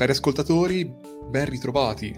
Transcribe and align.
cari 0.00 0.12
ascoltatori, 0.12 0.90
ben 1.28 1.44
ritrovati 1.44 2.14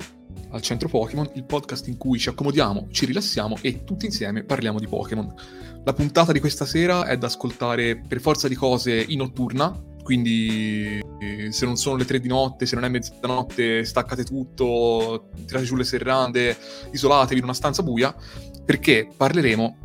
al 0.50 0.62
Centro 0.62 0.88
Pokémon, 0.88 1.28
il 1.34 1.42
podcast 1.42 1.88
in 1.88 1.96
cui 1.96 2.16
ci 2.16 2.28
accomodiamo, 2.28 2.86
ci 2.92 3.06
rilassiamo 3.06 3.56
e 3.60 3.82
tutti 3.82 4.06
insieme 4.06 4.44
parliamo 4.44 4.78
di 4.78 4.86
Pokémon. 4.86 5.34
La 5.82 5.92
puntata 5.92 6.30
di 6.30 6.38
questa 6.38 6.64
sera 6.64 7.06
è 7.06 7.18
da 7.18 7.26
ascoltare 7.26 8.00
per 8.06 8.20
forza 8.20 8.46
di 8.46 8.54
cose 8.54 9.04
in 9.08 9.18
notturna, 9.18 9.76
quindi 10.00 11.00
eh, 11.18 11.50
se 11.50 11.64
non 11.64 11.74
sono 11.74 11.96
le 11.96 12.04
tre 12.04 12.20
di 12.20 12.28
notte, 12.28 12.66
se 12.66 12.76
non 12.76 12.84
è 12.84 12.88
mezzanotte, 12.88 13.84
staccate 13.84 14.22
tutto, 14.22 15.30
tirate 15.44 15.64
giù 15.64 15.74
le 15.74 15.82
serrande, 15.82 16.56
isolatevi 16.92 17.38
in 17.38 17.44
una 17.44 17.52
stanza 17.52 17.82
buia, 17.82 18.14
perché 18.64 19.08
parleremo 19.16 19.78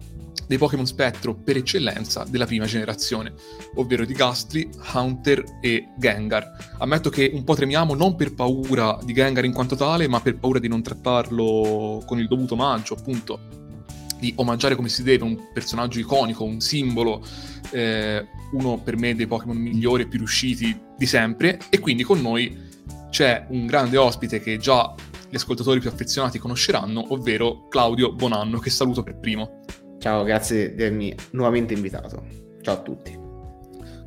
dei 0.48 0.57
Pokémon 0.57 0.88
spettro 0.88 1.36
per 1.36 1.57
eccellenza 1.57 2.25
della 2.27 2.45
prima 2.45 2.66
generazione, 2.66 3.34
ovvero 3.75 4.05
di 4.05 4.14
Gastly, 4.14 4.70
Haunter 4.93 5.43
e 5.61 5.89
Gengar. 5.97 6.75
Ammetto 6.79 7.10
che 7.10 7.29
un 7.33 7.43
po' 7.43 7.55
tremiamo 7.55 7.93
non 7.93 8.15
per 8.15 8.33
paura 8.33 8.97
di 9.04 9.14
Gengar 9.14 9.46
in 9.46 9.54
quanto 9.54 9.75
tale, 9.75 10.07
ma 10.07 10.21
per 10.21 10.38
paura 10.38 10.60
di 10.60 10.68
non 10.68 10.82
trattarlo 10.82 12.02
con 12.05 12.19
il 12.19 12.28
dovuto 12.28 12.54
omaggio, 12.54 12.96
appunto, 12.96 13.39
di 14.19 14.33
omaggiare 14.38 14.75
come 14.75 14.89
si 14.89 15.04
deve 15.04 15.24
un 15.24 15.38
personaggio 15.54 16.00
iconico, 16.00 16.43
un 16.43 16.60
simbolo, 16.60 17.24
eh, 17.71 18.25
uno 18.54 18.79
per 18.79 18.97
me 18.97 19.14
dei 19.14 19.27
Pokémon 19.27 19.57
migliori 19.57 20.04
e 20.04 20.07
più 20.07 20.19
riusciti 20.19 20.75
di 20.97 21.05
sempre, 21.05 21.60
e 21.69 21.79
quindi 21.79 22.04
con 22.04 22.21
noi 22.21 22.66
c'è 23.10 23.46
un 23.50 23.66
grande 23.66 23.97
ospite 23.97 24.39
che 24.39 24.57
già 24.57 24.93
gli 25.29 25.36
ascoltatori 25.36 25.79
più 25.79 25.89
affezionati 25.89 26.39
conosceranno, 26.39 27.14
ovvero 27.14 27.68
Claudio 27.68 28.14
Bonanno, 28.14 28.60
che 28.60 28.69
saluto 28.69 29.04
per 29.04 29.18
primo. 29.19 29.60
Ciao, 30.00 30.24
grazie 30.24 30.75
di 30.75 30.83
avermi 30.83 31.15
nuovamente 31.32 31.74
invitato. 31.74 32.25
Ciao 32.61 32.75
a 32.75 32.81
tutti. 32.81 33.17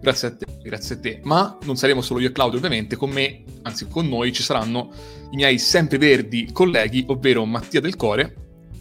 Grazie 0.01 0.29
a 0.29 0.37
te, 0.37 0.47
grazie 0.62 0.95
a 0.95 0.98
te. 0.98 1.21
Ma 1.25 1.59
non 1.65 1.77
saremo 1.77 2.01
solo 2.01 2.21
io 2.21 2.29
e 2.29 2.33
Claudio, 2.33 2.59
ovviamente, 2.59 2.97
con 2.97 3.11
me, 3.11 3.43
anzi 3.62 3.87
con 3.89 4.09
noi, 4.09 4.33
ci 4.33 4.43
saranno 4.43 4.91
i 5.31 5.37
miei 5.37 5.59
sempreverdi 5.59 6.51
colleghi, 6.53 7.05
ovvero 7.09 7.45
Mattia 7.45 7.81
Del 7.81 7.97
Core. 7.97 8.34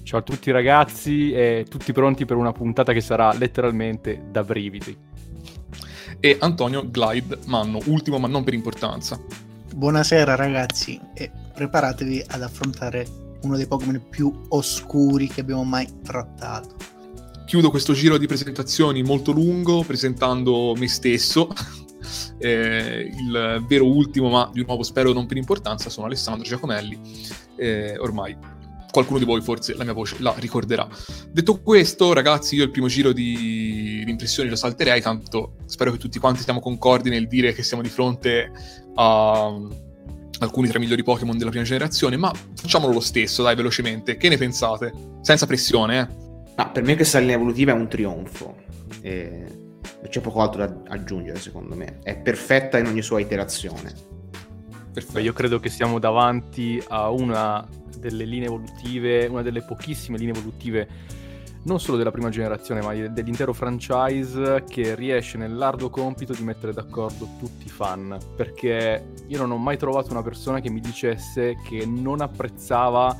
Ciao 0.04 0.20
a 0.20 0.24
tutti 0.24 0.50
ragazzi 0.52 1.32
e 1.32 1.66
tutti 1.68 1.92
pronti 1.92 2.26
per 2.26 2.38
una 2.38 2.52
puntata 2.52 2.94
che 2.94 3.02
sarà 3.02 3.34
letteralmente 3.34 4.28
da 4.32 4.44
brividi. 4.44 4.96
E 6.20 6.38
Antonio 6.40 6.90
Glide 6.90 7.40
Manno, 7.46 7.80
ultimo 7.86 8.18
ma 8.18 8.28
non 8.28 8.44
per 8.44 8.54
importanza. 8.54 9.20
Buonasera 9.76 10.36
ragazzi 10.36 11.00
e 11.14 11.30
preparatevi 11.54 12.24
ad 12.28 12.42
affrontare 12.42 13.06
uno 13.42 13.56
dei 13.56 13.68
Pokémon 13.68 14.02
più 14.10 14.34
oscuri 14.50 15.28
che 15.28 15.42
abbiamo 15.42 15.64
mai 15.64 15.88
trattato 16.02 16.98
chiudo 17.50 17.72
questo 17.72 17.94
giro 17.94 18.20
di 18.20 18.28
presentazioni 18.28 19.02
molto 19.02 19.32
lungo 19.32 19.84
presentando 19.84 20.76
me 20.78 20.88
stesso. 20.88 21.50
Eh, 22.42 23.12
il 23.14 23.66
vero 23.68 23.86
ultimo, 23.86 24.30
ma 24.30 24.50
di 24.54 24.64
nuovo 24.66 24.84
spero 24.84 25.12
non 25.12 25.26
per 25.26 25.36
importanza, 25.36 25.90
sono 25.90 26.06
Alessandro 26.06 26.48
Giacomelli. 26.48 26.98
Eh, 27.58 27.98
ormai 28.00 28.36
qualcuno 28.90 29.20
di 29.20 29.26
voi 29.26 29.42
forse 29.42 29.76
la 29.76 29.84
mia 29.84 29.92
voce 29.92 30.16
la 30.20 30.34
ricorderà. 30.38 30.88
Detto 31.30 31.60
questo, 31.62 32.14
ragazzi, 32.14 32.56
io 32.56 32.64
il 32.64 32.72
primo 32.72 32.88
giro 32.88 33.12
di, 33.12 34.02
di 34.06 34.10
impressioni 34.10 34.48
lo 34.48 34.56
salterei, 34.56 35.02
tanto 35.02 35.58
spero 35.66 35.92
che 35.92 35.98
tutti 35.98 36.18
quanti 36.18 36.42
siamo 36.42 36.62
concordi 36.62 37.10
nel 37.10 37.28
dire 37.28 37.54
che 37.54 37.62
siamo 37.62 37.84
di 37.84 37.90
fronte 37.90 38.50
a 38.96 39.54
alcuni 40.40 40.70
tra 40.70 40.78
i 40.78 40.82
migliori 40.82 41.04
Pokémon 41.04 41.38
della 41.38 41.50
prima 41.50 41.66
generazione, 41.66 42.16
ma 42.16 42.32
facciamolo 42.56 42.94
lo 42.94 43.02
stesso, 43.02 43.44
dai, 43.44 43.56
velocemente. 43.56 44.16
Che 44.16 44.30
ne 44.30 44.38
pensate? 44.38 44.94
Senza 45.22 45.46
pressione, 45.46 46.00
eh. 46.00 46.29
No, 46.60 46.72
per 46.74 46.84
me 46.84 46.98
questa 46.98 47.20
linea 47.20 47.36
evolutiva 47.36 47.72
è 47.72 47.76
un 47.76 47.88
trionfo. 47.88 48.58
E 49.00 49.46
c'è 50.10 50.20
poco 50.20 50.42
altro 50.42 50.66
da 50.66 50.82
aggiungere, 50.90 51.40
secondo 51.40 51.74
me. 51.74 52.00
È 52.04 52.18
perfetta 52.18 52.78
in 52.78 52.88
ogni 52.88 53.02
sua 53.02 53.22
iterazione. 53.22 53.94
Perfetto. 54.92 55.20
Io 55.20 55.32
credo 55.32 55.62
che 55.62 55.70
siamo 55.70 56.00
davanti 56.00 56.84
a 56.90 57.12
una 57.12 57.66
delle 57.98 58.26
linee 58.26 58.48
evolutive, 58.48 59.28
una 59.28 59.42
delle 59.42 59.62
pochissime 59.62 60.18
linee 60.18 60.34
evolutive, 60.34 60.88
non 61.64 61.80
solo 61.80 61.96
della 61.96 62.12
prima 62.12 62.28
generazione, 62.28 62.82
ma 62.82 62.94
dell'intero 62.94 63.54
franchise, 63.54 64.66
che 64.68 64.96
riesce 64.96 65.38
nell'arduo 65.38 65.90
compito 65.90 66.34
di 66.34 66.44
mettere 66.44 66.74
d'accordo 66.74 67.26
tutti 67.40 67.68
i 67.68 67.70
fan. 67.70 68.18
Perché 68.36 69.14
io 69.28 69.38
non 69.38 69.52
ho 69.52 69.58
mai 69.58 69.78
trovato 69.78 70.12
una 70.12 70.24
persona 70.24 70.60
che 70.60 70.70
mi 70.70 70.82
dicesse 70.82 71.56
che 71.64 71.86
non 71.86 72.20
apprezzava 72.20 73.16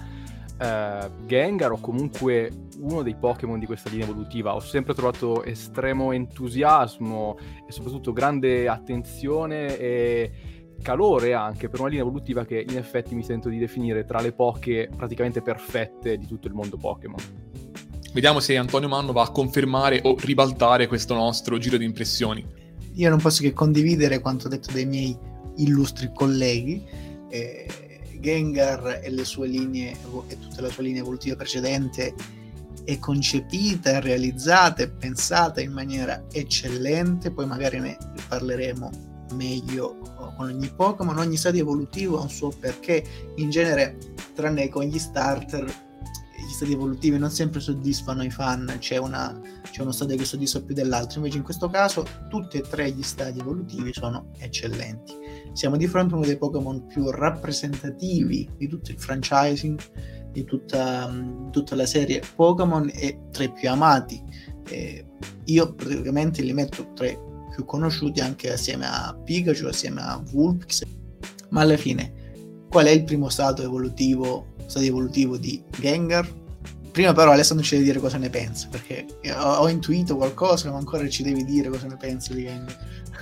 uh, 0.60 1.26
Gengar 1.26 1.72
o 1.72 1.80
comunque 1.80 2.52
uno 2.80 3.02
dei 3.02 3.16
Pokémon 3.16 3.60
di 3.60 3.66
questa 3.66 3.90
linea 3.90 4.06
evolutiva. 4.06 4.56
Ho 4.56 4.60
sempre 4.60 4.94
trovato 4.94 5.44
estremo 5.44 6.12
entusiasmo 6.12 7.38
e 7.68 7.72
soprattutto 7.72 8.14
grande 8.14 8.68
attenzione 8.68 9.78
e 9.78 10.32
calore 10.82 11.34
anche 11.34 11.68
per 11.68 11.80
una 11.82 11.90
linea 11.90 12.04
evolutiva 12.04 12.46
che 12.46 12.66
in 12.68 12.78
effetti 12.78 13.14
mi 13.16 13.24
sento 13.24 13.50
di 13.50 13.58
definire 13.58 14.06
tra 14.06 14.22
le 14.22 14.32
poche 14.32 14.90
praticamente 14.96 15.42
perfette 15.42 16.18
di 16.18 16.26
tutto 16.26 16.48
il 16.48 16.54
mondo 16.54 16.78
Pokémon. 16.78 17.48
Vediamo 18.14 18.40
se 18.40 18.58
Antonio 18.58 18.88
Manno 18.88 19.12
va 19.12 19.24
a 19.24 19.32
confermare 19.32 20.00
o 20.04 20.16
ribaltare 20.18 20.88
questo 20.88 21.14
nostro 21.14 21.58
giro 21.58 21.78
di 21.78 21.86
impressioni. 21.86 22.44
Io 22.94 23.10
non 23.10 23.20
posso 23.20 23.42
che 23.42 23.54
condividere 23.54 24.20
quanto 24.20 24.48
detto 24.48 24.72
dai 24.72 24.86
miei 24.86 25.16
illustri 25.58 26.12
colleghi. 26.14 26.84
Eh 27.30 27.68
Gengar 28.20 29.00
e 29.04 29.10
linee 29.46 29.92
e 30.28 30.40
tutta 30.40 30.62
la 30.62 30.70
sua 30.70 30.84
linea 30.84 31.02
evolutiva 31.02 31.36
precedente 31.36 32.14
è 32.84 32.98
concepita, 32.98 34.00
realizzata, 34.00 34.84
è 34.84 34.90
pensata 34.90 35.62
in 35.62 35.72
maniera 35.72 36.24
eccellente, 36.32 37.32
poi 37.32 37.46
magari 37.46 37.80
ne 37.80 37.98
parleremo 38.28 39.08
meglio 39.34 39.98
con 40.36 40.48
ogni 40.48 40.72
Pokémon, 40.76 41.18
ogni 41.18 41.38
stadio 41.38 41.62
evolutivo 41.62 42.18
ha 42.18 42.22
un 42.24 42.30
suo 42.30 42.50
perché, 42.50 43.04
in 43.36 43.50
genere 43.50 43.98
tranne 44.34 44.70
con 44.70 44.86
gli 44.86 44.98
starter 44.98 45.88
gli 46.50 46.54
stati 46.54 46.72
evolutivi 46.72 47.20
non 47.20 47.30
sempre 47.30 47.60
soddisfano 47.60 48.24
i 48.24 48.32
fan, 48.32 48.78
c'è, 48.80 48.98
una, 48.98 49.40
c'è 49.70 49.82
uno 49.82 49.92
stadio 49.92 50.18
che 50.18 50.26
soddisfa 50.26 50.62
più 50.62 50.74
dell'altro, 50.74 51.20
invece 51.20 51.38
in 51.38 51.44
questo 51.44 51.70
caso 51.70 52.08
tutti 52.28 52.58
e 52.58 52.62
tre 52.62 52.90
gli 52.90 53.04
stadi 53.04 53.40
evolutivi 53.40 53.94
sono 53.94 54.32
eccellenti. 54.40 55.19
Siamo 55.54 55.78
di 55.78 55.88
fronte 55.88 56.14
a 56.14 56.18
uno 56.18 56.26
dei 56.26 56.38
Pokémon 56.38 56.86
più 56.88 57.10
rappresentativi 57.10 58.50
di 58.58 58.68
tutto 58.68 58.92
il 58.92 59.00
franchising, 59.00 59.80
di 60.32 60.44
tutta, 60.44 61.12
tutta 61.52 61.76
la 61.76 61.86
serie 61.86 62.22
Pokémon 62.36 62.90
e 62.94 63.22
tra 63.32 63.44
i 63.44 63.52
più 63.52 63.70
amati. 63.70 64.22
Eh, 64.70 65.06
io 65.46 65.74
praticamente 65.74 66.42
li 66.42 66.54
metto 66.54 66.92
tra 66.94 67.08
i 67.08 67.18
più 67.54 67.66
conosciuti 67.66 68.20
anche 68.20 68.52
assieme 68.52 68.86
a 68.86 69.18
Pikachu, 69.24 69.66
assieme 69.66 70.02
a 70.02 70.22
Vulpix, 70.24 70.84
ma 71.50 71.62
alla 71.62 71.78
fine 71.78 72.14
qual 72.70 72.86
è 72.86 72.92
il 72.92 73.04
primo 73.04 73.30
stato 73.30 73.64
evolutivo, 73.64 74.54
stato 74.68 74.86
evolutivo 74.86 75.38
di 75.38 75.62
Gengar? 75.80 76.28
Prima 76.92 77.14
però 77.14 77.32
Alessandro 77.32 77.66
ci 77.66 77.76
deve 77.76 77.86
dire 77.86 78.00
cosa 78.00 78.18
ne 78.18 78.30
pensa, 78.30 78.68
perché 78.70 79.06
ho, 79.36 79.54
ho 79.56 79.70
intuito 79.70 80.16
qualcosa, 80.16 80.72
ma 80.72 80.78
ancora 80.78 81.08
ci 81.08 81.24
devi 81.24 81.44
dire 81.46 81.70
cosa 81.70 81.88
ne 81.88 81.98
pensa 81.98 82.34
di 82.34 82.44
Gengar. 82.44 82.78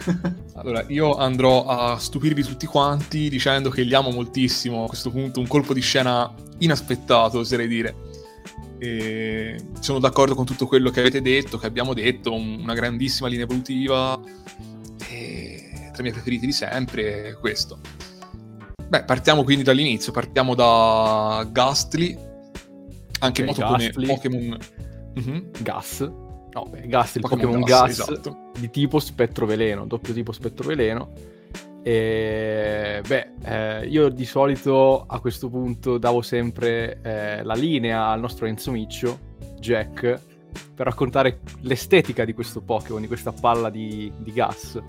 allora, 0.56 0.86
io 0.88 1.16
andrò 1.16 1.66
a 1.66 1.98
stupirvi 1.98 2.44
tutti 2.44 2.66
quanti 2.66 3.30
dicendo 3.30 3.70
che 3.70 3.82
li 3.82 3.94
amo 3.94 4.12
moltissimo. 4.12 4.86
A 4.86 4.88
questo 4.88 5.10
punto 5.10 5.40
un 5.40 5.48
colpo 5.48 5.74
di 5.74 5.82
scena 5.82 6.34
inaspettato, 6.60 7.40
oserei 7.40 7.68
dire. 7.68 7.96
E 8.80 9.60
sono 9.80 10.00
d'accordo 10.00 10.36
con 10.36 10.46
tutto 10.46 10.68
quello 10.68 10.92
che 10.92 11.00
avete 11.00 11.22
detto, 11.22 11.58
che 11.58 11.66
abbiamo 11.66 11.94
detto, 11.94 12.34
una 12.34 12.74
grandissima 12.74 13.28
linea 13.28 13.46
evolutiva. 13.46 14.20
E 15.10 15.90
tra 15.92 16.00
i 16.00 16.02
miei 16.02 16.14
preferiti 16.14 16.46
di 16.46 16.52
sempre, 16.52 17.38
questo. 17.40 17.80
Beh, 18.88 19.04
partiamo 19.04 19.44
quindi 19.44 19.64
dall'inizio, 19.64 20.14
partiamo 20.14 20.56
da 20.56 21.46
Gastly, 21.52 22.18
anche 23.20 23.44
okay, 23.44 23.56
noto 23.56 23.78
Gastly. 23.78 23.94
come 23.94 24.08
Pokémon... 24.08 24.58
Mm-hmm. 25.20 25.40
Gas. 25.62 26.00
No, 26.02 26.66
beh, 26.70 26.88
Gas, 26.88 27.16
il 27.16 27.22
Pokémon, 27.22 27.46
Pokémon 27.46 27.62
Gas, 27.64 27.98
gas 27.98 28.10
esatto. 28.10 28.52
di 28.58 28.70
tipo 28.70 29.00
spettro 29.00 29.46
veleno, 29.46 29.86
doppio 29.86 30.14
tipo 30.14 30.32
spettro 30.32 30.68
veleno. 30.68 31.12
E 31.84 33.02
beh, 33.08 33.30
eh, 33.44 33.88
io 33.88 34.10
di 34.10 34.26
solito 34.26 35.06
a 35.08 35.20
questo 35.20 35.50
punto 35.50 35.98
davo 35.98 36.22
sempre 36.22 37.00
eh, 37.02 37.44
la 37.44 37.54
linea 37.54 38.08
al 38.08 38.20
nostro 38.20 38.46
Enzo 38.46 38.72
Miccio, 38.72 39.20
Jack, 39.60 40.20
per 40.76 40.86
raccontare 40.86 41.40
l'estetica 41.62 42.26
di 42.26 42.34
questo 42.34 42.62
Pokémon, 42.62 43.02
di 43.02 43.08
questa 43.08 43.32
palla 43.32 43.70
di, 43.70 44.12
di 44.18 44.34
gas. 44.34 44.82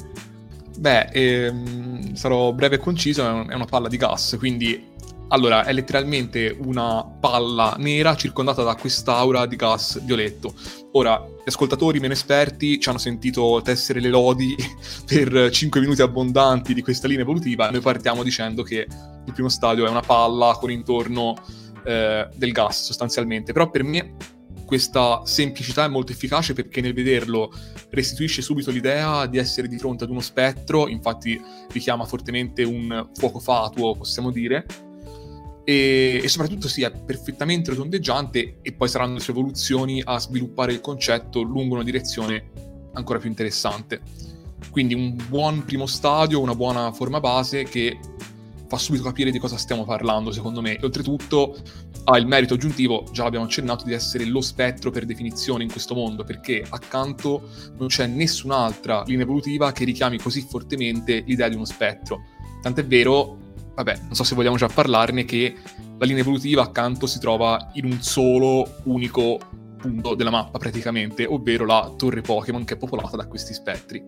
Beh, 0.79 1.09
ehm, 1.13 2.15
sarò 2.15 2.53
breve 2.53 2.77
e 2.77 2.79
conciso, 2.79 3.23
è 3.47 3.55
una 3.55 3.65
palla 3.65 3.89
di 3.89 3.97
gas, 3.97 4.37
quindi 4.39 4.97
allora 5.29 5.65
è 5.65 5.73
letteralmente 5.73 6.57
una 6.59 7.05
palla 7.05 7.75
nera 7.79 8.17
circondata 8.17 8.63
da 8.63 8.75
quest'aura 8.75 9.47
di 9.47 9.57
gas 9.57 10.03
violetto. 10.05 10.55
Ora, 10.93 11.23
gli 11.23 11.49
ascoltatori 11.49 12.01
meno 12.01 12.15
esperti 12.15 12.81
ci 12.81 12.89
hanno 12.89 12.99
sentito 12.99 13.61
tessere 13.63 14.01
le 14.01 14.09
lodi 14.09 14.57
per 15.05 15.51
5 15.51 15.81
minuti 15.81 16.03
abbondanti 16.03 16.73
di 16.73 16.83
questa 16.83 17.07
linea 17.07 17.23
evolutiva. 17.23 17.71
Noi 17.71 17.81
partiamo 17.81 18.23
dicendo 18.23 18.63
che 18.63 18.87
il 19.27 19.33
primo 19.33 19.49
stadio 19.49 19.87
è 19.87 19.91
una 19.91 20.01
palla 20.01 20.57
con 20.59 20.71
intorno 20.71 21.37
eh, 21.85 22.27
del 22.35 22.53
gas 22.53 22.85
sostanzialmente, 22.85 23.53
però 23.53 23.69
per 23.69 23.83
me 23.85 24.17
questa 24.65 25.23
semplicità 25.25 25.85
è 25.85 25.89
molto 25.89 26.13
efficace 26.13 26.53
perché 26.53 26.83
nel 26.83 26.93
vederlo 26.93 27.51
restituisce 27.91 28.43
subito 28.43 28.71
l'idea 28.71 29.25
di 29.25 29.39
essere 29.39 29.67
di 29.67 29.79
fronte 29.79 30.05
ad 30.05 30.11
uno 30.11 30.21
spettro, 30.21 30.89
infatti 30.89 31.41
richiama 31.73 32.05
fortemente 32.05 32.65
un 32.65 33.09
fuoco 33.15 33.39
fatuo, 33.39 33.95
possiamo 33.95 34.31
dire, 34.31 34.67
e, 35.69 36.23
e 36.25 36.29
soprattutto 36.29 36.67
è 36.67 36.91
perfettamente 36.91 37.69
rotondeggiante 37.73 38.61
e 38.63 38.73
poi 38.73 38.89
saranno 38.89 39.13
le 39.15 39.21
sue 39.21 39.35
evoluzioni 39.35 40.01
a 40.03 40.19
sviluppare 40.19 40.73
il 40.73 40.81
concetto 40.81 41.43
lungo 41.43 41.75
una 41.75 41.85
direzione 41.85 42.53
ancora 42.95 43.19
più 43.19 43.29
interessante. 43.29 44.01
Quindi 44.71 44.95
un 44.95 45.15
buon 45.29 45.67
primo 45.67 45.85
stadio, 45.85 46.41
una 46.41 46.55
buona 46.55 46.91
forma 46.93 47.21
base 47.21 47.65
che 47.65 47.99
fa 48.67 48.79
subito 48.79 49.05
capire 49.05 49.31
di 49.31 49.39
cosa 49.39 49.59
stiamo 49.59 49.85
parlando, 49.85 50.33
secondo 50.33 50.63
me. 50.63 50.79
E 50.79 50.85
oltretutto 50.87 51.59
ha 52.05 52.17
il 52.17 52.27
merito 52.27 52.55
aggiuntivo, 52.55 53.05
già 53.13 53.25
l'abbiamo 53.25 53.45
accennato, 53.45 53.85
di 53.85 53.93
essere 53.93 54.25
lo 54.25 54.41
spettro 54.41 54.91
per 54.91 55.05
definizione 55.05 55.65
in 55.65 55.71
questo 55.71 55.95
mondo, 55.95 56.25
perché 56.25 56.65
accanto 56.67 57.47
non 57.77 57.89
c'è 57.89 58.07
nessun'altra 58.07 59.03
linea 59.07 59.25
evolutiva 59.25 59.71
che 59.73 59.85
richiami 59.85 60.17
così 60.17 60.41
fortemente 60.49 61.25
l'idea 61.27 61.51
di 61.51 61.57
uno 61.57 61.67
spettro. 61.67 62.23
Tant'è 62.63 62.87
vero, 62.87 63.48
vabbè, 63.79 63.99
non 64.03 64.15
so 64.15 64.25
se 64.25 64.35
vogliamo 64.35 64.57
già 64.57 64.67
parlarne, 64.67 65.25
che 65.25 65.55
la 65.99 66.05
linea 66.05 66.23
evolutiva 66.23 66.63
accanto 66.63 67.07
si 67.07 67.21
trova 67.21 67.71
in 67.75 67.85
un 67.85 68.03
solo, 68.03 68.81
unico 68.85 69.39
punto 69.79 70.17
della 70.17 70.31
mappa 70.31 70.59
praticamente, 70.59 71.25
ovvero 71.25 71.65
la 71.65 71.93
torre 71.97 72.21
Pokémon 72.21 72.65
che 72.65 72.75
è 72.75 72.77
popolata 72.77 73.17
da 73.17 73.27
questi 73.27 73.55
spettri 73.55 74.05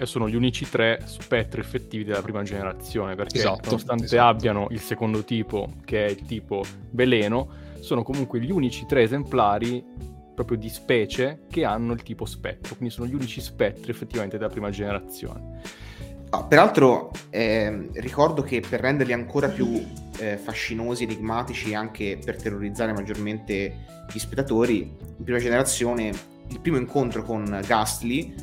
e 0.00 0.06
sono 0.06 0.28
gli 0.28 0.36
unici 0.36 0.68
tre 0.68 1.02
spettri 1.06 1.60
effettivi 1.60 2.04
della 2.04 2.22
prima 2.22 2.44
generazione, 2.44 3.16
perché 3.16 3.38
esatto, 3.38 3.70
nonostante 3.70 4.04
esatto. 4.04 4.22
abbiano 4.22 4.68
il 4.70 4.80
secondo 4.80 5.24
tipo, 5.24 5.72
che 5.84 6.06
è 6.06 6.10
il 6.10 6.22
tipo 6.22 6.62
veleno, 6.92 7.48
sono 7.80 8.04
comunque 8.04 8.40
gli 8.40 8.52
unici 8.52 8.86
tre 8.86 9.02
esemplari 9.02 9.84
proprio 10.36 10.56
di 10.56 10.68
specie 10.68 11.40
che 11.50 11.64
hanno 11.64 11.92
il 11.92 12.04
tipo 12.04 12.24
spettro, 12.24 12.76
quindi 12.76 12.94
sono 12.94 13.08
gli 13.08 13.14
unici 13.14 13.40
spettri 13.40 13.90
effettivamente 13.90 14.38
della 14.38 14.50
prima 14.50 14.70
generazione. 14.70 15.60
Ah, 16.30 16.44
peraltro 16.44 17.10
eh, 17.30 17.88
ricordo 17.94 18.42
che 18.42 18.60
per 18.60 18.80
renderli 18.80 19.14
ancora 19.14 19.48
più 19.48 19.82
eh, 20.18 20.36
fascinosi, 20.36 21.04
enigmatici 21.04 21.70
e 21.70 21.74
anche 21.74 22.18
per 22.22 22.36
terrorizzare 22.36 22.92
maggiormente 22.92 23.86
gli 24.12 24.18
spettatori, 24.18 24.94
in 25.16 25.24
prima 25.24 25.38
generazione 25.38 26.12
il 26.48 26.60
primo 26.60 26.76
incontro 26.76 27.22
con 27.22 27.62
Ghastly 27.66 28.34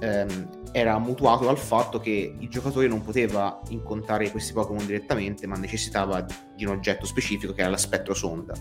ehm, 0.00 0.62
era 0.72 0.98
mutuato 0.98 1.44
dal 1.44 1.58
fatto 1.58 2.00
che 2.00 2.34
il 2.38 2.48
giocatore 2.48 2.88
non 2.88 3.02
poteva 3.02 3.60
incontrare 3.68 4.30
questi 4.30 4.52
Pokémon 4.52 4.84
direttamente, 4.86 5.46
ma 5.46 5.56
necessitava 5.56 6.26
di 6.56 6.64
un 6.64 6.72
oggetto 6.72 7.04
specifico 7.04 7.52
che 7.52 7.60
era 7.60 7.70
la 7.70 7.76
spettro 7.76 8.14
sonda, 8.14 8.54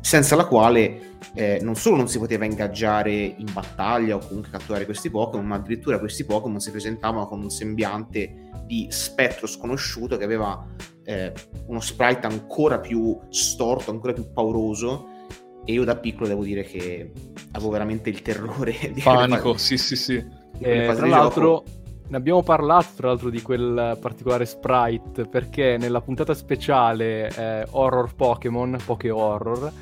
senza 0.00 0.36
la 0.36 0.46
quale 0.46 1.18
eh, 1.34 1.58
non 1.62 1.74
solo 1.74 1.96
non 1.96 2.08
si 2.08 2.18
poteva 2.18 2.44
ingaggiare 2.44 3.12
in 3.12 3.52
battaglia 3.52 4.16
o 4.16 4.18
comunque 4.18 4.50
catturare 4.50 4.84
questi 4.84 5.10
Pokémon, 5.10 5.46
ma 5.46 5.56
addirittura 5.56 5.98
questi 5.98 6.24
Pokémon 6.24 6.60
si 6.60 6.70
presentavano 6.70 7.26
con 7.26 7.40
un 7.40 7.50
sembiante 7.50 8.50
di 8.64 8.86
spettro 8.90 9.46
sconosciuto 9.46 10.16
che 10.16 10.24
aveva 10.24 10.66
eh, 11.04 11.32
uno 11.66 11.80
sprite 11.80 12.26
ancora 12.26 12.78
più 12.78 13.18
storto, 13.30 13.90
ancora 13.90 14.12
più 14.12 14.32
pauroso. 14.32 15.18
E 15.64 15.72
io 15.72 15.84
da 15.84 15.96
piccolo 15.96 16.26
devo 16.26 16.42
dire 16.42 16.62
che 16.62 17.12
avevo 17.52 17.70
veramente 17.70 18.08
il 18.08 18.22
terrore 18.22 18.74
di 18.92 19.02
panico, 19.02 19.56
sì, 19.58 19.76
sì, 19.76 19.94
sì 19.94 20.38
eh, 20.58 20.92
tra 20.94 21.06
l'altro, 21.06 21.64
ne 22.08 22.16
abbiamo 22.16 22.42
parlato 22.42 22.88
tra 22.96 23.08
l'altro 23.08 23.30
di 23.30 23.40
quel 23.40 23.96
particolare 24.00 24.44
sprite 24.44 25.26
perché 25.26 25.76
nella 25.78 26.00
puntata 26.00 26.34
speciale 26.34 27.28
eh, 27.28 27.66
Horror 27.70 28.14
Pokémon, 28.14 28.76
Poké 28.84 29.10
Horror, 29.10 29.72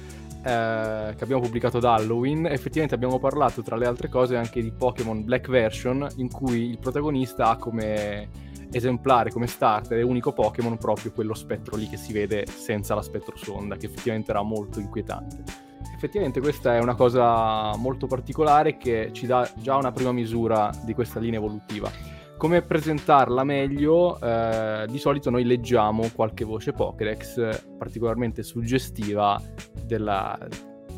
eh, 0.42 1.14
che 1.16 1.24
abbiamo 1.24 1.42
pubblicato 1.42 1.78
ad 1.78 1.84
Halloween, 1.84 2.46
effettivamente 2.46 2.94
abbiamo 2.94 3.18
parlato 3.18 3.62
tra 3.62 3.76
le 3.76 3.86
altre 3.86 4.08
cose 4.08 4.36
anche 4.36 4.62
di 4.62 4.70
Pokémon 4.70 5.24
Black 5.24 5.48
Version, 5.48 6.06
in 6.16 6.30
cui 6.30 6.70
il 6.70 6.78
protagonista 6.78 7.50
ha 7.50 7.56
come 7.56 8.28
esemplare, 8.70 9.30
come 9.30 9.46
starter, 9.46 9.98
è 9.98 10.02
unico 10.02 10.32
Pokémon 10.32 10.76
proprio 10.76 11.12
quello 11.12 11.34
spettro 11.34 11.76
lì 11.76 11.88
che 11.88 11.96
si 11.96 12.12
vede 12.12 12.46
senza 12.46 12.94
la 12.94 13.02
spettro 13.02 13.36
sonda, 13.36 13.76
che 13.76 13.86
effettivamente 13.86 14.30
era 14.30 14.42
molto 14.42 14.80
inquietante 14.80 15.66
effettivamente 15.98 16.40
questa 16.40 16.76
è 16.76 16.78
una 16.78 16.94
cosa 16.94 17.76
molto 17.76 18.06
particolare 18.06 18.76
che 18.76 19.10
ci 19.12 19.26
dà 19.26 19.50
già 19.56 19.74
una 19.74 19.90
prima 19.90 20.12
misura 20.12 20.70
di 20.84 20.94
questa 20.94 21.18
linea 21.18 21.40
evolutiva. 21.40 21.90
Come 22.38 22.62
presentarla 22.62 23.42
meglio? 23.42 24.16
Eh, 24.20 24.86
di 24.88 24.98
solito 24.98 25.28
noi 25.28 25.42
leggiamo 25.42 26.08
qualche 26.14 26.44
voce 26.44 26.72
Pokédex 26.72 27.66
particolarmente 27.76 28.44
suggestiva 28.44 29.42
della, 29.84 30.38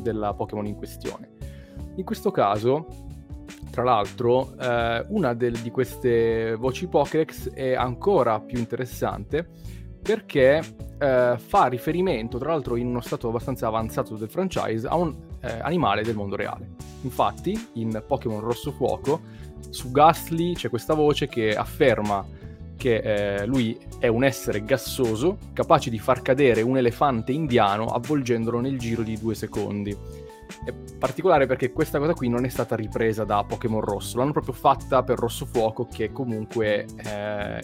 della 0.03 0.35
Pokémon 0.35 0.67
in 0.67 0.75
questione. 0.75 1.31
In 1.95 2.03
questo 2.05 2.29
caso, 2.29 2.85
tra 3.71 3.83
l'altro, 3.83 4.55
eh, 4.61 5.03
una 5.07 5.33
del, 5.33 5.57
di 5.57 5.71
queste 5.71 6.53
voci 6.53 6.85
Pokédex 6.87 7.49
è 7.53 7.73
ancora 7.73 8.39
più 8.39 8.59
interessante 8.59 9.49
perché 9.99 10.61
eh, 10.99 11.35
fa 11.37 11.65
riferimento, 11.65 12.37
tra 12.37 12.51
l'altro 12.51 12.75
in 12.75 12.85
uno 12.85 13.01
stato 13.01 13.29
abbastanza 13.29 13.65
avanzato 13.65 14.15
del 14.15 14.29
franchise, 14.29 14.87
a 14.87 14.95
un 14.95 15.15
eh, 15.41 15.59
animale 15.61 16.03
del 16.03 16.15
mondo 16.15 16.35
reale. 16.35 16.69
Infatti, 17.01 17.69
in 17.73 18.03
Pokémon 18.05 18.41
Rosso 18.41 18.71
Fuoco, 18.71 19.21
su 19.69 19.91
Ghastly 19.91 20.53
c'è 20.53 20.69
questa 20.69 20.93
voce 20.93 21.27
che 21.27 21.55
afferma 21.55 22.25
che 22.75 22.95
eh, 22.95 23.45
lui 23.45 23.77
è 23.99 24.07
un 24.07 24.23
essere 24.23 24.63
gassoso 24.63 25.37
capace 25.53 25.91
di 25.91 25.99
far 25.99 26.23
cadere 26.23 26.63
un 26.63 26.77
elefante 26.77 27.31
indiano 27.31 27.85
avvolgendolo 27.85 28.59
nel 28.59 28.79
giro 28.79 29.03
di 29.03 29.19
due 29.19 29.35
secondi. 29.35 29.95
È 30.65 30.73
particolare 30.97 31.45
perché 31.45 31.71
questa 31.71 31.99
cosa 31.99 32.13
qui 32.13 32.27
non 32.27 32.43
è 32.43 32.49
stata 32.49 32.75
ripresa 32.75 33.23
da 33.23 33.43
Pokémon 33.43 33.81
Rosso, 33.81 34.17
l'hanno 34.17 34.31
proprio 34.31 34.53
fatta 34.53 35.03
per 35.03 35.19
Rosso 35.19 35.45
Fuoco 35.45 35.87
che 35.87 36.11
comunque 36.11 36.85
eh, 37.03 37.61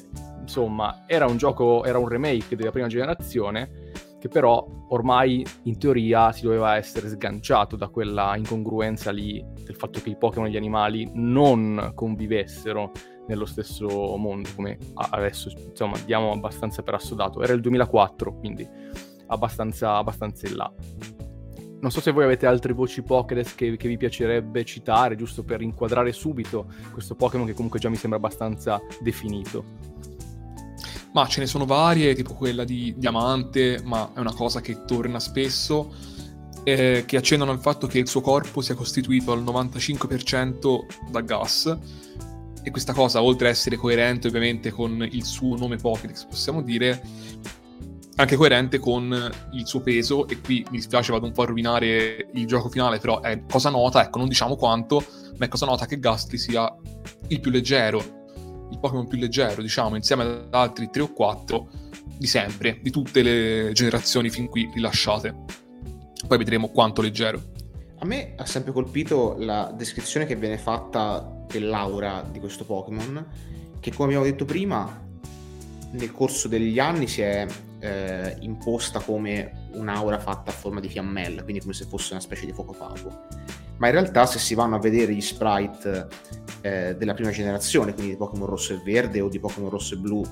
insomma, 0.48 1.04
era 1.08 1.26
un 1.26 1.38
gioco, 1.38 1.84
era 1.84 1.98
un 1.98 2.08
remake 2.08 2.56
della 2.56 2.72
prima 2.72 2.88
generazione, 2.88 3.87
che 4.20 4.28
però 4.28 4.66
ormai 4.90 5.46
in 5.64 5.78
teoria 5.78 6.32
si 6.32 6.44
doveva 6.44 6.76
essere 6.76 7.08
sganciato 7.10 7.76
da 7.76 7.88
quella 7.88 8.36
incongruenza 8.36 9.12
lì 9.12 9.44
del 9.64 9.76
fatto 9.76 10.00
che 10.02 10.10
i 10.10 10.16
Pokémon 10.16 10.48
e 10.48 10.52
gli 10.52 10.58
animali 10.58 11.10
non 11.14 11.92
convivessero 11.94 12.92
nello 13.28 13.46
stesso 13.46 13.88
mondo, 14.18 14.50
come 14.56 14.78
adesso 14.94 15.52
insomma 15.70 15.98
diamo 16.06 16.32
abbastanza 16.32 16.82
per 16.82 16.96
assodato. 16.96 17.42
Era 17.42 17.54
il 17.54 17.62
2004, 17.62 18.38
quindi 18.38 18.68
abbastanza, 19.28 19.96
abbastanza 19.96 20.48
in 20.48 20.56
là. 20.56 20.74
Non 21.80 21.92
so 21.92 22.02
se 22.02 22.12
voi 22.12 22.24
avete 22.24 22.48
altre 22.48 22.74
voci 22.74 23.04
Pokédex 23.04 23.54
che, 23.54 23.78
che, 23.78 23.88
vi 23.88 23.98
piacerebbe 23.98 24.66
citare, 24.66 25.16
giusto 25.16 25.44
per 25.44 25.62
inquadrare 25.62 26.12
subito 26.12 26.66
questo 26.92 27.14
Pokémon 27.14 27.46
che 27.46 27.54
comunque 27.54 27.80
già 27.80 27.88
mi 27.88 27.96
sembra 27.96 28.18
abbastanza 28.18 28.82
definito. 29.00 29.64
Ma 31.18 31.26
ce 31.26 31.40
ne 31.40 31.48
sono 31.48 31.66
varie, 31.66 32.14
tipo 32.14 32.36
quella 32.36 32.64
di 32.64 32.94
Diamante, 32.96 33.82
ma 33.84 34.12
è 34.14 34.20
una 34.20 34.36
cosa 34.36 34.62
che 34.62 34.86
torna 34.86 35.20
spesso, 35.20 35.92
eh, 36.64 37.06
che 37.08 37.18
accennano 37.18 37.50
al 37.50 37.60
fatto 37.60 37.88
che 37.88 37.98
il 37.98 38.08
suo 38.08 38.22
corpo 38.22 38.62
sia 38.62 38.76
costituito 38.76 39.32
al 39.32 39.44
95% 39.44 40.86
da 41.10 41.22
gas. 41.22 41.76
E 42.62 42.70
questa 42.70 42.94
cosa, 42.94 43.24
oltre 43.24 43.48
a 43.48 43.50
essere 43.50 43.78
coerente 43.78 44.28
ovviamente 44.28 44.70
con 44.70 45.08
il 45.10 45.26
suo 45.26 45.58
nome 45.58 45.78
Pokédex, 45.78 46.26
possiamo 46.26 46.62
dire, 46.62 47.02
anche 48.18 48.36
coerente 48.36 48.78
con 48.78 49.32
il 49.54 49.66
suo 49.66 49.82
peso, 49.82 50.28
e 50.28 50.40
qui 50.40 50.64
mi 50.70 50.78
dispiace 50.78 51.12
vado 51.12 51.26
un 51.26 51.32
po' 51.32 51.42
a 51.42 51.46
rovinare 51.46 52.30
il 52.36 52.46
gioco 52.46 52.70
finale, 52.70 53.00
però 53.00 53.22
è 53.22 53.42
cosa 53.50 53.72
nota, 53.72 54.04
ecco, 54.04 54.20
non 54.20 54.28
diciamo 54.28 54.56
quanto, 54.56 55.04
ma 55.40 55.46
è 55.46 55.48
cosa 55.48 55.66
nota 55.66 55.88
che 55.88 55.98
Gastly 55.98 56.38
sia 56.38 56.72
il 57.30 57.40
più 57.40 57.50
leggero 57.50 58.17
il 58.72 58.80
Pokémon 58.80 59.08
più 59.08 59.18
leggero, 59.18 59.62
diciamo, 59.62 59.96
insieme 59.96 60.24
ad 60.24 60.54
altri 60.54 60.90
3 60.90 61.02
o 61.02 61.14
4 61.14 61.70
di 62.18 62.28
sempre, 62.28 62.80
di 62.82 62.90
tutte 62.90 63.22
le 63.22 63.72
generazioni 63.74 64.30
fin 64.30 64.48
qui 64.48 64.70
rilasciate. 64.74 65.36
Poi 66.28 66.38
vedremo 66.38 66.70
quanto 66.70 67.02
leggero. 67.02 67.42
A 68.00 68.06
me 68.06 68.34
ha 68.36 68.46
sempre 68.46 68.72
colpito 68.72 69.36
la 69.38 69.74
descrizione 69.76 70.26
che 70.26 70.36
viene 70.36 70.58
fatta 70.58 71.46
dell'aura 71.48 72.28
di 72.30 72.40
questo 72.40 72.66
Pokémon, 72.66 73.26
che 73.80 73.92
come 73.92 74.06
abbiamo 74.06 74.26
detto 74.26 74.46
prima, 74.46 75.06
nel 75.92 76.12
corso 76.12 76.48
degli 76.48 76.80
anni 76.80 77.08
si 77.08 77.22
è 77.22 77.46
eh, 77.80 78.36
imposta 78.40 79.00
come 79.00 79.70
un'aura 79.74 80.20
fatta 80.20 80.52
a 80.52 80.54
forma 80.54 80.80
di 80.80 80.90
fiammella, 80.90 81.44
quindi 81.44 81.62
come 81.62 81.74
se 81.74 81.86
fosse 81.86 82.14
una 82.14 82.22
specie 82.22 82.46
di 82.46 82.52
fuoco 82.52 82.74
favo. 82.74 83.26
Ma 83.78 83.88
in 83.88 83.94
realtà 83.94 84.26
se 84.26 84.40
si 84.40 84.56
vanno 84.56 84.76
a 84.76 84.80
vedere 84.80 85.14
gli 85.14 85.22
sprite 85.22 86.08
eh, 86.62 86.96
della 86.96 87.14
prima 87.14 87.32
generazione, 87.32 87.94
quindi 87.94 88.12
di 88.12 88.18
Pokémon 88.18 88.48
rosso 88.48 88.74
e 88.74 88.82
verde 88.84 89.22
o 89.22 89.30
di 89.30 89.40
Pokémon 89.40 89.70
rosso 89.70 89.94
e 89.94 89.98
blu 89.98 90.24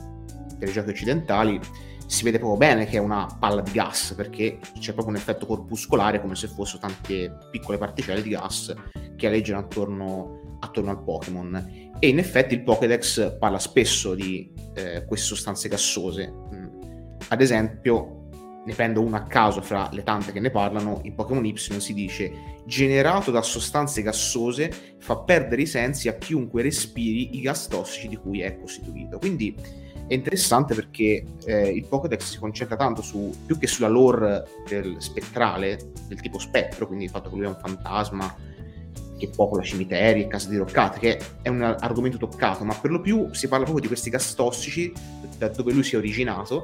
per 0.57 0.69
i 0.69 0.71
giochi 0.71 0.89
occidentali, 0.89 1.59
si 2.07 2.23
vede 2.23 2.37
proprio 2.37 2.57
bene 2.57 2.85
che 2.85 2.97
è 2.97 2.99
una 2.99 3.27
palla 3.39 3.61
di 3.61 3.71
gas 3.71 4.13
perché 4.15 4.59
c'è 4.79 4.93
proprio 4.93 5.15
un 5.15 5.15
effetto 5.15 5.45
corpuscolare 5.45 6.21
come 6.21 6.35
se 6.35 6.47
fossero 6.47 6.79
tante 6.79 7.35
piccole 7.49 7.77
particelle 7.77 8.21
di 8.21 8.29
gas 8.29 8.73
che 9.15 9.27
aleggiano 9.27 9.59
attorno, 9.59 10.57
attorno 10.59 10.91
al 10.91 11.03
Pokémon 11.03 11.91
e 11.97 12.07
in 12.07 12.19
effetti 12.19 12.53
il 12.53 12.63
Pokédex 12.63 13.37
parla 13.39 13.59
spesso 13.59 14.13
di 14.13 14.53
eh, 14.75 15.05
queste 15.05 15.27
sostanze 15.27 15.67
gassose 15.67 16.31
mm. 16.31 16.67
ad 17.29 17.41
esempio 17.41 18.24
ne 18.65 18.73
prendo 18.73 19.01
una 19.01 19.17
a 19.17 19.23
caso 19.23 19.61
fra 19.61 19.89
le 19.91 20.03
tante 20.03 20.31
che 20.31 20.39
ne 20.39 20.49
parlano, 20.49 20.99
in 21.03 21.13
Pokémon 21.13 21.45
Y 21.45 21.55
si 21.55 21.93
dice 21.93 22.31
generato 22.65 23.31
da 23.31 23.41
sostanze 23.41 24.01
gassose 24.01 24.95
fa 24.99 25.17
perdere 25.17 25.61
i 25.61 25.67
sensi 25.67 26.07
a 26.07 26.17
chiunque 26.17 26.63
respiri 26.63 27.37
i 27.37 27.41
gas 27.41 27.67
tossici 27.67 28.07
di 28.07 28.17
cui 28.17 28.41
è 28.41 28.57
costituito. 28.57 29.19
Quindi 29.19 29.55
è 30.07 30.13
interessante 30.13 30.75
perché 30.75 31.23
eh, 31.45 31.69
il 31.69 31.85
Pokédex 31.87 32.23
si 32.23 32.37
concentra 32.37 32.75
tanto 32.75 33.01
su, 33.01 33.31
più 33.45 33.57
che 33.57 33.67
sulla 33.67 33.87
lore 33.87 34.45
del 34.67 34.95
spettrale, 34.99 35.91
del 36.07 36.21
tipo 36.21 36.37
spettro, 36.37 36.85
quindi 36.87 37.05
il 37.05 37.09
fatto 37.09 37.29
che 37.29 37.35
lui 37.35 37.45
è 37.45 37.49
un 37.49 37.57
fantasma 37.59 38.53
che 39.17 39.29
popola 39.29 39.63
cimiteri 39.63 40.21
e 40.21 40.27
case 40.27 40.49
diroccate, 40.49 40.99
che 40.99 41.19
è 41.41 41.49
un 41.49 41.61
argomento 41.61 42.17
toccato, 42.17 42.63
ma 42.63 42.75
per 42.75 42.91
lo 42.91 42.99
più 42.99 43.29
si 43.31 43.47
parla 43.47 43.63
proprio 43.63 43.81
di 43.81 43.87
questi 43.87 44.09
gas 44.09 44.35
tossici, 44.35 44.91
da 45.37 45.47
dove 45.47 45.71
lui 45.71 45.83
si 45.83 45.95
è 45.95 45.97
originato, 45.97 46.63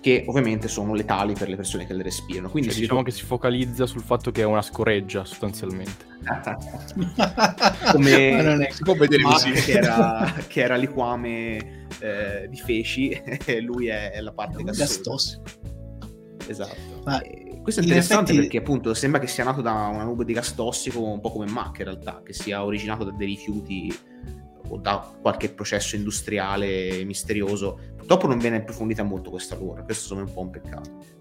che 0.00 0.24
ovviamente 0.26 0.68
sono 0.68 0.94
letali 0.94 1.34
per 1.34 1.48
le 1.48 1.56
persone 1.56 1.86
che 1.86 1.92
le 1.92 2.02
respirano. 2.02 2.50
Quindi 2.50 2.70
cioè, 2.70 2.80
diciamo 2.80 3.00
ritorna... 3.00 3.16
che 3.16 3.22
si 3.22 3.26
focalizza 3.26 3.86
sul 3.86 4.02
fatto 4.02 4.30
che 4.30 4.42
è 4.42 4.44
una 4.44 4.62
scoreggia 4.62 5.24
sostanzialmente. 5.24 6.08
Come 7.92 8.68
si 8.70 8.82
può 8.82 8.94
vedere 8.94 9.22
così. 9.22 9.52
Che 9.52 9.72
era, 9.72 10.34
che 10.46 10.60
era 10.60 10.76
liquame 10.76 11.86
eh, 11.98 12.48
di 12.48 12.56
feci 12.56 13.10
e 13.44 13.60
lui 13.60 13.88
è, 13.88 14.10
è 14.12 14.20
la 14.20 14.32
parte 14.32 14.62
gassosa. 14.62 15.40
Esatto. 16.46 17.02
Ma 17.04 17.20
questo 17.62 17.80
è 17.80 17.84
interessante 17.84 18.32
effetti... 18.32 18.48
perché 18.48 18.58
appunto 18.58 18.94
sembra 18.94 19.20
che 19.20 19.26
sia 19.26 19.44
nato 19.44 19.60
da 19.60 19.72
una 19.72 20.04
nube 20.04 20.24
di 20.24 20.32
gas 20.32 20.54
tossico 20.54 21.02
un 21.02 21.20
po' 21.20 21.30
come 21.30 21.46
Mach 21.46 21.78
in 21.78 21.84
realtà, 21.84 22.22
che 22.24 22.32
sia 22.32 22.64
originato 22.64 23.04
da 23.04 23.12
dei 23.12 23.26
rifiuti 23.26 23.94
o 24.70 24.78
da 24.78 25.14
qualche 25.20 25.50
processo 25.50 25.96
industriale 25.96 27.04
misterioso. 27.04 27.78
Purtroppo 27.96 28.26
non 28.26 28.38
viene 28.38 28.56
approfondita 28.56 29.02
molto 29.02 29.30
questa 29.30 29.56
lore, 29.56 29.84
questo 29.84 30.16
è 30.16 30.20
un 30.20 30.32
po' 30.32 30.40
un 30.40 30.50
peccato. 30.50 31.18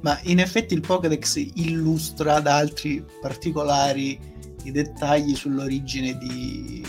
Ma 0.00 0.18
in 0.24 0.38
effetti 0.38 0.74
il 0.74 0.80
Pokédex 0.80 1.36
illustra 1.54 2.40
da 2.40 2.56
altri 2.56 3.04
particolari 3.20 4.18
i 4.64 4.70
dettagli 4.70 5.34
sull'origine 5.34 6.16
di, 6.18 6.86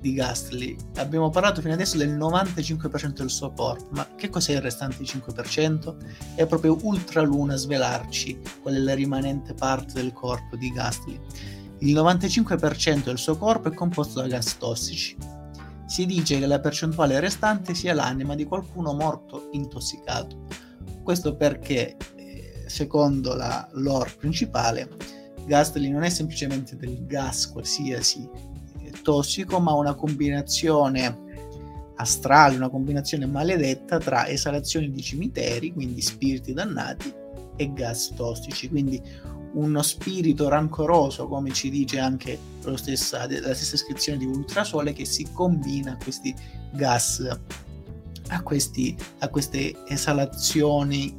di 0.00 0.12
Gastly. 0.14 0.76
Abbiamo 0.96 1.30
parlato 1.30 1.60
fino 1.60 1.74
adesso 1.74 1.96
del 1.96 2.16
95% 2.16 3.08
del 3.08 3.30
suo 3.30 3.52
corpo, 3.52 3.88
ma 3.90 4.08
che 4.16 4.30
cos'è 4.30 4.52
il 4.52 4.60
restante 4.60 5.02
5%? 5.02 5.96
È 6.34 6.46
proprio 6.46 6.76
ultra 6.82 7.22
luna 7.22 7.56
svelarci 7.56 8.38
qual 8.62 8.74
è 8.74 8.78
la 8.78 8.94
rimanente 8.94 9.54
parte 9.54 9.94
del 9.94 10.12
corpo 10.12 10.56
di 10.56 10.70
Gastly. 10.70 11.20
Il 11.78 11.94
95% 11.94 13.04
del 13.04 13.18
suo 13.18 13.36
corpo 13.36 13.68
è 13.68 13.74
composto 13.74 14.20
da 14.20 14.26
gas 14.26 14.56
tossici. 14.56 15.16
Si 15.86 16.06
dice 16.06 16.38
che 16.38 16.46
la 16.46 16.58
percentuale 16.58 17.20
restante 17.20 17.74
sia 17.74 17.94
l'anima 17.94 18.34
di 18.34 18.44
qualcuno 18.44 18.92
morto 18.92 19.48
intossicato. 19.52 20.46
Questo 21.02 21.36
perché, 21.36 21.96
eh, 22.16 22.64
secondo 22.66 23.34
la 23.34 23.68
lore 23.72 24.12
principale, 24.18 24.88
Gastly 25.46 25.88
non 25.90 26.02
è 26.02 26.08
semplicemente 26.08 26.76
del 26.76 27.06
gas 27.06 27.50
qualsiasi 27.50 28.28
tossico, 29.02 29.60
ma 29.60 29.72
una 29.72 29.94
combinazione 29.94 31.24
astrale, 31.96 32.56
una 32.56 32.68
combinazione 32.68 33.26
maledetta 33.26 33.98
tra 33.98 34.26
esalazioni 34.26 34.90
di 34.90 35.02
cimiteri, 35.02 35.72
quindi 35.72 36.00
spiriti 36.00 36.52
dannati, 36.52 37.12
e 37.56 37.72
gas 37.72 38.12
tossici. 38.14 38.68
Quindi 38.68 39.00
uno 39.56 39.82
spirito 39.82 40.48
rancoroso, 40.48 41.26
come 41.26 41.50
ci 41.52 41.70
dice 41.70 41.98
anche 41.98 42.38
stessa, 42.74 43.26
la 43.28 43.54
stessa 43.54 43.74
iscrizione 43.74 44.18
di 44.18 44.26
Ultrasole, 44.26 44.92
che 44.92 45.04
si 45.04 45.26
combina 45.32 45.92
a 45.92 45.96
questi 45.96 46.34
gas, 46.72 47.26
a, 48.28 48.42
questi, 48.42 48.96
a 49.18 49.28
queste 49.28 49.74
esalazioni 49.88 51.18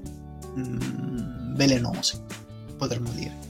mh, 0.55 0.61
mm, 0.61 1.55
velenose, 1.55 2.23
potremmo 2.77 3.09
dire. 3.11 3.45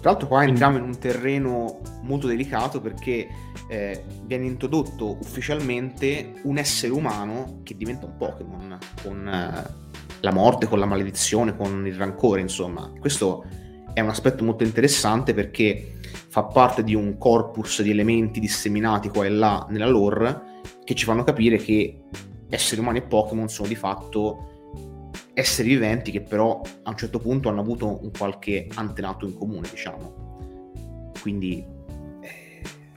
Tra 0.00 0.10
l'altro 0.10 0.28
qua 0.28 0.44
entriamo 0.44 0.78
in 0.78 0.84
un 0.84 0.98
terreno 0.98 1.80
molto 2.02 2.26
delicato 2.26 2.80
perché 2.80 3.28
eh, 3.68 4.04
viene 4.24 4.46
introdotto 4.46 5.16
ufficialmente 5.20 6.34
un 6.44 6.58
essere 6.58 6.92
umano 6.92 7.60
che 7.64 7.76
diventa 7.76 8.06
un 8.06 8.16
Pokémon 8.16 8.78
con 9.02 9.26
eh, 9.26 9.84
la 10.20 10.32
morte, 10.32 10.66
con 10.66 10.78
la 10.78 10.86
maledizione, 10.86 11.56
con 11.56 11.86
il 11.86 11.94
rancore, 11.96 12.40
insomma. 12.40 12.90
Questo 12.98 13.44
è 13.96 14.00
un 14.00 14.10
aspetto 14.10 14.44
molto 14.44 14.62
interessante 14.62 15.32
perché 15.32 16.00
fa 16.28 16.44
parte 16.44 16.84
di 16.84 16.94
un 16.94 17.16
corpus 17.16 17.80
di 17.80 17.90
elementi 17.90 18.40
disseminati 18.40 19.08
qua 19.08 19.24
e 19.24 19.30
là 19.30 19.66
nella 19.70 19.86
lore 19.86 20.60
che 20.84 20.94
ci 20.94 21.06
fanno 21.06 21.24
capire 21.24 21.56
che 21.56 22.02
esseri 22.50 22.82
umani 22.82 22.98
e 22.98 23.02
Pokémon 23.04 23.48
sono 23.48 23.68
di 23.68 23.74
fatto 23.74 25.08
esseri 25.32 25.70
viventi 25.70 26.10
che 26.10 26.20
però 26.20 26.60
a 26.82 26.90
un 26.90 26.96
certo 26.98 27.18
punto 27.18 27.48
hanno 27.48 27.62
avuto 27.62 27.86
un 28.04 28.10
qualche 28.10 28.68
antenato 28.74 29.24
in 29.24 29.32
comune, 29.32 29.66
diciamo. 29.70 31.12
Quindi... 31.22 31.75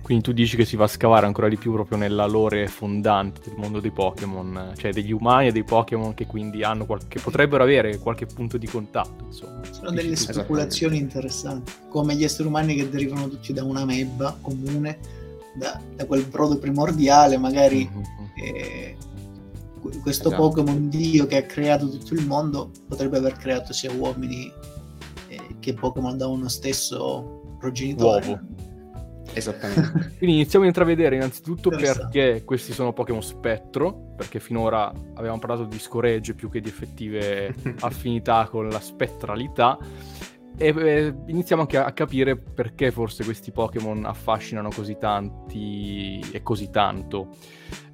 Quindi 0.09 0.25
tu 0.25 0.33
dici 0.33 0.55
che 0.55 0.65
si 0.65 0.75
va 0.75 0.85
a 0.85 0.87
scavare 0.87 1.27
ancora 1.27 1.47
di 1.47 1.55
più 1.55 1.71
proprio 1.71 1.95
nella 1.95 2.25
lore 2.25 2.65
fondante 2.65 3.41
del 3.45 3.53
mondo 3.59 3.79
dei 3.79 3.91
Pokémon, 3.91 4.73
cioè 4.75 4.91
degli 4.91 5.11
umani 5.11 5.49
e 5.49 5.51
dei 5.51 5.63
Pokémon 5.63 6.15
che 6.15 6.25
quindi 6.25 6.63
hanno 6.63 6.87
qualche, 6.87 7.19
potrebbero 7.19 7.61
avere 7.61 7.99
qualche 7.99 8.25
punto 8.25 8.57
di 8.57 8.65
contatto, 8.65 9.25
insomma. 9.25 9.61
Sono 9.69 9.91
delle 9.91 10.15
speculazioni 10.15 10.97
interessanti, 10.97 11.73
come 11.89 12.15
gli 12.15 12.23
esseri 12.23 12.47
umani 12.47 12.73
che 12.73 12.89
derivano 12.89 13.29
tutti 13.29 13.53
da 13.53 13.63
una 13.63 13.85
mebba 13.85 14.35
comune, 14.41 14.97
da, 15.53 15.79
da 15.95 16.07
quel 16.07 16.25
brodo 16.25 16.57
primordiale, 16.57 17.37
magari... 17.37 17.87
Mm-hmm. 17.87 18.03
Eh, 18.33 18.97
questo 20.01 20.29
esatto. 20.29 20.41
Pokémon 20.41 20.89
Dio 20.89 21.27
che 21.27 21.37
ha 21.37 21.43
creato 21.43 21.87
tutto 21.87 22.15
il 22.15 22.25
mondo 22.25 22.71
potrebbe 22.87 23.17
aver 23.17 23.33
creato 23.33 23.73
sia 23.73 23.91
uomini 23.91 24.51
eh, 25.27 25.39
che 25.59 25.73
Pokémon 25.75 26.17
da 26.17 26.25
uno 26.25 26.47
stesso 26.47 27.55
progenitore. 27.59 28.27
Uovo. 28.27 28.58
Esattamente. 29.33 30.13
Quindi 30.17 30.35
iniziamo 30.37 30.65
a 30.65 30.67
intravedere 30.67 31.15
innanzitutto 31.15 31.69
perché 31.69 32.43
questi 32.45 32.73
sono 32.73 32.93
Pokémon 32.93 33.23
spettro, 33.23 34.13
perché 34.15 34.39
finora 34.39 34.91
avevamo 35.15 35.39
parlato 35.39 35.65
di 35.65 35.79
scoregge 35.79 36.33
più 36.33 36.49
che 36.49 36.61
di 36.61 36.69
effettive 36.69 37.53
affinità 37.81 38.47
con 38.49 38.67
la 38.67 38.79
spettralità. 38.79 39.77
E 40.57 40.67
eh, 40.75 41.13
iniziamo 41.27 41.61
anche 41.61 41.77
a 41.77 41.91
capire 41.93 42.35
perché 42.35 42.91
forse 42.91 43.23
questi 43.23 43.51
Pokémon 43.51 44.03
affascinano 44.03 44.69
così 44.69 44.97
tanti 44.97 46.19
e 46.31 46.41
così 46.41 46.69
tanto. 46.69 47.29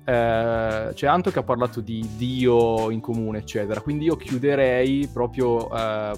Eh, 0.04 0.92
c'è 0.94 1.08
Anto 1.08 1.32
che 1.32 1.39
ha 1.39 1.44
parlato 1.44 1.82
di 1.82 2.08
Dio 2.15 2.89
in 2.92 3.01
comune, 3.01 3.39
eccetera. 3.39 3.82
Quindi 3.82 4.06
io 4.06 4.15
chiuderei 4.15 5.08
proprio 5.12 5.75
eh, 5.75 6.12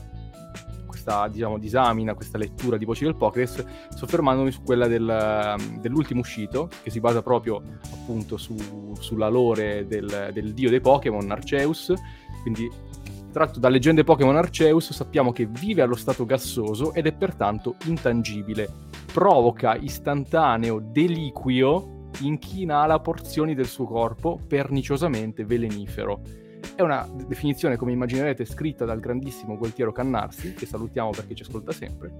questa 1.07 1.27
diciamo, 1.29 1.57
disamina, 1.57 2.13
questa 2.13 2.37
lettura 2.37 2.75
di 2.75 2.83
Voci 2.83 3.05
del 3.05 3.15
Pokédex, 3.15 3.63
soffermandomi 3.95 4.51
su 4.51 4.61
quella 4.63 4.87
del, 4.87 5.55
dell'ultimo 5.79 6.19
uscito, 6.19 6.69
che 6.83 6.89
si 6.89 6.99
basa 6.99 7.21
proprio 7.21 7.61
appunto 7.93 8.35
su, 8.35 8.93
sulla 8.99 9.29
lore 9.29 9.87
del, 9.87 10.31
del 10.33 10.53
dio 10.53 10.69
dei 10.69 10.81
Pokémon, 10.81 11.31
Arceus. 11.31 11.93
Quindi 12.41 12.69
tratto 13.31 13.59
da 13.59 13.69
leggende 13.69 14.03
Pokémon 14.03 14.35
Arceus, 14.35 14.91
sappiamo 14.91 15.31
che 15.31 15.45
vive 15.45 15.81
allo 15.81 15.95
stato 15.95 16.25
gassoso 16.25 16.93
ed 16.93 17.07
è 17.07 17.13
pertanto 17.13 17.75
intangibile. 17.85 18.67
Provoca 19.13 19.75
istantaneo 19.75 20.81
deliquio 20.91 22.09
in 22.21 22.37
chi 22.37 22.63
inala 22.63 22.99
porzioni 22.99 23.55
del 23.55 23.67
suo 23.67 23.85
corpo 23.85 24.39
perniciosamente 24.45 25.45
velenifero. 25.45 26.21
È 26.75 26.81
una 26.81 27.07
definizione, 27.27 27.75
come 27.75 27.91
immaginerete, 27.91 28.45
scritta 28.45 28.85
dal 28.85 28.99
grandissimo 28.99 29.57
Gualtiero 29.57 29.91
Cannarsi, 29.91 30.53
che 30.53 30.65
salutiamo 30.65 31.09
perché 31.09 31.33
ci 31.33 31.43
ascolta 31.43 31.71
sempre, 31.71 32.11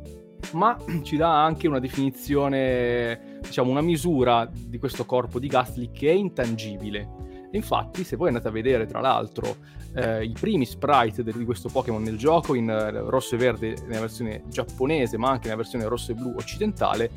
ma 0.54 0.78
ci 1.04 1.16
dà 1.16 1.44
anche 1.44 1.68
una 1.68 1.80
definizione, 1.80 3.40
diciamo, 3.42 3.70
una 3.70 3.82
misura 3.82 4.50
di 4.52 4.78
questo 4.80 5.06
corpo 5.06 5.40
di 5.40 5.48
Gastly 5.48 5.92
che 5.92 6.10
è 6.10 6.14
intangibile. 6.14 7.26
Infatti, 7.52 8.04
se 8.04 8.16
voi 8.16 8.28
andate 8.28 8.48
a 8.48 8.52
vedere, 8.52 8.86
tra 8.86 9.00
l'altro, 9.00 9.58
eh, 9.94 10.24
i 10.24 10.34
primi 10.34 10.66
sprite 10.66 11.24
di 11.24 11.46
questo 11.46 11.70
Pokémon 11.70 12.02
nel 12.02 12.18
gioco, 12.18 12.54
in 12.56 12.70
eh, 12.70 12.92
rosso 12.92 13.36
e 13.36 13.38
verde 13.38 13.76
nella 13.88 14.02
versione 14.02 14.44
giapponese, 14.48 15.18
ma 15.18 15.30
anche 15.30 15.46
nella 15.46 15.62
versione 15.62 15.88
rosso 15.88 16.12
e 16.12 16.16
blu 16.16 16.34
occidentale, 16.36 17.10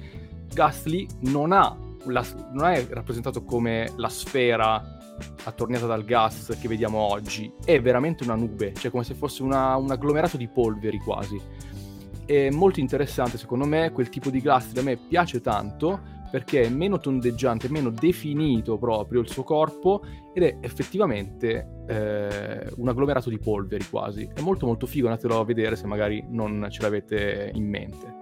Gastly 0.53 1.07
non 1.21 1.49
la, 1.51 1.77
non 2.53 2.67
è 2.67 2.87
rappresentato 2.91 3.45
come 3.45 3.93
la 3.97 4.09
sfera 4.09 4.99
attorniata 5.45 5.87
dal 5.87 6.05
gas 6.05 6.57
che 6.61 6.69
vediamo 6.69 6.99
oggi, 6.99 7.53
è 7.65 7.81
veramente 7.81 8.25
una 8.25 8.35
nube, 8.35 8.73
cioè 8.75 8.91
come 8.91 9.05
se 9.05 9.15
fosse 9.15 9.43
una, 9.43 9.77
un 9.77 9.91
agglomerato 9.91 10.37
di 10.37 10.49
polveri 10.49 10.99
quasi. 10.99 11.41
È 12.25 12.51
molto 12.51 12.81
interessante 12.81 13.39
secondo 13.39 13.65
me, 13.67 13.91
quel 13.91 14.09
tipo 14.09 14.31
di 14.31 14.41
gas 14.41 14.73
a 14.77 14.83
me 14.83 14.97
piace 14.97 15.41
tanto 15.41 16.19
perché 16.31 16.63
è 16.63 16.69
meno 16.69 16.99
tondeggiante, 16.99 17.69
meno 17.69 17.91
definito 17.91 18.79
proprio 18.79 19.21
il 19.21 19.29
suo 19.29 19.43
corpo 19.43 20.03
ed 20.33 20.45
è 20.45 20.57
effettivamente 20.61 21.83
eh, 21.89 22.71
un 22.77 22.89
agglomerato 22.89 23.29
di 23.31 23.39
polveri 23.39 23.85
quasi. 23.91 24.31
È 24.33 24.41
molto 24.41 24.65
molto 24.65 24.87
figo, 24.87 25.09
andatelo 25.09 25.41
a 25.41 25.45
vedere 25.45 25.75
se 25.75 25.87
magari 25.87 26.25
non 26.29 26.69
ce 26.71 26.83
l'avete 26.83 27.51
in 27.53 27.69
mente. 27.69 28.19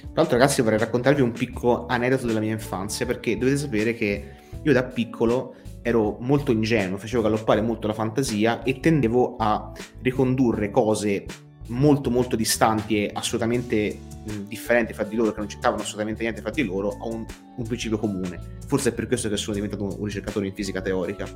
Tra 0.00 0.26
l'altro, 0.26 0.38
ragazzi, 0.38 0.62
vorrei 0.62 0.78
raccontarvi 0.78 1.20
un 1.20 1.32
piccolo 1.32 1.86
aneddoto 1.86 2.26
della 2.26 2.40
mia 2.40 2.52
infanzia, 2.52 3.06
perché 3.06 3.36
dovete 3.36 3.58
sapere 3.58 3.94
che 3.94 4.30
io 4.62 4.72
da 4.72 4.82
piccolo 4.82 5.54
ero 5.88 6.16
molto 6.20 6.52
ingenuo, 6.52 6.98
facevo 6.98 7.22
galoppare 7.22 7.60
molto 7.60 7.86
la 7.86 7.94
fantasia 7.94 8.62
e 8.62 8.80
tendevo 8.80 9.36
a 9.38 9.72
ricondurre 10.02 10.70
cose 10.70 11.24
molto 11.68 12.10
molto 12.10 12.36
distanti 12.36 13.04
e 13.04 13.10
assolutamente 13.12 13.98
differenti 14.46 14.92
fra 14.92 15.04
di 15.04 15.16
loro, 15.16 15.32
che 15.32 15.38
non 15.38 15.48
c'entravano 15.48 15.82
assolutamente 15.82 16.22
niente 16.22 16.40
fra 16.40 16.50
di 16.50 16.62
loro, 16.64 16.96
a 17.00 17.06
un, 17.06 17.24
un, 17.56 17.66
principio 17.66 17.98
comune. 17.98 18.58
Forse 18.66 18.90
è 18.90 18.92
per 18.92 19.06
questo 19.06 19.28
che 19.28 19.36
sono 19.36 19.54
diventato 19.54 19.84
un 19.84 20.04
ricercatore 20.04 20.46
in 20.46 20.54
fisica 20.54 20.82
teorica. 20.82 21.26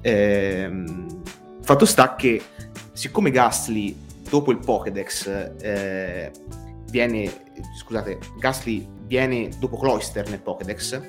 Ehm, 0.00 1.22
fatto 1.62 1.84
sta 1.84 2.16
che, 2.16 2.42
siccome 2.92 3.30
Gastly, 3.30 3.96
dopo 4.28 4.50
il 4.50 4.58
Pokédex, 4.58 5.26
eh, 5.60 6.30
viene 6.90 7.44
scusate, 7.78 8.18
Gasly 8.38 8.86
viene 9.06 9.48
dopo 9.58 9.78
Cloyster 9.78 10.28
nel 10.28 10.40
Pokédex, 10.40 11.00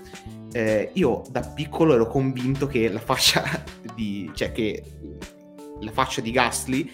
eh, 0.52 0.90
io 0.94 1.24
da 1.30 1.42
piccolo 1.42 1.94
ero 1.94 2.08
convinto 2.08 2.68
che 2.68 2.90
la 2.90 3.00
faccia 3.00 3.64
di, 3.96 4.30
cioè 4.34 4.52
che 4.52 4.84
la 5.80 5.92
faccia 5.92 6.22
di 6.22 6.32
Gasly 6.32 6.92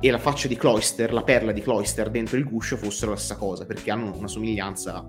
e 0.00 0.10
la 0.10 0.18
faccia 0.18 0.48
di 0.48 0.56
Cloyster, 0.56 1.12
la 1.12 1.22
perla 1.22 1.52
di 1.52 1.60
Cloyster 1.60 2.10
dentro 2.10 2.36
il 2.36 2.44
guscio 2.44 2.76
fossero 2.76 3.12
la 3.12 3.16
stessa 3.16 3.36
cosa, 3.36 3.64
perché 3.66 3.90
hanno 3.90 4.16
una 4.16 4.26
somiglianza 4.26 5.08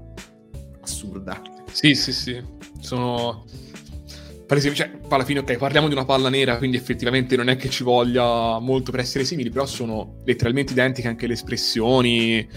assurda. 0.81 1.41
Sì, 1.71 1.95
sì, 1.95 2.13
sì, 2.13 2.39
sono 2.79 3.43
palese, 4.45 4.73
cioè, 4.75 4.91
alla 5.09 5.23
fine, 5.23 5.39
ok, 5.39 5.57
parliamo 5.57 5.87
di 5.87 5.93
una 5.93 6.05
palla 6.05 6.29
nera, 6.29 6.57
quindi 6.57 6.77
effettivamente 6.77 7.35
non 7.35 7.49
è 7.49 7.55
che 7.55 7.69
ci 7.69 7.83
voglia 7.83 8.59
molto 8.59 8.91
per 8.91 8.99
essere 8.99 9.23
simili, 9.23 9.49
però 9.49 9.65
sono 9.65 10.21
letteralmente 10.25 10.73
identiche 10.73 11.07
anche 11.07 11.25
le 11.25 11.33
espressioni, 11.33 12.47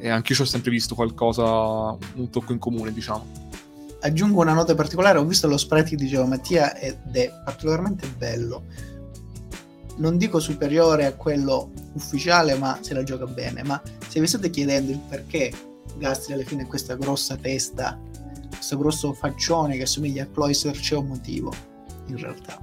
e 0.00 0.08
anche 0.08 0.32
io 0.32 0.42
ho 0.42 0.44
sempre 0.44 0.70
visto 0.70 0.96
qualcosa, 0.96 1.96
un 2.14 2.30
tocco 2.30 2.52
in 2.52 2.58
comune, 2.58 2.92
diciamo. 2.92 3.47
Aggiungo 4.00 4.42
una 4.42 4.52
nota 4.52 4.76
particolare, 4.76 5.18
ho 5.18 5.24
visto 5.24 5.48
lo 5.48 5.56
sprite 5.56 5.90
che 5.90 5.96
diceva 5.96 6.24
Mattia 6.24 6.76
ed 6.76 6.98
è 7.12 7.32
particolarmente 7.44 8.06
bello. 8.16 8.64
Non 9.96 10.16
dico 10.16 10.38
superiore 10.38 11.04
a 11.04 11.14
quello 11.14 11.72
ufficiale, 11.94 12.54
ma 12.54 12.78
se 12.80 12.94
la 12.94 13.02
gioca 13.02 13.26
bene. 13.26 13.64
Ma 13.64 13.82
se 14.06 14.20
vi 14.20 14.28
state 14.28 14.50
chiedendo 14.50 14.92
il 14.92 15.00
perché 15.08 15.52
Gastri 15.96 16.34
alla 16.34 16.44
fine 16.44 16.66
questa 16.66 16.94
grossa 16.94 17.36
testa, 17.36 17.98
questo 18.48 18.78
grosso 18.78 19.12
faccione 19.12 19.76
che 19.76 19.82
assomiglia 19.82 20.22
a 20.22 20.26
Cloyster, 20.26 20.78
c'è 20.78 20.94
un 20.94 21.06
motivo, 21.08 21.52
in 22.06 22.18
realtà. 22.18 22.56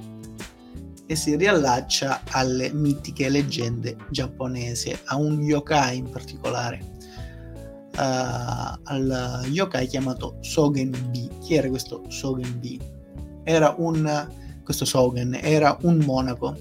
E 1.05 1.15
si 1.17 1.35
riallaccia 1.35 2.21
alle 2.31 2.71
mitiche 2.71 3.27
leggende 3.27 3.97
giapponesi, 4.09 4.97
a 5.05 5.17
un 5.17 5.41
yokai 5.41 5.97
in 5.97 6.09
particolare 6.09 6.94
al 7.97 9.45
yokai 9.45 9.87
chiamato 9.87 10.37
Sogen 10.41 10.91
B. 11.09 11.29
Chi 11.39 11.55
era 11.55 11.69
questo 11.69 12.03
Sogen 12.09 12.59
B? 12.59 12.79
Era 13.43 13.75
un 13.77 14.27
questo 14.65 14.83
Sogen 14.83 15.37
era 15.41 15.77
un 15.83 15.99
monaco, 15.99 16.57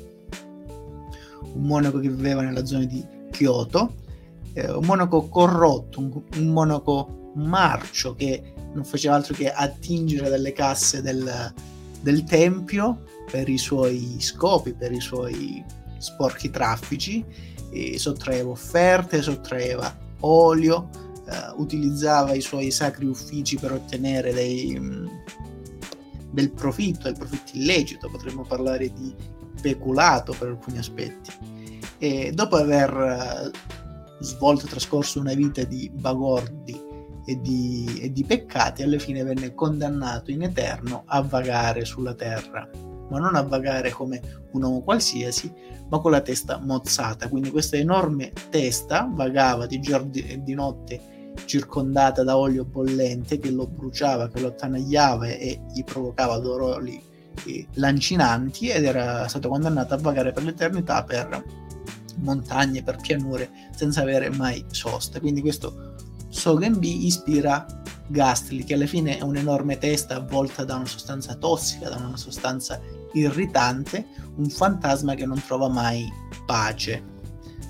un 1.54 1.62
monaco 1.62 1.98
che 1.98 2.10
viveva 2.10 2.42
nella 2.42 2.64
zona 2.66 2.84
di 2.84 3.04
Kyoto, 3.30 3.94
eh, 4.52 4.70
un 4.70 4.84
monaco 4.84 5.26
corrotto, 5.28 6.00
un, 6.00 6.22
un, 6.36 6.46
monaco 6.48 7.32
marcio 7.34 8.14
che 8.14 8.52
non 8.74 8.84
faceva 8.84 9.14
altro 9.14 9.34
che 9.34 9.50
attingere 9.50 10.28
dalle 10.28 10.52
casse 10.52 11.00
del, 11.00 11.52
del 12.02 12.24
tempio 12.24 13.04
per 13.30 13.48
i 13.48 13.58
suoi 13.58 14.18
scopi, 14.20 14.74
per 14.74 14.92
i 14.92 15.00
suoi 15.00 15.64
sporchi 15.96 16.50
traffici, 16.50 17.24
e 17.70 17.98
sottraeva 17.98 18.50
offerte, 18.50 19.22
sottraeva 19.22 19.92
olio, 20.20 20.88
uh, 21.26 21.60
utilizzava 21.60 22.34
i 22.34 22.40
suoi 22.40 22.70
sacri 22.70 23.06
uffici 23.06 23.56
per 23.56 23.72
ottenere 23.72 24.32
dei, 24.32 24.76
um, 24.76 25.08
del 26.30 26.50
profitto, 26.50 27.04
del 27.04 27.16
profitto 27.16 27.52
illecito, 27.54 28.10
potremmo 28.10 28.42
parlare 28.42 28.92
di 28.92 29.14
peculato 29.60 30.34
per 30.38 30.48
alcuni 30.48 30.78
aspetti. 30.78 31.30
E 31.98 32.32
dopo 32.32 32.56
aver 32.56 32.92
uh, 32.92 33.50
svolto 34.20 34.66
trascorso 34.66 35.20
una 35.20 35.34
vita 35.34 35.64
di 35.64 35.90
bagordi 35.92 36.92
e 37.26 37.40
di, 37.40 38.00
e 38.02 38.12
di 38.12 38.24
peccati, 38.24 38.82
alla 38.82 38.98
fine 38.98 39.22
venne 39.22 39.54
condannato 39.54 40.30
in 40.30 40.42
eterno 40.42 41.04
a 41.06 41.22
vagare 41.22 41.84
sulla 41.84 42.14
terra 42.14 42.68
ma 43.08 43.18
non 43.18 43.34
a 43.34 43.42
vagare 43.42 43.90
come 43.90 44.20
un 44.52 44.62
uomo 44.62 44.82
qualsiasi, 44.82 45.52
ma 45.88 45.98
con 45.98 46.10
la 46.10 46.20
testa 46.20 46.58
mozzata. 46.58 47.28
Quindi 47.28 47.50
questa 47.50 47.76
enorme 47.76 48.32
testa 48.50 49.08
vagava 49.12 49.66
di 49.66 49.80
giorno 49.80 50.10
e 50.14 50.42
di 50.42 50.54
notte 50.54 51.13
circondata 51.44 52.22
da 52.22 52.36
olio 52.36 52.64
bollente 52.64 53.38
che 53.38 53.50
lo 53.50 53.66
bruciava, 53.66 54.28
che 54.28 54.40
lo 54.40 54.48
attanagliava 54.48 55.26
e 55.28 55.60
gli 55.72 55.84
provocava 55.84 56.38
dolori 56.38 57.02
lancinanti 57.74 58.68
ed 58.68 58.84
era 58.84 59.26
stato 59.28 59.48
condannato 59.48 59.94
a 59.94 59.98
vagare 59.98 60.32
per 60.32 60.44
l'eternità 60.44 61.02
per 61.02 61.44
montagne, 62.18 62.82
per 62.82 62.96
pianure, 63.00 63.50
senza 63.74 64.02
avere 64.02 64.30
mai 64.30 64.64
sosta. 64.68 65.20
Quindi 65.20 65.40
questo 65.40 65.94
Sogen 66.28 66.78
B 66.78 66.84
ispira 66.84 67.64
Gastly, 68.08 68.64
che 68.64 68.74
alla 68.74 68.86
fine 68.86 69.18
è 69.18 69.22
un'enorme 69.22 69.78
testa 69.78 70.16
avvolta 70.16 70.64
da 70.64 70.74
una 70.74 70.86
sostanza 70.86 71.34
tossica, 71.36 71.88
da 71.88 71.96
una 71.96 72.16
sostanza 72.16 72.80
irritante, 73.12 74.06
un 74.36 74.48
fantasma 74.48 75.14
che 75.14 75.26
non 75.26 75.40
trova 75.46 75.68
mai 75.68 76.06
pace 76.44 77.13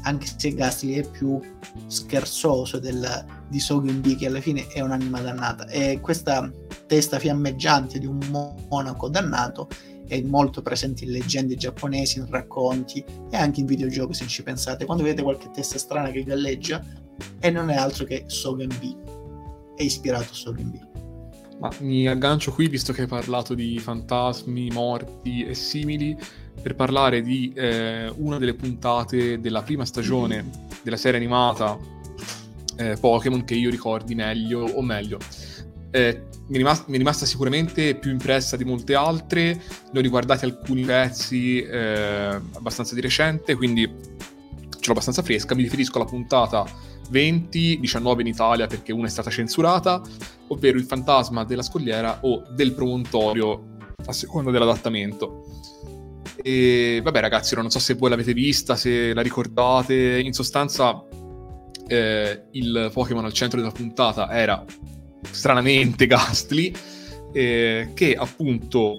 anche 0.05 0.27
se 0.37 0.55
Gasly 0.55 0.95
è 0.95 1.09
più 1.09 1.40
scherzoso 1.87 2.79
del, 2.79 3.25
di 3.49 3.59
Sogin 3.59 4.01
B 4.01 4.17
che 4.17 4.27
alla 4.27 4.40
fine 4.40 4.67
è 4.69 4.81
un'anima 4.81 5.21
dannata. 5.21 5.67
E 5.69 5.99
questa 6.01 6.51
testa 6.87 7.19
fiammeggiante 7.19 7.99
di 7.99 8.07
un 8.07 8.19
monaco 8.69 9.09
dannato 9.09 9.69
è 10.07 10.21
molto 10.23 10.62
presente 10.62 11.05
in 11.05 11.11
leggende 11.11 11.57
giapponesi, 11.57 12.19
in 12.19 12.27
racconti 12.29 13.05
e 13.31 13.37
anche 13.37 13.61
in 13.61 13.67
videogiochi 13.67 14.14
se 14.14 14.27
ci 14.27 14.43
pensate. 14.43 14.85
Quando 14.85 15.03
vedete 15.03 15.23
qualche 15.23 15.51
testa 15.51 15.79
strana 15.79 16.11
che 16.11 16.23
galleggia 16.23 16.85
e 17.40 17.51
non 17.51 17.71
è 17.71 17.77
altro 17.77 18.05
che 18.05 18.25
Sogen 18.27 18.69
B. 18.69 18.95
È 19.75 19.83
ispirato 19.83 20.31
a 20.31 20.35
Sogen 20.35 20.71
B. 20.71 20.93
Ma 21.61 21.71
mi 21.81 22.07
aggancio 22.07 22.53
qui 22.53 22.69
visto 22.69 22.93
che 22.93 23.03
hai 23.03 23.07
parlato 23.07 23.55
di 23.55 23.79
fantasmi, 23.79 24.69
morti 24.71 25.45
e 25.45 25.55
simili 25.55 26.17
per 26.61 26.75
parlare 26.75 27.23
di 27.23 27.53
eh, 27.55 28.12
una 28.17 28.38
delle 28.38 28.55
puntate 28.55 29.40
della 29.40 29.62
prima 29.62 29.85
stagione 29.85 30.51
della 30.83 30.97
serie 30.97 31.19
animata 31.19 31.79
eh, 32.77 32.97
Pokémon 32.99 33.45
che 33.45 33.55
io 33.55 33.71
ricordi 33.71 34.14
meglio 34.14 34.61
o 34.61 34.83
meglio. 34.83 35.19
Eh, 35.90 36.23
mi, 36.49 36.55
è 36.55 36.59
rimasta, 36.59 36.85
mi, 36.88 36.95
è 36.95 36.99
rimasta, 36.99 37.25
sicuramente 37.25 37.95
più 37.95 38.11
impressa 38.11 38.57
di 38.57 38.64
molte 38.64 38.95
altre, 38.95 39.62
ne 39.93 39.99
ho 39.99 40.03
riguardati 40.03 40.45
alcuni 40.45 40.83
pezzi 40.83 41.62
eh, 41.62 42.40
abbastanza 42.53 42.95
di 42.95 43.01
recente, 43.01 43.55
quindi 43.55 43.83
ce 43.87 44.87
l'ho 44.87 44.93
abbastanza 44.93 45.23
fresca, 45.23 45.55
mi 45.55 45.62
riferisco 45.62 45.97
alla 45.97 46.07
puntata 46.07 46.67
20, 47.11 47.79
19 47.81 48.23
in 48.23 48.29
Italia 48.29 48.67
perché 48.67 48.93
una 48.93 49.07
è 49.07 49.11
stata 49.11 49.31
censurata, 49.31 50.03
ovvero 50.49 50.79
il 50.79 50.85
fantasma 50.85 51.45
della 51.45 51.62
scogliera 51.62 52.19
o 52.23 52.43
del 52.51 52.73
promontorio 52.73 53.73
a 54.07 54.12
seconda 54.12 54.51
dell'adattamento. 54.51 55.45
E 56.47 57.01
vabbè, 57.03 57.21
ragazzi, 57.21 57.55
non 57.55 57.71
so 57.71 57.79
se 57.79 57.95
voi 57.95 58.11
l'avete 58.11 58.35
vista, 58.35 58.77
se 58.77 59.15
la 59.15 59.23
ricordate. 59.23 60.21
In 60.21 60.35
sostanza, 60.35 61.03
eh, 61.87 62.43
il 62.51 62.91
Pokémon 62.93 63.25
al 63.25 63.33
centro 63.33 63.59
della 63.59 63.73
puntata 63.73 64.31
era 64.31 64.63
stranamente 65.31 66.05
Gastly, 66.07 66.71
eh, 67.33 67.93
che 67.95 68.15
appunto, 68.15 68.99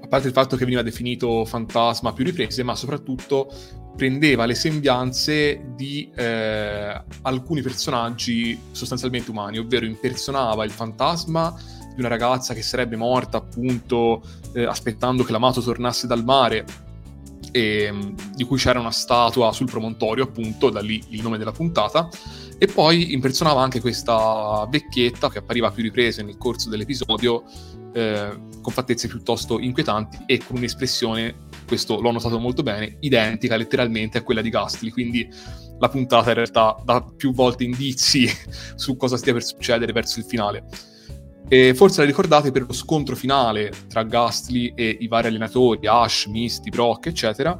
a 0.00 0.06
parte 0.08 0.28
il 0.28 0.32
fatto 0.32 0.56
che 0.56 0.64
veniva 0.64 0.80
definito 0.80 1.44
fantasma 1.44 2.08
a 2.08 2.12
più 2.14 2.24
riprese, 2.24 2.62
ma 2.62 2.74
soprattutto 2.74 3.52
prendeva 3.94 4.46
le 4.46 4.54
sembianze 4.54 5.72
di 5.76 6.10
eh, 6.16 7.02
alcuni 7.20 7.60
personaggi 7.60 8.58
sostanzialmente 8.70 9.30
umani, 9.30 9.58
ovvero 9.58 9.84
impersonava 9.84 10.64
il 10.64 10.70
fantasma 10.70 11.54
di 11.94 12.00
una 12.00 12.08
ragazza 12.08 12.54
che 12.54 12.62
sarebbe 12.62 12.96
morta 12.96 13.38
appunto 13.38 14.22
eh, 14.54 14.64
aspettando 14.64 15.24
che 15.24 15.32
l'amato 15.32 15.60
tornasse 15.60 16.06
dal 16.06 16.24
mare 16.24 16.64
e, 17.52 17.90
mm, 17.90 18.14
di 18.34 18.44
cui 18.44 18.58
c'era 18.58 18.80
una 18.80 18.90
statua 18.90 19.52
sul 19.52 19.66
promontorio 19.66 20.24
appunto, 20.24 20.70
da 20.70 20.80
lì 20.80 21.02
il 21.10 21.22
nome 21.22 21.38
della 21.38 21.52
puntata 21.52 22.08
e 22.58 22.66
poi 22.66 23.12
impersonava 23.12 23.62
anche 23.62 23.80
questa 23.80 24.66
vecchietta 24.68 25.30
che 25.30 25.38
appariva 25.38 25.68
a 25.68 25.70
più 25.70 25.82
riprese 25.82 26.22
nel 26.22 26.36
corso 26.36 26.68
dell'episodio 26.68 27.44
eh, 27.92 28.36
con 28.60 28.72
fattezze 28.72 29.08
piuttosto 29.08 29.58
inquietanti 29.60 30.18
e 30.26 30.38
con 30.44 30.56
un'espressione, 30.56 31.46
questo 31.66 32.00
l'ho 32.00 32.10
notato 32.10 32.38
molto 32.38 32.62
bene, 32.62 32.96
identica 33.00 33.56
letteralmente 33.56 34.18
a 34.18 34.22
quella 34.22 34.42
di 34.42 34.50
Gastly, 34.50 34.90
quindi 34.90 35.28
la 35.78 35.88
puntata 35.88 36.30
in 36.30 36.34
realtà 36.34 36.76
dà 36.84 37.00
più 37.16 37.32
volte 37.32 37.64
indizi 37.64 38.28
su 38.74 38.96
cosa 38.96 39.16
stia 39.16 39.32
per 39.32 39.44
succedere 39.44 39.92
verso 39.92 40.18
il 40.18 40.24
finale. 40.24 40.64
E 41.50 41.74
forse 41.74 42.02
la 42.02 42.06
ricordate 42.06 42.50
per 42.52 42.66
lo 42.66 42.74
scontro 42.74 43.16
finale 43.16 43.72
tra 43.88 44.02
Gastly 44.02 44.74
e 44.74 44.98
i 45.00 45.08
vari 45.08 45.28
allenatori, 45.28 45.86
Ash, 45.86 46.26
Misty, 46.26 46.68
Brock, 46.68 47.06
eccetera, 47.06 47.58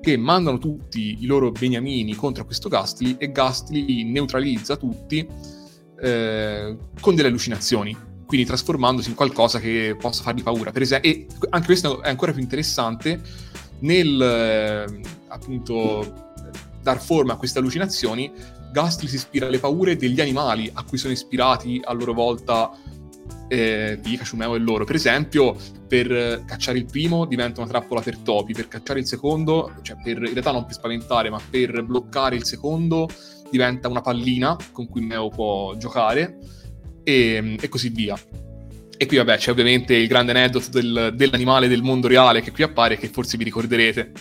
che 0.00 0.16
mandano 0.16 0.58
tutti 0.58 1.18
i 1.20 1.26
loro 1.26 1.52
beniamini 1.52 2.14
contro 2.16 2.44
questo 2.44 2.68
Gastly 2.68 3.14
e 3.18 3.30
Gastly 3.30 4.02
neutralizza 4.02 4.76
tutti 4.76 5.24
eh, 6.00 6.76
con 7.00 7.14
delle 7.14 7.28
allucinazioni, 7.28 7.96
quindi 8.26 8.44
trasformandosi 8.46 9.10
in 9.10 9.14
qualcosa 9.14 9.60
che 9.60 9.96
possa 9.96 10.24
fargli 10.24 10.42
paura. 10.42 10.72
Per 10.72 10.82
esempio, 10.82 11.08
e 11.08 11.26
anche 11.50 11.66
questo 11.66 12.02
è 12.02 12.08
ancora 12.08 12.32
più 12.32 12.42
interessante 12.42 13.20
nel 13.80 14.20
eh, 14.20 15.00
appunto 15.28 16.32
dar 16.82 17.00
forma 17.00 17.34
a 17.34 17.36
queste 17.36 17.60
allucinazioni. 17.60 18.32
Gastly 18.72 19.06
si 19.06 19.16
ispira 19.16 19.46
alle 19.46 19.58
paure 19.58 19.96
degli 19.96 20.20
animali 20.20 20.68
a 20.72 20.82
cui 20.82 20.98
sono 20.98 21.12
ispirati 21.12 21.80
a 21.84 21.92
loro 21.92 22.12
volta 22.12 22.70
eh, 23.48 23.98
Pikachu, 24.00 24.36
Meo 24.36 24.54
e 24.54 24.58
loro. 24.58 24.84
Per 24.84 24.94
esempio, 24.94 25.56
per 25.86 26.44
cacciare 26.46 26.78
il 26.78 26.86
primo 26.86 27.24
diventa 27.24 27.60
una 27.60 27.70
trappola 27.70 28.00
per 28.00 28.18
topi, 28.18 28.52
per 28.52 28.68
cacciare 28.68 29.00
il 29.00 29.06
secondo, 29.06 29.72
cioè 29.82 29.96
per, 30.02 30.18
in 30.18 30.32
realtà 30.32 30.52
non 30.52 30.64
per 30.64 30.74
spaventare, 30.74 31.30
ma 31.30 31.40
per 31.50 31.82
bloccare 31.84 32.36
il 32.36 32.44
secondo 32.44 33.08
diventa 33.50 33.88
una 33.88 34.00
pallina 34.00 34.56
con 34.72 34.88
cui 34.88 35.00
Meo 35.00 35.28
può 35.28 35.76
giocare 35.76 36.38
e, 37.02 37.56
e 37.60 37.68
così 37.68 37.88
via. 37.88 38.16
E 38.96 39.06
qui 39.06 39.16
vabbè 39.16 39.38
c'è 39.38 39.50
ovviamente 39.50 39.94
il 39.94 40.06
grande 40.06 40.32
aneddoto 40.32 40.68
del, 40.70 41.14
dell'animale 41.14 41.68
del 41.68 41.82
mondo 41.82 42.06
reale 42.06 42.42
che 42.42 42.52
qui 42.52 42.62
appare 42.62 42.98
che 42.98 43.08
forse 43.08 43.36
vi 43.36 43.44
ricorderete. 43.44 44.12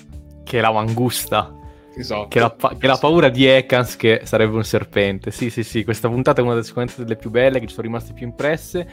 Che 0.43 0.57
è 0.57 0.61
la 0.61 0.71
mangusta. 0.71 1.58
Esatto. 1.99 2.27
Che, 2.29 2.39
la, 2.39 2.55
che 2.77 2.87
la 2.87 2.97
paura 2.97 3.27
di 3.29 3.45
Ekans 3.45 3.95
che 3.95 4.21
sarebbe 4.23 4.55
un 4.55 4.63
serpente. 4.63 5.31
Sì, 5.31 5.49
sì, 5.49 5.63
sì, 5.63 5.83
questa 5.83 6.07
puntata 6.07 6.41
è 6.41 6.43
una 6.43 6.53
delle, 6.53 6.87
delle 6.95 7.15
più 7.17 7.29
belle 7.29 7.59
che 7.59 7.67
ci 7.67 7.73
sono 7.73 7.87
rimaste 7.87 8.13
più 8.13 8.25
impresse. 8.25 8.87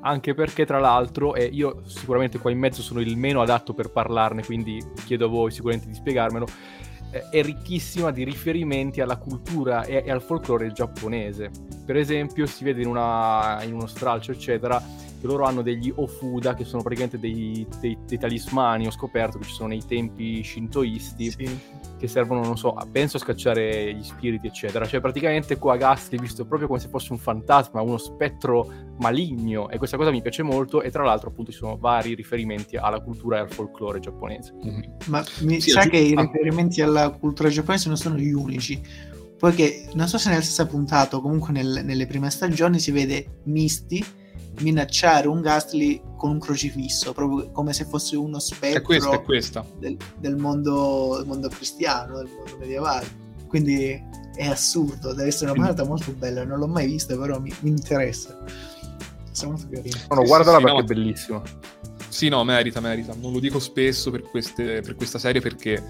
Anche 0.00 0.34
perché, 0.34 0.64
tra 0.64 0.78
l'altro, 0.78 1.34
e 1.34 1.44
io 1.44 1.82
sicuramente 1.86 2.38
qua 2.38 2.50
in 2.50 2.58
mezzo 2.58 2.82
sono 2.82 3.00
il 3.00 3.16
meno 3.16 3.42
adatto 3.42 3.74
per 3.74 3.90
parlarne, 3.90 4.44
quindi 4.44 4.82
chiedo 5.04 5.26
a 5.26 5.28
voi 5.28 5.50
sicuramente 5.50 5.88
di 5.88 5.94
spiegarmelo 5.94 6.46
è 7.30 7.42
ricchissima 7.42 8.10
di 8.10 8.22
riferimenti 8.22 9.00
alla 9.00 9.16
cultura 9.16 9.84
e, 9.84 10.02
e, 10.04 10.10
al 10.10 10.20
folklore 10.20 10.72
giapponese. 10.72 11.50
Per 11.84 11.96
esempio, 11.96 12.46
si 12.46 12.64
vede 12.64 12.82
in, 12.82 12.88
una, 12.88 13.62
in 13.62 13.72
uno 13.72 13.86
stralcio, 13.86 14.32
eccetera, 14.32 14.82
che 15.20 15.26
loro 15.26 15.44
hanno 15.44 15.62
degli 15.62 15.92
ofuda, 15.94 16.54
che 16.54 16.64
sono 16.64 16.82
praticamente 16.82 17.18
dei, 17.18 17.66
dei, 17.80 17.98
dei 18.06 18.18
talismani, 18.18 18.86
ho 18.86 18.90
scoperto 18.90 19.38
che 19.38 19.44
ci 19.44 19.52
sono 19.52 19.68
nei 19.68 19.84
tempi 19.86 20.42
shintoisti, 20.42 21.30
sì. 21.30 21.60
che 21.98 22.08
servono, 22.08 22.42
non 22.42 22.56
so, 22.56 22.76
penso 22.90 23.16
a 23.16 23.20
scacciare 23.20 23.94
gli 23.94 24.02
spiriti, 24.02 24.46
eccetera. 24.46 24.86
Cioè, 24.86 25.00
praticamente 25.00 25.56
qua 25.56 25.76
Gastly 25.76 26.18
è 26.18 26.20
visto 26.20 26.44
proprio 26.44 26.68
come 26.68 26.80
se 26.80 26.88
fosse 26.88 27.12
un 27.12 27.18
fantasma, 27.18 27.80
uno 27.80 27.98
spettro 27.98 28.70
maligno, 28.98 29.68
e 29.70 29.78
questa 29.78 29.96
cosa 29.96 30.10
mi 30.10 30.22
piace 30.22 30.42
molto, 30.42 30.82
e 30.82 30.90
tra 30.90 31.04
l'altro 31.04 31.30
appunto 31.30 31.50
ci 31.50 31.58
sono 31.58 31.76
vari 31.76 32.14
riferimenti 32.14 32.76
alla 32.76 33.00
cultura 33.00 33.38
e 33.38 33.40
al 33.40 33.50
folklore 33.50 33.98
giapponese. 33.98 34.54
Mm-hmm. 34.64 34.82
Ma 35.06 35.24
mi 35.40 35.60
sì, 35.60 35.70
sa 35.70 35.86
che 35.88 35.98
i 35.98 36.14
riferimenti 36.14 36.80
alla 36.80 37.10
cultura 37.10 37.48
giapponese 37.48 37.88
non 37.88 37.96
sono 37.96 38.16
gli 38.16 38.32
unici, 38.32 38.80
poiché 39.36 39.88
non 39.94 40.06
so 40.08 40.18
se 40.18 40.30
nella 40.30 40.42
stessa 40.42 40.66
puntata 40.66 41.16
o 41.16 41.20
comunque 41.20 41.52
nel, 41.52 41.82
nelle 41.84 42.06
prime 42.06 42.30
stagioni 42.30 42.78
si 42.78 42.90
vede 42.90 43.40
Misty 43.44 44.04
minacciare 44.60 45.28
un 45.28 45.40
Ghastly 45.40 46.00
con 46.16 46.30
un 46.30 46.38
crocifisso, 46.38 47.12
proprio 47.12 47.50
come 47.50 47.72
se 47.72 47.84
fosse 47.84 48.16
uno 48.16 48.38
spettro 48.38 48.78
è 48.78 48.82
questa, 48.82 49.10
è 49.10 49.22
questa. 49.22 49.64
Del, 49.78 49.96
del, 50.18 50.36
mondo, 50.36 51.16
del, 51.18 51.26
mondo, 51.26 51.48
cristiano, 51.48 52.16
del 52.16 52.28
mondo 52.34 52.56
medievale. 52.58 53.26
Quindi 53.46 54.02
è 54.34 54.46
assurdo, 54.46 55.14
deve 55.14 55.28
essere 55.28 55.50
una 55.50 55.66
puntata 55.66 55.88
molto 55.88 56.12
bella, 56.12 56.44
non 56.44 56.58
l'ho 56.58 56.66
mai 56.66 56.86
vista, 56.86 57.16
però 57.16 57.38
mi, 57.40 57.54
mi 57.60 57.70
interessa. 57.70 58.38
È 59.40 59.46
molto 59.46 59.68
carino. 59.70 59.96
No, 60.08 60.16
no, 60.16 60.22
guardala 60.24 60.58
sì, 60.58 60.64
perché 60.64 60.78
no. 60.78 60.84
è 60.84 60.86
bellissimo. 60.86 61.42
Sì, 62.08 62.28
no, 62.28 62.42
merita, 62.42 62.80
merita. 62.80 63.14
Non 63.18 63.32
lo 63.32 63.38
dico 63.38 63.60
spesso 63.60 64.10
per, 64.10 64.22
queste, 64.22 64.80
per 64.80 64.96
questa 64.96 65.18
serie 65.18 65.40
perché 65.40 65.82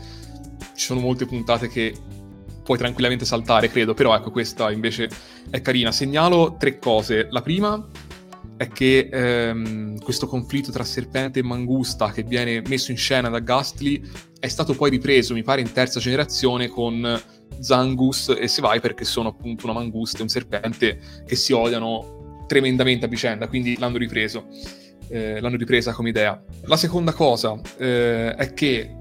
ci 0.74 0.84
sono 0.84 1.00
molte 1.00 1.24
puntate 1.24 1.68
che 1.68 1.94
puoi 2.62 2.76
tranquillamente 2.76 3.24
saltare, 3.24 3.70
credo, 3.70 3.94
però 3.94 4.14
ecco, 4.14 4.30
questa 4.30 4.70
invece 4.70 5.08
è 5.48 5.62
carina. 5.62 5.90
Segnalo 5.90 6.56
tre 6.58 6.78
cose. 6.78 7.28
La 7.30 7.40
prima 7.40 7.82
è 8.58 8.68
che 8.68 9.08
ehm, 9.10 10.00
questo 10.00 10.26
conflitto 10.26 10.72
tra 10.72 10.82
serpente 10.82 11.38
e 11.38 11.42
mangusta 11.44 12.10
che 12.10 12.24
viene 12.24 12.60
messo 12.66 12.90
in 12.90 12.96
scena 12.96 13.28
da 13.28 13.38
Gastly 13.38 14.02
è 14.40 14.48
stato 14.48 14.74
poi 14.74 14.90
ripreso, 14.90 15.32
mi 15.32 15.44
pare, 15.44 15.60
in 15.60 15.72
terza 15.72 16.00
generazione 16.00 16.66
con 16.66 17.18
Zangus 17.60 18.34
e 18.36 18.48
Seviper, 18.48 18.94
che 18.94 19.04
sono 19.04 19.28
appunto 19.28 19.64
una 19.66 19.74
mangusta 19.74 20.18
e 20.18 20.22
un 20.22 20.28
serpente 20.28 20.98
che 21.24 21.36
si 21.36 21.52
odiano 21.52 22.44
tremendamente 22.48 23.04
a 23.04 23.08
vicenda, 23.08 23.46
quindi 23.46 23.78
l'hanno 23.78 23.96
ripreso. 23.96 24.46
Eh, 25.10 25.40
l'hanno 25.40 25.56
ripresa 25.56 25.92
come 25.92 26.10
idea. 26.10 26.42
La 26.64 26.76
seconda 26.76 27.14
cosa 27.14 27.58
eh, 27.78 28.34
è 28.34 28.52
che 28.52 28.94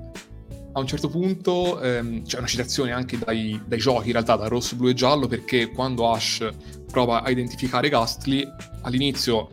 a 0.72 0.80
un 0.80 0.88
certo 0.88 1.10
punto 1.10 1.82
ehm, 1.82 2.24
c'è 2.24 2.38
una 2.38 2.48
citazione 2.48 2.92
anche 2.92 3.18
dai, 3.18 3.60
dai, 3.66 3.80
giochi, 3.80 4.08
in 4.08 4.14
realtà 4.14 4.36
da 4.36 4.48
rosso, 4.48 4.76
blu 4.76 4.90
e 4.90 4.94
giallo, 4.94 5.28
perché 5.28 5.70
quando 5.72 6.10
Ash 6.12 6.48
prova 6.90 7.24
a 7.24 7.30
identificare 7.30 7.90
Gastly, 7.90 8.48
all'inizio 8.82 9.50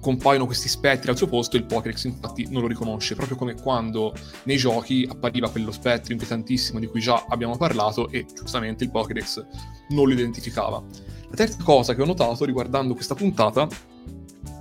compaiono 0.00 0.44
questi 0.44 0.68
spettri 0.68 1.10
al 1.10 1.16
suo 1.16 1.28
posto 1.28 1.56
e 1.56 1.60
il 1.60 1.64
Pokédex 1.64 2.04
infatti 2.04 2.46
non 2.50 2.60
lo 2.60 2.68
riconosce, 2.68 3.14
proprio 3.14 3.36
come 3.36 3.54
quando 3.54 4.14
nei 4.44 4.58
giochi 4.58 5.06
appariva 5.08 5.50
quello 5.50 5.72
spettro 5.72 6.12
inquietantissimo 6.12 6.78
di 6.78 6.86
cui 6.86 7.00
già 7.00 7.24
abbiamo 7.28 7.56
parlato 7.56 8.10
e 8.10 8.26
giustamente 8.34 8.84
il 8.84 8.90
Pokédex 8.90 9.44
non 9.88 10.06
lo 10.06 10.12
identificava. 10.12 10.82
La 11.30 11.36
terza 11.36 11.62
cosa 11.62 11.94
che 11.94 12.02
ho 12.02 12.06
notato 12.06 12.44
riguardando 12.44 12.94
questa 12.94 13.14
puntata, 13.14 13.66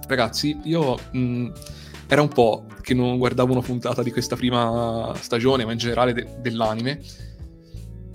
ragazzi, 0.07 0.57
io... 0.63 0.97
Mh, 1.11 1.51
era 2.07 2.21
un 2.21 2.27
po' 2.27 2.65
che 2.81 2.93
non 2.93 3.17
guardavo 3.17 3.53
una 3.53 3.61
puntata 3.61 4.03
di 4.03 4.11
questa 4.11 4.35
prima 4.35 5.13
stagione, 5.19 5.65
ma 5.65 5.71
in 5.71 5.77
generale 5.79 6.13
de- 6.13 6.35
dell'anime. 6.41 7.01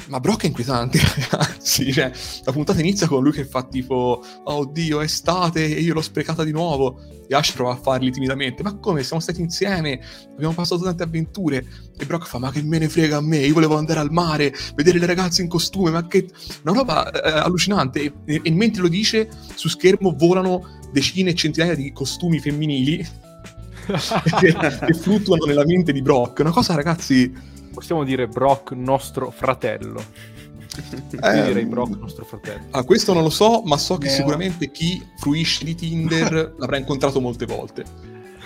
Ma 0.09 0.21
Brock 0.21 0.44
è 0.44 0.47
inquietante, 0.47 0.99
ragazzi. 1.31 1.92
Cioè, 1.92 2.11
la 2.44 2.53
puntata 2.53 2.81
inizia 2.81 3.07
con 3.07 3.23
lui 3.23 3.33
che 3.33 3.44
fa 3.44 3.62
tipo: 3.64 4.23
Oh 4.44 4.64
Dio, 4.66 5.01
è 5.01 5.05
estate 5.05 5.77
e 5.77 5.81
io 5.81 5.94
l'ho 5.94 6.03
sprecata 6.03 6.44
di 6.44 6.53
nuovo. 6.53 7.01
E 7.31 7.35
Ash 7.35 7.53
prova 7.53 7.73
a 7.73 7.77
farli 7.77 8.11
timidamente: 8.11 8.62
Ma 8.62 8.77
come? 8.79 9.03
Siamo 9.03 9.23
stati 9.23 9.40
insieme, 9.40 10.01
abbiamo 10.33 10.55
passato 10.55 10.83
tante 10.83 11.03
avventure. 11.03 11.64
E 11.97 12.07
Brock 12.07 12.27
fa: 12.27 12.38
Ma 12.38 12.51
che 12.51 12.62
me 12.62 12.79
ne 12.79 12.88
frega 12.88 13.18
a 13.18 13.21
me? 13.21 13.38
Io 13.38 13.55
volevo 13.55 13.77
andare 13.77 14.01
al 14.01 14.11
mare, 14.11 14.55
vedere 14.75 14.99
le 14.99 15.07
ragazze 15.07 15.42
in 15.42 15.49
costume. 15.49 15.90
Ma 15.90 16.07
che. 16.07 16.29
Una 16.62 16.73
roba 16.75 17.11
eh, 17.11 17.38
allucinante. 17.40 18.03
E, 18.03 18.12
e, 18.25 18.40
e 18.42 18.51
mentre 18.51 18.83
lo 18.83 18.88
dice, 18.88 19.29
su 19.55 19.68
schermo 19.68 20.14
volano 20.16 20.77
decine 20.92 21.31
e 21.31 21.35
centinaia 21.35 21.75
di 21.75 21.92
costumi 21.92 22.40
femminili 22.40 23.07
che, 24.40 24.55
che 24.55 24.94
fluttuano 24.94 25.44
nella 25.44 25.64
mente 25.64 25.92
di 25.92 26.03
Brock. 26.03 26.40
Una 26.40 26.51
cosa, 26.51 26.75
ragazzi. 26.75 27.57
Possiamo 27.79 28.03
dire 28.03 28.27
Brock 28.27 28.73
nostro 28.73 29.31
fratello. 29.31 30.03
Eh, 31.12 31.43
direi 31.45 31.64
Brock 31.64 31.97
nostro 31.97 32.25
fratello. 32.25 32.64
Ah, 32.71 32.83
questo 32.83 33.12
non 33.12 33.23
lo 33.23 33.31
so, 33.31 33.62
ma 33.64 33.77
so 33.77 33.99
che 33.99 34.09
eh. 34.09 34.11
sicuramente 34.11 34.73
chi 34.73 35.01
fruisce 35.19 35.64
di 35.64 35.77
Tinder 35.77 36.55
l'avrà 36.59 36.77
incontrato 36.77 37.21
molte 37.21 37.47
volte. 37.47 37.85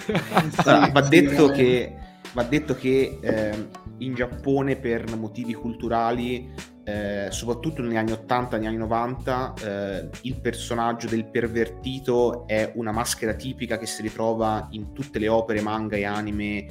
Allora, 0.57 0.89
va 0.89 1.01
detto 1.01 1.49
che, 1.49 1.97
va 2.35 2.43
detto 2.43 2.75
che 2.75 3.19
eh, 3.23 3.69
in 3.99 4.15
Giappone 4.15 4.77
per 4.77 5.17
motivi 5.17 5.55
culturali 5.55 6.53
eh, 6.85 7.29
soprattutto 7.31 7.81
negli 7.81 7.97
anni 7.97 8.13
80 8.13 8.57
negli 8.59 8.67
anni 8.67 8.77
90 8.77 9.55
eh, 9.65 10.09
il 10.23 10.41
personaggio 10.41 11.07
del 11.07 11.27
pervertito 11.27 12.47
è 12.49 12.73
una 12.75 12.91
maschera 12.91 13.35
tipica 13.35 13.79
che 13.79 13.87
si 13.87 14.03
ritrova 14.03 14.67
in 14.73 14.93
tutte 14.93 15.21
le 15.21 15.29
opere 15.29 15.63
manga 15.63 15.97
e 15.97 16.05
anime 16.05 16.67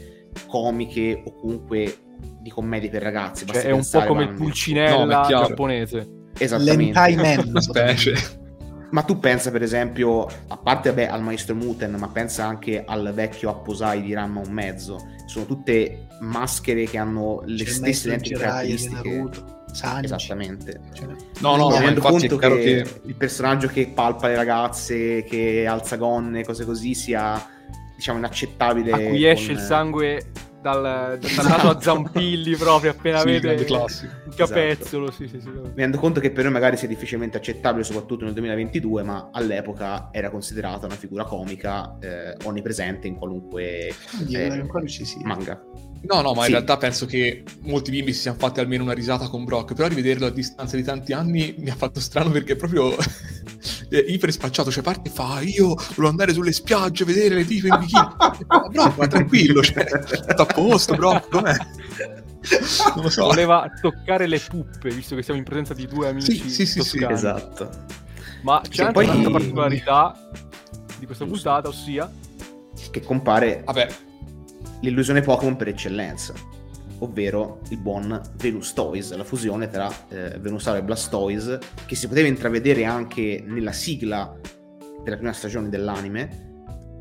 comiche 0.47 1.23
o 1.25 1.33
comunque 1.35 2.09
di 2.39 2.49
commedie 2.49 2.89
per 2.89 3.01
ragazzi 3.01 3.45
cioè, 3.45 3.63
è 3.63 3.71
un 3.71 3.87
po' 3.89 4.03
come 4.05 4.23
il 4.23 4.33
pulcinella 4.33 5.21
no, 5.21 5.27
giapponese 5.27 6.07
esattamente 6.37 7.43
specie 7.61 8.39
ma 8.91 9.03
tu 9.03 9.19
pensa 9.19 9.51
per 9.51 9.61
esempio, 9.61 10.25
a 10.47 10.57
parte 10.57 10.89
vabbè, 10.89 11.05
al 11.05 11.21
maestro 11.21 11.55
Muten, 11.55 11.95
ma 11.95 12.09
pensa 12.09 12.45
anche 12.45 12.83
al 12.85 13.11
vecchio 13.13 13.49
Apposai 13.49 14.01
di 14.01 14.13
Ramma 14.13 14.41
un 14.41 14.51
mezzo. 14.51 14.97
Sono 15.25 15.45
tutte 15.45 16.07
maschere 16.19 16.83
che 16.83 16.97
hanno 16.97 17.41
le 17.45 17.63
C'è 17.63 17.71
stesse 17.71 18.07
identiche 18.07 18.39
caratteristiche. 18.39 19.29
Sanji. 19.71 20.05
Esattamente. 20.05 20.81
Cioè, 20.91 21.07
no, 21.39 21.55
no, 21.55 21.69
mi 21.69 21.79
rendo 21.79 22.01
conto 22.01 22.35
che, 22.35 22.47
che, 22.49 23.01
il 23.05 23.15
personaggio 23.15 23.67
che 23.67 23.87
palpa 23.87 24.27
le 24.27 24.35
ragazze, 24.35 25.23
che 25.23 25.65
alza 25.65 25.95
gonne, 25.95 26.43
cose 26.43 26.65
così, 26.65 26.93
sia 26.93 27.41
diciamo 27.95 28.17
inaccettabile. 28.17 28.91
A 28.91 28.97
cui 28.97 29.25
esce 29.25 29.53
il 29.53 29.59
sangue 29.59 30.31
dal, 30.61 31.17
dal 31.19 31.45
naso 31.45 31.69
a 31.69 31.81
zampilli 31.81 32.55
proprio 32.55 32.91
appena 32.91 33.19
sì, 33.19 33.25
vede 33.25 33.53
il 33.53 34.35
capezzolo. 34.35 35.09
Esatto. 35.09 35.27
Sì, 35.27 35.39
sì, 35.39 35.49
Mi 35.49 35.71
rendo 35.75 35.97
conto 35.97 36.19
che 36.19 36.31
per 36.31 36.43
noi 36.43 36.53
magari 36.53 36.77
sia 36.77 36.87
difficilmente 36.87 37.37
accettabile, 37.37 37.83
soprattutto 37.83 38.23
nel 38.23 38.33
2022, 38.33 39.03
ma 39.03 39.29
all'epoca 39.31 40.09
era 40.11 40.29
considerata 40.29 40.85
una 40.85 40.95
figura 40.95 41.23
comica 41.23 41.97
eh, 41.99 42.37
onnipresente 42.43 43.07
in 43.07 43.15
qualunque 43.15 43.93
eh, 44.29 44.63
manga. 45.23 45.61
No, 46.03 46.21
no, 46.21 46.33
ma 46.33 46.41
sì. 46.41 46.47
in 46.47 46.55
realtà 46.55 46.77
penso 46.77 47.05
che 47.05 47.43
molti 47.61 47.91
bimbi 47.91 48.11
si 48.13 48.21
siano 48.21 48.37
fatti 48.37 48.59
almeno 48.59 48.83
una 48.83 48.93
risata 48.93 49.27
con 49.27 49.43
Brock, 49.43 49.73
però 49.75 49.87
rivederlo 49.87 50.25
a 50.25 50.31
distanza 50.31 50.75
di 50.75 50.83
tanti 50.83 51.13
anni 51.13 51.53
mi 51.59 51.69
ha 51.69 51.75
fatto 51.75 51.99
strano 51.99 52.31
perché 52.31 52.53
è 52.53 52.55
proprio 52.55 52.95
iper 53.89 54.31
spacciato, 54.31 54.71
cioè 54.71 54.81
parte 54.81 55.11
fa 55.11 55.41
io 55.41 55.75
volevo 55.75 56.07
andare 56.07 56.33
sulle 56.33 56.51
spiagge, 56.51 57.05
vedere 57.05 57.35
le 57.35 57.45
tipe 57.45 57.67
in 57.67 57.77
bikini. 57.79 58.07
Brock, 58.71 58.97
ma 58.97 59.07
tranquillo, 59.07 59.61
cioè, 59.61 59.85
tutto 59.85 60.41
a 60.41 60.45
posto, 60.45 60.95
Brock, 60.95 61.29
com'è? 61.29 61.55
Non 62.95 63.03
lo 63.03 63.09
so. 63.09 63.25
Voleva 63.25 63.71
toccare 63.79 64.25
le 64.25 64.39
puppe, 64.39 64.89
visto 64.89 65.15
che 65.15 65.21
siamo 65.21 65.37
in 65.37 65.45
presenza 65.45 65.75
di 65.75 65.85
due 65.85 66.07
amici. 66.07 66.33
Sì, 66.33 66.49
sì, 66.49 66.65
sì, 66.65 66.81
sì, 66.81 67.05
esatto. 67.07 67.69
Ma 68.41 68.61
c'è 68.67 68.85
anche 68.85 68.93
poi... 68.93 69.05
un'altra 69.05 69.29
particolarità 69.29 70.29
di 70.97 71.05
questa 71.05 71.25
puntata, 71.25 71.67
ossia... 71.67 72.11
Che 72.89 73.01
compare 73.01 73.61
Vabbè. 73.63 73.87
L'illusione 74.81 75.21
Pokémon 75.21 75.55
per 75.55 75.69
eccellenza, 75.69 76.33
ovvero 76.99 77.61
il 77.69 77.77
buon 77.77 78.21
Venus 78.35 78.73
Toys, 78.73 79.13
la 79.15 79.23
fusione 79.23 79.69
tra 79.69 79.91
eh, 80.09 80.37
Venusaur 80.39 80.77
e 80.77 80.83
Blastoise, 80.83 81.59
che 81.85 81.95
si 81.95 82.07
poteva 82.07 82.27
intravedere 82.27 82.85
anche 82.85 83.43
nella 83.45 83.71
sigla 83.71 84.37
della 85.03 85.17
prima 85.17 85.33
stagione 85.33 85.69
dell'anime, 85.69 86.49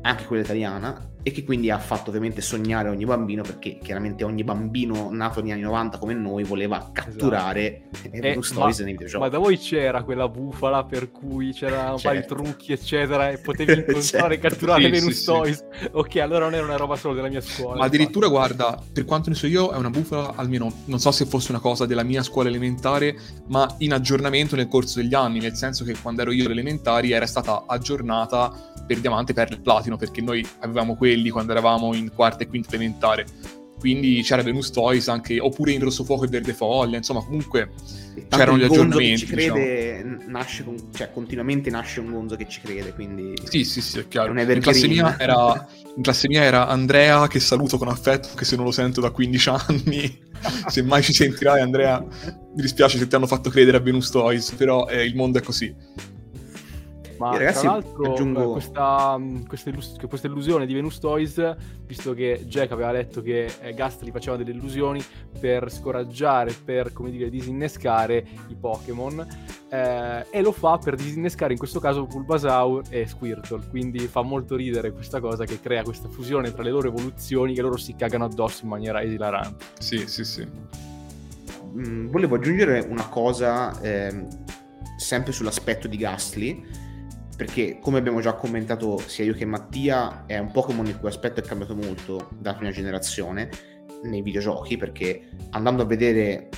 anche 0.01 0.25
quella 0.25 0.43
italiana, 0.43 1.10
e 1.23 1.31
che 1.31 1.43
quindi 1.43 1.69
ha 1.69 1.77
fatto 1.77 2.09
ovviamente 2.09 2.41
sognare 2.41 2.89
ogni 2.89 3.05
bambino 3.05 3.43
perché 3.43 3.77
chiaramente 3.81 4.23
ogni 4.23 4.43
bambino 4.43 5.09
nato 5.11 5.41
negli 5.41 5.51
anni 5.51 5.61
90 5.61 5.97
come 5.97 6.13
noi 6.13 6.43
voleva 6.43 6.89
catturare 6.91 7.89
esatto. 7.91 8.15
eh, 8.15 8.39
ma, 8.53 8.65
nei 8.65 8.93
videogiochi. 8.93 9.17
Ma 9.17 9.29
da 9.29 9.37
voi 9.37 9.57
c'era 9.57 10.03
quella 10.03 10.27
bufala 10.27 10.83
per 10.83 11.11
cui 11.11 11.53
c'era 11.53 11.91
un 11.91 11.97
certo. 11.97 12.07
paio 12.07 12.21
di 12.21 12.27
trucchi 12.27 12.71
eccetera 12.73 13.29
e 13.29 13.37
potevi 13.37 13.71
incontrare 13.85 14.35
e 14.35 14.39
certo. 14.39 14.47
catturare 14.47 14.83
sì, 14.83 14.89
Venus 14.89 15.19
sì, 15.19 15.25
Toys. 15.25 15.65
Sì. 15.71 15.89
Ok, 15.91 16.15
allora 16.17 16.45
non 16.45 16.55
era 16.55 16.65
una 16.65 16.77
roba 16.77 16.95
solo 16.95 17.13
della 17.13 17.29
mia 17.29 17.41
scuola. 17.41 17.77
Ma 17.77 17.85
addirittura 17.85 18.27
infatti. 18.27 18.55
guarda, 18.55 18.83
per 18.91 19.05
quanto 19.05 19.29
ne 19.29 19.35
so 19.35 19.47
io 19.47 19.71
è 19.71 19.77
una 19.77 19.89
bufala 19.89 20.33
almeno 20.35 20.71
non 20.85 20.99
so 20.99 21.11
se 21.11 21.25
fosse 21.25 21.51
una 21.51 21.59
cosa 21.59 21.85
della 21.85 22.03
mia 22.03 22.23
scuola 22.23 22.49
elementare, 22.49 23.15
ma 23.47 23.75
in 23.79 23.93
aggiornamento 23.93 24.55
nel 24.55 24.67
corso 24.67 24.99
degli 24.99 25.13
anni, 25.13 25.39
nel 25.39 25.55
senso 25.55 25.83
che 25.83 25.95
quando 26.01 26.21
ero 26.21 26.31
io 26.31 26.45
alle 26.45 26.53
elementari 26.53 27.11
era 27.11 27.27
stata 27.27 27.65
aggiornata 27.67 28.70
per 28.91 28.99
diamante 28.99 29.33
per 29.33 29.49
il 29.51 29.61
platino 29.61 29.95
perché 29.95 30.21
noi 30.21 30.45
avevamo 30.59 30.95
quelli 30.95 31.29
quando 31.29 31.53
eravamo 31.53 31.95
in 31.95 32.11
quarta 32.13 32.43
e 32.43 32.47
quinta 32.47 32.75
elementare. 32.75 33.25
Quindi 33.79 34.21
c'era 34.21 34.43
Venus 34.43 34.69
Toys 34.69 35.07
anche 35.07 35.39
oppure 35.39 35.71
in 35.71 35.79
Rosso 35.79 36.03
Fuoco 36.03 36.25
e 36.25 36.27
Verde 36.27 36.53
Foglia 36.53 36.97
insomma 36.97 37.23
comunque 37.23 37.71
c'erano 38.29 38.59
gli 38.59 38.63
aggiornamenti 38.63 39.17
ci 39.17 39.25
crede 39.25 40.03
diciamo. 40.03 40.31
nasce 40.31 40.63
con, 40.63 40.75
cioè 40.93 41.09
continuamente 41.11 41.71
nasce 41.71 41.99
un 41.99 42.11
Gonzo 42.11 42.35
che 42.35 42.47
ci 42.47 42.61
crede 42.61 42.93
quindi 42.93 43.33
sì 43.43 43.63
sì 43.63 43.81
sì 43.81 43.97
è 43.97 44.07
chiaro. 44.07 44.39
in 44.39 44.59
classe, 44.59 44.87
mia 44.87 45.17
era, 45.17 45.67
in 45.95 46.03
classe 46.03 46.27
mia 46.27 46.43
era 46.43 46.67
Andrea 46.67 47.27
che 47.27 47.39
saluto 47.39 47.79
con 47.79 47.87
affetto 47.87 48.29
che 48.35 48.45
se 48.45 48.55
non 48.55 48.65
lo 48.65 48.71
sento 48.71 49.01
da 49.01 49.09
15 49.09 49.49
anni. 49.49 50.29
Se 50.67 50.81
mai 50.81 51.03
ci 51.03 51.13
sentirai 51.13 51.61
Andrea 51.61 51.99
mi 51.99 52.61
dispiace 52.61 52.97
se 52.97 53.07
ti 53.07 53.15
hanno 53.15 53.27
fatto 53.27 53.49
credere 53.49 53.77
a 53.77 53.79
Venus 53.79 54.09
Toys 54.11 54.51
però 54.51 54.87
eh, 54.87 55.05
il 55.05 55.15
mondo 55.15 55.37
è 55.37 55.41
così 55.41 55.73
ma 57.21 57.37
ragazzi, 57.37 57.61
tra 57.61 57.71
l'altro 57.71 58.13
aggiungo... 58.13 58.51
questa, 58.51 59.19
questa, 59.47 59.69
illus- 59.69 60.07
questa, 60.07 60.25
illusione 60.25 60.65
di 60.65 60.73
Venus 60.73 60.97
Toys, 60.97 61.55
visto 61.85 62.13
che 62.15 62.43
Jack 62.47 62.71
aveva 62.71 62.91
detto 62.91 63.21
che 63.21 63.47
eh, 63.61 63.73
Gastly 63.73 64.09
faceva 64.09 64.37
delle 64.37 64.51
illusioni 64.51 65.03
per 65.39 65.71
scoraggiare, 65.71 66.51
per 66.65 66.91
come 66.91 67.11
dire, 67.11 67.29
disinnescare 67.29 68.25
i 68.47 68.55
Pokémon, 68.55 69.27
eh, 69.69 70.25
e 70.31 70.41
lo 70.41 70.51
fa 70.51 70.79
per 70.79 70.95
disinnescare 70.95 71.53
in 71.53 71.59
questo 71.59 71.79
caso 71.79 72.07
Bulbasaur 72.07 72.85
e 72.89 73.05
Squirtle, 73.05 73.67
quindi 73.69 73.99
fa 73.99 74.23
molto 74.23 74.55
ridere 74.55 74.91
questa 74.91 75.19
cosa 75.19 75.45
che 75.45 75.59
crea 75.59 75.83
questa 75.83 76.09
fusione 76.09 76.51
tra 76.51 76.63
le 76.63 76.71
loro 76.71 76.87
evoluzioni 76.87 77.53
che 77.53 77.61
loro 77.61 77.77
si 77.77 77.95
cagano 77.95 78.25
addosso 78.25 78.63
in 78.63 78.69
maniera 78.69 79.03
esilarante. 79.03 79.63
Sì, 79.77 80.07
sì, 80.07 80.25
sì. 80.25 80.47
Mm, 81.73 82.07
volevo 82.09 82.35
aggiungere 82.35 82.79
una 82.79 83.07
cosa 83.07 83.79
eh, 83.79 84.25
sempre 84.97 85.31
sull'aspetto 85.31 85.87
di 85.87 85.97
Gastly 85.97 86.89
perché 87.41 87.79
come 87.79 87.97
abbiamo 87.97 88.21
già 88.21 88.35
commentato 88.35 88.99
sia 88.99 89.25
io 89.25 89.33
che 89.33 89.45
Mattia 89.45 90.27
è 90.27 90.37
un 90.37 90.51
Pokémon 90.51 90.85
il 90.85 90.99
cui 90.99 91.09
aspetto 91.09 91.39
è 91.39 91.43
cambiato 91.43 91.73
molto 91.73 92.29
dalla 92.37 92.55
prima 92.55 92.71
generazione 92.71 93.49
nei 94.03 94.21
videogiochi 94.21 94.77
perché 94.77 95.27
andando 95.49 95.81
a 95.81 95.85
vedere 95.87 96.49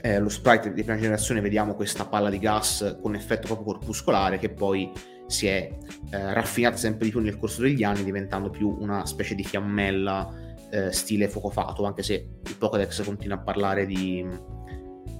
eh, 0.00 0.18
lo 0.18 0.30
sprite 0.30 0.72
di 0.72 0.82
prima 0.82 0.98
generazione 0.98 1.42
vediamo 1.42 1.74
questa 1.74 2.06
palla 2.06 2.30
di 2.30 2.38
gas 2.38 2.96
con 3.02 3.14
effetto 3.14 3.46
proprio 3.46 3.74
corpuscolare 3.74 4.38
che 4.38 4.48
poi 4.48 4.90
si 5.26 5.48
è 5.48 5.76
eh, 6.12 6.32
raffinata 6.32 6.78
sempre 6.78 7.04
di 7.04 7.10
più 7.10 7.20
nel 7.20 7.36
corso 7.36 7.60
degli 7.60 7.82
anni 7.82 8.04
diventando 8.04 8.48
più 8.48 8.74
una 8.80 9.04
specie 9.04 9.34
di 9.34 9.44
fiammella 9.44 10.54
eh, 10.70 10.92
stile 10.92 11.28
fuoco 11.28 11.50
fato 11.50 11.84
anche 11.84 12.02
se 12.02 12.26
il 12.42 12.56
Pokédex 12.56 13.04
continua 13.04 13.36
a 13.36 13.40
parlare 13.40 13.84
di, 13.84 14.26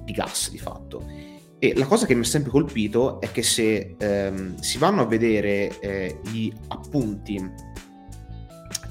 di 0.05 0.13
gas 0.15 0.51
di 0.51 0.59
fatto 0.59 1.34
e 1.65 1.73
la 1.77 1.87
cosa 1.87 2.05
che 2.05 2.15
mi 2.15 2.21
ha 2.21 2.25
sempre 2.25 2.51
colpito 2.51 3.23
è 3.23 3.31
che 3.33 3.43
se 3.43 3.95
ehm, 3.97 4.59
si 4.59 4.77
vanno 4.77 5.01
a 5.01 5.07
vedere 5.07 5.79
eh, 5.81 6.21
gli 6.23 6.53
appunti 6.69 7.51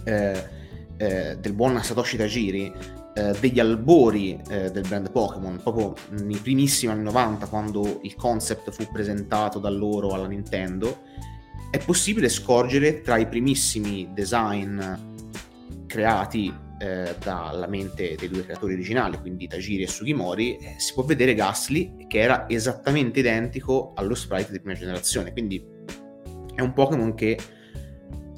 eh, 0.05 0.49
eh, 0.97 1.37
del 1.39 1.53
buon 1.53 1.79
Satoshi 1.83 2.17
Tajiri 2.17 2.73
eh, 3.13 3.35
degli 3.39 3.59
albori 3.59 4.41
eh, 4.49 4.71
del 4.71 4.87
brand 4.87 5.11
Pokémon, 5.11 5.59
proprio 5.61 5.93
nei 6.23 6.37
primissimi 6.37 6.91
anni 6.91 7.03
90 7.03 7.45
quando 7.45 7.99
il 8.01 8.15
concept 8.15 8.71
fu 8.71 8.87
presentato 8.91 9.59
da 9.59 9.69
loro 9.69 10.09
alla 10.09 10.25
Nintendo, 10.25 11.01
è 11.69 11.77
possibile 11.77 12.27
scorgere 12.27 13.01
tra 13.01 13.17
i 13.17 13.27
primissimi 13.27 14.09
design 14.15 14.81
creati 15.85 16.51
eh, 16.79 17.15
dalla 17.23 17.67
mente 17.67 18.15
dei 18.17 18.29
due 18.29 18.43
creatori 18.43 18.73
originali, 18.73 19.19
quindi 19.19 19.47
Tajiri 19.47 19.83
e 19.83 19.87
Sugimori, 19.87 20.57
eh, 20.57 20.75
si 20.77 20.93
può 20.93 21.03
vedere 21.03 21.33
Ghastly 21.33 22.07
che 22.07 22.19
era 22.19 22.47
esattamente 22.49 23.19
identico 23.19 23.93
allo 23.95 24.15
sprite 24.15 24.51
di 24.51 24.59
prima 24.59 24.77
generazione. 24.77 25.31
Quindi 25.31 25.63
è 26.55 26.61
un 26.61 26.73
Pokémon 26.73 27.13
che 27.13 27.37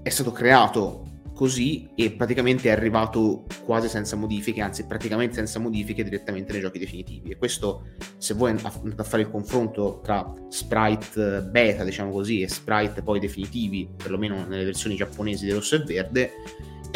è 0.01 0.09
stato 0.09 0.31
creato 0.31 1.05
così 1.35 1.89
e 1.95 2.11
praticamente 2.11 2.69
è 2.69 2.71
arrivato 2.71 3.45
quasi 3.65 3.89
senza 3.89 4.15
modifiche, 4.15 4.61
anzi 4.61 4.85
praticamente 4.85 5.35
senza 5.35 5.59
modifiche 5.59 6.03
direttamente 6.03 6.53
nei 6.53 6.61
giochi 6.61 6.79
definitivi. 6.79 7.31
E 7.31 7.35
questo, 7.35 7.89
se 8.17 8.33
voi 8.33 8.51
andate 8.51 8.69
a 8.95 9.03
fare 9.03 9.23
il 9.23 9.29
confronto 9.29 9.99
tra 10.01 10.31
sprite 10.49 11.41
beta, 11.41 11.83
diciamo 11.83 12.11
così, 12.11 12.41
e 12.41 12.47
sprite 12.47 13.03
poi 13.03 13.19
definitivi, 13.19 13.87
perlomeno 13.95 14.45
nelle 14.45 14.63
versioni 14.63 14.95
giapponesi 14.95 15.45
di 15.45 15.51
rosso 15.51 15.75
e 15.75 15.79
verde, 15.79 16.31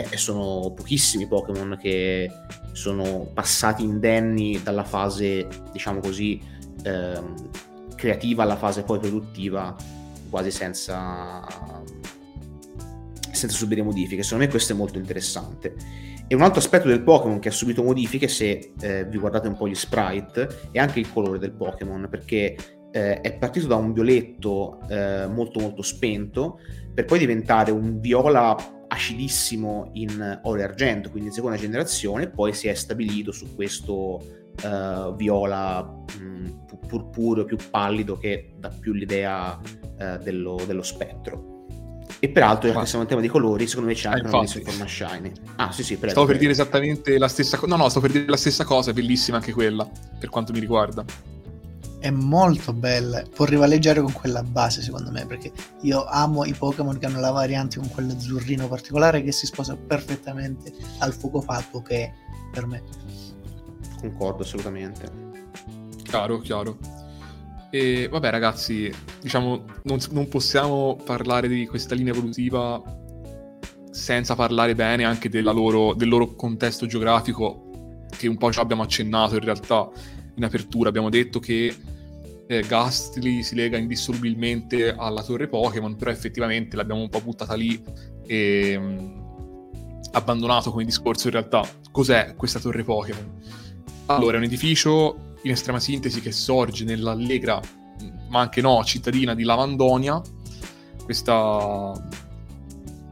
eh, 0.10 0.18
sono 0.18 0.72
pochissimi 0.72 1.28
Pokémon 1.28 1.78
che 1.80 2.30
sono 2.72 3.30
passati 3.34 3.84
indenni 3.84 4.62
dalla 4.62 4.84
fase, 4.84 5.48
diciamo 5.72 6.00
così, 6.00 6.42
ehm, 6.84 7.36
creativa 7.96 8.44
alla 8.44 8.56
fase 8.56 8.84
poi 8.84 9.00
produttiva, 9.00 9.76
quasi 10.30 10.52
senza, 10.52 11.46
senza 13.32 13.56
subire 13.56 13.82
modifiche. 13.82 14.24
Secondo 14.24 14.46
me 14.46 14.50
questo 14.50 14.74
è 14.74 14.76
molto 14.76 14.98
interessante. 14.98 15.76
E 16.28 16.36
un 16.36 16.42
altro 16.42 16.60
aspetto 16.60 16.88
del 16.88 17.02
Pokémon 17.02 17.40
che 17.40 17.50
ha 17.50 17.52
subito 17.52 17.82
modifiche, 17.82 18.28
se 18.28 18.74
eh, 18.80 19.06
vi 19.06 19.18
guardate 19.18 19.48
un 19.48 19.58
po' 19.58 19.68
gli 19.68 19.74
sprite, 19.74 20.48
è 20.72 20.78
anche 20.78 21.00
il 21.00 21.12
colore 21.12 21.40
del 21.40 21.54
Pokémon, 21.54 22.08
perché 22.10 22.56
eh, 22.92 23.22
è 23.22 23.38
partito 23.38 23.68
da 23.68 23.76
un 23.76 23.94
violetto 23.94 24.80
eh, 24.88 25.28
molto 25.28 25.60
molto 25.60 25.82
spento, 25.82 26.60
per 26.94 27.06
poi 27.06 27.20
diventare 27.20 27.72
un 27.72 28.00
viola 28.00 28.56
acidissimo 28.90 29.92
in 29.94 30.40
oro 30.44 30.60
e 30.60 30.64
argento, 30.64 31.10
quindi 31.10 31.30
in 31.30 31.34
seconda 31.36 31.58
generazione, 31.58 32.30
poi 32.30 32.54
si 32.54 32.68
è 32.68 32.74
stabilito 32.74 33.32
su 33.32 33.56
questo 33.56 34.22
uh, 34.64 35.16
viola 35.16 35.84
mh, 35.84 36.24
mm, 36.24 36.46
purpureo 36.88 37.46
più 37.46 37.58
pallido 37.70 38.18
che 38.18 38.54
dà 38.58 38.70
più 38.70 38.94
l'idea 38.94 39.58
uh, 39.58 40.22
dello, 40.22 40.62
dello, 40.66 40.84
spettro. 40.84 41.58
E 42.20 42.30
peraltro, 42.30 42.72
già 42.72 42.80
che 42.80 42.86
siamo 42.86 43.04
in 43.04 43.10
tema 43.10 43.22
di 43.22 43.28
colori, 43.28 43.68
secondo 43.68 43.90
me 43.90 43.96
c'è 43.96 44.10
anche 44.10 44.28
ah, 44.28 44.40
una 44.40 44.48
forma 44.48 44.88
shiny. 44.88 45.32
Ah, 45.56 45.72
sì, 45.72 45.84
sì, 45.84 45.96
prego, 45.96 46.12
Stavo 46.12 46.26
per 46.26 46.38
dire 46.38 46.52
esattamente 46.52 47.18
la 47.18 47.30
stessa 47.30 47.58
cosa. 47.58 47.76
No, 47.76 47.84
no, 47.84 47.90
stavo 47.90 48.08
per 48.08 48.16
dire 48.18 48.30
la 48.30 48.38
stessa 48.38 48.66
cosa, 48.66 48.92
è 48.92 48.94
bellissima 48.94 49.38
anche 49.38 49.54
quella, 49.54 49.88
per 50.20 50.30
quanto 50.30 50.52
mi 50.52 50.60
riguarda 50.60 51.06
è 52.00 52.10
molto 52.10 52.74
bella, 52.74 53.24
può 53.24 53.46
rivaleggiare 53.46 54.02
con 54.02 54.14
quella 54.14 54.42
base 54.42 54.82
secondo 54.82 55.12
me, 55.12 55.26
perché 55.26 55.52
io 55.82 56.06
amo 56.06 56.46
i 56.46 56.54
Pokémon 56.54 56.98
che 56.98 57.06
hanno 57.06 57.20
la 57.20 57.32
variante 57.32 57.78
con 57.78 57.90
quell'azzurrino 57.90 58.68
particolare 58.68 59.22
che 59.22 59.32
si 59.32 59.46
sposa 59.46 59.76
perfettamente 59.76 60.74
al 61.00 61.14
fuoco 61.14 61.42
fatto 61.42 61.82
che 61.82 62.04
è 62.04 62.14
per 62.52 62.66
me. 62.66 62.82
Concordo 64.00 64.44
assolutamente. 64.44 65.12
Chiaro, 66.04 66.40
chiaro. 66.40 66.78
E 67.70 68.08
vabbè 68.10 68.30
ragazzi, 68.32 68.92
diciamo, 69.22 69.66
non, 69.84 70.00
non 70.12 70.28
possiamo 70.28 70.96
parlare 71.04 71.48
di 71.48 71.68
questa 71.68 71.96
linea 71.96 72.14
evolutiva 72.14 72.82
senza 73.92 74.36
parlare 74.36 74.74
bene 74.74 75.04
anche 75.04 75.30
loro, 75.42 75.94
del 75.94 76.08
loro 76.08 76.34
contesto 76.34 76.86
geografico, 76.88 78.08
che 78.10 78.28
un 78.28 78.38
po' 78.38 78.50
già 78.50 78.62
abbiamo 78.62 78.84
accennato 78.84 79.36
in 79.36 79.42
realtà 79.42 79.90
in 80.36 80.44
apertura. 80.46 80.90
Abbiamo 80.90 81.10
detto 81.10 81.40
che 81.40 81.76
eh, 82.50 82.66
Gastly 82.68 83.44
si 83.44 83.54
lega 83.54 83.78
indissolubilmente 83.78 84.92
alla 84.92 85.22
torre 85.22 85.48
Pokémon, 85.48 85.96
però 85.96 86.10
effettivamente 86.10 86.76
l'abbiamo 86.76 87.02
un 87.02 87.10
po' 87.10 87.22
buttata 87.22 87.54
lì 87.54 87.80
e 88.26 88.76
mh, 88.76 88.84
mm, 88.84 89.22
abbandonato 90.14 90.72
come 90.72 90.84
discorso 90.84 91.28
in 91.28 91.34
realtà. 91.34 91.64
Cos'è 91.92 92.34
questa 92.36 92.60
torre 92.60 92.84
Pokémon? 92.84 93.40
Allora, 94.08 94.34
è 94.34 94.38
un 94.40 94.46
edificio 94.46 95.36
in 95.44 95.52
estrema 95.52 95.80
sintesi 95.80 96.22
che 96.22 96.32
sorge 96.32 96.86
nell'allegra, 96.86 97.62
mm, 98.02 98.30
ma 98.30 98.40
anche 98.40 98.62
no, 98.62 98.84
cittadina 98.84 99.36
di 99.36 99.44
Lavandonia, 99.44 100.20
questa 101.04 101.92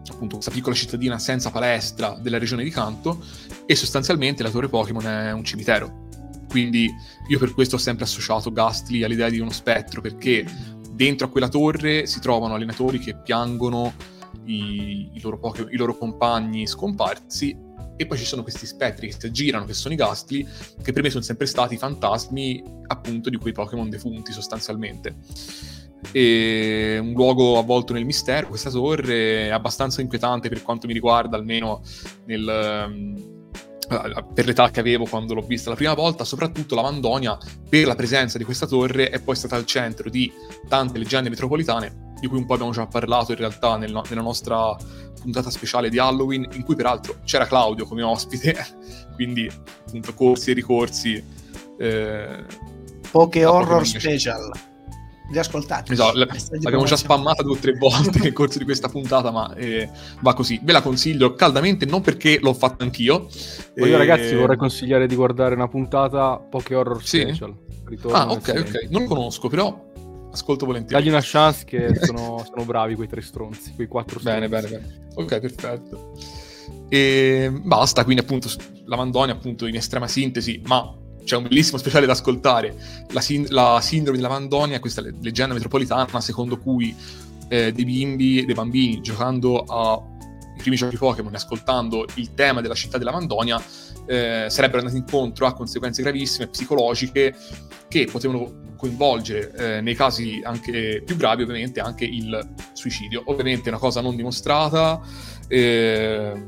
appunto 0.09 0.35
questa 0.37 0.51
piccola 0.51 0.73
cittadina 0.73 1.19
senza 1.19 1.51
palestra 1.51 2.17
della 2.19 2.39
regione 2.39 2.63
di 2.63 2.71
Kanto 2.71 3.23
e 3.67 3.75
sostanzialmente 3.75 4.41
la 4.41 4.49
torre 4.49 4.67
Pokémon 4.67 5.05
è 5.05 5.31
un 5.31 5.43
cimitero 5.43 6.06
quindi 6.47 6.89
io 7.27 7.39
per 7.39 7.53
questo 7.53 7.75
ho 7.75 7.79
sempre 7.79 8.05
associato 8.05 8.51
Gastly 8.51 9.03
all'idea 9.03 9.29
di 9.29 9.39
uno 9.39 9.51
spettro, 9.51 10.01
perché 10.01 10.45
dentro 10.91 11.27
a 11.27 11.29
quella 11.29 11.49
torre 11.49 12.07
si 12.07 12.19
trovano 12.19 12.55
allenatori 12.55 12.99
che 12.99 13.15
piangono 13.15 13.93
i, 14.45 15.11
i, 15.13 15.21
loro, 15.21 15.37
poche, 15.37 15.67
i 15.69 15.77
loro 15.77 15.97
compagni 15.97 16.65
scomparsi 16.65 17.65
e 17.95 18.05
poi 18.05 18.17
ci 18.17 18.25
sono 18.25 18.43
questi 18.43 18.65
spettri 18.65 19.07
che 19.07 19.15
si 19.17 19.25
aggirano, 19.25 19.65
che 19.65 19.73
sono 19.73 19.93
i 19.93 19.97
Gastly, 19.97 20.45
che 20.81 20.91
per 20.91 21.01
me 21.01 21.09
sono 21.09 21.23
sempre 21.23 21.47
stati 21.47 21.73
i 21.73 21.77
fantasmi 21.77 22.63
appunto 22.87 23.29
di 23.29 23.37
quei 23.37 23.53
Pokémon 23.53 23.89
defunti 23.89 24.31
sostanzialmente. 24.31 25.15
E 26.11 26.99
un 27.01 27.13
luogo 27.13 27.57
avvolto 27.57 27.93
nel 27.93 28.05
mistero, 28.05 28.47
questa 28.47 28.69
torre 28.69 29.47
è 29.47 29.49
abbastanza 29.49 30.01
inquietante 30.01 30.47
per 30.47 30.61
quanto 30.61 30.85
mi 30.85 30.93
riguarda, 30.93 31.37
almeno 31.37 31.81
nel, 32.25 33.36
per 33.87 34.45
l'età 34.45 34.69
che 34.69 34.79
avevo 34.79 35.05
quando 35.05 35.33
l'ho 35.33 35.41
vista 35.41 35.69
la 35.69 35.75
prima 35.75 35.93
volta, 35.93 36.23
soprattutto 36.23 36.75
la 36.75 36.81
Mandonia, 36.81 37.37
per 37.69 37.87
la 37.87 37.95
presenza 37.95 38.37
di 38.37 38.43
questa 38.43 38.67
torre, 38.67 39.09
è 39.09 39.21
poi 39.21 39.35
stata 39.35 39.55
al 39.55 39.65
centro 39.65 40.09
di 40.09 40.31
tante 40.67 40.97
leggende 40.97 41.29
metropolitane 41.29 42.05
di 42.19 42.27
cui 42.27 42.37
un 42.37 42.45
po' 42.45 42.53
abbiamo 42.55 42.71
già 42.71 42.85
parlato 42.87 43.31
in 43.31 43.37
realtà 43.37 43.77
nel, 43.77 44.01
nella 44.09 44.21
nostra 44.21 44.75
puntata 45.21 45.49
speciale 45.49 45.89
di 45.89 45.99
Halloween, 45.99 46.47
in 46.53 46.63
cui 46.63 46.75
peraltro 46.75 47.17
c'era 47.23 47.45
Claudio 47.45 47.85
come 47.85 48.01
ospite, 48.01 48.55
quindi 49.15 49.49
appunto 49.85 50.13
corsi 50.13 50.51
e 50.51 50.53
ricorsi. 50.53 51.23
Eh, 51.77 52.45
Poche 53.11 53.45
horror 53.45 53.85
special. 53.85 54.51
Li 55.29 55.37
ascoltate. 55.37 55.93
Esatto, 55.93 56.17
l'abbiamo 56.17 56.85
già 56.85 56.95
spammata 56.95 57.43
due 57.43 57.57
o 57.57 57.59
tre 57.59 57.73
volte 57.73 58.19
nel 58.19 58.33
corso 58.33 58.57
di 58.59 58.63
questa 58.63 58.87
puntata, 58.87 59.31
ma 59.31 59.53
eh, 59.55 59.89
va 60.21 60.33
così. 60.33 60.59
Ve 60.63 60.71
la 60.71 60.81
consiglio 60.81 61.33
caldamente, 61.33 61.85
non 61.85 62.01
perché 62.01 62.39
l'ho 62.41 62.53
fatta 62.53 62.83
anch'io. 62.83 63.27
Io 63.75 63.85
e... 63.85 63.97
ragazzi 63.97 64.35
vorrei 64.35 64.57
consigliare 64.57 65.07
di 65.07 65.15
guardare 65.15 65.55
una 65.55 65.67
puntata 65.67 66.37
Poche 66.37 66.75
horror 66.75 67.03
special. 67.03 67.53
Sì? 67.89 67.97
ah, 68.11 68.31
ok, 68.31 68.53
ok. 68.57 68.87
Non 68.89 69.03
lo 69.03 69.07
conosco, 69.07 69.49
però 69.49 69.85
ascolto 70.31 70.65
volentieri. 70.65 71.01
Dagli 71.01 71.11
una 71.11 71.21
chance 71.23 71.65
che 71.65 71.93
sono, 72.01 72.43
sono, 72.45 72.65
bravi 72.65 72.95
quei 72.95 73.07
tre 73.07 73.21
stronzi, 73.21 73.73
quei 73.73 73.87
quattro 73.87 74.19
stronzi. 74.19 74.39
Bene, 74.39 74.49
bene, 74.49 74.67
bene. 74.69 75.07
Ok, 75.15 75.39
perfetto. 75.39 76.13
E 76.89 77.51
basta, 77.63 78.03
quindi 78.03 78.21
appunto 78.21 78.49
la 78.85 78.95
Mandonia 78.95 79.33
appunto 79.33 79.65
in 79.65 79.75
estrema 79.75 80.07
sintesi, 80.07 80.61
ma 80.65 80.95
c'è 81.27 81.35
un 81.35 81.43
bellissimo 81.43 81.77
speciale 81.77 82.05
da 82.05 82.13
ascoltare, 82.13 82.73
la, 83.09 83.19
sin- 83.19 83.47
la 83.49 83.79
sindrome 83.81 84.15
della 84.17 84.29
Mandonia, 84.29 84.79
questa 84.79 85.01
leggenda 85.01 85.53
metropolitana 85.53 86.21
secondo 86.21 86.57
cui 86.57 86.95
eh, 87.49 87.73
dei 87.73 87.83
bimbi, 87.83 88.45
dei 88.45 88.55
bambini 88.55 89.01
giocando 89.01 89.59
ai 89.59 90.57
primi 90.57 90.77
giochi 90.77 90.95
Pokémon 90.95 91.33
e 91.33 91.35
ascoltando 91.35 92.05
il 92.15 92.33
tema 92.33 92.61
della 92.61 92.75
città 92.75 92.97
della 92.97 93.11
Mandonia 93.11 93.61
eh, 94.05 94.45
sarebbero 94.47 94.79
andati 94.79 94.97
incontro 94.97 95.45
a 95.47 95.53
conseguenze 95.53 96.01
gravissime 96.01 96.47
psicologiche 96.47 97.35
che 97.89 98.07
potevano 98.09 98.65
coinvolgere 98.77 99.51
eh, 99.53 99.81
nei 99.81 99.95
casi 99.95 100.39
anche 100.43 101.01
più 101.05 101.17
gravi 101.17 101.43
ovviamente 101.43 101.81
anche 101.81 102.05
il 102.05 102.39
suicidio. 102.71 103.23
Ovviamente 103.25 103.65
è 103.65 103.69
una 103.69 103.79
cosa 103.79 103.99
non 103.99 104.15
dimostrata, 104.15 105.01
eh, 105.49 106.45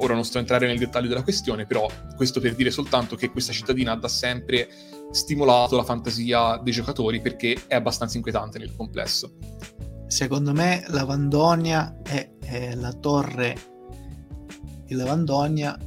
ora 0.00 0.14
non 0.14 0.24
sto 0.24 0.38
a 0.38 0.40
entrare 0.40 0.66
nel 0.66 0.78
dettaglio 0.78 1.08
della 1.08 1.22
questione, 1.22 1.66
però 1.66 1.88
questo 2.16 2.40
per 2.40 2.54
dire 2.54 2.70
soltanto 2.70 3.16
che 3.16 3.30
questa 3.30 3.52
cittadina 3.52 3.92
ha 3.92 3.96
da 3.96 4.08
sempre 4.08 4.68
stimolato 5.10 5.76
la 5.76 5.84
fantasia 5.84 6.58
dei 6.62 6.72
giocatori 6.72 7.20
perché 7.20 7.56
è 7.66 7.74
abbastanza 7.74 8.16
inquietante 8.16 8.58
nel 8.58 8.74
complesso. 8.76 9.32
Secondo 10.06 10.52
me 10.52 10.84
la 10.88 11.04
Vandonia 11.04 12.00
è, 12.02 12.30
è 12.40 12.74
la 12.74 12.92
torre 12.92 13.68
di 14.90 14.96
Lavandonia 14.96 15.78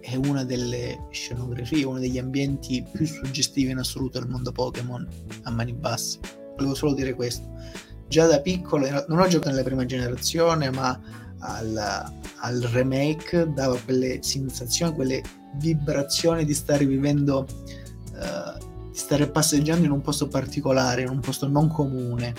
è 0.00 0.16
una 0.16 0.42
delle 0.42 1.06
scenografie, 1.10 1.84
uno 1.84 1.98
degli 1.98 2.18
ambienti 2.18 2.84
più 2.90 3.06
suggestivi 3.06 3.70
in 3.70 3.78
assoluto 3.78 4.18
del 4.18 4.28
mondo 4.28 4.50
Pokémon 4.50 5.06
a 5.42 5.50
mani 5.50 5.74
basse. 5.74 6.18
Volevo 6.56 6.74
solo 6.74 6.94
dire 6.94 7.14
questo. 7.14 7.46
Già 8.08 8.26
da 8.26 8.40
piccolo, 8.40 8.88
non 9.06 9.20
ho 9.20 9.28
giocato 9.28 9.50
nella 9.50 9.62
prima 9.62 9.84
generazione, 9.84 10.70
ma 10.70 10.98
al, 11.40 12.12
al 12.40 12.60
remake 12.60 13.52
dava 13.52 13.78
quelle 13.78 14.18
sensazioni, 14.22 14.94
quelle 14.94 15.22
vibrazioni 15.54 16.44
di 16.44 16.54
stare 16.54 16.84
vivendo, 16.84 17.46
uh, 18.14 18.90
di 18.90 18.98
stare 18.98 19.28
passeggiando 19.28 19.84
in 19.84 19.92
un 19.92 20.00
posto 20.00 20.28
particolare, 20.28 21.02
in 21.02 21.10
un 21.10 21.20
posto 21.20 21.48
non 21.48 21.68
comune. 21.68 22.34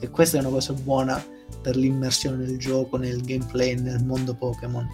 E 0.00 0.08
questa 0.10 0.38
è 0.38 0.40
una 0.40 0.50
cosa 0.50 0.72
buona 0.72 1.22
per 1.60 1.76
l'immersione 1.76 2.36
nel 2.36 2.58
gioco, 2.58 2.96
nel 2.96 3.20
gameplay, 3.22 3.78
nel 3.78 4.04
mondo 4.04 4.34
Pokémon 4.34 4.88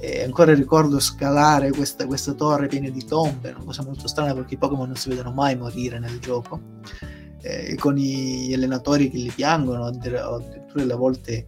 e 0.00 0.22
ancora 0.22 0.54
ricordo 0.54 1.00
scalare 1.00 1.70
questa, 1.70 2.06
questa, 2.06 2.32
torre 2.32 2.68
piena 2.68 2.88
di 2.88 3.04
tombe, 3.04 3.50
una 3.50 3.64
cosa 3.64 3.82
molto 3.82 4.06
strana 4.06 4.32
perché 4.32 4.54
i 4.54 4.56
Pokémon 4.56 4.86
non 4.86 4.96
si 4.96 5.08
vedono 5.08 5.32
mai 5.32 5.56
morire 5.56 5.98
nel 5.98 6.20
gioco. 6.20 6.60
Eh, 7.40 7.76
con 7.76 7.94
gli 7.94 8.52
allenatori 8.52 9.10
che 9.10 9.16
li 9.16 9.32
piangono, 9.34 9.86
addirittura 9.86 10.82
alle 10.82 10.94
volte 10.94 11.32
eh, 11.32 11.46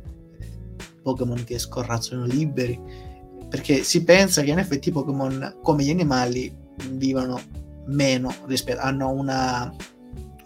Pokémon 1.03 1.43
che 1.45 1.59
scorrazzano 1.59 2.25
liberi, 2.25 2.79
perché 3.49 3.83
si 3.83 4.05
pensa 4.05 4.43
che 4.43 4.51
in 4.51 4.59
effetti 4.59 4.91
i 4.91 4.93
Pokémon, 4.93 5.59
come 5.63 5.85
gli 5.85 5.91
animali, 5.91 6.55
vivano 6.93 7.41
meno, 7.87 8.33
rispetto, 8.47 8.81
hanno 8.81 9.11
una, 9.11 9.75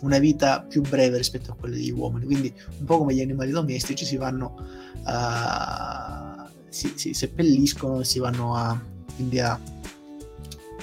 una 0.00 0.18
vita 0.18 0.62
più 0.62 0.82
breve 0.82 1.18
rispetto 1.18 1.52
a 1.52 1.54
quella 1.54 1.74
degli 1.74 1.90
uomini, 1.90 2.24
quindi 2.24 2.54
un 2.78 2.84
po' 2.84 2.98
come 2.98 3.14
gli 3.14 3.20
animali 3.20 3.50
domestici 3.50 4.04
si 4.04 4.16
vanno 4.16 4.56
a 5.04 6.34
si, 6.74 6.92
si 6.96 7.14
seppelliscono 7.14 8.00
e 8.00 8.04
si 8.04 8.18
vanno 8.18 8.56
a, 8.56 8.78
quindi 9.14 9.38
a, 9.38 9.58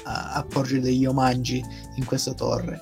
a, 0.03 0.34
a 0.34 0.43
porgere 0.45 0.79
degli 0.79 1.05
omaggi 1.05 1.62
in 1.95 2.05
questa 2.05 2.34
torre. 2.34 2.79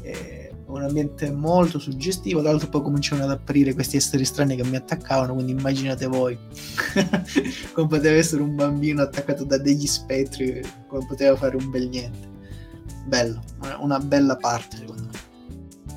È 0.00 0.33
un 0.78 0.82
ambiente 0.82 1.30
molto 1.30 1.78
suggestivo, 1.78 2.40
tra 2.40 2.50
l'altro 2.50 2.68
poi 2.68 2.82
cominciano 2.82 3.24
ad 3.24 3.30
apparire 3.30 3.74
questi 3.74 3.96
esseri 3.96 4.24
strani 4.24 4.56
che 4.56 4.64
mi 4.64 4.76
attaccavano, 4.76 5.34
quindi 5.34 5.52
immaginate 5.52 6.06
voi 6.06 6.36
come 7.72 7.88
poteva 7.88 8.16
essere 8.16 8.42
un 8.42 8.54
bambino 8.54 9.02
attaccato 9.02 9.44
da 9.44 9.58
degli 9.58 9.86
spettri, 9.86 10.62
come 10.86 11.04
poteva 11.06 11.36
fare 11.36 11.56
un 11.56 11.70
bel 11.70 11.88
niente. 11.88 12.32
Bello, 13.06 13.42
una 13.80 13.98
bella 13.98 14.36
parte 14.36 14.76
secondo 14.78 15.02
me. 15.02 15.32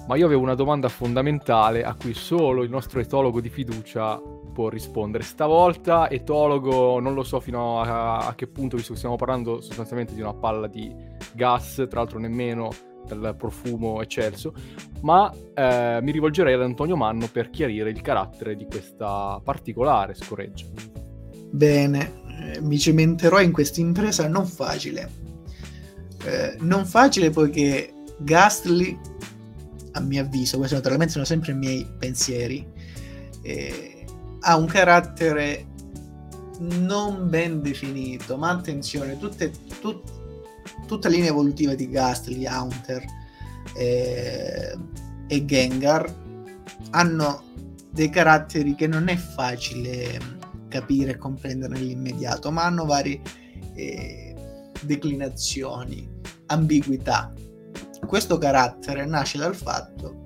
Ma 0.08 0.16
io 0.16 0.26
avevo 0.26 0.42
una 0.42 0.56
domanda 0.56 0.88
fondamentale 0.88 1.84
a 1.84 1.94
cui 1.94 2.14
solo 2.14 2.64
il 2.64 2.70
nostro 2.70 3.00
etologo 3.02 3.42
di 3.42 3.50
fiducia 3.50 4.22
può 4.54 4.70
rispondere. 4.70 5.24
Stavolta 5.24 6.10
etologo, 6.10 7.00
non 7.00 7.14
lo 7.14 7.24
so 7.24 7.40
fino 7.40 7.82
a, 7.82 8.26
a, 8.26 8.34
che 8.34 8.48
punto, 8.48 8.78
visto 8.78 8.94
che 8.94 8.98
stiamo 8.98 9.18
parlando 9.18 9.60
sostanzialmente 9.60 10.14
di 10.14 10.22
una 10.22 10.34
palla 10.34 10.68
di 10.68 10.92
gas, 11.34 11.86
tra 11.90 12.00
l'altro 12.00 12.20
nemmeno 12.20 12.70
del 13.16 13.36
profumo 13.36 14.02
eccelso, 14.02 14.54
ma 15.02 15.32
eh, 15.54 16.00
mi 16.02 16.12
rivolgerei 16.12 16.54
ad 16.54 16.62
Antonio 16.62 16.96
Manno 16.96 17.28
per 17.32 17.50
chiarire 17.50 17.90
il 17.90 18.02
carattere 18.02 18.56
di 18.56 18.66
questa 18.66 19.40
particolare 19.44 20.14
scoreggia. 20.14 20.66
Bene, 21.50 22.24
eh, 22.40 22.62
mi 22.62 22.78
cimenterò 22.78 23.40
in 23.42 23.52
questa 23.52 23.80
impresa 23.80 24.28
non 24.28 24.46
facile. 24.46 25.26
Eh, 26.24 26.58
non 26.60 26.86
facile 26.86 27.30
poiché 27.30 27.94
Gastly, 28.20 28.98
a 29.92 30.00
mio 30.00 30.22
avviso, 30.22 30.58
questo 30.58 30.76
naturalmente 30.76 31.14
sono 31.14 31.26
sempre 31.26 31.52
i 31.52 31.56
miei 31.56 31.88
pensieri, 31.98 32.66
eh, 33.42 34.06
ha 34.42 34.58
un 34.58 34.66
carattere 34.66 35.68
non 36.60 37.30
ben 37.30 37.62
definito, 37.62 38.38
ma 38.38 38.50
attenzione, 38.50 39.18
tutte, 39.18 39.52
tut, 39.80 40.17
tutta 40.86 41.10
linea 41.10 41.30
evolutiva 41.30 41.74
di 41.74 41.90
Gastly, 41.90 42.46
Haunter 42.46 43.04
eh, 43.76 44.78
e 45.28 45.46
Gengar 45.46 46.14
hanno 46.92 47.44
dei 47.92 48.10
caratteri 48.10 48.76
che 48.76 48.88
non 48.88 49.08
è 49.08 49.16
facile 49.16 50.20
capire 50.68 51.12
e 51.12 51.18
comprendere 51.18 51.74
nell'immediato, 51.74 52.52
ma 52.52 52.66
hanno 52.66 52.86
varie 52.86 53.22
eh, 53.74 54.36
declinazioni, 54.82 56.10
ambiguità. 56.48 57.34
Questo 58.06 58.38
carattere 58.38 59.06
nasce 59.06 59.38
dal 59.38 59.56
fatto 59.56 60.26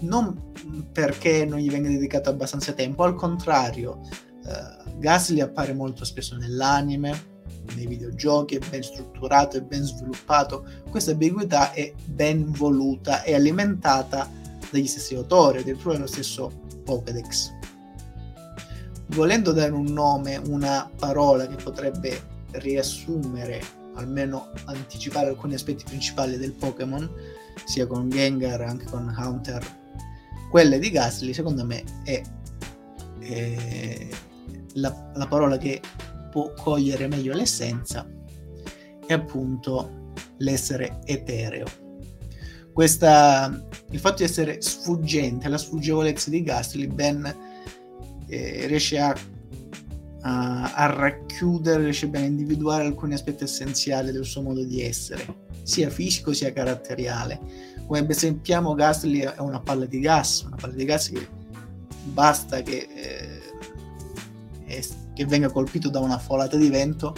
non 0.00 0.52
perché 0.92 1.44
non 1.44 1.58
gli 1.58 1.70
venga 1.70 1.88
dedicato 1.88 2.30
abbastanza 2.30 2.72
tempo, 2.72 3.04
al 3.04 3.14
contrario, 3.14 4.00
uh, 4.44 4.98
Gasly 4.98 5.40
appare 5.40 5.72
molto 5.72 6.04
spesso 6.04 6.36
nell'anime, 6.36 7.32
nei 7.74 7.86
videogiochi, 7.86 8.56
è 8.56 8.66
ben 8.68 8.82
strutturato, 8.82 9.56
è 9.56 9.62
ben 9.62 9.82
sviluppato. 9.82 10.64
Questa 10.90 11.12
ambiguità 11.12 11.72
è 11.72 11.92
ben 12.04 12.50
voluta 12.52 13.22
e 13.22 13.34
alimentata 13.34 14.30
dagli 14.70 14.86
stessi 14.86 15.14
autori, 15.14 15.58
addirittura 15.58 15.94
dallo 15.94 16.06
stesso 16.06 16.50
Pokédex. 16.84 17.52
Volendo 19.08 19.52
dare 19.52 19.72
un 19.72 19.86
nome, 19.86 20.36
una 20.36 20.90
parola 20.98 21.46
che 21.46 21.62
potrebbe 21.62 22.32
riassumere, 22.52 23.60
almeno 23.94 24.50
anticipare 24.64 25.28
alcuni 25.28 25.54
aspetti 25.54 25.84
principali 25.84 26.36
del 26.36 26.52
Pokémon, 26.52 27.08
sia 27.64 27.86
con 27.86 28.08
Gengar, 28.08 28.60
anche 28.62 28.86
con 28.86 29.14
Hunter 29.16 29.82
quelle 30.54 30.78
di 30.78 30.92
Gasly 30.92 31.34
secondo 31.34 31.64
me 31.64 31.82
è, 32.04 32.22
è 33.18 34.08
la, 34.74 35.10
la, 35.12 35.26
parola 35.26 35.58
che 35.58 35.80
può 36.34 36.52
cogliere 36.52 37.06
meglio 37.06 37.32
l'essenza 37.32 38.04
è 39.06 39.12
appunto 39.12 40.10
l'essere 40.38 40.98
etereo 41.04 41.82
questa, 42.72 43.64
il 43.90 44.00
fatto 44.00 44.16
di 44.16 44.24
essere 44.24 44.60
sfuggente, 44.60 45.48
la 45.48 45.58
sfuggevolezza 45.58 46.28
di 46.28 46.42
Gastly 46.42 46.88
ben 46.88 47.24
eh, 48.26 48.66
riesce 48.66 48.98
a, 48.98 49.16
a, 50.22 50.74
a, 50.74 50.86
racchiudere, 50.86 51.84
riesce 51.84 52.08
ben 52.08 52.22
a 52.22 52.26
individuare 52.26 52.84
alcuni 52.84 53.14
aspetti 53.14 53.44
essenziali 53.44 54.10
del 54.10 54.24
suo 54.24 54.42
modo 54.42 54.64
di 54.64 54.82
essere, 54.82 55.24
sia 55.62 55.88
fisico 55.88 56.32
sia 56.32 56.52
caratteriale. 56.52 57.38
Come 57.86 58.04
ben 58.04 58.16
sappiamo 58.16 58.74
Gastly 58.74 59.20
è 59.20 59.38
una 59.38 59.60
palla 59.60 59.86
di 59.86 60.00
gas, 60.00 60.40
una 60.40 60.56
palla 60.56 60.74
di 60.74 60.84
gas 60.84 61.10
che 61.10 61.28
basta 62.06 62.60
che, 62.62 62.88
eh, 62.92 63.40
che 65.14 65.24
venga 65.26 65.50
colpito 65.50 65.88
da 65.88 66.00
una 66.00 66.18
folata 66.18 66.56
di 66.56 66.68
vento 66.68 67.14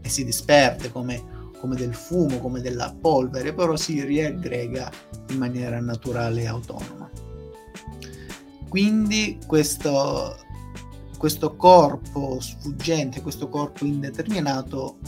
e 0.00 0.08
si 0.08 0.24
disperde 0.24 0.90
come 0.90 1.36
come 1.58 1.76
del 1.76 1.94
fumo, 1.94 2.38
come 2.38 2.60
della 2.60 2.94
polvere, 2.98 3.52
però 3.52 3.76
si 3.76 4.02
riaggrega 4.04 4.90
in 5.30 5.38
maniera 5.38 5.80
naturale 5.80 6.42
e 6.42 6.46
autonoma. 6.46 7.10
Quindi 8.68 9.38
questo, 9.46 10.36
questo 11.16 11.56
corpo 11.56 12.38
sfuggente, 12.40 13.22
questo 13.22 13.48
corpo 13.48 13.84
indeterminato 13.84 14.98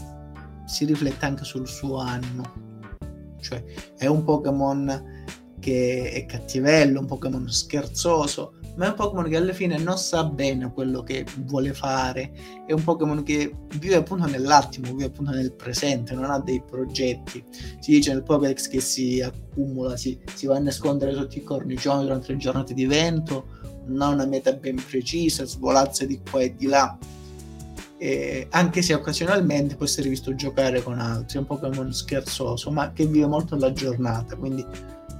si 0.65 0.85
riflette 0.85 1.25
anche 1.25 1.43
sul 1.43 1.67
suo 1.67 1.97
animo. 1.97 2.69
Cioè 3.39 3.63
è 3.97 4.07
un 4.07 4.23
Pokémon 4.23 5.23
che 5.59 6.11
è 6.11 6.25
cattivello, 6.25 6.99
un 6.99 7.05
Pokémon 7.05 7.49
scherzoso, 7.49 8.55
ma 8.75 8.85
è 8.85 8.89
un 8.89 8.95
Pokémon 8.95 9.29
che 9.29 9.37
alla 9.37 9.53
fine 9.53 9.77
non 9.77 9.97
sa 9.97 10.23
bene 10.23 10.71
quello 10.71 11.03
che 11.03 11.25
vuole 11.45 11.73
fare, 11.73 12.31
è 12.65 12.73
un 12.73 12.83
Pokémon 12.83 13.23
che 13.23 13.53
vive 13.77 13.95
appunto 13.95 14.27
nell'attimo, 14.27 14.91
vive 14.91 15.05
appunto 15.05 15.31
nel 15.31 15.53
presente, 15.53 16.13
non 16.13 16.29
ha 16.29 16.39
dei 16.39 16.61
progetti. 16.61 17.43
Si 17.79 17.91
dice 17.91 18.13
nel 18.13 18.23
Pokédex 18.23 18.67
che 18.67 18.79
si 18.79 19.21
accumula, 19.21 19.97
si, 19.97 20.19
si 20.33 20.45
va 20.45 20.55
a 20.55 20.59
nascondere 20.59 21.13
sotto 21.13 21.37
i 21.37 21.43
cornicioni 21.43 22.03
durante 22.03 22.31
le 22.31 22.37
giornate 22.37 22.73
di 22.73 22.85
vento, 22.85 23.59
non 23.85 24.01
ha 24.01 24.07
una 24.09 24.25
meta 24.25 24.53
ben 24.53 24.81
precisa, 24.83 25.45
svolazza 25.45 26.05
di 26.05 26.21
qua 26.29 26.41
e 26.41 26.55
di 26.55 26.67
là. 26.67 26.97
Eh, 27.97 28.47
anche 28.49 28.81
se 28.81 28.95
occasionalmente 28.95 29.75
può 29.75 29.85
essere 29.85 30.09
visto 30.09 30.33
giocare 30.33 30.81
con 30.81 30.97
altri, 30.99 31.37
è 31.37 31.41
un 31.41 31.45
Pokémon 31.45 31.93
scherzoso, 31.93 32.71
ma 32.71 32.93
che 32.93 33.05
vive 33.05 33.27
molto 33.27 33.55
la 33.57 33.71
giornata, 33.73 34.35
quindi 34.35 34.65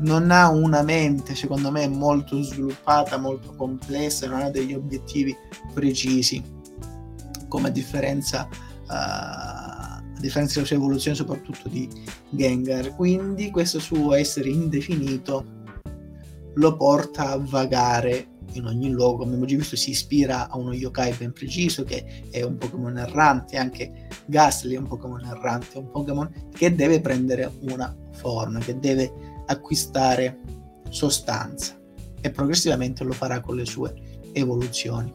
non 0.01 0.31
ha 0.31 0.49
una 0.49 0.81
mente, 0.81 1.35
secondo 1.35 1.71
me, 1.71 1.87
molto 1.87 2.41
sviluppata, 2.41 3.17
molto 3.17 3.53
complessa, 3.55 4.27
non 4.27 4.41
ha 4.41 4.49
degli 4.49 4.73
obiettivi 4.73 5.35
precisi, 5.73 6.43
come 7.47 7.67
a 7.67 7.71
differenza, 7.71 8.47
uh, 8.51 8.87
a 8.87 10.03
differenza 10.19 10.55
della 10.55 10.65
sua 10.65 10.75
evoluzione, 10.75 11.15
soprattutto 11.15 11.67
di 11.69 11.87
Gengar. 12.29 12.95
Quindi 12.95 13.51
questo 13.51 13.79
suo 13.79 14.13
essere 14.13 14.49
indefinito 14.49 15.59
lo 16.55 16.75
porta 16.75 17.29
a 17.29 17.37
vagare 17.37 18.27
in 18.53 18.65
ogni 18.65 18.89
luogo, 18.89 19.23
abbiamo 19.23 19.45
già 19.45 19.55
visto 19.55 19.77
si 19.77 19.91
ispira 19.91 20.49
a 20.49 20.57
uno 20.57 20.73
yokai 20.73 21.13
ben 21.13 21.31
preciso 21.31 21.85
che 21.85 22.25
è 22.31 22.41
un 22.41 22.57
Pokémon 22.57 22.97
errante, 22.97 23.55
anche 23.55 24.09
Gastly 24.25 24.75
è 24.75 24.77
un 24.77 24.87
Pokémon 24.87 25.23
errante, 25.23 25.75
è 25.75 25.77
un 25.77 25.89
Pokémon 25.89 26.49
che 26.51 26.75
deve 26.75 26.99
prendere 26.99 27.49
una 27.61 27.95
forma, 28.11 28.59
che 28.59 28.77
deve 28.77 29.30
acquistare 29.51 30.39
sostanza 30.89 31.79
e 32.21 32.29
progressivamente 32.31 33.03
lo 33.03 33.13
farà 33.13 33.39
con 33.39 33.55
le 33.55 33.65
sue 33.65 33.93
evoluzioni. 34.33 35.13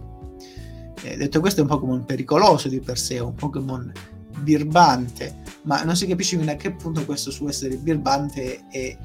Eh, 1.03 1.17
detto 1.17 1.41
questo 1.41 1.61
è 1.61 1.63
un 1.63 1.69
Pokémon 1.69 2.05
pericoloso 2.05 2.69
di 2.69 2.81
per 2.81 2.99
sé, 2.99 3.19
un 3.19 3.35
Pokémon 3.35 3.93
birbante, 4.39 5.43
ma 5.63 5.83
non 5.83 5.97
si 5.97 6.07
capisce 6.07 6.37
fino 6.39 6.51
a 6.51 6.55
che 6.55 6.73
punto 6.73 7.05
questo 7.05 7.31
suo 7.31 7.49
essere 7.49 7.77
birbante 7.77 8.65
è 8.71 8.97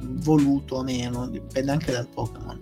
voluto 0.00 0.76
o 0.76 0.82
meno, 0.82 1.28
dipende 1.28 1.70
anche 1.70 1.92
dal 1.92 2.06
Pokémon. 2.06 2.58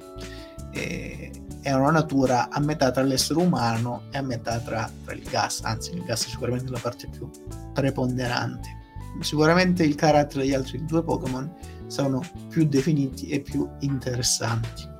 Eh, 0.72 1.30
è 1.62 1.72
una 1.72 1.90
natura 1.90 2.48
a 2.48 2.60
metà 2.60 2.92
tra 2.92 3.02
l'essere 3.02 3.40
umano 3.40 4.02
e 4.12 4.18
a 4.18 4.22
metà 4.22 4.60
tra, 4.60 4.88
tra 5.04 5.14
il 5.14 5.22
gas, 5.28 5.62
anzi 5.64 5.94
il 5.94 6.04
gas 6.04 6.26
è 6.26 6.28
sicuramente 6.28 6.70
la 6.70 6.78
parte 6.78 7.08
più 7.08 7.28
preponderante. 7.72 8.74
Sicuramente 9.20 9.82
il 9.82 9.94
carattere 9.94 10.44
degli 10.44 10.52
altri 10.52 10.84
due 10.84 11.02
Pokémon 11.02 11.50
sono 11.86 12.20
più 12.48 12.66
definiti 12.66 13.28
e 13.28 13.40
più 13.40 13.68
interessanti. 13.80 14.94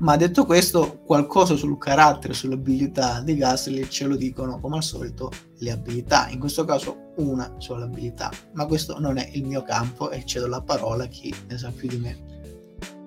Ma 0.00 0.16
detto 0.16 0.44
questo, 0.44 1.00
qualcosa 1.04 1.56
sul 1.56 1.76
carattere, 1.76 2.32
sulle 2.32 2.54
abilità 2.54 3.20
di 3.20 3.36
Gasly 3.36 3.88
ce 3.88 4.06
lo 4.06 4.14
dicono 4.14 4.60
come 4.60 4.76
al 4.76 4.84
solito 4.84 5.30
le 5.58 5.72
abilità, 5.72 6.28
in 6.28 6.38
questo 6.38 6.64
caso 6.64 7.12
una 7.16 7.54
sola 7.58 7.84
abilità, 7.84 8.30
ma 8.52 8.64
questo 8.66 9.00
non 9.00 9.16
è 9.16 9.28
il 9.32 9.44
mio 9.44 9.62
campo 9.62 10.10
e 10.10 10.24
cedo 10.24 10.46
la 10.46 10.60
parola 10.60 11.04
a 11.04 11.08
chi 11.08 11.34
ne 11.48 11.58
sa 11.58 11.72
più 11.74 11.88
di 11.88 11.96
me. 11.96 12.26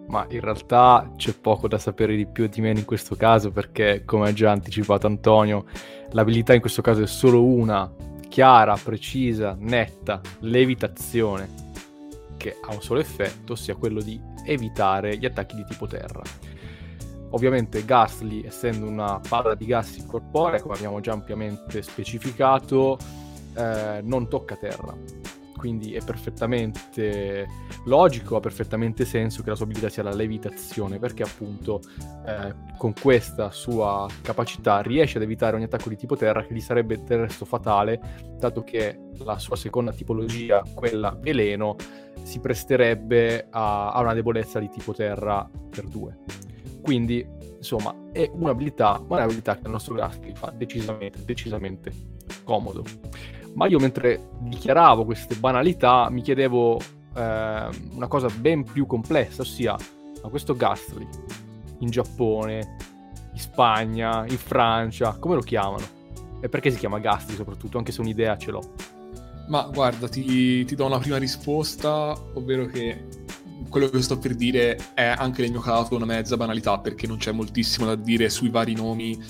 Ma 0.08 0.26
in 0.30 0.42
realtà 0.42 1.10
c'è 1.16 1.34
poco 1.34 1.70
da 1.70 1.78
sapere 1.78 2.14
di 2.18 2.26
più 2.26 2.44
o 2.44 2.48
di 2.48 2.60
meno 2.60 2.80
in 2.80 2.86
questo 2.86 3.16
caso 3.16 3.52
perché, 3.52 4.04
come 4.04 4.28
ha 4.28 4.34
già 4.34 4.52
anticipato 4.52 5.08
Antonio, 5.08 5.64
l'abilità 6.12 6.54
in 6.54 6.60
questo 6.60 6.82
caso 6.82 7.04
è 7.04 7.08
solo 7.08 7.42
una, 7.42 7.90
chiara, 8.28 8.76
precisa, 8.76 9.56
netta, 9.58 10.20
levitazione 10.40 11.71
che 12.42 12.58
ha 12.60 12.74
un 12.74 12.82
solo 12.82 13.00
effetto, 13.00 13.54
ossia 13.54 13.76
quello 13.76 14.02
di 14.02 14.20
evitare 14.46 15.18
gli 15.18 15.26
attacchi 15.26 15.56
di 15.56 15.64
tipo 15.64 15.86
terra. 15.86 16.22
Ovviamente 17.34 17.86
Ghastly, 17.86 18.44
essendo 18.44 18.88
una 18.88 19.22
palla 19.28 19.54
di 19.54 19.66
gas 19.66 19.98
incorporea, 19.98 20.60
come 20.60 20.74
abbiamo 20.74 21.00
già 21.00 21.14
ampiamente 21.14 21.84
specificato, 21.84 22.98
eh, 23.56 24.02
non 24.04 24.28
tocca 24.28 24.56
terra, 24.56 24.98
quindi 25.62 25.94
è 25.94 26.04
perfettamente 26.04 27.46
logico, 27.86 28.36
ha 28.36 28.40
perfettamente 28.40 29.06
senso 29.06 29.44
che 29.44 29.52
la 29.52 29.56
sua 29.56 29.66
abilità 29.66 29.90
sia 29.90 30.02
la 30.02 30.12
levitazione, 30.12 30.98
perché 30.98 31.22
appunto 31.22 31.82
eh, 32.26 32.56
con 32.80 32.96
questa 33.00 33.52
sua 33.52 34.08
capacità 34.24 34.82
riesce 34.82 35.18
ad 35.18 35.24
evitare 35.24 35.56
ogni 35.56 35.66
attacco 35.66 35.90
di 35.90 35.96
tipo 35.96 36.16
terra 36.16 36.44
che 36.44 36.56
gli 36.56 36.60
sarebbe 36.60 37.04
del 37.04 37.20
resto 37.20 37.46
fatale, 37.46 38.02
dato 38.40 38.64
che 38.64 39.10
la 39.24 39.38
sua 39.38 39.56
seconda 39.56 39.92
tipologia, 39.92 40.64
quella 40.74 41.16
veleno, 41.16 41.76
si 42.24 42.40
presterebbe 42.40 43.46
a, 43.52 43.92
a 43.92 44.02
una 44.02 44.16
debolezza 44.16 44.58
di 44.58 44.68
tipo 44.68 44.96
terra 44.96 45.48
per 45.70 45.86
due. 45.86 46.18
Quindi, 46.82 47.24
insomma, 47.56 48.10
è 48.12 48.28
un'abilità, 48.34 49.00
ma 49.08 49.18
è 49.18 49.20
un'abilità 49.20 49.58
che 49.58 49.66
il 49.66 49.70
nostro 49.70 49.94
Gasky 49.94 50.34
fa 50.34 50.52
decisamente, 50.58 51.24
decisamente 51.24 51.92
comodo 52.44 52.84
ma 53.54 53.68
io 53.68 53.80
mentre 53.80 54.30
dichiaravo 54.40 55.06
queste 55.06 55.36
banalità 55.36 56.10
mi 56.10 56.22
chiedevo 56.22 56.80
eh, 57.16 57.70
una 57.94 58.08
cosa 58.08 58.28
ben 58.28 58.64
più 58.64 58.86
complessa, 58.86 59.42
ossia, 59.42 59.76
ma 60.24 60.30
questo 60.30 60.56
Gastly 60.56 61.08
in 61.80 61.90
Giappone, 61.90 62.78
in 63.34 63.40
Spagna, 63.40 64.26
in 64.28 64.38
Francia, 64.38 65.18
come 65.18 65.36
lo 65.36 65.42
chiamano? 65.42 66.00
E 66.40 66.50
perché 66.50 66.72
si 66.72 66.78
chiama 66.78 67.00
Gastly 67.00 67.36
soprattutto, 67.36 67.78
anche 67.78 67.92
se 67.92 68.02
un'idea 68.02 68.38
ce 68.38 68.52
l'ho? 68.52 68.74
Ma 69.48 69.64
guarda, 69.64 70.08
ti, 70.08 70.64
ti 70.64 70.76
do 70.76 70.86
una 70.86 71.00
prima 71.00 71.18
risposta, 71.18 72.16
ovvero 72.34 72.66
che 72.68 73.08
quello 73.70 73.90
che 73.90 74.02
sto 74.02 74.18
per 74.18 74.36
dire 74.36 74.78
è 74.94 75.04
anche 75.04 75.42
nel 75.42 75.52
mio 75.52 75.60
caso 75.60 75.96
una 75.96 76.06
mezza 76.06 76.38
banalità, 76.38 76.80
perché 76.80 77.08
non 77.08 77.18
c'è 77.18 77.32
moltissimo 77.32 77.86
da 77.86 77.96
dire 77.96 78.30
sui 78.30 78.50
vari 78.50 78.74
nomi 78.74 79.22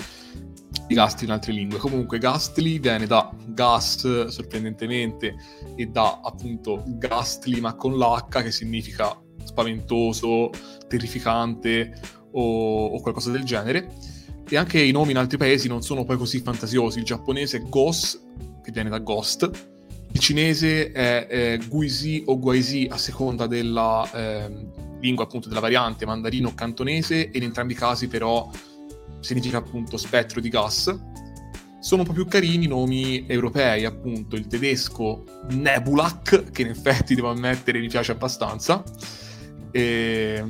di 0.92 0.98
Gastly 0.98 1.26
in 1.26 1.32
altre 1.32 1.54
lingue. 1.54 1.80
Comunque 1.80 2.18
Gastly 2.18 2.80
viene 2.80 3.08
da 3.08 3.32
gas, 3.48 4.28
sorprendentemente, 4.28 5.36
e 5.76 5.86
da 5.86 6.20
appunto 6.22 6.84
Gastly 6.86 7.62
ma 7.62 7.76
con 7.76 7.98
l'H 7.98 8.42
che 8.44 8.52
significa 8.52 9.18
spaventoso, 9.44 10.50
terrificante 10.88 11.98
o, 12.32 12.88
o, 12.88 13.00
qualcosa 13.00 13.32
del 13.32 13.44
genere. 13.44 13.90
E 14.48 14.58
anche 14.58 14.82
i 14.82 14.92
nomi 14.92 15.12
in 15.12 15.18
altri 15.18 15.38
paesi 15.38 15.70
non 15.70 15.82
sono 15.82 16.04
poi 16.04 16.18
così 16.18 16.42
fantasiosi. 16.42 17.00
Il 17.00 17.06
giapponese 17.06 17.58
è 17.58 17.62
Ghost, 17.62 18.22
che 18.62 18.72
viene 18.72 18.90
da 18.90 19.00
Ghost. 19.00 19.50
Il 20.12 20.20
cinese 20.20 20.92
è, 20.92 21.28
è 21.28 21.58
Guisi 21.70 22.22
o 22.26 22.38
Guaisi 22.38 22.86
a 22.92 22.98
seconda 22.98 23.48
della 23.48 24.10
eh, 24.14 24.68
lingua, 25.00 25.24
appunto, 25.24 25.48
della 25.48 25.62
variante 25.62 26.06
mandarino 26.06 26.50
o 26.50 26.54
cantonese, 26.54 27.32
e 27.32 27.38
in 27.38 27.44
entrambi 27.44 27.72
i 27.72 27.78
casi 27.78 28.10
però 28.10 28.50
significa 29.22 29.58
appunto 29.58 29.98
spettro 29.98 30.42
di 30.42 30.50
gas. 30.50 30.94
Sono 31.80 32.02
un 32.02 32.08
po' 32.08 32.14
più 32.14 32.28
carini 32.28 32.66
i 32.66 32.68
nomi 32.68 33.26
europei, 33.28 33.86
appunto 33.86 34.36
il 34.36 34.46
tedesco 34.46 35.24
Nebulak, 35.50 36.52
che 36.52 36.62
in 36.62 36.68
effetti 36.68 37.16
devo 37.16 37.32
ammettere 37.32 37.80
mi 37.80 37.88
piace 37.88 38.12
abbastanza. 38.12 38.84
E... 39.72 40.44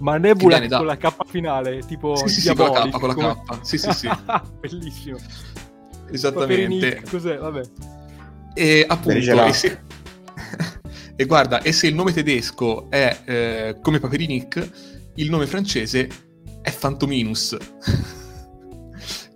Ma 0.00 0.18
Nebulak 0.18 0.66
da... 0.66 0.78
con 0.78 0.86
la 0.86 0.96
K 0.96 1.14
finale, 1.26 1.78
tipo 1.86 2.16
sì, 2.16 2.28
sì, 2.28 2.40
sì, 2.40 2.54
con 2.54 2.70
la 2.70 2.88
K, 2.88 2.98
con 2.98 3.08
la 3.08 3.14
K. 3.14 3.58
Sì, 3.62 3.78
sì, 3.78 3.92
sì. 3.92 4.08
Bellissimo. 4.60 5.16
Esattamente. 6.10 7.02
Cos'è? 7.08 7.38
Vabbè. 7.38 7.62
E 8.54 8.84
appunto... 8.86 9.46
E, 9.46 9.52
se... 9.52 9.80
e 11.16 11.24
guarda, 11.24 11.62
e 11.62 11.72
se 11.72 11.86
il 11.86 11.94
nome 11.94 12.12
tedesco 12.12 12.90
è 12.90 13.20
eh, 13.24 13.78
come 13.80 14.00
Paperinic, 14.00 14.70
il 15.14 15.30
nome 15.30 15.46
francese 15.46 16.08
è 16.64 16.72
Phantominus. 16.72 17.56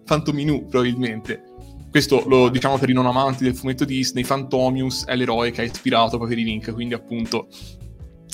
Phantominu, 0.04 0.66
probabilmente. 0.66 1.42
Questo 1.90 2.24
lo 2.26 2.48
diciamo 2.48 2.78
per 2.78 2.88
i 2.88 2.94
non 2.94 3.04
amanti 3.06 3.44
del 3.44 3.54
fumetto 3.54 3.84
Disney, 3.84 4.24
Phantomius 4.24 5.04
è 5.04 5.14
l'eroe 5.14 5.50
che 5.50 5.60
ha 5.60 5.64
ispirato 5.64 6.18
Paperi 6.18 6.42
Link, 6.42 6.72
quindi 6.72 6.94
appunto 6.94 7.48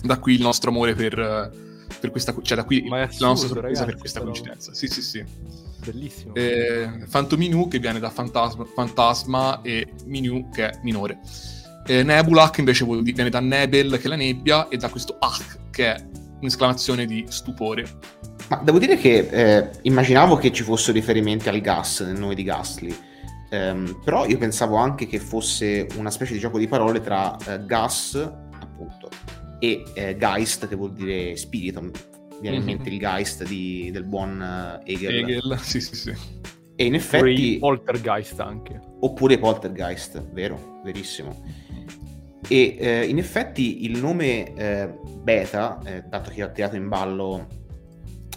Da 0.02 0.18
qui 0.18 0.34
il 0.34 0.42
nostro 0.42 0.70
amore 0.70 0.94
per, 0.94 1.50
per 2.00 2.10
questa... 2.10 2.34
cioè 2.42 2.56
da 2.56 2.64
qui 2.64 2.78
assurdo, 2.78 2.94
la 2.94 3.06
nostra 3.06 3.48
sorpresa 3.48 3.60
ragazzi, 3.60 3.84
per 3.86 3.96
questa 3.96 4.20
però. 4.20 4.30
coincidenza. 4.30 4.74
Sì, 4.74 4.86
sì, 4.86 5.02
sì. 5.02 5.24
Bellissimo. 5.84 6.34
Eh, 6.34 7.06
Phantom 7.10 7.38
Minu 7.38 7.68
che 7.68 7.78
viene 7.78 7.98
da 7.98 8.10
fantasma, 8.10 8.64
fantasma 8.64 9.62
e 9.62 9.92
Minu 10.04 10.50
che 10.50 10.68
è 10.70 10.80
minore. 10.82 11.18
Eh, 11.86 12.02
Nebulak 12.02 12.58
invece 12.58 12.84
vuol 12.84 13.02
dire- 13.02 13.14
viene 13.14 13.30
da 13.30 13.40
Nebel 13.40 13.98
che 13.98 14.04
è 14.04 14.08
la 14.08 14.16
nebbia 14.16 14.68
e 14.68 14.76
da 14.76 14.88
questo 14.88 15.16
Ach 15.18 15.58
che 15.70 15.94
è 15.94 16.08
un'esclamazione 16.40 17.06
di 17.06 17.24
stupore. 17.28 17.86
Ma 18.48 18.60
devo 18.62 18.78
dire 18.78 18.96
che 18.96 19.18
eh, 19.30 19.70
immaginavo 19.82 20.36
che 20.36 20.52
ci 20.52 20.62
fossero 20.62 20.92
riferimenti 20.92 21.48
al 21.48 21.60
gas 21.60 22.00
nel 22.00 22.18
nome 22.18 22.34
di 22.34 22.42
Ghastly. 22.42 22.94
Ehm, 23.50 24.00
però 24.04 24.26
io 24.26 24.36
pensavo 24.36 24.76
anche 24.76 25.06
che 25.06 25.18
fosse 25.18 25.86
una 25.96 26.10
specie 26.10 26.34
di 26.34 26.38
gioco 26.40 26.58
di 26.58 26.66
parole 26.68 27.00
tra 27.00 27.36
eh, 27.46 27.64
gas, 27.64 28.14
appunto, 28.60 29.08
e 29.60 29.82
eh, 29.94 30.16
Geist, 30.18 30.68
che 30.68 30.76
vuol 30.76 30.92
dire 30.92 31.36
spirito. 31.36 31.80
Mi 31.80 31.90
Viene 32.40 32.56
in 32.56 32.62
Mhm. 32.64 32.68
mente 32.68 32.88
il 32.90 32.98
Geist 32.98 33.44
di- 33.46 33.90
del 33.92 34.04
buon 34.04 34.42
eh, 34.84 34.92
Hegel. 34.92 35.14
Hegel, 35.18 35.58
sì, 35.62 35.80
sì, 35.80 35.94
sì. 35.94 36.10
E 36.76 36.84
in 36.86 36.94
Oppure 36.94 37.30
i 37.30 37.34
effetti, 37.34 37.58
Poltergeist 37.58 38.40
anche. 38.40 38.80
oppure 39.00 39.38
Poltergeist, 39.38 40.20
vero, 40.32 40.80
verissimo. 40.84 41.42
E 42.46 42.76
eh, 42.78 43.06
in 43.06 43.16
effetti 43.18 43.84
il 43.84 43.98
nome 44.00 44.52
eh, 44.54 44.92
beta, 45.22 45.80
eh, 45.84 46.02
dato 46.02 46.30
che 46.30 46.42
ho 46.44 46.50
tirato 46.52 46.76
in 46.76 46.88
ballo 46.88 47.46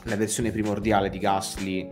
la 0.08 0.16
versione 0.16 0.52
primordiale 0.52 1.10
di 1.10 1.20
Ghastly, 1.20 1.90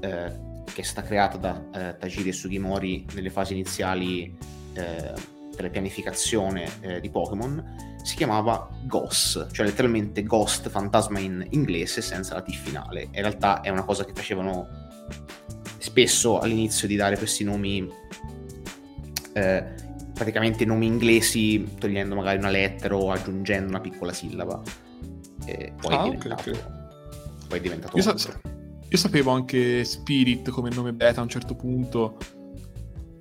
eh, 0.00 0.44
che 0.72 0.80
è 0.80 0.84
stata 0.84 1.06
creata 1.06 1.36
da 1.36 1.64
eh, 1.72 1.96
Tajiri 1.98 2.28
e 2.28 2.32
Sugimori 2.32 3.06
nelle 3.14 3.30
fasi 3.30 3.52
iniziali 3.52 4.36
eh, 4.74 5.12
della 5.54 5.68
pianificazione 5.70 6.68
eh, 6.80 7.00
di 7.00 7.10
Pokémon, 7.10 7.96
si 8.02 8.14
chiamava 8.14 8.68
GOS, 8.84 9.48
cioè 9.50 9.66
letteralmente 9.66 10.22
Ghost, 10.22 10.68
fantasma 10.68 11.18
in 11.18 11.44
inglese, 11.50 12.02
senza 12.02 12.34
la 12.34 12.42
T 12.42 12.52
finale. 12.52 13.02
In 13.04 13.20
realtà 13.22 13.62
è 13.62 13.70
una 13.70 13.82
cosa 13.84 14.04
che 14.04 14.12
facevano 14.14 14.68
spesso 15.78 16.38
all'inizio 16.38 16.86
di 16.86 16.94
dare 16.94 17.16
questi 17.16 17.42
nomi, 17.42 17.88
eh, 19.32 19.64
praticamente 20.12 20.64
nomi 20.64 20.86
inglesi, 20.86 21.74
togliendo 21.78 22.14
magari 22.14 22.38
una 22.38 22.50
lettera 22.50 22.96
o 22.96 23.10
aggiungendo 23.10 23.68
una 23.70 23.80
piccola 23.80 24.12
sillaba. 24.12 24.62
E 25.46 25.72
poi, 25.80 25.94
Ah, 25.94 26.04
è 26.04 26.08
ok, 26.08 26.10
diventato, 26.10 26.50
ok. 26.50 26.75
Poi 27.46 27.58
è 27.58 27.62
diventato 27.62 27.96
Io, 27.96 28.02
sa- 28.02 28.16
io 28.88 28.96
sapevo 28.96 29.30
anche 29.32 29.84
Spirit 29.84 30.50
come 30.50 30.70
nome 30.70 30.92
beta 30.92 31.20
a 31.20 31.22
un 31.22 31.28
certo 31.28 31.54
punto 31.54 32.16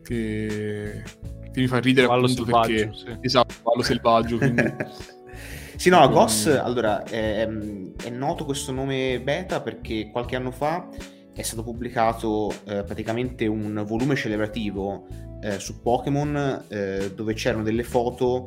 che, 0.03 1.03
che 1.51 1.59
mi 1.59 1.67
fa 1.67 1.79
ridere 1.79 2.07
appunto 2.07 2.27
selvaggio, 2.27 2.73
perché 2.73 2.93
sì. 2.93 3.17
esatto, 3.21 3.53
cavallo 3.63 3.83
selvaggio 3.83 4.37
quindi 4.37 4.63
sì, 5.75 5.89
no. 5.89 6.07
Goss, 6.09 6.45
allora, 6.47 7.03
è, 7.03 7.47
è 7.47 8.09
noto 8.09 8.45
questo 8.45 8.71
nome 8.71 9.19
beta 9.21 9.61
perché 9.61 10.09
qualche 10.11 10.35
anno 10.35 10.51
fa 10.51 10.87
è 11.33 11.41
stato 11.41 11.63
pubblicato 11.63 12.53
eh, 12.65 12.83
praticamente 12.83 13.45
un 13.45 13.83
volume 13.85 14.15
celebrativo 14.15 15.05
eh, 15.41 15.59
su 15.59 15.81
Pokémon 15.81 16.65
eh, 16.69 17.11
dove 17.13 17.33
c'erano 17.33 17.63
delle 17.63 17.83
foto 17.83 18.45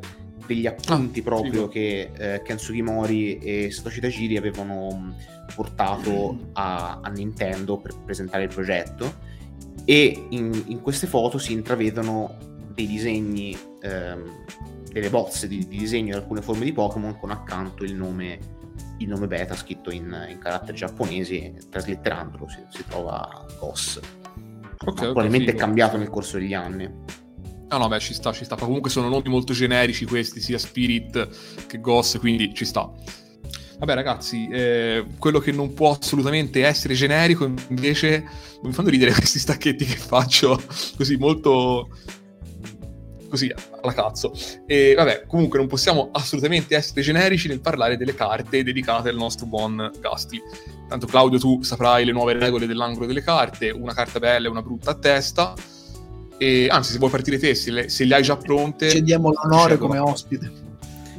degli 0.49 0.65
appunti 0.65 1.19
Ah, 1.19 1.23
proprio 1.23 1.51
figo. 1.51 1.67
che 1.67 2.11
eh, 2.17 2.41
Ken 2.43 2.57
Sugimori 2.57 3.37
e 3.37 3.69
Satoshi 3.71 4.01
Tajiri 4.01 4.35
avevano 4.35 4.89
mh, 4.89 5.15
portato 5.55 6.49
a, 6.53 6.99
a 7.01 7.09
Nintendo 7.09 7.77
per 7.77 7.95
presentare 8.03 8.43
il 8.43 8.49
progetto 8.49 9.13
e 9.85 10.25
in, 10.29 10.63
in 10.67 10.81
queste 10.81 11.07
foto 11.07 11.37
si 11.37 11.53
intravedono 11.53 12.37
dei 12.73 12.87
disegni, 12.87 13.57
ehm, 13.81 14.45
delle 14.91 15.09
bozze 15.09 15.47
di, 15.47 15.67
di 15.67 15.77
disegno 15.77 16.11
di 16.13 16.17
alcune 16.21 16.41
forme 16.41 16.65
di 16.65 16.73
Pokémon 16.73 17.17
con 17.17 17.29
accanto 17.31 17.83
il 17.83 17.93
nome, 17.95 18.39
il 18.97 19.07
nome 19.07 19.27
beta 19.27 19.55
scritto 19.55 19.91
in, 19.91 20.27
in 20.29 20.37
caratteri 20.39 20.77
giapponesi 20.77 21.53
traslitterandolo 21.69 22.47
si, 22.49 22.59
si 22.69 22.83
trova 22.87 23.45
GOS. 23.59 23.99
Ok, 24.81 24.87
ok, 24.87 25.01
probabilmente 25.01 25.51
è 25.51 25.55
cambiato 25.55 25.97
nel 25.97 26.09
corso 26.09 26.37
degli 26.37 26.53
anni. 26.53 26.89
Ah 27.71 27.77
no, 27.77 27.87
beh, 27.87 27.99
ci 27.99 28.13
sta, 28.13 28.33
ci 28.33 28.45
sta. 28.45 28.55
Comunque 28.55 28.89
sono 28.89 29.09
nomi 29.09 29.29
molto 29.29 29.53
generici 29.53 30.05
questi, 30.05 30.41
sia 30.41 30.57
Spirit 30.57 31.65
che 31.67 31.79
Goss, 31.79 32.17
quindi 32.17 32.51
ci 32.53 32.65
sta. 32.65 32.91
Vabbè, 33.77 33.93
ragazzi, 33.93 34.47
eh, 34.51 35.05
quello 35.19 35.39
che 35.39 35.51
non 35.51 35.73
può 35.73 35.91
assolutamente 35.91 36.65
essere 36.65 36.95
generico, 36.95 37.45
invece, 37.69 38.25
mi 38.63 38.73
fanno 38.73 38.89
ridere 38.89 39.13
questi 39.15 39.39
stacchetti 39.39 39.85
che 39.85 39.95
faccio, 39.95 40.61
così 40.97 41.15
molto. 41.15 41.89
così 43.29 43.53
alla 43.81 43.93
cazzo. 43.93 44.33
E 44.65 44.95
vabbè, 44.95 45.25
comunque 45.27 45.59
non 45.59 45.67
possiamo 45.67 46.09
assolutamente 46.11 46.75
essere 46.75 47.01
generici 47.01 47.47
nel 47.47 47.61
parlare 47.61 47.97
delle 47.97 48.15
carte 48.15 48.63
dedicate 48.63 49.09
al 49.09 49.15
nostro 49.15 49.45
buon 49.45 49.91
Gasti. 49.99 50.41
Tanto 50.87 51.05
Claudio, 51.05 51.37
tu 51.37 51.61
saprai 51.61 52.03
le 52.03 52.11
nuove 52.11 52.33
regole 52.33 52.65
dell'angolo 52.65 53.05
delle 53.05 53.21
carte, 53.21 53.69
una 53.69 53.93
carta 53.93 54.17
bella 54.17 54.47
e 54.47 54.49
una 54.49 54.63
brutta 54.63 54.91
a 54.91 54.95
testa. 54.95 55.53
E 56.39 56.67
anzi, 56.69 56.93
se 56.93 56.97
vuoi 56.99 57.11
partire 57.11 57.37
te, 57.37 57.53
se 57.53 57.69
le, 57.69 57.89
se 57.89 58.05
le 58.05 58.15
hai 58.15 58.23
già 58.23 58.37
pronte, 58.37 58.89
Ci 58.89 59.03
diamo 59.03 59.29
l'onore 59.31 59.77
come 59.77 59.99
ospite. 59.99 60.49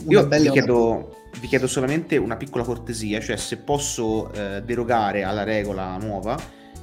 Una 0.05 0.21
Io 0.21 0.27
vi 0.27 0.51
chiedo, 0.51 1.15
vi 1.41 1.47
chiedo 1.47 1.67
solamente 1.67 2.17
una 2.17 2.37
piccola 2.37 2.65
cortesia, 2.65 3.21
cioè 3.21 3.37
se 3.37 3.59
posso 3.59 4.33
eh, 4.33 4.63
derogare 4.65 5.23
alla 5.23 5.43
regola 5.43 5.99
nuova, 5.99 6.39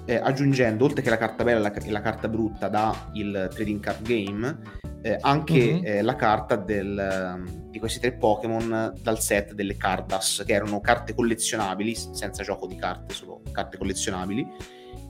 eh, 0.05 0.17
aggiungendo 0.17 0.85
oltre 0.85 1.01
che 1.01 1.09
la 1.09 1.17
carta 1.17 1.43
bella 1.43 1.73
e 1.73 1.81
la, 1.83 1.91
la 1.91 2.01
carta 2.01 2.27
brutta 2.27 2.67
da 2.67 3.09
il 3.13 3.49
trading 3.51 3.79
card 3.79 4.07
game, 4.07 4.57
eh, 5.01 5.17
anche 5.19 5.73
Mhm. 5.73 5.81
eh, 5.83 6.01
la 6.03 6.15
carta 6.15 6.55
del, 6.57 7.43
di 7.71 7.79
questi 7.79 7.99
tre 7.99 8.13
Pokémon 8.13 8.93
dal 9.01 9.19
set 9.19 9.53
delle 9.53 9.77
Cardas, 9.77 10.43
che 10.45 10.53
erano 10.53 10.79
carte 10.79 11.15
collezionabili, 11.15 11.95
senza 11.95 12.43
gioco 12.43 12.67
di 12.67 12.75
carte, 12.75 13.15
solo 13.15 13.41
carte 13.51 13.77
collezionabili, 13.77 14.47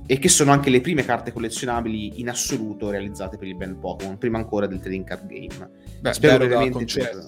e 0.09 0.19
che 0.19 0.29
sono 0.29 0.51
anche 0.51 0.69
le 0.69 0.79
prime 0.81 1.03
carte 1.03 1.33
collezionabili 1.33 2.19
in 2.21 2.29
assoluto 2.29 2.89
realizzate 2.89 3.37
per 3.37 3.47
il 3.47 3.55
brand 3.55 3.77
Pokémon, 3.77 4.17
prima 4.17 4.37
ancora 4.37 4.65
del 4.65 4.79
trading 4.79 5.05
card 5.05 5.27
game. 5.27 5.69
beh, 5.99 6.13
deroga 6.19 6.37
brevemente 6.37 6.71
concessa. 6.71 7.27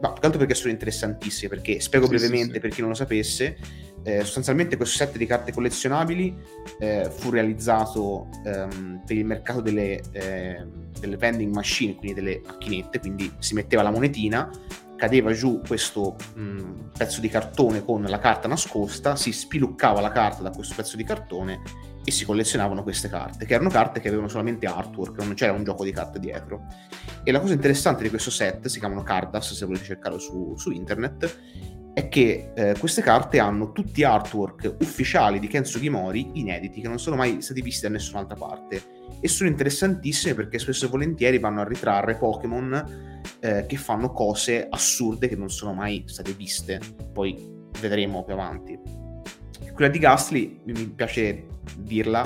ma 0.00 0.12
più 0.12 0.20
che 0.20 0.26
altro 0.26 0.38
perché 0.38 0.54
sono 0.54 0.72
interessantissime, 0.72 1.48
perché 1.48 1.80
spiego 1.80 2.06
Sì, 2.06 2.12
brevemente 2.12 2.46
sì, 2.46 2.52
sì. 2.54 2.60
per 2.60 2.70
chi 2.70 2.80
non 2.80 2.90
lo 2.90 2.96
sapesse, 2.96 3.56
eh, 4.04 4.20
sostanzialmente 4.20 4.76
questo 4.76 4.96
set 4.96 5.16
di 5.18 5.26
carte 5.26 5.52
collezionabili 5.52 6.34
eh, 6.78 7.10
fu 7.10 7.30
realizzato 7.30 8.28
ehm, 8.44 9.02
per 9.04 9.16
il 9.16 9.24
mercato 9.26 9.60
delle, 9.60 10.00
eh, 10.12 10.64
delle 10.98 11.16
vending 11.16 11.52
machine, 11.52 11.94
quindi 11.96 12.14
delle 12.22 12.40
macchinette, 12.46 13.00
quindi 13.00 13.30
si 13.38 13.54
metteva 13.54 13.82
la 13.82 13.90
monetina, 13.90 14.48
cadeva 14.98 15.32
giù 15.32 15.62
questo 15.66 16.16
mh, 16.34 16.90
pezzo 16.98 17.20
di 17.20 17.28
cartone 17.28 17.84
con 17.84 18.02
la 18.02 18.18
carta 18.18 18.48
nascosta, 18.48 19.14
si 19.14 19.32
spiluccava 19.32 20.00
la 20.00 20.10
carta 20.10 20.42
da 20.42 20.50
questo 20.50 20.74
pezzo 20.74 20.96
di 20.96 21.04
cartone 21.04 21.62
e 22.04 22.10
si 22.10 22.24
collezionavano 22.24 22.82
queste 22.82 23.08
carte, 23.08 23.46
che 23.46 23.54
erano 23.54 23.68
carte 23.68 24.00
che 24.00 24.08
avevano 24.08 24.28
solamente 24.28 24.66
artwork, 24.66 25.22
non 25.22 25.34
c'era 25.34 25.52
un 25.52 25.62
gioco 25.62 25.84
di 25.84 25.92
carte 25.92 26.18
dietro. 26.18 26.66
E 27.22 27.30
la 27.30 27.40
cosa 27.40 27.52
interessante 27.52 28.02
di 28.02 28.08
questo 28.08 28.30
set, 28.30 28.66
si 28.66 28.78
chiamano 28.78 29.02
Cardas 29.02 29.52
se 29.52 29.66
volete 29.66 29.84
cercarlo 29.84 30.18
su, 30.18 30.54
su 30.56 30.70
internet, 30.70 31.38
è 31.98 32.08
che 32.08 32.52
eh, 32.54 32.76
queste 32.78 33.02
carte 33.02 33.40
hanno 33.40 33.72
tutti 33.72 34.04
artwork 34.04 34.76
ufficiali 34.82 35.40
di 35.40 35.48
Ken 35.48 35.64
Sugimori 35.64 36.30
inediti, 36.34 36.80
che 36.80 36.86
non 36.86 37.00
sono 37.00 37.16
mai 37.16 37.42
stati 37.42 37.60
visti 37.60 37.82
da 37.82 37.88
nessun'altra 37.88 38.36
parte. 38.36 38.80
E 39.20 39.26
sono 39.26 39.48
interessantissime 39.48 40.34
perché 40.34 40.60
spesso 40.60 40.84
e 40.84 40.88
volentieri 40.88 41.40
vanno 41.40 41.60
a 41.60 41.64
ritrarre 41.64 42.14
Pokémon 42.14 43.18
eh, 43.40 43.66
che 43.66 43.76
fanno 43.76 44.12
cose 44.12 44.68
assurde 44.70 45.26
che 45.26 45.34
non 45.34 45.50
sono 45.50 45.74
mai 45.74 46.04
state 46.06 46.30
viste. 46.34 46.80
Poi 47.12 47.66
vedremo 47.80 48.22
più 48.22 48.34
avanti. 48.34 48.78
Quella 49.72 49.90
di 49.90 49.98
Ghastly 49.98 50.60
mi 50.66 50.86
piace 50.90 51.46
dirla 51.78 52.24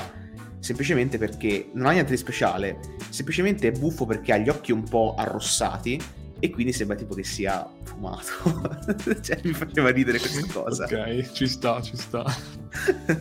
semplicemente 0.59 1.17
perché 1.17 1.71
non 1.73 1.87
ha 1.87 1.91
niente 1.93 2.11
di 2.11 2.17
speciale, 2.17 2.77
semplicemente 3.09 3.69
è 3.69 3.71
buffo 3.71 4.05
perché 4.05 4.33
ha 4.33 4.37
gli 4.37 4.49
occhi 4.49 4.71
un 4.71 4.83
po' 4.83 5.15
arrossati 5.17 5.99
e 6.39 6.49
quindi 6.51 6.73
sembra 6.73 6.95
tipo 6.95 7.15
che 7.15 7.23
sia 7.23 7.67
fumato. 7.93 9.19
cioè 9.21 9.39
mi 9.43 9.53
faceva 9.53 9.89
ridere 9.89 10.19
questa 10.19 10.45
cosa. 10.51 10.85
Ok, 10.85 11.31
ci 11.31 11.47
sta, 11.47 11.81
ci 11.81 11.95
sta. 11.95 12.25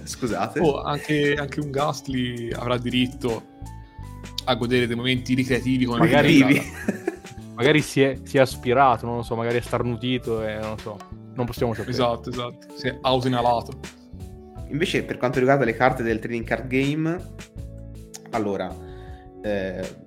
Scusate. 0.04 0.60
Oh, 0.60 0.82
anche, 0.82 1.34
anche 1.34 1.60
un 1.60 1.70
Ghastly 1.70 2.50
avrà 2.52 2.78
diritto 2.78 3.50
a 4.44 4.54
godere 4.54 4.86
dei 4.86 4.96
momenti 4.96 5.34
ricreativi 5.34 5.84
come 5.84 5.98
Magari- 5.98 6.42
vivi. 6.42 6.62
Magari 7.54 7.82
si 7.82 8.02
è, 8.02 8.18
si 8.24 8.38
è 8.38 8.40
aspirato, 8.40 9.06
non 9.06 9.16
lo 9.16 9.22
so, 9.22 9.36
magari 9.36 9.58
è 9.58 9.60
starnutito 9.60 10.42
e 10.42 10.54
non 10.54 10.70
lo 10.70 10.78
so. 10.78 10.98
Non 11.34 11.46
possiamo 11.46 11.74
sapere. 11.74 11.92
Esatto, 11.92 12.30
esatto. 12.30 12.66
Si 12.74 12.88
è 12.88 12.98
autoinalato. 13.02 13.78
Invece, 14.70 15.04
per 15.04 15.18
quanto 15.18 15.38
riguarda 15.38 15.64
le 15.64 15.74
carte 15.74 16.02
del 16.02 16.18
trading 16.18 16.44
card 16.44 16.66
game, 16.66 17.34
allora 18.30 18.74
eh, 19.42 20.01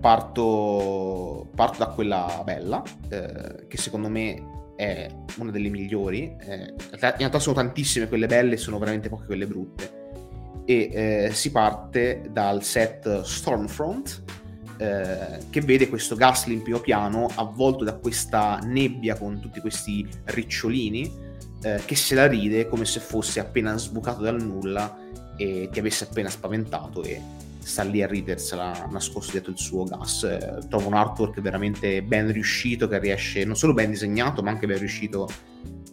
parto, 0.00 1.48
parto 1.54 1.78
da 1.78 1.86
quella 1.88 2.42
bella, 2.44 2.82
eh, 3.08 3.66
che 3.66 3.76
secondo 3.76 4.08
me 4.08 4.72
è 4.76 5.08
una 5.38 5.50
delle 5.50 5.68
migliori. 5.68 6.36
Eh, 6.40 6.74
in 6.92 6.98
realtà 6.98 7.38
sono 7.38 7.56
tantissime 7.56 8.08
quelle 8.08 8.26
belle, 8.26 8.56
sono 8.56 8.78
veramente 8.78 9.08
poche 9.08 9.26
quelle 9.26 9.46
brutte. 9.46 9.96
E 10.64 10.90
eh, 10.92 11.30
si 11.32 11.50
parte 11.50 12.28
dal 12.30 12.62
set 12.62 13.22
Stormfront, 13.22 14.22
eh, 14.78 15.38
che 15.50 15.60
vede 15.60 15.88
questo 15.88 16.14
Ghastly 16.14 16.54
in 16.54 16.62
primo 16.62 16.78
piano 16.78 17.28
avvolto 17.34 17.84
da 17.84 17.94
questa 17.94 18.58
nebbia 18.62 19.16
con 19.16 19.40
tutti 19.40 19.60
questi 19.60 20.06
ricciolini 20.26 21.26
eh, 21.62 21.82
che 21.84 21.96
se 21.96 22.14
la 22.14 22.26
ride 22.26 22.68
come 22.68 22.84
se 22.84 23.00
fosse 23.00 23.40
appena 23.40 23.76
sbucato 23.76 24.22
dal 24.22 24.40
nulla 24.40 24.96
e 25.36 25.68
ti 25.72 25.78
avesse 25.78 26.04
appena 26.04 26.30
spaventato 26.30 27.02
e 27.02 27.20
sta 27.68 27.82
lì 27.82 28.02
a 28.02 28.06
ridersela 28.06 28.88
nascosto 28.90 29.32
dietro 29.32 29.52
il 29.52 29.58
suo 29.58 29.84
gas. 29.84 30.24
Eh, 30.24 30.66
trovo 30.68 30.88
un 30.88 30.94
artwork 30.94 31.40
veramente 31.40 32.02
ben 32.02 32.32
riuscito 32.32 32.88
che 32.88 32.98
riesce, 32.98 33.44
non 33.44 33.56
solo 33.56 33.74
ben 33.74 33.90
disegnato, 33.90 34.42
ma 34.42 34.50
anche 34.50 34.66
ben 34.66 34.78
riuscito 34.78 35.28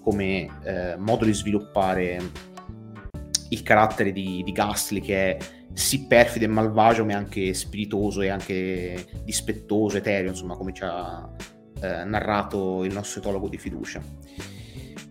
come 0.01 0.47
eh, 0.63 0.95
modo 0.97 1.25
di 1.25 1.33
sviluppare 1.33 2.21
il 3.49 3.61
carattere 3.61 4.11
di, 4.11 4.41
di 4.43 4.51
Ghastly 4.51 5.01
che 5.01 5.35
è 5.35 5.37
sì 5.73 6.05
perfido 6.07 6.45
e 6.45 6.47
malvagio, 6.47 7.03
ma 7.03 7.15
anche 7.15 7.53
spiritoso 7.53 8.21
e 8.21 8.29
anche 8.29 9.05
dispettoso, 9.23 9.97
etereo, 9.97 10.29
insomma, 10.29 10.55
come 10.55 10.73
ci 10.73 10.83
ha 10.83 11.29
eh, 11.81 12.03
narrato 12.05 12.83
il 12.85 12.93
nostro 12.93 13.19
etologo 13.19 13.49
di 13.49 13.57
fiducia. 13.57 14.01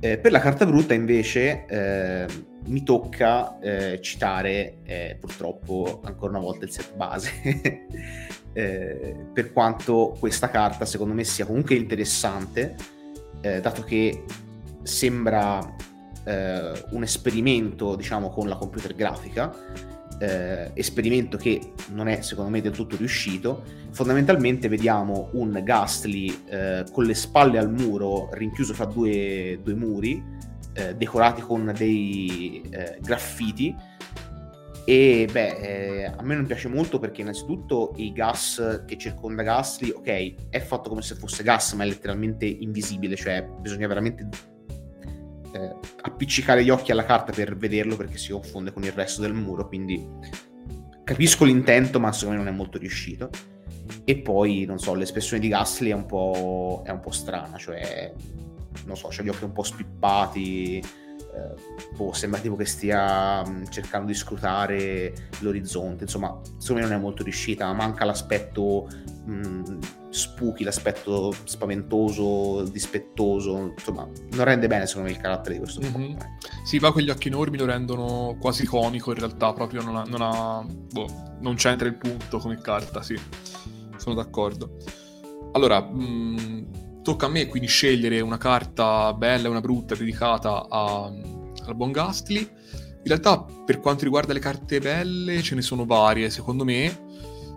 Eh, 0.01 0.19
per 0.19 0.33
la 0.33 0.41
carta 0.41 0.65
brutta, 0.65 0.95
invece, 0.95 1.67
eh, 1.67 2.27
mi 2.67 2.83
tocca 2.83 3.59
eh, 3.61 4.01
citare 4.01 4.79
eh, 4.85 5.17
purtroppo 5.21 6.01
ancora 6.05 6.33
una 6.33 6.41
volta 6.41 6.65
il 6.65 6.71
set 6.71 6.95
base. 6.95 7.33
Eh, 8.57 9.17
per 9.33 9.53
quanto 9.53 10.15
questa 10.17 10.49
carta, 10.49 10.85
secondo 10.85 11.12
me, 11.12 11.25
sia 11.25 11.45
comunque 11.45 11.75
interessante, 11.75 12.77
dato 13.41 13.83
che 13.83 14.23
sembra 14.85 15.59
un 16.25 17.03
esperimento, 17.03 17.97
diciamo, 17.97 18.31
con 18.31 18.47
la 18.47 18.55
computer 18.55 18.95
grafica 18.95 19.53
eh, 20.19 20.71
esperimento 20.75 21.37
che 21.37 21.73
non 21.91 22.09
è 22.09 22.21
secondo 22.21 22.51
me 22.51 22.61
del 22.61 22.73
tutto 22.73 22.97
riuscito, 22.97 23.62
fondamentalmente 23.91 24.69
vediamo 24.69 25.31
un 25.33 25.61
Ghastly 25.62 26.43
eh, 26.47 26.85
con 26.93 27.05
le 27.05 27.15
spalle 27.15 27.59
al 27.59 27.71
muro, 27.71 28.29
rinchiuso 28.33 28.75
fra 28.75 28.85
due, 28.85 29.59
due 29.62 29.75
muri, 29.75 30.23
eh, 30.75 30.95
decorati 30.95 31.41
con 31.41 31.72
dei 31.77 32.62
eh, 32.70 32.99
graffiti. 33.01 33.75
E 34.87 35.27
beh, 35.31 35.57
eh, 35.57 36.05
a 36.05 36.22
me 36.22 36.35
non 36.35 36.45
piace 36.45 36.68
molto 36.68 36.99
perché 36.99 37.22
innanzitutto 37.22 37.95
il 37.97 38.12
gas 38.12 38.83
che 38.87 38.99
circonda 38.99 39.43
Ghastly, 39.43 39.91
ok, 39.91 40.51
è 40.51 40.61
fatto 40.61 40.91
come 40.91 41.01
se 41.01 41.14
fosse 41.14 41.43
gas, 41.43 41.72
ma 41.72 41.85
è 41.85 41.87
letteralmente 41.87 42.45
invisibile, 42.45 43.16
cioè 43.16 43.43
bisogna 43.61 43.87
veramente 43.87 44.29
eh, 45.55 45.75
appiccicare 46.03 46.62
gli 46.62 46.68
occhi 46.68 46.93
alla 46.93 47.05
carta 47.05 47.33
per 47.33 47.57
vederlo 47.57 47.97
perché 47.97 48.18
si 48.18 48.33
confonde 48.33 48.72
con 48.72 48.85
il 48.85 48.93
resto 48.93 49.22
del 49.22 49.33
muro, 49.33 49.66
quindi 49.68 50.07
capisco 51.03 51.45
l'intento, 51.45 51.99
ma 52.01 52.12
secondo 52.12 52.41
me 52.41 52.45
non 52.45 52.53
è 52.53 52.57
molto 52.57 52.77
riuscito. 52.77 53.31
E 54.05 54.18
poi, 54.18 54.64
non 54.66 54.79
so, 54.79 54.95
l'espressione 54.95 55.41
di 55.41 55.49
Gasly 55.49 55.91
è 55.91 55.95
un 55.95 56.07
po', 56.07 56.83
è 56.85 56.91
un 56.91 57.01
po 57.01 57.11
strana, 57.11 57.57
cioè, 57.57 58.12
non 58.87 58.97
so, 58.97 59.09
c'ha 59.11 59.22
gli 59.22 59.29
occhi 59.29 59.45
un 59.45 59.53
po' 59.53 59.62
spippati, 59.62 60.83
eh, 61.35 61.55
boh, 61.97 62.12
sembra 62.12 62.39
tipo 62.39 62.55
che 62.55 62.64
stia 62.64 63.45
mh, 63.45 63.68
cercando 63.68 64.07
di 64.07 64.14
scrutare 64.14 65.12
l'orizzonte, 65.41 66.05
insomma, 66.05 66.41
secondo 66.59 66.83
me 66.83 66.89
non 66.89 66.99
è 66.99 67.01
molto 67.01 67.22
riuscita, 67.22 67.72
manca 67.72 68.05
l'aspetto 68.05 68.89
mh, 69.25 69.79
spooky, 70.11 70.62
l'aspetto 70.62 71.35
spaventoso, 71.43 72.62
dispettoso, 72.70 73.72
insomma, 73.77 74.09
non 74.31 74.45
rende 74.45 74.68
bene 74.68 74.87
secondo 74.87 75.09
me 75.09 75.14
il 75.14 75.20
carattere 75.20 75.55
di 75.55 75.61
questo 75.61 75.81
mm-hmm. 75.81 76.16
Sì, 76.64 76.79
va 76.79 76.93
quegli 76.93 77.11
occhi 77.11 77.29
enormi 77.29 77.59
lo 77.59 77.66
rendono 77.66 78.37
quasi 78.41 78.64
comico 78.64 79.11
in 79.11 79.18
realtà, 79.18 79.53
proprio 79.53 79.83
non, 79.83 79.97
ha, 79.97 80.05
non, 80.05 80.20
ha, 80.20 80.64
boh, 80.64 81.37
non 81.41 81.57
c'entra 81.57 81.89
il 81.89 81.97
punto 81.97 82.39
come 82.39 82.61
carta, 82.61 83.03
sì, 83.03 83.18
sono 83.97 84.14
d'accordo. 84.14 84.77
Allora, 85.53 85.81
mh, 85.81 86.84
tocca 87.05 87.27
a 87.27 87.29
me 87.29 87.47
quindi 87.47 87.69
scegliere 87.69 88.21
una 88.21 88.39
carta 88.39 89.13
bella 89.13 89.47
e 89.47 89.51
una 89.51 89.61
brutta 89.61 89.95
dedicata 89.95 90.67
a, 90.69 91.05
al 91.05 91.77
buon 91.77 91.93
Gastly. 91.93 92.41
In 92.41 93.11
realtà, 93.11 93.45
per 93.65 93.79
quanto 93.79 94.05
riguarda 94.05 94.33
le 94.33 94.41
carte 94.41 94.81
belle, 94.81 95.43
ce 95.43 95.55
ne 95.55 95.61
sono 95.63 95.85
varie, 95.85 96.31
secondo 96.31 96.65
me, 96.65 96.87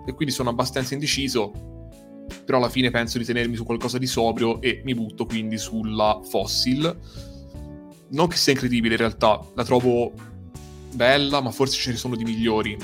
e 0.06 0.14
quindi 0.14 0.34
sono 0.34 0.50
abbastanza 0.50 0.94
indeciso 0.94 1.68
però 2.48 2.60
alla 2.60 2.70
fine 2.70 2.92
penso 2.92 3.18
di 3.18 3.26
tenermi 3.26 3.56
su 3.56 3.66
qualcosa 3.66 3.98
di 3.98 4.08
sobrio 4.08 4.62
e 4.62 4.82
mi 4.86 4.94
butto 4.94 5.26
quindi 5.26 5.58
sulla 5.58 6.22
Fossil. 6.24 6.98
Non 8.10 8.28
che 8.28 8.38
sia 8.38 8.54
incredibile 8.54 8.94
in 8.94 9.00
realtà, 9.00 9.46
la 9.54 9.66
trovo 9.66 10.14
bella, 10.94 11.42
ma 11.42 11.52
forse 11.52 11.78
ce 11.78 11.92
ne 11.92 11.98
sono 11.98 12.16
di 12.16 12.24
migliori. 12.24 12.78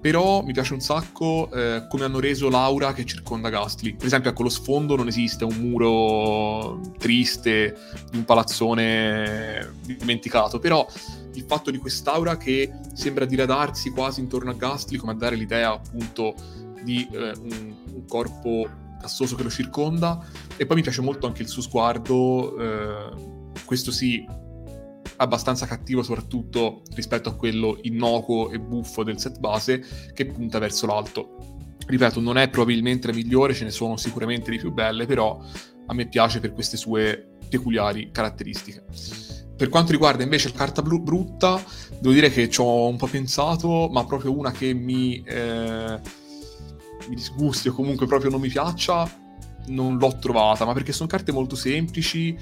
Però 0.00 0.42
mi 0.42 0.52
piace 0.52 0.74
un 0.74 0.80
sacco 0.80 1.50
eh, 1.52 1.86
come 1.88 2.04
hanno 2.04 2.20
reso 2.20 2.48
l'aura 2.48 2.92
che 2.92 3.04
circonda 3.04 3.48
Gastly. 3.48 3.94
Per 3.96 4.06
esempio, 4.06 4.30
ecco, 4.30 4.44
lo 4.44 4.48
sfondo 4.48 4.96
non 4.96 5.08
esiste, 5.08 5.44
un 5.44 5.56
muro 5.56 6.80
triste 6.98 7.76
di 8.10 8.18
un 8.18 8.24
palazzone 8.24 9.74
dimenticato, 9.80 10.58
però 10.58 10.86
il 11.34 11.44
fatto 11.46 11.70
di 11.70 11.78
quest'aura 11.78 12.36
che 12.36 12.72
sembra 12.94 13.24
diradarsi 13.24 13.90
quasi 13.90 14.20
intorno 14.20 14.50
a 14.50 14.54
Gastly, 14.54 14.98
come 14.98 15.12
a 15.12 15.16
dare 15.16 15.36
l'idea 15.36 15.72
appunto 15.72 16.34
di 16.82 17.08
eh, 17.12 17.32
un, 17.40 17.74
un 17.92 18.04
corpo 18.06 18.68
gassoso 19.00 19.36
che 19.36 19.42
lo 19.42 19.50
circonda 19.50 20.24
e 20.56 20.66
poi 20.66 20.76
mi 20.76 20.82
piace 20.82 21.00
molto 21.00 21.26
anche 21.26 21.42
il 21.42 21.48
suo 21.48 21.62
sguardo, 21.62 22.56
eh, 22.58 23.10
questo 23.64 23.90
sì, 23.90 24.26
abbastanza 25.18 25.66
cattivo 25.66 26.02
soprattutto 26.02 26.82
rispetto 26.94 27.28
a 27.28 27.34
quello 27.34 27.78
innocuo 27.82 28.50
e 28.50 28.58
buffo 28.58 29.04
del 29.04 29.18
set 29.18 29.38
base 29.38 29.84
che 30.14 30.26
punta 30.26 30.58
verso 30.58 30.86
l'alto. 30.86 31.76
Ripeto, 31.86 32.20
non 32.20 32.38
è 32.38 32.48
probabilmente 32.48 33.06
la 33.06 33.14
migliore, 33.14 33.54
ce 33.54 33.64
ne 33.64 33.70
sono 33.70 33.96
sicuramente 33.96 34.50
di 34.50 34.58
più 34.58 34.72
belle, 34.72 35.06
però 35.06 35.40
a 35.86 35.94
me 35.94 36.08
piace 36.08 36.40
per 36.40 36.52
queste 36.52 36.76
sue 36.76 37.36
peculiari 37.48 38.10
caratteristiche. 38.12 38.84
Per 39.56 39.68
quanto 39.68 39.92
riguarda 39.92 40.22
invece 40.22 40.52
carta 40.52 40.82
blu 40.82 41.00
brutta, 41.00 41.62
devo 41.98 42.12
dire 42.12 42.30
che 42.30 42.48
ci 42.48 42.60
ho 42.60 42.86
un 42.86 42.96
po' 42.96 43.06
pensato, 43.06 43.88
ma 43.90 44.04
proprio 44.04 44.36
una 44.36 44.52
che 44.52 44.72
mi... 44.72 45.22
Eh, 45.24 46.26
mi 47.08 47.14
disgusti 47.14 47.68
o 47.68 47.72
comunque 47.72 48.06
proprio 48.06 48.30
non 48.30 48.40
mi 48.40 48.48
piaccia, 48.48 49.10
non 49.66 49.98
l'ho 49.98 50.18
trovata, 50.18 50.64
ma 50.64 50.72
perché 50.72 50.92
sono 50.92 51.08
carte 51.08 51.32
molto 51.32 51.56
semplici 51.56 52.36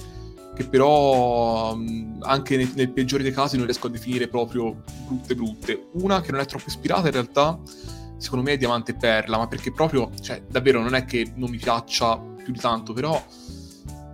che 0.56 0.66
però 0.66 1.76
anche 2.20 2.56
nel, 2.56 2.70
nel, 2.74 2.90
peggiore 2.90 3.22
dei 3.22 3.32
casi 3.32 3.56
non 3.56 3.66
riesco 3.66 3.88
a 3.88 3.90
definire 3.90 4.26
proprio 4.26 4.82
brutte 5.06 5.34
brutte. 5.34 5.88
Una 5.92 6.22
che 6.22 6.32
non 6.32 6.40
è 6.40 6.46
troppo 6.46 6.64
ispirata 6.68 7.06
in 7.06 7.12
realtà, 7.12 7.60
secondo 8.16 8.44
me 8.44 8.52
è 8.52 8.56
Diamante 8.56 8.92
e 8.92 8.96
Perla, 8.96 9.36
ma 9.36 9.46
perché 9.48 9.70
proprio, 9.70 10.10
cioè 10.22 10.42
davvero 10.48 10.80
non 10.80 10.94
è 10.94 11.04
che 11.04 11.30
non 11.34 11.50
mi 11.50 11.58
piaccia 11.58 12.18
più 12.18 12.52
di 12.52 12.58
tanto, 12.58 12.94
però 12.94 13.22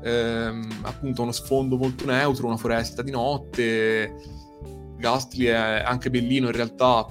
ehm, 0.02 0.80
appunto 0.82 1.22
uno 1.22 1.32
sfondo 1.32 1.76
molto 1.76 2.04
neutro, 2.06 2.48
una 2.48 2.56
foresta 2.56 3.02
di 3.02 3.12
notte, 3.12 4.16
Gastly 4.96 5.46
è 5.46 5.82
anche 5.84 6.10
bellino 6.10 6.46
in 6.46 6.52
realtà, 6.52 7.06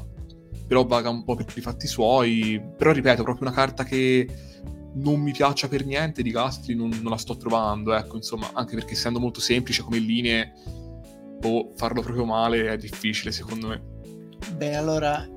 però 0.68 0.86
vaga 0.86 1.10
un 1.10 1.24
po' 1.24 1.36
per 1.36 1.46
i 1.56 1.62
fatti 1.62 1.88
suoi. 1.88 2.62
Però 2.78 2.92
ripeto, 2.92 3.24
proprio 3.24 3.48
una 3.48 3.56
carta 3.56 3.86
che 3.86 4.28
non 4.94 5.20
mi 5.20 5.32
piaccia 5.32 5.68
per 5.68 5.86
niente 5.86 6.22
di 6.22 6.32
Gastri, 6.32 6.76
non, 6.76 6.90
non 7.02 7.12
la 7.12 7.18
sto 7.18 7.38
trovando, 7.38 7.94
ecco, 7.94 8.18
insomma, 8.18 8.50
anche 8.54 8.76
perché 8.76 8.94
essendo 8.94 9.20
molto 9.20 9.40
semplice 9.40 9.84
come 9.84 10.00
linee, 10.00 10.54
boh, 11.40 11.72
farlo 11.76 12.02
proprio 12.02 12.26
male 12.26 12.72
è 12.72 12.78
difficile 12.78 13.32
secondo 13.32 13.68
me. 13.68 13.82
Beh, 14.56 14.76
allora 14.76 15.28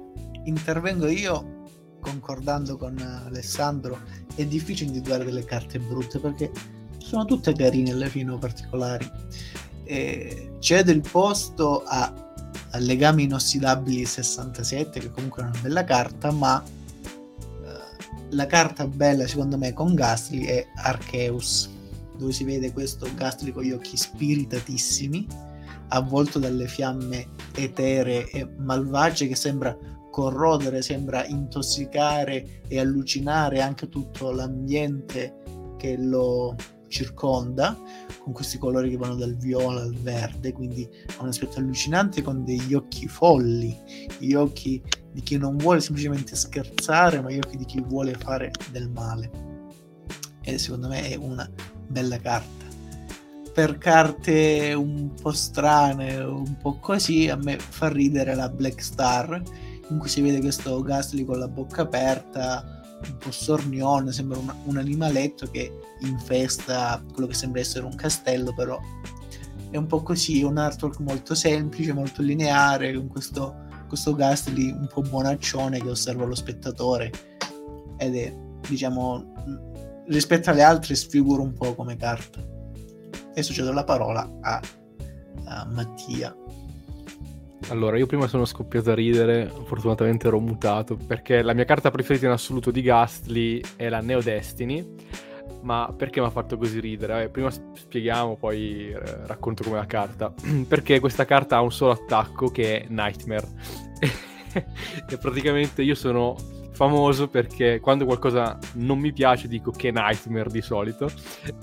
intervengo 0.44 1.06
io 1.06 1.62
concordando 2.00 2.76
con 2.76 2.98
Alessandro, 2.98 3.98
è 4.34 4.44
difficile 4.44 4.88
individuare 4.88 5.24
delle 5.24 5.44
carte 5.44 5.78
brutte 5.78 6.18
perché 6.18 6.50
sono 6.98 7.24
tutte 7.24 7.54
carine 7.54 7.92
alle 7.92 8.08
fine 8.08 8.36
particolari. 8.38 9.10
E 9.84 10.56
cedo 10.58 10.90
il 10.90 11.00
posto 11.00 11.82
a 11.84 12.12
Legami 12.78 13.24
inossidabili 13.24 14.04
67, 14.04 15.00
che 15.00 15.10
comunque 15.10 15.42
è 15.42 15.46
una 15.46 15.58
bella 15.60 15.84
carta, 15.84 16.30
ma 16.32 16.62
la 18.34 18.46
carta 18.46 18.86
bella 18.86 19.26
secondo 19.26 19.56
me 19.56 19.72
con 19.72 19.94
Gastly 19.94 20.44
è 20.44 20.66
Arceus, 20.74 21.70
dove 22.16 22.32
si 22.32 22.44
vede 22.44 22.72
questo 22.72 23.08
Gastly 23.14 23.52
con 23.52 23.62
gli 23.62 23.72
occhi 23.72 23.96
spiritatissimi, 23.96 25.26
avvolto 25.88 26.38
dalle 26.38 26.66
fiamme 26.66 27.28
eteree 27.54 28.28
e 28.30 28.48
malvagie 28.58 29.28
che 29.28 29.36
sembra 29.36 29.76
corrodere, 30.10 30.82
sembra 30.82 31.24
intossicare 31.26 32.62
e 32.68 32.78
allucinare 32.78 33.60
anche 33.60 33.88
tutto 33.88 34.30
l'ambiente 34.30 35.42
che 35.76 35.96
lo 35.96 36.54
circonda 36.88 37.76
con 38.20 38.32
questi 38.32 38.56
colori 38.56 38.90
che 38.90 38.96
vanno 38.96 39.16
dal 39.16 39.34
viola 39.34 39.82
al 39.82 39.94
verde, 39.94 40.52
quindi 40.52 40.88
ha 41.16 41.22
un 41.22 41.28
aspetto 41.28 41.58
allucinante 41.58 42.22
con 42.22 42.44
degli 42.44 42.74
occhi 42.74 43.08
folli, 43.08 43.76
gli 44.18 44.34
occhi 44.34 44.80
di 45.14 45.22
chi 45.22 45.38
non 45.38 45.56
vuole 45.56 45.80
semplicemente 45.80 46.34
scherzare, 46.34 47.20
ma 47.20 47.30
gli 47.30 47.38
occhi 47.38 47.56
di 47.56 47.64
chi 47.64 47.80
vuole 47.80 48.14
fare 48.14 48.50
del 48.72 48.90
male. 48.90 49.30
E 50.42 50.58
secondo 50.58 50.88
me 50.88 51.08
è 51.08 51.14
una 51.14 51.48
bella 51.86 52.18
carta. 52.18 52.64
Per 53.54 53.78
carte 53.78 54.74
un 54.74 55.12
po' 55.14 55.30
strane, 55.30 56.16
un 56.16 56.56
po' 56.56 56.80
così, 56.80 57.28
a 57.28 57.36
me 57.36 57.56
fa 57.60 57.88
ridere 57.88 58.34
la 58.34 58.48
Black 58.48 58.82
Star, 58.82 59.40
in 59.88 59.98
cui 59.98 60.08
si 60.08 60.20
vede 60.20 60.40
questo 60.40 60.82
Gasly 60.82 61.24
con 61.24 61.38
la 61.38 61.46
bocca 61.46 61.82
aperta, 61.82 62.82
un 63.06 63.16
po' 63.18 63.30
sornione, 63.30 64.10
sembra 64.10 64.38
un, 64.38 64.52
un 64.64 64.76
animaletto 64.78 65.46
che 65.48 65.72
infesta 66.00 67.00
quello 67.12 67.28
che 67.28 67.34
sembra 67.34 67.60
essere 67.60 67.84
un 67.84 67.94
castello, 67.94 68.52
però 68.52 68.80
è 69.70 69.76
un 69.76 69.86
po' 69.86 70.02
così, 70.02 70.40
è 70.40 70.44
un 70.44 70.58
artwork 70.58 70.98
molto 70.98 71.36
semplice, 71.36 71.92
molto 71.92 72.22
lineare, 72.22 72.92
con 72.94 73.06
questo, 73.06 73.63
questo 73.86 74.14
Gastly 74.14 74.70
un 74.70 74.88
po' 74.92 75.02
buonaccione 75.02 75.80
che 75.80 75.88
osserva 75.88 76.24
lo 76.24 76.34
spettatore 76.34 77.10
ed 77.98 78.16
è, 78.16 78.34
diciamo, 78.68 79.32
rispetto 80.06 80.50
alle 80.50 80.62
altre 80.62 80.94
sfigura 80.94 81.42
un 81.42 81.52
po' 81.52 81.74
come 81.74 81.96
carta. 81.96 82.40
Adesso 83.30 83.52
cedo 83.52 83.72
la 83.72 83.84
parola 83.84 84.28
a, 84.40 84.60
a 85.44 85.68
Mattia. 85.72 86.34
Allora, 87.68 87.96
io 87.96 88.06
prima 88.06 88.26
sono 88.26 88.44
scoppiato 88.44 88.90
a 88.90 88.94
ridere, 88.94 89.50
fortunatamente 89.64 90.26
ero 90.26 90.38
mutato, 90.38 90.96
perché 90.96 91.40
la 91.40 91.54
mia 91.54 91.64
carta 91.64 91.90
preferita 91.90 92.26
in 92.26 92.32
assoluto 92.32 92.70
di 92.70 92.82
Gastly 92.82 93.62
è 93.76 93.88
la 93.88 94.00
Neo 94.00 94.20
Destiny, 94.20 94.86
ma 95.64 95.92
perché 95.96 96.20
mi 96.20 96.26
ha 96.26 96.30
fatto 96.30 96.56
così 96.56 96.78
ridere? 96.78 97.24
Eh, 97.24 97.28
prima 97.30 97.50
spieghiamo, 97.50 98.36
poi 98.36 98.90
eh, 98.90 99.26
racconto 99.26 99.64
come 99.64 99.76
la 99.76 99.86
carta. 99.86 100.32
perché 100.68 101.00
questa 101.00 101.24
carta 101.24 101.56
ha 101.56 101.60
un 101.60 101.72
solo 101.72 101.92
attacco 101.92 102.48
che 102.48 102.82
è 102.82 102.86
Nightmare. 102.88 103.48
e 105.08 105.18
praticamente 105.18 105.82
io 105.82 105.94
sono 105.94 106.36
famoso 106.74 107.28
perché 107.28 107.80
quando 107.80 108.04
qualcosa 108.04 108.58
non 108.74 108.98
mi 108.98 109.12
piace 109.12 109.48
dico 109.48 109.70
che 109.70 109.90
Nightmare 109.92 110.50
di 110.50 110.60
solito 110.60 111.08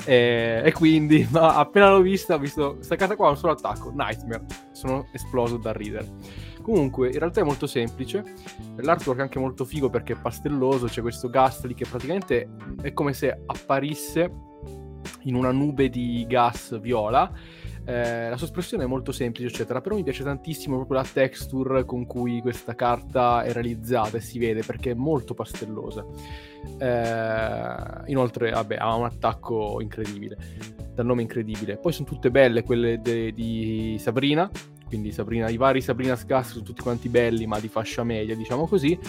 e, 0.06 0.62
e 0.64 0.72
quindi 0.72 1.28
ma 1.32 1.58
appena 1.58 1.89
l'ho 1.89 2.02
vista 2.02 2.36
ho 2.36 2.39
visto 2.39 2.76
questa 2.76 2.95
carta 2.95 3.18
qua 3.18 3.28
ha 3.28 3.32
un 3.32 3.38
solo 3.38 3.52
attacco 3.52 3.91
Nightmare 3.93 4.45
sono 4.72 5.08
esploso 5.12 5.58
da 5.58 5.74
ridere 5.74 6.08
comunque 6.62 7.09
in 7.09 7.20
realtà 7.20 7.41
è 7.41 7.43
molto 7.43 7.68
semplice 7.68 8.24
l'artwork 8.78 9.20
è 9.20 9.22
anche 9.24 9.39
molto 9.39 9.66
figo 9.66 9.89
perché 9.89 10.14
è 10.14 10.18
pastelloso 10.18 10.88
c'è 10.88 11.01
questo 11.01 11.30
Ghastly 11.30 11.74
che 11.74 11.86
praticamente 11.89 12.49
è 12.82 12.93
come 12.93 13.14
se 13.14 13.41
apparisse 13.45 14.32
in 15.24 15.36
una 15.36 15.51
nube 15.51 15.89
di 15.89 16.26
gas 16.28 16.80
viola 16.80 17.32
eh, 17.84 18.30
la 18.30 18.38
sua 18.38 18.45
espressione 18.45 18.84
è 18.84 18.88
molto 18.88 19.12
semplice, 19.12 19.47
eccetera, 19.47 19.82
però 19.82 19.95
mi 19.95 20.03
piace 20.03 20.24
tantissimo 20.24 20.76
proprio 20.76 20.99
la 20.99 21.07
texture 21.12 21.84
con 21.84 22.05
cui 22.05 22.39
questa 22.41 22.76
carta 22.76 23.41
è 23.43 23.51
realizzata 23.53 24.18
e 24.18 24.22
si 24.22 24.38
vede 24.38 24.62
perché 24.64 24.91
è 24.91 24.93
molto 24.93 25.34
pastellosa. 25.34 26.05
Eh, 26.78 28.12
inoltre, 28.12 28.51
vabbè, 28.51 28.76
ha 28.76 28.95
un 28.95 29.05
attacco 29.05 29.82
incredibile, 29.82 30.38
dal 30.93 31.05
nome 31.05 31.24
incredibile. 31.24 31.78
Poi 31.78 31.91
sono 31.91 32.07
tutte 32.07 32.30
belle 32.30 32.64
quelle 32.64 33.01
de- 33.01 33.32
di 33.32 33.97
Sabrina, 33.99 34.49
quindi 34.91 35.13
Sabrina, 35.13 35.47
i 35.47 35.55
vari 35.55 35.79
Sabrina 35.79 36.17
Scass 36.17 36.51
sono 36.51 36.65
tutti 36.65 36.81
quanti 36.81 37.07
belli, 37.07 37.47
ma 37.47 37.61
di 37.61 37.69
fascia 37.69 38.03
media, 38.03 38.35
diciamo 38.35 38.67
così. 38.67 38.99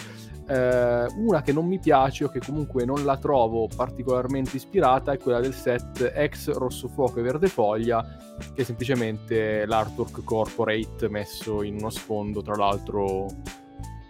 Eh, 0.47 1.05
una 1.17 1.41
che 1.41 1.51
non 1.51 1.67
mi 1.67 1.77
piace 1.77 2.23
o 2.23 2.29
che 2.29 2.39
comunque 2.39 2.85
non 2.85 3.03
la 3.03 3.17
trovo 3.17 3.67
particolarmente 3.67 4.55
ispirata 4.55 5.11
è 5.11 5.17
quella 5.17 5.41
del 5.41 5.53
set 5.53 6.13
ex 6.15 6.51
Rosso 6.51 6.87
Fuoco 6.87 7.19
e 7.19 7.21
Verde 7.21 7.47
Foglia, 7.47 8.01
che 8.53 8.61
è 8.61 8.63
semplicemente 8.63 9.65
l'artwork 9.65 10.23
corporate 10.23 11.09
messo 11.09 11.63
in 11.63 11.75
uno 11.75 11.89
sfondo, 11.89 12.41
tra 12.41 12.55
l'altro 12.55 13.27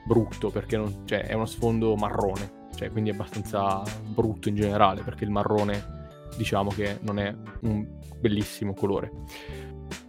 brutto, 0.05 0.51
perché 0.51 0.77
non, 0.77 1.05
cioè, 1.05 1.23
è 1.23 1.33
uno 1.33 1.47
sfondo 1.47 1.95
marrone, 1.95 2.67
cioè, 2.75 2.91
quindi 2.91 3.09
è 3.09 3.13
abbastanza 3.13 3.81
brutto 4.13 4.47
in 4.47 4.55
generale, 4.55 5.01
perché 5.01 5.23
il 5.23 5.31
marrone 5.31 6.01
diciamo 6.37 6.69
che 6.69 6.99
non 7.01 7.17
è 7.17 7.35
un 7.61 7.83
bellissimo 8.19 8.75
colore. 8.75 9.11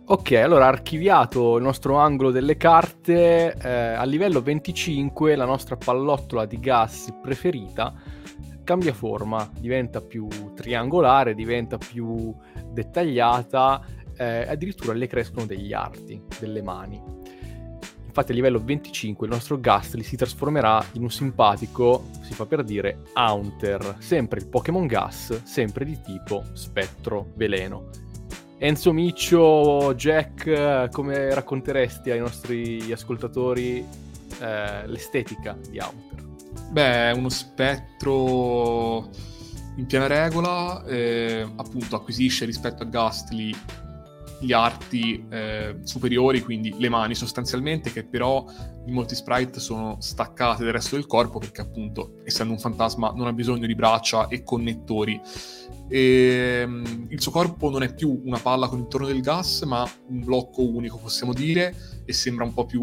Ok, 0.06 0.32
allora 0.32 0.66
archiviato 0.66 1.56
il 1.56 1.62
nostro 1.62 1.96
angolo 1.96 2.30
delle 2.30 2.58
carte, 2.58 3.54
eh, 3.54 3.68
a 3.68 4.04
livello 4.04 4.42
25 4.42 5.34
la 5.34 5.46
nostra 5.46 5.76
pallottola 5.76 6.44
di 6.44 6.60
gas 6.60 7.08
preferita 7.22 7.94
cambia 8.64 8.92
forma, 8.92 9.50
diventa 9.58 10.02
più 10.02 10.28
triangolare, 10.54 11.34
diventa 11.34 11.78
più 11.78 12.34
dettagliata, 12.70 13.82
eh, 14.14 14.46
addirittura 14.46 14.92
le 14.92 15.06
crescono 15.06 15.46
degli 15.46 15.72
arti, 15.72 16.20
delle 16.38 16.60
mani. 16.60 17.00
Infatti 18.04 18.32
a 18.32 18.34
livello 18.34 18.62
25 18.62 19.26
il 19.26 19.32
nostro 19.32 19.58
Gastly 19.58 20.02
si 20.02 20.16
trasformerà 20.16 20.84
in 20.92 21.02
un 21.02 21.10
simpatico, 21.10 22.08
si 22.20 22.34
fa 22.34 22.44
per 22.44 22.62
dire, 22.62 23.04
Haunter, 23.14 23.96
sempre 24.00 24.40
il 24.40 24.48
Pokémon 24.48 24.86
Gas, 24.86 25.44
sempre 25.44 25.86
di 25.86 25.98
tipo 26.02 26.44
spettro 26.52 27.32
veleno 27.36 28.04
Enzo 28.58 28.92
Miccio, 28.92 29.94
Jack, 29.94 30.88
come 30.90 31.34
racconteresti 31.34 32.10
ai 32.10 32.20
nostri 32.20 32.92
ascoltatori 32.92 33.84
eh, 34.40 34.86
l'estetica 34.86 35.56
di 35.68 35.78
Haunter? 35.78 36.24
Beh, 36.70 37.10
è 37.10 37.12
uno 37.12 37.28
spettro 37.28 39.10
in 39.76 39.86
piena 39.86 40.06
regola, 40.06 40.84
eh, 40.84 41.46
appunto 41.56 41.96
acquisisce 41.96 42.44
rispetto 42.44 42.84
a 42.84 42.86
Ghastly 42.86 43.54
gli 44.40 44.52
arti 44.52 45.24
eh, 45.30 45.76
superiori, 45.82 46.42
quindi 46.42 46.74
le 46.78 46.88
mani 46.88 47.14
sostanzialmente, 47.14 47.92
che 47.92 48.04
però 48.04 48.44
in 48.86 48.92
molti 48.92 49.14
sprite 49.14 49.60
sono 49.60 49.96
staccate 50.00 50.64
dal 50.64 50.72
resto 50.72 50.96
del 50.96 51.06
corpo 51.06 51.38
perché 51.38 51.62
appunto, 51.62 52.16
essendo 52.24 52.52
un 52.52 52.58
fantasma, 52.58 53.12
non 53.14 53.26
ha 53.26 53.32
bisogno 53.32 53.66
di 53.66 53.74
braccia 53.74 54.28
e 54.28 54.42
connettori. 54.42 55.20
E, 55.88 56.62
um, 56.64 57.06
il 57.08 57.20
suo 57.20 57.30
corpo 57.30 57.70
non 57.70 57.82
è 57.82 57.94
più 57.94 58.22
una 58.24 58.38
palla 58.38 58.68
con 58.68 58.78
intorno 58.78 59.06
del 59.06 59.20
gas, 59.20 59.62
ma 59.62 59.88
un 60.08 60.24
blocco 60.24 60.62
unico, 60.62 60.98
possiamo 60.98 61.32
dire, 61.32 61.74
e 62.04 62.12
sembra 62.12 62.44
un 62.44 62.52
po' 62.52 62.66
più 62.66 62.82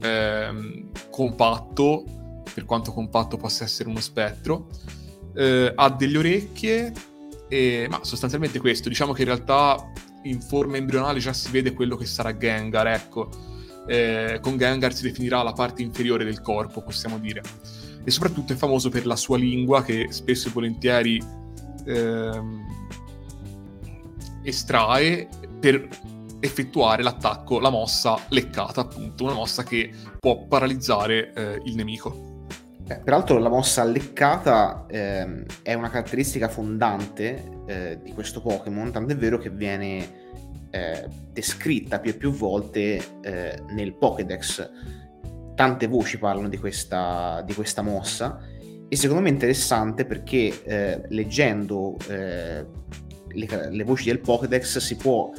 eh, 0.00 0.86
compatto, 1.10 2.04
per 2.52 2.64
quanto 2.64 2.92
compatto 2.92 3.36
possa 3.36 3.64
essere 3.64 3.88
uno 3.88 4.00
spettro. 4.00 4.68
Eh, 5.34 5.72
ha 5.74 5.90
delle 5.90 6.18
orecchie, 6.18 6.92
e, 7.48 7.86
ma 7.90 8.00
sostanzialmente 8.02 8.58
questo. 8.58 8.88
Diciamo 8.88 9.12
che 9.12 9.22
in 9.22 9.28
realtà 9.28 9.76
in 10.24 10.40
forma 10.40 10.76
embrionale 10.76 11.18
già 11.18 11.32
si 11.32 11.50
vede 11.50 11.72
quello 11.72 11.96
che 11.96 12.06
sarà 12.06 12.36
Gengar, 12.36 12.86
ecco. 12.88 13.28
Eh, 13.86 14.38
con 14.40 14.56
Gengar 14.56 14.94
si 14.94 15.02
definirà 15.02 15.42
la 15.42 15.52
parte 15.52 15.82
inferiore 15.82 16.24
del 16.24 16.40
corpo, 16.40 16.82
possiamo 16.82 17.18
dire. 17.18 17.42
E 18.04 18.10
soprattutto 18.10 18.52
è 18.52 18.56
famoso 18.56 18.90
per 18.90 19.06
la 19.06 19.16
sua 19.16 19.38
lingua 19.38 19.82
che 19.82 20.08
spesso 20.10 20.48
e 20.48 20.50
volentieri 20.50 21.22
ehm, 21.86 22.64
estrae 24.42 25.28
per 25.58 25.88
effettuare 26.40 27.02
l'attacco, 27.02 27.58
la 27.58 27.70
mossa 27.70 28.18
leccata, 28.28 28.82
appunto, 28.82 29.24
una 29.24 29.32
mossa 29.32 29.62
che 29.62 29.90
può 30.20 30.46
paralizzare 30.46 31.32
eh, 31.32 31.60
il 31.64 31.74
nemico. 31.74 32.33
Eh, 32.86 32.98
peraltro 32.98 33.38
la 33.38 33.48
mossa 33.48 33.82
leccata 33.82 34.84
eh, 34.88 35.46
è 35.62 35.72
una 35.72 35.88
caratteristica 35.88 36.48
fondante 36.48 37.62
eh, 37.66 37.98
di 38.02 38.12
questo 38.12 38.42
Pokémon, 38.42 38.92
tant'è 38.92 39.16
vero 39.16 39.38
che 39.38 39.48
viene 39.48 40.22
eh, 40.70 41.08
descritta 41.32 41.98
più 41.98 42.10
e 42.10 42.14
più 42.14 42.30
volte 42.30 43.02
eh, 43.22 43.62
nel 43.70 43.94
Pokédex. 43.94 44.70
Tante 45.54 45.86
voci 45.86 46.18
parlano 46.18 46.48
di 46.48 46.58
questa, 46.58 47.42
di 47.46 47.54
questa, 47.54 47.80
mossa 47.80 48.38
e 48.86 48.96
secondo 48.96 49.22
me 49.22 49.28
è 49.28 49.32
interessante 49.32 50.04
perché 50.04 50.62
eh, 50.64 51.00
leggendo 51.08 51.96
le, 52.06 52.66
le, 53.70 53.84
voci 53.84 54.06
del 54.06 54.18
Pokédex 54.20 54.78
si 54.78 54.96
può 54.96 55.30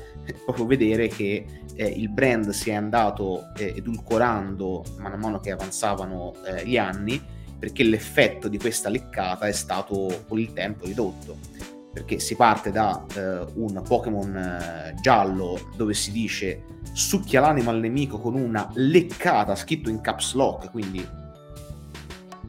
proprio 0.45 0.65
vedere 0.65 1.09
che 1.09 1.45
il 1.75 2.09
brand 2.09 2.49
si 2.51 2.69
è 2.69 2.73
andato 2.73 3.51
edulcorando 3.57 4.85
man 4.99 5.19
mano 5.19 5.41
che 5.41 5.51
avanzavano 5.51 6.33
gli 6.63 6.77
anni 6.77 7.21
perché 7.57 7.83
l'effetto 7.83 8.47
di 8.47 8.57
questa 8.57 8.89
leccata 8.89 9.47
è 9.47 9.51
stato 9.51 10.23
con 10.27 10.39
il 10.39 10.53
tempo 10.53 10.85
ridotto. 10.85 11.37
Perché 11.93 12.19
si 12.19 12.35
parte 12.35 12.71
da 12.71 13.05
eh, 13.15 13.45
un 13.55 13.81
Pokémon 13.87 14.35
eh, 14.35 14.95
giallo 15.01 15.71
dove 15.77 15.93
si 15.93 16.11
dice 16.11 16.63
succhia 16.91 17.39
l'anima 17.39 17.71
al 17.71 17.79
nemico 17.79 18.19
con 18.19 18.35
una 18.35 18.69
leccata 18.73 19.55
scritto 19.55 19.89
in 19.89 20.01
caps 20.01 20.33
lock 20.33 20.71
quindi. 20.71 21.07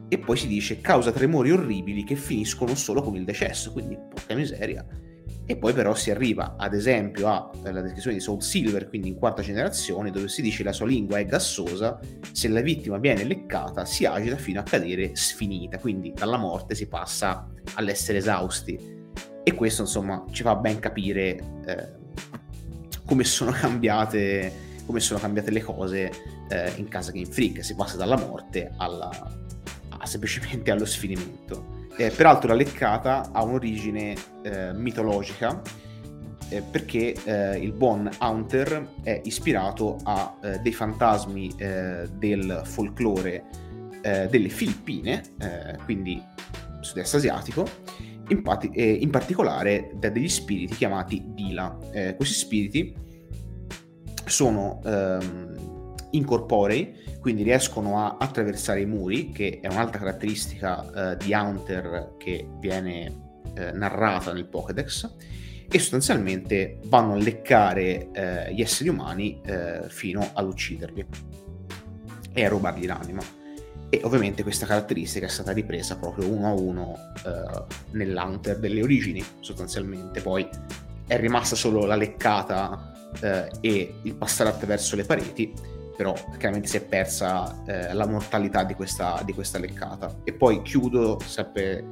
E 0.09 0.17
poi 0.17 0.37
si 0.37 0.47
dice 0.47 0.81
causa 0.81 1.11
tremori 1.11 1.51
orribili 1.51 2.03
che 2.03 2.15
finiscono 2.15 2.75
solo 2.75 3.01
con 3.01 3.15
il 3.15 3.23
decesso 3.23 3.71
quindi 3.71 3.97
porca 3.97 4.35
miseria 4.35 4.85
e 5.49 5.55
poi 5.55 5.71
però 5.71 5.95
si 5.95 6.11
arriva 6.11 6.55
ad 6.57 6.73
esempio 6.73 7.49
alla 7.63 7.79
descrizione 7.79 8.17
di 8.17 8.21
Soul 8.21 8.43
Silver, 8.43 8.89
quindi 8.89 9.07
in 9.07 9.15
quarta 9.15 9.41
generazione, 9.41 10.11
dove 10.11 10.27
si 10.27 10.41
dice 10.41 10.61
la 10.61 10.73
sua 10.73 10.85
lingua 10.85 11.19
è 11.19 11.25
gassosa, 11.25 11.97
se 12.33 12.49
la 12.49 12.59
vittima 12.59 12.97
viene 12.97 13.23
leccata 13.23 13.85
si 13.85 14.03
agita 14.03 14.35
fino 14.35 14.59
a 14.59 14.63
cadere 14.63 15.15
sfinita, 15.15 15.77
quindi 15.77 16.11
dalla 16.13 16.35
morte 16.35 16.75
si 16.75 16.87
passa 16.87 17.47
all'essere 17.75 18.17
esausti. 18.17 18.77
E 19.41 19.53
questo 19.53 19.83
insomma 19.83 20.25
ci 20.31 20.43
fa 20.43 20.53
ben 20.57 20.79
capire 20.79 21.39
eh, 21.65 21.89
come, 23.05 23.23
sono 23.23 23.51
cambiate, 23.51 24.51
come 24.85 24.99
sono 24.99 25.17
cambiate 25.17 25.51
le 25.51 25.61
cose 25.61 26.11
eh, 26.49 26.73
in 26.75 26.89
casa 26.89 27.11
Game 27.11 27.31
Freak, 27.31 27.63
si 27.63 27.73
passa 27.73 27.95
dalla 27.95 28.17
morte 28.17 28.73
alla, 28.75 29.09
a, 29.97 30.05
semplicemente 30.05 30.71
allo 30.71 30.83
sfinimento. 30.83 31.76
Eh, 31.97 32.11
peraltro 32.11 32.49
la 32.49 32.53
leccata 32.53 33.29
ha 33.31 33.43
un'origine 33.43 34.15
eh, 34.43 34.71
mitologica 34.73 35.59
eh, 36.49 36.61
perché 36.61 37.15
eh, 37.23 37.57
il 37.57 37.73
buon 37.73 38.07
Hunter 38.21 38.87
è 39.01 39.19
ispirato 39.23 39.97
a 40.03 40.37
eh, 40.41 40.59
dei 40.59 40.73
fantasmi 40.73 41.53
eh, 41.57 42.07
del 42.11 42.61
folklore 42.63 43.65
delle 44.07 44.47
Filippine, 44.47 45.21
quindi 45.83 46.23
sud-est 46.79 47.15
asiatico, 47.15 47.67
in, 48.29 48.41
eh, 48.71 48.89
in, 48.89 49.09
particolare 49.09 49.91
da 49.95 50.07
degli 50.07 50.29
spiriti 50.29 50.75
chiamati 50.75 51.21
Dila. 51.33 51.77
Questi 52.15 52.35
spiriti 52.35 52.95
sono 54.23 54.79
ehm, 54.85 55.93
incorporei, 56.11 56.95
quindi 57.27 57.43
riescono 57.43 57.99
a 57.99 58.15
attraversare 58.17 58.79
i 58.79 58.85
muri, 58.85 59.31
che 59.31 59.59
è 59.61 59.67
un'altra 59.67 59.99
caratteristica 59.99 61.11
eh, 61.11 61.17
di 61.17 61.33
Hunter 61.33 62.13
che 62.17 62.47
viene 62.57 63.41
eh, 63.53 63.73
narrata 63.73 64.31
nel 64.31 64.45
Pokédex, 64.45 65.13
e 65.69 65.77
sostanzialmente 65.77 66.79
vanno 66.85 67.15
a 67.15 67.17
leccare 67.17 68.11
eh, 68.13 68.53
gli 68.53 68.61
esseri 68.61 68.87
umani 68.87 69.41
eh, 69.45 69.81
fino 69.89 70.25
ad 70.31 70.47
ucciderli 70.47 71.05
e 72.31 72.45
a 72.45 72.47
rubargli 72.47 72.85
l'anima. 72.85 73.21
E 73.89 73.99
ovviamente 74.05 74.41
questa 74.41 74.65
caratteristica 74.65 75.25
è 75.25 75.29
stata 75.29 75.51
ripresa 75.51 75.97
proprio 75.97 76.29
uno 76.29 76.47
a 76.47 76.53
uno 76.53 76.95
eh, 77.25 77.63
nell'Hunter 77.91 78.57
delle 78.57 78.81
origini, 78.81 79.21
sostanzialmente. 79.41 80.21
Poi 80.21 80.47
è 81.05 81.19
rimasta 81.19 81.57
solo 81.57 81.83
la 81.83 81.97
leccata 81.97 83.11
eh, 83.19 83.49
e 83.59 83.95
il 84.03 84.15
passare 84.15 84.47
attraverso 84.47 84.95
le 84.95 85.03
pareti, 85.03 85.75
però 85.97 86.13
chiaramente 86.37 86.67
si 86.67 86.77
è 86.77 86.85
persa 86.85 87.63
eh, 87.65 87.91
la 87.93 88.05
mortalità 88.05 88.63
di 88.63 88.75
questa, 88.75 89.23
di 89.25 89.33
questa 89.33 89.57
leccata. 89.57 90.19
E 90.23 90.31
poi 90.31 90.61
chiudo 90.61 91.19
sempre 91.25 91.85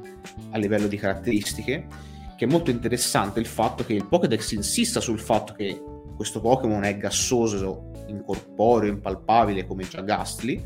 a 0.52 0.58
livello 0.60 0.86
di 0.86 0.96
caratteristiche, 0.96 1.88
che 2.38 2.46
è 2.46 2.48
molto 2.48 2.70
interessante 2.70 3.40
il 3.40 3.48
fatto 3.48 3.84
che 3.84 3.94
il 3.94 4.06
Pokédex 4.06 4.52
insista 4.52 5.00
sul 5.00 5.20
fatto 5.20 5.54
che 5.54 5.82
questo 6.16 6.40
Pokémon 6.40 6.84
è 6.84 6.96
gassoso, 6.98 7.92
incorporeo, 8.06 8.92
impalpabile 8.92 9.66
come 9.66 9.88
già 9.88 10.02
Gastly. 10.02 10.64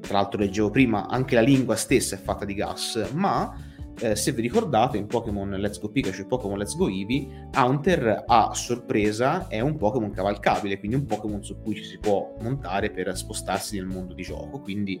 Tra 0.00 0.18
l'altro 0.18 0.38
leggevo 0.38 0.68
prima, 0.68 1.08
anche 1.08 1.34
la 1.34 1.40
lingua 1.40 1.76
stessa 1.76 2.14
è 2.14 2.18
fatta 2.18 2.44
di 2.44 2.52
gas, 2.52 3.08
ma 3.14 3.56
eh, 4.00 4.14
se 4.14 4.32
vi 4.32 4.42
ricordate 4.42 4.96
in 4.96 5.06
Pokémon 5.06 5.50
Let's 5.50 5.80
Go 5.80 5.88
Pikachu 5.88 6.22
e 6.22 6.26
Pokémon 6.26 6.58
Let's 6.58 6.76
Go 6.76 6.88
Eevee, 6.88 7.48
Haunter 7.52 8.24
a 8.26 8.52
sorpresa 8.54 9.48
è 9.48 9.60
un 9.60 9.76
Pokémon 9.76 10.10
cavalcabile, 10.10 10.78
quindi 10.78 10.96
un 10.96 11.06
Pokémon 11.06 11.42
su 11.42 11.60
cui 11.60 11.74
ci 11.74 11.84
si 11.84 11.98
può 11.98 12.34
montare 12.40 12.90
per 12.90 13.16
spostarsi 13.16 13.76
nel 13.76 13.86
mondo 13.86 14.14
di 14.14 14.22
gioco. 14.22 14.60
Quindi 14.60 15.00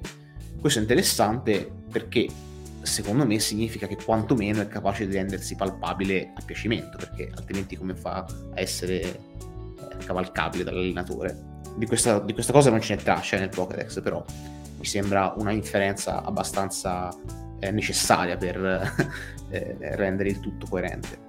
questo 0.60 0.78
è 0.78 0.82
interessante 0.82 1.70
perché 1.90 2.26
secondo 2.82 3.26
me 3.26 3.38
significa 3.38 3.86
che 3.86 3.96
quantomeno 3.96 4.62
è 4.62 4.68
capace 4.68 5.06
di 5.06 5.14
rendersi 5.14 5.56
palpabile 5.56 6.32
a 6.34 6.42
piacimento, 6.44 6.96
perché 6.96 7.30
altrimenti 7.34 7.76
come 7.76 7.94
fa 7.94 8.24
a 8.24 8.26
essere 8.54 9.00
eh, 9.02 9.18
cavalcabile 10.04 10.64
dall'allenatore? 10.64 11.54
Di 11.76 11.86
questa, 11.86 12.20
di 12.20 12.32
questa 12.32 12.52
cosa 12.52 12.70
non 12.70 12.80
ce 12.80 12.94
n'è 12.94 13.02
traccia 13.02 13.38
nel 13.38 13.50
Pokédex, 13.50 14.00
però 14.00 14.24
mi 14.78 14.84
sembra 14.86 15.34
una 15.36 15.52
differenza 15.52 16.22
abbastanza 16.22 17.14
eh, 17.60 17.70
necessaria 17.70 18.36
per 18.36 18.56
eh, 19.50 19.76
rendere 19.96 20.30
il 20.30 20.40
tutto 20.40 20.66
coerente. 20.68 21.24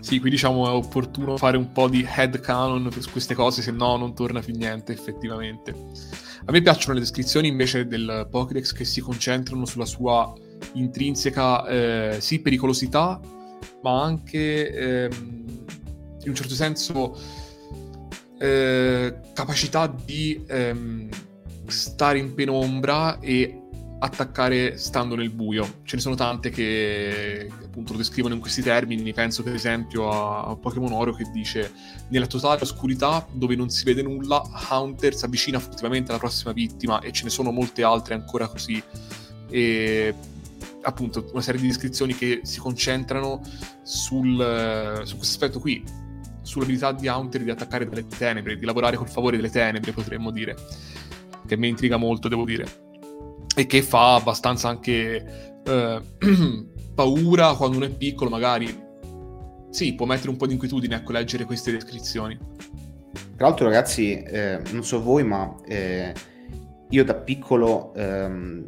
Sì, 0.00 0.18
qui 0.18 0.30
diciamo 0.30 0.66
è 0.66 0.70
opportuno 0.70 1.36
fare 1.36 1.56
un 1.56 1.72
po' 1.72 1.88
di 1.88 2.04
head 2.04 2.40
canon 2.40 2.90
su 2.90 3.10
queste 3.10 3.34
cose, 3.34 3.62
se 3.62 3.70
no 3.70 3.96
non 3.96 4.14
torna 4.14 4.40
più 4.40 4.56
niente 4.56 4.92
effettivamente. 4.92 5.74
A 6.46 6.52
me 6.52 6.62
piacciono 6.62 6.94
le 6.94 7.00
descrizioni 7.00 7.48
invece 7.48 7.86
del 7.86 8.26
Pokédex 8.30 8.72
che 8.72 8.84
si 8.84 9.00
concentrano 9.00 9.66
sulla 9.66 9.84
sua 9.84 10.32
intrinseca, 10.72 11.66
eh, 11.66 12.16
sì, 12.18 12.40
pericolosità, 12.40 13.20
ma 13.82 14.02
anche 14.02 14.72
ehm, 14.72 15.44
in 16.22 16.28
un 16.28 16.34
certo 16.34 16.54
senso 16.54 17.16
eh, 18.38 19.14
capacità 19.34 19.86
di 19.86 20.42
ehm, 20.48 21.08
stare 21.66 22.18
in 22.18 22.34
penombra 22.34 23.18
e 23.20 23.59
attaccare 24.00 24.78
stando 24.78 25.14
nel 25.14 25.30
buio. 25.30 25.80
Ce 25.84 25.96
ne 25.96 26.02
sono 26.02 26.14
tante 26.14 26.50
che 26.50 27.48
appunto 27.62 27.92
lo 27.92 27.98
descrivono 27.98 28.34
in 28.34 28.40
questi 28.40 28.62
termini. 28.62 29.12
Penso 29.12 29.42
per 29.42 29.54
esempio 29.54 30.10
a, 30.10 30.56
Pokémon 30.56 30.92
Oro 30.92 31.14
che 31.14 31.24
dice: 31.32 31.72
Nella 32.08 32.26
totale 32.26 32.62
oscurità 32.62 33.26
dove 33.30 33.54
non 33.56 33.68
si 33.70 33.84
vede 33.84 34.02
nulla, 34.02 34.42
Hunter 34.70 35.14
si 35.14 35.24
avvicina 35.24 35.58
furtivamente 35.58 36.10
alla 36.10 36.18
prossima 36.18 36.52
vittima, 36.52 37.00
e 37.00 37.12
ce 37.12 37.24
ne 37.24 37.30
sono 37.30 37.50
molte 37.50 37.82
altre 37.82 38.14
ancora 38.14 38.48
così. 38.48 38.82
E 39.50 40.14
appunto 40.82 41.28
una 41.32 41.42
serie 41.42 41.60
di 41.60 41.66
descrizioni 41.66 42.14
che 42.14 42.40
si 42.42 42.58
concentrano 42.58 43.42
sul, 43.82 45.02
su 45.04 45.16
questo 45.16 45.34
aspetto 45.34 45.60
qui, 45.60 45.84
sull'abilità 46.40 46.92
di 46.92 47.06
Hunter 47.06 47.42
di 47.42 47.50
attaccare 47.50 47.86
dalle 47.86 48.06
tenebre, 48.06 48.56
di 48.56 48.64
lavorare 48.64 48.96
col 48.96 49.08
favore 49.08 49.36
delle 49.36 49.50
tenebre, 49.50 49.92
potremmo 49.92 50.30
dire. 50.30 50.56
Che 51.46 51.56
mi 51.56 51.68
intriga 51.68 51.96
molto, 51.96 52.28
devo 52.28 52.44
dire 52.44 52.88
e 53.60 53.66
che 53.66 53.82
fa 53.82 54.14
abbastanza 54.14 54.68
anche 54.68 55.60
eh, 55.62 56.00
paura 56.94 57.54
quando 57.54 57.76
uno 57.76 57.86
è 57.86 57.90
piccolo, 57.90 58.30
magari 58.30 58.88
sì, 59.70 59.94
può 59.94 60.06
mettere 60.06 60.30
un 60.30 60.36
po' 60.36 60.46
di 60.46 60.54
inquietudine 60.54 60.94
a 60.94 60.98
ecco, 60.98 61.12
leggere 61.12 61.44
queste 61.44 61.70
descrizioni. 61.70 62.38
Tra 63.36 63.46
l'altro, 63.46 63.66
ragazzi, 63.66 64.20
eh, 64.22 64.60
non 64.72 64.82
so 64.82 65.02
voi, 65.02 65.24
ma 65.24 65.54
eh, 65.66 66.12
io 66.88 67.04
da 67.04 67.14
piccolo 67.14 67.94
ehm, 67.94 68.66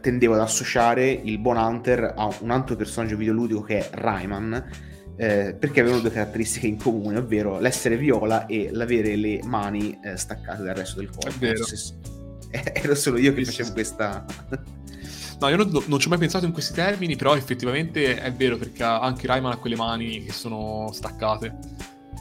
tendevo 0.00 0.34
ad 0.34 0.40
associare 0.40 1.10
il 1.10 1.38
buon 1.38 1.56
Hunter 1.56 2.14
a 2.16 2.32
un 2.40 2.50
altro 2.50 2.76
personaggio 2.76 3.16
videoludico 3.16 3.60
che 3.62 3.78
è 3.78 3.88
Rayman. 3.92 4.92
Eh, 5.16 5.54
perché 5.56 5.80
avevano 5.80 6.00
due 6.00 6.10
caratteristiche 6.10 6.66
in 6.66 6.76
comune, 6.76 7.18
ovvero 7.18 7.60
l'essere 7.60 7.96
viola 7.96 8.46
e 8.46 8.70
l'avere 8.72 9.14
le 9.14 9.40
mani 9.44 9.96
eh, 10.02 10.16
staccate 10.16 10.62
dal 10.62 10.74
resto 10.74 10.98
del 10.98 11.10
corpo. 11.10 11.28
È 11.28 11.32
vero. 11.38 11.64
Se, 11.64 11.94
ero 12.72 12.94
solo 12.94 13.18
io 13.18 13.32
che 13.32 13.44
facevo 13.44 13.72
questa... 13.72 14.24
No, 15.40 15.48
io 15.48 15.56
non, 15.56 15.84
non, 15.86 15.98
ci 15.98 16.06
ho 16.06 16.10
mai 16.10 16.18
pensato 16.18 16.46
in 16.46 16.52
questi 16.52 16.72
termini, 16.74 17.16
però 17.16 17.36
effettivamente 17.36 18.20
è 18.20 18.32
vero 18.32 18.56
perché 18.56 18.82
anche 18.82 19.26
Rayman 19.26 19.52
ha 19.52 19.56
quelle 19.56 19.76
mani 19.76 20.22
che 20.24 20.32
sono 20.32 20.90
staccate. 20.92 21.48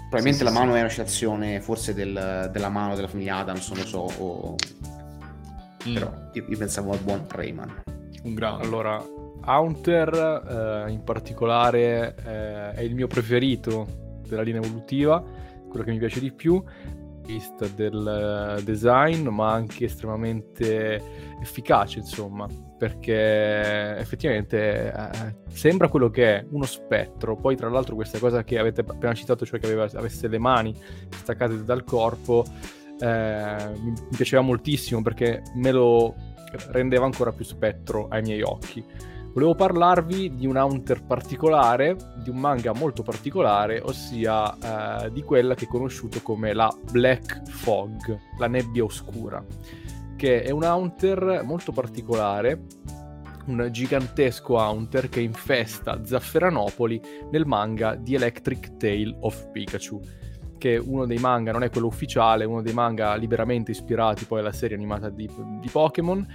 Probabilmente 0.10 0.40
sì, 0.40 0.44
la 0.44 0.50
sì, 0.50 0.58
mano 0.58 0.72
sì. 0.72 0.78
è 0.78 0.82
una 0.82 0.90
citazione 0.90 1.62
forse 1.62 1.94
del, 1.94 2.50
della 2.52 2.70
mano 2.70 2.96
della 2.96 3.08
famiglia 3.08 3.38
Adams, 3.38 3.70
non 3.70 3.78
lo 3.78 3.86
so, 3.86 4.00
o... 4.00 4.56
mm. 5.88 5.94
però 5.94 6.14
io, 6.34 6.46
io, 6.48 6.58
pensavo 6.58 6.92
al 6.92 7.00
buon 7.00 7.26
Rayman. 7.28 7.84
Un 8.24 8.34
grande. 8.34 8.64
Allora, 8.64 9.04
Haunter 9.42 10.86
eh, 10.88 10.92
in 10.92 11.04
particolare 11.04 12.16
eh, 12.26 12.72
è 12.72 12.82
il 12.82 12.96
mio 12.96 13.08
preferito 13.08 14.22
della 14.28 14.42
linea 14.42 14.62
evolutiva, 14.62 15.24
quello 15.68 15.84
che 15.86 15.92
mi 15.92 15.98
piace 15.98 16.20
di 16.20 16.32
più, 16.32 16.64
vista 17.26 17.68
del 17.68 18.62
design, 18.64 19.28
ma 19.28 19.52
anche 19.52 19.86
estremamente 19.86 21.02
efficace, 21.42 22.00
insomma, 22.00 22.48
perché 22.78 23.98
effettivamente 23.98 24.92
eh, 24.92 25.36
sembra 25.50 25.88
quello 25.88 26.10
che 26.10 26.38
è 26.38 26.46
uno 26.52 26.66
spettro. 26.66 27.36
Poi, 27.36 27.56
tra 27.56 27.70
l'altro, 27.70 27.96
questa 27.96 28.20
cosa 28.20 28.44
che 28.44 28.58
avete 28.58 28.82
appena 28.82 29.14
citato, 29.14 29.46
cioè 29.46 29.60
che 29.60 29.66
aveva, 29.66 29.88
avesse 29.96 30.28
le 30.28 30.40
mani 30.40 30.76
staccate 31.10 31.64
dal 31.64 31.84
corpo, 31.84 32.44
eh, 33.00 33.56
mi 33.82 33.94
piaceva 34.16 34.42
moltissimo 34.42 35.02
perché 35.02 35.42
me 35.56 35.72
lo 35.72 36.16
rendeva 36.70 37.06
ancora 37.06 37.32
più 37.32 37.44
spettro 37.44 38.08
ai 38.10 38.22
miei 38.22 38.42
occhi 38.44 38.84
volevo 39.34 39.56
parlarvi 39.56 40.36
di 40.36 40.46
un 40.46 40.56
hunter 40.56 41.04
particolare, 41.04 41.96
di 42.22 42.30
un 42.30 42.38
manga 42.38 42.74
molto 42.74 43.04
particolare, 43.04 43.82
ossia 43.82 45.06
eh, 45.06 45.12
di 45.12 45.24
quella 45.24 45.56
che 45.56 45.66
è 45.66 45.68
conosciuto 45.68 46.22
come 46.22 46.54
la 46.54 46.74
Black 46.92 47.50
Fog, 47.50 48.20
la 48.38 48.48
nebbia 48.48 48.84
oscura, 48.84 49.44
che 50.16 50.44
è 50.44 50.52
un 50.52 50.64
hunter 50.64 51.42
molto 51.44 51.72
particolare, 51.72 52.66
un 53.46 53.68
gigantesco 53.72 54.56
hunter 54.56 55.10
che 55.10 55.20
infesta 55.20 56.06
Zafferanopoli 56.06 57.02
nel 57.32 57.46
manga 57.46 57.98
The 58.00 58.16
Electric 58.16 58.78
Tale 58.78 59.18
of 59.20 59.50
Pikachu 59.52 60.00
che 60.64 60.78
uno 60.78 61.06
dei 61.06 61.18
manga, 61.18 61.52
non 61.52 61.64
è 61.64 61.70
quello 61.70 61.88
ufficiale, 61.88 62.46
uno 62.46 62.62
dei 62.62 62.72
manga 62.72 63.16
liberamente 63.16 63.72
ispirati 63.72 64.24
poi 64.24 64.40
alla 64.40 64.54
serie 64.54 64.78
animata 64.78 65.10
di, 65.10 65.30
di 65.60 65.70
Pokémon, 65.70 66.26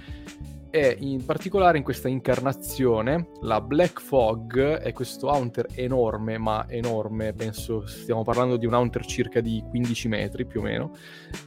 e 0.71 0.97
in 0.99 1.25
particolare 1.25 1.77
in 1.77 1.83
questa 1.83 2.07
incarnazione 2.07 3.29
la 3.41 3.59
Black 3.59 4.01
Fog 4.01 4.77
è 4.77 4.93
questo 4.93 5.29
Haunter 5.29 5.67
enorme, 5.73 6.37
ma 6.37 6.65
enorme, 6.69 7.33
penso 7.33 7.87
stiamo 7.87 8.23
parlando 8.23 8.57
di 8.57 8.65
un 8.65 8.73
Haunter 8.73 9.05
circa 9.05 9.41
di 9.41 9.63
15 9.67 10.07
metri 10.07 10.45
più 10.45 10.59
o 10.59 10.63
meno, 10.63 10.91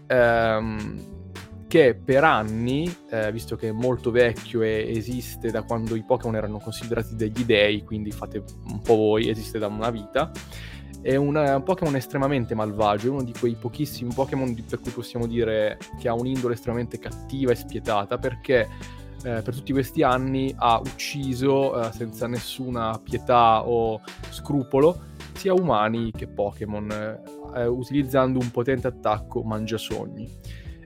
ehm, 0.07 1.21
che 1.69 1.95
per 1.95 2.25
anni, 2.25 2.95
eh, 3.11 3.33
visto 3.33 3.57
che 3.57 3.69
è 3.69 3.73
molto 3.73 4.11
vecchio 4.11 4.61
e 4.63 4.93
esiste 4.95 5.51
da 5.51 5.63
quando 5.63 5.95
i 5.95 6.03
Pokémon 6.03 6.37
erano 6.37 6.59
considerati 6.59 7.15
degli 7.15 7.45
dei, 7.45 7.83
quindi 7.83 8.11
fate 8.11 8.45
un 8.69 8.81
po' 8.83 8.97
voi, 8.97 9.29
esiste 9.29 9.59
da 9.59 9.69
una 9.69 9.91
vita, 9.91 10.31
è 11.01 11.17
un, 11.17 11.35
un 11.35 11.63
Pokémon 11.65 11.97
estremamente 11.97 12.55
malvagio, 12.55 13.07
è 13.07 13.11
uno 13.11 13.23
di 13.23 13.33
quei 13.39 13.55
pochissimi 13.55 14.13
Pokémon 14.13 14.55
per 14.69 14.81
cui 14.81 14.91
possiamo 14.91 15.27
dire 15.27 15.79
che 15.99 16.09
ha 16.09 16.15
un'indole 16.15 16.55
estremamente 16.55 16.99
cattiva 16.99 17.53
e 17.53 17.57
spietata, 17.57 18.19
perché 18.19 18.69
eh, 19.25 19.43
per 19.43 19.55
tutti 19.55 19.73
questi 19.73 20.03
anni 20.03 20.53
ha 20.57 20.79
ucciso 20.79 21.81
eh, 21.81 21.93
senza 21.93 22.27
nessuna 22.27 23.01
pietà 23.03 23.67
o 23.67 24.01
scrupolo 24.31 25.11
sia 25.35 25.55
umani 25.55 26.11
che 26.11 26.29
Pokémon, 26.29 26.91
eh, 27.55 27.67
utilizzando 27.67 28.39
un 28.39 28.51
potente 28.51 28.87
attacco 28.87 29.43
mangiasogni. 29.43 30.29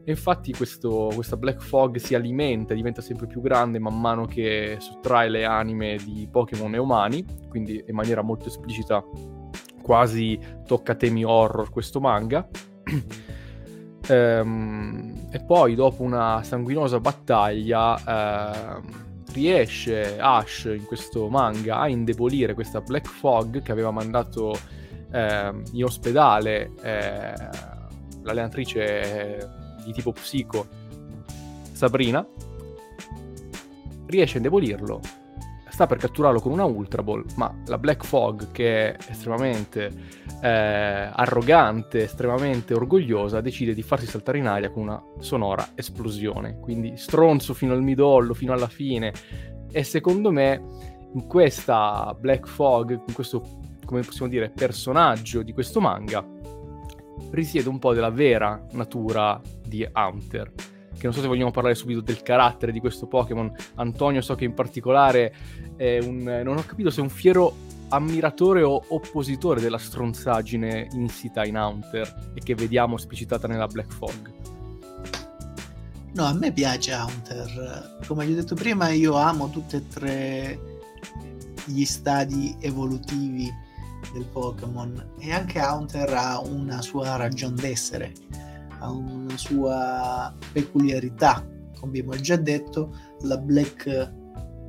E 0.04 0.12
infatti 0.12 0.52
questo, 0.52 1.10
questa 1.14 1.36
Black 1.36 1.60
Fog 1.60 1.96
si 1.96 2.14
alimenta, 2.14 2.74
diventa 2.74 3.00
sempre 3.00 3.26
più 3.26 3.40
grande 3.40 3.80
man 3.80 4.00
mano 4.00 4.24
che 4.24 4.76
sottrae 4.78 5.28
le 5.28 5.44
anime 5.44 5.96
di 5.96 6.28
Pokémon 6.30 6.72
e 6.74 6.78
umani, 6.78 7.24
quindi 7.48 7.82
in 7.84 7.94
maniera 7.94 8.22
molto 8.22 8.46
esplicita 8.46 9.02
quasi 9.82 10.38
tocca 10.64 10.94
temi 10.94 11.24
horror 11.24 11.70
questo 11.70 12.00
manga. 12.00 12.48
ehm, 14.08 15.28
e 15.30 15.40
poi 15.40 15.74
dopo 15.74 16.02
una 16.02 16.42
sanguinosa 16.42 17.00
battaglia 17.00 18.74
ehm, 18.74 18.82
riesce 19.32 20.18
Ash 20.18 20.64
in 20.64 20.84
questo 20.84 21.28
manga 21.28 21.78
a 21.78 21.88
indebolire 21.88 22.54
questa 22.54 22.80
Black 22.80 23.08
Fog 23.08 23.62
che 23.62 23.72
aveva 23.72 23.90
mandato 23.90 24.58
ehm, 25.12 25.62
in 25.72 25.84
ospedale 25.84 26.72
eh, 26.82 27.34
l'allenatrice 28.22 29.48
di 29.84 29.92
tipo 29.92 30.12
psico 30.12 30.84
Sabrina, 31.76 32.26
riesce 34.06 34.34
a 34.34 34.36
indebolirlo, 34.38 35.00
sta 35.76 35.86
per 35.86 35.98
catturarlo 35.98 36.40
con 36.40 36.52
una 36.52 36.64
Ultra 36.64 37.02
Ball, 37.02 37.22
ma 37.34 37.54
la 37.66 37.76
Black 37.76 38.02
Fog, 38.06 38.50
che 38.50 38.94
è 38.94 38.96
estremamente 39.10 39.92
eh, 40.40 40.48
arrogante, 40.48 42.04
estremamente 42.04 42.72
orgogliosa, 42.72 43.42
decide 43.42 43.74
di 43.74 43.82
farsi 43.82 44.06
saltare 44.06 44.38
in 44.38 44.46
aria 44.46 44.70
con 44.70 44.84
una 44.84 45.02
sonora 45.18 45.72
esplosione. 45.74 46.58
Quindi 46.60 46.96
stronzo 46.96 47.52
fino 47.52 47.74
al 47.74 47.82
midollo, 47.82 48.32
fino 48.32 48.54
alla 48.54 48.68
fine. 48.68 49.12
E 49.70 49.84
secondo 49.84 50.32
me 50.32 50.62
in 51.12 51.26
questa 51.26 52.16
Black 52.18 52.48
Fog, 52.48 52.92
in 52.92 53.12
questo, 53.12 53.42
come 53.84 54.00
possiamo 54.00 54.30
dire, 54.30 54.48
personaggio 54.48 55.42
di 55.42 55.52
questo 55.52 55.78
manga, 55.82 56.26
risiede 57.32 57.68
un 57.68 57.78
po' 57.78 57.92
della 57.92 58.08
vera 58.08 58.64
natura 58.72 59.38
di 59.62 59.86
Hunter. 59.92 60.52
Che 60.96 61.04
non 61.04 61.12
so 61.12 61.20
se 61.20 61.26
vogliamo 61.26 61.50
parlare 61.50 61.74
subito 61.74 62.00
del 62.00 62.22
carattere 62.22 62.72
di 62.72 62.80
questo 62.80 63.06
Pokémon. 63.06 63.52
Antonio 63.74 64.22
so 64.22 64.34
che 64.34 64.44
in 64.44 64.54
particolare 64.54 65.34
è 65.76 65.98
un... 65.98 66.22
non 66.22 66.56
ho 66.56 66.64
capito 66.64 66.90
se 66.90 67.00
è 67.00 67.02
un 67.02 67.10
fiero 67.10 67.54
ammiratore 67.88 68.62
o 68.62 68.82
oppositore 68.88 69.60
della 69.60 69.78
stronzaggine 69.78 70.88
insita 70.92 71.44
in 71.44 71.56
Hunter 71.56 72.32
e 72.34 72.40
che 72.40 72.54
vediamo 72.54 72.96
esplicitata 72.96 73.46
nella 73.46 73.66
Black 73.66 73.92
Fog. 73.92 74.32
No, 76.14 76.24
a 76.24 76.32
me 76.32 76.50
piace 76.50 76.94
Hunter. 76.94 77.98
Come 78.06 78.24
vi 78.24 78.32
ho 78.32 78.36
detto 78.36 78.54
prima, 78.54 78.88
io 78.88 79.16
amo 79.16 79.50
tutti 79.50 79.76
e 79.76 79.86
tre 79.86 80.58
gli 81.66 81.84
stadi 81.84 82.56
evolutivi 82.60 83.52
del 84.12 84.24
Pokémon 84.24 85.14
e 85.18 85.32
anche 85.32 85.60
Hunter 85.60 86.12
ha 86.14 86.40
una 86.40 86.80
sua 86.80 87.16
ragion 87.16 87.54
d'essere, 87.54 88.12
ha 88.86 88.90
una 88.90 89.36
sua 89.36 90.34
peculiarità. 90.52 91.46
Come 91.78 91.98
abbiamo 91.98 92.16
già 92.16 92.36
detto, 92.36 92.96
la 93.22 93.36
Black, 93.36 94.12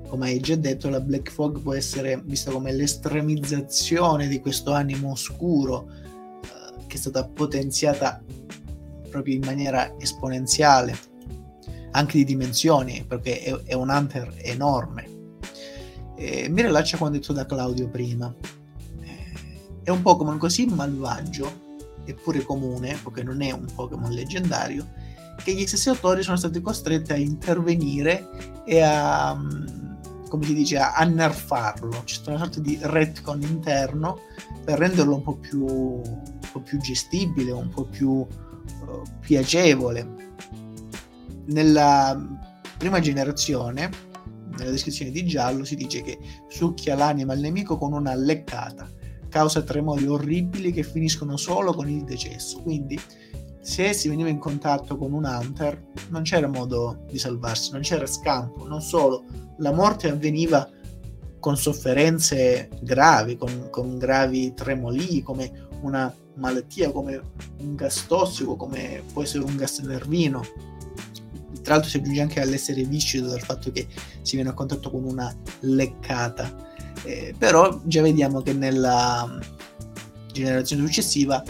come 0.07 0.27
hai 0.27 0.39
già 0.39 0.55
detto, 0.55 0.89
la 0.89 0.99
Black 0.99 1.31
Fog 1.31 1.61
può 1.61 1.73
essere 1.73 2.21
vista 2.25 2.51
come 2.51 2.73
l'estremizzazione 2.73 4.27
di 4.27 4.39
questo 4.39 4.73
animo 4.73 5.11
oscuro 5.11 5.89
eh, 5.89 6.85
che 6.87 6.95
è 6.95 6.99
stata 6.99 7.27
potenziata 7.27 8.21
proprio 9.09 9.35
in 9.35 9.43
maniera 9.45 9.95
esponenziale, 9.99 10.97
anche 11.91 12.17
di 12.17 12.25
dimensioni, 12.25 13.05
perché 13.07 13.41
è, 13.41 13.53
è 13.63 13.73
un 13.73 13.89
Hunter 13.89 14.33
enorme. 14.37 15.15
E 16.15 16.49
mi 16.49 16.61
rilaccia 16.63 16.97
quando 16.97 17.17
detto 17.17 17.31
da 17.31 17.45
Claudio 17.45 17.87
prima 17.89 18.33
è 19.87 19.89
un 19.89 20.01
Pokémon 20.01 20.37
così 20.37 20.65
malvagio, 20.65 21.66
eppure 22.07 22.43
comune, 22.43 22.97
perché 23.03 23.23
non 23.23 23.41
è 23.41 23.51
un 23.51 23.65
Pokémon 23.73 24.11
leggendario, 24.11 24.87
che 25.43 25.53
gli 25.53 25.65
stessi 25.67 25.89
autori 25.89 26.23
sono 26.23 26.37
stati 26.37 26.61
costretti 26.61 27.11
a 27.11 27.17
intervenire 27.17 28.63
e 28.65 28.81
a, 28.81 29.35
mm, 29.35 30.27
come 30.29 30.45
si 30.45 30.53
dice, 30.53 30.77
a 30.77 31.03
nerfarlo. 31.03 32.01
C'è 32.03 32.15
stata 32.15 32.31
una 32.31 32.39
sorta 32.39 32.59
di 32.59 32.77
retcon 32.81 33.41
interno 33.41 34.19
per 34.63 34.79
renderlo 34.79 35.15
un 35.15 35.21
po' 35.21 35.35
più, 35.37 35.65
un 35.65 36.39
po 36.51 36.59
più 36.61 36.79
gestibile, 36.79 37.51
un 37.51 37.69
po' 37.69 37.85
più 37.85 38.09
uh, 38.09 38.27
piacevole. 39.19 40.15
Nella 41.45 42.19
prima 42.77 42.99
generazione, 42.99 43.89
nella 44.57 44.71
descrizione 44.71 45.11
di 45.11 45.25
Giallo, 45.25 45.63
si 45.63 45.75
dice 45.75 46.01
che 46.01 46.17
succhia 46.49 46.95
l'anima 46.95 47.33
al 47.33 47.39
nemico 47.39 47.77
con 47.77 47.93
una 47.93 48.15
leccata 48.15 48.89
causa 49.37 49.61
tremori 49.61 50.07
orribili 50.07 50.71
che 50.71 50.81
finiscono 50.81 51.37
solo 51.37 51.71
con 51.71 51.87
il 51.87 52.03
decesso. 52.03 52.59
Quindi, 52.61 52.99
se 53.61 53.93
si 53.93 54.09
veniva 54.09 54.29
in 54.29 54.39
contatto 54.39 54.97
con 54.97 55.13
un 55.13 55.25
hunter, 55.25 55.79
non 56.09 56.23
c'era 56.23 56.47
modo 56.47 57.03
di 57.07 57.19
salvarsi, 57.19 57.71
non 57.71 57.81
c'era 57.81 58.07
scampo. 58.07 58.67
Non 58.67 58.81
solo, 58.81 59.25
la 59.57 59.71
morte 59.71 60.09
avveniva 60.09 60.67
con 61.39 61.55
sofferenze 61.55 62.69
gravi, 62.81 63.37
con, 63.37 63.67
con 63.69 63.99
gravi 63.99 64.55
tremoli, 64.55 65.21
come 65.21 65.67
una 65.81 66.11
malattia, 66.37 66.91
come 66.91 67.21
un 67.59 67.75
gas 67.75 68.07
tossico, 68.07 68.55
come 68.55 69.03
può 69.13 69.21
essere 69.21 69.43
un 69.43 69.55
gas 69.55 69.77
nervino. 69.79 70.41
Tra 71.61 71.75
l'altro 71.75 71.91
si 71.91 71.97
aggiunge 71.97 72.21
anche 72.21 72.41
all'essere 72.41 72.81
viscido 72.85 73.27
dal 73.27 73.41
fatto 73.41 73.71
che 73.71 73.87
si 74.23 74.35
viene 74.35 74.49
a 74.49 74.53
contatto 74.53 74.89
con 74.89 75.03
una 75.03 75.31
leccata 75.59 76.66
eh, 77.03 77.33
però 77.37 77.79
già 77.83 78.01
vediamo 78.01 78.41
che 78.41 78.53
nella 78.53 79.39
generazione 80.31 80.85
successiva 80.85 81.43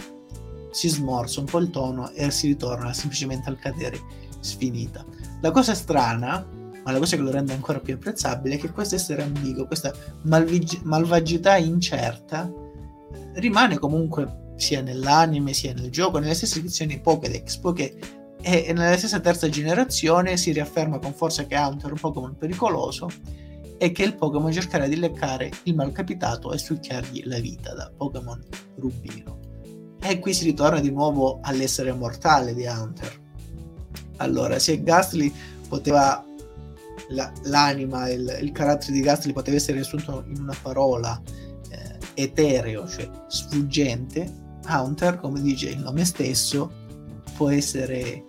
si 0.70 0.88
smorza 0.88 1.40
un 1.40 1.46
po' 1.46 1.58
il 1.58 1.70
tono 1.70 2.10
e 2.10 2.30
si 2.30 2.48
ritorna 2.48 2.92
semplicemente 2.92 3.48
al 3.48 3.58
cadere 3.58 4.00
sfinita. 4.40 5.04
La 5.40 5.50
cosa 5.50 5.74
strana, 5.74 6.46
ma 6.84 6.92
la 6.92 6.98
cosa 6.98 7.16
che 7.16 7.22
lo 7.22 7.30
rende 7.30 7.52
ancora 7.52 7.80
più 7.80 7.94
apprezzabile, 7.94 8.54
è 8.54 8.58
che 8.58 8.70
questo 8.70 8.94
essere 8.94 9.22
ambiguo, 9.22 9.66
questa 9.66 9.92
malvig- 10.22 10.82
malvagità 10.82 11.56
incerta, 11.56 12.50
rimane 13.34 13.78
comunque 13.78 14.54
sia 14.56 14.80
nell'anime 14.80 15.52
sia 15.52 15.72
nel 15.72 15.90
gioco, 15.90 16.18
nelle 16.18 16.34
stesse 16.34 16.58
edizioni 16.58 17.00
Pokédex, 17.00 17.56
poiché 17.58 17.98
e 18.40 18.72
nella 18.72 18.96
stessa 18.96 19.20
terza 19.20 19.48
generazione 19.48 20.36
si 20.36 20.52
riafferma 20.52 20.98
con 20.98 21.12
forza 21.12 21.44
che 21.44 21.56
Hunter 21.56 21.88
è 21.88 21.92
un 21.92 21.98
Pokémon 21.98 22.36
pericoloso 22.36 23.10
e 23.78 23.92
che 23.92 24.02
il 24.02 24.16
Pokémon 24.16 24.52
cercherà 24.52 24.88
di 24.88 24.96
leccare 24.96 25.50
il 25.64 25.74
malcapitato 25.74 26.52
e 26.52 26.58
succhiargli 26.58 27.22
la 27.24 27.38
vita 27.38 27.72
da 27.74 27.90
Pokémon 27.96 28.42
Rubino. 28.76 29.38
E 30.00 30.18
qui 30.18 30.34
si 30.34 30.44
ritorna 30.44 30.80
di 30.80 30.90
nuovo 30.90 31.38
all'essere 31.42 31.92
mortale 31.92 32.54
di 32.54 32.66
Hunter. 32.66 33.26
Allora, 34.16 34.58
se 34.58 34.82
Gastly 34.82 35.32
poteva 35.68 36.24
la, 37.10 37.32
l'anima, 37.44 38.08
il, 38.10 38.38
il, 38.42 38.52
carattere 38.52 38.92
di 38.92 39.00
Gastly 39.00 39.32
poteva 39.32 39.56
essere 39.56 39.74
riassunto 39.74 40.24
in 40.28 40.42
una 40.42 40.56
parola 40.60 41.20
eh, 41.70 41.98
etereo, 42.14 42.86
cioè 42.88 43.08
sfuggente, 43.28 44.46
Hunter, 44.68 45.20
come 45.20 45.40
dice 45.40 45.70
il 45.70 45.78
nome 45.78 46.04
stesso, 46.04 46.70
può 47.36 47.48
essere 47.48 48.24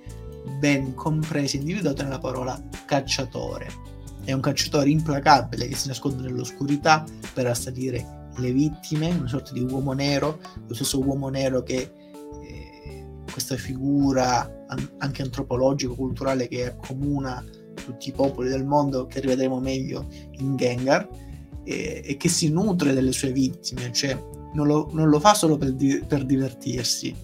ben 0.60 0.94
compreso 0.94 1.58
e 1.58 1.60
individuato 1.60 2.04
nella 2.04 2.20
parola 2.20 2.62
cacciatore 2.86 3.89
è 4.30 4.34
un 4.34 4.42
cacciatore 4.42 4.90
implacabile 4.90 5.68
che 5.68 5.76
si 5.76 5.88
nasconde 5.88 6.24
nell'oscurità 6.24 7.04
per 7.34 7.48
assalire 7.48 8.28
le 8.38 8.52
vittime, 8.52 9.10
una 9.10 9.28
sorta 9.28 9.52
di 9.52 9.62
uomo 9.62 9.94
nero, 9.94 10.40
lo 10.68 10.74
stesso 10.74 11.04
uomo 11.04 11.30
nero 11.30 11.64
che 11.64 11.92
eh, 12.42 13.06
questa 13.32 13.56
figura 13.56 14.66
an- 14.68 14.90
anche 15.00 15.22
antropologico-culturale 15.24 16.48
che 16.48 16.68
accomuna 16.68 17.44
tutti 17.74 18.10
i 18.10 18.14
popoli 18.14 18.50
del 18.50 18.66
mondo, 18.66 19.08
che 19.08 19.20
rivedremo 19.20 19.60
meglio 19.60 20.08
in 20.38 20.56
Gengar, 20.56 21.08
eh, 21.64 22.02
e 22.06 22.18
che 22.18 22.30
si 22.30 22.50
nutre 22.50 22.94
delle 22.94 23.12
sue 23.12 23.32
vittime, 23.32 23.92
cioè 23.92 24.18
non 24.54 24.68
lo, 24.68 24.90
non 24.94 25.10
lo 25.10 25.20
fa 25.20 25.34
solo 25.34 25.58
per, 25.58 25.74
di- 25.74 26.04
per 26.08 26.26
divertirsi, 26.26 27.16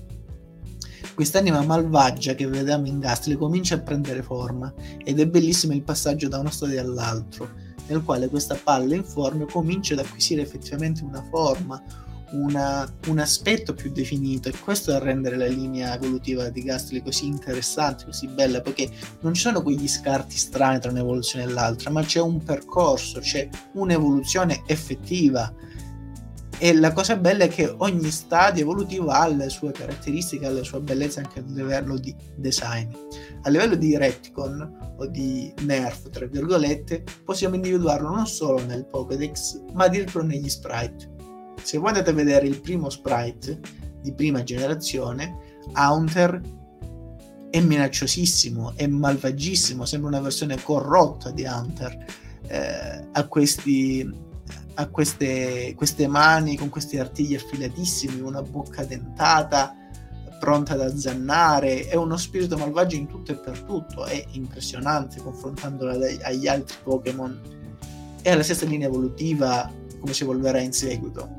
Quest'anima 1.16 1.62
malvagia 1.64 2.36
che 2.36 2.46
vediamo 2.46 2.88
in 2.88 3.00
Gastly 3.00 3.36
comincia 3.36 3.76
a 3.76 3.80
prendere 3.80 4.22
forma 4.22 4.74
ed 5.02 5.18
è 5.18 5.26
bellissimo 5.26 5.72
il 5.72 5.82
passaggio 5.82 6.28
da 6.28 6.40
una 6.40 6.50
storia 6.50 6.82
all'altro, 6.82 7.50
nel 7.88 8.04
quale 8.04 8.28
questa 8.28 8.60
palla 8.62 8.96
informe 8.96 9.46
comincia 9.46 9.94
ad 9.94 10.02
acquisire 10.02 10.42
effettivamente 10.42 11.06
una 11.06 11.24
forma, 11.24 11.82
una, 12.32 12.86
un 13.08 13.20
aspetto 13.20 13.74
più 13.74 13.94
definito 13.94 14.50
e 14.50 14.60
questo 14.60 14.94
a 14.94 15.00
rendere 15.00 15.38
la 15.38 15.48
linea 15.48 15.96
evolutiva 15.96 16.50
di 16.50 16.64
Gastly 16.64 17.02
così 17.02 17.28
interessante, 17.28 18.04
così 18.04 18.28
bella, 18.28 18.60
perché 18.60 18.90
non 19.22 19.34
ci 19.34 19.42
sono 19.42 19.62
quegli 19.62 19.88
scarti 19.88 20.36
strani 20.36 20.82
tra 20.82 20.92
un'evoluzione 20.92 21.46
e 21.46 21.48
l'altra, 21.48 21.92
ma 21.92 22.04
c'è 22.04 22.20
un 22.20 22.44
percorso, 22.44 23.22
c'è 23.22 23.48
un'evoluzione 23.72 24.64
effettiva 24.68 25.50
e 26.58 26.74
la 26.74 26.94
cosa 26.94 27.18
bella 27.18 27.46
è 27.46 27.48
che 27.48 27.74
ogni 27.78 28.10
stadio 28.12 28.64
evolutivo 28.64 29.10
ha 29.10 29.28
le 29.28 29.50
sue 29.50 29.72
caratteristiche, 29.72 30.46
ha 30.46 30.52
la 30.52 30.64
sua 30.64 30.80
bellezza 30.80 31.20
anche 31.20 31.40
a 31.40 31.44
livello 31.46 31.98
di 31.98 32.16
design. 32.36 32.90
A 33.44 33.50
livello 33.50 33.76
di 33.76 33.98
retcon 33.98 34.96
o 34.98 35.06
di 35.08 35.54
nerf, 35.62 36.10
tra 36.10 36.26
virgolette, 36.26 37.04
possiamo 37.24 37.56
individuarlo 37.56 38.10
non 38.10 38.26
solo 38.26 38.64
nel 38.66 38.86
Pokédex, 38.86 39.62
ma 39.74 39.86
addirittura 39.86 40.24
negli 40.24 40.50
sprite. 40.50 41.14
Se 41.62 41.78
voi 41.78 41.90
andate 41.90 42.10
a 42.12 42.14
vedere 42.14 42.48
il 42.48 42.62
primo 42.62 42.90
sprite 42.90 43.60
di 44.02 44.14
prima 44.14 44.44
generazione, 44.44 45.38
Haunter 45.74 46.42
è 47.50 47.60
minacciosissimo, 47.62 48.74
è 48.76 48.86
malvagissimo, 48.86 49.86
sembra 49.86 50.10
una 50.10 50.22
versione 50.22 50.62
corrotta 50.62 51.32
di 51.32 51.44
Hunter. 51.44 52.06
Eh, 52.48 53.08
ha 53.12 53.28
questi, 53.28 54.08
ha 54.76 54.88
queste, 54.88 55.74
queste 55.76 56.08
mani 56.08 56.56
con 56.58 56.70
questi 56.70 56.98
artigli 56.98 57.36
affilatissimi, 57.36 58.20
una 58.20 58.42
bocca 58.42 58.84
dentata 58.84 59.76
pronta 60.40 60.74
ad 60.74 60.82
azzannare, 60.82 61.88
è 61.88 61.96
uno 61.96 62.18
spirito 62.18 62.58
malvagio 62.58 62.96
in 62.96 63.08
tutto 63.08 63.32
e 63.32 63.36
per 63.36 63.62
tutto, 63.62 64.06
è 64.06 64.24
impressionante 64.32 65.22
confrontandolo 65.22 65.98
agli 66.22 66.48
altri 66.48 66.78
Pokémon. 66.84 67.42
È 68.22 68.30
alla 68.30 68.44
stessa 68.44 68.66
linea 68.66 68.88
evolutiva 68.88 69.72
come 70.00 70.14
si 70.14 70.24
evolverà 70.24 70.60
in 70.60 70.74
seguito. 70.74 71.36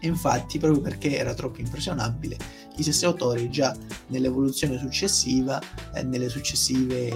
Infatti, 0.00 0.58
proprio 0.58 0.80
perché 0.80 1.16
era 1.16 1.34
troppo 1.34 1.60
impressionabile, 1.60 2.36
gli 2.74 2.82
stessi 2.82 3.04
autori 3.04 3.50
già 3.50 3.74
nell'evoluzione 4.08 4.78
successiva, 4.78 5.60
eh, 5.94 6.02
nelle 6.02 6.28
successive, 6.28 7.10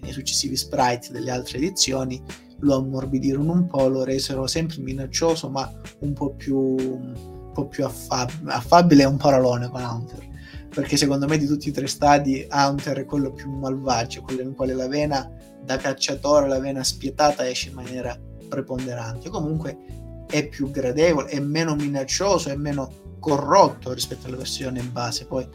nei 0.00 0.12
successivi 0.12 0.56
sprite 0.56 1.12
delle 1.12 1.30
altre 1.30 1.58
edizioni, 1.58 2.22
lo 2.62 2.76
ammorbidirono 2.76 3.52
un 3.52 3.66
po', 3.66 3.88
lo 3.88 4.04
resero 4.04 4.46
sempre 4.46 4.80
minaccioso, 4.80 5.48
ma 5.48 5.70
un 6.00 6.12
po' 6.12 6.34
più, 6.34 6.58
un 6.58 7.50
po 7.52 7.66
più 7.66 7.84
affab- 7.84 8.46
affabile 8.46 9.02
e 9.02 9.06
un 9.06 9.16
parolone 9.16 9.68
con 9.68 9.82
Hunter. 9.82 10.30
Perché 10.68 10.96
secondo 10.96 11.26
me 11.26 11.36
di 11.36 11.46
tutti 11.46 11.68
i 11.68 11.72
tre 11.72 11.86
stadi 11.86 12.46
Hunter 12.50 12.98
è 12.98 13.04
quello 13.04 13.32
più 13.32 13.50
malvagio, 13.50 14.22
quello 14.22 14.40
in 14.40 14.54
quale 14.54 14.74
la 14.74 14.88
vena 14.88 15.30
da 15.62 15.76
cacciatore, 15.76 16.48
la 16.48 16.60
vena 16.60 16.82
spietata 16.82 17.46
esce 17.46 17.68
in 17.68 17.74
maniera 17.74 18.18
preponderante. 18.48 19.28
Comunque 19.28 20.24
è 20.26 20.48
più 20.48 20.70
gradevole, 20.70 21.28
è 21.28 21.40
meno 21.40 21.74
minaccioso, 21.74 22.48
è 22.48 22.56
meno 22.56 22.90
corrotto 23.18 23.92
rispetto 23.92 24.28
alla 24.28 24.36
versione 24.36 24.82
base. 24.82 25.26
Poi 25.26 25.46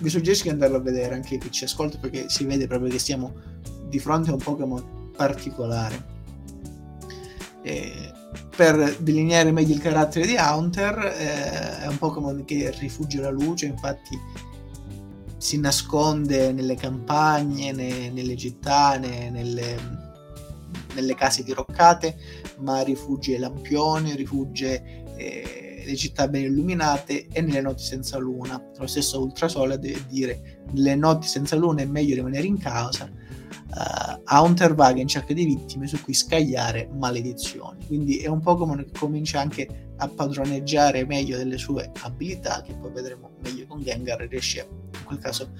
vi 0.00 0.08
suggerisco 0.08 0.44
di 0.44 0.50
andarlo 0.50 0.78
a 0.78 0.80
vedere 0.80 1.14
anche 1.14 1.38
chi 1.38 1.50
ci 1.52 1.64
ascolta 1.64 1.98
perché 1.98 2.28
si 2.28 2.44
vede 2.44 2.66
proprio 2.66 2.90
che 2.90 2.98
siamo 2.98 3.34
di 3.88 4.00
fronte 4.00 4.30
a 4.30 4.32
un 4.32 4.40
Pokémon 4.40 5.10
particolare. 5.16 6.13
Per 7.64 8.96
delineare 9.00 9.50
meglio 9.52 9.74
il 9.74 9.80
carattere 9.80 10.26
di 10.26 10.36
Haunter, 10.36 10.98
eh, 10.98 11.80
è 11.80 11.86
un 11.86 11.96
Pokémon 11.98 12.44
che 12.44 12.72
rifugge 12.78 13.20
la 13.20 13.30
luce, 13.30 13.66
infatti 13.66 14.18
si 15.38 15.58
nasconde 15.58 16.52
nelle 16.52 16.74
campagne, 16.74 17.72
ne, 17.72 18.10
nelle 18.10 18.36
città, 18.36 18.96
ne, 18.98 19.30
nelle, 19.30 19.76
nelle 20.94 21.14
case 21.14 21.42
diroccate, 21.42 22.16
ma 22.58 22.82
rifugge 22.82 23.38
lampioni, 23.38 24.14
rifugge 24.14 25.02
eh, 25.16 25.82
le 25.84 25.96
città 25.96 26.28
ben 26.28 26.44
illuminate 26.44 27.28
e 27.30 27.40
nelle 27.40 27.60
notti 27.60 27.82
senza 27.82 28.18
luna. 28.18 28.62
Lo 28.78 28.86
stesso 28.86 29.20
Ultrasole 29.20 29.78
deve 29.78 30.04
dire 30.08 30.62
nelle 30.72 30.94
notti 30.94 31.26
senza 31.26 31.56
luna 31.56 31.82
è 31.82 31.86
meglio 31.86 32.14
rimanere 32.14 32.46
in 32.46 32.58
casa. 32.58 33.10
Uh, 33.74 34.20
ha 34.22 34.40
un 34.40 34.54
Tervaga 34.54 35.00
in 35.00 35.08
cerca 35.08 35.34
di 35.34 35.44
vittime 35.44 35.88
su 35.88 36.00
cui 36.00 36.14
scagliare 36.14 36.88
maledizioni. 36.92 37.84
Quindi 37.86 38.18
è 38.18 38.28
un 38.28 38.40
Pokémon 38.40 38.76
che 38.76 38.96
comincia 38.96 39.40
anche 39.40 39.92
a 39.96 40.08
padroneggiare 40.08 41.04
meglio 41.04 41.36
delle 41.36 41.58
sue 41.58 41.90
abilità, 42.02 42.62
che 42.62 42.74
poi 42.74 42.92
vedremo 42.92 43.30
meglio 43.42 43.66
con 43.66 43.82
Gengar, 43.82 44.20
riesce 44.28 44.68
in 44.92 45.04
quel 45.04 45.18
caso 45.18 45.50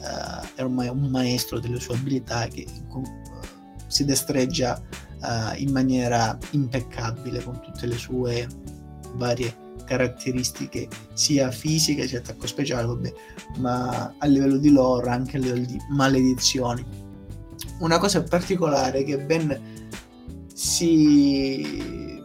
uh, 0.00 0.46
è 0.54 0.62
ormai 0.62 0.88
un 0.88 1.08
maestro 1.08 1.60
delle 1.60 1.80
sue 1.80 1.94
abilità 1.94 2.46
che 2.46 2.66
con, 2.88 3.04
si 3.86 4.04
destreggia 4.04 4.80
in 5.58 5.70
maniera 5.70 6.36
impeccabile 6.50 7.44
con 7.44 7.60
tutte 7.60 7.86
le 7.86 7.96
sue 7.96 8.44
varie 9.14 9.54
caratteristiche 9.84 10.88
sia 11.12 11.50
fisiche 11.50 12.06
sia 12.06 12.18
attacco 12.18 12.46
speciale 12.46 12.86
vabbè, 12.86 13.12
ma 13.58 14.14
a 14.18 14.26
livello 14.26 14.56
di 14.56 14.70
lore 14.70 15.10
anche 15.10 15.36
a 15.36 15.40
livello 15.40 15.64
di 15.64 15.78
maledizioni 15.90 16.84
una 17.80 17.98
cosa 17.98 18.22
particolare 18.22 19.04
che 19.04 19.18
ben 19.18 19.60
si 20.52 22.20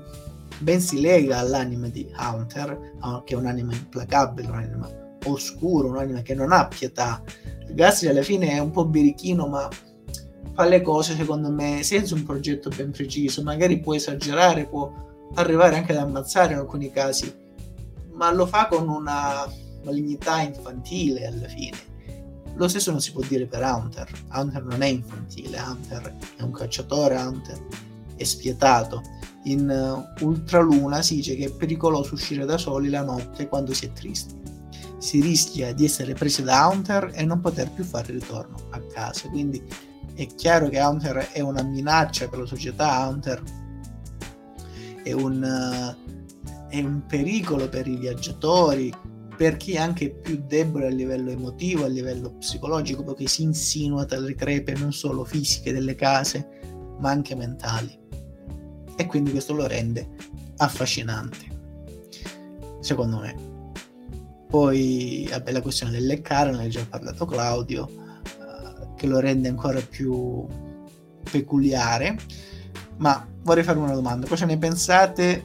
ben 0.60 0.82
si 0.82 1.00
lega 1.00 1.40
all'anima 1.40 1.88
di 1.88 2.08
Hunter 2.18 2.96
che 3.24 3.34
è 3.34 3.38
un'anima 3.38 3.74
implacabile 3.74 4.48
un'anima 4.48 4.90
oscura 5.26 5.88
un'anima 5.88 6.22
che 6.22 6.34
non 6.34 6.52
ha 6.52 6.68
pietà 6.68 7.22
Gastri 7.70 8.08
alla 8.08 8.24
fine 8.24 8.52
è 8.52 8.60
un 8.60 8.72
po' 8.72 8.86
birichino 8.86 9.48
ma 9.48 9.70
fa 10.58 10.66
le 10.66 10.82
cose 10.82 11.16
secondo 11.16 11.52
me 11.52 11.84
senza 11.84 12.16
un 12.16 12.24
progetto 12.24 12.72
ben 12.76 12.90
preciso, 12.90 13.44
magari 13.44 13.80
può 13.80 13.94
esagerare, 13.94 14.66
può 14.66 14.92
arrivare 15.36 15.76
anche 15.76 15.92
ad 15.92 16.00
ammazzare 16.00 16.54
in 16.54 16.58
alcuni 16.60 16.90
casi, 16.90 17.32
ma 18.14 18.32
lo 18.32 18.48
fa 18.48 18.66
con 18.66 18.90
una 18.90 19.46
malignità 19.84 20.42
infantile 20.42 21.28
alla 21.28 21.48
fine. 21.48 21.78
Lo 22.58 22.68
stesso 22.68 22.90
non 22.90 23.02
si 23.02 23.12
può 23.12 23.22
dire 23.28 23.46
per 23.46 23.62
Hunter. 23.62 24.10
Hunter 24.34 24.64
non 24.64 24.82
è 24.82 24.88
infantile, 24.88 25.60
Hunter 25.60 26.16
è 26.38 26.42
un 26.42 26.52
cacciatore, 26.52 27.16
Hunter 27.16 27.66
è 28.16 28.24
spietato. 28.24 29.02
In 29.44 29.70
uh, 29.70 30.26
Ultraluna 30.26 31.02
si 31.04 31.16
dice 31.16 31.36
che 31.36 31.46
è 31.46 31.52
pericoloso 31.52 32.16
uscire 32.16 32.46
da 32.46 32.58
soli 32.58 32.90
la 32.90 33.04
notte 33.04 33.48
quando 33.48 33.74
si 33.74 33.86
è 33.86 33.94
tristi. 33.94 34.36
Si 34.98 35.22
rischia 35.22 35.72
di 35.74 35.86
essere 35.86 36.14
presi 36.14 36.42
da 36.42 36.68
Hunter 36.68 37.12
e 37.14 37.24
non 37.24 37.40
poter 37.42 37.70
più 37.70 37.84
fare 37.84 38.12
ritorno 38.12 38.58
a 38.72 38.82
casa. 38.92 39.30
Quindi 39.30 39.64
è 40.16 40.26
chiaro 40.26 40.68
che 40.68 40.80
Hunter 40.80 41.30
è 41.32 41.42
una 41.42 41.62
minaccia 41.62 42.28
per 42.28 42.40
la 42.40 42.46
società, 42.48 43.08
Hunter 43.08 43.44
è 45.04 45.12
un, 45.12 45.44
uh, 45.44 46.68
è 46.70 46.80
un 46.80 47.04
pericolo 47.06 47.70
per 47.70 47.88
i 47.88 47.98
viaggiatori, 47.98 48.92
per 49.38 49.56
chi 49.56 49.74
è 49.74 49.78
anche 49.78 50.10
più 50.10 50.44
debole 50.48 50.88
a 50.88 50.90
livello 50.90 51.30
emotivo, 51.30 51.86
a 51.86 51.88
livello 51.88 52.38
psicologico, 52.38 53.04
perché 53.04 53.28
si 53.28 53.44
insinua 53.44 54.04
tra 54.06 54.18
le 54.18 54.34
crepe 54.34 54.74
non 54.74 54.92
solo 54.92 55.24
fisiche 55.24 55.72
delle 55.72 55.94
case, 55.94 56.96
ma 57.00 57.12
anche 57.12 57.36
mentali. 57.36 57.98
E 58.96 59.06
quindi 59.06 59.30
questo 59.30 59.54
lo 59.54 59.68
rende 59.68 60.10
affascinante, 60.58 61.46
secondo 62.80 63.20
me. 63.20 63.36
Poi, 64.50 65.28
vabbè, 65.30 65.52
la 65.52 65.62
questione 65.62 65.92
del 65.92 66.08
leccare, 66.08 66.52
ne 66.52 66.64
ha 66.66 66.68
già 66.68 66.84
parlato 66.90 67.26
Claudio 67.26 68.06
che 68.96 69.06
lo 69.06 69.20
rende 69.20 69.50
ancora 69.50 69.80
più 69.80 70.48
peculiare. 71.30 72.18
Ma 72.98 73.28
vorrei 73.44 73.64
fare 73.64 73.78
una 73.78 73.94
domanda: 73.94 74.26
cosa 74.26 74.46
ne 74.46 74.58
pensate 74.58 75.44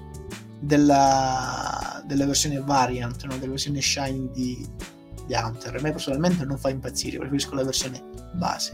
della, 0.58 1.61
della 2.06 2.26
versione 2.26 2.60
variant, 2.60 3.24
no? 3.24 3.36
della 3.36 3.50
versione 3.50 3.80
shiny 3.80 4.30
di, 4.32 4.66
di 5.26 5.34
Hunter? 5.34 5.76
A 5.76 5.80
me 5.80 5.90
personalmente 5.90 6.44
non 6.44 6.58
fa 6.58 6.70
impazzire, 6.70 7.18
preferisco 7.18 7.54
la 7.54 7.64
versione 7.64 8.02
base. 8.34 8.72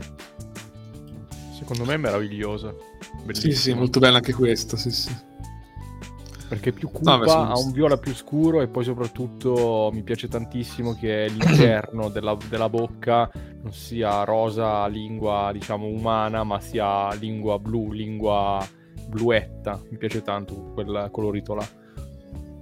Secondo 1.57 1.85
me 1.85 1.95
è 1.95 1.99
meravigliosa. 1.99 2.75
Bellissima. 3.25 3.53
Sì, 3.53 3.59
sì, 3.59 3.75
molto 3.75 3.99
bella 3.99 4.17
anche 4.17 4.33
questa, 4.33 4.77
sì, 4.77 4.91
sì 4.91 5.27
perché 6.49 6.71
è 6.71 6.73
più 6.73 6.91
cupa, 6.91 7.17
no, 7.17 7.31
ha 7.31 7.59
un 7.59 7.73
viola 7.73 7.99
più 7.99 8.15
scuro 8.15 8.63
e 8.63 8.69
poi 8.69 8.83
soprattutto 8.83 9.91
mi 9.93 10.03
piace 10.03 10.29
tantissimo 10.29 10.95
che 10.95 11.29
l'interno 11.37 12.09
della, 12.09 12.37
della, 12.49 12.71
bocca 12.71 13.31
non 13.61 13.73
sia 13.73 14.25
rosa 14.25 14.87
lingua 14.87 15.51
diciamo 15.53 15.87
umana 15.87 16.45
ma 16.45 16.59
sia 16.59 17.13
lingua 17.15 17.59
blu, 17.59 17.93
lingua 17.93 18.67
bluetta, 19.09 19.81
mi 19.91 19.99
piace 19.99 20.23
tanto 20.23 20.55
quel 20.73 21.09
colorito 21.11 21.55
là. 21.55 21.67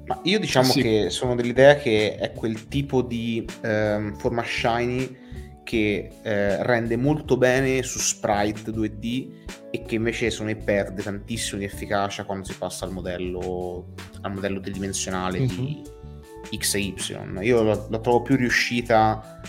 Ma 0.07 0.21
io 0.23 0.39
diciamo 0.39 0.70
sì. 0.70 0.83
che 0.83 1.11
sono 1.11 1.35
dell'idea 1.35 1.77
che 1.77 2.16
è 2.16 2.33
quel 2.33 2.69
tipo 2.69 3.03
di 3.03 3.45
ehm, 3.62 4.16
forma 4.16 4.45
shiny 4.45 5.24
che 5.65 6.11
eh, 6.23 6.62
rende 6.62 6.97
molto 6.97 7.37
bene 7.37 7.83
su 7.83 7.99
sprite 7.99 8.70
2D 8.70 9.31
e 9.73 9.83
che 9.83 9.97
invece 9.97 10.31
se 10.31 10.45
ne 10.45 10.55
perde 10.55 11.03
tantissimo 11.03 11.59
di 11.59 11.65
efficacia 11.65 12.24
quando 12.24 12.45
si 12.45 12.55
passa 12.57 12.85
al 12.85 12.93
modello, 12.93 13.95
al 14.20 14.33
modello 14.33 14.61
tridimensionale 14.61 15.41
mm-hmm. 15.41 15.49
di 15.49 15.83
mhm. 15.83 16.59
X 16.59 16.74
e 16.74 16.78
Y. 16.78 16.95
Io 17.41 17.62
la, 17.65 17.87
la 17.91 17.99
trovo 17.99 18.23
più 18.23 18.37
riuscita 18.37 19.41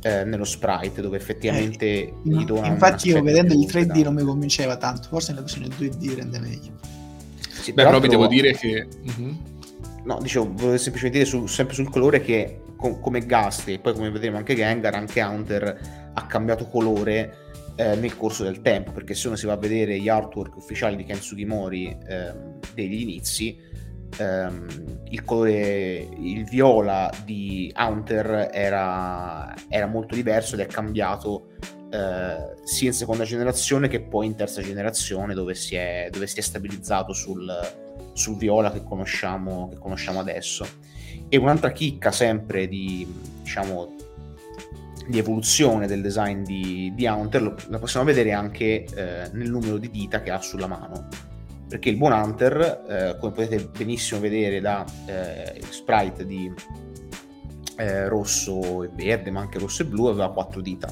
eh, 0.00 0.24
nello 0.24 0.44
sprite 0.44 1.02
dove 1.02 1.18
effettivamente 1.18 1.86
eh, 1.86 2.14
gli 2.22 2.44
do 2.44 2.58
una 2.58 2.68
infatti 2.68 3.08
io 3.08 3.20
vedendo 3.22 3.54
il 3.54 3.66
3D 3.66 4.02
non 4.04 4.14
mi 4.14 4.22
convinceva 4.22 4.76
tanto 4.76 5.08
forse 5.08 5.32
nella 5.32 5.42
versione 5.42 5.66
2D 5.66 6.14
rende 6.14 6.38
meglio 6.38 6.72
sì, 7.40 7.72
beh 7.72 7.82
però 7.82 7.98
vi 7.98 8.08
devo 8.08 8.28
dire 8.28 8.52
che 8.52 8.86
mm-hmm. 8.86 9.34
No 10.06 10.18
dicevo 10.22 10.46
volevo 10.52 10.78
semplicemente 10.78 11.18
dire 11.18 11.24
su, 11.24 11.46
sempre 11.46 11.74
sul 11.74 11.90
colore 11.90 12.20
che 12.20 12.60
com- 12.76 13.00
come 13.00 13.26
Gastri 13.26 13.74
e 13.74 13.78
poi 13.80 13.92
come 13.92 14.10
vedremo 14.10 14.36
anche 14.36 14.54
Gengar, 14.54 14.94
anche 14.94 15.20
Hunter 15.20 16.10
ha 16.14 16.26
cambiato 16.26 16.68
colore 16.68 17.44
eh, 17.76 17.96
nel 17.96 18.16
corso 18.16 18.44
del 18.44 18.62
tempo, 18.62 18.92
perché 18.92 19.14
se 19.14 19.26
uno 19.26 19.36
si 19.36 19.46
va 19.46 19.52
a 19.52 19.58
vedere 19.58 19.98
gli 19.98 20.08
artwork 20.08 20.56
ufficiali 20.56 20.96
di 20.96 21.04
Ken 21.04 21.20
Sugimori 21.20 21.88
eh, 22.08 22.32
degli 22.72 23.00
inizi, 23.00 23.58
ehm, 24.18 24.66
il 25.10 25.24
colore, 25.24 26.08
il 26.18 26.44
viola 26.44 27.10
di 27.24 27.72
Hunter 27.76 28.48
era, 28.52 29.54
era 29.68 29.86
molto 29.86 30.14
diverso 30.14 30.54
ed 30.54 30.60
è 30.60 30.66
cambiato 30.66 31.48
eh, 31.90 32.54
sia 32.64 32.88
in 32.88 32.94
seconda 32.94 33.24
generazione 33.24 33.88
che 33.88 34.00
poi 34.00 34.26
in 34.26 34.36
terza 34.36 34.62
generazione 34.62 35.34
dove 35.34 35.54
si 35.54 35.74
è, 35.74 36.08
dove 36.10 36.26
si 36.26 36.38
è 36.38 36.42
stabilizzato 36.42 37.12
sul, 37.12 37.46
sul 38.16 38.36
viola 38.36 38.72
che 38.72 38.82
conosciamo, 38.82 39.68
che 39.68 39.78
conosciamo 39.78 40.18
adesso. 40.18 40.66
E 41.28 41.36
un'altra 41.36 41.70
chicca 41.72 42.10
sempre 42.10 42.66
di, 42.66 43.06
diciamo, 43.42 43.94
di 45.06 45.18
evoluzione 45.18 45.86
del 45.86 46.00
design 46.02 46.42
di, 46.42 46.92
di 46.94 47.06
Hunter 47.06 47.42
lo, 47.42 47.54
la 47.68 47.78
possiamo 47.78 48.06
vedere 48.06 48.32
anche 48.32 48.84
eh, 48.84 49.30
nel 49.32 49.50
numero 49.50 49.78
di 49.78 49.90
dita 49.90 50.20
che 50.20 50.30
ha 50.30 50.40
sulla 50.40 50.66
mano 50.66 51.08
perché 51.68 51.90
il 51.90 51.96
buon 51.96 52.12
Hunter 52.12 52.84
eh, 52.88 53.16
come 53.18 53.32
potete 53.32 53.68
benissimo 53.76 54.20
vedere 54.20 54.60
da 54.60 54.84
eh, 55.06 55.60
sprite 55.68 56.26
di 56.26 56.52
eh, 57.76 58.08
rosso 58.08 58.82
e 58.82 58.90
verde 58.94 59.30
ma 59.30 59.40
anche 59.40 59.58
rosso 59.58 59.82
e 59.82 59.86
blu 59.86 60.06
aveva 60.06 60.32
quattro 60.32 60.60
dita 60.60 60.88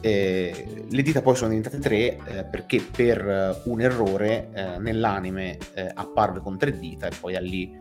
eh, 0.00 0.84
le 0.88 1.02
dita 1.02 1.22
poi 1.22 1.36
sono 1.36 1.50
diventate 1.50 1.78
tre 1.78 2.16
eh, 2.16 2.44
perché 2.44 2.80
per 2.80 3.62
un 3.64 3.80
errore 3.80 4.78
nell'anime 4.78 5.58
apparve 5.94 6.40
con 6.40 6.58
tre 6.58 6.78
dita 6.78 7.06
e 7.06 7.12
poi 7.18 7.32
da 7.34 7.40
lì 7.40 7.78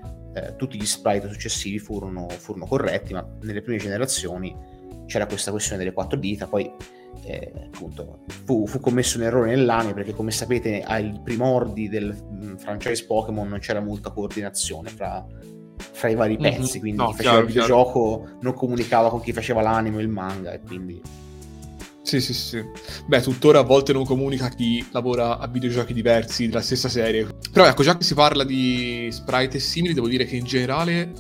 tutti 0.58 0.78
gli 0.78 0.86
sprite 0.86 1.28
successivi 1.28 1.80
furono, 1.80 2.30
furono 2.30 2.66
corretti 2.66 3.14
ma 3.14 3.28
nelle 3.42 3.62
prime 3.62 3.80
generazioni 3.80 4.56
c'era 5.10 5.26
questa 5.26 5.52
questione 5.52 5.80
delle 5.80 5.92
quattro 5.92 6.18
dita, 6.18 6.48
poi 6.48 6.72
eh, 7.24 7.52
appunto 7.74 8.20
fu, 8.46 8.66
fu, 8.68 8.80
commesso 8.80 9.18
un 9.18 9.24
errore 9.24 9.50
nell'anime 9.50 9.94
perché 9.94 10.14
come 10.14 10.32
sapete 10.32 10.82
ai 10.82 11.20
primordi 11.22 11.90
del 11.90 12.16
mm, 12.16 12.56
franchise 12.56 13.06
Pokémon 13.06 13.48
non 13.48 13.60
c'era 13.60 13.82
molta 13.82 14.12
coordinazione 14.12 14.90
fra, 14.90 15.26
fra 15.78 16.10
i 16.10 16.16
vari 16.16 16.36
mhm. 16.36 16.42
pezzi, 16.42 16.60
mm-hmm. 16.60 16.80
quindi 16.80 16.98
no, 16.98 17.08
chi 17.08 17.16
faceva 17.16 17.32
chiaro, 17.32 17.40
il 17.40 17.48
videogioco 17.48 18.22
chiaro. 18.22 18.38
non 18.42 18.54
comunicava 18.54 19.10
con 19.10 19.22
chi 19.22 19.34
faceva 19.34 19.62
l'anime 19.62 19.98
o 19.98 20.00
il 20.00 20.10
manga 20.10 20.52
e 20.54 20.62
quindi... 20.62 21.02
Sì, 22.10 22.20
sì, 22.22 22.34
sì. 22.34 22.66
Beh, 23.06 23.22
tuttora 23.22 23.60
a 23.60 23.62
volte 23.62 23.94
non 23.94 24.04
comunica 24.04 24.50
chi 24.50 24.84
lavora 24.92 25.38
a 25.38 25.46
videogiochi 25.46 25.94
diversi 25.94 26.48
della 26.48 26.64
stessa 26.64 26.90
serie. 26.90 27.28
Però 27.52 27.68
ecco, 27.68 27.84
già 27.84 27.96
che 27.98 28.04
si 28.04 28.16
parla 28.16 28.44
di 28.44 29.10
sprite 29.12 29.58
e 29.58 29.60
simili, 29.60 29.94
devo 29.94 30.08
dire 30.08 30.26
che 30.26 30.36
in 30.36 30.44
generale 30.44 31.14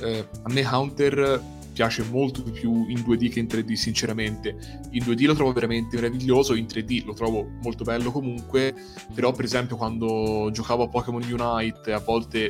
eh, 0.00 0.28
a 0.42 0.52
me 0.52 0.64
Hunter 0.64 1.42
piace 1.72 2.04
molto 2.08 2.42
di 2.42 2.52
più 2.52 2.86
in 2.88 3.00
2D 3.00 3.28
che 3.28 3.40
in 3.40 3.46
3D, 3.46 3.72
sinceramente. 3.72 4.56
In 4.90 5.02
2D 5.02 5.26
lo 5.26 5.34
trovo 5.34 5.52
veramente 5.52 5.96
meraviglioso, 5.96 6.54
in 6.54 6.66
3D 6.66 7.04
lo 7.06 7.14
trovo 7.14 7.48
molto 7.62 7.82
bello 7.82 8.12
comunque, 8.12 8.72
però 9.12 9.32
per 9.32 9.46
esempio 9.46 9.76
quando 9.76 10.48
giocavo 10.52 10.84
a 10.84 10.88
Pokémon 10.88 11.24
Unite, 11.28 11.92
a 11.92 11.98
volte 11.98 12.48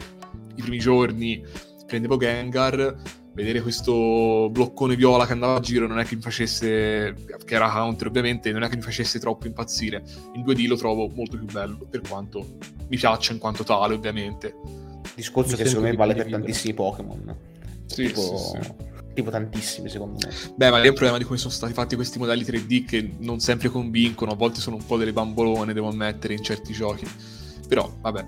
i 0.54 0.60
primi 0.60 0.78
giorni 0.78 1.42
prendevo 1.86 2.18
Gengar, 2.18 2.94
vedere 3.40 3.60
questo 3.60 4.48
bloccone 4.50 4.96
viola 4.96 5.26
che 5.26 5.32
andava 5.32 5.56
a 5.56 5.60
giro 5.60 5.86
non 5.86 5.98
è 5.98 6.04
che 6.04 6.16
mi 6.16 6.22
facesse, 6.22 7.14
che 7.44 7.54
era 7.54 7.70
counter 7.70 8.06
ovviamente, 8.06 8.52
non 8.52 8.62
è 8.62 8.68
che 8.68 8.76
mi 8.76 8.82
facesse 8.82 9.18
troppo 9.18 9.46
impazzire. 9.46 10.02
In 10.34 10.42
2D 10.42 10.66
lo 10.66 10.76
trovo 10.76 11.08
molto 11.08 11.36
più 11.36 11.46
bello, 11.46 11.86
per 11.88 12.02
quanto 12.08 12.58
mi 12.88 12.96
piaccia 12.96 13.32
in 13.32 13.38
quanto 13.38 13.64
tale, 13.64 13.94
ovviamente. 13.94 14.54
Discorso 15.14 15.52
mi 15.52 15.56
che 15.56 15.68
secondo 15.68 15.88
me 15.88 15.96
vale 15.96 16.14
per 16.14 16.28
tantissimi 16.28 16.74
Pokémon. 16.74 17.36
Sì, 17.86 18.06
tipo... 18.06 18.20
sì, 18.20 18.58
sì 18.62 18.88
tipo 19.12 19.30
tantissimi 19.30 19.88
secondo 19.88 20.18
me. 20.24 20.32
Beh, 20.54 20.70
ma 20.70 20.78
lì 20.78 20.86
è 20.86 20.88
un 20.88 20.94
problema 20.94 21.18
di 21.18 21.24
come 21.24 21.38
sono 21.38 21.52
stati 21.52 21.72
fatti 21.72 21.94
questi 21.94 22.18
modelli 22.18 22.44
3D 22.44 22.84
che 22.84 23.12
non 23.18 23.40
sempre 23.40 23.68
convincono, 23.68 24.32
a 24.32 24.34
volte 24.34 24.60
sono 24.60 24.76
un 24.76 24.86
po' 24.86 24.96
delle 24.96 25.12
bambolone, 25.12 25.72
devo 25.72 25.88
ammettere, 25.88 26.34
in 26.34 26.42
certi 26.42 26.72
giochi. 26.72 27.06
Però, 27.68 27.92
vabbè. 28.00 28.26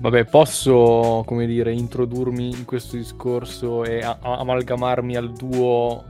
Vabbè, 0.00 0.26
posso, 0.26 1.24
come 1.26 1.46
dire, 1.46 1.72
introdurmi 1.72 2.50
in 2.50 2.64
questo 2.64 2.96
discorso 2.96 3.84
e 3.84 4.00
a- 4.00 4.18
amalgamarmi 4.20 5.16
al 5.16 5.32
duo 5.32 6.04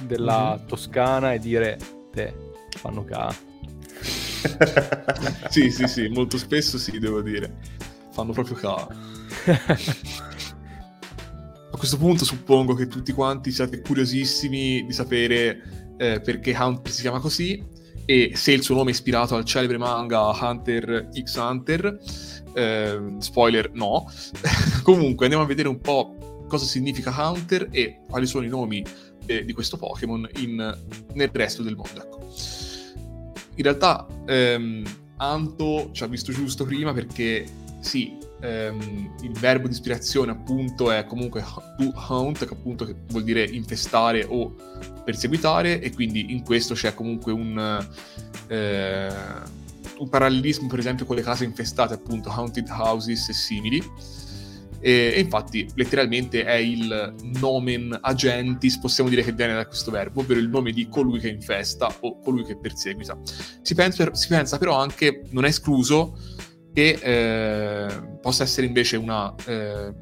della 0.00 0.54
mm-hmm. 0.56 0.66
Toscana 0.66 1.32
e 1.32 1.40
dire, 1.40 1.76
te, 2.12 2.32
fanno 2.70 3.04
ca. 3.04 3.34
sì, 5.50 5.70
sì, 5.70 5.88
sì, 5.88 6.08
molto 6.08 6.38
spesso 6.38 6.78
sì, 6.78 7.00
devo 7.00 7.20
dire. 7.20 7.56
Fanno 8.12 8.30
proprio 8.32 8.54
ca. 8.54 8.86
A 11.72 11.78
questo 11.78 11.96
punto 11.98 12.24
suppongo 12.24 12.74
che 12.74 12.86
tutti 12.86 13.12
quanti 13.12 13.50
siate 13.50 13.80
curiosissimi 13.80 14.86
di 14.86 14.92
sapere 14.92 15.94
eh, 15.98 16.20
perché 16.20 16.56
Hunter 16.58 16.92
si 16.92 17.02
chiama 17.02 17.18
così 17.18 17.62
e 18.06 18.32
se 18.34 18.52
il 18.52 18.62
suo 18.62 18.74
nome 18.74 18.90
è 18.90 18.94
ispirato 18.94 19.34
al 19.34 19.44
celebre 19.44 19.76
manga 19.76 20.28
Hunter 20.28 21.08
x 21.12 21.36
Hunter. 21.36 21.98
Eh, 22.54 23.16
spoiler, 23.18 23.72
no. 23.72 24.10
Comunque 24.82 25.26
andiamo 25.26 25.44
a 25.44 25.46
vedere 25.46 25.68
un 25.68 25.80
po' 25.80 26.44
cosa 26.48 26.64
significa 26.64 27.12
Hunter 27.16 27.68
e 27.70 28.00
quali 28.08 28.26
sono 28.26 28.46
i 28.46 28.48
nomi 28.48 28.82
eh, 29.26 29.44
di 29.44 29.52
questo 29.52 29.76
Pokémon 29.76 30.26
nel 31.12 31.30
resto 31.32 31.62
del 31.62 31.76
mondo. 31.76 32.02
Ecco. 32.02 32.26
In 33.56 33.62
realtà 33.62 34.06
ehm, 34.26 34.84
Anto 35.18 35.88
ci 35.92 36.02
ha 36.02 36.06
visto 36.06 36.30
giusto 36.30 36.64
prima 36.64 36.92
perché 36.92 37.46
sì, 37.80 38.18
ehm, 38.40 39.14
il 39.22 39.32
verbo 39.32 39.66
di 39.66 39.74
ispirazione 39.74 40.32
appunto 40.32 40.90
è 40.90 41.04
comunque 41.06 41.44
to 41.76 41.92
hunt, 42.08 42.46
che 42.46 42.52
appunto 42.52 42.86
vuol 43.08 43.24
dire 43.24 43.44
infestare 43.44 44.26
o 44.28 44.54
perseguitare, 45.04 45.80
e 45.80 45.92
quindi 45.92 46.32
in 46.32 46.42
questo 46.42 46.74
c'è 46.74 46.94
comunque 46.94 47.32
un, 47.32 47.86
eh, 48.48 49.08
un 49.98 50.08
parallelismo 50.08 50.68
per 50.68 50.78
esempio 50.78 51.06
con 51.06 51.16
le 51.16 51.22
case 51.22 51.44
infestate, 51.44 51.94
appunto 51.94 52.30
haunted 52.30 52.68
houses 52.68 53.28
e 53.28 53.32
simili. 53.32 53.82
E, 54.78 55.14
e, 55.16 55.20
infatti 55.20 55.66
letteralmente 55.74 56.44
è 56.44 56.54
il 56.54 57.14
nomen 57.40 57.96
agentis, 58.00 58.78
possiamo 58.78 59.08
dire 59.08 59.22
che 59.22 59.32
viene 59.32 59.54
da 59.54 59.66
questo 59.66 59.90
verbo, 59.90 60.20
ovvero 60.20 60.38
il 60.38 60.48
nome 60.48 60.70
di 60.70 60.88
colui 60.88 61.18
che 61.18 61.28
infesta 61.28 61.92
o 62.00 62.18
colui 62.20 62.44
che 62.44 62.56
perseguita. 62.56 63.18
Si 63.62 63.74
pensa, 63.74 64.14
si 64.14 64.28
pensa 64.28 64.58
però 64.58 64.78
anche, 64.78 65.22
non 65.30 65.44
è 65.44 65.48
escluso, 65.48 66.18
che 66.76 66.98
eh, 67.00 68.18
possa 68.20 68.42
essere 68.42 68.66
invece 68.66 68.98
una 68.98 69.34
eh, 69.46 69.94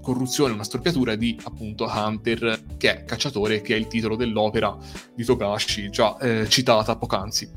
corruzione, 0.00 0.54
una 0.54 0.64
storpiatura 0.64 1.14
di 1.14 1.38
appunto 1.44 1.84
Hunter, 1.84 2.58
che 2.78 3.00
è 3.00 3.04
cacciatore, 3.04 3.60
che 3.60 3.74
è 3.74 3.76
il 3.76 3.86
titolo 3.86 4.16
dell'opera 4.16 4.74
di 5.14 5.24
Togashi, 5.24 5.90
già 5.90 6.16
eh, 6.16 6.48
citata 6.48 6.96
poc'anzi. 6.96 7.50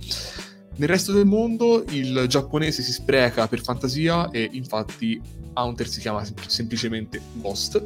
Nel 0.76 0.90
resto 0.90 1.14
del 1.14 1.26
mondo 1.26 1.86
il 1.92 2.26
giapponese 2.28 2.82
si 2.82 2.92
spreca 2.92 3.48
per 3.48 3.62
fantasia 3.62 4.30
e 4.30 4.50
infatti 4.52 5.22
Hunter 5.54 5.88
si 5.88 6.02
chiama 6.02 6.26
sem- 6.26 6.46
semplicemente 6.46 7.22
Ghost, 7.36 7.82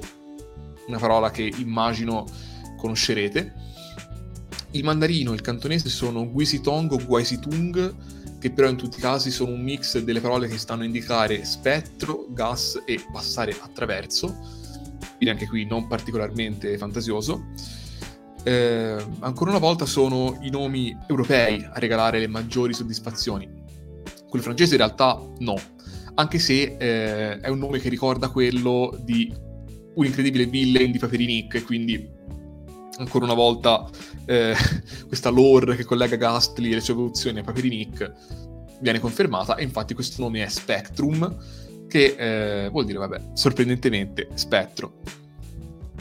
una 0.88 0.98
parola 0.98 1.30
che 1.30 1.54
immagino 1.58 2.26
conoscerete. 2.78 3.54
Il 4.72 4.84
mandarino 4.84 5.34
e 5.34 5.36
il 5.36 5.42
cantonese 5.42 5.88
sono 5.88 6.28
Guisitong 6.32 6.94
o 6.94 7.06
Guaisitung, 7.06 7.94
che 8.40 8.52
però 8.52 8.70
in 8.70 8.78
tutti 8.78 8.98
i 8.98 9.02
casi 9.02 9.32
sono 9.32 9.52
un 9.52 9.62
mix 9.62 10.00
delle 10.00 10.22
parole 10.22 10.48
che 10.48 10.58
stanno 10.58 10.84
a 10.84 10.86
indicare 10.86 11.44
spettro, 11.44 12.26
gas 12.30 12.82
e 12.86 13.04
passare 13.12 13.56
attraverso, 13.60 14.28
quindi 15.18 15.30
anche 15.30 15.48
qui 15.48 15.66
non 15.66 15.88
particolarmente 15.88 16.78
fantasioso. 16.78 17.48
Eh, 18.44 18.96
ancora 19.20 19.50
una 19.50 19.60
volta 19.60 19.86
sono 19.86 20.38
i 20.42 20.50
nomi 20.50 20.98
europei 21.08 21.62
a 21.62 21.78
regalare 21.78 22.20
le 22.20 22.28
maggiori 22.28 22.74
soddisfazioni. 22.74 23.48
Quello 24.30 24.44
francese 24.44 24.76
in 24.76 24.78
realtà 24.78 25.22
no, 25.40 25.60
anche 26.16 26.40
se 26.40 26.78
eh, 26.80 27.40
è 27.40 27.50
un 27.50 27.60
nome 27.60 27.80
che 27.80 27.90
ricorda 27.90 28.30
quello 28.30 28.98
di 29.04 29.34
un 29.96 30.06
incredibile 30.06 30.46
villain 30.46 30.92
di 30.92 31.00
Paperinic, 31.00 31.66
quindi 31.66 32.18
ancora 33.00 33.26
una 33.26 33.34
volta 33.34 33.90
eh, 34.26 34.54
questa 35.08 35.30
lore 35.30 35.76
che 35.76 35.84
collega 35.84 36.16
Gastly 36.16 36.72
e 36.72 36.76
le 36.76 36.82
sue 36.82 36.94
evoluzioni 36.94 37.40
a 37.40 37.44
Paperinik 37.44 38.14
viene 38.80 39.00
confermata 39.00 39.56
e 39.56 39.64
infatti 39.64 39.94
questo 39.94 40.22
nome 40.22 40.44
è 40.44 40.48
Spectrum 40.48 41.38
che 41.88 42.16
eh, 42.18 42.70
vuol 42.70 42.86
dire, 42.86 43.00
vabbè, 43.00 43.32
sorprendentemente 43.34 44.30
spettro. 44.36 45.02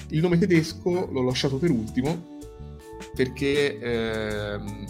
Il 0.09 0.21
nome 0.21 0.39
tedesco 0.39 1.09
l'ho 1.11 1.23
lasciato 1.23 1.57
per 1.57 1.71
ultimo 1.71 2.37
perché 3.15 3.79
ehm, 3.79 4.87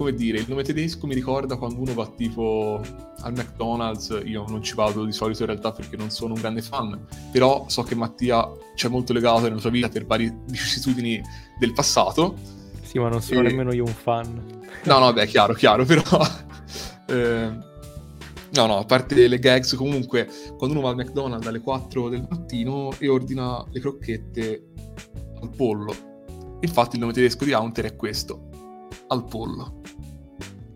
come 0.00 0.14
dire, 0.14 0.38
il 0.38 0.46
nome 0.48 0.62
tedesco 0.62 1.06
mi 1.06 1.12
ricorda 1.12 1.56
quando 1.56 1.78
uno 1.78 1.92
va 1.92 2.06
tipo 2.06 2.80
al 3.20 3.32
McDonald's, 3.32 4.18
io 4.24 4.46
non 4.48 4.62
ci 4.62 4.74
vado 4.74 5.04
di 5.04 5.12
solito 5.12 5.42
in 5.42 5.48
realtà 5.48 5.72
perché 5.72 5.94
non 5.98 6.08
sono 6.08 6.32
un 6.32 6.40
grande 6.40 6.62
fan, 6.62 6.98
però 7.30 7.66
so 7.68 7.82
che 7.82 7.94
Mattia 7.94 8.50
c'è 8.74 8.88
molto 8.88 9.12
legato 9.12 9.40
nella 9.40 9.58
sua 9.58 9.68
vita 9.68 9.90
per 9.90 10.06
varie 10.06 10.34
vicissitudini 10.46 11.20
del 11.58 11.74
passato. 11.74 12.34
Sì, 12.80 12.98
ma 12.98 13.10
non 13.10 13.20
sono 13.20 13.40
e... 13.40 13.42
nemmeno 13.42 13.74
io 13.74 13.84
un 13.84 13.92
fan. 13.92 14.42
No, 14.84 14.98
no, 15.00 15.12
beh, 15.12 15.26
chiaro, 15.26 15.52
chiaro, 15.52 15.84
però... 15.84 16.02
eh... 17.08 17.68
No, 18.52 18.66
no, 18.66 18.78
a 18.78 18.84
parte 18.84 19.28
le 19.28 19.38
gags, 19.38 19.74
comunque, 19.74 20.26
quando 20.56 20.78
uno 20.78 20.80
va 20.80 20.88
al 20.88 20.96
McDonald's 20.96 21.46
alle 21.46 21.60
4 21.60 22.08
del 22.08 22.26
mattino 22.26 22.90
e 22.98 23.06
ordina 23.06 23.62
le 23.70 23.80
crocchette 23.80 24.64
al 25.42 25.50
pollo. 25.54 25.94
Infatti 26.60 26.96
il 26.96 27.00
nome 27.02 27.12
tedesco 27.12 27.44
di 27.44 27.52
Hunter 27.52 27.84
è 27.84 27.96
questo, 27.96 28.48
al 29.10 29.24
pollo. 29.24 29.80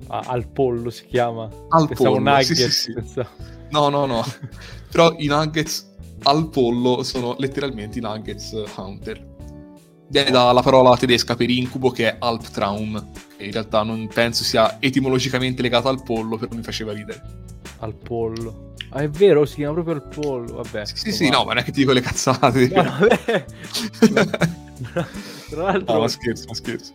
Ah, 0.09 0.25
al 0.27 0.49
pollo 0.49 0.91
si 0.91 1.07
chiama? 1.07 1.49
Al 1.69 1.89
Pensavo 1.89 2.15
pollo, 2.15 2.31
nuggets, 2.31 2.67
sì, 2.67 2.93
sì, 2.93 3.03
sì. 3.07 3.23
No, 3.71 3.89
no, 3.89 4.07
no. 4.07 4.25
Però 4.91 5.15
i 5.19 5.27
nuggets 5.27 5.93
al 6.25 6.49
pollo 6.51 7.03
sono 7.03 7.35
letteralmente 7.39 7.99
i 7.99 8.03
nuggets 8.03 8.53
Hunter. 8.77 9.33
Viene 10.09 10.31
dalla 10.31 10.63
parola 10.63 10.97
tedesca 10.97 11.35
per 11.35 11.51
incubo 11.51 11.91
che 11.91 12.11
è 12.11 12.17
Alptraum, 12.19 13.11
che 13.37 13.45
in 13.45 13.53
realtà 13.53 13.83
non 13.83 14.07
penso 14.13 14.45
sia 14.45 14.77
etimologicamente 14.81 15.63
legata 15.63 15.89
al 15.89 16.03
pollo, 16.03 16.37
però 16.37 16.55
mi 16.55 16.63
faceva 16.63 16.93
ridere. 16.93 17.23
Al 17.79 17.95
pollo. 17.95 18.75
Ah, 18.91 19.01
è 19.01 19.09
vero, 19.09 19.45
si 19.45 19.57
chiama 19.57 19.83
proprio 19.83 19.95
al 19.95 20.09
pollo, 20.09 20.63
vabbè. 20.63 20.87
Sì, 20.87 21.11
sì, 21.11 21.29
no, 21.31 21.45
ma 21.45 21.55
non 21.55 21.59
è 21.59 21.65
che 21.65 21.73
ti 21.73 21.81
dico 21.81 21.93
le 21.93 22.01
cazzate. 22.01 22.69
No, 22.69 22.83
vabbè. 22.83 23.45
Tra 25.51 25.63
l'altro, 25.63 25.95
no, 25.95 26.01
ma 26.01 26.09
scherzo, 26.09 26.45
ma 26.47 26.55
scherzo. 26.55 26.93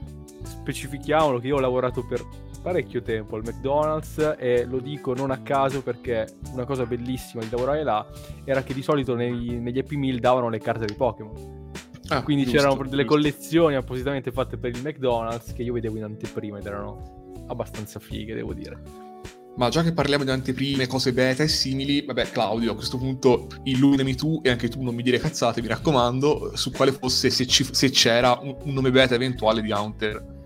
Specifichiamolo 0.69 1.39
che 1.39 1.47
io 1.47 1.55
ho 1.55 1.59
lavorato 1.59 2.05
per 2.05 2.23
parecchio 2.61 3.01
tempo 3.01 3.35
al 3.35 3.41
McDonald's 3.41 4.35
e 4.37 4.65
lo 4.65 4.79
dico 4.79 5.15
non 5.15 5.31
a 5.31 5.41
caso 5.41 5.81
perché 5.81 6.27
una 6.51 6.65
cosa 6.65 6.85
bellissima 6.85 7.41
di 7.41 7.49
lavorare 7.49 7.83
là 7.83 8.05
era 8.43 8.61
che 8.61 8.75
di 8.75 8.83
solito 8.83 9.15
nei, 9.15 9.59
negli 9.59 9.79
Happy 9.79 9.95
Meal 9.95 10.19
davano 10.19 10.47
le 10.47 10.59
carte 10.59 10.85
di 10.85 10.93
Pokémon. 10.93 11.71
Ah, 12.09 12.21
Quindi 12.21 12.43
giusto, 12.43 12.59
c'erano 12.59 12.75
delle 12.83 13.01
giusto. 13.01 13.07
collezioni 13.07 13.75
appositamente 13.75 14.31
fatte 14.31 14.57
per 14.57 14.75
il 14.75 14.81
McDonald's 14.83 15.53
che 15.53 15.63
io 15.63 15.73
vedevo 15.73 15.97
in 15.97 16.03
anteprima 16.03 16.59
ed 16.59 16.65
erano 16.67 17.33
abbastanza 17.47 17.99
fighe, 17.99 18.35
devo 18.35 18.53
dire. 18.53 19.07
Ma 19.55 19.69
già 19.69 19.81
che 19.81 19.91
parliamo 19.91 20.23
di 20.23 20.29
anteprime, 20.29 20.85
cose 20.85 21.13
beta 21.13 21.41
e 21.41 21.47
simili, 21.47 22.05
vabbè 22.05 22.29
Claudio, 22.29 22.73
a 22.73 22.75
questo 22.75 22.97
punto 22.97 23.47
illuminami 23.63 24.15
tu 24.15 24.39
e 24.43 24.51
anche 24.51 24.69
tu 24.69 24.83
non 24.83 24.93
mi 24.93 25.01
dire 25.01 25.17
cazzate, 25.17 25.61
mi 25.61 25.67
raccomando, 25.67 26.51
su 26.55 26.71
quale 26.71 26.91
fosse, 26.91 27.31
se, 27.31 27.47
ci, 27.47 27.67
se 27.71 27.89
c'era 27.89 28.37
un, 28.41 28.55
un, 28.63 28.73
nome 28.73 28.91
beta 28.91 29.15
eventuale 29.15 29.61
di 29.61 29.71
Hunter. 29.71 30.37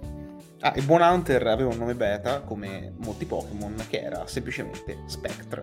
Ah, 0.66 0.72
il 0.78 0.86
buon 0.86 1.02
Hunter 1.02 1.46
aveva 1.48 1.72
un 1.72 1.78
nome 1.78 1.94
beta, 1.94 2.40
come 2.40 2.94
molti 3.00 3.26
Pokémon, 3.26 3.76
che 3.90 4.00
era 4.00 4.26
semplicemente 4.28 5.00
Spectre, 5.08 5.62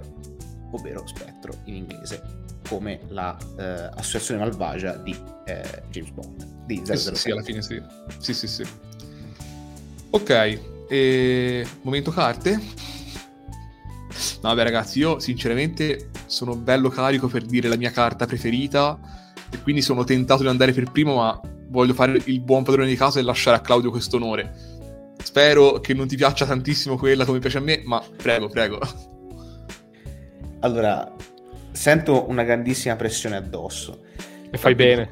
ovvero 0.73 1.07
Spettro 1.07 1.55
in 1.65 1.77
inglese, 1.77 2.23
come 2.69 3.01
l'associazione 3.09 4.41
la, 4.41 4.47
eh, 4.47 4.51
malvagia 4.51 4.97
di 4.97 5.17
eh, 5.47 5.85
James 5.89 6.11
Bond, 6.11 6.47
di 6.67 6.83
007. 6.85 6.99
Sì, 6.99 7.15
sì, 7.15 7.31
alla 7.31 7.43
fine 7.43 7.63
sì. 7.63 7.83
Sì, 8.19 8.35
sì, 8.35 8.47
sì. 8.47 8.67
Ok, 10.11 10.61
e... 10.91 11.67
momento 11.81 12.11
carte. 12.11 12.51
No, 14.43 14.49
vabbè, 14.51 14.63
ragazzi, 14.63 14.99
io 14.99 15.19
sinceramente 15.19 16.11
sono 16.27 16.57
bello 16.57 16.91
carico 16.91 17.27
per 17.27 17.47
dire 17.47 17.69
la 17.69 17.77
mia 17.77 17.91
carta 17.91 18.27
preferita 18.27 19.01
e 19.51 19.63
quindi 19.63 19.81
sono 19.81 20.05
tentato 20.05 20.43
di 20.43 20.49
andare 20.49 20.75
per 20.75 20.91
primo, 20.91 21.15
ma 21.15 21.41
voglio 21.69 21.95
fare 21.95 22.21
il 22.23 22.41
buon 22.41 22.65
padrone 22.65 22.89
di 22.89 22.97
casa 22.97 23.19
e 23.19 23.23
lasciare 23.23 23.57
a 23.57 23.61
Claudio 23.61 23.91
questo 23.91 24.17
onore. 24.17 24.70
Spero 25.23 25.81
che 25.81 25.95
non 25.95 26.07
ti 26.07 26.17
piaccia 26.17 26.47
tantissimo 26.47 26.97
quella 26.97 27.25
come 27.25 27.39
piace 27.39 27.59
a 27.59 27.61
me, 27.61 27.83
ma 27.85 28.03
prego, 28.17 28.49
prego. 28.49 28.81
Allora, 30.61 31.15
sento 31.73 32.29
una 32.29 32.43
grandissima 32.43 32.97
pressione 32.97 33.37
addosso. 33.37 34.05
E 34.51 34.59
fai 34.59 34.75
bene. 34.75 35.09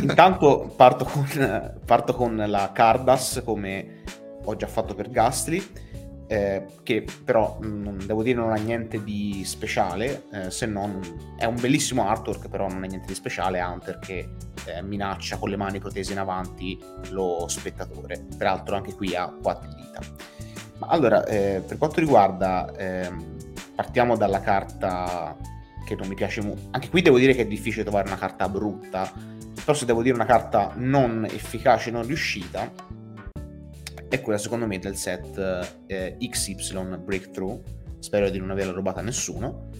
Intanto 0.00 0.72
parto 0.76 1.04
con, 1.04 1.80
parto 1.84 2.14
con 2.14 2.44
la 2.46 2.70
Cardas, 2.72 3.42
come 3.44 4.02
ho 4.44 4.56
già 4.56 4.66
fatto 4.66 4.94
per 4.94 5.10
Gastly 5.10 5.62
eh, 6.28 6.66
che 6.82 7.04
però 7.24 7.58
mm, 7.64 7.82
non, 7.82 7.98
devo 8.06 8.22
dire 8.22 8.38
non 8.38 8.52
ha 8.52 8.56
niente 8.56 9.02
di 9.02 9.42
speciale, 9.44 10.24
eh, 10.30 10.50
se 10.50 10.66
non 10.66 11.00
è 11.36 11.46
un 11.46 11.56
bellissimo 11.58 12.06
artwork, 12.06 12.48
però 12.48 12.68
non 12.68 12.84
è 12.84 12.86
niente 12.86 13.08
di 13.08 13.14
speciale, 13.14 13.60
Hunter 13.60 13.98
che 13.98 14.28
eh, 14.66 14.82
minaccia 14.82 15.38
con 15.38 15.48
le 15.48 15.56
mani 15.56 15.78
protese 15.78 16.12
in 16.12 16.18
avanti 16.18 16.78
lo 17.10 17.46
spettatore, 17.48 18.26
peraltro 18.36 18.76
anche 18.76 18.94
qui 18.94 19.16
ha 19.16 19.26
quattro 19.42 19.70
dita. 19.74 20.00
Ma 20.78 20.86
allora, 20.88 21.24
eh, 21.24 21.62
per 21.66 21.78
quanto 21.78 21.98
riguarda, 21.98 22.72
ehm, 22.76 23.36
partiamo 23.74 24.16
dalla 24.16 24.40
carta 24.40 25.34
che 25.84 25.96
non 25.96 26.06
mi 26.08 26.14
piace 26.14 26.42
molto, 26.42 26.68
anche 26.72 26.90
qui 26.90 27.00
devo 27.00 27.18
dire 27.18 27.34
che 27.34 27.42
è 27.42 27.46
difficile 27.46 27.84
trovare 27.84 28.06
una 28.06 28.18
carta 28.18 28.48
brutta, 28.50 29.10
però 29.64 29.72
se 29.72 29.86
devo 29.86 30.02
dire 30.02 30.14
una 30.14 30.26
carta 30.26 30.72
non 30.76 31.24
efficace, 31.24 31.90
non 31.90 32.06
riuscita, 32.06 32.70
è 34.08 34.20
quella 34.20 34.38
secondo 34.38 34.66
me 34.66 34.78
del 34.78 34.96
set 34.96 35.82
eh, 35.86 36.16
XY 36.18 36.96
Breakthrough, 37.04 37.60
spero 37.98 38.30
di 38.30 38.38
non 38.38 38.50
averla 38.50 38.72
rubata 38.72 39.00
a 39.00 39.02
nessuno, 39.02 39.70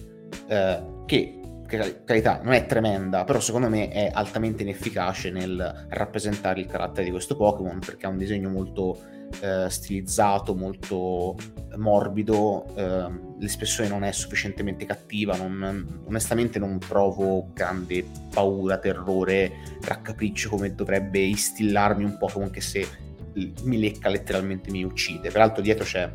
eh, 0.47 0.83
che, 1.05 1.39
carità 1.69 2.41
non 2.43 2.53
è 2.53 2.65
tremenda, 2.65 3.23
però 3.23 3.39
secondo 3.39 3.69
me 3.69 3.89
è 3.89 4.09
altamente 4.11 4.63
inefficace 4.63 5.29
nel 5.29 5.87
rappresentare 5.89 6.59
il 6.59 6.65
carattere 6.65 7.05
di 7.05 7.11
questo 7.11 7.35
Pokémon 7.35 7.79
perché 7.79 8.07
ha 8.07 8.09
un 8.09 8.17
disegno 8.17 8.49
molto 8.49 8.97
eh, 9.41 9.69
stilizzato, 9.69 10.55
molto 10.55 11.35
morbido, 11.77 12.65
eh, 12.75 13.07
l'espressione 13.37 13.87
non 13.87 14.03
è 14.03 14.11
sufficientemente 14.11 14.85
cattiva, 14.85 15.35
non, 15.37 16.01
onestamente 16.05 16.57
non 16.57 16.79
provo 16.79 17.51
grande 17.53 18.03
paura, 18.33 18.79
terrore, 18.79 19.51
raccapriccio 19.81 20.49
come 20.49 20.73
dovrebbe 20.73 21.19
istillarmi 21.19 22.03
un 22.03 22.17
Pokémon 22.17 22.49
che 22.49 22.61
se 22.61 22.87
mi 23.33 23.79
lecca 23.79 24.09
letteralmente, 24.09 24.71
mi 24.71 24.83
uccide. 24.83 25.31
Peraltro 25.31 25.61
dietro 25.61 25.83
c'è 25.83 26.11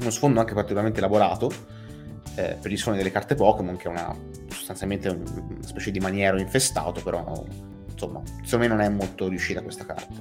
uno 0.00 0.10
sfondo 0.10 0.40
anche 0.40 0.54
particolarmente 0.54 1.00
elaborato 1.00 1.50
eh, 2.36 2.56
per 2.60 2.70
i 2.70 2.76
suoni 2.76 2.96
delle 2.96 3.10
carte 3.10 3.34
Pokémon, 3.34 3.76
che 3.76 3.84
è 3.84 3.88
una, 3.88 4.16
sostanzialmente 4.48 5.08
una 5.08 5.62
specie 5.62 5.90
di 5.90 5.98
maniero 5.98 6.38
infestato, 6.38 7.02
però 7.02 7.44
insomma, 7.90 8.22
secondo 8.44 8.58
me 8.58 8.66
non 8.68 8.80
è 8.80 8.88
molto 8.88 9.28
riuscita 9.28 9.60
questa 9.60 9.84
carta. 9.84 10.14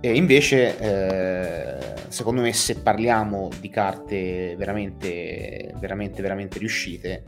E 0.00 0.14
invece, 0.14 0.78
eh, 0.78 1.94
secondo 2.08 2.42
me, 2.42 2.52
se 2.52 2.80
parliamo 2.80 3.48
di 3.58 3.70
carte 3.70 4.54
veramente, 4.58 5.72
veramente, 5.78 6.20
veramente 6.20 6.58
riuscite, 6.58 7.24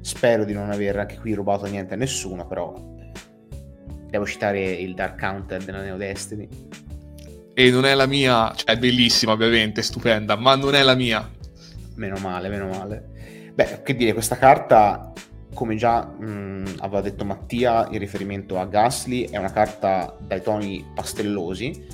spero 0.00 0.44
di 0.44 0.52
non 0.52 0.70
aver 0.70 0.98
anche 0.98 1.16
qui 1.18 1.34
rubato 1.34 1.66
niente 1.66 1.94
a 1.94 1.96
nessuno, 1.96 2.44
però 2.48 2.96
devo 4.08 4.26
citare 4.26 4.72
il 4.72 4.94
Dark 4.94 5.18
Counter 5.18 5.62
della 5.62 5.82
Neo 5.82 5.96
Destiny. 5.96 6.48
E 7.54 7.70
non 7.70 7.84
è 7.84 7.94
la 7.94 8.06
mia, 8.06 8.52
cioè 8.54 8.76
è 8.76 8.78
bellissima 8.78 9.32
ovviamente, 9.32 9.82
stupenda, 9.82 10.36
ma 10.36 10.54
non 10.54 10.74
è 10.74 10.82
la 10.82 10.94
mia. 10.94 11.28
Meno 11.96 12.16
male, 12.18 12.48
meno 12.48 12.68
male. 12.68 13.50
Beh, 13.54 13.82
che 13.82 13.96
dire, 13.96 14.12
questa 14.12 14.36
carta, 14.36 15.12
come 15.52 15.74
già 15.74 16.04
mh, 16.04 16.76
aveva 16.78 17.00
detto 17.00 17.24
Mattia, 17.24 17.88
in 17.90 17.98
riferimento 17.98 18.58
a 18.58 18.64
Gasly, 18.64 19.28
è 19.28 19.36
una 19.36 19.50
carta 19.50 20.16
dai 20.20 20.40
toni 20.40 20.84
pastellosi, 20.94 21.86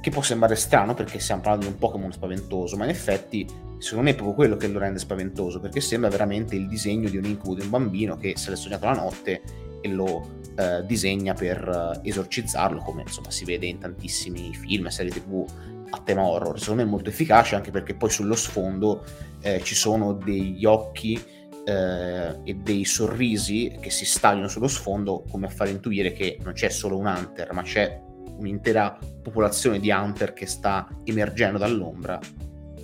che 0.00 0.10
può 0.10 0.22
sembrare 0.22 0.56
strano 0.56 0.94
perché 0.94 1.18
stiamo 1.18 1.42
parlando 1.42 1.66
di 1.66 1.72
un 1.72 1.78
Pokémon 1.78 2.12
spaventoso, 2.12 2.76
ma 2.76 2.84
in 2.84 2.90
effetti 2.90 3.46
secondo 3.78 4.04
me 4.04 4.10
è 4.10 4.14
proprio 4.14 4.34
quello 4.34 4.56
che 4.56 4.68
lo 4.68 4.78
rende 4.78 4.98
spaventoso, 4.98 5.60
perché 5.60 5.80
sembra 5.80 6.08
veramente 6.08 6.56
il 6.56 6.66
disegno 6.66 7.10
di 7.10 7.18
un 7.18 7.24
incubo 7.24 7.54
di 7.54 7.60
un 7.60 7.70
bambino 7.70 8.16
che 8.16 8.34
se 8.36 8.50
l'è 8.50 8.56
sognato 8.56 8.86
la 8.86 8.94
notte 8.94 9.42
e 9.82 9.88
lo 9.88 10.40
eh, 10.56 10.84
disegna 10.86 11.34
per 11.34 12.00
eh, 12.02 12.08
esorcizzarlo, 12.08 12.80
come 12.80 13.02
insomma 13.02 13.30
si 13.30 13.44
vede 13.44 13.66
in 13.66 13.78
tantissimi 13.78 14.54
film 14.54 14.86
e 14.86 14.90
serie 14.90 15.10
tv 15.10 15.44
a 15.90 16.00
tema 16.02 16.22
horror. 16.22 16.58
Secondo 16.58 16.82
me 16.82 16.88
è 16.88 16.90
molto 16.90 17.10
efficace 17.10 17.54
anche 17.54 17.70
perché 17.70 17.94
poi 17.94 18.10
sullo 18.10 18.34
sfondo 18.34 19.04
eh, 19.40 19.60
ci 19.62 19.74
sono 19.74 20.12
degli 20.12 20.64
occhi 20.64 21.22
eh, 21.64 22.40
e 22.44 22.54
dei 22.54 22.84
sorrisi 22.84 23.76
che 23.80 23.90
si 23.90 24.04
stagliano 24.04 24.48
sullo 24.48 24.68
sfondo 24.68 25.24
come 25.30 25.46
a 25.46 25.50
far 25.50 25.68
intuire 25.68 26.12
che 26.12 26.38
non 26.42 26.52
c'è 26.52 26.68
solo 26.68 26.98
un 26.98 27.06
hunter, 27.06 27.52
ma 27.52 27.62
c'è 27.62 28.00
un'intera 28.36 28.98
popolazione 29.22 29.78
di 29.78 29.90
hunter 29.90 30.32
che 30.32 30.46
sta 30.46 30.88
emergendo 31.04 31.58
dall'ombra, 31.58 32.18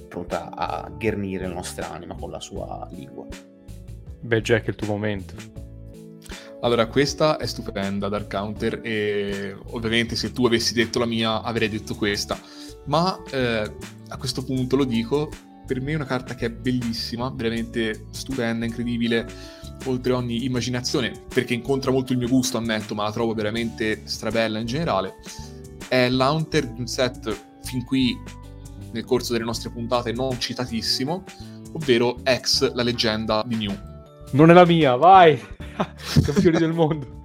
pronta 0.08 0.50
a 0.54 0.90
ghernire 0.96 1.46
la 1.46 1.54
nostra 1.54 1.90
anima 1.90 2.14
con 2.14 2.30
la 2.30 2.40
sua 2.40 2.86
lingua. 2.92 3.26
Beh, 4.22 4.42
Jack, 4.42 4.66
è 4.66 4.68
il 4.70 4.76
tuo 4.76 4.86
momento. 4.86 5.34
Allora, 6.62 6.86
questa 6.88 7.38
è 7.38 7.46
stupenda, 7.46 8.08
Dark 8.08 8.30
Counter, 8.30 8.80
e 8.82 9.56
ovviamente 9.68 10.14
se 10.14 10.30
tu 10.30 10.44
avessi 10.44 10.74
detto 10.74 10.98
la 10.98 11.06
mia 11.06 11.42
avrei 11.42 11.70
detto 11.70 11.94
questa, 11.94 12.38
ma 12.86 13.18
eh, 13.30 13.72
a 14.08 14.16
questo 14.18 14.44
punto 14.44 14.76
lo 14.76 14.84
dico, 14.84 15.30
per 15.66 15.80
me 15.80 15.92
è 15.92 15.94
una 15.94 16.04
carta 16.04 16.34
che 16.34 16.46
è 16.46 16.50
bellissima, 16.50 17.32
veramente 17.34 18.08
stupenda, 18.10 18.66
incredibile, 18.66 19.26
oltre 19.86 20.12
ogni 20.12 20.44
immaginazione, 20.44 21.12
perché 21.32 21.54
incontra 21.54 21.92
molto 21.92 22.12
il 22.12 22.18
mio 22.18 22.28
gusto, 22.28 22.58
ammetto, 22.58 22.94
ma 22.94 23.04
la 23.04 23.12
trovo 23.12 23.32
veramente 23.32 24.02
strabella 24.04 24.58
in 24.58 24.66
generale. 24.66 25.14
È 25.88 26.10
l'Hunter 26.10 26.66
di 26.66 26.80
un 26.80 26.86
set 26.86 27.34
fin 27.62 27.84
qui 27.86 28.14
nel 28.92 29.04
corso 29.04 29.32
delle 29.32 29.44
nostre 29.46 29.70
puntate 29.70 30.12
non 30.12 30.38
citatissimo, 30.38 31.24
ovvero 31.72 32.20
X, 32.22 32.74
la 32.74 32.82
leggenda 32.82 33.42
di 33.46 33.56
Mew. 33.56 33.89
Non 34.32 34.50
è 34.50 34.52
la 34.52 34.64
mia, 34.64 34.96
vai! 34.96 35.40
Campioni 36.22 36.58
del 36.58 36.72
mondo. 36.72 37.18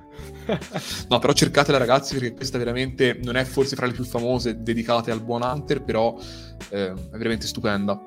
no, 1.10 1.20
però 1.20 1.34
cercatela 1.34 1.78
ragazzi 1.78 2.14
perché 2.14 2.34
questa 2.34 2.58
veramente 2.58 3.20
non 3.24 3.36
è 3.36 3.44
forse 3.44 3.76
fra 3.76 3.86
le 3.86 3.94
più 3.94 4.04
famose 4.04 4.62
dedicate 4.62 5.12
al 5.12 5.22
buon 5.22 5.42
Hunter, 5.42 5.82
però 5.84 6.18
eh, 6.70 6.92
è 6.92 7.18
veramente 7.18 7.48
stupenda. 7.48 8.00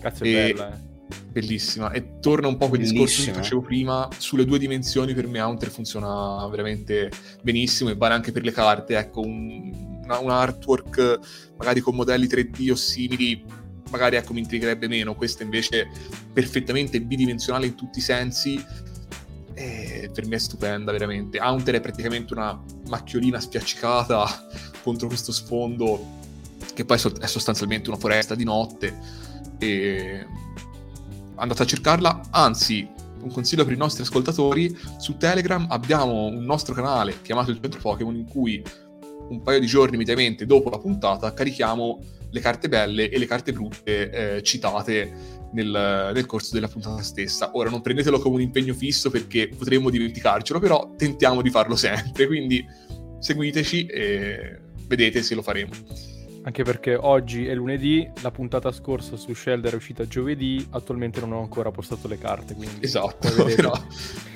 Cazzo 0.00 0.24
è 0.24 0.28
e... 0.28 0.32
bella, 0.32 0.72
eh. 0.72 0.94
Bellissima. 1.30 1.92
E 1.92 2.18
torna 2.18 2.48
un 2.48 2.56
po' 2.56 2.68
quel 2.68 2.80
discorso 2.80 3.24
che 3.24 3.32
facevo 3.32 3.60
prima, 3.60 4.08
sulle 4.16 4.44
due 4.44 4.58
dimensioni 4.58 5.14
per 5.14 5.26
me 5.28 5.40
Hunter 5.40 5.68
funziona 5.70 6.46
veramente 6.48 7.10
benissimo 7.42 7.90
e 7.90 7.94
vale 7.94 8.14
anche 8.14 8.32
per 8.32 8.42
le 8.42 8.52
carte, 8.52 8.96
ecco, 8.96 9.20
un, 9.20 10.00
una, 10.02 10.18
un 10.18 10.30
artwork 10.30 11.18
magari 11.58 11.80
con 11.80 11.94
modelli 11.94 12.26
3D 12.26 12.70
o 12.70 12.74
simili 12.74 13.44
magari 13.90 14.16
ecco 14.16 14.32
mi 14.32 14.40
intrigherebbe 14.40 14.88
meno, 14.88 15.14
questa 15.14 15.42
invece 15.42 15.88
perfettamente 16.32 17.00
bidimensionale 17.00 17.66
in 17.66 17.74
tutti 17.74 17.98
i 17.98 18.02
sensi 18.02 18.64
e 19.54 20.10
per 20.12 20.26
me 20.26 20.36
è 20.36 20.38
stupenda 20.38 20.92
veramente. 20.92 21.38
Hunter 21.40 21.76
è 21.76 21.80
praticamente 21.80 22.34
una 22.34 22.60
macchiolina 22.88 23.40
spiaccicata 23.40 24.46
contro 24.82 25.08
questo 25.08 25.32
sfondo 25.32 26.14
che 26.74 26.84
poi 26.84 27.00
è 27.20 27.26
sostanzialmente 27.26 27.88
una 27.88 27.98
foresta 27.98 28.34
di 28.34 28.44
notte 28.44 28.94
e 29.58 30.26
andate 31.36 31.62
a 31.62 31.66
cercarla, 31.66 32.20
anzi 32.30 32.86
un 33.20 33.30
consiglio 33.32 33.64
per 33.64 33.72
i 33.72 33.78
nostri 33.78 34.02
ascoltatori, 34.02 34.76
su 34.98 35.16
Telegram 35.16 35.66
abbiamo 35.70 36.26
un 36.26 36.44
nostro 36.44 36.74
canale 36.74 37.20
chiamato 37.22 37.50
il 37.50 37.58
Centro 37.60 37.80
Pokémon 37.80 38.14
in 38.14 38.26
cui 38.26 38.62
un 39.28 39.42
paio 39.42 39.58
di 39.58 39.66
giorni 39.66 39.96
mediamente 39.96 40.46
dopo 40.46 40.70
la 40.70 40.78
puntata 40.78 41.32
carichiamo 41.32 41.98
le 42.36 42.42
carte 42.42 42.68
belle 42.68 43.08
e 43.08 43.18
le 43.18 43.26
carte 43.26 43.52
brutte 43.52 44.36
eh, 44.36 44.42
citate 44.42 45.12
nel, 45.52 46.10
nel, 46.12 46.26
corso 46.26 46.54
della 46.54 46.68
puntata 46.68 47.02
stessa. 47.02 47.50
Ora 47.54 47.70
non 47.70 47.80
prendetelo 47.80 48.18
come 48.18 48.36
un 48.36 48.42
impegno 48.42 48.74
fisso 48.74 49.10
perché 49.10 49.48
potremmo 49.48 49.90
dimenticarcelo, 49.90 50.58
però 50.58 50.94
tentiamo 50.96 51.40
di 51.40 51.50
farlo 51.50 51.76
sempre, 51.76 52.26
quindi 52.26 52.64
seguiteci 53.18 53.86
e 53.86 54.60
vedete 54.86 55.22
se 55.22 55.34
lo 55.34 55.42
faremo 55.42 55.72
anche 56.46 56.62
perché 56.62 56.94
oggi 56.94 57.44
è 57.46 57.54
lunedì, 57.56 58.08
la 58.20 58.30
puntata 58.30 58.70
scorsa 58.70 59.16
su 59.16 59.34
Shelder 59.34 59.72
è 59.72 59.74
uscita 59.74 60.06
giovedì, 60.06 60.64
attualmente 60.70 61.18
non 61.18 61.32
ho 61.32 61.40
ancora 61.40 61.72
postato 61.72 62.06
le 62.06 62.18
carte. 62.18 62.54
Quindi 62.54 62.84
esatto, 62.84 63.28
però, 63.56 63.72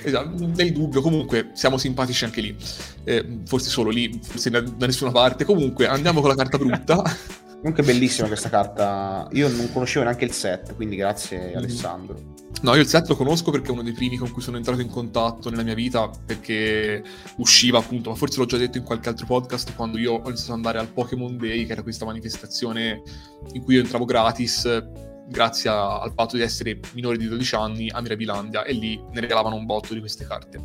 esatto, 0.02 0.50
nel 0.56 0.72
dubbio, 0.72 1.02
comunque 1.02 1.50
siamo 1.52 1.78
simpatici 1.78 2.24
anche 2.24 2.40
lì, 2.40 2.56
eh, 3.04 3.24
forse 3.44 3.70
solo 3.70 3.90
lì, 3.90 4.18
forse 4.20 4.50
da, 4.50 4.60
da 4.60 4.86
nessuna 4.86 5.12
parte. 5.12 5.44
Comunque 5.44 5.86
andiamo 5.86 6.20
con 6.20 6.30
la 6.30 6.34
carta 6.34 6.58
brutta. 6.58 7.00
Comunque 7.60 7.82
bellissima 7.82 8.26
questa 8.26 8.48
carta, 8.48 9.28
io 9.32 9.46
non 9.48 9.70
conoscevo 9.70 10.06
neanche 10.06 10.24
il 10.24 10.32
set, 10.32 10.74
quindi 10.74 10.96
grazie 10.96 11.52
mm. 11.52 11.56
Alessandro. 11.56 12.16
No, 12.62 12.74
io 12.74 12.80
il 12.80 12.86
set 12.86 13.06
lo 13.08 13.16
conosco 13.16 13.50
perché 13.50 13.68
è 13.68 13.70
uno 13.70 13.82
dei 13.82 13.92
primi 13.92 14.16
con 14.16 14.30
cui 14.30 14.40
sono 14.40 14.56
entrato 14.56 14.80
in 14.80 14.88
contatto 14.88 15.50
nella 15.50 15.62
mia 15.62 15.74
vita, 15.74 16.10
perché 16.24 17.02
usciva 17.36 17.78
appunto, 17.78 18.08
ma 18.08 18.16
forse 18.16 18.38
l'ho 18.38 18.46
già 18.46 18.56
detto 18.56 18.78
in 18.78 18.84
qualche 18.84 19.10
altro 19.10 19.26
podcast, 19.26 19.74
quando 19.74 19.98
io 19.98 20.14
ho 20.14 20.26
iniziato 20.28 20.52
ad 20.52 20.56
andare 20.56 20.78
al 20.78 20.88
Pokémon 20.88 21.36
Day, 21.36 21.66
che 21.66 21.72
era 21.72 21.82
questa 21.82 22.06
manifestazione 22.06 23.02
in 23.52 23.62
cui 23.62 23.74
io 23.74 23.80
entravo 23.80 24.06
gratis, 24.06 24.82
grazie 25.28 25.68
a, 25.68 26.00
al 26.00 26.12
fatto 26.14 26.36
di 26.36 26.42
essere 26.42 26.80
minore 26.94 27.18
di 27.18 27.28
12 27.28 27.54
anni 27.56 27.90
a 27.90 28.00
Mirabilandia, 28.00 28.64
e 28.64 28.72
lì 28.72 28.98
ne 29.12 29.20
regalavano 29.20 29.54
un 29.54 29.66
botto 29.66 29.92
di 29.92 30.00
queste 30.00 30.26
carte. 30.26 30.62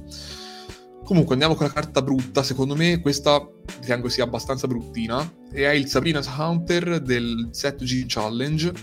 Comunque 1.06 1.34
andiamo 1.34 1.54
con 1.54 1.68
la 1.68 1.72
carta 1.72 2.02
brutta, 2.02 2.42
secondo 2.42 2.76
me 2.76 3.00
questa 3.00 3.48
ritengo 3.80 4.10
sia 4.10 4.24
abbastanza 4.24 4.66
bruttina, 4.66 5.36
e 5.52 5.70
è 5.70 5.72
il 5.74 5.88
Sabrina's 5.88 6.28
Hunter 6.36 7.00
del 7.00 7.50
set 7.52 7.84
G 7.84 8.06
Challenge, 8.08 8.74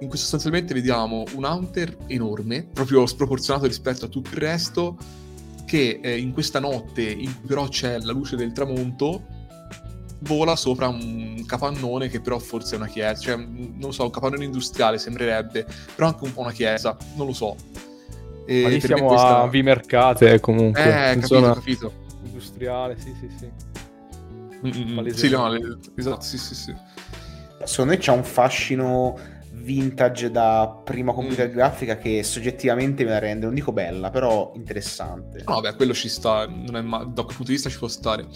in 0.00 0.08
cui 0.08 0.16
sostanzialmente 0.16 0.72
vediamo 0.72 1.24
un 1.34 1.44
hunter 1.44 1.98
enorme, 2.06 2.66
proprio 2.72 3.04
sproporzionato 3.04 3.66
rispetto 3.66 4.06
a 4.06 4.08
tutto 4.08 4.30
il 4.30 4.40
resto, 4.40 4.96
che 5.66 6.00
eh, 6.02 6.18
in 6.18 6.32
questa 6.32 6.60
notte, 6.60 7.02
in 7.02 7.38
cui 7.38 7.46
però 7.46 7.68
c'è 7.68 7.98
la 7.98 8.12
luce 8.12 8.34
del 8.34 8.52
tramonto, 8.52 9.26
vola 10.20 10.56
sopra 10.56 10.88
un 10.88 11.44
capannone 11.44 12.08
che 12.08 12.22
però 12.22 12.38
forse 12.38 12.76
è 12.76 12.78
una 12.78 12.88
chiesa, 12.88 13.20
cioè 13.20 13.36
non 13.36 13.92
so, 13.92 14.04
un 14.04 14.10
capannone 14.10 14.46
industriale 14.46 14.96
sembrerebbe, 14.96 15.66
però 15.94 16.08
anche 16.08 16.24
un 16.24 16.32
po' 16.32 16.40
una 16.40 16.52
chiesa, 16.52 16.96
non 17.16 17.26
lo 17.26 17.34
so. 17.34 17.54
E 18.46 18.62
Ma 18.62 18.68
lì 18.68 18.80
siamo 18.80 19.06
questa... 19.06 19.42
a 19.42 19.46
V-Mercate 19.46 20.40
comunque. 20.40 20.82
Eh, 20.82 21.14
capito, 21.14 21.26
zona... 21.26 21.54
capito. 21.54 21.92
Industriale, 22.24 22.96
sì, 22.98 23.14
sì, 23.18 23.28
sì. 23.36 23.50
Mm-hmm. 24.64 25.08
Sì, 25.08 25.28
no, 25.30 25.48
le... 25.48 25.78
esatto, 25.96 26.20
sì, 26.20 26.38
sì, 26.38 26.54
sì. 26.54 26.74
Secondo 27.64 27.92
me 27.92 27.98
c'è 27.98 28.12
un 28.12 28.24
fascino 28.24 29.18
vintage 29.52 30.30
da 30.30 30.80
prima 30.84 31.12
computer 31.12 31.48
mm. 31.48 31.52
grafica 31.52 31.96
che 31.96 32.22
soggettivamente 32.22 33.04
me 33.04 33.10
la 33.10 33.18
rende, 33.18 33.46
non 33.46 33.54
dico 33.54 33.72
bella, 33.72 34.10
però 34.10 34.52
interessante. 34.54 35.44
No, 35.46 35.60
beh, 35.60 35.74
quello 35.74 35.94
ci 35.94 36.08
sta, 36.08 36.48
ma... 36.48 37.04
da 37.04 37.22
quel 37.22 37.36
punto 37.36 37.44
di 37.44 37.52
vista 37.52 37.70
ci 37.70 37.78
può 37.78 37.88
stare. 37.88 38.26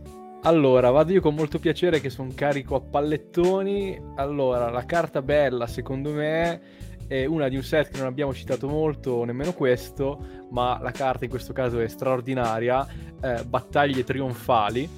Allora, 0.43 0.91
vado 0.91 1.13
io 1.13 1.21
con 1.21 1.35
molto 1.35 1.59
piacere 1.59 2.01
che 2.01 2.11
sono 2.11 2.31
carico 2.35 2.77
a 2.77 2.81
pallettoni. 2.81 4.01
Allora, 4.17 4.71
la 4.71 4.85
carta 4.85 5.21
bella, 5.21 5.67
secondo 5.67 6.13
me, 6.13 6.61
è 7.07 7.25
una 7.25 7.49
di 7.49 7.57
un 7.57 7.63
set 7.63 7.91
che 7.91 7.99
non 7.99 8.07
abbiamo 8.07 8.35
citato 8.35 8.69
molto, 8.69 9.25
nemmeno 9.25 9.53
questo, 9.53 10.19
ma 10.51 10.79
la 10.81 10.91
carta 10.91 11.25
in 11.25 11.31
questo 11.31 11.53
caso 11.53 11.81
è 11.81 11.89
straordinaria, 11.89 12.87
eh, 13.21 13.45
Battaglie 13.45 14.05
trionfali 14.05 14.89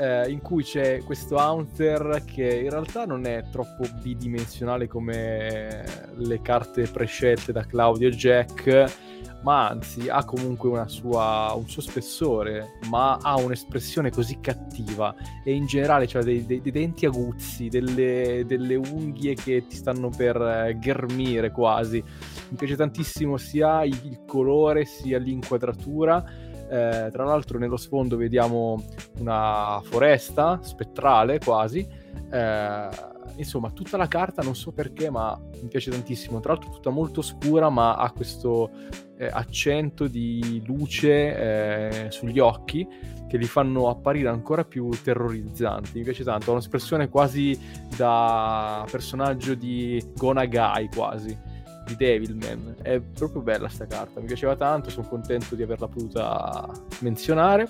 eh, 0.00 0.30
in 0.30 0.40
cui 0.40 0.62
c'è 0.62 1.02
questo 1.04 1.36
Haunter 1.36 2.22
che 2.24 2.60
in 2.60 2.70
realtà 2.70 3.04
non 3.04 3.26
è 3.26 3.44
troppo 3.50 3.84
bidimensionale 4.00 4.88
come 4.88 5.84
le 6.14 6.40
carte 6.40 6.82
prescelte 6.84 7.52
da 7.52 7.64
Claudio 7.66 8.08
e 8.08 8.12
Jack, 8.12 8.92
ma 9.42 9.68
anzi 9.68 10.08
ha 10.08 10.24
comunque 10.24 10.68
sua, 10.86 11.52
un 11.56 11.68
suo 11.68 11.82
spessore, 11.82 12.78
ma 12.88 13.18
ha 13.20 13.36
un'espressione 13.36 14.10
così 14.10 14.38
cattiva 14.40 15.14
e 15.44 15.52
in 15.52 15.66
generale 15.66 16.08
ha 16.12 16.22
dei, 16.22 16.44
dei, 16.44 16.60
dei, 16.60 16.72
denti 16.72 17.06
aguzzi, 17.06 17.68
delle, 17.68 18.44
delle, 18.46 18.74
unghie 18.76 19.34
che 19.34 19.66
ti 19.66 19.76
stanno 19.76 20.10
per 20.10 20.36
eh, 20.36 20.76
ghermire 20.78 21.50
quasi. 21.50 22.02
Mi 22.48 22.56
piace 22.56 22.76
tantissimo 22.76 23.36
sia 23.36 23.84
il, 23.84 23.98
il 24.04 24.24
colore 24.26 24.84
sia 24.84 25.18
l'inquadratura 25.18 26.48
eh, 26.70 27.08
tra 27.10 27.24
l'altro 27.24 27.58
nello 27.58 27.76
sfondo 27.76 28.16
vediamo 28.16 28.80
una 29.18 29.80
foresta 29.82 30.60
spettrale 30.62 31.40
quasi. 31.40 31.84
Eh, 32.30 32.88
insomma, 33.36 33.70
tutta 33.70 33.96
la 33.96 34.08
carta 34.08 34.42
non 34.42 34.54
so 34.54 34.72
perché, 34.72 35.10
ma 35.10 35.38
mi 35.62 35.68
piace 35.68 35.90
tantissimo. 35.90 36.40
Tra 36.40 36.52
l'altro 36.52 36.70
tutta 36.70 36.90
molto 36.90 37.22
scura, 37.22 37.68
ma 37.68 37.96
ha 37.96 38.10
questo 38.12 38.70
eh, 39.16 39.26
accento 39.26 40.06
di 40.06 40.62
luce 40.66 42.06
eh, 42.06 42.10
sugli 42.10 42.38
occhi 42.38 42.86
che 43.28 43.36
li 43.36 43.46
fanno 43.46 43.88
apparire 43.88 44.28
ancora 44.28 44.64
più 44.64 44.88
terrorizzanti. 44.90 45.98
Mi 45.98 46.04
piace 46.04 46.24
tanto, 46.24 46.50
ha 46.50 46.54
un'espressione 46.54 47.08
quasi 47.08 47.58
da 47.96 48.84
personaggio 48.90 49.54
di 49.54 50.04
Gonagai 50.16 50.88
quasi 50.88 51.38
di 51.86 51.96
Devilman. 51.96 52.76
È 52.82 53.00
proprio 53.00 53.42
bella 53.42 53.68
sta 53.68 53.86
carta, 53.86 54.20
mi 54.20 54.26
piaceva 54.26 54.56
tanto, 54.56 54.90
sono 54.90 55.06
contento 55.06 55.54
di 55.54 55.62
averla 55.62 55.86
potuta 55.86 56.68
menzionare. 57.00 57.68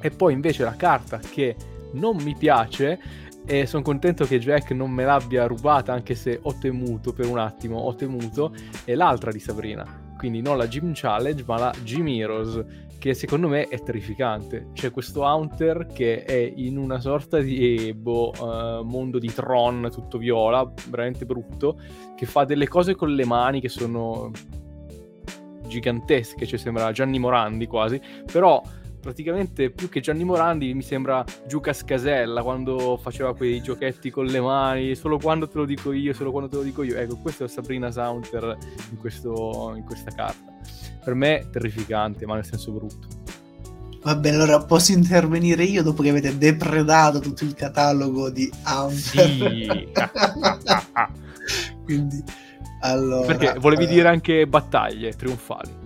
E 0.00 0.10
poi 0.10 0.32
invece 0.32 0.64
la 0.64 0.76
carta 0.76 1.18
che 1.18 1.56
non 1.92 2.16
mi 2.16 2.34
piace 2.36 2.98
e 3.44 3.66
sono 3.66 3.82
contento 3.82 4.24
che 4.24 4.38
Jack 4.38 4.70
non 4.70 4.90
me 4.90 5.04
l'abbia 5.04 5.46
rubata 5.46 5.92
anche 5.92 6.14
se 6.14 6.38
ho 6.42 6.56
temuto 6.58 7.12
per 7.12 7.26
un 7.26 7.38
attimo, 7.38 7.78
ho 7.78 7.94
temuto, 7.94 8.54
è 8.84 8.94
l'altra 8.94 9.30
di 9.30 9.40
Sabrina. 9.40 10.00
Quindi 10.16 10.40
non 10.40 10.56
la 10.56 10.68
Gym 10.68 10.92
Challenge 10.94 11.42
ma 11.46 11.58
la 11.58 11.74
Gym 11.82 12.06
Heroes 12.06 12.64
che 13.02 13.14
secondo 13.14 13.48
me 13.48 13.66
è 13.66 13.82
terrificante. 13.82 14.68
C'è 14.74 14.92
questo 14.92 15.22
Hunter 15.22 15.86
che 15.92 16.22
è 16.22 16.52
in 16.54 16.78
una 16.78 17.00
sorta 17.00 17.40
di 17.40 17.92
boh, 17.92 18.30
uh, 18.38 18.84
mondo 18.84 19.18
di 19.18 19.32
Tron 19.34 19.88
tutto 19.92 20.18
viola, 20.18 20.70
veramente 20.88 21.26
brutto, 21.26 21.80
che 22.14 22.26
fa 22.26 22.44
delle 22.44 22.68
cose 22.68 22.94
con 22.94 23.12
le 23.12 23.24
mani 23.24 23.60
che 23.60 23.68
sono 23.68 24.30
gigantesche, 25.66 26.46
cioè 26.46 26.58
sembra 26.60 26.92
Gianni 26.92 27.18
Morandi 27.18 27.66
quasi, 27.66 28.00
però 28.30 28.62
praticamente 29.02 29.70
più 29.70 29.88
che 29.88 30.00
Gianni 30.00 30.24
Morandi 30.24 30.72
mi 30.72 30.82
sembra 30.82 31.24
Giucas 31.46 31.84
Casella 31.84 32.42
quando 32.42 32.96
faceva 32.96 33.34
quei 33.34 33.60
giochetti 33.60 34.10
con 34.10 34.24
le 34.26 34.40
mani, 34.40 34.94
solo 34.94 35.18
quando 35.18 35.48
te 35.48 35.58
lo 35.58 35.64
dico 35.64 35.92
io, 35.92 36.14
solo 36.14 36.30
quando 36.30 36.48
te 36.48 36.56
lo 36.56 36.62
dico 36.62 36.82
io. 36.82 36.96
Ecco, 36.96 37.16
questo 37.16 37.44
è 37.44 37.48
Sabrina 37.48 37.90
Saunter 37.90 38.56
in, 38.90 38.96
questo, 38.98 39.74
in 39.76 39.84
questa 39.84 40.12
carta 40.12 40.52
per 41.02 41.14
me 41.14 41.48
terrificante, 41.50 42.26
ma 42.26 42.36
nel 42.36 42.44
senso 42.44 42.70
brutto. 42.72 43.08
Va 44.02 44.16
bene, 44.16 44.36
allora 44.36 44.64
posso 44.64 44.92
intervenire 44.92 45.62
io 45.64 45.82
dopo 45.82 46.02
che 46.02 46.08
avete 46.08 46.36
depredato 46.36 47.20
tutto 47.20 47.44
il 47.44 47.54
catalogo 47.54 48.30
di 48.30 48.50
Hunter? 48.66 49.28
Sì. 49.28 49.92
Quindi, 51.84 52.22
allora... 52.80 53.26
Perché 53.26 53.58
volevi 53.58 53.84
eh... 53.84 53.88
dire 53.88 54.08
anche 54.08 54.46
battaglie 54.46 55.12
trionfali. 55.12 55.81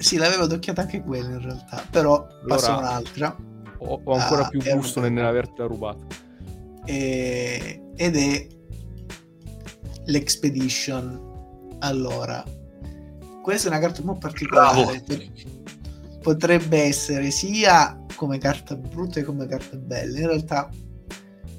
Sì, 0.00 0.16
l'avevo 0.16 0.46
d'occhiata 0.46 0.80
anche 0.80 1.02
quella 1.02 1.28
in 1.28 1.42
realtà, 1.42 1.84
però 1.90 2.26
allora, 2.26 2.46
passo 2.46 2.76
un'altra. 2.76 3.36
Ho, 3.78 4.00
ho 4.02 4.14
ancora 4.14 4.46
ah, 4.46 4.48
più 4.48 4.62
gusto 4.62 5.00
nell'avertela 5.00 5.68
rubata. 5.68 6.04
E... 6.86 7.82
Ed 7.96 8.16
è 8.16 8.46
l'Expedition. 10.06 11.76
Allora, 11.80 12.42
questa 13.42 13.68
è 13.68 13.70
una 13.70 13.80
carta 13.80 14.00
un 14.00 14.06
po' 14.06 14.16
particolare. 14.16 15.02
Potrebbe 16.22 16.82
essere 16.82 17.30
sia 17.30 17.98
come 18.16 18.38
carta 18.38 18.76
brutta 18.76 19.20
che 19.20 19.26
come 19.26 19.46
carta 19.46 19.76
bella. 19.76 20.18
In 20.18 20.26
realtà 20.26 20.70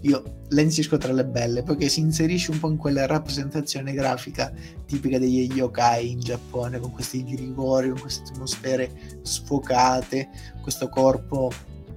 io 0.02 0.40
la 0.50 0.62
inserisco 0.62 0.98
tra 0.98 1.14
le 1.14 1.26
belle 1.26 1.64
perché 1.64 1.88
si 1.88 2.00
inserisce 2.00 2.52
un 2.52 2.60
po' 2.60 2.70
in 2.70 2.78
quella 2.78 3.06
rappresentazione 3.06 3.94
grafica 3.94 4.52
tipica 4.86 5.20
degli 5.20 5.52
yokai 5.54 6.12
in 6.12 6.20
Giappone 6.20 6.80
con 6.80 6.92
questi 6.92 7.24
rigori, 7.24 7.90
con 7.90 8.02
queste 8.02 8.32
atmosfere 8.32 9.20
sfocate, 9.22 10.30
questo 10.62 10.90
corpo 10.90 11.52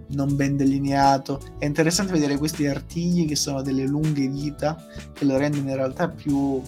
non 0.08 0.36
ben 0.36 0.56
delineato. 0.56 1.40
È 1.58 1.64
interessante 1.64 2.12
vedere 2.12 2.36
questi 2.36 2.66
artigli 2.66 3.26
che 3.26 3.36
sono 3.36 3.62
delle 3.62 3.86
lunghe 3.86 4.28
dita 4.28 4.76
che 5.12 5.24
lo 5.24 5.36
rendono 5.36 5.70
in 5.70 5.76
realtà 5.76 6.08
più 6.08 6.62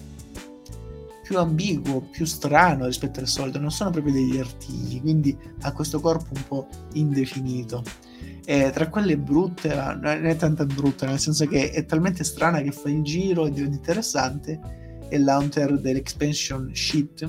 più 1.27 1.39
ambiguo, 1.39 2.03
più 2.03 2.25
strano 2.25 2.87
rispetto 2.87 3.19
al 3.19 3.27
solito, 3.27 3.59
non 3.59 3.73
sono 3.73 3.91
proprio 3.91 4.13
degli 4.13 4.39
artigli, 4.39 5.01
quindi 5.01 5.37
ha 5.63 5.73
questo 5.73 5.99
corpo 5.99 6.29
un 6.33 6.45
po' 6.47 6.69
indefinito. 6.93 7.83
E 8.49 8.71
tra 8.73 8.89
quelle 8.89 9.19
brutte, 9.19 9.75
non 9.75 10.25
è 10.25 10.37
tanto 10.37 10.65
brutta, 10.67 11.05
nel 11.05 11.19
senso 11.19 11.47
che 11.47 11.71
è 11.71 11.85
talmente 11.85 12.23
strana 12.23 12.61
che 12.61 12.71
fa 12.71 12.89
il 12.89 13.03
giro 13.03 13.45
e 13.47 13.51
diventa 13.51 13.75
interessante, 13.75 14.61
è 15.09 15.19
l'Haunter 15.19 15.81
dell'expansion 15.81 16.71
Sheet, 16.73 17.29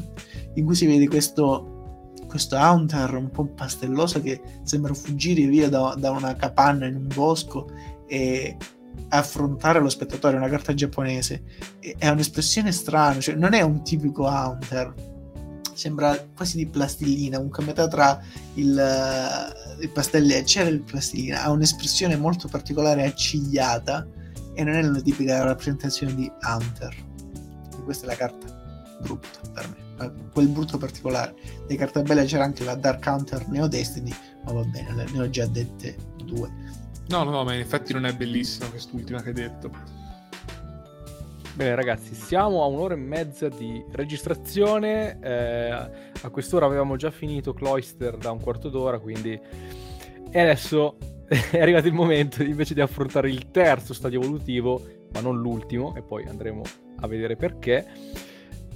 in 0.53 0.63
cui 0.63 0.75
si 0.75 0.85
vede 0.85 1.07
questo, 1.07 2.13
questo 2.27 2.55
Haunter 2.55 3.15
un 3.15 3.31
po' 3.31 3.47
pastelloso 3.47 4.21
che 4.21 4.39
sembra 4.61 4.93
fuggire 4.93 5.47
via 5.47 5.69
da, 5.69 5.95
da 5.97 6.11
una 6.11 6.35
capanna 6.35 6.85
in 6.85 6.95
un 6.95 7.07
bosco 7.07 7.67
e 8.07 8.55
affrontare 9.09 9.79
lo 9.79 9.89
spettatore, 9.89 10.37
una 10.37 10.49
carta 10.49 10.75
giapponese. 10.75 11.41
È 11.79 12.07
un'espressione 12.09 12.71
strana, 12.71 13.19
cioè 13.19 13.33
non 13.33 13.53
è 13.53 13.61
un 13.61 13.83
tipico 13.83 14.27
Haunter, 14.27 14.93
sembra 15.77 16.17
quasi 16.35 16.57
di 16.57 16.67
plastilina, 16.67 17.37
comunque 17.37 17.71
a 17.71 17.87
tra 17.87 18.21
il, 18.55 19.77
il 19.79 19.89
pastelleggio 19.91 20.61
e 20.61 20.69
il 20.69 20.81
plastilina, 20.81 21.43
ha 21.43 21.51
un'espressione 21.51 22.15
molto 22.17 22.47
particolare 22.47 23.05
accigliata 23.05 24.07
e 24.53 24.63
non 24.63 24.73
è 24.73 24.85
una 24.85 25.01
tipica 25.01 25.43
rappresentazione 25.43 26.15
di 26.15 26.31
Hunter. 26.41 26.95
E 27.77 27.83
questa 27.83 28.05
è 28.05 28.07
la 28.09 28.15
carta 28.15 28.55
brutta 29.01 29.39
per 29.53 29.69
me, 29.69 30.29
quel 30.33 30.47
brutto 30.47 30.79
particolare. 30.79 31.35
Di 31.67 31.75
carta 31.75 32.01
bella 32.01 32.23
c'era 32.23 32.43
anche 32.43 32.63
la 32.63 32.73
Dark 32.73 33.05
Hunter 33.05 33.47
Neo 33.49 33.67
Destiny, 33.67 34.11
ma 34.45 34.53
va 34.53 34.63
bene, 34.63 35.05
ne 35.11 35.21
ho 35.21 35.29
già 35.29 35.45
dette 35.45 35.95
due. 36.25 36.51
No, 37.09 37.23
no, 37.23 37.29
no, 37.29 37.43
ma 37.43 37.53
in 37.53 37.59
effetti 37.59 37.93
non 37.93 38.05
è 38.05 38.15
bellissima 38.15 38.67
quest'ultima 38.67 39.21
che 39.21 39.29
hai 39.29 39.35
detto. 39.35 39.71
Bene 41.57 41.73
ragazzi, 41.73 42.13
siamo 42.13 42.61
a 42.61 42.67
un'ora 42.67 42.93
e 42.93 42.97
mezza 42.97 43.49
di 43.49 43.83
registrazione, 43.93 45.17
eh, 45.19 45.71
a 45.71 46.29
quest'ora 46.29 46.67
avevamo 46.67 46.97
già 46.97 47.09
finito 47.09 47.55
Cloister 47.55 48.15
da 48.15 48.29
un 48.29 48.39
quarto 48.39 48.69
d'ora, 48.69 48.99
quindi... 48.99 49.31
E 50.29 50.39
adesso 50.39 50.97
è 51.25 51.59
arrivato 51.59 51.87
il 51.87 51.95
momento 51.95 52.43
invece 52.43 52.75
di 52.75 52.81
affrontare 52.81 53.31
il 53.31 53.49
terzo 53.49 53.95
stadio 53.95 54.21
evolutivo, 54.21 54.79
ma 55.13 55.19
non 55.21 55.41
l'ultimo, 55.41 55.95
e 55.95 56.03
poi 56.03 56.27
andremo 56.27 56.61
a 56.97 57.07
vedere 57.07 57.35
perché, 57.35 57.87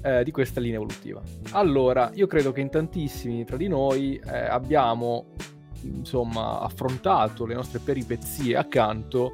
eh, 0.01 0.23
di 0.23 0.31
questa 0.31 0.59
linea 0.59 0.77
evolutiva. 0.77 1.21
Allora, 1.51 2.09
io 2.15 2.25
credo 2.25 2.51
che 2.51 2.61
in 2.61 2.71
tantissimi 2.71 3.45
tra 3.45 3.57
di 3.57 3.67
noi 3.67 4.19
eh, 4.25 4.47
abbiamo 4.47 5.35
insomma 5.83 6.59
affrontato 6.61 7.45
le 7.45 7.53
nostre 7.53 7.77
peripezie 7.77 8.57
accanto 8.57 9.31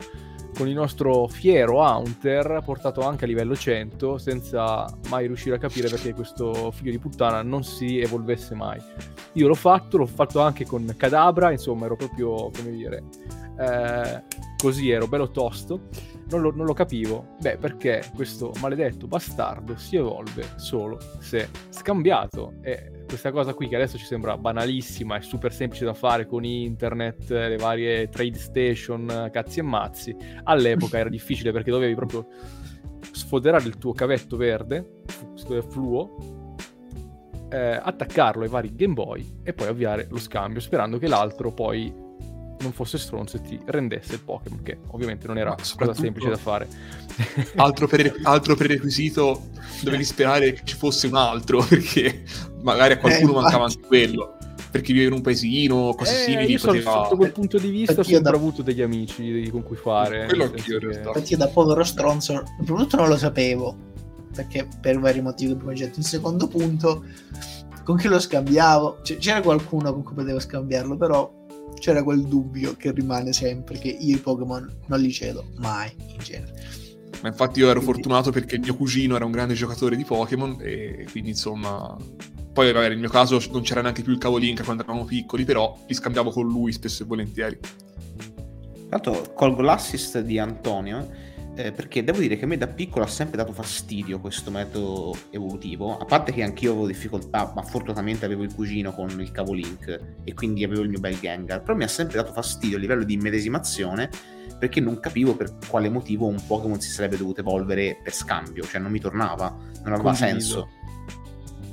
con 0.58 0.68
il 0.68 0.74
nostro 0.74 1.28
fiero 1.28 1.84
Haunter 1.84 2.64
portato 2.66 3.02
anche 3.02 3.26
a 3.26 3.28
livello 3.28 3.56
100 3.56 4.18
senza 4.18 4.88
mai 5.10 5.28
riuscire 5.28 5.56
a 5.56 5.60
capire 5.60 5.88
perché 5.88 6.16
questo 6.16 6.72
figlio 6.72 6.90
di 6.90 6.98
puttana 6.98 7.44
non 7.44 7.64
si 7.64 8.00
evolvesse 8.00 8.56
mai. 8.56 8.82
Io 9.34 9.48
l'ho 9.48 9.54
fatto, 9.54 9.98
l'ho 9.98 10.08
fatto 10.08 10.42
anche 10.42 10.66
con 10.66 10.92
Cadabra, 10.98 11.52
insomma 11.52 11.86
ero 11.86 11.96
proprio, 11.96 12.50
come 12.50 12.72
dire, 12.72 13.04
eh, 13.60 14.24
così 14.58 14.90
ero 14.90 15.08
bello 15.08 15.30
tosto, 15.30 15.90
non 16.30 16.42
lo, 16.42 16.52
non 16.52 16.66
lo, 16.66 16.74
capivo. 16.74 17.36
Beh, 17.40 17.58
perché 17.58 18.04
questo 18.16 18.52
maledetto 18.60 19.06
bastardo 19.06 19.78
si 19.78 19.96
evolve 19.96 20.54
solo 20.56 20.98
se 21.20 21.50
scambiato 21.70 22.56
e 22.62 22.97
questa 23.08 23.32
cosa 23.32 23.54
qui 23.54 23.68
che 23.68 23.76
adesso 23.76 23.98
ci 23.98 24.06
sembra 24.06 24.38
banalissima 24.38 25.18
e 25.18 25.22
super 25.22 25.52
semplice 25.54 25.86
da 25.86 25.94
fare 25.94 26.28
con 26.28 26.44
internet, 26.44 27.30
le 27.30 27.58
varie 27.58 28.10
trade 28.10 28.38
station, 28.38 29.30
cazzi 29.32 29.60
e 29.60 29.64
mazzi, 29.64 30.16
all'epoca 30.44 31.00
era 31.00 31.10
difficile 31.10 31.52
perché 31.52 31.72
dovevi 31.72 31.96
proprio 31.96 32.28
sfoderare 33.12 33.66
il 33.66 33.78
tuo 33.78 33.94
cavetto 33.94 34.38
verde, 34.38 35.02
fluo, 35.70 36.46
eh, 37.50 37.80
attaccarlo 37.82 38.44
ai 38.44 38.50
vari 38.50 38.76
Game 38.76 38.94
Boy 38.94 39.40
e 39.44 39.54
poi 39.54 39.68
avviare 39.68 40.08
lo 40.10 40.20
scambio, 40.20 40.60
sperando 40.60 40.98
che 40.98 41.08
l'altro 41.08 41.54
poi 41.54 42.06
non 42.60 42.72
fosse 42.72 42.98
stronzo 42.98 43.38
e 43.38 43.42
ti 43.42 43.60
rendesse 43.66 44.14
il 44.14 44.22
Pokémon, 44.22 44.62
che 44.64 44.80
ovviamente 44.88 45.28
non 45.28 45.38
era 45.38 45.56
cosa 45.78 45.94
semplice 45.94 46.30
da 46.30 46.38
fare. 46.38 46.68
altro, 47.56 47.88
pre- 47.88 48.16
altro 48.24 48.56
prerequisito, 48.56 49.50
dovevi 49.82 50.04
sperare 50.04 50.54
che 50.54 50.62
ci 50.64 50.76
fosse 50.76 51.08
un 51.08 51.16
altro, 51.16 51.64
perché 51.68 52.24
magari 52.62 52.94
a 52.94 52.98
qualcuno 52.98 53.32
eh, 53.32 53.42
mancava 53.42 53.66
anche 53.66 53.80
quello. 53.80 54.38
Perché 54.70 54.92
vive 54.92 55.06
in 55.06 55.14
un 55.14 55.22
paesino, 55.22 55.94
cose 55.96 56.12
eh, 56.12 56.26
simili. 56.26 56.52
Io 56.52 56.60
poteva... 56.60 56.92
sotto 57.04 57.16
quel 57.16 57.32
punto 57.32 57.58
di 57.58 57.70
vista 57.70 58.00
ho 58.00 58.04
sempre 58.04 58.32
da... 58.32 58.38
avuto 58.38 58.62
degli 58.62 58.82
amici 58.82 59.50
con 59.50 59.64
cui 59.64 59.78
fare. 59.78 60.26
Quello 60.26 60.44
anch'io 60.44 60.76
in 60.76 60.90
realtà. 60.90 61.08
Infatti 61.08 61.32
io 61.32 61.38
da 61.38 61.48
povero 61.48 61.84
stronzo, 61.84 62.34
il 62.34 62.66
primo 62.66 62.88
non 62.92 63.08
lo 63.08 63.18
sapevo, 63.18 63.76
perché 64.36 64.68
per 64.82 65.00
vari 65.00 65.22
motivi 65.22 65.56
che 65.56 65.74
detto. 65.74 66.00
In 66.00 66.06
secondo 66.06 66.48
punto, 66.48 67.06
con 67.86 67.96
chi 67.96 68.08
lo 68.08 68.20
scambiavo? 68.20 69.00
C- 69.04 69.18
c'era 69.18 69.42
qualcuno 69.42 69.94
con 69.94 70.04
cui 70.04 70.14
potevo 70.14 70.40
scambiarlo, 70.40 70.98
però 70.98 71.36
c'era 71.80 72.04
quel 72.04 72.24
dubbio 72.24 72.76
che 72.76 72.91
rimane 72.91 73.34
sempre 73.34 73.78
che 73.78 73.90
io 73.90 74.16
i 74.16 74.20
Pokémon 74.20 74.80
non 74.88 74.99
li 74.99 75.12
cedo 75.12 75.52
mai 75.58 75.91
in 75.98 76.18
genere. 76.20 76.54
Ma 77.22 77.30
infatti 77.30 77.60
io 77.60 77.70
ero 77.70 77.80
quindi... 77.80 77.94
fortunato 77.94 78.32
perché 78.32 78.58
mio 78.60 78.76
cugino 78.76 79.16
era 79.16 79.26
un 79.26 79.32
grande 79.32 79.54
giocatore 79.54 79.95
di 79.95 80.04
Pokémon 80.04 80.58
e 80.62 81.08
quindi 81.12 81.30
insomma... 81.32 81.95
Poi 82.54 82.72
vabbè, 82.72 82.90
nel 82.90 82.98
mio 82.98 83.10
caso 83.10 83.40
non 83.52 83.62
c'era 83.62 83.82
neanche 83.82 84.02
più 84.02 84.14
il 84.14 84.18
cavo 84.18 84.38
Link 84.38 84.64
quando 84.64 84.82
eravamo 84.82 85.06
piccoli, 85.06 85.45
però 85.45 85.78
li 85.88 85.94
scambiavo 85.94 86.32
con 86.32 86.48
lui 86.48 86.72
spesso 86.72 87.04
e 87.04 87.06
volentieri. 87.06 87.60
Tra 87.60 88.99
l'altro 89.02 89.34
colgo 89.34 89.62
l'assist 89.62 90.22
di 90.22 90.40
Antonio 90.40 91.08
eh, 91.58 91.72
perché 91.72 92.04
devo 92.04 92.20
dire 92.20 92.38
che 92.38 92.46
a 92.46 92.48
me 92.48 92.56
da 92.56 92.68
piccolo 92.68 93.04
ha 93.04 93.08
sempre 93.08 93.36
dato 93.36 93.52
fastidio 93.52 94.20
questo 94.20 94.52
metodo 94.52 95.18
evolutivo, 95.32 95.98
a 95.98 96.06
parte 96.06 96.32
che 96.32 96.44
anch'io 96.44 96.72
avevo 96.72 96.86
difficoltà, 96.86 97.52
ma 97.56 97.64
fortunatamente 97.64 98.26
avevo 98.26 98.44
il 98.44 98.54
cugino 98.54 98.92
con 98.94 99.10
il 99.20 99.32
cavo 99.32 99.54
Link 99.54 100.00
e 100.24 100.34
quindi 100.36 100.64
avevo 100.64 100.84
il 100.84 100.90
mio 100.90 101.00
bel 101.00 101.20
Gengar, 101.20 101.64
però 101.64 101.76
mi 101.76 101.84
ha 101.84 101.88
sempre 101.88 102.18
dato 102.18 102.32
fastidio 102.32 102.78
a 102.78 102.80
livello 102.80 103.04
di 103.04 103.16
immedesimazione 103.16 104.08
perché 104.60 104.80
non 104.80 105.00
capivo 105.00 105.36
per 105.36 105.56
quale 105.68 105.90
motivo 105.90 106.28
un 106.28 106.38
Pokémon 106.46 106.80
si 106.80 106.92
sarebbe 106.92 107.18
dovuto 107.18 107.42
evolvere 107.42 108.00
per 108.04 108.14
scambio, 108.14 108.64
cioè 108.64 108.80
non 108.80 108.92
mi 108.92 109.00
tornava, 109.00 109.50
non 109.84 109.94
aveva 109.94 110.14
Condiviso. 110.14 110.20
senso. 110.20 110.70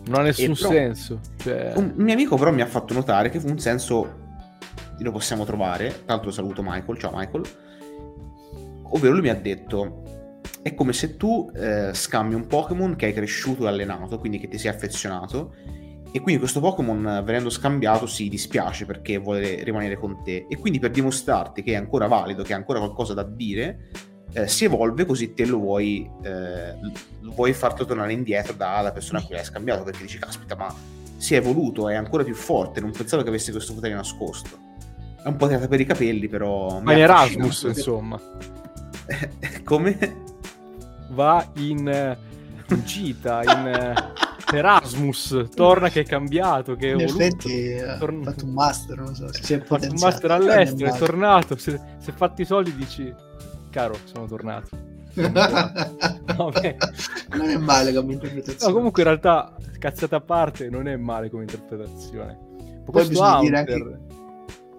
Non 0.07 0.21
ha 0.21 0.23
nessun 0.23 0.55
però, 0.55 0.71
senso. 0.71 1.21
Cioè... 1.37 1.73
Un 1.77 1.93
mio 1.97 2.15
amico 2.15 2.37
però 2.37 2.53
mi 2.53 2.63
ha 2.63 2.67
fatto 2.67 2.95
notare 2.95 3.29
che 3.29 3.39
fu 3.39 3.49
un 3.49 3.59
senso 3.59 4.23
lo 4.97 5.11
possiamo 5.11 5.45
trovare, 5.45 6.05
l'altro 6.07 6.31
saluto 6.31 6.63
Michael, 6.63 6.99
ciao 6.99 7.11
Michael, 7.15 7.45
ovvero 8.95 9.13
lui 9.13 9.23
mi 9.23 9.29
ha 9.29 9.35
detto 9.35 10.03
è 10.63 10.75
come 10.75 10.93
se 10.93 11.17
tu 11.17 11.51
eh, 11.55 11.91
scambi 11.93 12.35
un 12.35 12.47
Pokémon 12.47 12.97
che 12.97 13.07
hai 13.07 13.13
cresciuto 13.13 13.65
e 13.65 13.69
allenato, 13.69 14.19
quindi 14.19 14.39
che 14.39 14.49
ti 14.49 14.57
sei 14.57 14.71
affezionato, 14.71 15.55
e 16.11 16.21
quindi 16.21 16.41
questo 16.41 16.61
Pokémon 16.61 17.23
venendo 17.25 17.51
scambiato 17.51 18.07
si 18.07 18.29
dispiace 18.29 18.87
perché 18.87 19.19
vuole 19.19 19.63
rimanere 19.63 19.99
con 19.99 20.23
te, 20.23 20.47
e 20.49 20.57
quindi 20.57 20.79
per 20.79 20.91
dimostrarti 20.91 21.63
che 21.63 21.73
è 21.73 21.77
ancora 21.77 22.07
valido, 22.07 22.43
che 22.43 22.55
ha 22.55 22.57
ancora 22.57 22.79
qualcosa 22.79 23.15
da 23.15 23.25
dire, 23.25 23.91
eh, 24.33 24.49
si 24.49 24.65
evolve 24.65 25.05
così 25.05 25.35
te 25.35 25.45
lo 25.45 25.59
vuoi, 25.59 26.09
eh, 26.23 26.75
lo 27.21 27.33
vuoi 27.33 27.53
farlo 27.53 27.85
tornare 27.85 28.13
indietro 28.13 28.55
dalla 28.55 28.93
persona 28.93 29.19
a 29.19 29.23
cui 29.23 29.35
l'hai 29.35 29.45
scambiato, 29.45 29.83
perché 29.83 30.03
dici 30.03 30.19
caspita 30.19 30.57
ma 30.57 30.75
si 31.17 31.35
è 31.35 31.39
evoluto, 31.39 31.89
è 31.89 31.95
ancora 31.95 32.25
più 32.25 32.35
forte, 32.35 32.81
non 32.81 32.91
pensavo 32.91 33.23
che 33.23 33.29
avesse 33.29 33.51
questo 33.51 33.75
potere 33.75 33.95
nascosto. 33.95 34.57
È 35.23 35.29
un 35.29 35.37
po' 35.37 35.47
tirata 35.47 35.69
per 35.69 35.81
i 35.81 35.85
capelli, 35.85 36.29
però... 36.29 36.81
Ma 36.81 36.93
è 36.93 37.01
Erasmus, 37.01 37.63
insomma. 37.63 38.21
Come? 39.65 40.23
Va 41.11 41.47
in, 41.57 41.89
eh, 41.89 42.19
in 42.69 42.85
gita, 42.85 43.43
in 43.43 43.95
uh, 44.51 44.55
Erasmus, 44.55 45.49
torna 45.55 45.89
che 45.89 46.01
è 46.01 46.05
cambiato, 46.05 46.75
che 46.77 46.91
è 46.91 46.95
in 46.95 47.01
effetti 47.01 47.75
ha 47.75 47.99
torn... 47.99 48.23
fatto 48.23 48.45
un 48.45 48.53
master, 48.53 48.99
non 48.99 49.15
so, 49.15 49.33
si 49.33 49.55
è 49.55 49.61
fatto 49.61 49.89
un 49.89 49.99
master 49.99 50.31
all'estero, 50.31 50.95
è, 50.95 50.99
tornato, 50.99 51.57
si 51.57 51.71
è 51.71 52.13
fatti 52.13 52.43
i 52.43 52.45
soldi 52.47 52.75
dici, 52.75 53.13
caro, 53.71 53.97
sono 54.05 54.27
tornato. 54.27 54.93
Vabbè. 55.15 56.77
non 57.37 57.49
è 57.49 57.57
male 57.57 57.93
come 57.93 58.15
interpretazione. 58.15 58.73
No, 58.73 58.77
comunque 58.77 59.03
in 59.03 59.09
realtà, 59.09 59.55
cazzata 59.79 60.17
a 60.17 60.21
parte, 60.21 60.69
non 60.69 60.89
è 60.89 60.97
male 60.97 61.31
come 61.31 61.43
interpretazione. 61.43 62.37
Poi 62.85 63.07
bisogna 63.07 63.41
dire 63.41 63.59
anche 63.59 63.99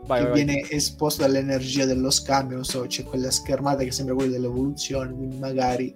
vai, 0.05 0.21
che 0.21 0.29
vai, 0.29 0.43
viene 0.43 0.61
vai. 0.61 0.71
esposto 0.71 1.21
dall'energia 1.21 1.85
dello 1.85 2.09
scambio, 2.09 2.55
non 2.55 2.65
so, 2.65 2.85
c'è 2.87 3.03
quella 3.03 3.31
schermata 3.31 3.83
che 3.83 3.91
sembra 3.91 4.15
quella 4.15 4.31
dell'evoluzione, 4.31 5.13
quindi 5.13 5.37
magari 5.37 5.93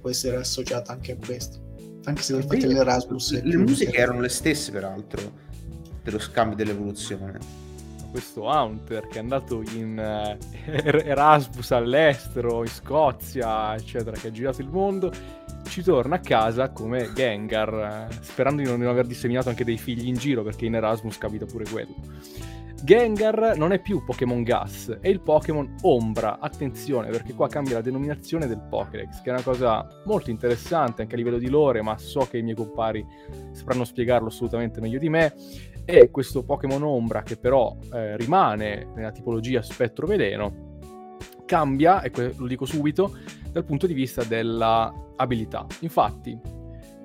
può 0.00 0.10
essere 0.10 0.36
associata 0.36 0.92
anche 0.92 1.12
a 1.12 1.16
questo. 1.16 1.60
Anche 2.04 2.22
se 2.22 2.34
per 2.34 2.44
fatto 2.46 2.66
l'Erasmus... 2.66 3.32
Le, 3.32 3.42
le 3.44 3.56
musiche 3.56 3.96
erano 3.96 4.20
le 4.20 4.28
stesse, 4.28 4.72
peraltro, 4.72 5.32
dello 6.02 6.18
scambio 6.18 6.56
dell'evoluzione 6.56 7.60
questo 8.12 8.42
Hunter 8.42 9.08
che 9.08 9.16
è 9.16 9.20
andato 9.20 9.62
in 9.72 9.96
uh, 9.96 10.70
Erasmus 10.70 11.70
all'estero, 11.70 12.62
in 12.62 12.68
Scozia, 12.68 13.74
eccetera, 13.74 14.14
che 14.16 14.28
ha 14.28 14.30
girato 14.30 14.60
il 14.60 14.68
mondo, 14.68 15.10
ci 15.66 15.82
torna 15.82 16.16
a 16.16 16.20
casa 16.20 16.68
come 16.68 17.10
Gengar, 17.14 18.08
uh, 18.10 18.14
sperando 18.20 18.62
di 18.62 18.68
non 18.68 18.82
aver 18.82 19.06
disseminato 19.06 19.48
anche 19.48 19.64
dei 19.64 19.78
figli 19.78 20.06
in 20.06 20.16
giro, 20.16 20.42
perché 20.42 20.66
in 20.66 20.74
Erasmus 20.74 21.16
capita 21.16 21.46
pure 21.46 21.64
quello. 21.64 21.94
Gengar 22.84 23.56
non 23.56 23.72
è 23.72 23.80
più 23.80 24.02
Pokémon 24.04 24.42
Gas, 24.42 24.98
è 25.00 25.06
il 25.06 25.20
Pokémon 25.20 25.76
Ombra. 25.82 26.40
Attenzione, 26.40 27.10
perché 27.10 27.32
qua 27.32 27.46
cambia 27.46 27.74
la 27.74 27.80
denominazione 27.80 28.48
del 28.48 28.60
Pokédex, 28.68 29.22
che 29.22 29.30
è 29.30 29.32
una 29.32 29.42
cosa 29.42 29.86
molto 30.04 30.30
interessante 30.30 31.02
anche 31.02 31.14
a 31.14 31.16
livello 31.16 31.38
di 31.38 31.48
lore, 31.48 31.80
ma 31.80 31.96
so 31.96 32.26
che 32.28 32.38
i 32.38 32.42
miei 32.42 32.56
compari 32.56 33.06
sapranno 33.52 33.84
spiegarlo 33.84 34.28
assolutamente 34.28 34.80
meglio 34.80 34.98
di 34.98 35.08
me. 35.08 35.34
E 35.84 36.10
questo 36.10 36.44
Pokémon 36.44 36.82
Ombra, 36.82 37.22
che 37.22 37.36
però 37.36 37.76
eh, 37.92 38.16
rimane 38.16 38.88
nella 38.96 39.12
tipologia 39.12 39.62
spettro 39.62 40.08
veleno, 40.08 40.78
cambia, 41.46 42.02
e 42.02 42.10
lo 42.36 42.46
dico 42.46 42.64
subito, 42.64 43.16
dal 43.52 43.64
punto 43.64 43.86
di 43.86 43.94
vista 43.94 44.24
dell'abilità. 44.24 45.66
Infatti, 45.80 46.36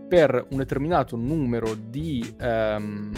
per 0.08 0.48
un 0.50 0.58
determinato 0.58 1.16
numero 1.16 1.76
di 1.76 2.34
ehm, 2.40 3.12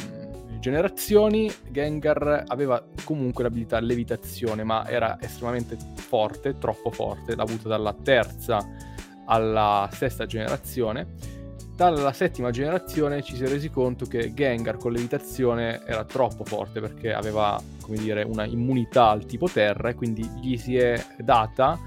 generazioni, 0.60 1.52
Gengar 1.70 2.44
aveva 2.48 2.84
comunque 3.04 3.44
l'abilità 3.44 3.80
levitazione, 3.80 4.64
ma 4.64 4.88
era 4.88 5.18
estremamente 5.22 5.78
forte, 5.96 6.58
troppo 6.58 6.92
forte, 6.92 7.36
l'ha 7.36 7.44
avuta 7.44 7.68
dalla 7.68 7.94
terza 7.94 8.66
alla 9.26 9.90
sesta 9.92 10.26
generazione. 10.26 11.38
Dalla 11.76 12.12
settima 12.12 12.52
generazione 12.52 13.24
ci 13.24 13.36
si 13.36 13.44
è 13.44 13.48
resi 13.48 13.70
conto 13.70 14.06
che 14.06 14.34
Gengar 14.34 14.76
con 14.76 14.92
levitazione 14.92 15.82
era 15.86 16.04
troppo 16.04 16.44
forte 16.44 16.82
perché 16.82 17.14
aveva, 17.14 17.62
come 17.82 17.98
dire, 17.98 18.24
una 18.24 18.44
immunità 18.44 19.10
al 19.10 19.26
tipo 19.26 19.48
terra 19.48 19.90
e 19.90 19.96
quindi 19.96 20.24
gli 20.42 20.58
si 20.58 20.76
è 20.76 21.02
data 21.20 21.80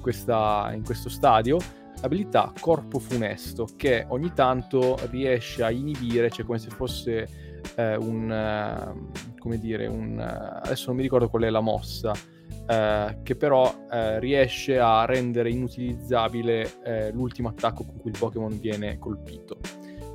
questa, 0.00 0.70
in 0.74 0.84
questo 0.84 1.08
stadio 1.08 1.58
l'abilità 2.02 2.52
corpo 2.58 2.98
funesto 2.98 3.66
che 3.76 4.04
ogni 4.08 4.32
tanto 4.32 4.98
riesce 5.10 5.62
a 5.62 5.70
inibire, 5.70 6.30
cioè 6.30 6.44
come 6.44 6.58
se 6.58 6.68
fosse 6.70 7.51
eh, 7.76 7.96
un, 7.96 8.30
uh, 8.30 9.38
come 9.38 9.58
dire, 9.58 9.86
un, 9.86 10.16
uh, 10.18 10.60
adesso 10.64 10.86
non 10.88 10.96
mi 10.96 11.02
ricordo 11.02 11.28
qual 11.28 11.42
è 11.42 11.50
la 11.50 11.60
mossa, 11.60 12.10
uh, 12.10 13.22
che 13.22 13.36
però 13.36 13.74
riesce 14.18 14.78
a 14.78 15.04
rendere 15.04 15.50
inutilizzabile 15.50 17.10
l'ultimo 17.12 17.48
attacco 17.48 17.84
con 17.84 17.98
cui 17.98 18.10
il 18.10 18.18
Pokémon 18.18 18.58
viene 18.60 18.98
colpito. 18.98 19.58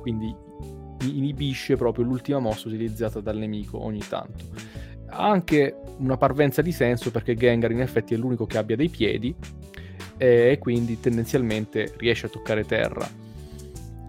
Quindi 0.00 0.34
inibisce 1.04 1.76
proprio 1.76 2.04
l'ultima 2.04 2.38
mossa 2.38 2.68
utilizzata 2.68 3.20
dal 3.20 3.36
nemico 3.36 3.82
ogni 3.82 4.02
tanto. 4.08 4.44
Ha 5.10 5.28
anche 5.28 5.80
una 5.98 6.16
parvenza 6.16 6.62
di 6.62 6.72
senso 6.72 7.10
perché 7.10 7.34
Gengar 7.34 7.70
in 7.70 7.80
effetti 7.80 8.14
è 8.14 8.16
l'unico 8.16 8.46
che 8.46 8.58
abbia 8.58 8.76
dei 8.76 8.88
piedi 8.88 9.34
e 10.16 10.58
quindi 10.60 10.98
tendenzialmente 10.98 11.92
riesce 11.96 12.26
a 12.26 12.28
toccare 12.28 12.64
terra 12.64 13.08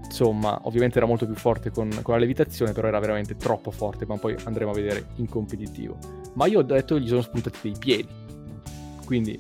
insomma, 0.10 0.60
ovviamente 0.64 0.98
era 0.98 1.06
molto 1.06 1.26
più 1.26 1.36
forte 1.36 1.70
con, 1.70 1.90
con, 2.02 2.16
la 2.16 2.20
levitazione, 2.20 2.74
però 2.74 2.88
era 2.88 3.00
veramente 3.00 3.36
troppo 3.36 3.70
forte, 3.70 4.06
ma 4.06 4.18
poi 4.18 4.36
andremo 4.44 4.72
a 4.72 4.74
vedere 4.74 5.10
in 5.16 5.30
competitivo. 5.30 5.98
Ma 6.34 6.48
io 6.48 6.60
ho 6.60 6.64
detto 6.64 6.96
che 6.96 7.02
gli 7.02 7.08
sono 7.08 7.22
spuntati 7.22 7.58
dei 7.62 7.76
piedi. 7.78 8.08
Quindi 9.06 9.40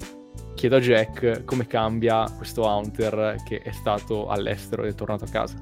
chiedo 0.54 0.76
a 0.76 0.80
Jack 0.80 1.44
come 1.46 1.68
cambia 1.68 2.30
questo 2.36 2.66
Hunter 2.66 3.36
che 3.46 3.62
è 3.62 3.72
stato 3.72 4.28
all'estero 4.28 4.84
ed 4.84 4.92
è 4.92 4.96
tornato 4.96 5.26
a 5.26 5.28
casa. 5.28 5.60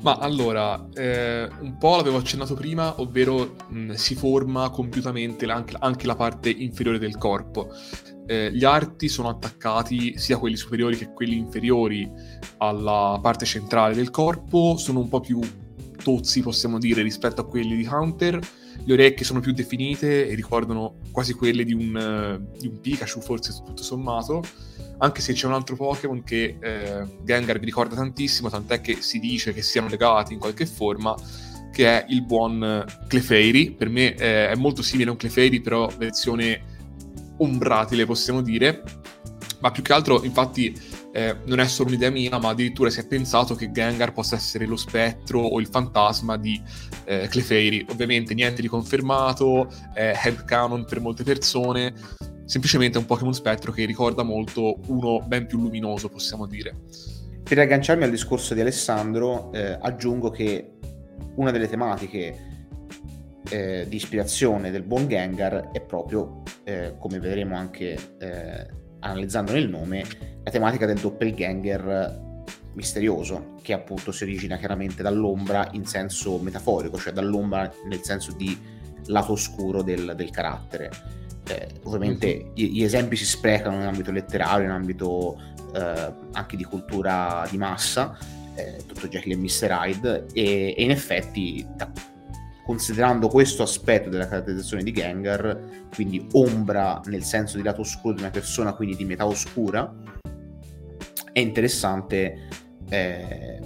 Ma 0.00 0.18
allora, 0.18 0.86
eh, 0.94 1.48
un 1.60 1.78
po' 1.78 1.96
l'avevo 1.96 2.18
accennato 2.18 2.54
prima, 2.54 3.00
ovvero 3.00 3.56
mh, 3.68 3.92
si 3.92 4.14
forma 4.14 4.68
compiutamente 4.68 5.46
anche, 5.46 5.74
anche, 5.78 6.06
la 6.06 6.14
parte 6.14 6.50
inferiore 6.50 6.98
del 6.98 7.16
corpo. 7.16 7.70
Eh, 8.26 8.50
gli 8.52 8.64
arti 8.64 9.08
sono 9.08 9.28
attaccati, 9.28 10.18
sia 10.18 10.38
quelli 10.38 10.56
superiori 10.56 10.96
che 10.96 11.12
quelli 11.12 11.36
inferiori, 11.36 12.10
alla 12.58 13.18
parte 13.22 13.44
centrale 13.44 13.94
del 13.94 14.10
corpo, 14.10 14.76
sono 14.76 15.00
un 15.00 15.08
po' 15.08 15.20
più 15.20 15.40
tozzi, 16.02 16.42
possiamo 16.42 16.78
dire, 16.78 17.02
rispetto 17.02 17.40
a 17.40 17.46
quelli 17.46 17.76
di 17.76 17.88
Hunter. 17.90 18.38
Le 18.84 18.92
orecchie 18.92 19.24
sono 19.24 19.40
più 19.40 19.52
definite 19.52 20.28
e 20.28 20.34
ricordano 20.34 20.96
quasi 21.10 21.32
quelle 21.32 21.64
di 21.64 21.72
un, 21.72 22.38
uh, 22.40 22.58
di 22.58 22.66
un 22.66 22.80
Pikachu, 22.80 23.20
forse 23.20 23.54
tutto 23.64 23.82
sommato 23.82 24.42
anche 24.98 25.20
se 25.20 25.32
c'è 25.32 25.46
un 25.46 25.52
altro 25.52 25.76
Pokémon 25.76 26.22
che 26.22 26.56
eh, 26.58 27.06
Gengar 27.22 27.58
vi 27.58 27.66
ricorda 27.66 27.94
tantissimo, 27.94 28.48
tant'è 28.48 28.80
che 28.80 28.96
si 29.00 29.18
dice 29.18 29.52
che 29.52 29.62
siano 29.62 29.88
legati 29.88 30.32
in 30.32 30.38
qualche 30.38 30.64
forma, 30.64 31.14
che 31.72 31.86
è 31.86 32.06
il 32.08 32.22
buon 32.22 32.84
Clefairy. 33.06 33.72
Per 33.72 33.88
me 33.90 34.14
eh, 34.14 34.48
è 34.48 34.54
molto 34.54 34.82
simile 34.82 35.10
a 35.10 35.12
un 35.12 35.18
Clefairy, 35.18 35.60
però 35.60 35.90
versione 35.98 36.74
ombratile, 37.38 38.06
possiamo 38.06 38.40
dire. 38.40 38.82
Ma 39.60 39.70
più 39.70 39.82
che 39.82 39.92
altro, 39.92 40.22
infatti, 40.22 40.78
eh, 41.12 41.36
non 41.46 41.60
è 41.60 41.66
solo 41.66 41.88
un'idea 41.88 42.10
mia, 42.10 42.38
ma 42.38 42.50
addirittura 42.50 42.90
si 42.90 43.00
è 43.00 43.06
pensato 43.06 43.54
che 43.54 43.70
Gengar 43.70 44.12
possa 44.12 44.36
essere 44.36 44.66
lo 44.66 44.76
spettro 44.76 45.40
o 45.40 45.58
il 45.60 45.66
fantasma 45.66 46.36
di 46.36 46.60
eh, 47.04 47.26
Clefairy. 47.28 47.86
Ovviamente 47.88 48.34
niente 48.34 48.60
di 48.60 48.68
confermato, 48.68 49.72
è 49.94 50.12
headcanon 50.22 50.84
per 50.84 51.00
molte 51.00 51.24
persone, 51.24 51.94
semplicemente 52.44 52.98
un 52.98 53.06
Pokémon 53.06 53.32
spettro 53.32 53.72
che 53.72 53.86
ricorda 53.86 54.22
molto 54.22 54.78
uno 54.88 55.20
ben 55.26 55.46
più 55.46 55.58
luminoso, 55.58 56.08
possiamo 56.10 56.46
dire. 56.46 56.76
Per 57.42 57.58
agganciarmi 57.58 58.04
al 58.04 58.10
discorso 58.10 58.52
di 58.52 58.60
Alessandro, 58.60 59.52
eh, 59.52 59.78
aggiungo 59.80 60.30
che 60.30 60.72
una 61.36 61.50
delle 61.50 61.68
tematiche 61.68 62.45
eh, 63.50 63.86
di 63.88 63.96
ispirazione 63.96 64.70
del 64.70 64.82
buon 64.82 65.08
Gengar 65.08 65.70
è 65.70 65.80
proprio, 65.80 66.42
eh, 66.64 66.94
come 66.98 67.18
vedremo 67.18 67.56
anche 67.56 67.96
eh, 68.18 68.66
analizzando 69.00 69.52
nel 69.52 69.68
nome, 69.68 70.04
la 70.42 70.50
tematica 70.50 70.86
del 70.86 70.98
doppelganger 70.98 72.24
misterioso, 72.74 73.54
che 73.62 73.72
appunto 73.72 74.12
si 74.12 74.24
origina 74.24 74.56
chiaramente 74.56 75.02
dall'ombra 75.02 75.68
in 75.72 75.86
senso 75.86 76.38
metaforico, 76.38 76.98
cioè 76.98 77.12
dall'ombra 77.12 77.70
nel 77.88 78.02
senso 78.02 78.32
di 78.32 78.58
lato 79.06 79.32
oscuro 79.32 79.82
del, 79.82 80.14
del 80.16 80.30
carattere 80.30 80.90
eh, 81.48 81.68
ovviamente 81.84 82.26
mm-hmm. 82.26 82.52
gli, 82.54 82.70
gli, 82.72 82.82
esempi 82.82 83.16
si 83.16 83.24
sprecano 83.24 83.76
in 83.76 83.86
ambito 83.86 84.10
letterario, 84.10 84.64
in 84.64 84.72
ambito 84.72 85.40
eh, 85.74 86.12
anche 86.32 86.56
di 86.56 86.64
cultura 86.64 87.46
di 87.50 87.56
massa, 87.56 88.16
eh, 88.54 88.82
tutto 88.86 89.06
Jekyll 89.08 89.32
e 89.32 89.36
Mr. 89.36 89.70
Hyde, 89.70 90.26
e, 90.32 90.74
e 90.76 90.82
in 90.82 90.90
effetti, 90.90 91.66
da, 91.76 91.90
considerando 92.66 93.28
questo 93.28 93.62
aspetto 93.62 94.08
della 94.08 94.26
caratterizzazione 94.26 94.82
di 94.82 94.92
Gengar, 94.92 95.86
quindi 95.94 96.26
ombra 96.32 97.00
nel 97.04 97.22
senso 97.22 97.56
di 97.56 97.62
lato 97.62 97.82
oscuro 97.82 98.12
di 98.14 98.20
una 98.22 98.30
persona, 98.30 98.74
quindi 98.74 98.96
di 98.96 99.04
metà 99.04 99.24
oscura, 99.24 99.94
è 101.32 101.38
interessante 101.38 102.48
eh, 102.90 103.60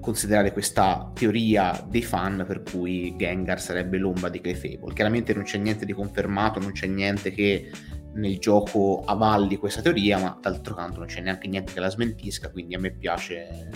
considerare 0.00 0.50
questa 0.52 1.10
teoria 1.14 1.84
dei 1.86 2.02
fan 2.02 2.44
per 2.46 2.62
cui 2.62 3.14
Gengar 3.18 3.60
sarebbe 3.60 3.98
l'ombra 3.98 4.30
di 4.30 4.40
Clefable. 4.40 4.94
Chiaramente 4.94 5.34
non 5.34 5.42
c'è 5.42 5.58
niente 5.58 5.84
di 5.84 5.92
confermato, 5.92 6.58
non 6.58 6.72
c'è 6.72 6.86
niente 6.86 7.32
che 7.32 7.70
nel 8.14 8.38
gioco 8.38 9.02
avalli 9.04 9.56
questa 9.56 9.82
teoria, 9.82 10.18
ma 10.18 10.38
d'altro 10.40 10.74
canto 10.74 11.00
non 11.00 11.06
c'è 11.06 11.20
neanche 11.20 11.48
niente 11.48 11.74
che 11.74 11.80
la 11.80 11.90
smentisca, 11.90 12.50
quindi 12.50 12.74
a 12.76 12.78
me 12.78 12.92
piace, 12.92 13.68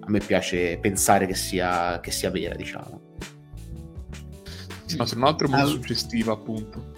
a 0.00 0.10
me 0.10 0.18
piace 0.18 0.76
pensare 0.78 1.26
che 1.26 1.34
sia, 1.34 2.00
che 2.00 2.10
sia 2.10 2.30
vera, 2.30 2.56
diciamo. 2.56 3.14
Sì, 4.86 4.96
ma 4.96 5.04
tra 5.04 5.20
l'altro 5.20 5.46
è 5.46 5.50
molto 5.50 5.66
All... 5.66 5.72
suggestiva, 5.72 6.32
appunto. 6.32 6.92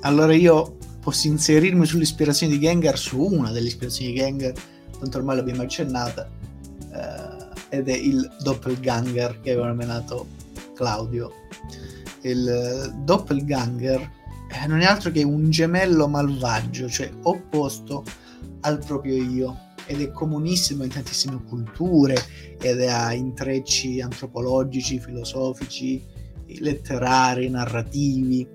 Allora 0.00 0.34
io 0.34 0.76
posso 1.00 1.26
inserirmi 1.28 1.86
sull'ispirazione 1.86 2.52
di 2.52 2.60
Gengar 2.60 2.98
su 2.98 3.20
una 3.20 3.50
delle 3.50 3.68
ispirazioni 3.68 4.12
di 4.12 4.18
Gengar, 4.18 4.52
tanto 4.98 5.18
ormai 5.18 5.36
l'abbiamo 5.36 5.62
accennata. 5.62 6.28
Uh, 6.90 7.50
ed 7.70 7.88
è 7.88 7.94
il 7.94 8.30
doppelganger 8.42 9.40
che 9.40 9.52
aveva 9.52 9.68
nominato 9.68 10.26
Claudio. 10.74 11.32
Il 12.20 12.94
doppelganger 13.04 14.10
eh, 14.48 14.66
non 14.66 14.80
è 14.80 14.84
altro 14.84 15.10
che 15.10 15.22
un 15.22 15.48
gemello 15.50 16.06
malvagio, 16.06 16.88
cioè 16.88 17.10
opposto 17.22 18.04
al 18.60 18.78
proprio 18.84 19.16
io 19.16 19.70
ed 19.86 20.00
è 20.02 20.12
comunissimo 20.12 20.84
in 20.84 20.90
tantissime 20.90 21.42
culture 21.48 22.14
ed 22.60 22.82
ha 22.82 23.12
intrecci 23.12 24.00
antropologici, 24.00 25.00
filosofici, 25.00 26.04
letterari, 26.60 27.48
narrativi, 27.48 28.48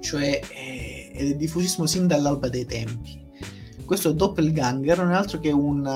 cioè 0.00 0.40
è, 0.40 1.10
ed 1.12 1.30
è 1.30 1.34
diffusissimo 1.36 1.86
sin 1.86 2.06
dall'alba 2.06 2.48
dei 2.48 2.66
tempi. 2.66 3.22
Questo 3.84 4.12
doppelganger 4.12 4.98
non 4.98 5.12
è 5.12 5.14
altro 5.14 5.38
che 5.38 5.50
un 5.50 5.86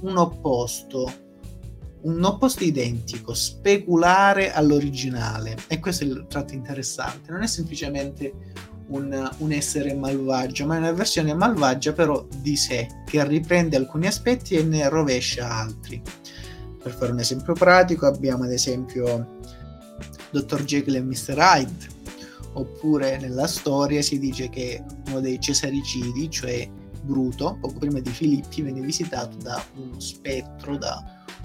un 0.00 0.16
opposto, 0.16 1.12
un 2.02 2.22
opposto 2.22 2.64
identico, 2.64 3.34
speculare 3.34 4.52
all'originale. 4.52 5.56
E 5.66 5.80
questo 5.80 6.04
è 6.04 6.06
il 6.06 6.26
tratto 6.28 6.54
interessante. 6.54 7.32
Non 7.32 7.42
è 7.42 7.46
semplicemente 7.46 8.32
un, 8.88 9.30
un, 9.38 9.52
essere 9.52 9.94
malvagio, 9.94 10.66
ma 10.66 10.76
è 10.76 10.78
una 10.78 10.92
versione 10.92 11.34
malvagia 11.34 11.92
però 11.92 12.26
di 12.40 12.56
sé, 12.56 12.86
che 13.06 13.26
riprende 13.26 13.76
alcuni 13.76 14.06
aspetti 14.06 14.54
e 14.54 14.62
ne 14.62 14.88
rovescia 14.88 15.50
altri. 15.50 16.00
Per 16.80 16.92
fare 16.92 17.12
un 17.12 17.18
esempio 17.18 17.54
pratico 17.54 18.06
abbiamo 18.06 18.44
ad 18.44 18.52
esempio 18.52 19.38
Dr. 20.30 20.64
Jekyll 20.64 20.96
e 20.96 21.02
Mr. 21.02 21.36
Hyde, 21.38 21.86
oppure 22.54 23.18
nella 23.18 23.46
storia 23.46 24.02
si 24.02 24.18
dice 24.18 24.48
che 24.48 24.82
uno 25.08 25.20
dei 25.20 25.40
cesaricidi, 25.40 26.30
cioè 26.30 26.68
Bruto, 27.08 27.56
poco 27.60 27.78
prima 27.78 28.00
di 28.00 28.10
Filippi, 28.10 28.62
viene 28.62 28.80
visitato 28.80 29.36
da 29.38 29.62
uno 29.76 29.98
spettro, 29.98 30.76
da 30.76 31.02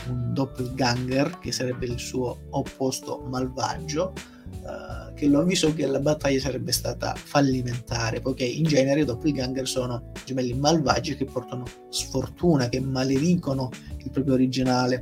un 0.09 0.33
doppelganger, 0.33 1.39
che 1.39 1.51
sarebbe 1.51 1.85
il 1.85 1.99
suo 1.99 2.47
opposto 2.49 3.23
malvagio, 3.29 4.13
uh, 4.61 5.13
che 5.13 5.27
lo 5.27 5.39
avvisò 5.39 5.73
che 5.73 5.85
la 5.85 5.99
battaglia 5.99 6.39
sarebbe 6.39 6.71
stata 6.71 7.13
fallimentare, 7.15 8.19
poiché 8.19 8.43
in 8.43 8.63
genere 8.63 9.01
i 9.01 9.05
doppelganger 9.05 9.67
sono 9.67 10.11
gemelli 10.25 10.53
malvagi 10.53 11.15
che 11.15 11.25
portano 11.25 11.63
sfortuna, 11.89 12.67
che 12.67 12.81
maledicono 12.81 13.69
il 13.97 14.09
proprio 14.09 14.33
originale. 14.33 15.01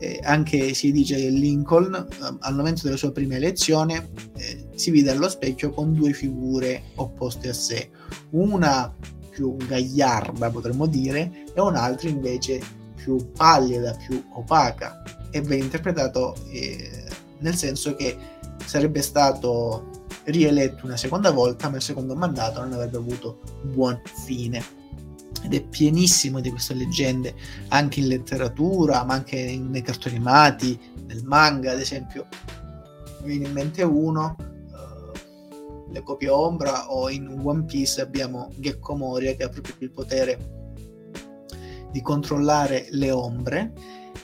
Eh, 0.00 0.20
anche 0.22 0.74
si 0.74 0.92
dice 0.92 1.16
che 1.16 1.28
Lincoln 1.28 1.94
eh, 1.94 2.36
al 2.40 2.54
momento 2.54 2.82
della 2.84 2.96
sua 2.96 3.10
prima 3.10 3.34
elezione 3.34 4.10
eh, 4.36 4.68
si 4.74 4.92
vide 4.92 5.10
allo 5.10 5.28
specchio 5.28 5.70
con 5.70 5.92
due 5.92 6.12
figure 6.12 6.84
opposte 6.94 7.48
a 7.48 7.52
sé 7.52 7.90
una 8.30 8.94
più 9.30 9.56
gagliarda, 9.56 10.50
potremmo 10.50 10.86
dire, 10.86 11.44
e 11.54 11.60
un'altra 11.60 12.08
invece 12.08 12.60
più 12.96 13.30
pallida, 13.32 13.96
più 14.06 14.22
opaca. 14.34 15.02
E 15.30 15.40
viene 15.40 15.64
interpretato 15.64 16.34
eh, 16.50 17.06
nel 17.38 17.54
senso 17.54 17.94
che 17.94 18.16
sarebbe 18.64 19.00
stato 19.02 19.90
rieletto 20.24 20.86
una 20.86 20.96
seconda 20.96 21.30
volta, 21.30 21.68
ma 21.68 21.76
il 21.76 21.82
secondo 21.82 22.14
mandato 22.14 22.60
non 22.60 22.72
avrebbe 22.72 22.96
avuto 22.96 23.40
buon 23.62 24.00
fine. 24.26 24.77
Ed 25.42 25.54
è 25.54 25.62
pienissimo 25.62 26.40
di 26.40 26.50
queste 26.50 26.74
leggende, 26.74 27.34
anche 27.68 28.00
in 28.00 28.08
letteratura, 28.08 29.04
ma 29.04 29.14
anche 29.14 29.56
nei 29.58 29.82
cartoni 29.82 30.16
animati, 30.16 30.78
nel 31.06 31.24
manga, 31.24 31.72
ad 31.72 31.80
esempio. 31.80 32.26
Mi 33.22 33.28
viene 33.28 33.46
in 33.46 33.52
mente 33.52 33.82
uno, 33.82 34.36
uh, 34.38 35.90
le 35.90 36.02
copie 36.02 36.28
ombra, 36.28 36.90
o 36.92 37.08
in 37.08 37.40
One 37.42 37.64
Piece 37.64 38.00
abbiamo 38.00 38.50
Gekko 38.56 38.96
Moria 38.96 39.34
che 39.34 39.44
ha 39.44 39.48
proprio 39.48 39.74
il 39.78 39.90
potere 39.90 40.56
di 41.90 42.02
controllare 42.02 42.86
le 42.90 43.10
ombre 43.10 43.72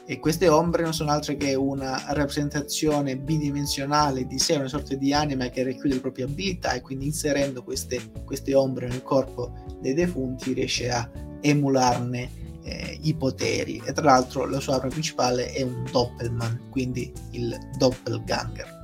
e 0.07 0.21
queste 0.21 0.49
ombre 0.49 0.83
non 0.83 0.93
sono 0.93 1.11
altre 1.11 1.37
che 1.37 1.55
una 1.55 2.05
rappresentazione 2.09 3.17
bidimensionale 3.17 4.27
di 4.27 4.39
sé, 4.39 4.57
una 4.57 4.69
sorta 4.69 4.95
di 4.95 5.15
anima 5.15 5.49
che 5.49 5.63
racchiude 5.63 5.95
le 5.95 6.01
proprie 6.01 6.27
abilità 6.27 6.73
e 6.73 6.83
quindi 6.83 7.07
inserendo 7.07 7.63
queste, 7.63 8.01
queste 8.25 8.55
ombre 8.55 8.87
nel 8.89 9.03
corpo 9.03 9.53
dei 9.81 9.95
defunti 9.95 10.53
riesce 10.53 10.91
a 10.91 11.09
emularne 11.41 12.43
eh, 12.65 12.99
i 13.03 13.15
poteri 13.15 13.81
e 13.85 13.93
tra 13.93 14.05
l'altro 14.05 14.47
la 14.47 14.61
sua 14.61 14.75
arma 14.75 14.89
principale 14.89 15.53
è 15.53 15.63
un 15.63 15.87
doppelman, 15.91 16.69
quindi 16.71 17.11
il 17.31 17.57
doppelganger. 17.79 18.83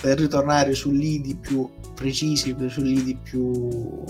Per 0.00 0.18
ritornare 0.18 0.74
su 0.74 0.90
lidi 0.90 1.36
più 1.36 1.68
precisi, 1.94 2.54
su 2.68 2.82
lidi 2.82 3.16
più 3.16 4.02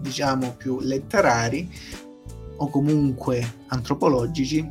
diciamo 0.00 0.54
più 0.56 0.80
letterari 0.80 1.68
o 2.58 2.68
comunque 2.70 3.54
antropologici, 3.68 4.68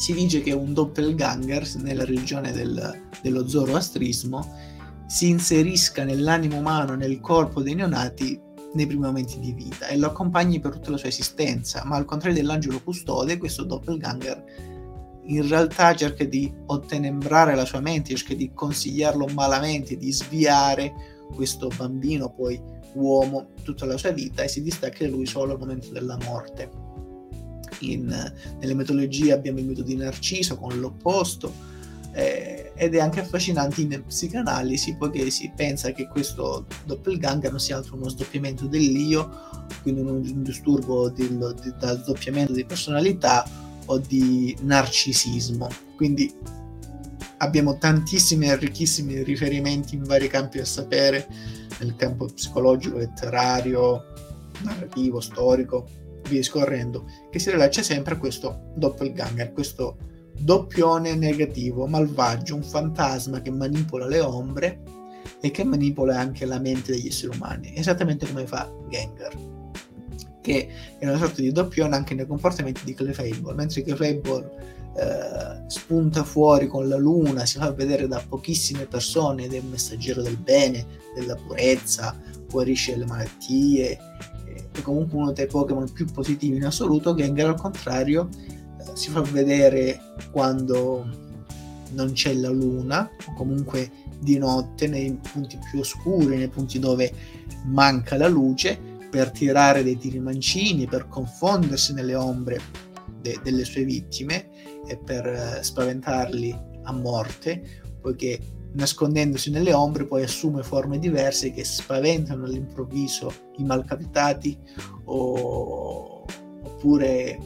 si 0.00 0.14
dice 0.14 0.40
che 0.40 0.52
un 0.52 0.72
doppelganger 0.72 1.74
nella 1.82 2.06
regione 2.06 2.52
del, 2.52 3.02
dello 3.20 3.46
zoroastrismo 3.46 4.56
si 5.06 5.28
inserisca 5.28 6.04
nell'animo 6.04 6.56
umano, 6.56 6.94
nel 6.94 7.20
corpo 7.20 7.60
dei 7.60 7.74
neonati 7.74 8.40
nei 8.72 8.86
primi 8.86 9.04
momenti 9.04 9.38
di 9.38 9.52
vita 9.52 9.88
e 9.88 9.98
lo 9.98 10.06
accompagni 10.06 10.58
per 10.58 10.72
tutta 10.72 10.92
la 10.92 10.96
sua 10.96 11.10
esistenza, 11.10 11.82
ma 11.84 11.96
al 11.96 12.06
contrario 12.06 12.38
dell'angelo 12.40 12.80
custode, 12.82 13.36
questo 13.36 13.64
doppelganger 13.64 14.44
in 15.24 15.46
realtà 15.46 15.94
cerca 15.94 16.24
di 16.24 16.50
ottenembrare 16.64 17.54
la 17.54 17.66
sua 17.66 17.80
mente, 17.80 18.14
cerca 18.14 18.32
di 18.32 18.52
consigliarlo 18.54 19.26
malamente, 19.34 19.98
di 19.98 20.12
sviare 20.12 20.94
questo 21.34 21.68
bambino, 21.76 22.32
poi 22.32 22.58
uomo, 22.94 23.48
tutta 23.62 23.84
la 23.84 23.98
sua 23.98 24.12
vita 24.12 24.44
e 24.44 24.48
si 24.48 24.62
distacca 24.62 25.04
da 25.04 25.10
lui 25.10 25.26
solo 25.26 25.52
al 25.52 25.58
momento 25.58 25.90
della 25.90 26.16
morte 26.24 26.88
in, 27.80 28.32
nelle 28.58 28.74
metodologie 28.74 29.32
abbiamo 29.32 29.58
il 29.58 29.66
metodo 29.66 29.86
di 29.86 29.96
Narciso 29.96 30.56
con 30.56 30.78
l'opposto 30.78 31.70
eh, 32.12 32.72
ed 32.74 32.94
è 32.94 33.00
anche 33.00 33.20
affascinante 33.20 33.82
in 33.82 34.02
psicanalisi 34.06 34.96
poiché 34.96 35.30
si 35.30 35.52
pensa 35.54 35.92
che 35.92 36.08
questo 36.08 36.66
doppelganger 36.84 37.50
non 37.50 37.60
sia 37.60 37.76
altro 37.76 37.96
uno 37.96 38.08
sdoppiamento 38.08 38.66
dell'io, 38.66 39.30
quindi 39.82 40.00
un, 40.00 40.08
un 40.08 40.42
disturbo 40.42 41.08
di, 41.08 41.28
di, 41.28 41.74
da 41.78 41.96
sdoppiamento 41.96 42.52
di 42.52 42.64
personalità 42.64 43.46
o 43.86 43.98
di 43.98 44.56
narcisismo. 44.62 45.68
Quindi 45.96 46.32
abbiamo 47.38 47.78
tantissimi 47.78 48.48
e 48.48 48.56
ricchissimi 48.56 49.22
riferimenti 49.22 49.94
in 49.94 50.04
vari 50.04 50.28
campi 50.28 50.58
del 50.58 50.66
sapere, 50.66 51.28
nel 51.78 51.94
campo 51.96 52.26
psicologico, 52.26 52.98
letterario, 52.98 54.04
narrativo, 54.62 55.20
storico 55.20 55.99
via 56.28 56.42
scorrendo, 56.42 57.06
che 57.30 57.38
si 57.38 57.50
rilascia 57.50 57.82
sempre 57.82 58.14
a 58.14 58.18
questo 58.18 58.72
doppelganger, 58.76 59.52
questo 59.52 59.96
doppione 60.38 61.14
negativo, 61.14 61.86
malvagio, 61.86 62.54
un 62.54 62.62
fantasma 62.62 63.42
che 63.42 63.50
manipola 63.50 64.06
le 64.06 64.20
ombre 64.20 64.82
e 65.40 65.50
che 65.50 65.64
manipola 65.64 66.18
anche 66.18 66.44
la 66.44 66.58
mente 66.58 66.92
degli 66.92 67.08
esseri 67.08 67.34
umani, 67.34 67.76
esattamente 67.76 68.26
come 68.26 68.46
fa 68.46 68.70
Gengar, 68.88 69.32
che 70.40 70.68
è 70.98 71.06
una 71.06 71.18
sorta 71.18 71.40
di 71.42 71.52
doppione 71.52 71.94
anche 71.94 72.14
nei 72.14 72.26
comportamenti 72.26 72.84
di 72.84 72.94
Clefable, 72.94 73.54
mentre 73.54 73.82
Clefable 73.82 74.78
eh, 74.96 75.62
spunta 75.68 76.24
fuori 76.24 76.66
con 76.66 76.88
la 76.88 76.96
luna, 76.96 77.46
si 77.46 77.58
fa 77.58 77.72
vedere 77.72 78.08
da 78.08 78.22
pochissime 78.26 78.86
persone 78.86 79.44
ed 79.44 79.54
è 79.54 79.58
un 79.58 79.68
messaggero 79.68 80.22
del 80.22 80.36
bene, 80.36 80.84
della 81.14 81.36
purezza, 81.36 82.16
guarisce 82.50 82.96
le 82.96 83.06
malattie 83.06 83.98
è 84.80 84.82
comunque 84.82 85.18
uno 85.18 85.32
dei 85.32 85.46
Pokémon 85.46 85.90
più 85.92 86.06
positivi 86.06 86.56
in 86.56 86.64
assoluto. 86.64 87.14
Gengar 87.14 87.48
al 87.50 87.60
contrario 87.60 88.28
eh, 88.78 88.90
si 88.94 89.10
fa 89.10 89.20
vedere 89.20 90.00
quando 90.30 91.28
non 91.92 92.12
c'è 92.12 92.34
la 92.34 92.50
luna 92.50 93.08
o 93.26 93.34
comunque 93.34 93.90
di 94.18 94.38
notte 94.38 94.86
nei 94.86 95.18
punti 95.32 95.58
più 95.70 95.80
oscuri, 95.80 96.36
nei 96.36 96.48
punti 96.48 96.78
dove 96.78 97.12
manca 97.66 98.16
la 98.16 98.28
luce 98.28 98.78
per 99.10 99.30
tirare 99.30 99.82
dei 99.82 99.98
tiri 99.98 100.20
mancini, 100.20 100.86
per 100.86 101.08
confondersi 101.08 101.92
nelle 101.94 102.14
ombre 102.14 102.60
de- 103.20 103.40
delle 103.42 103.64
sue 103.64 103.84
vittime 103.84 104.48
e 104.86 104.96
per 104.96 105.26
eh, 105.26 105.62
spaventarli 105.62 106.68
a 106.84 106.92
morte, 106.92 107.82
poiché 108.00 108.38
nascondendosi 108.72 109.50
nelle 109.50 109.72
ombre 109.72 110.04
poi 110.04 110.22
assume 110.22 110.62
forme 110.62 110.98
diverse 110.98 111.50
che 111.52 111.64
spaventano 111.64 112.44
all'improvviso 112.44 113.32
i 113.56 113.64
malcapitati 113.64 114.56
o, 115.04 116.24
oppure 116.62 117.38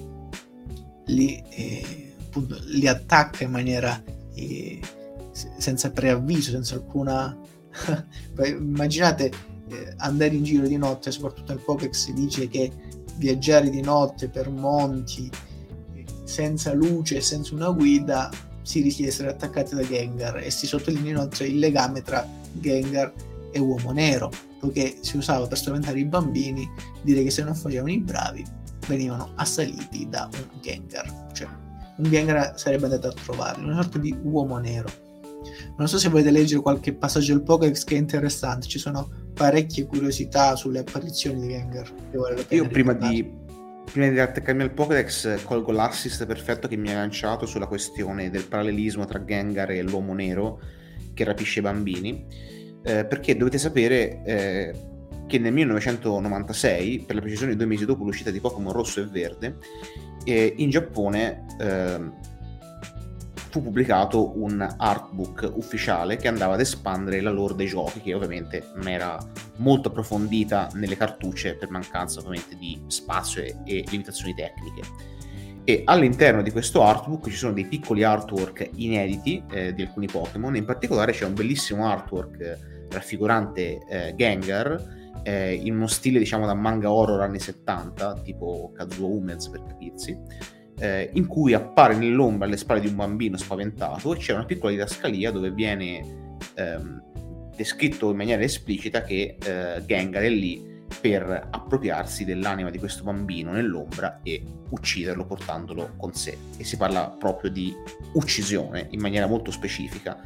li, 1.07 1.43
eh, 1.51 2.15
appunto, 2.21 2.57
li, 2.67 2.87
attacca 2.87 3.45
in 3.45 3.51
maniera 3.51 4.03
eh, 4.35 4.81
senza 5.33 5.91
preavviso, 5.91 6.51
senza 6.51 6.75
alcuna... 6.75 7.37
immaginate 8.45 9.33
eh, 9.69 9.95
andare 9.97 10.35
in 10.35 10.45
giro 10.45 10.67
di 10.67 10.77
notte, 10.77 11.11
soprattutto 11.11 11.53
nel 11.53 11.63
Pokéx 11.63 11.91
si 11.91 12.13
dice 12.13 12.49
che 12.49 12.71
viaggiare 13.17 13.71
di 13.71 13.81
notte 13.81 14.29
per 14.29 14.49
monti 14.49 15.29
eh, 15.95 16.05
senza 16.23 16.73
luce, 16.73 17.21
senza 17.21 17.55
una 17.55 17.71
guida 17.71 18.31
si 18.65 18.81
rischia 18.81 19.05
di 19.05 19.11
essere 19.11 19.29
attaccati 19.29 19.75
da 19.75 19.87
Gengar 19.87 20.39
e 20.39 20.51
si 20.51 20.67
sottolinea 20.67 21.11
inoltre 21.11 21.47
il 21.47 21.59
legame 21.59 22.03
tra 22.03 22.27
Gengar 22.53 23.13
e 23.53 23.59
Uomo 23.61 23.93
Nero, 23.93 24.33
poiché 24.59 24.97
si 25.01 25.17
usava 25.19 25.47
per 25.47 25.59
spaventare 25.59 26.01
i 26.01 26.05
bambini 26.07 26.69
dire 27.03 27.23
che 27.23 27.31
se 27.31 27.45
non 27.45 27.55
facevano 27.55 27.93
i 27.93 28.01
bravi 28.01 28.45
venivano 28.89 29.33
assaliti 29.37 30.09
da 30.09 30.29
un 30.33 30.61
Gengar, 30.61 31.29
cioè 31.33 31.49
un 31.97 32.11
Gengar 32.11 32.59
sarebbe 32.59 32.87
andato 32.87 33.09
a 33.09 33.13
trovarli, 33.13 33.65
una 33.65 33.81
sorta 33.83 33.99
di 33.99 34.17
Uomo 34.23 34.59
Nero. 34.59 34.89
Non 35.77 35.89
so 35.89 35.99
se 35.99 36.09
volete 36.09 36.31
leggere 36.31 36.63
qualche 36.63 36.95
passaggio 36.95 37.35
del 37.35 37.43
Pokédex 37.43 37.85
che 37.85 37.97
è 37.97 37.99
interessante, 37.99 38.67
ci 38.67 38.79
sono 38.79 39.09
parecchie 39.35 39.87
curiosità 39.87 40.57
sulle 40.57 40.81
apparizioni 40.81 41.41
di 41.41 41.49
Gengar. 41.49 41.93
Io 42.49 42.67
prima 42.69 42.95
di 42.95 43.43
prima 43.85 44.09
di 44.09 44.19
attaccarmi 44.19 44.63
al 44.63 44.73
Pokédex 44.73 45.45
colgo 45.45 45.73
l'assist 45.73 46.27
perfetto 46.27 46.69
che 46.69 46.77
mi 46.77 46.91
ha 46.91 46.95
lanciato 46.95 47.47
sulla 47.47 47.67
questione 47.67 48.31
del 48.31 48.47
parallelismo 48.47 49.05
tra 49.05 49.25
Gengar 49.25 49.71
e 49.71 49.83
l'uomo 49.83 50.15
nero 50.15 50.61
che 51.15 51.25
rapisce 51.25 51.61
i 51.61 51.63
bambini. 51.63 52.27
Eh, 52.83 53.05
perché 53.07 53.37
dovete 53.37 53.57
sapere 53.57 54.23
eh, 54.25 54.75
che 55.27 55.39
nel 55.39 55.53
1996 55.53 57.05
per 57.07 57.15
la 57.15 57.21
precisione 57.23 57.57
due 57.57 57.67
mesi 57.67 57.87
dopo 57.87 58.05
l'uscita 58.05 58.31
di 58.31 58.41
Pokémon 58.41 58.73
rosso 58.73 59.01
e 59.01 59.07
verde 59.07 59.57
eh, 60.25 60.55
in 60.57 60.71
Giappone 60.71 61.47
ehm, 61.59 62.15
fu 63.55 63.63
pubblicato 63.63 64.37
un 64.37 64.67
artbook 64.77 65.53
ufficiale 65.55 66.17
che 66.17 66.27
andava 66.27 66.55
ad 66.55 66.61
espandere 66.61 67.21
la 67.21 67.31
lore 67.31 67.55
dei 67.55 67.69
giochi, 67.69 68.01
che 68.01 68.13
ovviamente 68.13 68.65
non 68.75 68.89
era 68.89 69.17
molto 69.59 69.91
approfondita 69.91 70.71
nelle 70.73 70.97
cartucce 70.97 71.55
per 71.55 71.71
mancanza 71.71 72.19
ovviamente 72.19 72.57
di 72.57 72.83
spazio 72.89 73.43
e, 73.43 73.55
e 73.65 73.85
limitazioni 73.91 74.35
tecniche. 74.35 74.83
E 75.63 75.83
all'interno 75.85 76.43
di 76.43 76.51
questo 76.51 76.83
artbook 76.83 77.29
ci 77.29 77.37
sono 77.37 77.53
dei 77.53 77.67
piccoli 77.67 78.03
artwork 78.03 78.71
inediti 78.75 79.41
eh, 79.49 79.73
di 79.73 79.83
alcuni 79.83 80.07
Pokémon, 80.07 80.57
in 80.57 80.65
particolare 80.65 81.13
c'è 81.13 81.25
un 81.25 81.35
bellissimo 81.35 81.87
artwork 81.87 82.89
raffigurante 82.91 83.87
eh, 83.89 84.15
Gengar 84.17 85.23
eh, 85.23 85.55
in 85.55 85.77
uno 85.77 85.87
stile 85.87 86.19
diciamo 86.19 86.45
da 86.45 86.55
manga 86.55 86.91
horror 86.91 87.21
anni 87.21 87.39
70, 87.39 88.23
tipo 88.25 88.73
Kazuo 88.75 89.09
Umens 89.09 89.49
per 89.49 89.63
capirsi, 89.65 90.19
eh, 90.79 91.11
in 91.15 91.27
cui 91.27 91.53
appare 91.53 91.97
nell'ombra 91.97 92.47
alle 92.47 92.57
spalle 92.57 92.81
di 92.81 92.89
un 92.89 92.97
bambino 92.97 93.37
spaventato 93.37 94.15
e 94.15 94.19
c'è 94.19 94.33
una 94.33 94.45
piccola 94.45 94.73
didascalia 94.73 95.31
dove 95.31 95.51
viene 95.51 96.37
ehm, 96.55 97.03
descritto 97.57 98.11
in 98.11 98.17
maniera 98.17 98.43
esplicita 98.43 99.03
che 99.03 99.37
eh, 99.43 99.85
Gengar 99.85 100.23
è 100.23 100.29
lì 100.29 100.73
per 101.01 101.49
appropriarsi 101.51 102.25
dell'anima 102.25 102.71
di 102.71 102.79
questo 102.79 103.03
bambino 103.03 103.53
nell'ombra 103.53 104.21
e 104.23 104.43
ucciderlo 104.71 105.25
portandolo 105.25 105.95
con 105.97 106.15
sé. 106.15 106.37
E 106.57 106.65
si 106.65 106.77
parla 106.77 107.09
proprio 107.11 107.51
di 107.51 107.75
uccisione 108.15 108.89
in 108.91 109.01
maniera 109.01 109.27
molto 109.27 109.51
specifica. 109.51 110.23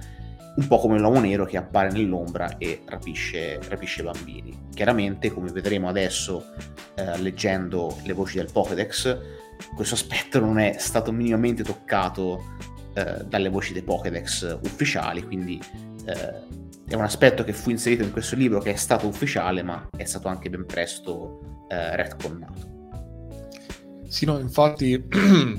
un 0.57 0.67
po' 0.67 0.79
come 0.79 0.99
l'uomo 0.99 1.21
nero 1.21 1.45
che 1.45 1.57
appare 1.57 1.93
nell'ombra 1.93 2.59
e 2.59 2.81
rapisce, 2.85 3.61
rapisce 3.69 4.03
bambini. 4.03 4.67
Chiaramente, 4.75 5.31
come 5.31 5.53
vedremo 5.53 5.89
adesso 5.89 6.47
eh, 6.97 7.17
leggendo 7.19 7.97
le 8.03 8.13
voci 8.13 8.39
del 8.39 8.51
Pokédex, 8.51 9.19
questo 9.75 9.95
aspetto 9.95 10.41
non 10.41 10.59
è 10.59 10.77
stato 10.79 11.13
minimamente 11.13 11.63
toccato 11.63 12.57
eh, 12.95 13.25
dalle 13.27 13.49
voci 13.49 13.73
dei 13.73 13.83
Pokédex 13.83 14.59
ufficiali, 14.63 15.23
quindi 15.23 15.61
eh, 16.05 16.67
è 16.87 16.95
un 16.95 17.05
aspetto 17.05 17.45
che 17.45 17.53
fu 17.53 17.71
inserito 17.71 18.03
in 18.03 18.13
questo 18.13 18.35
libro 18.35 18.61
che 18.61 18.73
è 18.73 18.77
stato 18.77 19.07
ufficiale, 19.07 19.63
ma 19.63 19.89
è 19.97 20.05
stato 20.05 20.29
anche 20.29 20.49
ben 20.49 20.65
presto 20.65 21.67
eh, 21.69 21.97
retconnato. 21.97 22.77
Sì, 24.09 24.25
no, 24.25 24.39
infatti, 24.39 24.99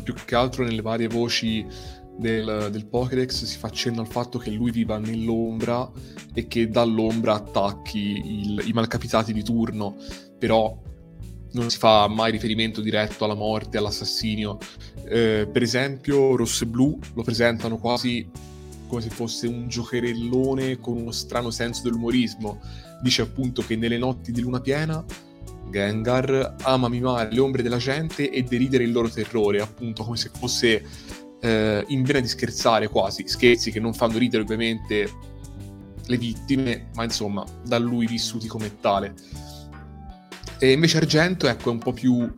più 0.03 0.13
che 0.26 0.35
altro 0.35 0.63
nelle 0.63 0.81
varie 0.81 1.07
voci 1.07 1.65
del, 2.17 2.69
del 2.71 2.88
Pokédex 2.88 3.45
si 3.45 3.57
fa 3.57 3.67
accenno 3.67 4.01
al 4.01 4.07
fatto 4.07 4.39
che 4.39 4.49
lui 4.49 4.71
viva 4.71 4.97
nell'ombra 4.97 5.89
e 6.34 6.47
che 6.47 6.67
dall'ombra 6.67 7.35
attacchi 7.35 8.21
il, 8.26 8.63
i 8.65 8.73
malcapitati 8.73 9.31
di 9.31 9.43
turno, 9.43 9.95
però 10.38 10.77
non 11.53 11.69
si 11.69 11.77
fa 11.77 12.07
mai 12.07 12.31
riferimento 12.31 12.81
diretto 12.81 13.26
alla 13.26 13.35
morte, 13.35 13.77
all'assassinio. 13.77 14.57
Eh, 15.05 15.47
per 15.51 15.61
esempio, 15.61 16.35
Rosso 16.35 16.63
e 16.63 16.67
Blu 16.67 16.99
lo 17.13 17.23
presentano 17.23 17.77
quasi 17.77 18.30
come 18.88 19.01
se 19.01 19.09
fosse 19.09 19.47
un 19.47 19.67
giocherellone 19.67 20.80
con 20.80 20.97
uno 20.97 21.11
strano 21.11 21.51
senso 21.51 21.84
dell'umorismo. 21.84 22.59
Dice 23.01 23.21
appunto 23.21 23.63
che 23.65 23.76
nelle 23.76 23.97
notti 23.97 24.31
di 24.31 24.41
luna 24.41 24.59
piena 24.59 25.03
Gengar 25.69 26.55
ama 26.63 26.89
mimare 26.89 27.31
le 27.31 27.39
ombre 27.39 27.61
della 27.61 27.77
gente 27.77 28.30
e 28.30 28.43
deridere 28.43 28.84
il 28.84 28.91
loro 28.91 29.09
terrore, 29.09 29.61
appunto 29.61 30.03
come 30.03 30.17
se 30.17 30.31
fosse 30.34 30.84
eh, 31.39 31.84
in 31.88 32.03
vena 32.03 32.19
di 32.19 32.27
scherzare 32.27 32.88
quasi, 32.88 33.27
scherzi 33.27 33.71
che 33.71 33.80
non 33.80 33.93
fanno 33.93 34.17
ridere 34.17 34.43
ovviamente 34.43 35.09
le 36.05 36.17
vittime, 36.17 36.89
ma 36.95 37.03
insomma 37.03 37.45
da 37.63 37.77
lui 37.77 38.07
vissuti 38.07 38.47
come 38.47 38.80
tale. 38.80 39.13
E 40.60 40.72
invece 40.72 40.98
Argento, 40.98 41.48
ecco, 41.48 41.70
è 41.70 41.74
un 41.74 41.80
po' 41.80 41.94
più... 41.94 42.34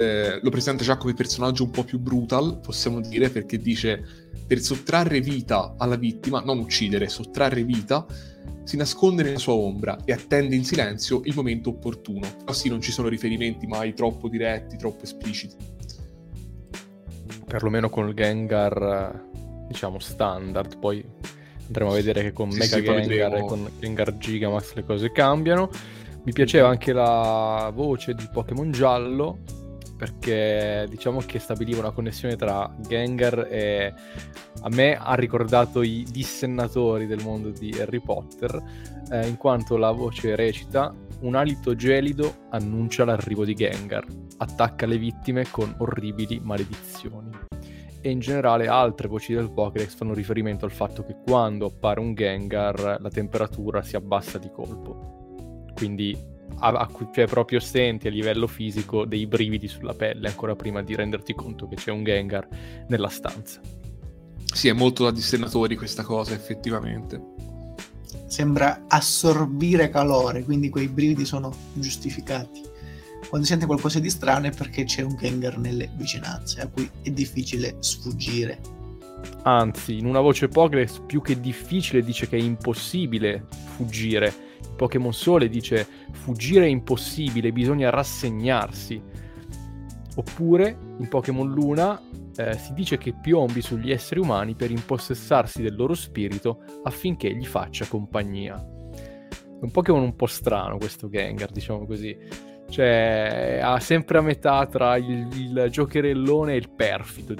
Eh, 0.00 0.38
lo 0.40 0.50
presenta 0.50 0.84
già 0.84 0.96
come 0.96 1.12
personaggio 1.12 1.64
un 1.64 1.70
po' 1.70 1.82
più 1.82 1.98
brutal, 1.98 2.60
possiamo 2.60 3.00
dire, 3.00 3.30
perché 3.30 3.58
dice 3.58 4.04
per 4.46 4.60
sottrarre 4.60 5.20
vita 5.20 5.74
alla 5.76 5.96
vittima, 5.96 6.40
non 6.40 6.58
uccidere, 6.58 7.08
sottrarre 7.08 7.64
vita, 7.64 8.06
si 8.62 8.76
nasconde 8.76 9.22
nella 9.22 9.38
sua 9.38 9.54
ombra 9.54 9.98
e 10.04 10.12
attende 10.12 10.54
in 10.54 10.64
silenzio 10.64 11.22
il 11.24 11.34
momento 11.34 11.70
opportuno. 11.70 12.28
Così 12.44 12.68
non 12.68 12.80
ci 12.80 12.92
sono 12.92 13.08
riferimenti 13.08 13.66
mai 13.66 13.92
troppo 13.92 14.28
diretti, 14.28 14.76
troppo 14.76 15.04
espliciti. 15.04 15.56
Perlomeno 17.46 17.90
con 17.90 18.08
il 18.08 18.14
Gengar, 18.14 19.24
diciamo, 19.66 19.98
standard. 19.98 20.78
Poi 20.78 21.04
andremo 21.66 21.90
a 21.90 21.94
vedere 21.94 22.22
che 22.22 22.32
con 22.32 22.50
sì, 22.52 22.58
Mega 22.58 22.76
sì, 22.76 22.82
Gengar 22.82 23.36
e 23.36 23.44
con 23.46 23.70
Gengar 23.80 24.16
Gigamax 24.16 24.74
le 24.74 24.84
cose 24.84 25.12
cambiano. 25.12 25.70
Mi 26.28 26.34
piaceva 26.34 26.68
anche 26.68 26.92
la 26.92 27.72
voce 27.74 28.12
di 28.12 28.28
Pokémon 28.30 28.70
Giallo, 28.70 29.38
perché 29.96 30.84
diciamo 30.86 31.20
che 31.20 31.38
stabiliva 31.38 31.78
una 31.78 31.90
connessione 31.90 32.36
tra 32.36 32.70
Gengar 32.86 33.48
e 33.50 33.94
a 34.60 34.68
me 34.68 34.94
ha 34.94 35.14
ricordato 35.14 35.80
i 35.80 36.04
dissennatori 36.10 37.06
del 37.06 37.22
mondo 37.22 37.48
di 37.48 37.74
Harry 37.80 38.02
Potter, 38.02 38.62
eh, 39.10 39.26
in 39.26 39.38
quanto 39.38 39.78
la 39.78 39.90
voce 39.90 40.36
recita 40.36 40.94
un 41.20 41.34
alito 41.34 41.74
gelido 41.74 42.40
annuncia 42.50 43.06
l'arrivo 43.06 43.46
di 43.46 43.54
Gengar, 43.54 44.04
attacca 44.36 44.84
le 44.84 44.98
vittime 44.98 45.46
con 45.50 45.74
orribili 45.78 46.40
maledizioni. 46.40 47.30
E 48.02 48.10
in 48.10 48.18
generale 48.18 48.68
altre 48.68 49.08
voci 49.08 49.32
del 49.32 49.50
Pokédex 49.50 49.94
fanno 49.94 50.12
riferimento 50.12 50.66
al 50.66 50.72
fatto 50.72 51.02
che 51.04 51.16
quando 51.24 51.64
appare 51.64 52.00
un 52.00 52.12
Gengar 52.12 52.98
la 53.00 53.08
temperatura 53.08 53.80
si 53.80 53.96
abbassa 53.96 54.36
di 54.36 54.50
colpo. 54.50 55.17
Quindi 55.78 56.18
a, 56.58 56.70
a, 56.70 56.90
cioè 57.12 57.26
proprio 57.28 57.60
senti 57.60 58.08
a 58.08 58.10
livello 58.10 58.48
fisico 58.48 59.04
dei 59.04 59.28
brividi 59.28 59.68
sulla 59.68 59.94
pelle 59.94 60.26
ancora 60.26 60.56
prima 60.56 60.82
di 60.82 60.96
renderti 60.96 61.34
conto 61.34 61.68
che 61.68 61.76
c'è 61.76 61.92
un 61.92 62.02
Gengar 62.02 62.48
nella 62.88 63.08
stanza. 63.08 63.60
Sì, 64.44 64.66
è 64.66 64.72
molto 64.72 65.04
da 65.04 65.12
dissennatori 65.12 65.76
questa 65.76 66.02
cosa, 66.02 66.34
effettivamente. 66.34 67.22
Sembra 68.26 68.86
assorbire 68.88 69.88
calore, 69.88 70.42
quindi 70.42 70.68
quei 70.68 70.88
brividi 70.88 71.24
sono 71.24 71.54
giustificati. 71.74 72.60
Quando 73.28 73.46
sente 73.46 73.66
qualcosa 73.66 74.00
di 74.00 74.10
strano 74.10 74.48
è 74.48 74.50
perché 74.50 74.82
c'è 74.82 75.02
un 75.02 75.14
Gengar 75.14 75.58
nelle 75.58 75.88
vicinanze, 75.94 76.60
a 76.60 76.66
cui 76.66 76.90
è 77.02 77.10
difficile 77.10 77.76
sfuggire. 77.78 78.58
Anzi, 79.44 79.96
in 79.96 80.06
una 80.06 80.20
voce 80.20 80.48
Pokédex 80.48 81.02
più 81.06 81.22
che 81.22 81.38
difficile 81.38 82.02
dice 82.02 82.26
che 82.26 82.36
è 82.36 82.40
impossibile 82.40 83.46
fuggire 83.76 84.46
Pokémon 84.78 85.12
Sole 85.12 85.48
dice 85.48 85.84
fuggire 86.12 86.64
è 86.64 86.68
impossibile, 86.68 87.50
bisogna 87.50 87.90
rassegnarsi. 87.90 89.02
Oppure 90.14 90.78
in 90.98 91.08
Pokémon 91.08 91.50
Luna 91.52 92.00
eh, 92.36 92.54
si 92.54 92.72
dice 92.74 92.96
che 92.96 93.12
piombi 93.12 93.60
sugli 93.60 93.90
esseri 93.90 94.20
umani 94.20 94.54
per 94.54 94.70
impossessarsi 94.70 95.62
del 95.62 95.74
loro 95.74 95.94
spirito 95.94 96.62
affinché 96.84 97.34
gli 97.34 97.44
faccia 97.44 97.86
compagnia. 97.86 98.54
È 98.54 99.64
un 99.64 99.70
Pokémon 99.72 100.02
un 100.02 100.14
po' 100.14 100.26
strano 100.26 100.78
questo 100.78 101.08
Gengar, 101.08 101.50
diciamo 101.50 101.84
così. 101.84 102.16
Cioè, 102.70 103.60
ha 103.60 103.80
sempre 103.80 104.18
a 104.18 104.20
metà 104.20 104.66
tra 104.66 104.96
il, 104.96 105.28
il 105.34 105.66
giocherellone 105.70 106.52
e 106.52 106.56
il 106.56 106.70
perfido. 106.70 107.34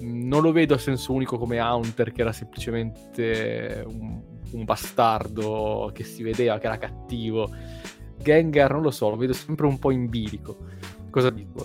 Non 0.00 0.40
lo 0.40 0.52
vedo 0.52 0.74
a 0.74 0.78
senso 0.78 1.12
unico 1.12 1.36
come 1.36 1.58
Haunter, 1.58 2.12
che 2.12 2.22
era 2.22 2.32
semplicemente 2.32 3.84
un 3.86 4.29
un 4.52 4.64
bastardo 4.64 5.90
che 5.94 6.04
si 6.04 6.22
vedeva 6.22 6.58
che 6.58 6.66
era 6.66 6.78
cattivo. 6.78 7.50
Gengar, 8.16 8.72
non 8.72 8.82
lo 8.82 8.90
so, 8.90 9.08
lo 9.08 9.16
vedo 9.16 9.32
sempre 9.32 9.66
un 9.66 9.78
po' 9.78 9.90
in 9.90 10.08
bilico. 10.08 10.56
Cosa 11.10 11.30
dico? 11.30 11.64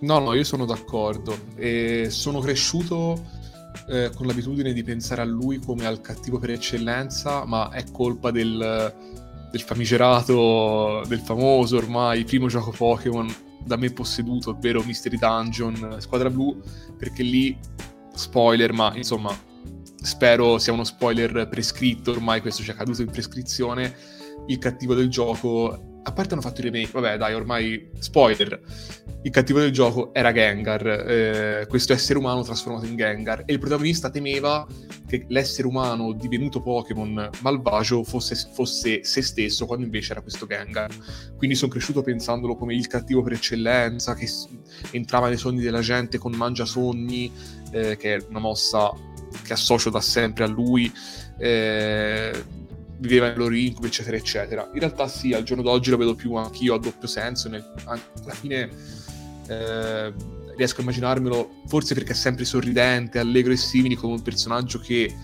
No, 0.00 0.18
no, 0.18 0.34
io 0.34 0.44
sono 0.44 0.64
d'accordo. 0.64 1.36
E 1.56 2.08
sono 2.10 2.40
cresciuto 2.40 3.20
eh, 3.88 4.10
con 4.14 4.26
l'abitudine 4.26 4.72
di 4.72 4.82
pensare 4.82 5.22
a 5.22 5.24
lui 5.24 5.58
come 5.58 5.86
al 5.86 6.00
cattivo 6.00 6.38
per 6.38 6.50
eccellenza, 6.50 7.44
ma 7.44 7.70
è 7.70 7.84
colpa 7.90 8.30
del, 8.30 8.94
del 9.50 9.60
famigerato, 9.60 11.02
del 11.06 11.20
famoso 11.20 11.76
ormai 11.76 12.24
primo 12.24 12.48
gioco 12.48 12.70
Pokémon 12.70 13.26
da 13.64 13.76
me 13.76 13.90
posseduto, 13.90 14.50
ovvero 14.50 14.82
Mystery 14.84 15.18
Dungeon 15.18 15.96
Squadra 15.98 16.30
Blu, 16.30 16.60
perché 16.96 17.22
lì, 17.22 17.58
spoiler, 18.14 18.72
ma 18.72 18.94
insomma, 18.94 19.36
spero 20.06 20.58
sia 20.58 20.72
uno 20.72 20.84
spoiler 20.84 21.48
prescritto, 21.48 22.12
ormai 22.12 22.40
questo 22.40 22.62
ci 22.62 22.70
è 22.70 22.74
caduto 22.74 23.02
in 23.02 23.10
prescrizione, 23.10 23.94
il 24.46 24.58
cattivo 24.58 24.94
del 24.94 25.08
gioco 25.08 25.94
a 26.06 26.12
parte 26.12 26.34
hanno 26.34 26.42
fatto 26.42 26.60
il 26.60 26.70
remake, 26.70 26.92
vabbè 26.92 27.16
dai, 27.16 27.34
ormai 27.34 27.90
spoiler, 27.98 28.60
il 29.22 29.30
cattivo 29.32 29.58
del 29.58 29.72
gioco 29.72 30.14
era 30.14 30.32
Gengar, 30.32 30.86
eh, 30.86 31.66
questo 31.68 31.92
essere 31.92 32.16
umano 32.16 32.44
trasformato 32.44 32.86
in 32.86 32.94
Gengar, 32.94 33.42
e 33.44 33.52
il 33.52 33.58
protagonista 33.58 34.08
temeva 34.08 34.64
che 35.08 35.24
l'essere 35.30 35.66
umano 35.66 36.12
divenuto 36.12 36.62
Pokémon 36.62 37.28
malvagio 37.40 38.04
fosse, 38.04 38.36
fosse 38.52 39.02
se 39.02 39.20
stesso, 39.20 39.66
quando 39.66 39.84
invece 39.84 40.12
era 40.12 40.20
questo 40.20 40.46
Gengar. 40.46 40.90
Quindi 41.36 41.56
sono 41.56 41.72
cresciuto 41.72 42.02
pensandolo 42.02 42.54
come 42.54 42.76
il 42.76 42.86
cattivo 42.86 43.22
per 43.22 43.32
eccellenza, 43.32 44.14
che 44.14 44.28
entrava 44.92 45.26
nei 45.26 45.38
sogni 45.38 45.60
della 45.60 45.80
gente 45.80 46.18
con 46.18 46.30
mangiasogni, 46.36 47.32
eh, 47.72 47.96
che 47.96 48.14
è 48.14 48.24
una 48.28 48.38
mossa 48.38 48.92
che 49.42 49.52
associo 49.52 49.90
da 49.90 50.00
sempre 50.00 50.44
a 50.44 50.46
lui, 50.46 50.92
eh, 51.38 52.44
viveva 52.98 53.28
incubi, 53.54 53.86
eccetera, 53.86 54.16
eccetera. 54.16 54.68
In 54.72 54.80
realtà 54.80 55.08
sì, 55.08 55.32
al 55.32 55.42
giorno 55.42 55.62
d'oggi 55.62 55.90
lo 55.90 55.96
vedo 55.96 56.14
più 56.14 56.34
anch'io 56.34 56.74
a 56.74 56.78
doppio 56.78 57.08
senso, 57.08 57.48
nel, 57.48 57.64
alla 57.84 58.34
fine 58.34 58.68
eh, 59.48 60.12
riesco 60.56 60.78
a 60.78 60.82
immaginarmelo, 60.82 61.62
forse 61.66 61.94
perché 61.94 62.12
è 62.12 62.14
sempre 62.14 62.44
sorridente, 62.44 63.18
allegro 63.18 63.52
e 63.52 63.56
simili, 63.56 63.94
come 63.94 64.14
un 64.14 64.22
personaggio 64.22 64.78
che 64.78 65.14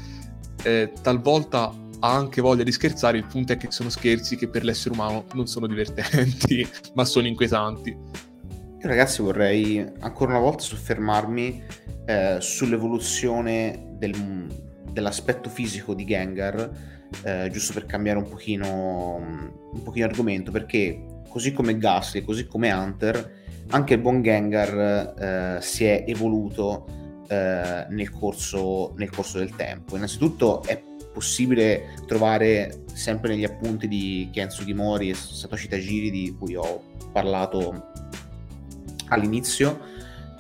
eh, 0.63 0.93
talvolta 1.01 1.75
ha 2.05 2.15
anche 2.15 2.41
voglia 2.41 2.65
di 2.65 2.73
scherzare, 2.73 3.17
il 3.17 3.27
punto 3.27 3.53
è 3.53 3.57
che 3.57 3.71
sono 3.71 3.89
scherzi 3.89 4.37
che 4.37 4.49
per 4.49 4.65
l'essere 4.65 4.95
umano 4.95 5.25
non 5.35 5.47
sono 5.47 5.67
divertenti, 5.67 6.69
ma 6.95 7.05
sono 7.05 7.27
inquietanti. 7.27 7.91
Io 7.91 8.89
ragazzi 8.89 9.23
vorrei 9.23 9.79
ancora 10.01 10.33
una 10.33 10.41
volta 10.41 10.65
soffermarmi 10.65 11.63
eh, 12.05 12.37
sull'evoluzione 12.41 13.95
del, 13.99 14.49
dell'aspetto 14.91 15.49
fisico 15.49 15.95
di 15.95 16.05
Gengar, 16.05 16.71
eh, 17.23 17.49
giusto 17.51 17.73
per 17.73 17.87
cambiare 17.87 18.19
un 18.19 18.29
pochino, 18.29 19.17
un 19.73 19.83
pochino 19.83 20.07
argomento, 20.07 20.51
perché 20.51 21.23
così 21.29 21.53
come 21.53 21.79
Ghastly, 21.79 22.23
così 22.23 22.47
come 22.47 22.73
Hunter, 22.73 23.41
anche 23.69 23.95
il 23.95 24.01
buon 24.01 24.23
Gengar 24.23 25.57
eh, 25.59 25.63
si 25.63 25.85
è 25.85 26.05
evoluto 26.07 26.87
eh, 27.29 27.87
nel 27.89 28.11
corso, 28.11 28.93
nel 28.97 29.11
corso 29.11 29.39
del 29.39 29.55
tempo. 29.55 29.97
Innanzitutto 29.97 30.63
è 30.65 30.83
possibile 31.13 31.95
trovare 32.07 32.85
sempre 32.93 33.31
negli 33.31 33.45
appunti 33.45 33.87
di 33.87 34.29
Ken 34.33 34.51
Sugimori 34.51 35.11
e 35.11 35.15
Satoshi 35.15 35.69
Tajiri 35.69 36.11
di 36.11 36.35
cui 36.39 36.57
ho 36.57 36.83
parlato 37.13 37.91
all'inizio 39.09 39.91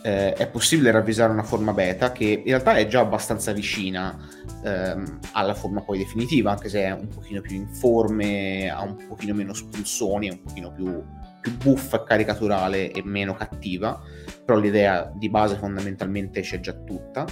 eh, 0.02 0.32
è 0.32 0.48
possibile 0.48 0.90
ravvisare 0.90 1.32
una 1.32 1.42
forma 1.42 1.72
beta 1.72 2.12
che 2.12 2.24
in 2.24 2.44
realtà 2.44 2.74
è 2.74 2.86
già 2.86 3.00
abbastanza 3.00 3.52
vicina 3.52 4.18
ehm, 4.64 5.20
alla 5.32 5.54
forma 5.54 5.80
poi 5.80 5.98
definitiva, 5.98 6.50
anche 6.50 6.68
se 6.68 6.82
è 6.82 6.90
un 6.90 7.08
pochino 7.08 7.40
più 7.40 7.56
informe, 7.56 8.68
ha 8.68 8.82
un 8.82 8.96
pochino 9.06 9.34
meno 9.34 9.54
spulsoni, 9.54 10.28
è 10.28 10.32
un 10.32 10.42
pochino 10.42 10.72
più, 10.72 11.02
più 11.40 11.56
buffa 11.56 12.02
caricaturale 12.02 12.90
e 12.90 13.02
meno 13.04 13.34
cattiva, 13.34 14.00
però 14.44 14.58
l'idea 14.58 15.10
di 15.14 15.30
base 15.30 15.56
fondamentalmente 15.56 16.40
c'è 16.40 16.60
già 16.60 16.72
tutta. 16.72 17.24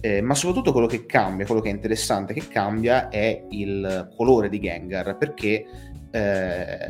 Eh, 0.00 0.20
ma 0.20 0.34
soprattutto 0.34 0.72
quello 0.72 0.86
che 0.86 1.06
cambia, 1.06 1.46
quello 1.46 1.62
che 1.62 1.70
è 1.70 1.72
interessante 1.72 2.34
che 2.34 2.46
cambia 2.46 3.08
è 3.08 3.46
il 3.50 4.12
colore 4.14 4.50
di 4.50 4.60
Gengar, 4.60 5.16
perché 5.16 5.64
eh, 6.10 6.86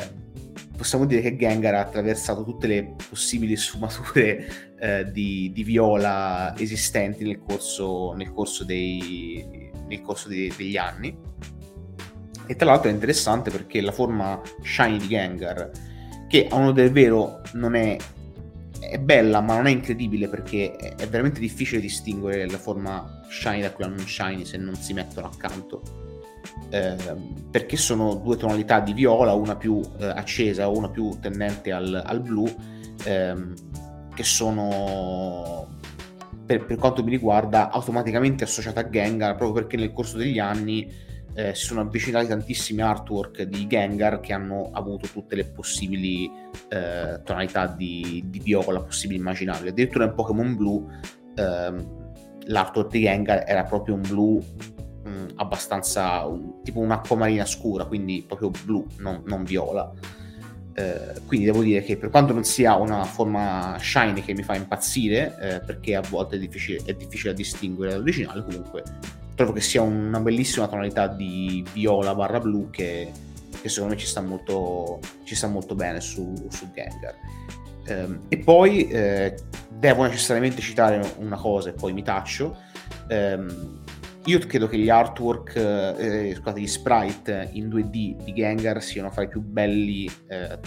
possiamo 0.77 1.05
dire 1.07 1.21
che 1.21 1.37
Gengar 1.37 1.75
ha 1.75 1.81
attraversato 1.81 2.43
tutte 2.43 2.67
le 2.67 2.95
possibili 3.09 3.57
sfumature 3.57 4.74
eh, 4.85 5.11
di, 5.11 5.51
di, 5.55 5.65
viola 5.65 6.55
esistenti 6.59 7.25
nel 7.25 7.41
corso, 7.41 8.13
nel 8.13 8.35
corso, 8.35 8.65
dei, 8.65 9.71
nel 9.89 10.03
corso 10.03 10.29
dei, 10.29 10.53
degli 10.55 10.77
anni. 10.77 11.17
E 12.47 12.55
tra 12.55 12.67
l'altro 12.67 12.91
è 12.91 12.93
interessante 12.93 13.51
perché 13.51 13.81
la 13.81 13.93
forma 13.93 14.43
shiny 14.63 14.99
di 14.99 15.09
Gengar, 15.09 15.71
che 16.29 16.49
a 16.51 16.57
uno 16.57 16.73
del 16.73 16.91
vero 16.91 17.41
non 17.55 17.75
è 17.75 17.97
è 18.81 18.99
bella, 18.99 19.41
ma 19.41 19.55
non 19.55 19.67
è 19.67 19.71
incredibile 19.71 20.29
perché 20.29 20.77
è 20.77 21.09
veramente 21.09 21.41
difficile 21.41 21.81
distinguere 21.81 22.47
la 22.47 22.59
forma 22.59 23.23
shiny 23.31 23.63
da 23.63 23.73
quella 23.73 23.91
non 23.91 24.07
shiny 24.07 24.45
se 24.45 24.59
non 24.59 24.75
si 24.75 24.93
mettono 24.93 25.29
accanto. 25.29 25.81
Eh, 26.69 26.95
perché 27.51 27.79
sono 27.79 28.17
due 28.17 28.37
tonalità 28.37 28.81
di 28.81 28.93
viola, 28.93 29.33
una 29.33 29.57
più 29.57 29.81
eh, 29.99 30.05
accesa, 30.05 30.69
una 30.69 30.91
più 30.91 31.17
tendente 31.19 31.73
al, 31.73 32.03
al 32.05 32.21
blu, 32.21 32.45
ehm, 33.05 33.55
che 34.15 34.23
sono 34.23 35.69
per, 36.47 36.65
per, 36.65 36.77
quanto 36.77 37.03
mi 37.03 37.11
riguarda 37.11 37.71
automaticamente 37.71 38.45
associate 38.45 38.79
a 38.81 38.89
Gengar 38.89 39.37
proprio 39.37 39.63
perché 39.63 39.77
nel 39.77 39.93
corso 39.93 40.17
degli 40.17 40.39
anni 40.39 40.91
eh, 41.35 41.55
si 41.55 41.65
sono 41.65 41.81
avvicinati 41.81 42.29
tantissimi 42.29 42.81
artwork 42.81 43.43
di 43.43 43.67
Gengar 43.67 44.21
che 44.21 44.33
hanno 44.33 44.71
avuto 44.73 45.09
tutte 45.09 45.35
le 45.35 45.45
possibili 45.45 46.31
eh, 46.69 47.21
tonalità 47.25 47.67
di, 47.67 48.25
di, 48.27 48.39
viola 48.39 48.81
possibili 48.81 49.19
immaginabili. 49.19 49.71
Addirittura 49.71 50.05
in 50.05 50.15
Pokémon 50.15 50.55
Blue 50.55 50.85
ehm, 51.35 52.03
l'artwork 52.47 52.91
di 52.91 53.01
Gengar 53.01 53.45
era 53.47 53.65
proprio 53.65 53.95
un 53.95 54.03
blu 54.03 54.41
mh, 55.05 55.09
mm, 55.09 55.27
abbastanza 55.37 56.25
un, 56.25 56.63
tipo 56.63 56.79
un'acqua 56.79 57.17
marina 57.17 57.45
scura, 57.45 57.85
quindi 57.85 58.25
proprio 58.27 58.51
blu, 58.65 58.87
non, 58.99 59.23
non 59.27 59.43
viola. 59.43 59.91
Eh, 60.77 61.21
quindi 61.27 61.47
devo 61.47 61.63
dire 61.63 61.83
che 61.83 61.97
per 61.97 62.11
quanto 62.11 62.33
non 62.33 62.43
sia 62.43 62.75
una 62.75 63.05
forma 63.05 63.77
shiny 63.79 64.23
che 64.23 64.35
mi 64.35 64.43
fa 64.43 64.57
impazzire, 64.57 65.37
eh, 65.41 65.61
perché 65.61 65.95
a 65.95 66.03
volte 66.09 66.37
è 66.37 66.39
difficile, 66.39 66.81
è 66.85 66.95
difficile 66.95 67.31
da 67.31 67.37
distinguere 67.37 67.93
dall'originale, 67.93 68.43
comunque 68.43 68.83
trovo 69.35 69.53
che 69.53 69.61
sia 69.61 69.83
una 69.83 70.21
bellissima 70.21 70.69
tonalità 70.69 71.07
di 71.09 71.65
viola 71.73 72.15
barra 72.15 72.39
blu 72.39 72.71
che, 72.71 73.11
che 73.61 73.69
secondo 73.69 73.95
me 73.95 74.01
ci 74.01 74.07
sta 74.07 74.21
molto, 74.21 75.01
ci 75.25 75.35
sta 75.35 75.49
molto 75.49 75.75
bene 75.75 76.01
su, 76.01 76.47
su 76.51 76.71
Gengar. 76.73 77.15
Um, 77.87 78.21
e 78.29 78.39
poi 78.39 78.89
eh, 78.89 79.35
devo 79.69 80.05
necessariamente 80.05 80.63
citare 80.63 81.15
una 81.19 81.37
cosa 81.37 81.69
e 81.69 81.73
poi 81.73 81.93
mi 81.93 82.03
taccio. 82.03 82.57
Um, 83.11 83.83
io 84.27 84.39
credo 84.41 84.67
che 84.67 84.79
gli 84.79 84.89
artwork, 84.89 85.57
eh, 85.57 86.33
scusate, 86.37 86.61
gli 86.61 86.67
sprite 86.67 87.49
in 87.53 87.69
2D 87.69 88.25
di 88.25 88.33
Gengar 88.33 88.83
siano 88.83 89.11
fra 89.11 89.25
i 89.25 89.29
più 89.29 89.41
belli 89.41 90.11
eh, 90.29 90.59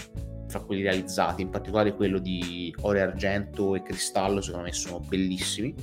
fra 0.48 0.60
quelli 0.60 0.82
realizzati, 0.82 1.42
in 1.42 1.50
particolare 1.50 1.94
quello 1.94 2.18
di 2.18 2.74
Ore 2.80 3.02
Argento 3.02 3.74
e 3.74 3.82
Cristallo, 3.82 4.40
secondo 4.40 4.66
me 4.66 4.72
sono 4.72 5.00
bellissimi 5.00 5.74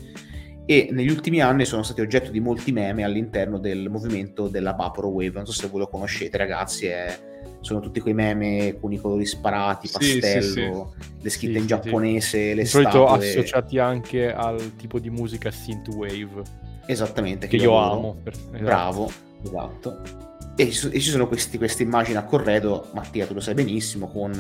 e 0.68 0.90
negli 0.92 1.10
ultimi 1.10 1.42
anni 1.42 1.64
sono 1.64 1.84
stati 1.84 2.02
oggetto 2.02 2.32
di 2.32 2.40
molti 2.40 2.72
meme 2.72 3.04
all'interno 3.04 3.60
del 3.60 3.88
movimento 3.88 4.48
della 4.48 4.74
Vaporwave. 4.74 5.32
Non 5.36 5.46
so 5.46 5.52
se 5.52 5.68
voi 5.68 5.82
lo 5.82 5.88
conoscete, 5.88 6.38
ragazzi. 6.38 6.88
È... 6.88 7.34
Sono 7.60 7.80
tutti 7.80 8.00
quei 8.00 8.16
meme 8.16 8.78
con 8.80 8.92
i 8.92 8.98
colori 8.98 9.26
sparati, 9.26 9.88
pastello, 9.92 10.42
sì, 10.42 10.42
sì, 10.42 10.52
sì. 10.52 11.22
le 11.22 11.30
scritte 11.30 11.58
in 11.60 11.66
giapponese, 11.68 12.54
le 12.56 12.64
Di 12.64 12.68
solito 12.68 13.08
associati 13.08 13.78
anche 13.78 14.34
al 14.34 14.76
tipo 14.76 15.00
di 15.00 15.10
musica 15.12 15.52
synthwave. 15.52 16.42
Esattamente. 16.86 17.48
Che, 17.48 17.58
che 17.58 17.64
io, 17.64 17.78
amo. 17.78 18.22
Esatto. 18.24 18.64
Bravo, 18.64 19.12
esatto. 19.44 20.02
E 20.58 20.72
ci 20.72 21.02
sono 21.02 21.28
questi, 21.28 21.58
queste 21.58 21.84
immagini 21.84 22.16
a 22.16 22.24
corredo, 22.24 22.88
Mattia 22.94 23.28
tu 23.28 23.34
lo 23.34 23.42
sai 23.42 23.56
benissimo, 23.56 24.08
con 24.08 24.32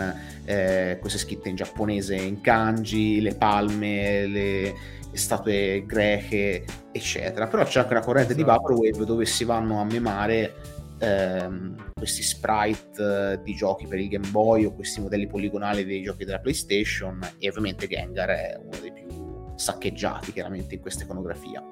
eh, 0.45 0.97
queste 1.01 1.19
scritte 1.19 1.49
in 1.49 1.55
giapponese, 1.55 2.15
in 2.15 2.39
kanji, 2.39 3.19
le 3.19 3.35
palme, 3.35 4.26
le, 4.26 4.76
statue 5.11 5.84
greche, 5.85 6.63
eccetera. 6.91 7.47
Però 7.47 7.63
c'è 7.63 7.81
anche 7.81 7.93
una 7.93 8.03
corrente 8.03 8.34
esatto. 8.34 8.45
di 8.45 8.49
Vaporwave 8.49 9.05
dove 9.05 9.26
si 9.26 9.43
vanno 9.43 9.81
a 9.81 9.84
memare 9.84 10.53
ehm, 10.99 11.91
questi 11.93 12.23
sprite 12.23 13.34
eh, 13.34 13.41
di 13.43 13.53
giochi 13.53 13.85
per 13.88 13.99
il 13.99 14.07
Game 14.07 14.27
Boy 14.30 14.65
o 14.65 14.73
questi 14.73 15.01
modelli 15.01 15.27
poligonali 15.27 15.85
dei 15.85 16.01
giochi 16.01 16.26
della 16.26 16.39
PlayStation 16.39 17.19
e 17.38 17.49
ovviamente 17.49 17.88
Gengar 17.88 18.30
è 18.30 18.57
uno 18.57 18.77
dei 18.80 18.93
più 18.93 19.53
saccheggiati 19.55 20.31
chiaramente 20.31 20.76
in 20.76 20.81
questa 20.81 21.03
iconografia. 21.03 21.63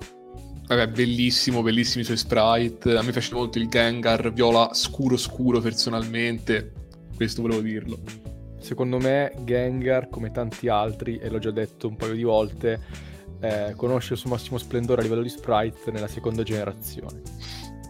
Vabbè, 0.76 0.88
bellissimo, 0.88 1.62
bellissimi 1.62 2.02
i 2.02 2.06
suoi 2.06 2.18
sprite. 2.18 2.98
A 2.98 3.04
me 3.04 3.12
piace 3.12 3.36
molto 3.36 3.60
il 3.60 3.70
Gengar 3.70 4.34
viola 4.34 4.74
scuro 4.74 5.18
scuro 5.18 5.62
personalmente. 5.62 6.72
Questo 7.16 7.44
volevo 7.44 7.62
dirlo. 7.62 8.00
Secondo 8.60 8.98
me 8.98 9.32
Gengar, 9.44 10.10
come 10.10 10.32
tanti 10.32 10.70
altri, 10.70 11.20
e 11.20 11.30
l'ho 11.30 11.38
già 11.38 11.52
detto 11.52 11.88
un 11.88 11.96
paio 11.96 12.16
di 12.16 12.24
volte, 12.24 12.80
eh, 13.40 13.74
conosce 13.76 14.14
il 14.14 14.20
suo 14.20 14.32
massimo 14.32 14.58
splendore 14.58 15.02
a 15.02 15.04
livello 15.04 15.22
di 15.22 15.30
sprite 15.30 15.92
nella 15.92 16.08
seconda 16.08 16.42
generazione. 16.42 17.22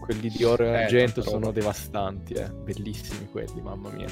Quelli 0.01 0.27
di 0.27 0.43
oro 0.43 0.65
e 0.65 0.68
eh, 0.68 0.84
argento 0.84 1.22
sono 1.22 1.51
devastanti, 1.51 2.34
eh. 2.34 2.49
bellissimi 2.49 3.30
quelli, 3.31 3.61
mamma 3.61 3.91
mia. 3.91 4.07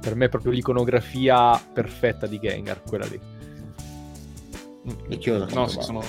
Per 0.00 0.16
me 0.16 0.24
è 0.24 0.28
proprio 0.28 0.50
l'iconografia 0.50 1.56
perfetta 1.72 2.26
di 2.26 2.40
Gengar, 2.40 2.82
quella 2.82 3.06
lì. 3.06 3.20
E 5.10 5.18
chiudo, 5.18 5.46
no, 5.54 5.68
sono, 5.68 6.02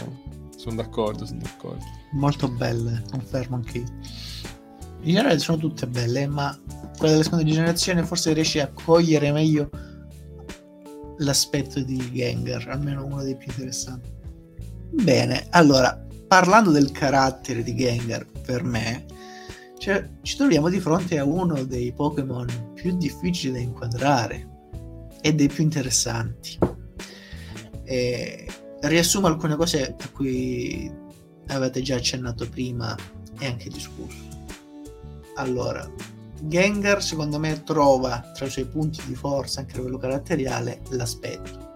sono 0.55 0.75
d'accordo, 0.75 1.27
sono 1.27 1.41
d'accordo. 1.43 1.96
Molto 2.11 2.47
belle, 2.49 3.03
confermo 3.09 3.57
anche. 3.57 3.77
In 3.79 5.13
generale 5.13 5.39
sono 5.39 5.57
tutte 5.57 5.87
belle, 5.87 6.27
ma 6.27 6.57
quella 6.97 7.11
della 7.11 7.23
seconda 7.23 7.45
generazione 7.45 8.03
forse 8.03 8.33
riesce 8.33 8.61
a 8.61 8.71
cogliere 8.73 9.31
meglio 9.31 9.69
l'aspetto 11.19 11.81
di 11.81 12.11
Gengar, 12.11 12.67
almeno 12.69 13.05
uno 13.05 13.23
dei 13.23 13.35
più 13.35 13.47
interessanti. 13.49 14.09
Bene, 14.91 15.47
allora, 15.51 16.05
parlando 16.27 16.71
del 16.71 16.91
carattere 16.91 17.61
di 17.63 17.75
Gengar, 17.75 18.25
per 18.45 18.63
me, 18.63 19.05
cioè, 19.77 20.09
ci 20.21 20.35
troviamo 20.35 20.69
di 20.69 20.79
fronte 20.79 21.19
a 21.19 21.23
uno 21.23 21.63
dei 21.63 21.93
Pokémon 21.93 22.71
più 22.73 22.97
difficili 22.97 23.53
da 23.53 23.59
inquadrare 23.59 24.47
e 25.21 25.33
dei 25.33 25.47
più 25.47 25.63
interessanti. 25.63 26.57
E 27.83 28.47
riassumo 28.81 29.27
alcune 29.27 29.55
cose 29.55 29.95
a 29.97 30.09
cui 30.09 30.91
avete 31.47 31.81
già 31.81 31.95
accennato 31.95 32.47
prima 32.49 32.95
e 33.39 33.45
anche 33.45 33.69
discusso. 33.69 34.25
Allora, 35.35 35.89
Gengar 36.39 37.01
secondo 37.01 37.39
me 37.39 37.63
trova 37.63 38.31
tra 38.33 38.45
i 38.45 38.49
suoi 38.49 38.65
punti 38.65 39.01
di 39.05 39.15
forza 39.15 39.61
anche 39.61 39.75
a 39.75 39.77
livello 39.77 39.97
caratteriale 39.97 40.81
l'aspetto 40.89 41.67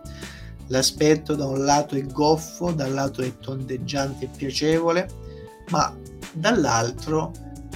L'aspetto 0.71 1.35
da 1.35 1.45
un 1.45 1.65
lato 1.65 1.95
è 1.95 2.05
goffo, 2.05 2.71
dal 2.71 2.93
lato 2.93 3.21
è 3.21 3.37
tondeggiante 3.37 4.25
e 4.25 4.29
piacevole, 4.29 5.09
ma 5.69 5.93
dall'altro 6.31 7.33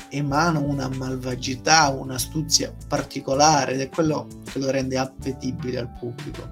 emana 0.07 0.59
una 0.59 0.87
malvagità, 0.87 1.89
un'astuzia 1.89 2.73
particolare 2.87 3.73
ed 3.73 3.81
è 3.81 3.89
quello 3.89 4.27
che 4.49 4.59
lo 4.59 4.71
rende 4.71 4.97
appetibile 4.97 5.79
al 5.79 5.91
pubblico. 5.91 6.47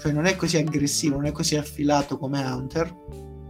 Cioè 0.00 0.10
non 0.10 0.26
è 0.26 0.34
così 0.34 0.56
aggressivo, 0.56 1.14
non 1.14 1.26
è 1.26 1.32
così 1.32 1.54
affilato 1.54 2.18
come 2.18 2.42
Hunter, 2.42 2.92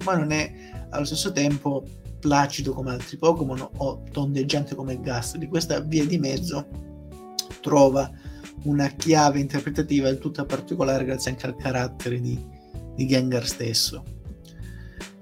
ma 0.04 0.14
non 0.14 0.30
è 0.30 0.73
allo 0.94 1.04
stesso 1.04 1.32
tempo 1.32 1.84
placido 2.20 2.72
come 2.72 2.92
altri 2.92 3.16
Pokémon 3.16 3.68
o 3.76 4.02
tondeggiante 4.10 4.74
come 4.74 5.00
Gas. 5.00 5.36
Di 5.36 5.48
questa 5.48 5.80
via 5.80 6.06
di 6.06 6.18
mezzo 6.18 6.66
trova 7.60 8.10
una 8.62 8.88
chiave 8.88 9.40
interpretativa 9.40 10.08
del 10.08 10.18
tutto 10.18 10.44
particolare 10.46 11.04
grazie 11.04 11.32
anche 11.32 11.46
al 11.46 11.56
carattere 11.56 12.20
di, 12.20 12.38
di 12.94 13.06
Gengar 13.06 13.46
stesso. 13.46 14.02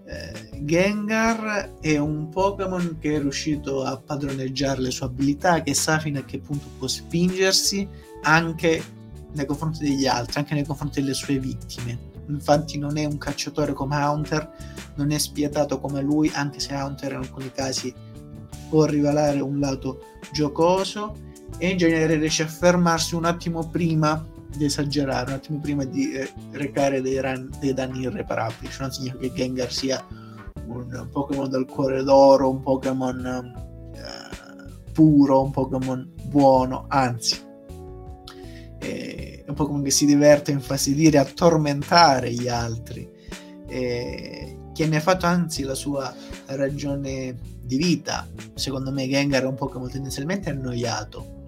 Eh, 0.06 0.60
Gengar 0.60 1.78
è 1.80 1.96
un 1.96 2.28
Pokémon 2.28 2.98
che 3.00 3.16
è 3.16 3.20
riuscito 3.20 3.82
a 3.82 3.96
padroneggiare 3.98 4.80
le 4.80 4.90
sue 4.90 5.06
abilità, 5.06 5.62
che 5.62 5.74
sa 5.74 5.98
fino 5.98 6.18
a 6.18 6.24
che 6.24 6.38
punto 6.38 6.66
può 6.78 6.86
spingersi 6.86 7.88
anche 8.22 8.82
nei 9.32 9.46
confronti 9.46 9.82
degli 9.82 10.06
altri, 10.06 10.38
anche 10.38 10.54
nei 10.54 10.64
confronti 10.64 11.00
delle 11.00 11.14
sue 11.14 11.38
vittime. 11.38 12.11
Infatti 12.28 12.78
non 12.78 12.96
è 12.96 13.04
un 13.04 13.18
cacciatore 13.18 13.72
come 13.72 13.96
Hunter, 13.96 14.50
non 14.94 15.10
è 15.10 15.18
spietato 15.18 15.78
come 15.80 16.00
lui, 16.00 16.30
anche 16.34 16.60
se 16.60 16.74
Hunter 16.74 17.12
in 17.12 17.18
alcuni 17.18 17.50
casi 17.50 17.92
può 18.68 18.84
rivelare 18.84 19.40
un 19.40 19.58
lato 19.58 20.00
giocoso 20.32 21.16
e 21.58 21.68
in 21.68 21.76
genere 21.76 22.16
riesce 22.16 22.44
a 22.44 22.48
fermarsi 22.48 23.14
un 23.14 23.24
attimo 23.24 23.68
prima 23.68 24.26
di 24.56 24.64
esagerare 24.66 25.30
un 25.30 25.36
attimo 25.36 25.58
prima 25.60 25.84
di 25.84 26.12
eh, 26.12 26.30
recare 26.52 27.00
dei, 27.00 27.20
ran- 27.20 27.50
dei, 27.58 27.72
danni 27.72 28.00
irreparabili, 28.00 28.70
cioè 28.70 28.82
non 28.82 28.92
significa 28.92 29.20
che 29.20 29.32
Gengar 29.32 29.72
sia 29.72 30.04
un 30.66 31.08
Pokémon 31.10 31.48
dal 31.48 31.66
cuore 31.66 32.02
d'oro, 32.02 32.50
un 32.50 32.60
Pokémon 32.62 33.52
eh, 33.94 34.90
puro, 34.92 35.42
un 35.42 35.50
Pokémon 35.50 36.12
buono, 36.24 36.84
anzi. 36.88 37.40
È 38.78 39.31
un 39.46 39.54
Pokémon 39.54 39.82
che 39.82 39.90
si 39.90 40.06
diverte 40.06 40.50
a 40.50 40.54
infastidire, 40.54 41.18
a 41.18 41.24
tormentare 41.24 42.32
gli 42.32 42.48
altri, 42.48 43.08
eh, 43.68 44.56
che 44.72 44.86
ne 44.86 44.96
ha 44.96 45.00
fatto 45.00 45.26
anzi 45.26 45.62
la 45.62 45.74
sua 45.74 46.14
ragione 46.46 47.36
di 47.62 47.76
vita. 47.76 48.28
Secondo 48.54 48.90
me 48.92 49.08
Gengar 49.08 49.42
è 49.42 49.46
un 49.46 49.54
Pokémon 49.54 49.90
tendenzialmente 49.90 50.50
annoiato, 50.50 51.40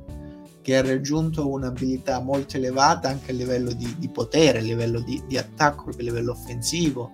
che 0.62 0.76
ha 0.78 0.82
raggiunto 0.82 1.50
un'abilità 1.50 2.20
molto 2.20 2.56
elevata 2.56 3.08
anche 3.08 3.32
a 3.32 3.34
livello 3.34 3.72
di, 3.72 3.94
di 3.98 4.08
potere, 4.08 4.58
a 4.58 4.62
livello 4.62 5.00
di, 5.00 5.22
di 5.26 5.36
attacco, 5.36 5.90
a 5.90 5.94
livello 5.98 6.32
offensivo 6.32 7.12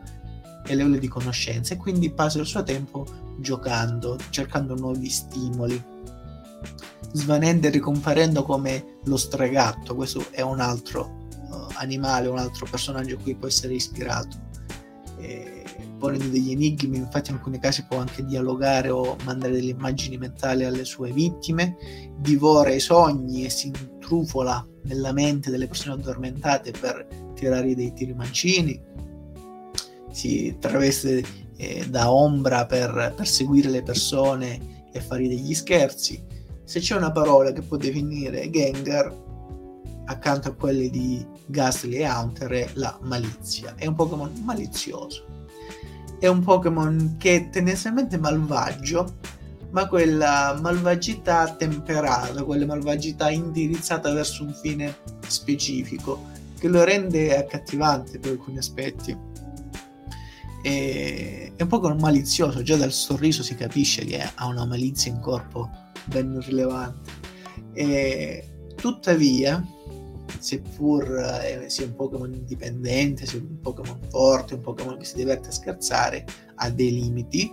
e 0.64 0.72
a 0.72 0.76
livello 0.76 0.98
di 0.98 1.08
conoscenza 1.08 1.74
e 1.74 1.76
quindi 1.76 2.12
passa 2.12 2.38
il 2.38 2.46
suo 2.46 2.62
tempo 2.62 3.04
giocando, 3.38 4.16
cercando 4.30 4.76
nuovi 4.76 5.08
stimoli, 5.08 5.82
svanendo 7.12 7.66
e 7.66 7.70
ricomparendo 7.70 8.42
come 8.42 8.98
lo 9.04 9.16
stregatto, 9.16 9.94
questo 9.94 10.24
è 10.30 10.40
un 10.42 10.60
altro 10.60 11.28
uh, 11.50 11.66
animale, 11.74 12.28
un 12.28 12.38
altro 12.38 12.66
personaggio 12.70 13.16
a 13.16 13.18
cui 13.18 13.34
può 13.34 13.48
essere 13.48 13.74
ispirato. 13.74 14.48
E 15.18 15.64
ponendo 15.98 16.28
degli 16.28 16.50
enigmi, 16.50 16.96
infatti 16.96 17.30
in 17.30 17.36
alcuni 17.36 17.58
casi 17.58 17.84
può 17.86 17.98
anche 17.98 18.24
dialogare 18.24 18.88
o 18.88 19.16
mandare 19.24 19.52
delle 19.52 19.70
immagini 19.70 20.16
mentali 20.16 20.64
alle 20.64 20.84
sue 20.84 21.12
vittime, 21.12 21.76
divora 22.18 22.72
i 22.72 22.80
sogni 22.80 23.44
e 23.44 23.50
si 23.50 23.66
intrufola 23.66 24.66
nella 24.84 25.12
mente 25.12 25.50
delle 25.50 25.66
persone 25.66 26.00
addormentate 26.00 26.72
per 26.72 27.06
tirare 27.34 27.74
dei 27.74 27.92
tiri 27.92 28.14
mancini, 28.14 28.80
si 30.10 30.56
traveste 30.58 31.22
eh, 31.56 31.86
da 31.88 32.10
ombra 32.10 32.66
per 32.66 33.12
perseguire 33.16 33.68
le 33.68 33.82
persone 33.82 34.88
e 34.92 35.00
fare 35.00 35.28
degli 35.28 35.54
scherzi. 35.54 36.29
Se 36.70 36.78
c'è 36.78 36.94
una 36.94 37.10
parola 37.10 37.50
che 37.50 37.62
può 37.62 37.76
definire 37.76 38.48
Gengar, 38.48 39.12
accanto 40.04 40.50
a 40.50 40.52
quelle 40.52 40.88
di 40.88 41.26
Ghastly 41.46 41.96
e 41.96 42.08
Hunter, 42.08 42.48
è 42.48 42.70
la 42.74 42.96
malizia. 43.02 43.74
È 43.74 43.88
un 43.88 43.96
Pokémon 43.96 44.30
malizioso 44.44 45.24
è 46.20 46.28
un 46.28 46.44
Pokémon 46.44 47.16
che 47.18 47.34
è 47.34 47.50
tendenzialmente 47.50 48.18
malvagio, 48.18 49.16
ma 49.70 49.88
quella 49.88 50.56
malvagità 50.62 51.56
temperata, 51.56 52.44
quella 52.44 52.66
malvagità 52.66 53.30
indirizzata 53.30 54.12
verso 54.12 54.44
un 54.44 54.52
fine 54.52 54.94
specifico, 55.26 56.28
che 56.56 56.68
lo 56.68 56.84
rende 56.84 57.36
accattivante 57.36 58.20
per 58.20 58.30
alcuni 58.30 58.58
aspetti. 58.58 59.16
E 60.62 61.52
è 61.56 61.62
un 61.62 61.68
Pokémon 61.68 61.98
malizioso, 61.98 62.62
già 62.62 62.76
dal 62.76 62.92
sorriso 62.92 63.42
si 63.42 63.56
capisce 63.56 64.04
che 64.04 64.22
ha 64.32 64.46
una 64.46 64.66
malizia 64.66 65.10
in 65.10 65.18
corpo 65.18 65.88
ben 66.10 66.40
rilevante. 66.40 67.10
E 67.72 68.44
tuttavia, 68.74 69.64
seppur 70.38 71.04
eh, 71.44 71.68
sia 71.68 71.86
un 71.86 71.94
Pokémon 71.94 72.32
indipendente, 72.32 73.26
sia 73.26 73.38
un 73.38 73.60
Pokémon 73.60 73.98
forte, 74.08 74.54
un 74.54 74.60
Pokémon 74.60 74.98
che 74.98 75.04
si 75.04 75.16
diverte 75.16 75.48
a 75.48 75.52
scherzare, 75.52 76.24
ha 76.56 76.70
dei 76.70 76.92
limiti. 76.92 77.52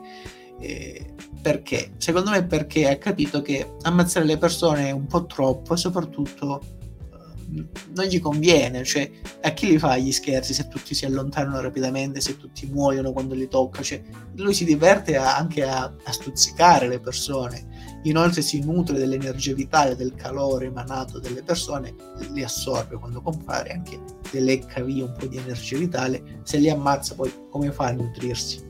Eh, 0.59 1.13
perché? 1.41 1.91
Secondo 1.97 2.31
me 2.31 2.45
perché 2.45 2.89
ha 2.89 2.97
capito 2.97 3.41
che 3.41 3.75
ammazzare 3.83 4.25
le 4.25 4.37
persone 4.37 4.87
è 4.87 4.91
un 4.91 5.05
po' 5.05 5.27
troppo 5.27 5.75
e 5.75 5.77
soprattutto 5.77 6.61
eh, 6.61 7.65
non 7.93 8.05
gli 8.05 8.19
conviene, 8.19 8.83
cioè 8.83 9.09
a 9.41 9.51
chi 9.51 9.67
li 9.67 9.77
fa 9.77 9.97
gli 9.97 10.11
scherzi 10.11 10.55
se 10.55 10.67
tutti 10.67 10.95
si 10.95 11.05
allontanano 11.05 11.61
rapidamente, 11.61 12.21
se 12.21 12.37
tutti 12.37 12.65
muoiono 12.65 13.11
quando 13.11 13.35
li 13.35 13.47
tocca, 13.47 13.83
cioè 13.83 14.01
lui 14.35 14.55
si 14.55 14.65
diverte 14.65 15.15
a, 15.15 15.37
anche 15.37 15.63
a, 15.63 15.83
a 15.83 16.11
stuzzicare 16.11 16.87
le 16.87 16.99
persone 16.99 17.76
Inoltre 18.07 18.41
si 18.41 18.63
nutre 18.63 18.97
dell'energia 18.97 19.53
vitale, 19.53 19.95
del 19.95 20.15
calore 20.15 20.67
emanato 20.67 21.19
dalle 21.19 21.43
persone, 21.43 21.93
li 22.31 22.41
assorbe 22.41 22.95
quando 22.95 23.21
compare, 23.21 23.71
anche 23.71 23.99
le 24.31 24.39
lecca 24.39 24.81
via 24.81 25.03
un 25.03 25.13
po' 25.17 25.25
di 25.25 25.37
energia 25.37 25.77
vitale, 25.77 26.39
se 26.43 26.57
li 26.57 26.69
ammazza 26.69 27.15
poi 27.15 27.31
come 27.49 27.71
fa 27.71 27.87
a 27.87 27.91
nutrirsi? 27.91 28.65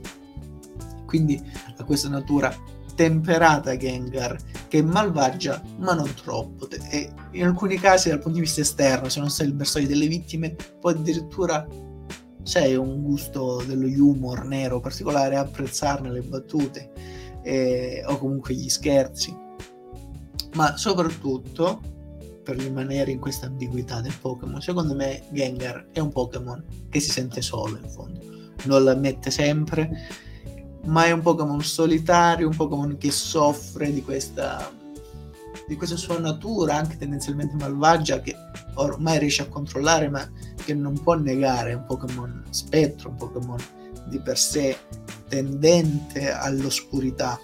Quindi 1.05 1.39
ha 1.77 1.83
questa 1.83 2.09
natura 2.09 2.53
temperata 2.95 3.77
Gengar 3.77 4.37
che 4.67 4.79
è 4.79 4.81
malvagia 4.81 5.61
ma 5.77 5.93
non 5.93 6.11
troppo 6.15 6.67
e 6.89 7.13
in 7.33 7.45
alcuni 7.45 7.77
casi 7.77 8.09
dal 8.09 8.17
punto 8.17 8.39
di 8.39 8.43
vista 8.43 8.61
esterno 8.61 9.07
se 9.07 9.19
non 9.19 9.29
sei 9.29 9.47
il 9.47 9.53
bersaglio 9.53 9.87
delle 9.87 10.07
vittime 10.07 10.55
può 10.79 10.89
addirittura 10.89 11.65
c'è 12.41 12.75
un 12.75 13.03
gusto 13.03 13.63
dello 13.67 13.85
humor 13.85 14.45
nero 14.45 14.79
particolare 14.79 15.35
apprezzarne 15.35 16.09
le 16.09 16.21
battute 16.21 16.91
eh, 17.47 18.03
o 18.05 18.17
comunque 18.17 18.53
gli 18.53 18.67
scherzi, 18.67 19.33
ma 20.55 20.75
soprattutto 20.75 21.79
per 22.43 22.57
rimanere 22.57 23.11
in 23.11 23.19
questa 23.19 23.45
ambiguità 23.45 24.01
del 24.01 24.13
Pokémon, 24.19 24.61
secondo 24.61 24.93
me 24.93 25.23
Gengar 25.31 25.87
è 25.93 25.99
un 25.99 26.11
Pokémon 26.11 26.61
che 26.89 26.99
si 26.99 27.09
sente 27.09 27.41
solo 27.41 27.77
in 27.81 27.89
fondo, 27.89 28.19
non 28.65 28.83
la 28.83 28.95
mette 28.95 29.31
sempre, 29.31 29.89
ma 30.85 31.05
è 31.05 31.11
un 31.11 31.21
Pokémon 31.21 31.61
solitario, 31.61 32.49
un 32.49 32.55
Pokémon 32.55 32.97
che 32.97 33.11
soffre 33.11 33.93
di 33.93 34.03
questa, 34.03 34.69
di 35.67 35.75
questa 35.77 35.95
sua 35.95 36.19
natura 36.19 36.75
anche 36.75 36.97
tendenzialmente 36.97 37.55
malvagia 37.55 38.19
che 38.19 38.35
ormai 38.73 39.19
riesce 39.19 39.43
a 39.43 39.47
controllare 39.47 40.09
ma 40.09 40.29
che 40.65 40.73
non 40.73 41.01
può 41.01 41.13
negare, 41.13 41.71
è 41.71 41.75
un 41.75 41.85
Pokémon 41.85 42.43
spettro, 42.49 43.09
un 43.09 43.15
Pokémon 43.15 43.59
di 44.09 44.19
per 44.19 44.37
sé 44.37 44.77
tendente 45.27 46.31
all'oscurità 46.31 47.39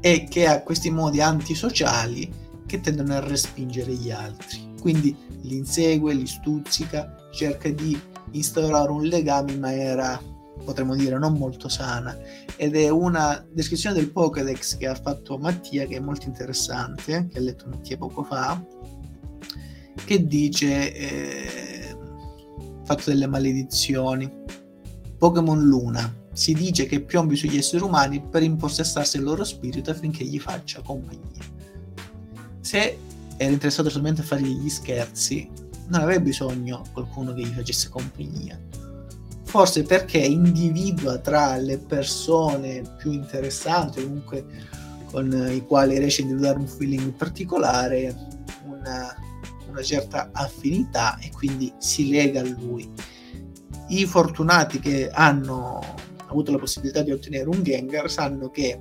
e 0.00 0.26
che 0.28 0.46
ha 0.46 0.62
questi 0.62 0.90
modi 0.90 1.20
antisociali 1.20 2.30
che 2.66 2.80
tendono 2.80 3.14
a 3.14 3.20
respingere 3.20 3.92
gli 3.92 4.10
altri. 4.10 4.74
Quindi 4.80 5.16
li 5.42 5.56
insegue, 5.56 6.12
li 6.12 6.26
stuzzica, 6.26 7.28
cerca 7.32 7.68
di 7.70 7.98
instaurare 8.32 8.90
un 8.90 9.04
legame 9.04 9.52
in 9.52 9.60
maniera, 9.60 10.20
potremmo 10.64 10.96
dire, 10.96 11.18
non 11.18 11.34
molto 11.34 11.68
sana. 11.68 12.18
Ed 12.56 12.74
è 12.74 12.88
una 12.88 13.46
descrizione 13.52 13.94
del 13.94 14.10
Pokédex 14.10 14.76
che 14.76 14.88
ha 14.88 14.94
fatto 14.94 15.38
Mattia, 15.38 15.86
che 15.86 15.96
è 15.96 16.00
molto 16.00 16.26
interessante, 16.26 17.28
che 17.30 17.38
ha 17.38 17.40
letto 17.40 17.66
Mattia 17.68 17.96
poco 17.96 18.24
fa, 18.24 18.60
che 20.04 20.26
dice, 20.26 20.94
eh, 20.94 21.96
fatto 22.84 23.10
delle 23.10 23.28
maledizioni 23.28 24.40
Pokémon 25.22 25.62
Luna. 25.62 26.12
Si 26.32 26.52
dice 26.52 26.86
che 26.86 27.00
piombi 27.00 27.36
sugli 27.36 27.56
esseri 27.56 27.84
umani 27.84 28.20
per 28.20 28.42
impossessarsi 28.42 29.18
il 29.18 29.22
loro 29.22 29.44
spirito 29.44 29.92
affinché 29.92 30.24
gli 30.24 30.40
faccia 30.40 30.82
compagnia. 30.82 31.44
Se 32.60 32.98
era 33.36 33.52
interessato 33.52 33.88
solamente 33.88 34.22
a 34.22 34.24
fare 34.24 34.42
gli 34.42 34.68
scherzi, 34.68 35.48
non 35.86 36.00
avrebbe 36.00 36.22
bisogno 36.22 36.82
qualcuno 36.92 37.32
che 37.34 37.42
gli 37.42 37.54
facesse 37.54 37.88
compagnia. 37.88 38.58
Forse 39.44 39.84
perché 39.84 40.18
individua 40.18 41.18
tra 41.18 41.56
le 41.56 41.78
persone 41.78 42.82
più 42.98 43.12
interessanti, 43.12 44.02
comunque 44.02 44.44
con 45.12 45.30
i 45.52 45.64
quali 45.64 46.00
riesce 46.00 46.22
a 46.22 46.24
individuare 46.24 46.58
un 46.58 46.66
feeling 46.66 47.12
particolare, 47.12 48.12
una, 48.66 49.14
una 49.68 49.82
certa 49.82 50.30
affinità 50.32 51.16
e 51.18 51.30
quindi 51.30 51.72
si 51.78 52.10
lega 52.10 52.40
a 52.40 52.44
lui 52.44 52.90
i 53.92 54.06
fortunati 54.06 54.80
che 54.80 55.10
hanno 55.10 55.78
avuto 56.26 56.50
la 56.50 56.58
possibilità 56.58 57.02
di 57.02 57.12
ottenere 57.12 57.48
un 57.48 57.62
Gengar 57.62 58.10
sanno 58.10 58.50
che 58.50 58.80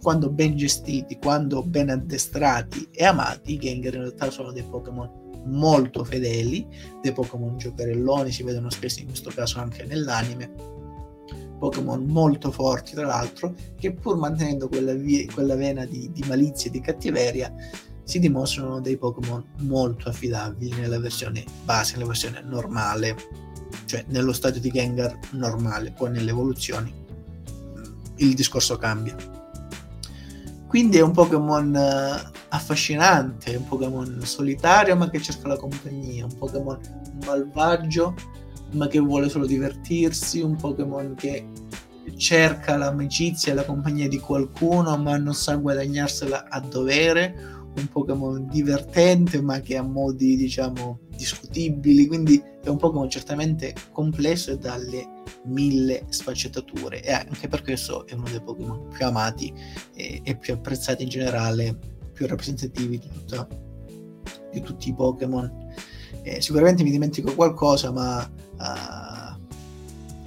quando 0.00 0.30
ben 0.30 0.56
gestiti, 0.56 1.18
quando 1.18 1.62
ben 1.62 1.90
addestrati 1.90 2.88
e 2.92 3.04
amati, 3.04 3.54
i 3.54 3.58
Gengar 3.58 3.94
in 3.94 4.00
realtà 4.00 4.30
sono 4.30 4.52
dei 4.52 4.62
Pokémon 4.62 5.20
molto 5.46 6.04
fedeli, 6.04 6.66
dei 7.00 7.12
Pokémon 7.12 7.56
giocherelloni, 7.58 8.30
si 8.30 8.44
vedono 8.44 8.70
spesso 8.70 9.00
in 9.00 9.06
questo 9.06 9.30
caso 9.30 9.58
anche 9.58 9.84
nell'anime, 9.84 10.50
Pokémon 11.58 12.04
molto 12.04 12.50
forti 12.52 12.94
tra 12.94 13.06
l'altro, 13.06 13.54
che 13.76 13.92
pur 13.92 14.16
mantenendo 14.16 14.68
quella, 14.68 14.94
via, 14.94 15.24
quella 15.32 15.56
vena 15.56 15.84
di, 15.84 16.10
di 16.12 16.24
malizia 16.26 16.68
e 16.68 16.72
di 16.72 16.80
cattiveria, 16.80 17.52
si 18.04 18.18
dimostrano 18.18 18.80
dei 18.80 18.96
Pokémon 18.96 19.44
molto 19.60 20.08
affidabili 20.08 20.80
nella 20.80 20.98
versione 20.98 21.44
base, 21.64 21.94
nella 21.94 22.06
versione 22.06 22.42
normale 22.42 23.50
cioè 23.84 24.04
nello 24.08 24.32
stadio 24.32 24.60
di 24.60 24.70
Gengar 24.70 25.18
normale, 25.30 25.92
poi 25.92 26.10
nelle 26.10 26.30
evoluzioni 26.30 27.00
il 28.16 28.34
discorso 28.34 28.76
cambia. 28.76 29.16
Quindi 30.66 30.98
è 30.98 31.02
un 31.02 31.12
Pokémon 31.12 31.74
eh, 31.74 32.30
affascinante, 32.48 33.56
un 33.56 33.66
Pokémon 33.66 34.20
solitario 34.22 34.96
ma 34.96 35.10
che 35.10 35.20
cerca 35.20 35.48
la 35.48 35.56
compagnia, 35.56 36.24
un 36.24 36.36
Pokémon 36.36 36.78
malvagio 37.24 38.14
ma 38.72 38.86
che 38.86 38.98
vuole 38.98 39.28
solo 39.28 39.44
divertirsi, 39.44 40.40
un 40.40 40.56
Pokémon 40.56 41.14
che 41.14 41.46
cerca 42.16 42.76
l'amicizia 42.76 43.52
e 43.52 43.54
la 43.54 43.64
compagnia 43.64 44.08
di 44.08 44.18
qualcuno 44.18 44.96
ma 44.96 45.16
non 45.18 45.34
sa 45.34 45.56
guadagnarsela 45.56 46.48
a 46.48 46.60
dovere, 46.60 47.51
un 47.76 47.88
Pokémon 47.88 48.48
divertente 48.48 49.40
ma 49.40 49.60
che 49.60 49.76
ha 49.76 49.82
modi 49.82 50.36
diciamo 50.36 51.00
discutibili, 51.16 52.06
quindi 52.06 52.42
è 52.62 52.68
un 52.68 52.76
Pokémon 52.76 53.08
certamente 53.08 53.74
complesso 53.92 54.52
e 54.52 54.58
dalle 54.58 55.06
mille 55.44 56.04
sfaccettature 56.08 57.02
e 57.02 57.12
anche 57.12 57.48
per 57.48 57.62
questo 57.62 58.06
è 58.06 58.14
uno 58.14 58.28
dei 58.28 58.40
Pokémon 58.40 58.88
più 58.88 59.06
amati 59.06 59.52
e, 59.94 60.20
e 60.22 60.36
più 60.36 60.54
apprezzati 60.54 61.02
in 61.02 61.08
generale, 61.08 61.78
più 62.12 62.26
rappresentativi 62.26 62.98
di, 62.98 63.08
tutta, 63.08 63.48
di 64.50 64.60
tutti 64.60 64.88
i 64.88 64.94
Pokémon. 64.94 65.70
Eh, 66.22 66.40
sicuramente 66.40 66.82
mi 66.82 66.90
dimentico 66.90 67.34
qualcosa, 67.34 67.90
ma... 67.90 68.30
Uh... 68.58 69.40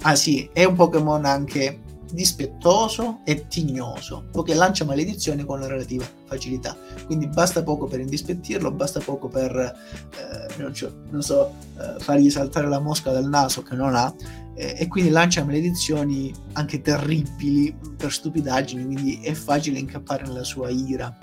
ah 0.02 0.14
sì, 0.14 0.48
è 0.52 0.64
un 0.64 0.74
Pokémon 0.74 1.24
anche 1.24 1.80
dispettoso 2.12 3.20
e 3.24 3.46
tignoso, 3.48 4.28
poiché 4.30 4.54
lancia 4.54 4.84
maledizioni 4.84 5.44
con 5.44 5.60
la 5.60 5.66
relativa 5.66 6.04
facilità. 6.26 6.76
Quindi 7.04 7.26
basta 7.26 7.62
poco 7.62 7.86
per 7.86 8.00
indispettirlo, 8.00 8.70
basta 8.70 9.00
poco 9.00 9.28
per, 9.28 9.54
eh, 9.56 10.58
non, 10.58 10.72
non, 11.10 11.22
so, 11.22 11.54
eh, 11.78 11.98
fargli 11.98 12.30
saltare 12.30 12.68
la 12.68 12.80
mosca 12.80 13.12
dal 13.12 13.28
naso 13.28 13.62
che 13.62 13.74
non 13.74 13.94
ha, 13.94 14.14
eh, 14.54 14.74
e 14.78 14.88
quindi 14.88 15.10
lancia 15.10 15.44
maledizioni 15.44 16.32
anche 16.52 16.80
terribili 16.80 17.76
per 17.96 18.10
stupidaggini, 18.10 18.84
quindi 18.84 19.20
è 19.22 19.32
facile 19.32 19.78
incappare 19.78 20.24
nella 20.24 20.44
sua 20.44 20.70
ira. 20.70 21.16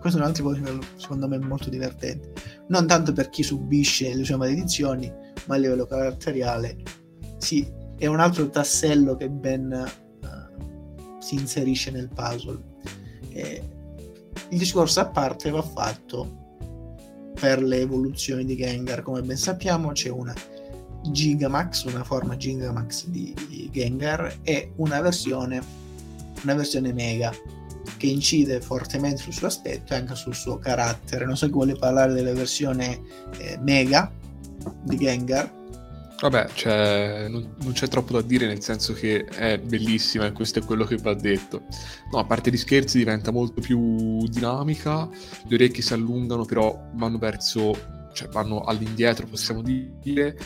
Questo 0.00 0.18
è 0.18 0.22
un 0.22 0.28
altro 0.28 0.44
cosa 0.44 0.60
secondo 0.96 1.28
me 1.28 1.38
molto 1.38 1.68
divertente. 1.68 2.32
Non 2.68 2.86
tanto 2.86 3.12
per 3.12 3.28
chi 3.28 3.42
subisce 3.42 4.14
le 4.14 4.24
sue 4.24 4.36
maledizioni, 4.36 5.12
ma 5.46 5.56
a 5.56 5.58
livello 5.58 5.86
caratteriale. 5.86 6.76
Sì, 7.38 7.68
è 7.98 8.06
un 8.06 8.20
altro 8.20 8.48
tassello 8.48 9.16
che 9.16 9.28
ben 9.28 9.86
si 11.28 11.34
inserisce 11.34 11.90
nel 11.90 12.08
puzzle. 12.08 12.58
E 13.28 13.62
il 14.48 14.58
discorso 14.58 15.00
a 15.00 15.08
parte 15.08 15.50
va 15.50 15.60
fatto 15.60 16.46
per 17.38 17.62
le 17.62 17.80
evoluzioni 17.80 18.46
di 18.46 18.56
Gengar. 18.56 19.02
Come 19.02 19.20
ben 19.20 19.36
sappiamo 19.36 19.92
c'è 19.92 20.08
una 20.08 20.34
Gigamax, 21.02 21.84
una 21.84 22.02
forma 22.02 22.36
Gigamax 22.38 23.06
di 23.08 23.34
Gengar 23.70 24.38
e 24.42 24.72
una 24.76 25.02
versione, 25.02 25.62
una 26.42 26.54
versione 26.54 26.94
Mega 26.94 27.30
che 27.98 28.06
incide 28.06 28.60
fortemente 28.60 29.20
sul 29.20 29.32
suo 29.34 29.48
aspetto 29.48 29.92
e 29.92 29.96
anche 29.96 30.14
sul 30.14 30.34
suo 30.34 30.58
carattere. 30.58 31.26
Non 31.26 31.36
so 31.36 31.46
chi 31.46 31.52
vuole 31.52 31.74
parlare 31.74 32.14
della 32.14 32.32
versione 32.32 33.00
eh, 33.36 33.58
Mega 33.60 34.10
di 34.82 34.96
Gengar 34.96 35.57
Vabbè, 36.20 36.48
cioè, 36.52 37.26
non, 37.28 37.54
non, 37.62 37.72
c'è 37.72 37.86
troppo 37.86 38.12
da 38.12 38.22
dire, 38.22 38.46
nel 38.46 38.60
senso 38.60 38.92
che 38.92 39.24
è 39.24 39.56
bellissima 39.56 40.26
e 40.26 40.32
questo 40.32 40.58
è 40.58 40.64
quello 40.64 40.84
che 40.84 40.96
va 40.96 41.14
detto. 41.14 41.62
No, 42.10 42.18
a 42.18 42.24
parte 42.24 42.50
gli 42.50 42.56
scherzi 42.56 42.98
diventa 42.98 43.30
molto 43.30 43.60
più 43.60 44.26
dinamica, 44.26 45.08
le 45.46 45.54
orecchie 45.54 45.80
si 45.80 45.92
allungano, 45.92 46.44
però 46.44 46.76
vanno 46.94 47.18
verso, 47.18 47.72
cioè 48.14 48.28
vanno 48.30 48.62
all'indietro, 48.62 49.28
possiamo 49.28 49.62
dire. 49.62 50.36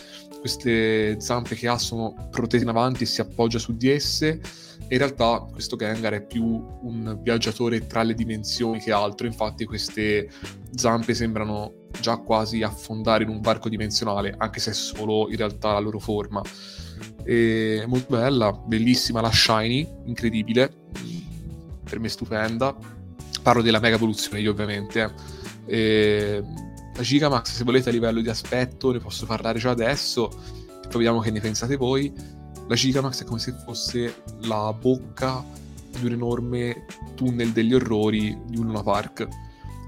Queste 0.41 1.21
zampe 1.21 1.55
che 1.55 1.69
ha 1.69 1.79
sono 1.79 2.29
protese 2.31 2.65
in 2.65 2.69
avanti 2.69 3.05
e 3.05 3.07
si 3.07 3.21
appoggia 3.21 3.59
su 3.59 3.75
di 3.75 3.89
esse. 3.89 4.41
In 4.89 4.99
realtà 4.99 5.47
questo 5.51 5.77
Gengar 5.77 6.13
è 6.15 6.27
più 6.27 6.45
un 6.83 7.19
viaggiatore 7.23 7.87
tra 7.87 8.03
le 8.03 8.15
dimensioni 8.15 8.79
che 8.81 8.93
altro, 8.93 9.27
infatti 9.27 9.65
queste 9.65 10.29
zampe 10.75 11.15
sembrano 11.15 11.82
già 12.01 12.17
quasi 12.17 12.63
affondare 12.63 13.25
in 13.25 13.31
un 13.31 13.41
barco 13.41 13.69
dimensionale, 13.69 14.35
anche 14.37 14.61
se 14.61 14.71
è 14.71 14.75
solo 14.75 15.29
in 15.31 15.37
realtà 15.37 15.73
la 15.73 15.79
loro 15.79 15.99
forma. 15.99 16.43
è 17.25 17.85
molto 17.87 18.17
bella, 18.17 18.53
bellissima 18.53 19.21
la 19.21 19.31
Shiny, 19.33 19.89
incredibile, 20.05 20.73
per 21.89 21.99
me 22.01 22.09
stupenda. 22.09 22.77
Parlo 23.43 23.63
della 23.63 23.81
mega 23.81 23.97
evoluzione 23.97 24.41
io 24.41 24.51
ovviamente. 24.51 25.15
E 25.67 26.43
la 26.95 27.03
Gigamax, 27.03 27.53
se 27.53 27.65
volete 27.65 27.89
a 27.89 27.93
livello 27.93 28.21
di 28.21 28.29
aspetto, 28.29 28.93
ne 28.93 28.99
posso 28.99 29.27
parlare 29.27 29.59
già 29.59 29.71
adesso, 29.71 30.29
poi 30.29 30.91
vediamo 30.93 31.21
che 31.21 31.31
ne 31.31 31.41
pensate 31.41 31.77
voi. 31.77 32.13
La 32.69 32.75
Gigamax 32.75 33.23
è 33.23 33.25
come 33.25 33.39
se 33.41 33.53
fosse 33.65 34.23
la 34.43 34.73
bocca 34.73 35.45
di 35.99 36.07
un 36.07 36.13
enorme 36.13 36.87
tunnel 37.15 37.51
degli 37.51 37.75
orrori 37.75 38.39
di 38.47 38.57
un 38.57 38.67
Luna 38.67 38.83
Park 38.83 39.29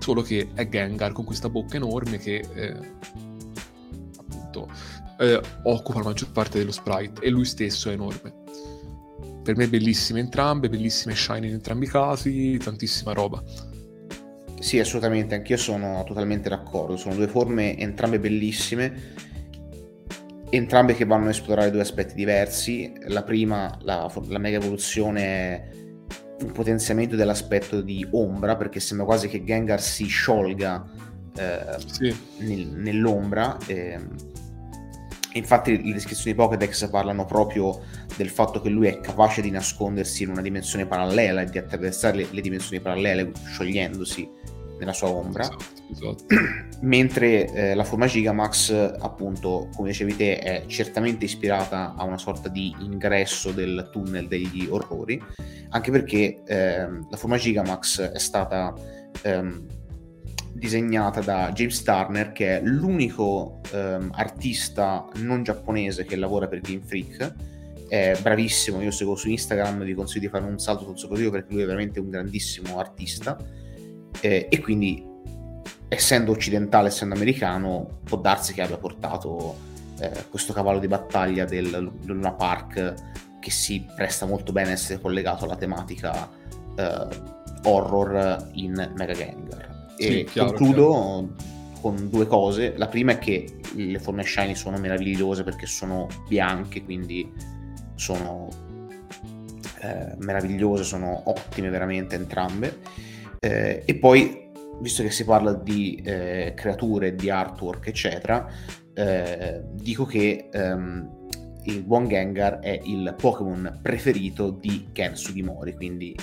solo 0.04 0.20
che 0.20 0.50
è 0.52 0.68
Gengar 0.68 1.12
con 1.12 1.24
questa 1.24 1.48
bocca 1.48 1.76
enorme 1.76 2.18
che 2.18 2.44
eh, 2.52 2.76
appunto 4.18 4.68
eh, 5.18 5.40
occupa 5.62 6.00
la 6.00 6.04
maggior 6.04 6.30
parte 6.30 6.58
dello 6.58 6.72
sprite 6.72 7.22
e 7.22 7.30
lui 7.30 7.46
stesso 7.46 7.88
è 7.88 7.94
enorme. 7.94 8.42
Per 9.42 9.56
me 9.56 9.66
bellissime 9.66 10.20
entrambe, 10.20 10.68
bellissime 10.68 11.14
shiny 11.14 11.46
in 11.46 11.54
entrambi 11.54 11.86
i 11.86 11.88
casi, 11.88 12.58
tantissima 12.58 13.14
roba. 13.14 13.42
Sì, 14.60 14.78
assolutamente, 14.78 15.34
anch'io 15.34 15.56
sono 15.56 16.04
totalmente 16.04 16.50
d'accordo. 16.50 16.98
Sono 16.98 17.14
due 17.14 17.28
forme 17.28 17.78
entrambe 17.78 18.18
bellissime, 18.18 19.14
entrambe 20.50 20.94
che 20.94 21.06
vanno 21.06 21.28
a 21.28 21.30
esplorare 21.30 21.70
due 21.70 21.80
aspetti 21.80 22.14
diversi. 22.14 22.92
La 23.06 23.22
prima, 23.22 23.74
la, 23.80 24.10
la 24.28 24.38
mega 24.38 24.58
evoluzione 24.58 25.83
un 26.40 26.52
potenziamento 26.52 27.16
dell'aspetto 27.16 27.80
di 27.80 28.06
ombra 28.10 28.56
perché 28.56 28.80
sembra 28.80 29.06
quasi 29.06 29.28
che 29.28 29.44
Gengar 29.44 29.80
si 29.80 30.06
sciolga 30.06 30.84
eh, 31.36 31.76
sì. 31.86 32.16
nel, 32.38 32.66
nell'ombra 32.68 33.56
eh, 33.66 33.98
infatti 35.34 35.82
le 35.82 35.92
descrizioni 35.92 36.32
di 36.32 36.42
Pokédex 36.42 36.88
parlano 36.88 37.24
proprio 37.24 37.80
del 38.16 38.30
fatto 38.30 38.60
che 38.60 38.68
lui 38.68 38.88
è 38.88 39.00
capace 39.00 39.40
di 39.42 39.50
nascondersi 39.50 40.22
in 40.22 40.30
una 40.30 40.42
dimensione 40.42 40.86
parallela 40.86 41.42
e 41.42 41.46
di 41.46 41.58
attraversare 41.58 42.16
le, 42.16 42.26
le 42.30 42.40
dimensioni 42.40 42.82
parallele 42.82 43.32
sciogliendosi 43.46 44.28
nella 44.78 44.92
sua 44.92 45.08
ombra. 45.08 45.42
Esatto, 45.42 45.64
esatto. 45.90 46.24
mentre 46.82 47.50
eh, 47.52 47.74
la 47.74 47.84
forma 47.84 48.06
Gigamax 48.06 48.96
appunto 48.98 49.68
come 49.74 49.88
dicevi 49.88 50.16
te 50.16 50.38
è 50.38 50.64
certamente 50.66 51.24
ispirata 51.24 51.94
a 51.96 52.04
una 52.04 52.18
sorta 52.18 52.48
di 52.48 52.74
ingresso 52.80 53.52
del 53.52 53.88
tunnel 53.90 54.28
degli 54.28 54.66
orrori 54.68 55.22
anche 55.70 55.90
perché 55.90 56.42
eh, 56.44 56.86
la 56.86 57.16
forma 57.16 57.36
Gigamax 57.36 58.00
è 58.02 58.18
stata 58.18 58.74
ehm, 59.22 59.66
disegnata 60.54 61.20
da 61.20 61.50
James 61.52 61.82
Turner 61.82 62.32
che 62.32 62.58
è 62.58 62.62
l'unico 62.62 63.60
ehm, 63.72 64.10
artista 64.14 65.08
non 65.16 65.42
giapponese 65.42 66.04
che 66.04 66.16
lavora 66.16 66.46
per 66.46 66.60
Game 66.60 66.82
Freak. 66.84 67.34
È 67.88 68.16
bravissimo, 68.20 68.80
io 68.80 68.90
seguo 68.90 69.14
su 69.14 69.28
Instagram 69.28 69.84
vi 69.84 69.94
consiglio 69.94 70.22
di 70.22 70.28
fare 70.28 70.44
un 70.44 70.58
salto 70.58 70.84
sul 70.84 70.96
suo 70.96 71.08
profilo 71.08 71.30
perché 71.30 71.52
lui 71.52 71.62
è 71.62 71.66
veramente 71.66 72.00
un 72.00 72.08
grandissimo 72.08 72.78
artista 72.78 73.36
eh, 74.20 74.48
e 74.50 74.60
quindi 74.60 75.04
essendo 75.88 76.32
occidentale, 76.32 76.88
essendo 76.88 77.14
americano, 77.14 78.00
può 78.04 78.18
darsi 78.18 78.52
che 78.52 78.62
abbia 78.62 78.78
portato 78.78 79.56
eh, 80.00 80.24
questo 80.28 80.52
cavallo 80.52 80.78
di 80.78 80.88
battaglia 80.88 81.44
del 81.44 81.92
Luna 82.04 82.32
Park 82.32 82.94
che 83.40 83.50
si 83.50 83.86
presta 83.94 84.26
molto 84.26 84.52
bene 84.52 84.70
a 84.70 84.72
essere 84.72 85.00
collegato 85.00 85.44
alla 85.44 85.56
tematica 85.56 86.28
eh, 86.76 87.08
horror 87.64 88.50
in 88.52 88.92
Mega 88.96 89.12
Gengar. 89.12 89.92
Sì, 89.96 90.20
e 90.20 90.24
chiaro, 90.24 90.48
concludo 90.48 90.90
chiaro. 90.90 91.28
con 91.80 92.08
due 92.08 92.26
cose. 92.26 92.74
La 92.76 92.88
prima 92.88 93.12
è 93.12 93.18
che 93.18 93.60
le 93.74 93.98
forme 93.98 94.24
shiny 94.24 94.54
sono 94.54 94.78
meravigliose 94.78 95.44
perché 95.44 95.66
sono 95.66 96.08
bianche, 96.26 96.82
quindi 96.82 97.30
sono 97.94 98.48
eh, 99.80 100.14
meravigliose, 100.18 100.82
sono 100.82 101.22
ottime 101.26 101.68
veramente 101.68 102.16
entrambe. 102.16 102.78
Eh, 103.44 103.82
e 103.84 103.94
poi, 103.96 104.50
visto 104.80 105.02
che 105.02 105.10
si 105.10 105.22
parla 105.22 105.52
di 105.52 106.00
eh, 106.02 106.54
creature, 106.56 107.14
di 107.14 107.28
artwork, 107.28 107.88
eccetera, 107.88 108.48
eh, 108.94 109.60
dico 109.70 110.06
che 110.06 110.48
ehm, 110.50 111.26
il 111.64 111.82
buon 111.82 112.08
Gengar 112.08 112.60
è 112.60 112.80
il 112.84 113.14
Pokémon 113.18 113.80
preferito 113.82 114.48
di 114.48 114.88
Ken 114.92 115.14
Sugimori, 115.14 115.74
quindi 115.74 116.16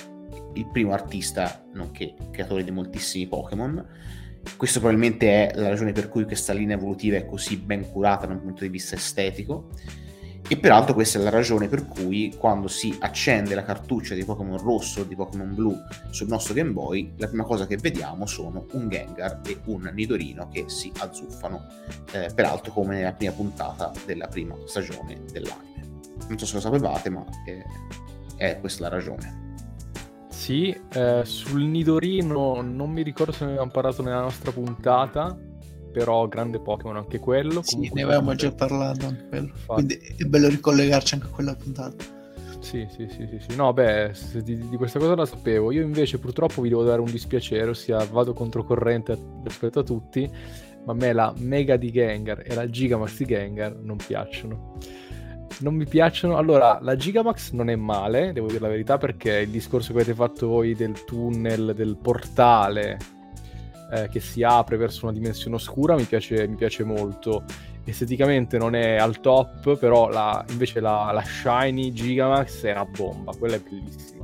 il 0.53 0.68
primo 0.72 0.93
artista, 0.93 1.64
nonché 1.76 2.15
creatore 2.31 2.64
di 2.64 2.72
moltissimi 2.72 3.27
Pokémon. 3.27 3.88
Questo 4.57 4.80
probabilmente 4.80 5.49
è 5.49 5.60
la 5.60 5.69
ragione 5.69 5.91
per 5.91 6.10
cui 6.10 6.23
questa 6.23 6.53
linea 6.53 6.76
evolutiva 6.76 7.18
è 7.18 7.26
così 7.27 7.57
ben 7.57 7.88
curata 7.91 8.26
da 8.26 8.34
un 8.34 8.41
punto 8.41 8.64
di 8.64 8.69
vista 8.69 8.95
estetico 8.95 9.69
e 10.52 10.57
peraltro 10.57 10.94
questa 10.94 11.18
è 11.18 11.22
la 11.22 11.30
ragione 11.30 11.69
per 11.69 11.88
cui 11.88 12.36
quando 12.38 12.68
si 12.68 12.94
accende 12.99 13.56
la 13.56 13.64
cartuccia 13.64 14.15
di 14.15 14.26
Pokémon 14.26 14.57
rosso 14.57 14.99
o 14.99 15.03
di 15.06 15.15
Pokémon 15.15 15.56
blu 15.56 15.78
sul 16.10 16.28
nostro 16.28 16.53
Game 16.53 16.72
Boy, 16.72 17.14
la 17.15 17.28
prima 17.28 17.45
cosa 17.45 17.65
che 17.65 17.78
vediamo 17.78 18.26
sono 18.26 18.65
un 18.73 18.90
Gengar 18.90 19.40
e 19.48 19.61
un 19.68 19.90
Nidorino 19.94 20.49
che 20.49 20.65
si 20.68 20.91
azzuffano, 20.98 21.68
eh, 22.11 22.32
peraltro 22.36 22.73
come 22.73 22.98
nella 22.98 23.14
prima 23.14 23.32
puntata 23.32 23.94
della 24.06 24.28
prima 24.28 24.53
stagione 24.65 25.22
dell'anime. 25.32 26.02
Non 26.28 26.38
so 26.38 26.45
se 26.45 26.56
lo 26.56 26.60
sapevate, 26.60 27.10
ma 27.10 27.23
è, 27.45 27.64
è 28.36 28.60
questa 28.60 28.90
la 28.90 28.90
ragione. 28.90 29.53
Sì, 30.28 30.78
eh, 30.91 31.22
sul 31.23 31.61
Nidorino 31.61 32.60
non 32.61 32.91
mi 32.91 33.03
ricordo 33.03 33.32
se 33.32 33.45
ne 33.45 33.52
avevamo 33.52 33.72
parlato 33.72 34.02
nella 34.02 34.19
nostra 34.19 34.52
puntata, 34.52 35.34
però 35.91 36.27
grande 36.27 36.59
Pokémon 36.59 36.95
anche 36.97 37.19
quello. 37.19 37.61
Sì, 37.63 37.89
ne 37.93 38.03
avevamo 38.03 38.34
già 38.35 38.51
parlato 38.51 39.05
anche 39.05 39.27
quello. 39.27 39.51
Quindi 39.68 39.99
è 40.18 40.23
bello 40.23 40.47
ricollegarci 40.47 41.15
anche 41.15 41.27
a 41.27 41.30
quella 41.30 41.55
puntata. 41.55 42.19
Sì, 42.61 42.88
sì, 42.95 43.07
sì, 43.09 43.27
sì, 43.27 43.39
sì. 43.47 43.55
No, 43.55 43.73
beh, 43.73 44.13
di, 44.43 44.69
di, 44.69 44.77
questa 44.77 44.99
cosa 44.99 45.15
la 45.15 45.26
sapevo. 45.26 45.72
Io 45.72 45.81
invece 45.81 46.19
purtroppo 46.19 46.61
vi 46.61 46.69
devo 46.69 46.84
dare 46.84 47.01
un 47.01 47.11
dispiacere, 47.11 47.69
ossia 47.69 48.05
vado 48.05 48.34
controcorrente 48.34 49.18
rispetto 49.43 49.80
a 49.80 49.84
tutti. 49.84 50.30
ma 50.85 50.93
a 50.93 50.95
me 50.95 51.11
la 51.11 51.34
Mega 51.38 51.76
di 51.76 51.91
Gengar 51.91 52.43
e 52.45 52.53
la 52.53 52.69
Gigamax 52.69 53.18
di 53.18 53.26
Gengar 53.26 53.76
non 53.76 53.97
piacciono. 53.97 54.77
Non 55.59 55.76
mi 55.76 55.85
piacciono. 55.85 56.38
Allora, 56.38 56.80
la 56.81 56.95
Gigamax 56.95 57.51
non 57.51 57.69
è 57.69 57.76
male, 57.76 58.31
devo 58.31 58.47
dire 58.47 58.59
la 58.59 58.68
verità, 58.68 58.97
perché 58.97 59.39
il 59.39 59.49
discorso 59.49 59.91
che 59.91 59.99
avete 59.99 60.13
fatto 60.13 60.47
voi 60.47 60.76
del 60.76 61.03
tunnel, 61.03 61.73
del 61.76 61.97
portale 61.97 62.97
eh, 63.91 64.07
che 64.09 64.19
si 64.19 64.43
apre 64.43 64.77
verso 64.77 65.05
una 65.05 65.13
dimensione 65.13 65.55
oscura 65.55 65.95
mi 65.95 66.03
piace, 66.03 66.47
mi 66.47 66.55
piace 66.55 66.84
molto 66.84 67.43
esteticamente 67.84 68.57
non 68.57 68.76
è 68.76 68.95
al 68.97 69.19
top, 69.19 69.77
però 69.77 70.09
la, 70.09 70.43
invece 70.49 70.80
la, 70.80 71.11
la, 71.11 71.23
Shiny 71.23 71.91
Gigamax 71.91 72.63
è 72.63 72.72
una 72.72 72.85
bomba, 72.85 73.34
quella 73.38 73.55
è 73.55 73.59
bellissima. 73.59 74.23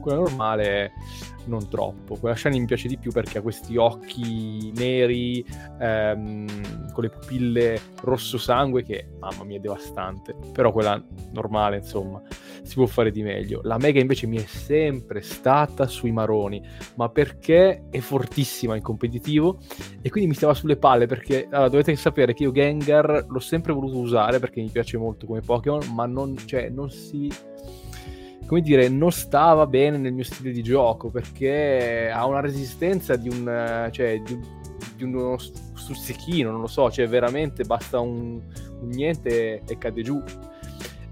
Quella 0.00 0.18
normale 0.18 0.92
non 1.48 1.68
troppo. 1.68 2.16
Quella 2.16 2.36
Shiny 2.36 2.60
mi 2.60 2.66
piace 2.66 2.88
di 2.88 2.98
più 2.98 3.10
perché 3.10 3.38
ha 3.38 3.42
questi 3.42 3.76
occhi 3.76 4.72
neri 4.76 5.44
ehm, 5.80 6.92
con 6.92 7.02
le 7.02 7.10
pupille 7.10 7.80
rosso 8.02 8.38
sangue 8.38 8.82
che, 8.82 9.08
mamma 9.18 9.44
mia, 9.44 9.56
è 9.56 9.60
devastante. 9.60 10.36
Però 10.52 10.70
quella 10.72 11.02
normale, 11.32 11.78
insomma, 11.78 12.22
si 12.62 12.74
può 12.74 12.86
fare 12.86 13.10
di 13.10 13.22
meglio. 13.22 13.60
La 13.64 13.78
Mega 13.78 14.00
invece 14.00 14.26
mi 14.26 14.36
è 14.36 14.46
sempre 14.46 15.22
stata 15.22 15.86
sui 15.86 16.12
maroni, 16.12 16.62
ma 16.96 17.08
perché 17.08 17.84
è 17.90 17.98
fortissima 17.98 18.76
in 18.76 18.82
competitivo 18.82 19.58
e 20.02 20.10
quindi 20.10 20.28
mi 20.28 20.36
stava 20.36 20.54
sulle 20.54 20.76
palle 20.76 21.06
perché 21.06 21.46
allora, 21.50 21.68
dovete 21.68 21.96
sapere 21.96 22.34
che 22.34 22.42
io 22.42 22.52
Gengar 22.52 23.26
l'ho 23.26 23.38
sempre 23.38 23.72
voluto 23.72 23.98
usare 23.98 24.38
perché 24.38 24.60
mi 24.60 24.70
piace 24.70 24.98
molto 24.98 25.26
come 25.26 25.40
Pokémon, 25.40 25.92
ma 25.94 26.06
non, 26.06 26.36
cioè, 26.36 26.68
non 26.68 26.90
si 26.90 27.30
come 28.48 28.62
dire, 28.62 28.88
non 28.88 29.12
stava 29.12 29.66
bene 29.66 29.98
nel 29.98 30.14
mio 30.14 30.24
stile 30.24 30.52
di 30.52 30.62
gioco 30.62 31.10
perché 31.10 32.10
ha 32.10 32.24
una 32.24 32.40
resistenza 32.40 33.14
di 33.14 33.28
un, 33.28 33.88
cioè, 33.92 34.22
di, 34.24 34.40
di 34.96 35.04
uno 35.04 35.36
stuzzichino, 35.36 36.50
non 36.50 36.62
lo 36.62 36.66
so, 36.66 36.90
cioè 36.90 37.06
veramente 37.06 37.64
basta 37.64 38.00
un, 38.00 38.40
un 38.80 38.88
niente 38.88 39.62
e 39.66 39.76
cade 39.76 40.02
giù. 40.02 40.22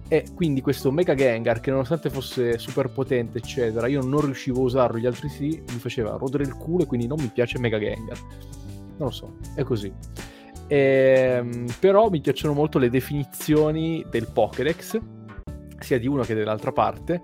E 0.09 0.25
quindi 0.35 0.63
questo 0.63 0.91
Mega 0.91 1.15
Gengar, 1.15 1.61
che 1.61 1.71
nonostante 1.71 2.09
fosse 2.09 2.57
super 2.57 2.89
potente, 2.89 3.37
eccetera, 3.37 3.87
io 3.87 4.01
non 4.03 4.23
riuscivo 4.23 4.61
a 4.61 4.65
usarlo, 4.65 4.99
gli 4.99 5.07
altri 5.07 5.29
sì, 5.29 5.63
mi 5.73 5.79
faceva 5.79 6.17
rodere 6.17 6.45
il 6.45 6.55
culo 6.55 6.85
e 6.85 6.87
quindi 6.87 7.07
non 7.07 7.19
mi 7.21 7.29
piace 7.29 7.59
Mega 7.59 7.79
Gengar. 7.79 8.19
Non 8.97 9.09
lo 9.09 9.11
so, 9.11 9.37
è 9.55 9.63
così. 9.63 9.93
E, 10.69 10.77
ehm, 11.37 11.67
però 11.81 12.09
mi 12.09 12.23
piacciono 12.23 12.55
molto 12.55 12.79
le 12.79 12.89
definizioni 12.89 14.07
del 14.09 14.27
Pokédex, 14.33 14.99
sia 15.79 15.99
di 15.99 16.07
uno 16.07 16.23
che 16.23 16.35
dell'altra 16.35 16.73
parte. 16.73 17.23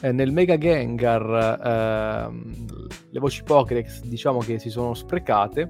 Eh, 0.00 0.12
nel 0.12 0.32
Mega 0.32 0.58
Gengar 0.58 2.30
eh, 2.30 2.92
le 3.10 3.20
voci 3.20 3.42
Pokédex 3.42 4.02
diciamo 4.02 4.40
che 4.40 4.58
si 4.58 4.70
sono 4.70 4.94
sprecate 4.94 5.68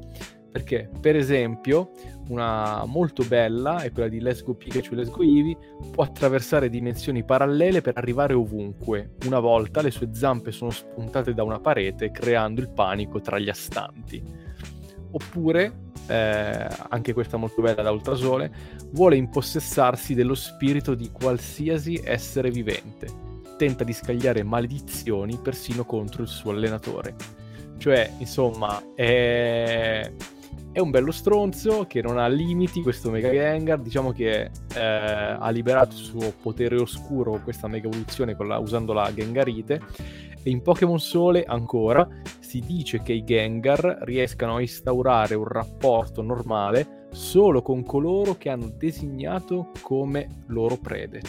perché 0.54 0.88
per 1.00 1.16
esempio 1.16 1.90
una 2.28 2.84
molto 2.86 3.24
bella 3.24 3.80
è 3.80 3.90
quella 3.90 4.08
di 4.08 4.20
Let's 4.20 4.44
Go 4.44 4.54
Pikachu 4.54 4.92
e 4.92 4.96
Let's 4.96 5.10
Go 5.10 5.22
Eevee 5.22 5.56
può 5.90 6.04
attraversare 6.04 6.70
dimensioni 6.70 7.24
parallele 7.24 7.80
per 7.80 7.94
arrivare 7.96 8.34
ovunque 8.34 9.14
una 9.26 9.40
volta 9.40 9.82
le 9.82 9.90
sue 9.90 10.10
zampe 10.12 10.52
sono 10.52 10.70
spuntate 10.70 11.34
da 11.34 11.42
una 11.42 11.58
parete 11.58 12.12
creando 12.12 12.60
il 12.60 12.70
panico 12.70 13.20
tra 13.20 13.38
gli 13.38 13.48
astanti 13.48 14.22
oppure 15.14 15.92
eh, 16.06 16.66
anche 16.88 17.12
questa 17.12 17.36
molto 17.36 17.62
bella 17.62 17.82
da 17.82 17.90
Ultrasole, 17.90 18.52
vuole 18.90 19.16
impossessarsi 19.16 20.14
dello 20.14 20.34
spirito 20.34 20.94
di 20.94 21.10
qualsiasi 21.10 22.00
essere 22.04 22.50
vivente. 22.50 23.32
Tenta 23.56 23.84
di 23.84 23.92
scagliare 23.92 24.42
maledizioni 24.42 25.38
persino 25.38 25.84
contro 25.84 26.22
il 26.22 26.28
suo 26.28 26.50
allenatore. 26.50 27.14
Cioè, 27.78 28.12
insomma, 28.18 28.82
è, 28.94 30.10
è 30.72 30.80
un 30.80 30.90
bello 30.90 31.12
stronzo 31.12 31.86
che 31.86 32.02
non 32.02 32.18
ha 32.18 32.26
limiti 32.26 32.82
questo 32.82 33.10
Mega 33.10 33.30
Gengar. 33.30 33.80
Diciamo 33.80 34.10
che 34.10 34.50
eh, 34.74 34.80
ha 34.80 35.48
liberato 35.50 35.94
il 35.94 36.02
suo 36.02 36.34
potere 36.42 36.76
oscuro 36.76 37.40
questa 37.42 37.68
mega 37.68 37.86
evoluzione 37.86 38.36
la, 38.40 38.58
usando 38.58 38.92
la 38.92 39.12
Gengarite 39.14 39.80
e 40.44 40.50
in 40.50 40.62
Pokémon 40.62 41.00
Sole 41.00 41.42
ancora 41.42 42.06
si 42.38 42.60
dice 42.60 43.02
che 43.02 43.14
i 43.14 43.24
Gengar 43.24 44.00
riescano 44.02 44.56
a 44.56 44.60
instaurare 44.60 45.34
un 45.34 45.48
rapporto 45.48 46.22
normale 46.22 47.06
solo 47.10 47.62
con 47.62 47.82
coloro 47.82 48.36
che 48.36 48.50
hanno 48.50 48.68
designato 48.76 49.70
come 49.80 50.42
loro 50.48 50.76
prede. 50.76 51.22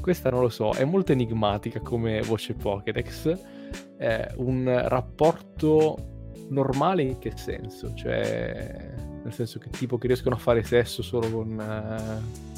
Questa 0.00 0.28
non 0.30 0.40
lo 0.40 0.48
so, 0.48 0.72
è 0.72 0.84
molto 0.84 1.12
enigmatica 1.12 1.78
come 1.80 2.20
voce 2.22 2.54
Pokédex. 2.54 3.38
È 3.96 4.32
un 4.38 4.82
rapporto 4.88 6.24
normale 6.48 7.02
in 7.02 7.18
che 7.20 7.32
senso? 7.36 7.94
Cioè, 7.94 8.92
nel 9.22 9.32
senso 9.32 9.60
che 9.60 9.70
tipo 9.70 9.98
che 9.98 10.08
riescono 10.08 10.34
a 10.34 10.38
fare 10.38 10.64
sesso 10.64 11.02
solo 11.02 11.30
con... 11.30 12.20
Uh, 12.26 12.50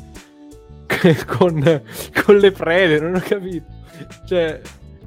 con, 1.27 1.82
con 2.24 2.36
le 2.39 2.51
prede, 2.51 2.98
non 2.98 3.15
ho 3.15 3.20
capito. 3.20 3.66
Cioè, 4.27 4.61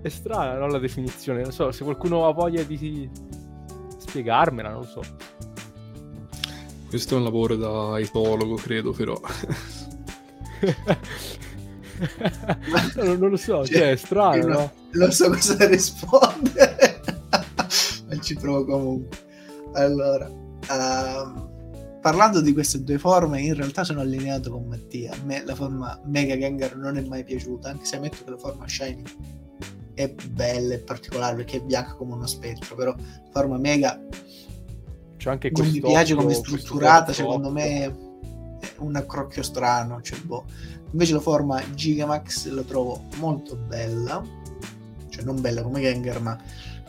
è 0.07 0.09
strana 0.09 0.57
no, 0.57 0.67
la 0.67 0.79
definizione, 0.79 1.41
non 1.41 1.51
so, 1.51 1.71
se 1.71 1.83
qualcuno 1.83 2.27
ha 2.27 2.31
voglia 2.31 2.63
di 2.63 3.09
spiegarmela, 3.97 4.69
non 4.69 4.79
lo 4.79 4.87
so. 4.87 5.01
Questo 6.89 7.15
è 7.15 7.17
un 7.17 7.25
lavoro 7.25 7.55
da 7.55 7.99
etologo, 7.99 8.55
credo, 8.55 8.91
però. 8.91 9.19
non, 12.95 13.19
non, 13.19 13.29
lo 13.29 13.37
so, 13.37 13.65
cioè, 13.65 13.77
cioè 13.77 13.91
è 13.91 13.95
strano, 13.95 14.47
no? 14.47 14.71
Non 14.93 15.11
so 15.11 15.29
cosa 15.29 15.67
rispondere, 15.67 17.01
ma 18.07 18.19
ci 18.19 18.35
provo 18.35 18.65
comunque. 18.65 19.17
Allora, 19.73 20.29
uh, 20.29 21.99
parlando 21.99 22.39
di 22.39 22.53
queste 22.53 22.81
due 22.83 22.97
forme, 22.97 23.41
in 23.41 23.53
realtà 23.53 23.83
sono 23.83 23.99
allineato 23.99 24.49
con 24.49 24.65
Mattia. 24.65 25.11
A 25.11 25.17
me 25.25 25.43
la 25.43 25.55
forma 25.55 25.99
Mega 26.05 26.37
Gengar 26.37 26.77
non 26.77 26.97
è 26.97 27.01
mai 27.01 27.25
piaciuta, 27.25 27.69
anche 27.69 27.83
se 27.83 27.97
ammetto 27.97 28.23
che 28.23 28.29
la 28.29 28.37
forma 28.37 28.65
Shiny 28.67 29.03
è 29.97 30.13
bella 30.29 30.75
e 30.75 30.77
particolare 30.77 31.35
perché 31.35 31.57
è 31.57 31.61
bianca 31.61 31.95
come 31.95 32.13
uno 32.13 32.27
spettro, 32.27 32.75
però 32.75 32.95
forma 33.31 33.57
mega 33.57 33.99
C'è 35.17 35.31
anche 35.31 35.51
non 35.51 35.67
mi 35.67 35.81
piace 35.81 36.13
come 36.13 36.33
è 36.33 36.35
strutturata, 36.35 37.13
secondo 37.13 37.49
me 37.49 37.83
è 37.83 37.93
un 38.77 38.95
accrocchio 38.95 39.41
strano, 39.41 39.99
cioè, 40.03 40.19
boh. 40.19 40.45
invece 40.91 41.13
la 41.13 41.19
forma 41.19 41.63
Gigamax 41.73 42.49
la 42.49 42.61
trovo 42.61 43.05
molto 43.15 43.55
bella, 43.55 44.23
cioè 45.09 45.23
non 45.23 45.41
bella 45.41 45.63
come 45.63 45.81
Gengar, 45.81 46.21
ma 46.21 46.37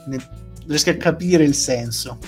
ne... 0.07 0.19
riesco 0.67 0.91
a 0.91 0.97
capire 0.97 1.45
il 1.45 1.55
senso, 1.55 2.19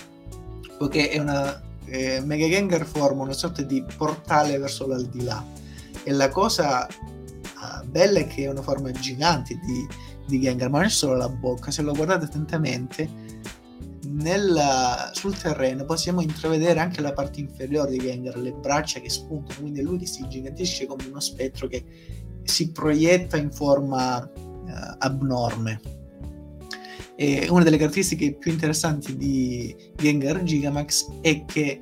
perché 0.79 1.11
è 1.11 1.19
una 1.19 1.61
eh, 1.85 2.23
Mega 2.25 2.49
Gengar 2.49 2.87
forma 2.87 3.25
una 3.25 3.35
sorta 3.35 3.61
di 3.61 3.85
portale 3.99 4.57
verso 4.57 4.87
l'aldilà 4.87 5.45
e 6.05 6.13
la 6.13 6.31
cosa 6.31 6.87
uh, 6.87 7.87
bella 7.87 8.21
è 8.21 8.27
che 8.27 8.45
è 8.45 8.49
una 8.49 8.63
forma 8.63 8.91
gigante 8.93 9.59
di 9.63 9.87
di 10.31 10.41
Gengar, 10.41 10.71
ma 10.71 10.79
non 10.79 10.87
è 10.87 10.91
solo 10.91 11.17
la 11.17 11.29
bocca, 11.29 11.71
se 11.71 11.83
lo 11.83 11.93
guardate 11.93 12.25
attentamente 12.25 13.49
nella, 14.11 15.11
sul 15.15 15.37
terreno 15.37 15.85
possiamo 15.85 16.21
intravedere 16.21 16.81
anche 16.81 17.01
la 17.01 17.13
parte 17.13 17.41
inferiore 17.41 17.93
di 17.93 17.99
Gengar, 17.99 18.37
le 18.37 18.53
braccia 18.53 19.01
che 19.01 19.09
spuntano, 19.09 19.61
quindi 19.61 19.83
lui 19.83 20.05
si 20.07 20.27
gigantisce 20.29 20.87
come 20.87 21.07
uno 21.09 21.21
spettro 21.21 21.69
che 21.69 21.85
si 22.43 22.71
proietta 22.73 23.37
in 23.37 23.51
forma 23.51 24.19
uh, 24.19 24.71
abnorme. 24.99 25.81
E 27.15 27.49
una 27.51 27.63
delle 27.63 27.77
caratteristiche 27.77 28.33
più 28.35 28.51
interessanti 28.51 29.17
di 29.17 29.77
Gengar 29.95 30.43
Gigamax 30.43 31.21
è 31.21 31.45
che 31.45 31.81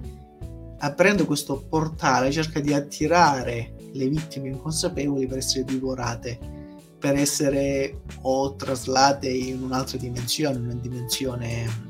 aprendo 0.78 1.26
questo 1.26 1.64
portale 1.68 2.32
cerca 2.32 2.60
di 2.60 2.74
attirare 2.74 3.74
le 3.92 4.08
vittime 4.08 4.48
inconsapevoli 4.48 5.26
per 5.26 5.38
essere 5.38 5.64
divorate 5.64 6.57
per 6.98 7.14
essere 7.16 8.00
o 8.22 8.56
traslate 8.56 9.28
in 9.28 9.62
un'altra 9.62 9.98
dimensione, 9.98 10.58
una 10.58 10.74
dimensione 10.74 11.86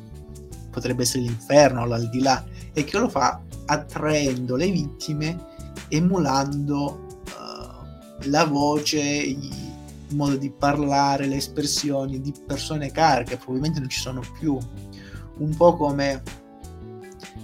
potrebbe 0.71 1.03
essere 1.03 1.23
l'inferno 1.23 1.87
l'aldilà, 1.87 2.45
e 2.73 2.85
che 2.85 2.99
lo 2.99 3.09
fa 3.09 3.43
attraendo 3.67 4.55
le 4.57 4.71
vittime, 4.71 5.47
emulando 5.89 7.07
uh, 7.25 8.29
la 8.29 8.45
voce, 8.45 9.01
il 9.01 9.51
modo 10.11 10.37
di 10.37 10.51
parlare, 10.51 11.27
le 11.27 11.37
espressioni 11.37 12.21
di 12.21 12.33
persone 12.47 12.91
care 12.91 13.25
che 13.25 13.37
probabilmente 13.37 13.81
non 13.81 13.89
ci 13.89 14.01
sono 14.01 14.23
più. 14.39 14.59
Un 15.39 15.57
po' 15.57 15.77
come, 15.77 16.23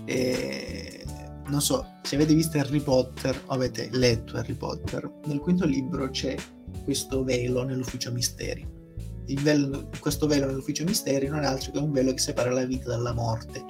eh, 0.04 1.04
non 1.46 1.60
so, 1.60 1.86
se 2.02 2.16
avete 2.16 2.34
visto 2.34 2.58
Harry 2.58 2.80
Potter 2.80 3.40
o 3.46 3.52
avete 3.52 3.88
letto 3.92 4.36
Harry 4.36 4.54
Potter, 4.54 5.10
nel 5.26 5.38
quinto 5.38 5.64
libro 5.64 6.10
c'è 6.10 6.36
questo 6.84 7.24
velo 7.24 7.64
nell'ufficio 7.64 8.12
misteri. 8.12 8.66
Velo, 9.42 9.88
questo 9.98 10.26
velo 10.26 10.46
nell'ufficio 10.46 10.84
misteri 10.84 11.28
non 11.28 11.42
è 11.42 11.46
altro 11.46 11.72
che 11.72 11.78
un 11.78 11.90
velo 11.90 12.12
che 12.12 12.18
separa 12.18 12.52
la 12.52 12.64
vita 12.64 12.90
dalla 12.90 13.14
morte. 13.14 13.64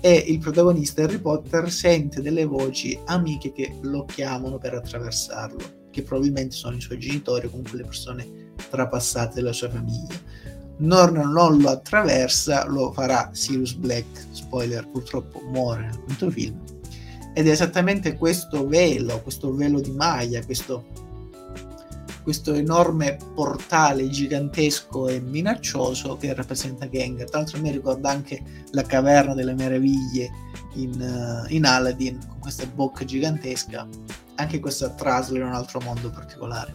E 0.00 0.24
il 0.26 0.38
protagonista 0.38 1.02
Harry 1.02 1.18
Potter 1.18 1.70
sente 1.70 2.22
delle 2.22 2.44
voci 2.44 2.98
amiche 3.04 3.52
che 3.52 3.76
lo 3.82 4.04
chiamano 4.04 4.58
per 4.58 4.74
attraversarlo, 4.74 5.88
che 5.90 6.02
probabilmente 6.02 6.56
sono 6.56 6.76
i 6.76 6.80
suoi 6.80 6.98
genitori 6.98 7.46
o 7.46 7.50
comunque 7.50 7.78
le 7.78 7.84
persone 7.84 8.54
trapassate 8.70 9.34
della 9.34 9.52
sua 9.52 9.70
famiglia. 9.70 10.14
Norn 10.78 11.14
non 11.30 11.58
lo 11.58 11.70
attraversa, 11.70 12.66
lo 12.66 12.92
farà 12.92 13.30
Sirius 13.32 13.72
Black, 13.74 14.26
spoiler 14.30 14.86
purtroppo 14.88 15.40
muore 15.40 15.86
nel 15.86 16.00
quinto 16.00 16.30
film, 16.30 16.60
ed 17.34 17.46
è 17.48 17.50
esattamente 17.50 18.16
questo 18.16 18.66
velo, 18.66 19.22
questo 19.22 19.54
velo 19.54 19.80
di 19.80 19.90
maglia, 19.90 20.44
questo, 20.44 20.86
questo 22.26 22.54
enorme 22.54 23.18
portale 23.36 24.08
gigantesco 24.08 25.06
e 25.06 25.20
minaccioso 25.20 26.16
che 26.16 26.34
rappresenta 26.34 26.88
Gengar. 26.88 27.30
Tra 27.30 27.38
l'altro 27.38 27.60
mi 27.60 27.70
ricorda 27.70 28.10
anche 28.10 28.42
la 28.72 28.82
caverna 28.82 29.32
delle 29.32 29.54
meraviglie 29.54 30.28
in, 30.74 31.00
uh, 31.00 31.54
in 31.54 31.64
Aladdin, 31.64 32.18
con 32.26 32.40
questa 32.40 32.66
bocca 32.66 33.04
gigantesca. 33.04 33.86
Anche 34.34 34.58
questa 34.58 34.90
trasla 34.90 35.36
in 35.36 35.44
un 35.44 35.52
altro 35.52 35.80
mondo 35.84 36.10
particolare. 36.10 36.74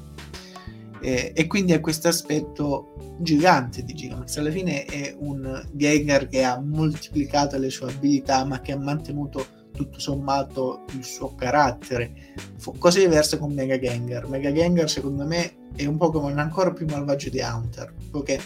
E, 1.01 1.33
e 1.35 1.47
quindi 1.47 1.73
ha 1.73 1.81
questo 1.81 2.07
aspetto 2.07 3.17
gigante 3.19 3.83
di 3.83 3.93
Gigamax. 3.93 4.37
Alla 4.37 4.51
fine 4.51 4.85
è 4.85 5.13
un 5.19 5.67
Gengar 5.73 6.29
che 6.29 6.45
ha 6.45 6.61
moltiplicato 6.61 7.57
le 7.57 7.69
sue 7.69 7.91
abilità, 7.91 8.45
ma 8.45 8.61
che 8.61 8.71
ha 8.71 8.77
mantenuto 8.77 9.45
tutto 9.81 9.99
sommato 9.99 10.83
il 10.93 11.03
suo 11.03 11.33
carattere. 11.35 12.33
Fu 12.57 12.77
cose 12.77 12.99
diverse 12.99 13.37
con 13.37 13.53
Mega 13.53 13.79
Gengar. 13.79 14.27
Mega 14.27 14.51
Gengar 14.51 14.89
secondo 14.89 15.25
me 15.25 15.69
è 15.75 15.85
un 15.85 15.97
Pokémon 15.97 16.37
ancora 16.37 16.71
più 16.71 16.85
malvagio 16.87 17.29
di 17.29 17.39
Hunter, 17.39 17.93
perché 18.11 18.39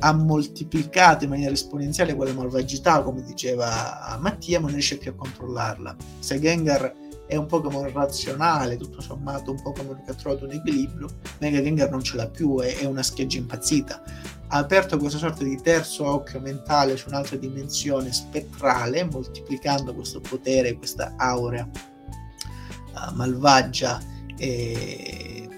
ha 0.00 0.12
moltiplicato 0.12 1.24
in 1.24 1.30
maniera 1.30 1.52
esponenziale 1.52 2.14
quella 2.14 2.32
malvagità, 2.32 3.02
come 3.02 3.22
diceva 3.22 4.16
Mattia, 4.20 4.58
ma 4.58 4.66
non 4.66 4.74
riesce 4.74 4.98
più 4.98 5.10
a 5.10 5.14
controllarla. 5.14 5.96
Se 6.18 6.38
Gengar 6.38 6.94
è 7.26 7.36
un 7.36 7.46
Pokémon 7.46 7.90
razionale, 7.92 8.76
tutto 8.76 9.00
sommato 9.00 9.50
un 9.50 9.62
Pokémon 9.62 10.02
che 10.04 10.10
ha 10.10 10.14
trovato 10.14 10.44
un 10.44 10.52
equilibrio, 10.52 11.08
Mega 11.38 11.62
Gengar 11.62 11.90
non 11.90 12.02
ce 12.02 12.16
l'ha 12.16 12.28
più, 12.28 12.58
è, 12.60 12.78
è 12.78 12.84
una 12.84 13.02
scheggia 13.02 13.38
impazzita 13.38 14.02
ha 14.50 14.58
aperto 14.58 14.96
questa 14.96 15.18
sorta 15.18 15.44
di 15.44 15.60
terzo 15.60 16.06
occhio 16.06 16.40
mentale 16.40 16.96
su 16.96 17.08
un'altra 17.08 17.36
dimensione 17.36 18.12
spettrale, 18.12 19.04
moltiplicando 19.04 19.94
questo 19.94 20.20
potere, 20.20 20.74
questa 20.74 21.14
aurea 21.16 21.68
uh, 21.68 23.14
malvagia 23.14 24.00
e, 24.38 25.48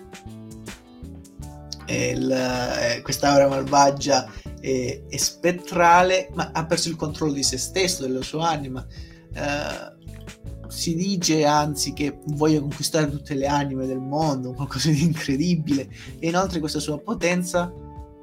e 1.87 2.11
il, 2.11 2.31
eh, 2.31 3.01
questa 3.03 3.31
aura 3.31 3.49
malvagia 3.49 4.29
e, 4.61 5.05
e, 5.09 5.19
spettrale, 5.19 6.29
ma 6.35 6.51
ha 6.53 6.67
perso 6.67 6.89
il 6.89 6.97
controllo 6.97 7.33
di 7.33 7.45
se 7.45 7.59
stesso, 7.59 8.03
della 8.03 8.23
sua 8.23 8.49
anima. 8.49 8.85
Uh, 9.35 9.99
si 10.69 10.95
dice 10.95 11.45
anzi 11.45 11.93
che 11.93 12.19
voglia 12.27 12.61
conquistare 12.61 13.11
tutte 13.11 13.35
le 13.35 13.47
anime 13.47 13.87
del 13.87 14.01
mondo, 14.01 14.53
qualcosa 14.53 14.91
di 14.91 15.03
incredibile, 15.03 15.89
e 16.19 16.29
inoltre 16.29 16.59
questa 16.59 16.81
sua 16.81 16.99
potenza 16.99 17.73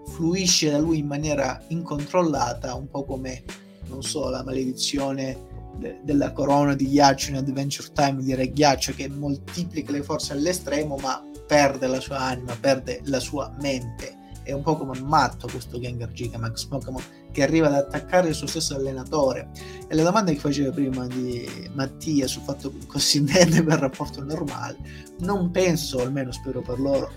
fluisce 0.07 0.71
da 0.71 0.77
lui 0.77 0.99
in 0.99 1.07
maniera 1.07 1.61
incontrollata, 1.67 2.73
un 2.75 2.89
po' 2.89 3.03
come, 3.03 3.43
non 3.87 4.01
so, 4.01 4.29
la 4.29 4.43
maledizione 4.43 5.45
de- 5.77 5.99
della 6.03 6.31
corona 6.31 6.73
di 6.73 6.87
ghiaccio 6.87 7.29
in 7.29 7.37
Adventure 7.37 7.89
Time 7.93 8.21
di 8.23 8.33
Re 8.33 8.51
Ghiaccio 8.51 8.93
che 8.93 9.07
moltiplica 9.07 9.91
le 9.91 10.01
forze 10.01 10.33
all'estremo 10.33 10.95
ma 10.97 11.23
perde 11.45 11.87
la 11.87 11.99
sua 11.99 12.19
anima, 12.19 12.55
perde 12.59 13.01
la 13.05 13.19
sua 13.19 13.53
mente. 13.61 14.15
È 14.43 14.53
un 14.53 14.61
Pokémon 14.61 14.99
matto 15.05 15.47
questo 15.49 15.79
Gengar 15.79 16.11
Gigamax, 16.11 16.65
Pokémon 16.65 17.03
che 17.31 17.43
arriva 17.43 17.67
ad 17.67 17.73
attaccare 17.73 18.29
il 18.29 18.33
suo 18.33 18.47
stesso 18.47 18.75
allenatore. 18.75 19.49
E 19.87 19.95
la 19.95 20.03
domanda 20.03 20.31
che 20.31 20.39
faceva 20.39 20.71
prima 20.71 21.05
di 21.05 21.69
Mattia 21.73 22.27
sul 22.27 22.43
fatto 22.43 22.73
che 22.91 22.99
si 22.99 23.17
intende 23.17 23.61
per 23.63 23.79
rapporto 23.79 24.23
normale, 24.23 24.77
non 25.19 25.51
penso, 25.51 25.99
almeno 25.99 26.31
spero 26.31 26.61
per 26.61 26.79
loro, 26.79 27.11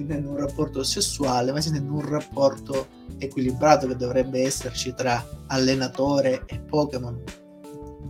intende 0.00 0.28
un 0.28 0.36
rapporto 0.36 0.82
sessuale, 0.82 1.52
ma 1.52 1.60
si 1.60 1.68
intende 1.68 1.90
un 1.90 2.08
rapporto 2.08 2.88
equilibrato 3.18 3.86
che 3.86 3.96
dovrebbe 3.96 4.42
esserci 4.42 4.94
tra 4.94 5.24
allenatore 5.48 6.44
e 6.46 6.58
Pokémon, 6.60 7.22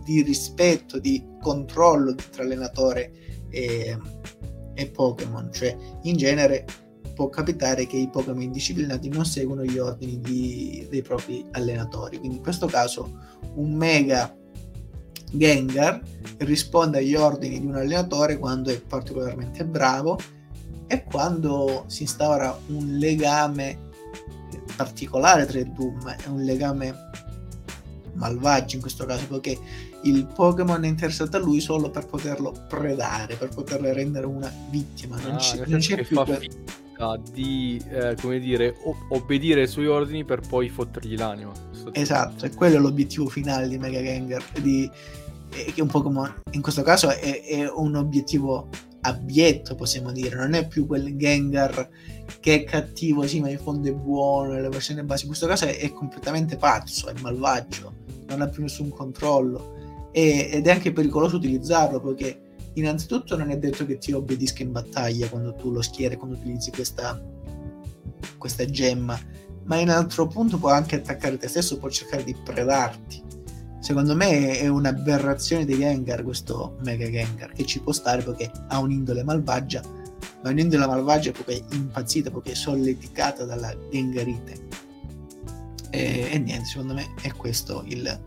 di 0.03 0.21
rispetto, 0.21 0.99
di 0.99 1.23
controllo 1.41 2.15
tra 2.15 2.43
allenatore 2.43 3.11
e, 3.49 3.97
e 4.73 4.89
Pokémon. 4.89 5.49
Cioè, 5.51 5.75
in 6.03 6.17
genere 6.17 6.65
può 7.13 7.29
capitare 7.29 7.85
che 7.85 7.97
i 7.97 8.09
Pokémon 8.09 8.41
indisciplinati 8.41 9.09
non 9.09 9.25
seguono 9.25 9.63
gli 9.63 9.77
ordini 9.77 10.19
di, 10.19 10.87
dei 10.89 11.01
propri 11.01 11.45
allenatori. 11.51 12.17
Quindi 12.17 12.37
in 12.37 12.43
questo 12.43 12.65
caso 12.67 13.19
un 13.55 13.73
Mega 13.73 14.35
Gengar 15.31 16.01
risponde 16.39 16.99
agli 16.99 17.15
ordini 17.15 17.59
di 17.59 17.65
un 17.65 17.75
allenatore 17.75 18.37
quando 18.37 18.69
è 18.69 18.79
particolarmente 18.79 19.65
bravo 19.65 20.17
è 20.87 21.03
quando 21.03 21.85
si 21.87 22.03
instaura 22.03 22.57
un 22.67 22.97
legame 22.97 23.91
particolare 24.75 25.45
tra 25.45 25.59
i 25.59 25.71
Doom, 25.71 26.07
è 26.09 26.27
un 26.27 26.43
legame 26.43 27.11
malvagio 28.13 28.75
in 28.75 28.81
questo 28.81 29.05
caso, 29.05 29.27
perché 29.27 29.57
il 30.03 30.25
Pokémon 30.25 30.83
è 30.83 30.87
interessato 30.87 31.37
a 31.37 31.39
lui 31.39 31.59
solo 31.59 31.89
per 31.89 32.05
poterlo 32.05 32.53
predare, 32.67 33.35
per 33.35 33.49
poterlo 33.49 33.91
rendere 33.93 34.25
una 34.25 34.51
vittima. 34.69 35.19
Non, 35.21 35.35
ah, 35.35 35.37
c'è, 35.37 35.63
non 35.65 35.79
c'è 35.79 36.03
più 36.03 36.21
per... 36.23 36.47
di, 37.31 37.81
eh, 37.89 38.15
come 38.21 38.39
dire, 38.39 38.75
o- 38.83 38.95
obbedire 39.09 39.61
ai 39.61 39.67
suoi 39.67 39.87
ordini 39.87 40.23
per 40.23 40.41
poi 40.47 40.69
fottergli 40.69 41.17
l'anima. 41.17 41.51
Esatto, 41.91 42.45
e 42.45 42.53
quello 42.53 42.77
è 42.77 42.79
l'obiettivo 42.79 43.27
finale 43.27 43.67
di 43.67 43.77
Mega 43.77 44.01
Gengar, 44.01 44.43
di, 44.61 44.89
eh, 45.49 45.71
che 45.73 45.81
un 45.81 45.87
Pokémon, 45.87 46.41
in 46.51 46.61
questo 46.61 46.81
caso 46.81 47.09
è, 47.09 47.43
è 47.43 47.69
un 47.69 47.95
obiettivo 47.95 48.69
abietto, 49.05 49.75
possiamo 49.75 50.11
dire, 50.11 50.35
non 50.35 50.53
è 50.53 50.67
più 50.67 50.85
quel 50.85 51.15
Gengar 51.15 51.89
che 52.39 52.55
è 52.55 52.63
cattivo, 52.63 53.25
sì, 53.27 53.39
ma 53.39 53.49
in 53.49 53.59
fondo 53.59 53.87
è 53.87 53.93
buono, 53.93 54.59
le 54.59 54.69
versioni 54.69 55.03
base. 55.03 55.23
In 55.23 55.27
questo 55.29 55.47
caso 55.47 55.65
è, 55.65 55.77
è 55.77 55.91
completamente 55.91 56.57
pazzo, 56.57 57.09
è 57.09 57.13
malvagio, 57.21 57.93
non 58.27 58.41
ha 58.41 58.47
più 58.47 58.63
nessun 58.63 58.89
controllo 58.89 60.09
e, 60.11 60.49
ed 60.51 60.67
è 60.67 60.71
anche 60.71 60.93
pericoloso 60.93 61.37
utilizzarlo 61.37 61.99
perché 61.99 62.39
innanzitutto 62.73 63.35
non 63.35 63.49
è 63.49 63.57
detto 63.57 63.85
che 63.85 63.97
ti 63.97 64.13
obbedisca 64.13 64.63
in 64.63 64.71
battaglia 64.71 65.27
quando 65.27 65.55
tu 65.55 65.71
lo 65.71 65.81
schieri, 65.81 66.15
quando 66.15 66.37
utilizzi 66.37 66.71
questa, 66.71 67.21
questa 68.37 68.65
gemma, 68.65 69.19
ma 69.65 69.77
in 69.77 69.89
altro 69.89 70.27
punto 70.27 70.57
può 70.57 70.69
anche 70.69 70.95
attaccare 70.95 71.37
te 71.37 71.47
stesso, 71.47 71.77
può 71.77 71.89
cercare 71.89 72.23
di 72.23 72.35
predarti 72.35 73.22
secondo 73.83 74.15
me 74.15 74.57
è 74.59 74.67
un'aberrazione 74.67 75.65
di 75.65 75.77
Gengar 75.77 76.23
questo 76.23 76.77
Mega 76.85 77.09
Gengar 77.09 77.51
che 77.51 77.65
ci 77.65 77.81
può 77.81 77.91
stare 77.91 78.23
perché 78.23 78.49
ha 78.69 78.79
un'indole 78.79 79.23
malvagia 79.23 79.81
ma 80.41 80.49
un'indole 80.49 80.85
malvagia 80.85 81.31
perché 81.31 81.57
è 81.57 81.75
impazzita 81.75 82.31
perché 82.31 82.51
è 82.51 82.55
solleticata 82.55 83.45
dalla 83.45 83.75
Gengarite. 83.91 84.67
E, 85.89 86.29
e 86.31 86.39
niente 86.39 86.65
secondo 86.65 86.93
me 86.93 87.13
è 87.21 87.31
questo 87.33 87.83
il, 87.87 88.19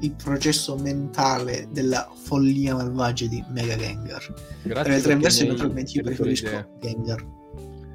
il 0.00 0.14
processo 0.14 0.76
mentale 0.76 1.68
della 1.70 2.10
follia 2.14 2.74
malvagia 2.74 3.26
di 3.26 3.44
Mega 3.50 3.76
Gengar. 3.76 4.34
Grazie 4.62 4.82
tra 4.84 4.94
le 4.94 5.00
tre 5.00 5.16
versioni 5.16 5.50
naturalmente 5.50 5.92
io 5.92 6.02
preferisco 6.02 6.68
Gengar 6.80 7.26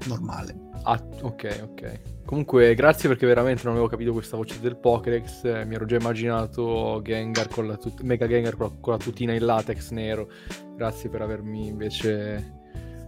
normale. 0.06 0.56
Ah 0.84 1.02
ok 1.22 1.60
ok 1.64 2.17
Comunque, 2.28 2.76
grazie 2.76 3.08
perché 3.08 3.26
veramente 3.26 3.62
non 3.64 3.72
avevo 3.72 3.88
capito 3.88 4.12
questa 4.12 4.36
voce 4.36 4.60
del 4.60 4.76
Pokédex. 4.76 5.44
Mi 5.66 5.76
ero 5.76 5.86
già 5.86 5.96
immaginato 5.96 7.00
Gengar 7.02 7.48
con 7.48 7.68
la 7.68 7.78
tut- 7.78 8.02
Mega 8.02 8.28
Gengar 8.28 8.58
con 8.58 8.68
la, 8.68 8.74
con 8.82 8.92
la 8.92 9.00
tutina 9.00 9.32
in 9.32 9.46
latex 9.46 9.92
nero. 9.92 10.28
Grazie 10.76 11.10
per 11.10 11.22
avermi 11.22 11.68
invece, 11.68 12.60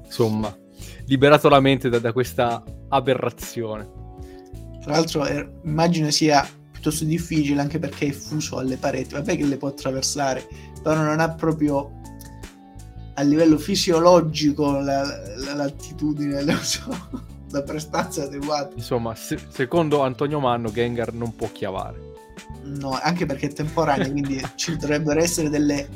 insomma, 0.05 0.57
liberato 1.07 1.49
la 1.49 1.59
mente 1.59 1.89
da, 1.89 1.99
da 1.99 2.13
questa 2.13 2.63
aberrazione. 2.87 3.89
Tra 4.79 4.93
l'altro, 4.93 5.25
eh, 5.25 5.49
immagino 5.65 6.09
sia 6.11 6.47
piuttosto 6.71 7.03
difficile 7.03 7.59
anche 7.59 7.77
perché 7.77 8.07
è 8.07 8.11
fuso 8.11 8.57
alle 8.57 8.77
pareti. 8.77 9.15
Vabbè 9.15 9.35
che 9.35 9.43
le 9.43 9.57
può 9.57 9.67
attraversare, 9.67 10.47
però 10.81 11.03
non 11.03 11.19
ha 11.19 11.29
proprio 11.29 11.91
a 13.15 13.21
livello 13.23 13.57
fisiologico 13.57 14.79
la, 14.79 15.03
la, 15.35 15.55
l'altitudine, 15.55 16.39
lo 16.41 16.55
so 16.55 17.28
da 17.49 17.63
prestanze 17.63 18.23
adeguate. 18.23 18.75
Insomma, 18.75 19.15
se- 19.15 19.39
secondo 19.49 20.01
Antonio 20.01 20.39
Manno, 20.39 20.71
Gengar 20.71 21.13
non 21.13 21.35
può 21.35 21.49
chiavare. 21.51 22.07
No, 22.63 22.97
anche 23.01 23.25
perché 23.25 23.47
è 23.47 23.53
temporaneo, 23.53 24.11
quindi 24.11 24.41
ci 24.55 24.75
dovrebbero 24.77 25.19
essere 25.19 25.49
delle 25.49 25.87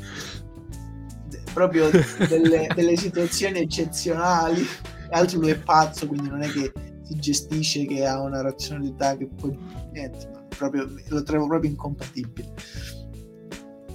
de- 1.28 1.42
proprio 1.52 1.88
delle, 2.28 2.68
delle, 2.74 2.96
situazioni 2.96 3.60
eccezionali. 3.60 4.66
Altro 5.10 5.38
lui 5.40 5.50
è 5.50 5.58
pazzo, 5.58 6.06
quindi 6.06 6.28
non 6.28 6.42
è 6.42 6.48
che 6.48 6.72
si 7.02 7.14
gestisce, 7.16 7.86
che 7.86 8.04
ha 8.04 8.20
una 8.20 8.40
razionalità 8.40 9.16
che 9.16 9.26
poi 9.26 9.56
niente, 9.92 10.28
proprio, 10.56 10.88
lo 11.08 11.22
trovo 11.22 11.46
proprio 11.46 11.70
incompatibile. 11.70 12.52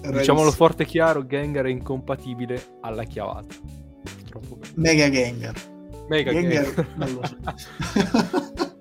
Diciamolo 0.02 0.52
forte 0.52 0.84
e 0.84 0.86
chiaro, 0.86 1.26
Gengar 1.26 1.66
è 1.66 1.70
incompatibile 1.70 2.78
alla 2.82 3.04
chiavata. 3.04 3.54
Mega 4.76 5.10
Gengar. 5.10 5.79
Mega 6.10 6.32
Gengar. 6.32 6.88
Non 6.96 7.14
lo 7.14 7.22
so. 7.26 8.58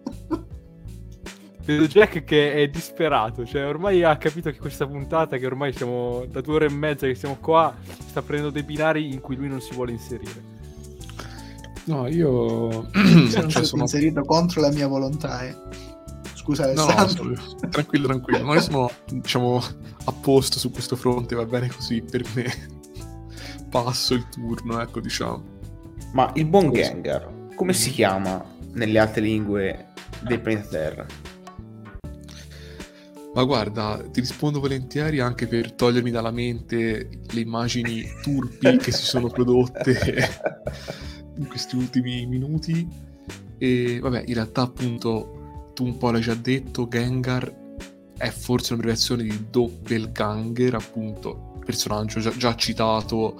Vedo 1.68 1.86
Jack 1.86 2.24
che 2.24 2.54
è 2.54 2.68
disperato, 2.68 3.44
cioè 3.44 3.66
ormai 3.66 4.02
ha 4.02 4.16
capito 4.16 4.50
che 4.50 4.56
questa 4.56 4.86
puntata, 4.86 5.36
che 5.36 5.44
ormai 5.44 5.74
siamo 5.74 6.24
da 6.24 6.40
due 6.40 6.54
ore 6.54 6.64
e 6.64 6.70
mezza 6.70 7.06
che 7.06 7.14
siamo 7.14 7.36
qua, 7.36 7.76
sta 8.08 8.22
prendendo 8.22 8.50
dei 8.50 8.62
binari 8.62 9.12
in 9.12 9.20
cui 9.20 9.36
lui 9.36 9.48
non 9.48 9.60
si 9.60 9.74
vuole 9.74 9.92
inserire. 9.92 10.56
No, 11.84 12.08
io 12.08 12.88
cioè, 13.30 13.46
cioè, 13.48 13.64
sono 13.64 13.82
inserito 13.82 14.22
contro 14.22 14.62
la 14.62 14.70
mia 14.70 14.86
volontà. 14.86 15.46
Eh. 15.46 15.54
Scusa, 16.32 16.64
Alessandro. 16.64 17.24
No, 17.24 17.30
no, 17.34 17.54
tranquillo, 17.68 18.06
tranquillo. 18.06 18.44
Noi 18.44 18.62
sono 18.62 18.90
diciamo 19.06 19.62
a 20.04 20.12
posto 20.12 20.58
su 20.58 20.70
questo 20.70 20.96
fronte, 20.96 21.34
va 21.34 21.44
bene 21.44 21.68
così 21.68 22.00
per 22.00 22.24
me. 22.34 22.50
passo 23.68 24.14
il 24.14 24.26
turno, 24.30 24.80
ecco, 24.80 25.00
diciamo. 25.00 25.57
Ma 26.12 26.32
il 26.34 26.46
buon 26.46 26.72
Gengar, 26.72 27.48
come 27.54 27.72
si 27.72 27.90
chiama 27.90 28.44
nelle 28.72 28.98
altre 28.98 29.20
lingue 29.20 29.88
del 30.20 30.40
pianeta 30.40 30.68
Terra? 30.68 31.06
Ma 33.34 33.44
guarda, 33.44 34.02
ti 34.10 34.20
rispondo 34.20 34.58
volentieri 34.58 35.20
anche 35.20 35.46
per 35.46 35.72
togliermi 35.72 36.10
dalla 36.10 36.30
mente 36.30 37.20
le 37.30 37.40
immagini 37.40 38.04
turpi 38.22 38.78
che 38.82 38.90
si 38.90 39.04
sono 39.04 39.28
prodotte 39.28 40.28
in 41.36 41.46
questi 41.46 41.76
ultimi 41.76 42.26
minuti. 42.26 42.88
E 43.58 43.98
vabbè, 44.00 44.24
in 44.26 44.34
realtà 44.34 44.62
appunto 44.62 45.70
tu 45.74 45.84
un 45.84 45.98
po' 45.98 46.10
l'hai 46.10 46.22
già 46.22 46.34
detto, 46.34 46.88
Gengar 46.88 47.66
è 48.16 48.30
forse 48.30 48.72
un'abbreviazione 48.72 49.22
di 49.22 49.46
Doppelganger, 49.50 50.74
appunto, 50.74 51.47
personaggio 51.68 52.18
già, 52.18 52.34
già 52.34 52.54
citato 52.54 53.38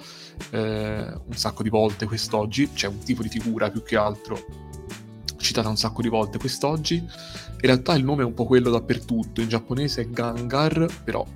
eh, 0.51 0.59
un 0.59 1.33
sacco 1.33 1.63
di 1.63 1.71
volte 1.71 2.05
quest'oggi, 2.05 2.71
c'è 2.75 2.87
un 2.87 2.99
tipo 2.99 3.23
di 3.23 3.31
figura 3.31 3.71
più 3.71 3.83
che 3.83 3.97
altro 3.97 4.45
citata 5.39 5.71
un 5.71 5.79
sacco 5.79 6.03
di 6.03 6.09
volte 6.09 6.37
quest'oggi. 6.37 6.97
In 6.97 7.61
realtà 7.61 7.95
il 7.95 8.05
nome 8.05 8.25
è 8.25 8.27
un 8.27 8.35
po' 8.35 8.45
quello 8.45 8.69
dappertutto, 8.69 9.41
in 9.41 9.49
giapponese 9.49 10.03
è 10.03 10.09
Gangar, 10.09 10.87
però 11.03 11.27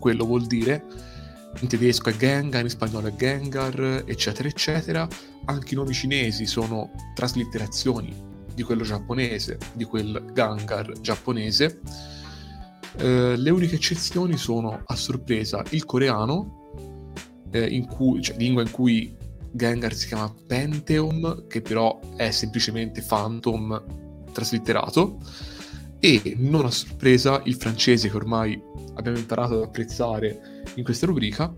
quello 0.00 0.24
vuol 0.24 0.46
dire, 0.46 0.84
in 1.60 1.68
tedesco 1.68 2.08
è 2.08 2.16
Gengar, 2.16 2.64
in 2.64 2.70
spagnolo 2.70 3.06
è 3.06 3.14
Gengar, 3.14 4.02
eccetera, 4.04 4.48
eccetera. 4.48 5.06
Anche 5.44 5.74
i 5.74 5.76
nomi 5.76 5.92
cinesi 5.92 6.46
sono 6.46 6.90
traslitterazioni 7.14 8.12
di 8.52 8.64
quello 8.64 8.82
giapponese, 8.82 9.56
di 9.74 9.84
quel 9.84 10.32
Gangar 10.32 10.94
giapponese. 11.00 11.80
Eh, 12.96 13.36
le 13.36 13.50
uniche 13.50 13.76
eccezioni 13.76 14.36
sono 14.36 14.82
a 14.84 14.96
sorpresa 14.96 15.62
il 15.70 15.84
coreano 15.84 16.72
eh, 17.50 17.66
in 17.66 17.86
cui, 17.86 18.22
cioè, 18.22 18.36
lingua 18.36 18.62
in 18.62 18.70
cui 18.70 19.16
Gengar 19.52 19.94
si 19.94 20.06
chiama 20.06 20.32
Pentheum, 20.46 21.46
che 21.46 21.60
però 21.60 21.98
è 22.16 22.30
semplicemente 22.30 23.02
Phantom 23.02 23.82
traslitterato, 24.32 25.18
e 25.98 26.36
non 26.38 26.64
a 26.64 26.70
sorpresa 26.70 27.40
il 27.44 27.54
francese 27.54 28.08
che 28.08 28.16
ormai 28.16 28.60
abbiamo 28.94 29.18
imparato 29.18 29.54
ad 29.54 29.62
apprezzare 29.62 30.62
in 30.74 30.84
questa 30.84 31.06
rubrica, 31.06 31.52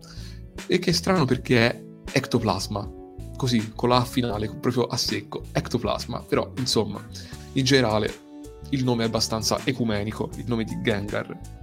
e 0.67 0.79
che 0.79 0.91
è 0.91 0.93
strano 0.93 1.25
perché 1.25 1.71
è 1.71 1.83
ectoplasma, 2.13 2.91
così 3.37 3.73
con 3.75 3.91
la 3.91 4.05
finale, 4.05 4.49
proprio 4.49 4.87
a 4.87 4.97
secco, 4.97 5.45
ectoplasma, 5.53 6.25
però 6.27 6.51
insomma, 6.57 7.07
in 7.53 7.65
generale 7.65 8.31
il 8.73 8.85
nome 8.85 9.05
è 9.05 9.07
abbastanza 9.07 9.59
ecumenico, 9.65 10.29
il 10.37 10.45
nome 10.47 10.65
di 10.65 10.79
Gengar 10.83 11.61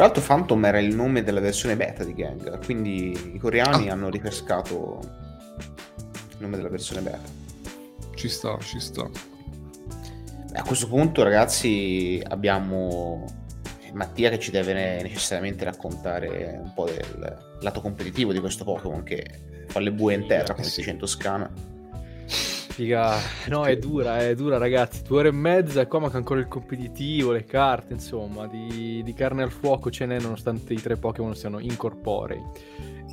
tra 0.00 0.08
l'altro 0.08 0.24
Phantom 0.26 0.64
era 0.64 0.78
il 0.78 0.94
nome 0.94 1.22
della 1.22 1.40
versione 1.40 1.76
beta 1.76 2.04
di 2.04 2.14
Gang, 2.14 2.64
quindi 2.64 3.34
i 3.34 3.38
coreani 3.38 3.90
ah. 3.90 3.92
hanno 3.92 4.08
ripescato 4.08 4.98
il 6.30 6.36
nome 6.38 6.56
della 6.56 6.70
versione 6.70 7.02
beta. 7.02 7.28
Ci 8.14 8.26
sta, 8.30 8.56
ci 8.60 8.80
sta. 8.80 9.06
A 10.54 10.62
questo 10.62 10.88
punto 10.88 11.22
ragazzi 11.22 12.18
abbiamo 12.26 13.26
Mattia 13.92 14.30
che 14.30 14.38
ci 14.38 14.50
deve 14.50 15.02
necessariamente 15.02 15.66
raccontare 15.66 16.58
un 16.62 16.72
po' 16.72 16.86
del 16.86 17.58
lato 17.60 17.82
competitivo 17.82 18.32
di 18.32 18.40
questo 18.40 18.64
Pokémon 18.64 19.02
che 19.02 19.66
fa 19.66 19.80
le 19.80 19.92
bue 19.92 20.14
in 20.14 20.26
terra, 20.26 20.54
come 20.54 20.66
si 20.66 20.78
dice 20.78 20.92
in 20.92 20.96
Toscana. 20.96 21.52
Figa, 22.70 23.18
no, 23.48 23.64
è 23.64 23.76
dura, 23.76 24.20
è 24.20 24.34
dura, 24.34 24.56
ragazzi. 24.56 25.02
Due 25.02 25.18
ore 25.18 25.28
e 25.28 25.32
mezza, 25.32 25.86
qua 25.86 25.98
manca 25.98 26.16
ancora 26.16 26.40
il 26.40 26.46
competitivo, 26.48 27.32
le 27.32 27.44
carte, 27.44 27.92
insomma, 27.92 28.46
di, 28.46 29.02
di 29.04 29.12
carne 29.12 29.42
al 29.42 29.50
fuoco 29.50 29.90
ce 29.90 30.06
n'è, 30.06 30.18
nonostante 30.20 30.72
i 30.72 30.80
tre 30.80 30.96
Pokémon 30.96 31.34
siano 31.34 31.58
incorporei. 31.58 32.40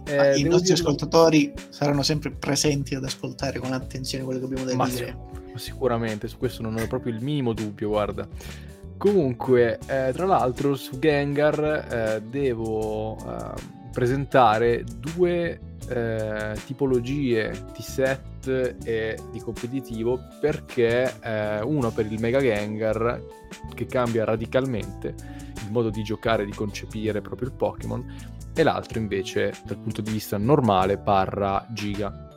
Eh, 0.05 0.17
ah, 0.17 0.35
I 0.35 0.43
nostri 0.43 0.73
dire... 0.73 0.79
ascoltatori 0.79 1.53
saranno 1.69 2.03
sempre 2.03 2.31
presenti 2.31 2.95
ad 2.95 3.03
ascoltare 3.03 3.59
con 3.59 3.73
attenzione 3.73 4.23
quello 4.23 4.39
che 4.39 4.45
abbiamo 4.45 4.65
da 4.65 4.75
ma 4.75 4.87
dire. 4.87 5.17
Sic- 5.33 5.59
sicuramente, 5.59 6.27
su 6.27 6.37
questo 6.37 6.61
non 6.61 6.77
ho 6.77 6.87
proprio 6.87 7.11
il 7.11 7.21
minimo 7.21 7.53
dubbio, 7.53 7.89
guarda. 7.89 8.27
Comunque, 8.95 9.79
eh, 9.87 10.11
tra 10.13 10.25
l'altro, 10.25 10.75
su 10.75 10.97
Gengar 10.99 11.59
eh, 11.59 12.21
devo 12.21 13.17
eh, 13.17 13.53
presentare 13.91 14.83
due 14.85 15.59
eh, 15.89 16.53
tipologie 16.65 17.51
di 17.73 17.81
set 17.81 18.47
e 18.83 19.17
di 19.31 19.39
competitivo 19.39 20.19
perché 20.39 21.13
eh, 21.21 21.61
uno 21.61 21.91
per 21.91 22.11
il 22.11 22.19
Mega 22.19 22.39
Gengar 22.39 23.23
che 23.73 23.85
cambia 23.85 24.25
radicalmente 24.25 25.15
il 25.63 25.71
modo 25.71 25.89
di 25.89 26.03
giocare 26.03 26.45
di 26.45 26.51
concepire 26.51 27.21
proprio 27.21 27.47
il 27.49 27.53
Pokémon 27.53 28.15
e 28.53 28.63
l'altro 28.63 28.99
invece 28.99 29.53
dal 29.65 29.77
punto 29.77 30.01
di 30.01 30.11
vista 30.11 30.37
normale 30.37 30.97
parra 30.97 31.65
Giga 31.69 32.27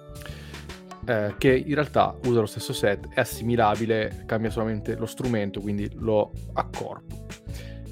eh, 1.06 1.34
che 1.38 1.52
in 1.52 1.74
realtà 1.74 2.16
usa 2.24 2.40
lo 2.40 2.46
stesso 2.46 2.72
set, 2.72 3.08
è 3.08 3.20
assimilabile, 3.20 4.24
cambia 4.26 4.50
solamente 4.50 4.96
lo 4.96 5.06
strumento, 5.06 5.60
quindi 5.60 5.90
lo 5.94 6.32
accorpo. 6.52 7.26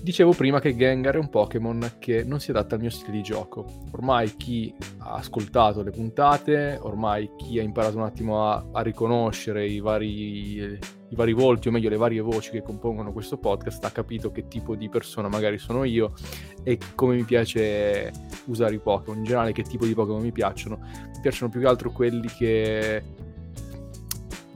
Dicevo 0.08 0.32
prima 0.32 0.58
che 0.58 0.74
Gengar 0.74 1.16
è 1.16 1.18
un 1.18 1.28
Pokémon 1.28 1.96
che 1.98 2.24
non 2.24 2.40
si 2.40 2.48
adatta 2.48 2.76
al 2.76 2.80
mio 2.80 2.88
stile 2.88 3.12
di 3.12 3.22
gioco. 3.22 3.66
Ormai 3.90 4.36
chi 4.36 4.74
ha 5.00 5.16
ascoltato 5.16 5.82
le 5.82 5.90
puntate, 5.90 6.78
ormai 6.80 7.30
chi 7.36 7.58
ha 7.58 7.62
imparato 7.62 7.98
un 7.98 8.04
attimo 8.04 8.48
a, 8.48 8.70
a 8.72 8.80
riconoscere 8.80 9.66
i 9.66 9.80
vari, 9.80 10.62
i 10.62 11.14
vari, 11.14 11.34
volti, 11.34 11.68
o 11.68 11.72
meglio 11.72 11.90
le 11.90 11.98
varie 11.98 12.22
voci 12.22 12.52
che 12.52 12.62
compongono 12.62 13.12
questo 13.12 13.36
podcast, 13.36 13.84
ha 13.84 13.90
capito 13.90 14.32
che 14.32 14.48
tipo 14.48 14.74
di 14.74 14.88
persona 14.88 15.28
magari 15.28 15.58
sono 15.58 15.84
io 15.84 16.14
e 16.62 16.78
come 16.94 17.14
mi 17.14 17.24
piace 17.24 18.10
usare 18.46 18.76
i 18.76 18.80
Pokémon. 18.80 19.18
In 19.18 19.24
generale 19.24 19.52
che 19.52 19.62
tipo 19.62 19.84
di 19.84 19.92
Pokémon 19.92 20.22
mi 20.22 20.32
piacciono. 20.32 20.78
Mi 20.80 21.20
piacciono 21.20 21.50
più 21.50 21.60
che 21.60 21.66
altro 21.66 21.90
quelli 21.90 22.28
che 22.28 23.02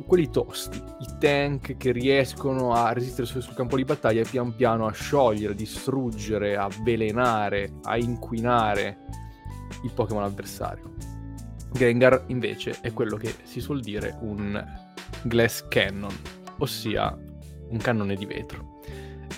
quelli 0.06 0.31
tosti, 0.31 0.77
i 0.77 1.06
tank 1.19 1.77
che 1.77 1.93
riescono 1.93 2.73
a 2.73 2.93
resistere 2.93 3.27
sul, 3.27 3.43
sul 3.43 3.55
campo 3.55 3.77
di 3.77 3.85
battaglia 3.85 4.23
e 4.23 4.27
pian 4.28 4.55
piano 4.55 4.86
a 4.86 4.93
sciogliere, 4.93 5.52
a 5.52 5.56
distruggere, 5.56 6.56
a 6.56 6.64
avvelenare, 6.64 7.74
a 7.82 7.97
inquinare 7.97 8.98
il 9.85 9.93
Pokémon 9.93 10.23
avversario. 10.23 10.94
Gengar 11.73 12.24
invece 12.27 12.78
è 12.81 12.93
quello 12.93 13.16
che 13.16 13.35
si 13.44 13.60
suol 13.60 13.81
dire 13.81 14.19
un 14.20 14.62
glass 15.23 15.66
cannon, 15.69 16.14
ossia 16.59 17.16
un 17.69 17.78
cannone 17.78 18.14
di 18.14 18.27
vetro. 18.27 18.81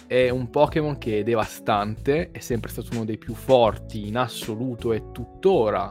È 0.07 0.29
un 0.29 0.51
Pokémon 0.51 0.99
che 0.99 1.21
è 1.21 1.23
devastante, 1.23 2.31
è 2.31 2.39
sempre 2.41 2.71
stato 2.71 2.89
uno 2.93 3.05
dei 3.05 3.19
più 3.19 3.35
forti 3.35 4.09
in 4.09 4.17
assoluto 4.17 4.93
e 4.93 5.11
tuttora, 5.13 5.89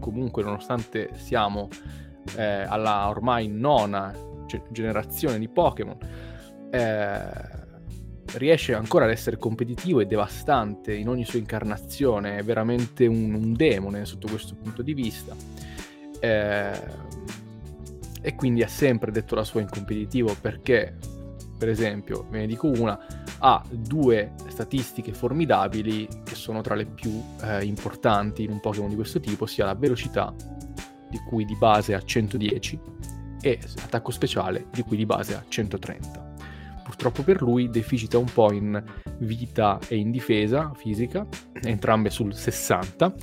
comunque 0.00 0.42
nonostante 0.42 1.10
siamo 1.14 1.68
eh, 2.36 2.42
alla 2.42 3.08
ormai 3.08 3.48
nona 3.48 4.14
generazione 4.70 5.38
di 5.38 5.48
Pokémon, 5.48 5.96
eh, 6.70 7.58
riesce 8.34 8.74
ancora 8.74 9.04
ad 9.04 9.10
essere 9.10 9.36
competitivo 9.36 10.00
e 10.00 10.06
devastante 10.06 10.94
in 10.94 11.08
ogni 11.08 11.24
sua 11.24 11.38
incarnazione, 11.38 12.38
è 12.38 12.42
veramente 12.42 13.06
un, 13.06 13.34
un 13.34 13.52
demone 13.54 14.04
sotto 14.04 14.28
questo 14.28 14.54
punto 14.54 14.82
di 14.82 14.94
vista. 14.94 15.34
Eh, 16.20 17.18
e 18.22 18.34
quindi 18.34 18.62
ha 18.62 18.68
sempre 18.68 19.10
detto 19.10 19.34
la 19.34 19.44
sua 19.44 19.60
in 19.60 19.68
competitivo 19.68 20.36
perché, 20.38 20.96
per 21.56 21.68
esempio, 21.68 22.26
ve 22.28 22.40
ne 22.40 22.46
dico 22.46 22.68
una, 22.68 22.98
ha 23.38 23.64
due 23.70 24.34
statistiche 24.48 25.14
formidabili 25.14 26.06
che 26.24 26.34
sono 26.34 26.60
tra 26.60 26.74
le 26.74 26.84
più 26.84 27.22
eh, 27.42 27.64
importanti 27.64 28.44
in 28.44 28.50
un 28.50 28.60
Pokémon 28.60 28.90
di 28.90 28.94
questo 28.96 29.20
tipo, 29.20 29.46
sia 29.46 29.64
la 29.64 29.74
velocità 29.74 30.34
di 31.10 31.18
cui 31.18 31.44
di 31.44 31.56
base 31.56 31.94
ha 31.94 32.00
110, 32.00 32.80
e 33.42 33.58
attacco 33.82 34.10
speciale, 34.10 34.66
di 34.72 34.82
cui 34.82 34.96
di 34.96 35.06
base 35.06 35.34
ha 35.34 35.44
130. 35.46 36.28
Purtroppo 36.84 37.22
per 37.22 37.40
lui 37.40 37.70
deficita 37.70 38.18
un 38.18 38.30
po' 38.32 38.52
in 38.52 38.82
vita 39.18 39.78
e 39.88 39.96
in 39.96 40.10
difesa 40.10 40.72
fisica, 40.74 41.26
entrambe 41.62 42.10
sul 42.10 42.34
60. 42.34 43.14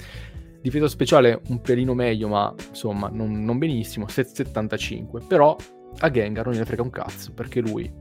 Difesa 0.62 0.88
speciale 0.88 1.42
un 1.48 1.62
pelino 1.62 1.94
meglio, 1.94 2.28
ma 2.28 2.54
insomma 2.70 3.10
non, 3.10 3.44
non 3.44 3.58
benissimo, 3.58 4.08
775. 4.08 5.22
Però 5.28 5.56
a 6.00 6.10
Gengar 6.10 6.46
non 6.46 6.54
gliene 6.54 6.66
frega 6.66 6.82
un 6.82 6.90
cazzo, 6.90 7.34
perché 7.34 7.60
lui 7.60 7.92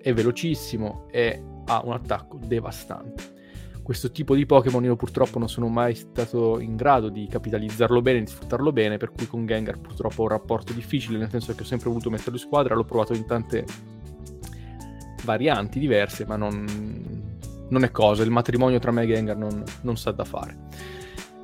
è 0.00 0.12
velocissimo 0.12 1.08
e 1.10 1.42
ha 1.66 1.82
un 1.84 1.92
attacco 1.92 2.38
devastante 2.42 3.34
questo 3.86 4.10
tipo 4.10 4.34
di 4.34 4.46
Pokémon 4.46 4.82
io 4.82 4.96
purtroppo 4.96 5.38
non 5.38 5.48
sono 5.48 5.68
mai 5.68 5.94
stato 5.94 6.58
in 6.58 6.74
grado 6.74 7.08
di 7.08 7.28
capitalizzarlo 7.28 8.02
bene, 8.02 8.18
di 8.18 8.26
sfruttarlo 8.26 8.72
bene, 8.72 8.96
per 8.96 9.12
cui 9.12 9.28
con 9.28 9.46
Gengar 9.46 9.78
purtroppo 9.78 10.22
ho 10.22 10.24
un 10.24 10.30
rapporto 10.30 10.72
difficile, 10.72 11.18
nel 11.18 11.30
senso 11.30 11.54
che 11.54 11.62
ho 11.62 11.64
sempre 11.64 11.88
voluto 11.88 12.10
metterlo 12.10 12.34
in 12.34 12.40
squadra, 12.40 12.74
l'ho 12.74 12.82
provato 12.82 13.14
in 13.14 13.24
tante 13.26 13.64
varianti 15.22 15.78
diverse, 15.78 16.26
ma 16.26 16.34
non, 16.34 16.66
non 17.68 17.84
è 17.84 17.92
cosa, 17.92 18.24
il 18.24 18.30
matrimonio 18.32 18.80
tra 18.80 18.90
me 18.90 19.04
e 19.04 19.06
Gengar 19.06 19.36
non, 19.36 19.62
non 19.82 19.96
sa 19.96 20.10
da 20.10 20.24
fare. 20.24 20.66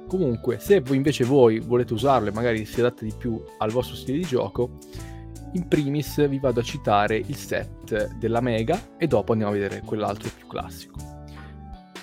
Comunque, 0.08 0.58
se 0.58 0.80
voi 0.80 0.96
invece 0.96 1.22
voi 1.22 1.60
volete 1.60 1.92
usarlo 1.92 2.30
e 2.30 2.32
magari 2.32 2.64
si 2.64 2.80
adatta 2.80 3.04
di 3.04 3.14
più 3.16 3.40
al 3.58 3.70
vostro 3.70 3.94
stile 3.94 4.18
di 4.18 4.24
gioco, 4.24 4.78
in 5.52 5.68
primis 5.68 6.26
vi 6.26 6.40
vado 6.40 6.58
a 6.58 6.64
citare 6.64 7.18
il 7.18 7.36
set 7.36 8.16
della 8.16 8.40
Mega 8.40 8.96
e 8.98 9.06
dopo 9.06 9.30
andiamo 9.30 9.52
a 9.52 9.54
vedere 9.54 9.80
quell'altro 9.82 10.28
più 10.36 10.48
classico 10.48 11.11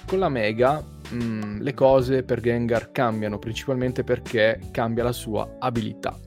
con 0.10 0.18
la 0.18 0.30
Mega 0.30 0.84
mh, 1.12 1.24
mm, 1.24 1.62
le 1.62 1.74
cose 1.76 2.24
per 2.24 2.42
Gengar 2.42 2.92
cambiano 2.92 3.38
principalmente 3.38 4.04
perché 4.04 4.60
cambia 4.72 5.04
la 5.04 5.12
sua 5.12 5.58
abilità. 5.60 6.18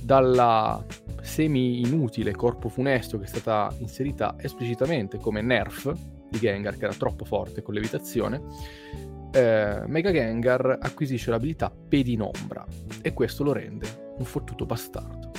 Dalla 0.00 0.86
semi-inutile 1.20 2.30
corpo 2.30 2.68
funesto 2.68 3.18
che 3.18 3.24
è 3.24 3.26
stata 3.26 3.74
inserita 3.80 4.36
esplicitamente 4.38 5.18
come 5.18 5.42
nerf 5.42 5.92
di 6.30 6.38
Gengar, 6.38 6.76
che 6.76 6.84
era 6.84 6.94
troppo 6.94 7.24
forte 7.24 7.60
con 7.60 7.74
levitazione, 7.74 8.40
eh, 9.32 9.82
Mega 9.86 10.12
Gengar 10.12 10.78
acquisisce 10.80 11.32
l'abilità 11.32 11.70
Pedinombra 11.70 12.64
e 13.02 13.12
questo 13.14 13.42
lo 13.42 13.52
rende 13.52 14.14
un 14.16 14.24
fottuto 14.24 14.64
bastardo. 14.64 15.32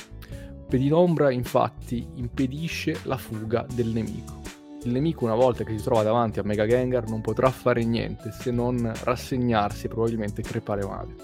Pedinombra 0.68 1.32
infatti 1.32 2.06
impedisce 2.16 3.00
la 3.04 3.18
fuga 3.18 3.66
del 3.74 3.88
nemico. 3.88 4.39
Il 4.84 4.92
nemico 4.92 5.26
una 5.26 5.36
volta 5.36 5.64
che 5.64 5.78
si 5.78 5.84
trova 5.84 6.04
davanti 6.04 6.40
a 6.40 6.44
Mega 6.44 6.66
Gengar 6.66 7.10
non 7.10 7.22
potrà 7.22 7.50
fare 7.50 7.84
niente 7.84 8.32
se 8.32 8.52
non 8.52 8.92
rassegnarsi 9.04 9.86
e 9.86 9.90
probabilmente 9.90 10.42
crepare 10.42 10.86
male. 10.86 11.16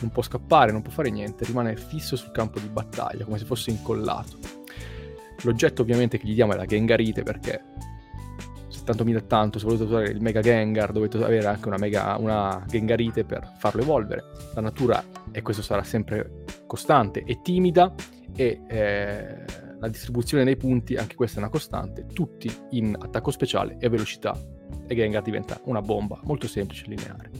Non 0.00 0.10
può 0.10 0.22
scappare, 0.22 0.70
non 0.70 0.82
può 0.82 0.92
fare 0.92 1.10
niente, 1.10 1.44
rimane 1.44 1.76
fisso 1.76 2.14
sul 2.14 2.30
campo 2.30 2.60
di 2.60 2.68
battaglia 2.68 3.24
come 3.24 3.38
se 3.38 3.44
fosse 3.44 3.70
incollato. 3.70 4.38
L'oggetto 5.42 5.82
ovviamente 5.82 6.18
che 6.18 6.26
gli 6.26 6.34
diamo 6.34 6.52
è 6.52 6.56
la 6.56 6.66
Gengarite 6.66 7.22
perché 7.22 7.62
tanto 8.88 9.04
mi 9.04 9.12
da 9.12 9.20
tanto, 9.20 9.58
se 9.58 9.66
volete 9.66 9.84
usare 9.84 10.08
il 10.08 10.20
Mega 10.22 10.40
Gengar 10.40 10.92
dovete 10.92 11.22
avere 11.22 11.46
anche 11.46 11.68
una, 11.68 11.76
mega, 11.76 12.16
una 12.18 12.64
Gengarite 12.66 13.24
per 13.24 13.52
farlo 13.58 13.82
evolvere. 13.82 14.24
La 14.54 14.62
natura, 14.62 15.04
e 15.30 15.42
questo 15.42 15.62
sarà 15.62 15.82
sempre 15.82 16.44
costante, 16.66 17.22
è 17.26 17.38
timida 17.42 17.94
e 18.34 18.62
eh, 18.66 19.44
la 19.80 19.88
distribuzione 19.88 20.44
dei 20.44 20.56
punti, 20.56 20.96
anche 20.96 21.14
questa 21.14 21.36
è 21.36 21.40
una 21.40 21.50
costante, 21.50 22.06
tutti 22.06 22.50
in 22.70 22.96
attacco 22.98 23.30
speciale 23.30 23.76
e 23.78 23.88
velocità. 23.88 24.38
E 24.86 24.94
Gengar 24.94 25.22
diventa 25.22 25.60
una 25.64 25.80
bomba, 25.80 26.20
molto 26.24 26.46
semplice 26.46 26.84
e 26.84 26.88
lineare. 26.88 27.30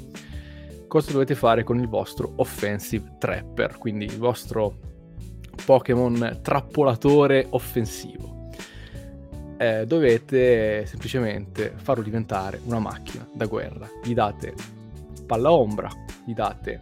Cosa 0.86 1.12
dovete 1.12 1.34
fare 1.34 1.64
con 1.64 1.78
il 1.78 1.88
vostro 1.88 2.32
Offensive 2.36 3.16
Trapper, 3.18 3.76
quindi 3.78 4.06
il 4.06 4.18
vostro 4.18 4.78
Pokémon 5.64 6.38
trappolatore 6.42 7.46
offensivo? 7.50 8.28
eh, 9.58 9.84
dovete 9.86 10.86
semplicemente 10.86 11.74
farlo 11.76 12.02
diventare 12.02 12.60
una 12.64 12.78
macchina 12.78 13.28
da 13.34 13.46
guerra. 13.46 13.88
Gli 14.02 14.14
date 14.14 14.54
palla 15.26 15.52
ombra, 15.52 15.90
gli 16.24 16.32
date 16.32 16.80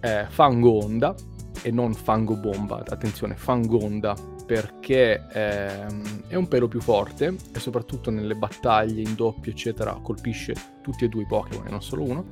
eh, 0.00 0.24
fango 0.28 0.82
onda 0.82 1.14
e 1.62 1.70
non 1.70 1.92
fango 1.92 2.36
bomba, 2.36 2.82
attenzione, 2.86 3.36
fango 3.36 3.78
onda 3.78 4.14
perché 4.46 5.26
ehm, 5.32 6.22
è 6.28 6.36
un 6.36 6.46
pelo 6.46 6.68
più 6.68 6.80
forte 6.80 7.36
e 7.52 7.58
soprattutto 7.58 8.10
nelle 8.10 8.34
battaglie 8.34 9.02
in 9.02 9.14
doppio 9.16 9.50
eccetera 9.50 9.98
colpisce 10.00 10.54
tutti 10.82 11.04
e 11.04 11.08
due 11.08 11.22
i 11.22 11.26
Pokémon 11.26 11.66
e 11.66 11.70
non 11.70 11.82
solo 11.82 12.04
uno. 12.04 12.24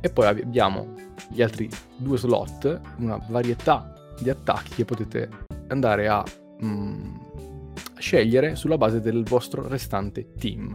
E 0.00 0.10
poi 0.10 0.26
abbiamo 0.26 0.94
gli 1.28 1.42
altri 1.42 1.68
due 1.96 2.16
slot, 2.16 2.80
una 2.96 3.18
varietà 3.28 3.92
di 4.20 4.30
attacchi 4.30 4.74
che 4.76 4.84
potete 4.84 5.28
andare 5.68 6.08
a 6.08 6.24
mh, 6.60 6.66
mm, 6.66 7.14
scegliere 7.98 8.56
sulla 8.56 8.78
base 8.78 9.00
del 9.00 9.22
vostro 9.22 9.68
restante 9.68 10.32
team. 10.34 10.72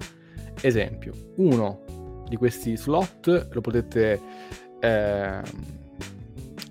Esempio, 0.62 1.34
uno 1.38 2.24
di 2.28 2.36
questi 2.36 2.78
slot 2.78 3.50
lo 3.52 3.62
potete 3.62 4.20
eh, 4.80 5.42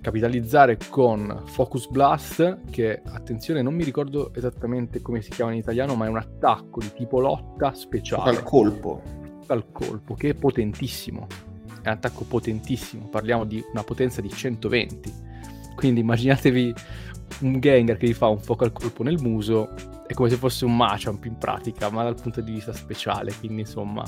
capitalizzare 0.07 0.77
con 0.89 1.43
Focus 1.47 1.89
Blast, 1.89 2.59
che 2.69 3.01
attenzione, 3.03 3.61
non 3.61 3.73
mi 3.73 3.83
ricordo 3.83 4.33
esattamente 4.33 5.01
come 5.01 5.21
si 5.21 5.29
chiama 5.31 5.51
in 5.51 5.57
italiano, 5.57 5.95
ma 5.95 6.05
è 6.05 6.07
un 6.07 6.15
attacco 6.15 6.79
di 6.79 6.93
tipo 6.93 7.19
lotta 7.19 7.73
speciale. 7.73 8.29
Al 8.29 8.41
colpo. 8.41 9.01
Al 9.47 9.65
colpo, 9.69 10.13
che 10.13 10.29
è 10.29 10.33
potentissimo. 10.33 11.27
È 11.81 11.89
un 11.89 11.93
attacco 11.93 12.23
potentissimo, 12.23 13.09
parliamo 13.09 13.43
di 13.43 13.61
una 13.69 13.83
potenza 13.83 14.21
di 14.21 14.29
120. 14.29 15.13
Quindi 15.75 15.99
immaginatevi 15.99 16.73
un 17.41 17.59
Gengar 17.59 17.97
che 17.97 18.07
vi 18.07 18.13
fa 18.13 18.27
un 18.27 18.39
fuoco 18.39 18.63
al 18.63 18.71
colpo 18.71 19.03
nel 19.03 19.19
muso 19.21 19.73
è 20.07 20.13
come 20.13 20.29
se 20.29 20.37
fosse 20.37 20.63
un 20.63 20.73
Machamp 20.73 21.25
in 21.25 21.37
pratica, 21.37 21.89
ma 21.89 22.03
dal 22.03 22.15
punto 22.15 22.39
di 22.39 22.53
vista 22.53 22.71
speciale, 22.71 23.33
quindi 23.33 23.59
insomma 23.61 24.05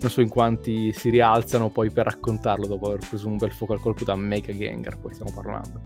non 0.00 0.10
so 0.10 0.20
in 0.20 0.28
quanti 0.28 0.92
si 0.92 1.10
rialzano 1.10 1.70
poi 1.70 1.90
per 1.90 2.06
raccontarlo 2.06 2.66
dopo 2.66 2.86
aver 2.86 3.06
preso 3.08 3.26
un 3.26 3.36
bel 3.36 3.52
fuoco 3.52 3.72
al 3.72 3.80
colpo 3.80 4.04
da 4.04 4.14
Mega 4.14 4.52
Gengar, 4.52 4.98
poi 4.98 5.12
stiamo 5.12 5.32
parlando. 5.34 5.80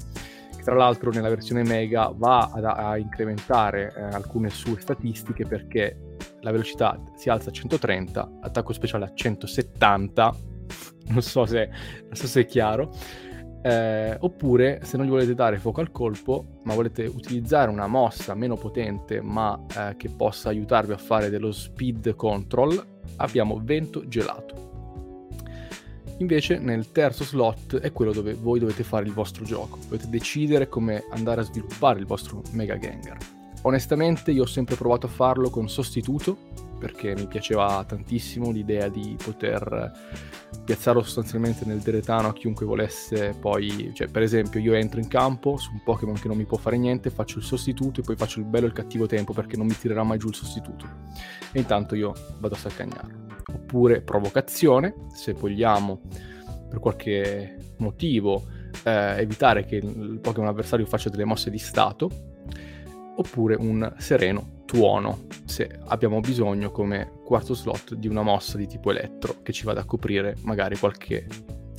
Che 0.55 0.63
tra 0.63 0.75
l'altro 0.75 1.11
nella 1.11 1.29
versione 1.29 1.63
Mega 1.63 2.13
va 2.15 2.51
ad, 2.53 2.65
a 2.65 2.99
incrementare 2.99 3.93
eh, 3.97 4.03
alcune 4.03 4.51
sue 4.51 4.81
statistiche 4.81 5.47
perché 5.47 6.17
la 6.41 6.51
velocità 6.51 7.01
si 7.17 7.31
alza 7.31 7.49
a 7.49 7.53
130, 7.53 8.39
attacco 8.43 8.73
speciale 8.73 9.05
a 9.07 9.13
170, 9.15 10.35
non 11.09 11.23
so 11.23 11.47
se, 11.47 11.69
non 12.03 12.15
so 12.15 12.27
se 12.27 12.41
è 12.43 12.47
chiaro, 12.47 12.91
eh, 13.63 14.17
oppure, 14.19 14.81
se 14.83 14.97
non 14.97 15.07
gli 15.07 15.11
volete 15.11 15.35
dare 15.35 15.57
fuoco 15.57 15.81
al 15.81 15.93
colpo, 15.93 16.59
ma 16.65 16.75
volete 16.75 17.05
utilizzare 17.05 17.71
una 17.71 17.87
mossa 17.87 18.35
meno 18.35 18.57
potente, 18.57 19.23
ma 19.23 19.59
eh, 19.77 19.97
che 19.97 20.11
possa 20.11 20.49
aiutarvi 20.49 20.93
a 20.93 20.99
fare 20.99 21.31
dello 21.31 21.53
speed 21.53 22.15
control, 22.17 22.92
abbiamo 23.17 23.61
vento 23.63 24.07
gelato. 24.09 24.71
Invece, 26.19 26.59
nel 26.59 26.93
terzo 26.93 27.25
slot 27.25 27.79
è 27.79 27.91
quello 27.93 28.13
dove 28.13 28.35
voi 28.35 28.61
dovete 28.61 28.85
fare 28.85 29.07
il 29.07 29.13
vostro 29.13 29.45
gioco. 29.45 29.79
Dovete 29.83 30.09
decidere 30.09 30.69
come 30.69 31.05
andare 31.11 31.41
a 31.41 31.45
sviluppare 31.45 31.99
il 31.99 32.07
vostro 32.07 32.43
Mega 32.53 32.79
Gengar. 32.79 33.19
Onestamente, 33.63 34.31
io 34.31 34.43
ho 34.43 34.47
sempre 34.47 34.77
provato 34.77 35.07
a 35.07 35.11
farlo 35.11 35.51
con 35.51 35.69
sostituto, 35.69 36.37
perché 36.83 37.15
mi 37.15 37.29
piaceva 37.29 37.85
tantissimo 37.87 38.51
l'idea 38.51 38.89
di 38.89 39.17
poter 39.23 39.93
piazzarlo 40.65 41.01
sostanzialmente 41.01 41.65
nel 41.65 41.79
deretano 41.79 42.27
a 42.27 42.33
chiunque 42.33 42.67
volesse 42.67 43.37
poi, 43.39 43.93
cioè 43.95 44.09
per 44.09 44.23
esempio 44.23 44.59
io 44.59 44.75
entro 44.75 44.99
in 44.99 45.07
campo 45.07 45.57
su 45.59 45.71
un 45.71 45.81
Pokémon 45.85 46.19
che 46.19 46.27
non 46.27 46.37
mi 46.37 46.45
può 46.45 46.57
fare 46.57 46.77
niente, 46.77 47.11
faccio 47.11 47.39
il 47.39 47.45
sostituto 47.45 48.01
e 48.01 48.03
poi 48.03 48.17
faccio 48.17 48.41
il 48.41 48.47
bello 48.47 48.65
e 48.65 48.69
il 48.71 48.75
cattivo 48.75 49.07
tempo 49.07 49.33
perché 49.33 49.57
non 49.57 49.69
mi 49.69 49.79
tirerà 49.79 50.03
mai 50.03 50.19
giù 50.19 50.27
il 50.27 50.35
sostituto 50.35 50.85
e 51.53 51.61
intanto 51.61 51.95
io 51.95 52.13
vado 52.41 52.55
a 52.57 52.59
saccagnarlo. 52.59 53.27
Oppure 53.55 54.01
provocazione, 54.01 55.07
se 55.15 55.35
vogliamo 55.35 56.01
per 56.69 56.81
qualche 56.81 57.75
motivo 57.77 58.45
eh, 58.83 59.21
evitare 59.21 59.65
che 59.65 59.77
il 59.77 60.19
Pokémon 60.21 60.49
avversario 60.49 60.85
faccia 60.87 61.11
delle 61.11 61.25
mosse 61.25 61.49
di 61.49 61.59
stato, 61.59 62.11
oppure 63.15 63.55
un 63.55 63.95
sereno 63.99 64.62
tuono 64.73 65.27
se 65.45 65.81
abbiamo 65.89 66.21
bisogno 66.21 66.71
come 66.71 67.13
quarto 67.27 67.53
slot 67.53 67.95
di 67.95 68.09
una 68.09 68.23
mossa 68.23 68.57
di 68.57 68.67
tipo 68.67 68.91
elettro 68.91 69.43
che 69.43 69.53
ci 69.53 69.65
vada 69.65 69.81
a 69.81 69.85
coprire 69.85 70.35
magari 70.45 70.79
qualche 70.79 71.27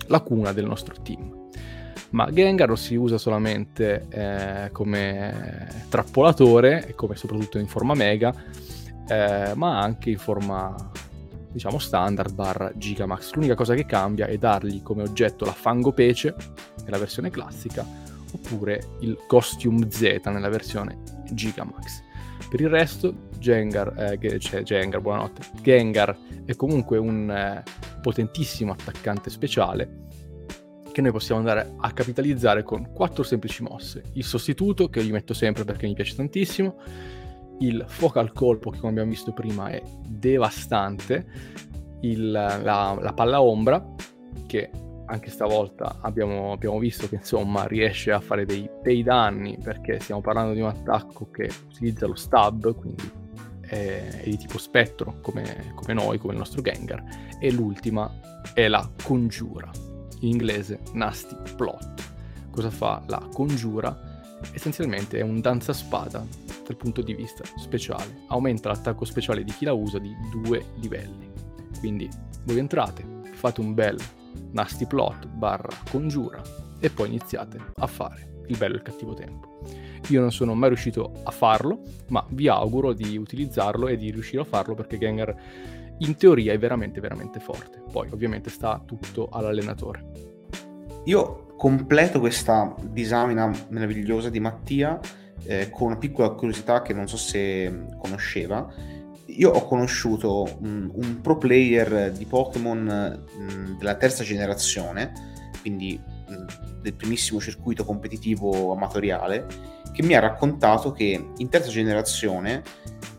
lacuna 0.08 0.54
del 0.54 0.66
nostro 0.66 0.94
team. 1.02 1.50
Ma 2.12 2.32
Gengar 2.32 2.70
lo 2.70 2.76
si 2.76 2.94
usa 2.94 3.18
solamente 3.18 4.06
eh, 4.10 4.70
come 4.72 5.86
trappolatore 5.90 6.86
e 6.86 6.94
come 6.94 7.16
soprattutto 7.16 7.58
in 7.58 7.66
forma 7.66 7.96
mega, 7.96 8.32
eh, 9.08 9.54
ma 9.56 9.80
anche 9.80 10.12
in 10.12 10.20
forma 10.20 10.76
diciamo 11.52 11.80
standard 11.80 12.32
barra 12.36 12.72
Gigamax. 12.76 13.34
L'unica 13.34 13.56
cosa 13.56 13.74
che 13.74 13.88
cambia 13.88 14.28
è 14.28 14.38
dargli 14.38 14.84
come 14.84 15.02
oggetto 15.02 15.46
la 15.46 15.52
Fangopece 15.52 16.36
nella 16.84 17.00
versione 17.00 17.32
classica 17.32 17.84
oppure 18.32 18.90
il 19.00 19.18
Costume 19.26 19.90
Z 19.90 20.22
nella 20.26 20.50
versione 20.50 21.00
Gigamax. 21.32 22.03
Per 22.50 22.62
il 22.62 22.70
resto, 22.70 23.30
Gengar, 23.40 24.18
eh, 24.20 24.40
cioè 24.40 24.64
Gengar, 24.64 25.02
buonanotte, 25.02 25.42
Gengar 25.62 26.16
è 26.46 26.56
comunque 26.56 26.98
un 26.98 27.30
eh, 27.30 27.64
potentissimo 28.02 28.72
attaccante 28.72 29.30
speciale 29.30 30.02
che 30.94 31.02
noi 31.02 31.12
possiamo 31.12 31.40
andare 31.40 31.74
a 31.78 31.92
capitalizzare 31.92 32.64
con 32.64 32.92
quattro 32.94 33.24
semplici 33.24 33.64
mosse. 33.64 34.04
Il 34.14 34.24
sostituto, 34.24 34.90
che 34.90 35.04
gli 35.04 35.12
metto 35.12 35.34
sempre 35.34 35.66
perché 35.66 35.88
mi 35.88 35.96
piace 35.96 36.16
tantissimo, 36.16 36.76
il 37.60 37.84
fuoco 37.88 38.20
al 38.20 38.32
colpo, 38.32 38.70
che 38.70 38.78
come 38.78 38.92
abbiamo 38.92 39.10
visto 39.10 39.34
prima 39.34 39.70
è 39.70 39.82
devastante, 40.08 41.26
il, 42.02 42.32
la, 42.32 42.98
la 43.02 43.14
palla 43.14 43.42
ombra, 43.42 43.84
che 44.46 44.70
anche 45.06 45.30
stavolta 45.30 45.98
abbiamo, 46.02 46.54
abbiamo, 46.54 46.80
visto 46.80 47.08
che 47.08 47.16
insomma 47.16 47.66
riesce 47.66 48.12
a 48.12 48.20
fare 48.20 48.46
dei 48.46 48.70
bei 48.82 49.04
danni 49.04 49.58
perché 49.62 50.00
stiamo 50.00 50.22
parlando 50.22 50.54
di 50.54 50.62
un 50.62 50.68
attacco 50.68 51.30
che 51.30 51.50
utilizza 51.70 52.08
lo 52.08 52.16
stab, 52.16 52.74
quindi 52.76 53.12
è, 53.62 54.22
è 54.22 54.24
di 54.24 54.38
tipo 54.38 54.58
spettro 54.58 55.20
come, 55.22 55.74
come, 55.76 55.94
noi, 55.94 56.18
come 56.18 56.34
il 56.34 56.40
nostro 56.40 56.62
Gengar, 56.62 57.04
e 57.40 57.52
l'ultima 57.52 58.10
è 58.54 58.68
la 58.68 58.90
congiura, 59.04 59.70
in 60.20 60.30
inglese 60.30 60.80
Nasty 60.94 61.36
Plot. 61.56 62.12
Cosa 62.52 62.70
fa 62.70 63.04
la 63.08 63.28
congiura? 63.34 64.12
Essenzialmente 64.54 65.18
è 65.18 65.22
un 65.22 65.40
danzaspada 65.42 66.26
dal 66.66 66.78
punto 66.78 67.02
di 67.02 67.14
vista 67.14 67.44
speciale, 67.58 68.24
aumenta 68.28 68.70
l'attacco 68.70 69.06
speciale 69.06 69.44
di 69.44 69.52
chi 69.52 69.66
la 69.66 69.74
usa 69.74 70.00
di 70.00 70.14
due 70.32 70.66
livelli. 70.76 71.32
Quindi 71.80 72.10
voi 72.46 72.60
entrate, 72.60 73.06
fate 73.34 73.60
un 73.62 73.74
bel 73.74 73.98
nasty 74.52 74.86
plot 74.86 75.28
barra 75.28 75.76
congiura 75.90 76.42
e 76.80 76.90
poi 76.90 77.08
iniziate 77.08 77.58
a 77.76 77.88
fare 77.88 78.42
il 78.48 78.58
bello 78.58 78.74
e 78.74 78.78
il 78.78 78.84
cattivo 78.84 79.14
tempo. 79.14 79.62
Io 80.10 80.20
non 80.20 80.32
sono 80.32 80.54
mai 80.54 80.70
riuscito 80.70 81.14
a 81.24 81.32
farlo, 81.32 81.82
ma 82.10 82.26
vi 82.30 82.48
auguro 82.50 82.94
di 82.94 83.18
utilizzarlo 83.18 83.88
e 83.88 83.96
di 83.96 84.12
riuscire 84.12 84.42
a 84.42 84.46
farlo 84.46 84.74
perché 84.76 84.98
Gengar 84.98 85.34
in 86.00 86.16
teoria 86.18 86.52
è 86.52 86.58
veramente 86.58 87.00
veramente 87.00 87.40
forte. 87.40 87.82
Poi 87.92 88.10
ovviamente 88.12 88.50
sta 88.50 88.82
tutto 88.86 89.30
all'allenatore. 89.32 90.32
Io 91.06 91.54
completo 91.56 92.20
questa 92.20 92.76
disamina 92.82 93.50
meravigliosa 93.70 94.30
di 94.30 94.40
Mattia 94.40 95.00
eh, 95.46 95.70
con 95.70 95.88
una 95.88 95.98
piccola 95.98 96.30
curiosità 96.30 96.82
che 96.82 96.94
non 96.94 97.08
so 97.08 97.18
se 97.18 97.86
conosceva. 97.98 98.68
Io 99.36 99.50
ho 99.52 99.66
conosciuto 99.66 100.58
un, 100.62 100.90
un 100.94 101.22
pro 101.22 101.38
player 101.38 102.12
di 102.12 102.26
Pokémon 102.26 102.80
mh, 102.80 103.78
della 103.78 103.96
terza 103.96 104.24
generazione, 104.24 105.12
quindi 105.62 106.00
mh, 106.00 106.82
del 106.82 106.94
primissimo 106.94 107.40
circuito 107.40 107.86
competitivo 107.86 108.74
amatoriale, 108.74 109.46
che 109.92 110.04
mi 110.04 110.16
ha 110.16 110.20
raccontato 110.20 110.92
che 110.92 111.30
in 111.38 111.50
terza 111.50 111.70
generazione 111.70 112.64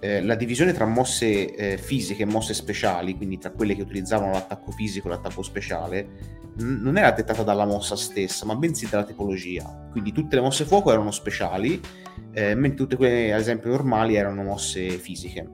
eh, 0.01 0.23
la 0.23 0.35
divisione 0.35 0.73
tra 0.73 0.85
mosse 0.85 1.55
eh, 1.55 1.79
fisiche 1.79 2.23
e 2.23 2.27
mosse 2.27 2.53
speciali, 2.53 3.17
quindi 3.17 3.39
tra 3.39 3.51
quelle 3.51 3.75
che 3.75 3.83
utilizzavano 3.83 4.33
l'attacco 4.33 4.71
fisico 4.73 5.09
e 5.09 5.11
l'attacco 5.11 5.43
speciale, 5.43 6.43
non 6.57 6.97
era 6.97 7.11
dettata 7.11 7.43
dalla 7.43 7.65
mossa 7.65 7.97
stessa, 7.97 8.47
ma 8.47 8.55
bensì 8.55 8.89
dalla 8.89 9.05
tipologia. 9.05 9.89
Quindi 9.91 10.13
tutte 10.13 10.37
le 10.37 10.43
mosse 10.43 10.65
fuoco 10.65 10.93
erano 10.93 11.11
speciali, 11.11 11.81
eh, 12.33 12.55
mentre 12.55 12.77
tutte 12.77 12.97
quelle, 12.97 13.33
ad 13.33 13.41
esempio, 13.41 13.71
normali 13.71 14.15
erano 14.15 14.43
mosse 14.43 14.91
fisiche. 14.91 15.49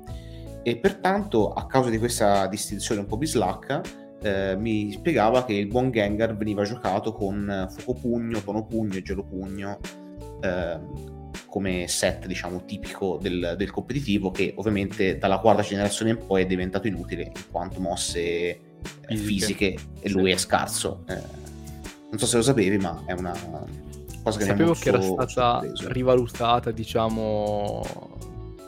E 0.63 0.77
pertanto, 0.77 1.53
a 1.53 1.67
causa 1.67 1.91
di 1.91 1.99
questa 1.99 2.47
distinzione 2.47 3.01
un 3.01 3.07
po' 3.07 3.17
bislacca, 3.17 3.81
eh, 4.23 4.55
mi 4.57 4.93
spiegava 4.93 5.45
che 5.45 5.55
il 5.55 5.67
buon 5.67 5.91
Gengar 5.91 6.37
veniva 6.37 6.65
giocato 6.65 7.13
con 7.13 7.67
fuoco 7.71 7.99
pugno, 7.99 8.43
tono 8.43 8.67
pugno 8.67 8.97
e 8.97 9.03
gelo 9.03 9.25
pugno 9.25 9.79
eh, 10.43 10.79
come 11.47 11.89
set 11.89 12.27
diciamo 12.27 12.65
tipico 12.65 13.19
del, 13.21 13.55
del, 13.57 13.71
competitivo 13.71 14.31
che 14.31 14.55
ovviamente 14.57 15.19
dalla 15.19 15.39
quarta 15.39 15.63
generazione 15.63 16.13
in 16.13 16.19
poi 16.25 16.43
è 16.43 16.47
diventato 16.47 16.87
inutile 16.87 17.23
in 17.23 17.51
quanto 17.51 17.81
mosse 17.81 18.21
eh, 18.31 18.61
fisiche, 19.17 19.77
e 20.01 20.09
lui 20.11 20.27
sì. 20.27 20.31
è 20.31 20.37
scarso 20.37 21.03
eh, 21.09 21.21
non 22.11 22.19
so 22.19 22.27
se 22.27 22.37
lo 22.37 22.43
sapevi 22.43 22.79
ma 22.79 23.03
è 23.07 23.13
una 23.13 23.35
cosa 24.23 24.39
che 24.39 24.45
sapevo 24.45 24.75
che 24.75 24.89
era 24.89 25.01
stata 25.01 25.61
sorpreso. 25.61 25.93
rivalutata 25.93 26.71
diciamo 26.71 27.83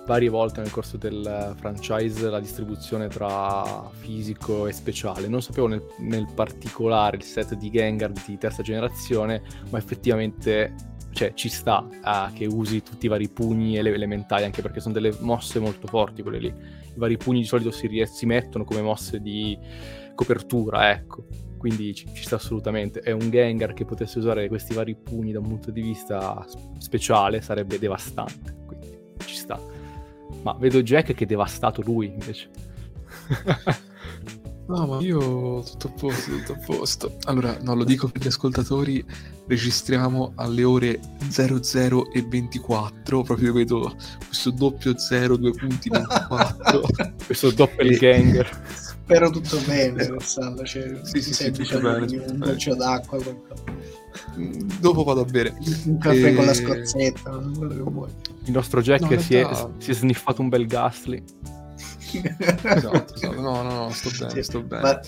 varie 0.04 0.28
volte 0.28 0.60
nel 0.60 0.70
corso 0.70 0.96
del 0.96 1.54
franchise 1.56 2.28
la 2.28 2.40
distribuzione 2.40 3.08
tra 3.08 3.88
fisico 3.92 4.66
e 4.66 4.72
speciale. 4.72 5.28
Non 5.28 5.42
sapevo 5.42 5.68
nel, 5.68 5.82
nel 5.98 6.26
particolare 6.34 7.16
il 7.16 7.22
set 7.22 7.54
di 7.54 7.70
Gengar 7.70 8.10
di 8.10 8.36
terza 8.38 8.62
generazione, 8.62 9.42
ma 9.70 9.78
effettivamente 9.78 10.90
cioè, 11.12 11.34
ci 11.34 11.48
sta 11.48 11.86
uh, 11.86 12.32
che 12.32 12.46
usi 12.46 12.82
tutti 12.82 13.06
i 13.06 13.08
vari 13.08 13.28
pugni 13.28 13.76
e 13.76 13.82
le 13.82 13.92
elementali, 13.92 14.44
anche 14.44 14.62
perché 14.62 14.80
sono 14.80 14.94
delle 14.94 15.14
mosse 15.20 15.58
molto 15.58 15.86
forti 15.86 16.22
quelle 16.22 16.38
lì. 16.38 16.48
I 16.48 16.98
vari 16.98 17.16
pugni 17.16 17.40
di 17.40 17.46
solito 17.46 17.70
si, 17.70 17.88
si 18.06 18.26
mettono 18.26 18.64
come 18.64 18.82
mosse 18.82 19.20
di 19.20 19.56
copertura, 20.14 20.90
ecco. 20.90 21.26
Quindi 21.58 21.94
ci, 21.94 22.06
ci, 22.12 22.24
sta 22.24 22.36
assolutamente. 22.36 23.00
È 23.00 23.12
un 23.12 23.30
Gengar 23.30 23.72
che 23.72 23.84
potesse 23.84 24.18
usare 24.18 24.48
questi 24.48 24.74
vari 24.74 24.96
pugni 24.96 25.32
da 25.32 25.38
un 25.38 25.46
punto 25.46 25.70
di 25.70 25.80
vista 25.80 26.44
speciale 26.78 27.40
sarebbe 27.40 27.78
devastante. 27.78 28.56
Quindi 28.66 28.98
ci 29.24 29.36
sta. 29.36 29.81
Ma 30.42 30.54
vedo 30.58 30.82
Jack 30.82 31.14
che 31.14 31.24
è 31.24 31.26
devastato 31.26 31.82
lui 31.82 32.06
invece. 32.06 32.48
No, 34.64 34.86
ma 34.86 35.00
io 35.00 35.62
tutto 35.62 35.88
a 35.88 35.90
posto, 35.90 36.30
tutto 36.30 36.52
a 36.52 36.58
posto. 36.64 37.16
Allora, 37.24 37.58
no, 37.60 37.74
lo 37.74 37.84
dico 37.84 38.08
per 38.08 38.22
gli 38.22 38.28
ascoltatori, 38.28 39.04
registriamo 39.46 40.32
alle 40.36 40.62
ore 40.62 41.00
00 41.28 42.12
e 42.12 42.22
24, 42.22 43.22
proprio 43.22 43.52
vedo 43.52 43.94
questo 44.24 44.50
doppio 44.50 44.96
0, 44.96 45.36
due 45.36 45.50
punti 45.52 45.90
24. 45.90 46.80
questo 47.26 47.50
doppelganger. 47.50 48.62
Spero 48.72 49.30
tutto 49.30 49.58
bene, 49.66 50.06
Alessandro, 50.06 50.64
cioè, 50.64 51.00
sì, 51.02 51.20
sì, 51.20 51.34
sì, 51.34 51.50
tutto 51.50 51.80
bene, 51.80 52.24
un 52.28 52.38
goccio 52.38 52.74
d'acqua, 52.74 53.20
qualcosa. 53.20 53.64
Dopo 54.80 55.04
vado 55.04 55.20
a 55.20 55.24
bere. 55.24 55.54
Un 55.86 55.98
caffè 55.98 56.30
e... 56.30 56.34
con 56.34 56.44
la 56.44 56.54
scorzetta, 56.54 57.30
quello 57.30 57.74
che 57.74 57.90
vuoi. 57.90 58.10
Il 58.44 58.52
nostro 58.52 58.80
Jack 58.80 59.02
no, 59.02 59.20
si, 59.20 59.34
realtà... 59.34 59.66
è, 59.66 59.82
si, 59.82 59.90
è, 59.90 59.94
sniffato 59.94 60.42
un 60.42 60.48
bel 60.48 60.66
Gastly. 60.66 61.22
esatto, 62.12 63.14
esatto. 63.14 63.40
No, 63.40 63.62
no, 63.62 63.72
no, 63.72 63.90
sto 63.90 64.10
bene, 64.18 64.30
sì, 64.30 64.42
sto 64.42 64.62
bene. 64.62 64.82
Ma... 64.82 65.00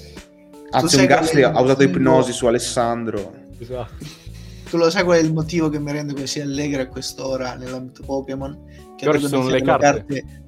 Anzi, 0.71 0.99
un 0.99 1.07
Gastly 1.07 1.43
ha 1.43 1.61
usato 1.61 1.83
ipnosi 1.83 2.33
su 2.33 2.47
Alessandro. 2.47 3.33
Esatto. 3.59 4.23
Tu 4.69 4.77
lo 4.77 4.91
sai 4.91 5.05
qual 5.05 5.19
è 5.19 5.23
il 5.23 5.33
motivo 5.33 5.69
che 5.69 5.79
mi 5.79 5.93
rende 5.93 6.15
così 6.15 6.41
allegra 6.41 6.83
a 6.83 6.89
quest'ora 6.89 7.55
nell'ambito 7.55 8.03
Pokémon? 8.03 8.59
Che 8.97 9.05
Però 9.05 9.19
sono 9.19 9.49
le 9.49 9.63
carte. 9.63 9.85
carte 9.85 10.43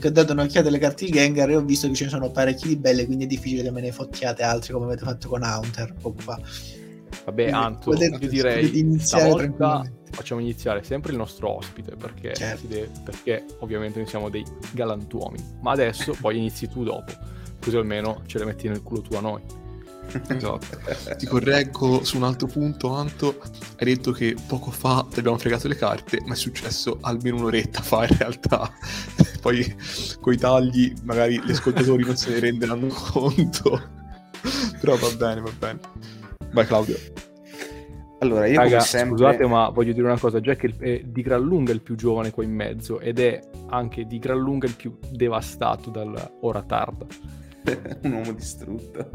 che 0.00 0.08
ho 0.08 0.10
dato 0.10 0.32
un'occhiata 0.32 0.68
alle 0.68 0.78
carte 0.78 1.04
di 1.04 1.12
Gengar 1.12 1.50
e 1.50 1.56
ho 1.56 1.62
visto 1.62 1.86
che 1.86 1.94
ce 1.94 2.04
ne 2.04 2.10
sono 2.10 2.30
parecchie 2.30 2.68
di 2.68 2.76
belle, 2.76 3.04
quindi 3.04 3.24
è 3.24 3.26
difficile 3.26 3.62
che 3.62 3.70
me 3.70 3.82
ne 3.82 3.92
fottiate 3.92 4.42
altre 4.42 4.72
come 4.72 4.86
avete 4.86 5.04
fatto 5.04 5.28
con 5.28 5.42
Haunter 5.42 5.94
poco 6.00 6.20
fa. 6.20 6.40
Vabbè, 7.24 7.50
Anto, 7.50 7.94
io 7.94 8.18
direi 8.28 8.78
iniziare 8.78 9.52
facciamo 10.10 10.40
iniziare 10.40 10.82
sempre 10.82 11.12
il 11.12 11.18
nostro 11.18 11.56
ospite 11.56 11.94
perché, 11.96 12.34
certo. 12.34 12.66
deve, 12.66 12.90
perché 13.04 13.44
ovviamente 13.60 13.98
noi 13.98 14.08
siamo 14.08 14.28
dei 14.28 14.44
galantuomini. 14.72 15.58
Ma 15.60 15.72
adesso 15.72 16.14
poi 16.20 16.36
inizi 16.36 16.68
tu 16.68 16.84
dopo, 16.84 17.12
così 17.60 17.76
almeno 17.76 18.22
ce 18.26 18.38
le 18.38 18.44
metti 18.44 18.68
nel 18.68 18.82
culo 18.82 19.00
tu 19.00 19.14
a 19.14 19.20
noi. 19.20 19.42
Esatto. 20.26 20.66
Ti 21.16 21.26
correggo 21.26 22.02
su 22.02 22.16
un 22.16 22.24
altro 22.24 22.48
punto, 22.48 22.92
Anto. 22.92 23.38
Hai 23.76 23.86
detto 23.86 24.10
che 24.10 24.34
poco 24.46 24.72
fa 24.72 25.06
ti 25.08 25.20
abbiamo 25.20 25.38
fregato 25.38 25.68
le 25.68 25.76
carte, 25.76 26.20
ma 26.26 26.32
è 26.32 26.36
successo 26.36 26.98
almeno 27.02 27.36
un'oretta 27.36 27.80
fa 27.80 28.06
in 28.06 28.16
realtà. 28.18 28.72
Poi 29.40 29.76
coi 30.20 30.36
tagli 30.36 30.92
magari 31.04 31.40
gli 31.40 31.52
ascoltatori 31.52 32.04
non 32.04 32.16
se 32.16 32.30
ne 32.30 32.40
renderanno 32.40 32.88
conto. 32.90 33.88
Però 34.80 34.96
va 34.96 35.10
bene, 35.10 35.40
va 35.40 35.52
bene. 35.56 35.78
Vai 36.52 36.66
Claudio. 36.66 36.96
Allora, 38.22 38.46
io 38.46 38.56
Raga, 38.56 38.80
sempre... 38.80 39.10
scusate, 39.10 39.46
ma 39.46 39.70
voglio 39.70 39.92
dire 39.92 40.06
una 40.06 40.18
cosa: 40.18 40.40
Jack 40.40 40.78
è 40.78 41.00
di 41.04 41.22
gran 41.22 41.40
lunga 41.42 41.72
il 41.72 41.80
più 41.80 41.94
giovane 41.94 42.30
qua 42.30 42.44
in 42.44 42.52
mezzo 42.52 43.00
ed 43.00 43.18
è 43.18 43.40
anche 43.68 44.04
di 44.06 44.18
gran 44.18 44.38
lunga 44.38 44.66
il 44.66 44.74
più 44.74 44.98
devastato 45.10 45.90
dall'ora 45.90 46.62
tarda. 46.62 47.06
Un 48.02 48.12
uomo 48.12 48.32
distrutto. 48.32 49.10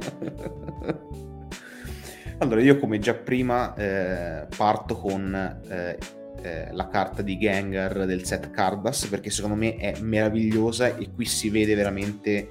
allora, 2.40 2.62
io 2.62 2.80
come 2.80 2.98
già 2.98 3.14
prima 3.14 3.76
eh, 3.76 4.48
parto 4.56 4.96
con 4.96 5.36
eh, 5.68 5.98
eh, 6.42 6.70
la 6.72 6.88
carta 6.88 7.22
di 7.22 7.38
Gengar 7.38 8.06
del 8.06 8.26
set 8.26 8.50
Cardas 8.50 9.06
perché 9.06 9.30
secondo 9.30 9.56
me 9.56 9.76
è 9.76 10.00
meravigliosa 10.00 10.96
e 10.96 11.10
qui 11.14 11.26
si 11.26 11.50
vede 11.50 11.76
veramente 11.76 12.50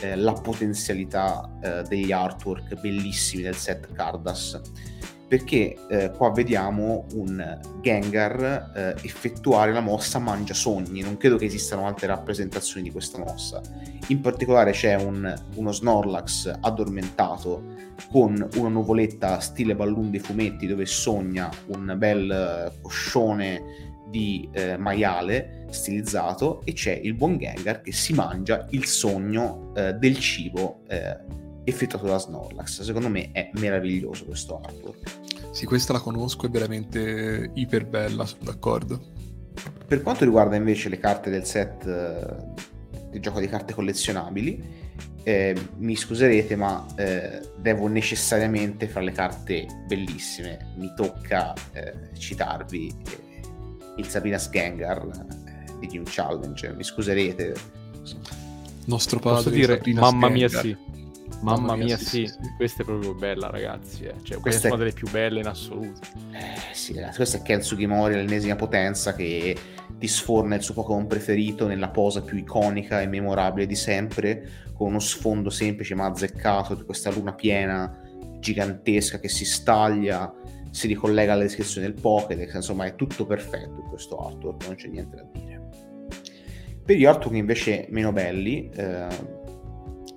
eh, 0.00 0.16
la 0.16 0.32
potenzialità 0.32 1.58
eh, 1.62 1.82
degli 1.82 2.12
artwork 2.12 2.80
bellissimi 2.80 3.42
del 3.42 3.54
set 3.54 3.92
Cardas 3.92 4.60
perché 5.28 5.76
eh, 5.88 6.12
qua 6.12 6.30
vediamo 6.30 7.04
un 7.14 7.58
Gengar 7.80 8.72
eh, 8.74 8.94
effettuare 9.02 9.72
la 9.72 9.80
mossa 9.80 10.20
Mangia 10.20 10.54
Sogni, 10.54 11.00
non 11.00 11.16
credo 11.16 11.36
che 11.36 11.46
esistano 11.46 11.86
altre 11.86 12.06
rappresentazioni 12.06 12.82
di 12.82 12.92
questa 12.92 13.18
mossa. 13.18 13.60
In 14.08 14.20
particolare 14.20 14.70
c'è 14.70 14.94
un, 14.94 15.34
uno 15.56 15.72
Snorlax 15.72 16.58
addormentato 16.60 17.74
con 18.10 18.48
una 18.54 18.68
nuvoletta 18.68 19.40
stile 19.40 19.74
Balloon 19.74 20.10
dei 20.10 20.20
fumetti 20.20 20.66
dove 20.66 20.86
sogna 20.86 21.50
un 21.68 21.94
bel 21.96 22.30
eh, 22.30 22.80
coscione 22.80 23.85
di 24.08 24.48
eh, 24.52 24.76
maiale 24.76 25.66
stilizzato 25.70 26.62
e 26.64 26.72
c'è 26.72 26.92
il 26.92 27.14
buon 27.14 27.38
Gengar 27.38 27.80
che 27.80 27.92
si 27.92 28.12
mangia 28.12 28.66
il 28.70 28.86
sogno 28.86 29.72
eh, 29.74 29.94
del 29.94 30.18
cibo 30.18 30.82
eh, 30.88 31.18
effettuato 31.64 32.06
da 32.06 32.18
Snorlax. 32.18 32.82
Secondo 32.82 33.08
me 33.08 33.30
è 33.32 33.50
meraviglioso 33.54 34.24
questo 34.24 34.60
artwork. 34.60 35.24
Sì, 35.50 35.66
questa 35.66 35.92
la 35.92 36.00
conosco, 36.00 36.46
è 36.46 36.50
veramente 36.50 37.50
iper 37.54 37.86
bella, 37.86 38.24
sono 38.26 38.44
d'accordo. 38.44 39.14
Per 39.86 40.02
quanto 40.02 40.24
riguarda 40.24 40.56
invece 40.56 40.88
le 40.88 40.98
carte 40.98 41.30
del 41.30 41.44
set 41.44 41.86
eh, 41.86 43.06
del 43.10 43.20
gioco 43.20 43.40
di 43.40 43.48
carte 43.48 43.72
collezionabili, 43.72 44.84
eh, 45.22 45.56
mi 45.78 45.96
scuserete, 45.96 46.54
ma 46.54 46.86
eh, 46.94 47.40
devo 47.58 47.88
necessariamente 47.88 48.86
fra 48.86 49.00
le 49.00 49.12
carte 49.12 49.66
bellissime, 49.88 50.74
mi 50.76 50.92
tocca 50.94 51.52
eh, 51.72 52.16
citarvi 52.16 52.86
eh, 52.88 53.25
il 53.96 54.06
Sabinas 54.06 54.48
Gengar 54.50 54.98
eh, 54.98 55.78
di 55.80 55.86
Team 55.88 56.04
Challenge. 56.06 56.72
Mi 56.74 56.84
scuserete. 56.84 57.54
Nostro 58.86 59.18
padre, 59.18 59.36
Posso 59.36 59.50
dire, 59.50 59.80
mamma 59.94 60.28
mia, 60.28 60.48
sì. 60.48 60.76
Mamma 61.40 61.76
mia, 61.76 61.96
sì, 61.98 62.04
sì, 62.04 62.26
sì, 62.26 62.54
questa 62.56 62.82
è 62.82 62.84
proprio 62.84 63.14
bella, 63.14 63.50
ragazzi. 63.50 64.04
Eh. 64.04 64.14
Cioè, 64.22 64.38
questa, 64.38 64.68
è 64.68 64.70
una 64.70 64.78
delle 64.78 64.92
più 64.92 65.10
belle 65.10 65.40
in 65.40 65.46
assoluto. 65.46 66.00
Eh, 66.32 66.72
sì, 66.72 66.94
questa 67.14 67.38
è 67.38 67.42
Kensugi 67.42 67.86
Mori, 67.86 68.14
l'ennesima 68.14 68.56
potenza 68.56 69.14
che 69.14 69.56
ti 69.98 70.08
sforna 70.08 70.54
il 70.54 70.62
suo 70.62 70.74
Pokémon 70.74 71.06
preferito 71.06 71.66
nella 71.66 71.88
posa 71.88 72.22
più 72.22 72.36
iconica 72.36 73.00
e 73.00 73.06
memorabile 73.06 73.66
di 73.66 73.74
sempre, 73.74 74.64
con 74.74 74.88
uno 74.88 74.98
sfondo 74.98 75.50
semplice 75.50 75.94
ma 75.94 76.06
azzeccato 76.06 76.74
di 76.74 76.84
questa 76.84 77.10
luna 77.10 77.32
piena 77.32 78.02
gigantesca 78.38 79.18
che 79.18 79.28
si 79.28 79.44
staglia, 79.44 80.32
si 80.76 80.88
ricollega 80.88 81.32
alla 81.32 81.42
descrizione 81.42 81.86
del 81.86 81.98
Pokédex, 81.98 82.52
insomma 82.52 82.84
è 82.84 82.94
tutto 82.96 83.24
perfetto 83.24 83.80
in 83.80 83.88
questo 83.88 84.18
artwork, 84.18 84.66
non 84.66 84.74
c'è 84.74 84.88
niente 84.88 85.16
da 85.16 85.26
dire. 85.32 85.68
Per 86.84 86.94
gli 86.94 87.06
artwork 87.06 87.34
invece 87.34 87.86
meno 87.88 88.12
belli, 88.12 88.68
eh, 88.74 89.06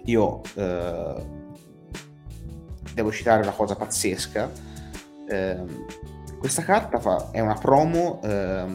io 0.04 0.42
eh, 0.56 1.16
devo 2.94 3.10
citare 3.10 3.42
una 3.42 3.54
cosa 3.54 3.78
pazzesca. 3.78 4.52
Eh, 5.30 5.64
questa 6.38 6.64
carta 6.64 7.00
fa, 7.00 7.30
è 7.32 7.40
una 7.40 7.56
promo 7.56 8.20
eh, 8.22 8.66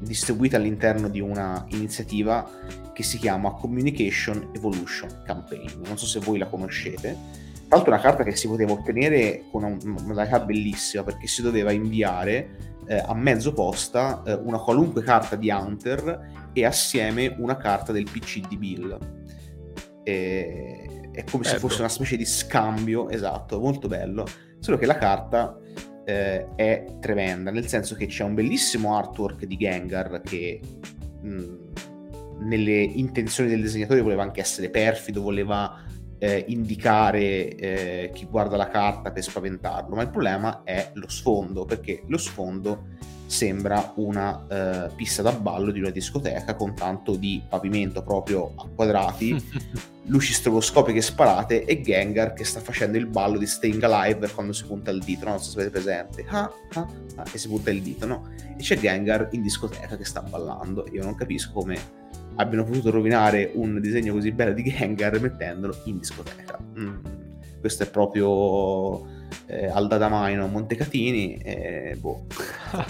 distribuita 0.00 0.56
all'interno 0.56 1.08
di 1.08 1.20
una 1.20 1.64
iniziativa 1.68 2.50
che 2.92 3.04
si 3.04 3.16
chiama 3.16 3.52
Communication 3.52 4.50
Evolution 4.56 5.22
Campaign. 5.24 5.82
Non 5.84 5.96
so 5.98 6.06
se 6.06 6.18
voi 6.18 6.38
la 6.38 6.46
conoscete. 6.46 7.46
Tra 7.68 7.76
l'altro 7.76 7.92
una 7.92 8.02
carta 8.02 8.24
che 8.24 8.34
si 8.34 8.48
poteva 8.48 8.72
ottenere 8.72 9.44
con 9.50 9.62
una 9.62 10.00
modalità 10.06 10.40
bellissima 10.40 11.02
perché 11.02 11.26
si 11.26 11.42
doveva 11.42 11.70
inviare 11.70 12.76
eh, 12.86 12.96
a 12.96 13.14
mezzo 13.14 13.52
posta 13.52 14.22
eh, 14.24 14.32
una 14.32 14.58
qualunque 14.58 15.02
carta 15.02 15.36
di 15.36 15.50
Hunter 15.50 16.48
e 16.54 16.64
assieme 16.64 17.36
una 17.38 17.58
carta 17.58 17.92
del 17.92 18.04
PC 18.04 18.48
di 18.48 18.56
Bill. 18.56 18.98
E... 20.02 21.10
È 21.12 21.24
come 21.24 21.42
bello. 21.42 21.54
se 21.54 21.58
fosse 21.58 21.80
una 21.80 21.90
specie 21.90 22.16
di 22.16 22.24
scambio, 22.24 23.10
esatto, 23.10 23.60
molto 23.60 23.86
bello. 23.86 24.24
Solo 24.60 24.78
che 24.78 24.86
la 24.86 24.96
carta 24.96 25.58
eh, 26.06 26.46
è 26.54 26.84
tremenda, 27.00 27.50
nel 27.50 27.66
senso 27.66 27.94
che 27.96 28.06
c'è 28.06 28.24
un 28.24 28.32
bellissimo 28.32 28.96
artwork 28.96 29.44
di 29.44 29.58
Gengar 29.58 30.22
che 30.22 30.58
mh, 31.20 31.54
nelle 32.44 32.80
intenzioni 32.80 33.50
del 33.50 33.60
disegnatore 33.60 34.00
voleva 34.00 34.22
anche 34.22 34.40
essere 34.40 34.70
perfido, 34.70 35.20
voleva 35.20 35.84
eh, 36.18 36.44
indicare 36.48 37.54
eh, 37.54 38.10
chi 38.12 38.26
guarda 38.26 38.56
la 38.56 38.68
carta 38.68 39.10
per 39.10 39.22
spaventarlo, 39.22 39.94
ma 39.94 40.02
il 40.02 40.10
problema 40.10 40.62
è 40.64 40.90
lo 40.94 41.08
sfondo, 41.08 41.64
perché 41.64 42.02
lo 42.06 42.18
sfondo 42.18 42.96
sembra 43.28 43.92
una 43.96 44.88
uh, 44.88 44.94
pista 44.94 45.20
da 45.20 45.32
ballo 45.32 45.70
di 45.70 45.80
una 45.80 45.90
discoteca 45.90 46.54
con 46.54 46.74
tanto 46.74 47.14
di 47.14 47.42
pavimento 47.46 48.02
proprio 48.02 48.54
a 48.56 48.66
quadrati, 48.74 49.36
luci 50.08 50.32
stroboscopiche 50.32 51.02
sparate 51.02 51.66
e 51.66 51.82
Gengar 51.82 52.32
che 52.32 52.44
sta 52.44 52.60
facendo 52.60 52.96
il 52.96 53.06
ballo 53.06 53.36
di 53.36 53.46
Staying 53.46 53.82
Alive 53.82 54.30
quando 54.30 54.54
si 54.54 54.64
punta 54.64 54.90
il 54.90 55.02
dito, 55.02 55.26
no? 55.26 55.32
non 55.32 55.40
so 55.40 55.50
se 55.50 55.60
avete 55.60 55.72
presente, 55.72 56.24
ah, 56.26 56.50
ah, 56.72 56.88
ah, 57.16 57.24
e 57.30 57.36
si 57.36 57.48
punta 57.48 57.70
il 57.70 57.82
dito, 57.82 58.06
no? 58.06 58.30
E 58.56 58.62
c'è 58.62 58.78
Gengar 58.78 59.28
in 59.32 59.42
discoteca 59.42 59.94
che 59.98 60.06
sta 60.06 60.22
ballando, 60.22 60.86
io 60.90 61.04
non 61.04 61.14
capisco 61.14 61.52
come 61.52 61.97
abbiano 62.38 62.64
potuto 62.64 62.90
rovinare 62.90 63.50
un 63.54 63.80
disegno 63.80 64.12
così 64.12 64.32
bello 64.32 64.52
di 64.52 64.62
Gengar 64.62 65.20
mettendolo 65.20 65.76
in 65.84 65.98
discoteca. 65.98 66.58
Mm. 66.78 66.96
Questo 67.60 67.82
è 67.82 67.90
proprio 67.90 69.04
eh, 69.46 69.66
al 69.66 69.88
Dadamaino 69.88 70.46
Montecatini 70.46 71.34
e 71.36 71.96
boh, 71.98 72.26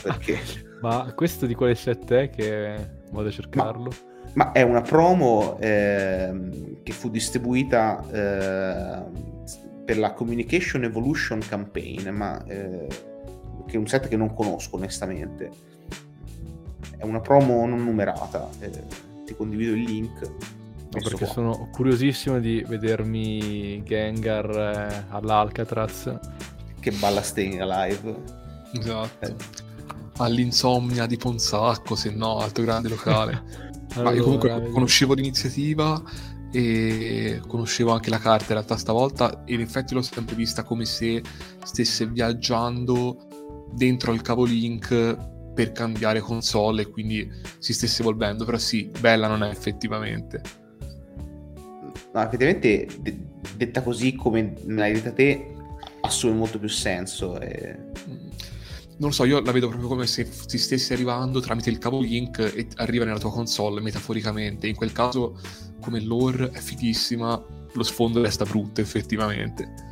perché... 0.02 0.38
Ma 0.80 1.12
questo 1.14 1.46
di 1.46 1.54
quale 1.54 1.74
set 1.74 2.12
è 2.12 2.30
che 2.30 2.76
vado 3.10 3.28
a 3.28 3.32
cercarlo? 3.32 3.90
Ma, 4.34 4.44
ma 4.44 4.52
è 4.52 4.62
una 4.62 4.82
promo 4.82 5.58
eh, 5.58 6.78
che 6.84 6.92
fu 6.92 7.10
distribuita 7.10 8.04
eh, 8.12 9.02
per 9.84 9.98
la 9.98 10.12
Communication 10.12 10.84
Evolution 10.84 11.40
Campaign, 11.40 12.10
ma 12.10 12.44
eh, 12.44 12.86
che 13.66 13.74
è 13.74 13.76
un 13.76 13.88
set 13.88 14.06
che 14.06 14.16
non 14.16 14.34
conosco 14.34 14.76
onestamente. 14.76 15.50
È 16.96 17.04
una 17.04 17.20
promo 17.20 17.66
non 17.66 17.82
numerata. 17.82 18.48
Ti 19.28 19.36
condivido 19.36 19.72
il 19.74 19.82
link. 19.82 20.20
No, 20.22 20.88
perché 21.02 21.26
qua. 21.26 21.26
sono 21.26 21.68
curiosissimo 21.70 22.40
di 22.40 22.64
vedermi 22.66 23.82
Gengar 23.84 24.50
eh, 24.50 25.04
all'Alcatraz. 25.10 26.18
Che 26.80 26.90
balla 26.92 27.20
Staying 27.20 27.60
Alive. 27.60 28.22
Esatto. 28.72 29.26
Eh. 29.26 29.34
All'insomnia 30.16 31.04
di 31.04 31.18
Ponsacco, 31.18 31.94
se 31.94 32.10
no, 32.10 32.38
alto 32.38 32.62
grande 32.62 32.88
locale. 32.88 33.42
allora, 33.92 34.10
Ma 34.10 34.16
io 34.16 34.22
comunque 34.22 34.48
vedi. 34.48 34.70
conoscevo 34.70 35.12
l'iniziativa 35.12 36.02
e 36.50 37.42
conoscevo 37.46 37.92
anche 37.92 38.08
la 38.08 38.18
carta 38.18 38.44
in 38.44 38.52
realtà 38.52 38.78
stavolta 38.78 39.44
e 39.44 39.52
in 39.52 39.60
effetti 39.60 39.92
l'ho 39.92 40.00
sempre 40.00 40.34
vista 40.34 40.62
come 40.62 40.86
se 40.86 41.22
stesse 41.62 42.06
viaggiando 42.06 43.68
dentro 43.74 44.14
il 44.14 44.22
cavo 44.22 44.44
Link 44.44 45.36
per 45.58 45.72
cambiare 45.72 46.20
console 46.20 46.82
e 46.82 46.88
quindi 46.88 47.28
si 47.58 47.72
stesse 47.72 48.02
evolvendo, 48.02 48.44
però 48.44 48.58
sì, 48.58 48.92
bella 49.00 49.26
non 49.26 49.42
è 49.42 49.48
effettivamente. 49.48 50.40
No, 52.12 52.22
effettivamente 52.22 52.86
de- 53.00 53.18
detta 53.56 53.82
così 53.82 54.14
come 54.14 54.54
l'hai 54.66 54.92
detta 54.92 55.10
te 55.10 55.52
assume 56.02 56.34
molto 56.34 56.60
più 56.60 56.68
senso. 56.68 57.40
E... 57.40 57.76
Non 58.98 59.08
lo 59.08 59.10
so, 59.10 59.24
io 59.24 59.40
la 59.40 59.50
vedo 59.50 59.66
proprio 59.66 59.88
come 59.88 60.06
se 60.06 60.28
si 60.46 60.58
stesse 60.58 60.94
arrivando 60.94 61.40
tramite 61.40 61.70
il 61.70 61.78
cavo 61.78 62.00
Link 62.00 62.38
e 62.38 62.68
arriva 62.76 63.04
nella 63.04 63.18
tua 63.18 63.32
console 63.32 63.80
metaforicamente. 63.80 64.68
In 64.68 64.76
quel 64.76 64.92
caso, 64.92 65.40
come 65.80 66.00
lore 66.00 66.50
è 66.52 66.58
fighissima, 66.60 67.44
lo 67.72 67.82
sfondo 67.82 68.22
resta 68.22 68.44
brutto 68.44 68.80
effettivamente. 68.80 69.87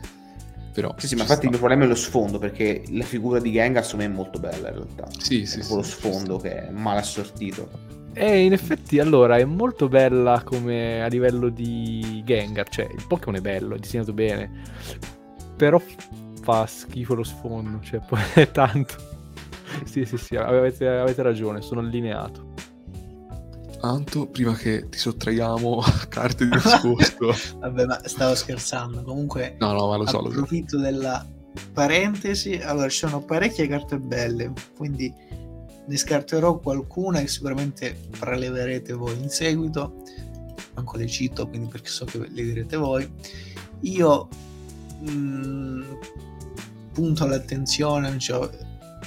Però 0.76 0.94
sì, 0.98 1.06
sì, 1.08 1.14
ma 1.14 1.22
infatti 1.22 1.38
sta. 1.38 1.44
il 1.46 1.50
mio 1.52 1.58
problema 1.58 1.84
è 1.84 1.86
lo 1.88 1.94
sfondo, 1.94 2.38
perché 2.38 2.82
la 2.90 3.04
figura 3.04 3.40
di 3.40 3.50
Gengar 3.50 3.82
secondo 3.82 4.04
me 4.04 4.12
è 4.12 4.14
molto 4.14 4.38
bella 4.38 4.68
in 4.68 4.74
realtà. 4.74 5.08
Sì, 5.16 5.46
sì. 5.46 5.60
È 5.60 5.74
lo 5.74 5.80
sfondo 5.80 6.36
che 6.36 6.66
è 6.66 6.70
mal 6.70 6.98
assortito. 6.98 7.70
E 8.12 8.44
in 8.44 8.52
effetti 8.52 8.98
allora 8.98 9.38
è 9.38 9.44
molto 9.46 9.88
bella 9.88 10.42
come 10.44 11.02
a 11.02 11.06
livello 11.06 11.48
di 11.48 12.20
Gengar, 12.26 12.68
cioè 12.68 12.90
il 12.94 13.02
Pokémon 13.08 13.36
è 13.36 13.40
bello, 13.40 13.74
è 13.74 13.78
disegnato 13.78 14.12
bene, 14.12 14.50
però 15.56 15.80
fa 16.42 16.66
schifo 16.66 17.14
lo 17.14 17.24
sfondo, 17.24 17.80
cioè 17.80 18.00
poi 18.06 18.20
è 18.34 18.50
tanto. 18.50 18.96
sì, 19.84 20.04
sì, 20.04 20.18
sì, 20.18 20.36
avete, 20.36 20.86
avete 20.86 21.22
ragione, 21.22 21.62
sono 21.62 21.80
allineato. 21.80 22.52
Anto, 23.86 24.26
prima 24.26 24.54
che 24.54 24.88
ti 24.88 24.98
sottraiamo 24.98 25.80
carte 26.08 26.44
di 26.44 26.50
nascosto. 26.50 27.32
Vabbè, 27.60 27.84
ma 27.84 28.00
stavo 28.04 28.34
scherzando. 28.34 29.02
Comunque, 29.02 29.56
no, 29.60 29.72
no, 29.72 29.88
ma 29.88 29.96
lo 29.96 30.06
so, 30.06 30.18
approfitto 30.18 30.76
lo 30.76 30.82
so. 30.82 30.90
della 30.90 31.26
parentesi. 31.72 32.54
Allora, 32.56 32.88
ci 32.88 32.98
sono 32.98 33.22
parecchie 33.22 33.68
carte 33.68 33.98
belle, 33.98 34.52
quindi 34.76 35.12
ne 35.86 35.96
scarterò 35.96 36.58
qualcuna 36.58 37.20
che 37.20 37.28
sicuramente 37.28 37.96
preleverete 38.18 38.92
voi 38.92 39.16
in 39.20 39.28
seguito. 39.28 40.02
Manco 40.74 40.96
le 40.96 41.06
cito, 41.06 41.48
quindi 41.48 41.68
perché 41.68 41.88
so 41.88 42.04
che 42.04 42.18
le 42.18 42.42
direte 42.42 42.76
voi. 42.76 43.08
Io 43.82 44.28
mh, 45.00 45.10
mm, 45.10 45.82
punto 46.92 47.26
l'attenzione, 47.26 48.18
cioè, 48.18 48.48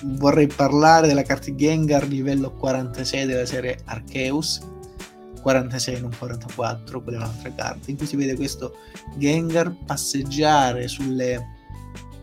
vorrei 0.04 0.48
parlare 0.48 1.08
della 1.08 1.24
carta 1.24 1.54
Gengar 1.54 2.08
livello 2.08 2.52
46 2.52 3.26
della 3.26 3.46
serie 3.46 3.80
Arceus. 3.86 4.62
46 5.42 6.02
non 6.02 6.12
44 6.18 7.02
quella 7.02 7.20
è 7.20 7.22
un'altra 7.22 7.54
carta 7.54 7.90
in 7.90 7.96
cui 7.96 8.06
si 8.06 8.18
vede 8.18 8.36
questo 8.36 8.74
Gengar 9.16 9.74
passeggiare 9.86 10.90
sulle, 10.90 11.56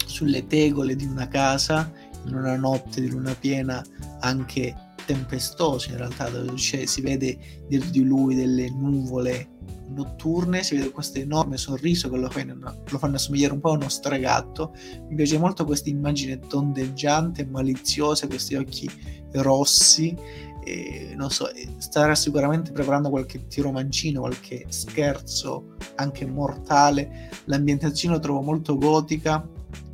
sulle 0.05 0.47
tegole 0.47 0.95
di 0.95 1.07
una 1.07 1.27
casa 1.27 1.91
in 2.27 2.35
una 2.35 2.57
notte 2.57 3.01
di 3.01 3.09
luna 3.09 3.35
piena 3.35 3.83
anche 4.21 4.75
tempestosa 5.07 5.93
in 5.93 5.97
realtà 5.97 6.29
dove 6.29 6.59
si 6.59 7.01
vede 7.01 7.39
dietro 7.67 7.89
di 7.89 8.05
lui 8.05 8.35
delle 8.35 8.69
nuvole 8.69 9.56
notturne, 9.89 10.63
si 10.63 10.77
vede 10.77 10.91
questo 10.91 11.19
enorme 11.19 11.57
sorriso 11.57 12.09
che 12.11 12.17
lo, 12.17 12.29
lo 12.29 12.99
fanno 12.99 13.17
assomigliare 13.17 13.53
un 13.53 13.61
po' 13.61 13.71
a 13.71 13.75
uno 13.75 13.89
stregatto. 13.89 14.75
Mi 15.09 15.15
piace 15.15 15.39
molto 15.39 15.65
questa 15.65 15.89
immagine 15.89 16.39
tondeggiante, 16.39 17.47
maliziosa, 17.47 18.27
questi 18.27 18.55
occhi 18.55 18.91
rossi. 19.33 20.17
E, 20.65 21.15
non 21.17 21.31
so, 21.31 21.49
starà 21.79 22.15
sicuramente 22.15 22.73
preparando 22.73 23.11
qualche 23.11 23.47
tiro 23.47 23.71
mancino, 23.71 24.21
qualche 24.21 24.67
scherzo 24.69 25.77
anche 25.97 26.27
mortale. 26.27 27.31
L'ambientazione 27.45 28.17
lo 28.17 28.21
trovo 28.21 28.41
molto 28.41 28.77
gotica, 28.77 29.47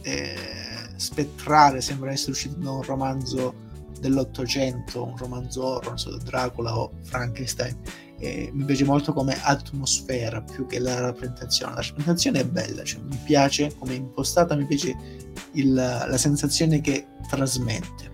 eh, 0.03 0.35
spettrale, 0.97 1.81
sembra 1.81 2.13
essere 2.13 2.33
uscito 2.33 2.57
da 2.57 2.71
un 2.71 2.83
romanzo 2.83 3.71
dell'Ottocento, 4.01 5.05
un 5.05 5.17
romanzo 5.17 5.65
horror, 5.65 5.89
non 5.89 5.99
so, 5.99 6.17
Dracula 6.17 6.77
o 6.77 6.93
Frankenstein 7.03 7.77
eh, 8.23 8.51
mi 8.53 8.65
piace 8.65 8.85
molto 8.85 9.13
come 9.13 9.37
atmosfera 9.43 10.41
più 10.43 10.67
che 10.67 10.79
la 10.79 11.01
rappresentazione. 11.01 11.75
La 11.75 11.81
rappresentazione 11.81 12.41
è 12.41 12.45
bella, 12.45 12.85
cioè, 12.85 13.01
mi 13.03 13.19
piace 13.25 13.75
come 13.77 13.95
è 13.95 13.97
impostata, 13.97 14.55
mi 14.55 14.65
piace 14.65 14.97
il, 15.55 15.73
la 15.73 16.17
sensazione 16.17 16.81
che 16.81 17.09
trasmette. 17.29 18.11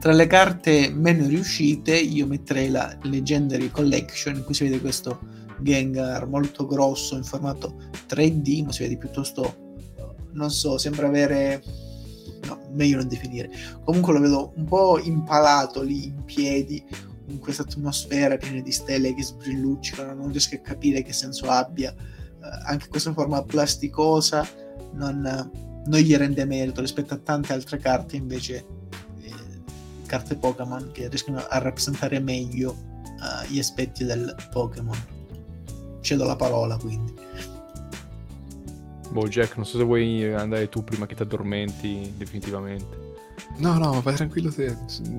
Tra 0.00 0.12
le 0.12 0.26
carte 0.26 0.90
meno 0.92 1.26
riuscite 1.28 1.96
io 1.96 2.26
metterei 2.26 2.68
la 2.68 2.98
Legendary 3.02 3.70
Collection 3.70 4.34
in 4.34 4.44
cui 4.44 4.54
si 4.54 4.64
vede 4.64 4.80
questo 4.80 5.20
Gengar 5.60 6.26
molto 6.26 6.66
grosso 6.66 7.16
in 7.16 7.22
formato 7.22 7.76
3D, 8.08 8.64
ma 8.64 8.72
si 8.72 8.82
vede 8.82 8.98
piuttosto, 8.98 9.76
non 10.32 10.50
so, 10.50 10.78
sembra 10.78 11.06
avere 11.06 11.62
no, 12.46 12.58
meglio 12.72 12.96
non 12.96 13.06
definire. 13.06 13.48
Comunque 13.84 14.12
lo 14.12 14.20
vedo 14.20 14.52
un 14.56 14.64
po' 14.64 14.98
impalato 14.98 15.80
lì 15.80 16.06
in 16.06 16.24
piedi, 16.24 16.84
in 17.26 17.38
questa 17.38 17.62
atmosfera 17.62 18.36
piena 18.36 18.60
di 18.60 18.72
stelle 18.72 19.14
che 19.14 19.22
sbrilluccicano, 19.22 20.14
non 20.14 20.30
riesco 20.30 20.56
a 20.56 20.58
capire 20.58 21.02
che 21.02 21.12
senso 21.12 21.46
abbia. 21.46 21.94
Uh, 21.94 22.46
anche 22.66 22.88
questa 22.88 23.12
forma 23.12 23.42
plasticosa 23.42 24.46
non, 24.92 25.20
non, 25.86 26.00
gli 26.00 26.14
rende 26.14 26.44
merito 26.44 26.80
rispetto 26.80 27.14
a 27.14 27.18
tante 27.18 27.52
altre 27.52 27.78
carte, 27.78 28.16
invece 28.16 28.66
eh, 29.20 29.32
carte 30.06 30.36
Pokémon 30.36 30.90
che 30.92 31.08
riescono 31.08 31.38
a 31.38 31.58
rappresentare 31.58 32.18
meglio 32.20 32.70
uh, 32.70 33.46
gli 33.48 33.58
aspetti 33.58 34.04
del 34.04 34.34
Pokémon. 34.50 34.98
cedo 36.00 36.24
la 36.24 36.36
parola 36.36 36.76
quindi. 36.76 37.14
Boh, 39.10 39.28
Jack, 39.28 39.56
non 39.56 39.64
so 39.64 39.78
se 39.78 39.84
vuoi 39.84 40.32
andare 40.34 40.68
tu 40.68 40.82
prima 40.82 41.06
che 41.06 41.14
ti 41.14 41.22
addormenti 41.22 42.14
definitivamente. 42.16 43.03
No, 43.58 43.78
no, 43.78 44.00
vai 44.02 44.14
tranquillo 44.14 44.52
te. 44.52 44.76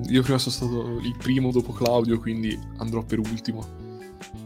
Io 0.08 0.22
prima 0.22 0.38
sono 0.38 0.54
stato 0.54 0.98
il 0.98 1.14
primo 1.18 1.50
dopo 1.50 1.72
Claudio, 1.72 2.18
quindi 2.18 2.58
andrò 2.78 3.02
per 3.02 3.18
ultimo. 3.18 3.64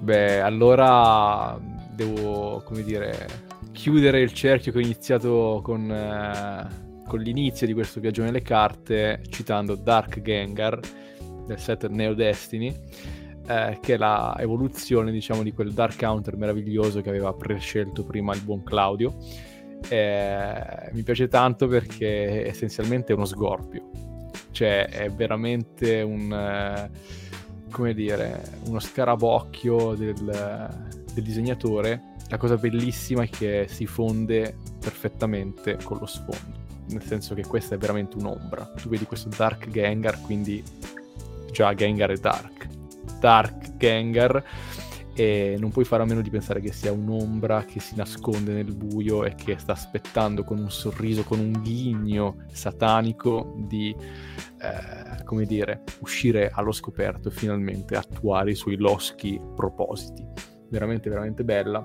Beh, 0.01 0.41
allora 0.41 1.59
devo, 1.95 2.63
come 2.65 2.83
dire, 2.83 3.27
chiudere 3.73 4.21
il 4.21 4.33
cerchio 4.33 4.73
che 4.73 4.79
ho 4.79 4.83
iniziato 4.83 5.61
con, 5.63 5.91
eh, 5.91 6.69
con 7.07 7.21
l'inizio 7.21 7.67
di 7.67 7.73
questo 7.73 8.01
viaggio 8.01 8.23
nelle 8.23 8.43
carte, 8.43 9.23
citando 9.29 9.75
Dark 9.75 10.21
Gengar 10.21 10.79
del 11.47 11.59
set 11.59 11.89
Neo 11.89 12.15
Destiny, 12.15 12.75
eh, 13.47 13.79
che 13.81 13.95
è 13.95 13.97
la 13.97 14.37
evoluzione, 14.39 15.11
diciamo, 15.11 15.43
di 15.43 15.53
quel 15.53 15.73
Dark 15.73 15.99
Counter 15.99 16.37
meraviglioso 16.37 17.01
che 17.01 17.09
aveva 17.09 17.33
prescelto 17.33 18.05
prima 18.05 18.35
il 18.35 18.43
buon 18.43 18.63
Claudio 18.63 19.17
eh, 19.89 20.91
mi 20.93 21.03
piace 21.03 21.29
tanto 21.29 21.67
perché 21.67 22.47
essenzialmente 22.47 23.13
è 23.13 23.17
uno 23.17 23.25
scorpio, 23.25 23.91
cioè 24.51 24.87
è 24.87 25.11
veramente 25.11 26.03
un, 26.03 26.33
eh, 26.33 26.91
come 27.71 27.95
dire, 27.95 28.43
uno 28.67 28.79
scarabocchio 28.79 29.95
del, 29.95 30.69
del 31.13 31.25
disegnatore. 31.25 32.09
La 32.29 32.37
cosa 32.37 32.57
bellissima 32.57 33.25
è 33.25 33.29
che 33.29 33.67
si 33.69 33.87
fonde 33.87 34.57
perfettamente 34.79 35.79
con 35.83 35.99
lo 35.99 36.07
sfondo, 36.07 36.59
nel 36.91 37.03
senso 37.03 37.35
che 37.35 37.43
questa 37.43 37.75
è 37.75 37.79
veramente 37.79 38.17
un'ombra. 38.17 38.73
Tu 38.81 38.89
vedi 38.89 39.05
questo 39.05 39.29
Dark 39.37 39.69
Gengar, 39.69 40.21
quindi 40.21 40.63
già 41.51 41.75
Gengar 41.75 42.11
è 42.11 42.17
Dark. 42.17 42.69
Dark 43.19 43.77
Gengar 43.77 44.43
e 45.15 45.57
non 45.59 45.71
puoi 45.71 45.85
fare 45.85 46.03
a 46.03 46.07
meno 46.07 46.21
di 46.21 46.31
pensare 46.31 46.61
che 46.61 46.73
sia 46.73 46.93
un'ombra 46.93 47.65
che 47.65 47.81
si 47.81 47.97
nasconde 47.97 48.53
nel 48.53 48.75
buio 48.75 49.25
e 49.25 49.35
che 49.35 49.59
sta 49.59 49.73
aspettando 49.73 50.45
con 50.45 50.59
un 50.59 50.71
sorriso, 50.71 51.25
con 51.25 51.39
un 51.41 51.53
ghigno 51.63 52.45
satanico 52.53 53.55
di, 53.57 53.95
eh, 53.95 55.25
come 55.25 55.45
dire, 55.47 55.83
uscire 56.01 56.51
allo 56.53 56.73
scoperto 56.73 57.29
e 57.29 57.33
finalmente 57.33 57.97
attuare 57.97 58.53
i 58.53 58.55
suoi 58.55 58.77
loschi 58.77 59.41
propositi. 59.55 60.25
Veramente, 60.69 61.09
veramente 61.09 61.45
bella. 61.45 61.83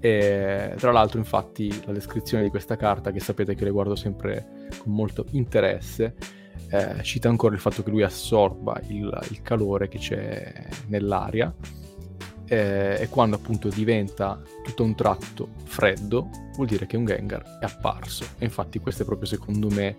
E, 0.00 0.74
tra 0.76 0.92
l'altro, 0.92 1.18
infatti, 1.18 1.72
la 1.86 1.92
descrizione 1.92 2.42
di 2.42 2.50
questa 2.50 2.76
carta, 2.76 3.12
che 3.12 3.20
sapete 3.20 3.54
che 3.54 3.64
le 3.64 3.70
guardo 3.70 3.94
sempre 3.94 4.66
con 4.82 4.92
molto 4.92 5.24
interesse, 5.30 6.14
eh, 6.68 7.02
cita 7.02 7.28
ancora 7.28 7.54
il 7.54 7.60
fatto 7.60 7.82
che 7.82 7.90
lui 7.90 8.02
assorba 8.02 8.80
il, 8.88 9.26
il 9.30 9.42
calore 9.42 9.88
che 9.88 9.98
c'è 9.98 10.66
nell'aria 10.88 11.54
eh, 12.46 12.98
e 13.00 13.08
quando 13.08 13.36
appunto 13.36 13.68
diventa 13.68 14.40
tutto 14.62 14.84
un 14.84 14.94
tratto 14.94 15.48
freddo 15.64 16.28
vuol 16.54 16.66
dire 16.66 16.86
che 16.86 16.96
un 16.96 17.04
Gengar 17.04 17.58
è 17.60 17.64
apparso 17.64 18.24
e 18.38 18.44
infatti 18.44 18.78
questo 18.78 19.02
è 19.02 19.04
proprio 19.06 19.26
secondo 19.26 19.68
me 19.70 19.96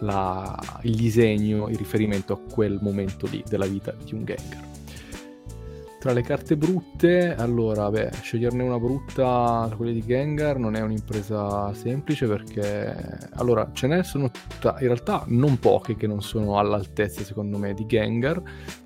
la, 0.00 0.58
il 0.82 0.94
disegno, 0.94 1.68
il 1.68 1.76
riferimento 1.76 2.32
a 2.32 2.38
quel 2.38 2.78
momento 2.82 3.26
lì 3.26 3.42
della 3.48 3.66
vita 3.66 3.92
di 3.92 4.14
un 4.14 4.24
Gengar. 4.24 4.75
Tra 6.06 6.14
le 6.14 6.22
carte 6.22 6.56
brutte, 6.56 7.34
allora, 7.34 7.90
beh, 7.90 8.10
sceglierne 8.22 8.62
una 8.62 8.78
brutta 8.78 9.68
quelle 9.76 9.92
di 9.92 10.04
Gengar 10.06 10.56
non 10.56 10.76
è 10.76 10.80
un'impresa 10.80 11.74
semplice 11.74 12.28
perché, 12.28 12.94
allora, 13.32 13.70
ce 13.72 13.88
ne 13.88 14.04
sono 14.04 14.30
t- 14.30 14.72
in 14.78 14.86
realtà 14.86 15.24
non 15.26 15.58
poche 15.58 15.96
che 15.96 16.06
non 16.06 16.22
sono 16.22 16.60
all'altezza, 16.60 17.24
secondo 17.24 17.58
me, 17.58 17.74
di 17.74 17.86
Gengar. 17.86 18.40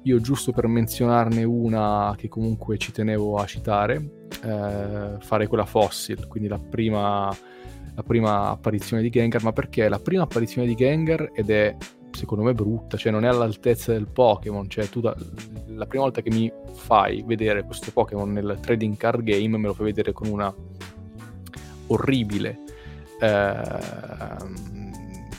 Io, 0.04 0.18
giusto 0.22 0.52
per 0.52 0.66
menzionarne 0.66 1.44
una 1.44 2.14
che 2.16 2.28
comunque 2.28 2.78
ci 2.78 2.90
tenevo 2.90 3.36
a 3.36 3.44
citare, 3.44 4.28
eh, 4.42 5.16
fare 5.20 5.46
quella 5.46 5.66
Fossil, 5.66 6.26
quindi 6.26 6.48
la 6.48 6.58
prima, 6.58 7.28
la 7.96 8.02
prima 8.02 8.48
apparizione 8.48 9.02
di 9.02 9.10
Gengar, 9.10 9.42
ma 9.42 9.52
perché 9.52 9.84
è 9.84 9.88
la 9.90 10.00
prima 10.00 10.22
apparizione 10.22 10.66
di 10.66 10.74
Gengar 10.74 11.32
ed 11.34 11.50
è 11.50 11.76
secondo 12.12 12.44
me 12.44 12.54
brutta, 12.54 12.96
cioè 12.96 13.12
non 13.12 13.24
è 13.24 13.28
all'altezza 13.28 13.92
del 13.92 14.06
Pokémon, 14.06 14.68
cioè 14.68 14.88
tu 14.88 15.00
da, 15.00 15.14
la 15.66 15.86
prima 15.86 16.04
volta 16.04 16.20
che 16.20 16.30
mi 16.30 16.52
fai 16.72 17.22
vedere 17.26 17.64
questo 17.64 17.90
Pokémon 17.92 18.32
nel 18.32 18.58
trading 18.60 18.96
card 18.96 19.22
game 19.22 19.56
me 19.56 19.66
lo 19.66 19.74
fai 19.74 19.86
vedere 19.86 20.12
con 20.12 20.28
una 20.28 20.54
orribile 21.88 22.58
eh, 23.20 23.62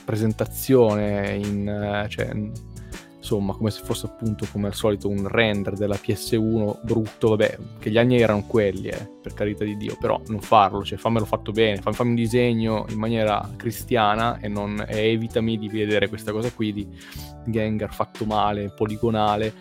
presentazione 0.04 1.34
in, 1.36 2.06
cioè, 2.08 2.30
insomma 3.22 3.54
come 3.54 3.70
se 3.70 3.82
fosse 3.84 4.06
appunto 4.06 4.46
come 4.50 4.66
al 4.66 4.74
solito 4.74 5.08
un 5.08 5.28
render 5.28 5.74
della 5.74 5.94
PS1 5.94 6.80
brutto, 6.82 7.28
vabbè, 7.28 7.58
che 7.78 7.90
gli 7.90 7.96
anni 7.96 8.20
erano 8.20 8.44
quelli, 8.44 8.88
eh, 8.88 9.08
per 9.22 9.32
carità 9.32 9.64
di 9.64 9.76
Dio, 9.76 9.96
però 9.98 10.20
non 10.26 10.40
farlo, 10.40 10.82
cioè 10.82 10.98
fammelo 10.98 11.24
fatto 11.24 11.52
bene, 11.52 11.80
fammi 11.80 12.10
un 12.10 12.14
disegno 12.16 12.84
in 12.88 12.98
maniera 12.98 13.48
cristiana 13.56 14.40
e, 14.40 14.48
non, 14.48 14.84
e 14.88 15.12
evitami 15.12 15.56
di 15.56 15.68
vedere 15.68 16.08
questa 16.08 16.32
cosa 16.32 16.50
qui 16.50 16.72
di 16.72 16.88
Gengar 17.46 17.94
fatto 17.94 18.24
male, 18.24 18.72
poligonale, 18.74 19.54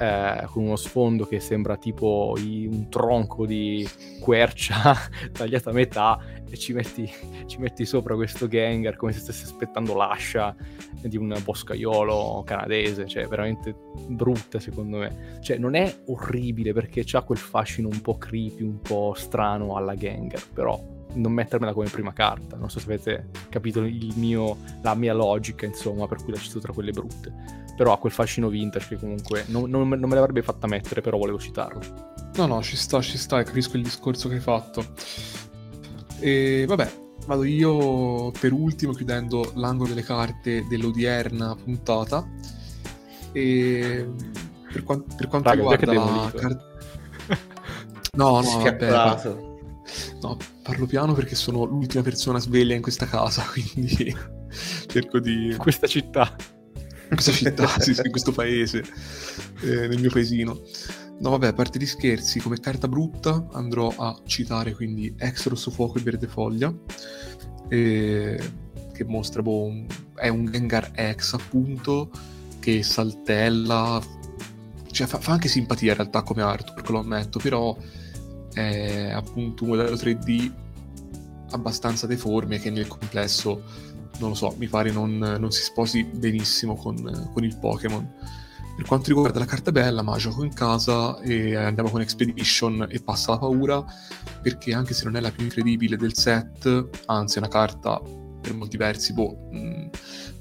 eh, 0.00 0.46
con 0.46 0.64
uno 0.64 0.76
sfondo 0.76 1.26
che 1.26 1.40
sembra 1.40 1.76
tipo 1.76 2.34
un 2.36 2.88
tronco 2.88 3.44
di 3.44 3.86
quercia 4.20 4.96
tagliato 5.30 5.68
a 5.68 5.72
metà 5.72 6.18
e 6.48 6.56
ci 6.56 6.72
metti, 6.72 7.08
ci 7.44 7.58
metti, 7.58 7.84
sopra 7.84 8.14
questo 8.14 8.48
Gengar 8.48 8.96
come 8.96 9.12
se 9.12 9.20
stessi 9.20 9.44
aspettando 9.44 9.94
l'ascia 9.94 10.56
di 11.02 11.18
un 11.18 11.38
boscaiolo 11.44 12.42
canadese, 12.46 13.06
cioè 13.06 13.26
veramente 13.26 13.74
brutta 14.08 14.58
secondo 14.58 14.98
me. 14.98 15.38
Cioè 15.42 15.58
non 15.58 15.74
è 15.74 15.94
orribile 16.06 16.72
perché 16.72 17.04
ha 17.12 17.22
quel 17.22 17.38
fascino 17.38 17.88
un 17.88 18.00
po' 18.00 18.16
creepy, 18.16 18.62
un 18.62 18.80
po' 18.80 19.12
strano 19.14 19.76
alla 19.76 19.94
Gengar, 19.94 20.42
però 20.52 20.82
non 21.14 21.32
mettermela 21.32 21.72
come 21.72 21.88
prima 21.88 22.12
carta. 22.12 22.56
Non 22.56 22.70
so 22.70 22.78
se 22.80 22.86
avete 22.86 23.28
capito 23.48 23.80
mio, 23.80 24.58
la 24.82 24.94
mia 24.94 25.14
logica, 25.14 25.66
insomma, 25.66 26.06
per 26.06 26.22
cui 26.22 26.32
la 26.32 26.38
cito 26.38 26.60
tra 26.60 26.72
quelle 26.72 26.92
brutte 26.92 27.58
però 27.80 27.94
ha 27.94 27.98
quel 27.98 28.12
fascino 28.12 28.50
vintage 28.50 28.88
che 28.88 28.96
comunque 28.98 29.44
non, 29.46 29.70
non, 29.70 29.88
non 29.88 30.06
me 30.06 30.14
l'avrebbe 30.14 30.42
fatta 30.42 30.66
mettere, 30.66 31.00
però 31.00 31.16
volevo 31.16 31.38
citarlo. 31.38 31.80
No, 32.34 32.44
no, 32.44 32.62
ci 32.62 32.76
sta, 32.76 33.00
ci 33.00 33.16
sta, 33.16 33.42
capisco 33.42 33.78
il 33.78 33.82
discorso 33.82 34.28
che 34.28 34.34
hai 34.34 34.40
fatto. 34.40 34.84
E 36.18 36.66
vabbè, 36.68 36.92
vado 37.26 37.44
io 37.44 38.32
per 38.32 38.52
ultimo 38.52 38.92
chiudendo 38.92 39.52
l'angolo 39.54 39.88
delle 39.88 40.02
carte 40.02 40.66
dell'odierna 40.68 41.54
puntata. 41.54 42.28
E 43.32 44.06
per, 44.70 44.82
qua- 44.82 45.02
per 45.16 45.28
quanto 45.28 45.48
Raga, 45.48 45.76
riguarda 45.76 45.92
la 45.94 46.32
carta... 46.34 46.64
No, 48.14 48.42
no, 48.42 48.58
vabbè. 48.62 49.49
No, 50.20 50.36
parlo 50.62 50.86
piano 50.86 51.14
perché 51.14 51.34
sono 51.34 51.64
l'ultima 51.64 52.02
persona 52.02 52.38
sveglia 52.38 52.74
in 52.74 52.82
questa 52.82 53.06
casa, 53.06 53.44
quindi 53.52 54.14
cerco 54.86 55.18
di... 55.18 55.48
In 55.50 55.56
questa 55.58 55.86
città 55.86 56.36
in 57.10 57.16
questa 57.16 57.32
città, 57.32 57.66
sì, 57.80 57.92
sì, 57.92 58.02
in 58.04 58.10
questo 58.10 58.32
paese, 58.32 58.84
eh, 59.62 59.88
nel 59.88 59.98
mio 60.00 60.10
paesino. 60.10 60.60
No, 61.18 61.30
vabbè, 61.30 61.48
a 61.48 61.52
parte 61.52 61.78
gli 61.78 61.86
scherzi, 61.86 62.40
come 62.40 62.58
carta 62.60 62.88
brutta 62.88 63.46
andrò 63.52 63.92
a 63.94 64.18
citare 64.24 64.74
quindi 64.74 65.14
Ex 65.18 65.48
Rosso 65.48 65.70
Fuoco 65.70 65.98
e 65.98 66.02
Verde 66.02 66.26
Foglia, 66.26 66.72
eh, 67.68 68.40
che 68.92 69.04
mostra, 69.04 69.42
boh, 69.42 69.64
un, 69.64 69.86
è 70.14 70.28
un 70.28 70.50
Gengar 70.50 70.92
X 71.16 71.34
appunto, 71.34 72.10
che 72.58 72.82
saltella, 72.82 74.00
cioè 74.90 75.06
fa, 75.06 75.18
fa, 75.18 75.32
anche 75.32 75.48
simpatia 75.48 75.90
in 75.90 75.96
realtà 75.98 76.22
come 76.22 76.42
artwork, 76.42 76.88
lo 76.88 77.00
ammetto, 77.00 77.38
però 77.38 77.76
è 78.52 79.10
appunto 79.10 79.64
un 79.64 79.70
modello 79.70 79.96
3D 79.96 80.52
abbastanza 81.50 82.06
deforme 82.06 82.58
che 82.58 82.70
nel 82.70 82.86
complesso 82.86 83.62
non 84.18 84.30
lo 84.30 84.34
so, 84.34 84.54
mi 84.58 84.68
pare 84.68 84.92
non, 84.92 85.16
non 85.16 85.50
si 85.50 85.62
sposi 85.62 86.04
benissimo 86.04 86.76
con, 86.76 87.30
con, 87.32 87.42
il 87.42 87.56
Pokémon. 87.56 88.06
Per 88.76 88.86
quanto 88.86 89.08
riguarda 89.08 89.38
la 89.38 89.46
carta 89.46 89.72
bella, 89.72 90.02
ma 90.02 90.16
gioco 90.16 90.44
in 90.44 90.54
casa 90.54 91.18
e 91.20 91.56
andiamo 91.56 91.90
con 91.90 92.00
Expedition 92.00 92.86
e 92.88 93.00
passa 93.00 93.32
la 93.32 93.38
paura, 93.38 93.84
perché 94.42 94.72
anche 94.74 94.94
se 94.94 95.04
non 95.04 95.16
è 95.16 95.20
la 95.20 95.30
più 95.30 95.44
incredibile 95.44 95.96
del 95.96 96.14
set, 96.14 96.88
anzi 97.06 97.36
è 97.36 97.38
una 97.38 97.48
carta 97.48 98.00
per 98.40 98.54
molti 98.54 98.76
versi, 98.76 99.12
boh, 99.12 99.48
mh, 99.50 99.58
mm, 99.58 99.86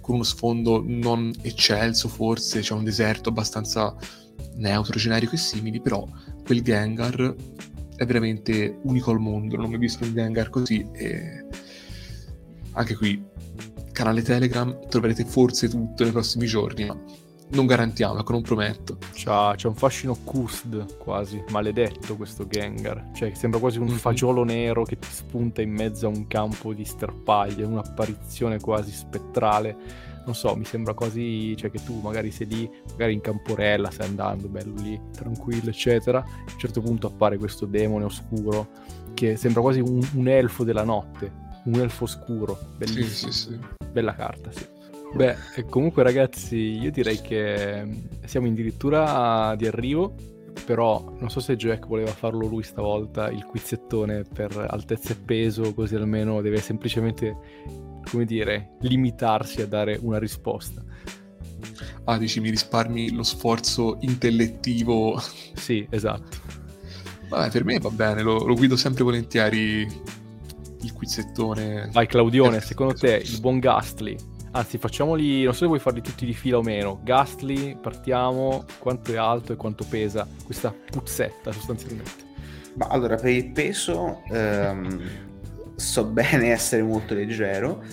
con 0.02 0.16
uno 0.16 0.24
sfondo 0.24 0.84
non 0.86 1.34
eccelso 1.42 2.08
forse, 2.08 2.62
c'è 2.62 2.74
un 2.74 2.84
deserto 2.84 3.30
abbastanza 3.30 3.96
neutro, 4.56 4.98
generico 4.98 5.36
e 5.36 5.38
simili, 5.38 5.82
però 5.82 6.08
quel 6.46 6.62
Gengar 6.62 7.36
è 8.00 8.06
veramente 8.06 8.80
unico 8.84 9.12
al 9.12 9.20
mondo, 9.20 9.58
non 9.58 9.66
ho 9.66 9.68
mai 9.68 9.78
visto 9.78 10.06
un 10.06 10.14
Gengar 10.14 10.50
così 10.50 10.88
e 10.94 11.46
anche 12.72 12.96
qui 12.96 13.22
canale 13.92 14.22
Telegram 14.22 14.88
troverete 14.88 15.26
forse 15.26 15.68
tutto 15.68 16.04
nei 16.04 16.14
prossimi 16.14 16.46
giorni, 16.46 16.86
ma 16.86 16.98
non 17.50 17.66
garantiamo, 17.66 18.18
ecco, 18.18 18.32
non 18.32 18.42
prometto. 18.42 18.98
C'ha, 19.12 19.54
c'è 19.58 19.68
un 19.68 19.76
fascino 19.76 20.16
Cusd 20.24 20.96
quasi, 20.98 21.44
maledetto 21.50 22.16
questo 22.16 22.48
Gengar. 22.48 23.10
Cioè, 23.14 23.34
sembra 23.34 23.60
quasi 23.60 23.80
un 23.80 23.88
mm-hmm. 23.88 23.96
fagiolo 23.96 24.46
nero 24.46 24.84
che 24.84 24.98
ti 24.98 25.10
spunta 25.10 25.62
in 25.62 25.72
mezzo 25.72 26.06
a 26.06 26.10
un 26.10 26.26
campo 26.28 26.74
di 26.74 26.86
sterpaglie, 26.86 27.66
un'apparizione 27.66 28.62
quasi 28.62 28.92
spettrale. 28.92 29.76
Non 30.26 30.36
so, 30.36 30.56
mi 30.56 30.66
sembra 30.66 30.94
quasi, 30.94 31.56
cioè 31.58 31.72
che 31.72 31.84
tu 31.84 32.00
magari 32.02 32.32
sei 32.32 32.48
lì, 32.48 32.70
magari 32.92 33.14
in 33.14 33.22
camporella, 33.22 33.90
stai 33.90 34.08
andando, 34.08 34.48
bello 34.48 34.74
lì, 34.82 35.00
tranquillo, 35.12 35.70
eccetera. 35.70 36.20
A 36.20 36.52
un 36.52 36.60
certo 36.60 36.82
punto 36.82 37.08
appare 37.08 37.38
questo 37.38 37.66
demone 37.66 38.06
oscuro 38.06 38.68
che 39.14 39.36
sembra 39.36 39.62
quasi 39.62 39.80
un, 39.80 40.00
un 40.14 40.28
elfo 40.28 40.64
della 40.64 40.84
notte, 40.84 41.32
un 41.66 41.76
elfo 41.76 42.06
scuro, 42.06 42.58
bellissimo. 42.78 43.32
Sì, 43.32 43.40
sì, 43.40 43.52
sì. 43.52 43.60
Bella 43.92 44.14
carta, 44.14 44.52
sì. 44.52 44.66
Beh, 45.12 45.36
comunque 45.70 46.04
ragazzi, 46.04 46.56
io 46.56 46.92
direi 46.92 47.20
che 47.20 47.84
siamo 48.26 48.48
addirittura 48.48 49.56
di 49.58 49.66
arrivo, 49.66 50.14
però 50.66 51.16
non 51.18 51.32
so 51.32 51.40
se 51.40 51.56
Jack 51.56 51.88
voleva 51.88 52.12
farlo 52.12 52.46
lui 52.46 52.62
stavolta, 52.62 53.32
il 53.32 53.44
quizzettone 53.44 54.24
per 54.32 54.56
altezza 54.70 55.14
e 55.14 55.16
peso, 55.16 55.74
così 55.74 55.96
almeno 55.96 56.42
deve 56.42 56.58
semplicemente, 56.58 57.36
come 58.10 58.26
dire, 58.26 58.78
limitarsi 58.82 59.62
a 59.62 59.68
dare 59.68 59.98
una 60.02 60.20
risposta. 60.20 60.84
Ah, 62.06 62.18
dici, 62.18 62.40
mi 62.40 62.50
risparmi 62.50 63.12
lo 63.12 63.24
sforzo 63.24 63.98
intellettivo. 64.02 65.22
Sì, 65.54 65.86
esatto. 65.90 66.38
Vabbè, 67.28 67.52
per 67.52 67.64
me 67.64 67.80
va 67.80 67.90
bene, 67.90 68.24
lo, 68.24 68.46
lo 68.46 68.56
guido 68.56 68.76
sempre 68.76 69.04
volentieri 69.04 69.82
il 70.82 70.94
quizzettone. 70.94 71.90
Vai 71.92 72.08
Claudione, 72.08 72.62
secondo 72.62 72.94
te 72.94 73.22
il 73.24 73.40
buon 73.40 73.60
Gastly 73.60 74.18
Anzi, 74.52 74.80
facciamoli, 74.80 75.44
non 75.44 75.54
so 75.54 75.60
se 75.60 75.66
vuoi 75.68 75.80
farli 75.80 76.02
tutti 76.02 76.26
di 76.26 76.34
fila 76.34 76.58
o 76.58 76.64
meno. 76.64 77.00
Gastly, 77.04 77.78
partiamo, 77.80 78.66
quanto 78.80 79.14
è 79.14 79.18
alto 79.18 79.54
e 79.54 79.56
quanto 79.56 79.86
pesa 79.88 80.28
questa 80.44 80.74
puzzetta 80.90 81.52
sostanzialmente. 81.52 82.28
Ma 82.74 82.88
allora, 82.88 83.16
per 83.16 83.30
il 83.30 83.52
peso 83.52 84.24
ehm, 84.32 85.29
so 85.80 86.06
bene 86.06 86.52
essere 86.52 86.84
molto 86.84 87.14
leggero 87.14 87.84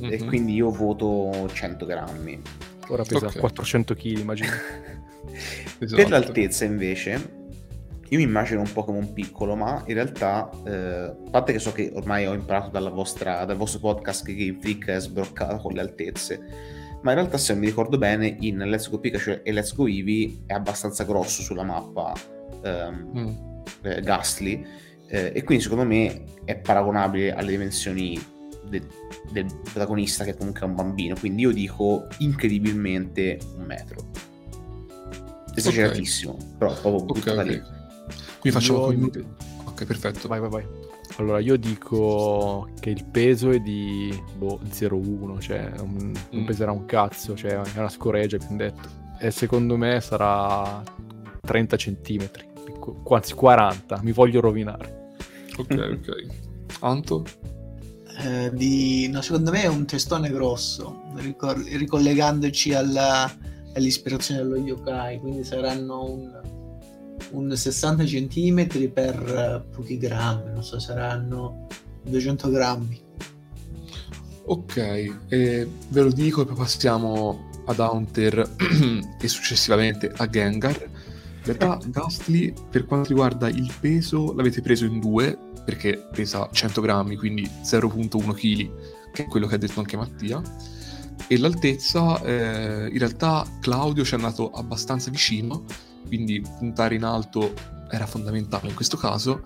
mm-hmm. 0.00 0.12
e 0.12 0.18
mhm. 0.18 0.26
quindi 0.26 0.54
io 0.54 0.70
voto 0.70 1.48
100 1.52 1.86
grammi. 1.86 2.40
Ora 2.88 3.02
pesa 3.02 3.26
okay. 3.26 3.40
400 3.40 3.94
kg, 3.94 4.04
immagino. 4.18 4.50
esatto. 5.78 5.96
Per 5.96 6.10
l'altezza 6.10 6.64
invece 6.64 7.42
io 8.14 8.18
mi 8.18 8.24
immagino 8.24 8.60
un 8.60 8.72
po' 8.72 8.84
come 8.84 8.98
un 8.98 9.12
piccolo, 9.12 9.56
ma 9.56 9.82
in 9.86 9.94
realtà, 9.94 10.50
eh, 10.64 10.72
a 10.72 11.30
parte 11.30 11.52
che 11.52 11.58
so 11.58 11.72
che 11.72 11.90
ormai 11.94 12.26
ho 12.26 12.34
imparato 12.34 12.70
vostra, 12.90 13.44
dal 13.44 13.56
vostro 13.56 13.80
podcast 13.80 14.24
che 14.24 14.34
Game 14.34 14.58
Freak 14.60 14.88
è 14.88 15.00
sbroccato 15.00 15.56
con 15.56 15.72
le 15.72 15.80
altezze, 15.80 16.40
ma 17.02 17.10
in 17.10 17.16
realtà 17.16 17.38
se 17.38 17.54
mi 17.54 17.66
ricordo 17.66 17.98
bene 17.98 18.36
in 18.40 18.58
Let's 18.58 18.88
Go 18.88 18.98
Pikachu 18.98 19.40
e 19.42 19.52
Let's 19.52 19.74
Go 19.74 19.86
Eevee 19.86 20.42
è 20.46 20.52
abbastanza 20.52 21.04
grosso 21.04 21.42
sulla 21.42 21.64
mappa 21.64 22.12
ehm, 22.62 23.10
mm. 23.16 23.28
eh, 23.82 24.00
Ghastly 24.00 24.66
eh, 25.08 25.32
e 25.34 25.42
quindi 25.42 25.62
secondo 25.62 25.84
me 25.84 26.24
è 26.44 26.56
paragonabile 26.56 27.32
alle 27.32 27.50
dimensioni 27.50 28.20
de- 28.68 28.86
del 29.30 29.46
protagonista 29.62 30.24
che 30.24 30.36
comunque 30.36 30.62
è 30.62 30.64
un 30.64 30.74
bambino, 30.74 31.16
quindi 31.18 31.42
io 31.42 31.52
dico 31.52 32.06
incredibilmente 32.18 33.38
un 33.56 33.64
metro. 33.64 34.10
Esageratissimo, 35.54 36.32
okay. 36.32 36.46
però 36.58 36.72
proprio 36.72 37.02
okay, 37.02 37.06
buttata 37.06 37.40
okay. 37.42 37.52
lì. 37.52 37.62
Quindi 38.40 38.58
facciamo... 38.58 38.92
Io... 38.92 39.10
Ok, 39.64 39.84
perfetto. 39.84 40.28
Vai, 40.28 40.40
vai, 40.40 40.50
vai. 40.50 40.66
Allora, 41.16 41.38
io 41.38 41.56
dico 41.56 42.68
che 42.80 42.90
il 42.90 43.04
peso 43.04 43.50
è 43.50 43.60
di 43.60 44.12
boh, 44.36 44.58
0,1, 44.68 45.40
cioè 45.40 45.72
un, 45.78 46.10
mm. 46.10 46.14
non 46.30 46.44
peserà 46.44 46.72
un 46.72 46.86
cazzo, 46.86 47.36
cioè 47.36 47.52
è 47.52 47.78
una 47.78 47.88
scoreggia, 47.88 48.36
abbiamo 48.36 48.56
detto. 48.56 48.88
E 49.18 49.30
secondo 49.30 49.76
me 49.76 50.00
sarà 50.00 50.82
30 51.40 51.76
centimetri, 51.76 52.46
quasi 53.02 53.34
40, 53.34 54.00
mi 54.02 54.12
voglio 54.12 54.40
rovinare. 54.40 55.12
Ok, 55.56 55.70
ok. 56.00 56.26
Anto? 56.80 57.24
Eh, 58.18 58.50
di... 58.52 59.08
no, 59.08 59.20
secondo 59.22 59.50
me 59.50 59.62
è 59.62 59.66
un 59.66 59.86
testone 59.86 60.30
grosso, 60.30 61.02
ricor- 61.16 61.66
ricollegandoci 61.66 62.74
alla... 62.74 63.30
all'ispirazione 63.74 64.42
dello 64.42 64.56
yokai, 64.56 65.18
quindi 65.18 65.44
saranno 65.44 66.04
un 66.04 66.42
un 67.30 67.54
60 67.54 68.04
cm 68.04 68.66
per 68.92 69.14
eh, 69.16 69.74
pochi 69.74 69.98
grammi, 69.98 70.52
non 70.52 70.62
so, 70.62 70.78
saranno 70.78 71.66
200 72.04 72.50
grammi. 72.50 73.02
Ok, 74.46 74.76
eh, 74.76 75.68
ve 75.88 76.00
lo 76.00 76.12
dico 76.12 76.42
e 76.42 76.44
poi 76.44 76.54
passiamo 76.54 77.50
ad 77.66 77.78
Hunter 77.78 78.56
e 79.20 79.28
successivamente 79.28 80.12
a 80.14 80.28
Gengar. 80.28 80.90
In 81.46 81.56
realtà 81.56 81.78
Gastly 81.86 82.52
per 82.70 82.86
quanto 82.86 83.08
riguarda 83.08 83.48
il 83.48 83.70
peso 83.80 84.32
l'avete 84.34 84.62
preso 84.62 84.86
in 84.86 84.98
due 84.98 85.38
perché 85.64 86.08
pesa 86.10 86.48
100 86.50 86.80
grammi, 86.80 87.16
quindi 87.16 87.48
0.1 87.62 88.34
kg, 88.34 89.10
che 89.12 89.24
è 89.24 89.26
quello 89.26 89.46
che 89.46 89.54
ha 89.54 89.58
detto 89.58 89.80
anche 89.80 89.96
Mattia. 89.96 90.42
E 91.26 91.38
l'altezza, 91.38 92.20
eh, 92.22 92.88
in 92.90 92.98
realtà 92.98 93.46
Claudio 93.60 94.04
ci 94.04 94.12
è 94.12 94.16
andato 94.16 94.50
abbastanza 94.50 95.10
vicino 95.10 95.64
quindi 96.06 96.42
puntare 96.58 96.94
in 96.94 97.04
alto 97.04 97.52
era 97.90 98.06
fondamentale 98.06 98.68
in 98.68 98.74
questo 98.74 98.96
caso 98.96 99.42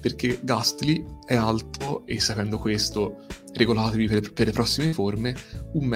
perché 0.00 0.38
Gastly 0.42 1.04
è 1.26 1.34
alto 1.34 2.06
e 2.06 2.20
sapendo 2.20 2.58
questo 2.58 3.26
regolatevi 3.52 4.06
per, 4.06 4.32
per 4.32 4.46
le 4.46 4.52
prossime 4.52 4.92
forme 4.92 5.34
1,30 5.74 5.82
m. 5.82 5.90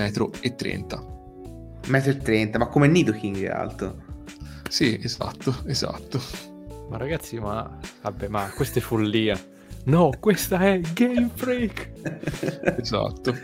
1,30 1.87 2.55
m, 2.55 2.59
ma 2.59 2.67
come 2.67 2.89
Nidoking 2.89 3.43
è 3.43 3.49
alto? 3.49 4.04
Sì, 4.69 4.99
esatto, 5.03 5.63
esatto. 5.67 6.21
Ma 6.89 6.97
ragazzi, 6.97 7.39
ma 7.39 7.79
vabbè, 8.03 8.29
ma 8.29 8.51
questa 8.55 8.79
è 8.79 8.83
follia. 8.83 9.39
No, 9.85 10.11
questa 10.19 10.59
è 10.61 10.81
Game 10.81 11.31
Freak. 11.35 11.91
esatto 12.79 13.35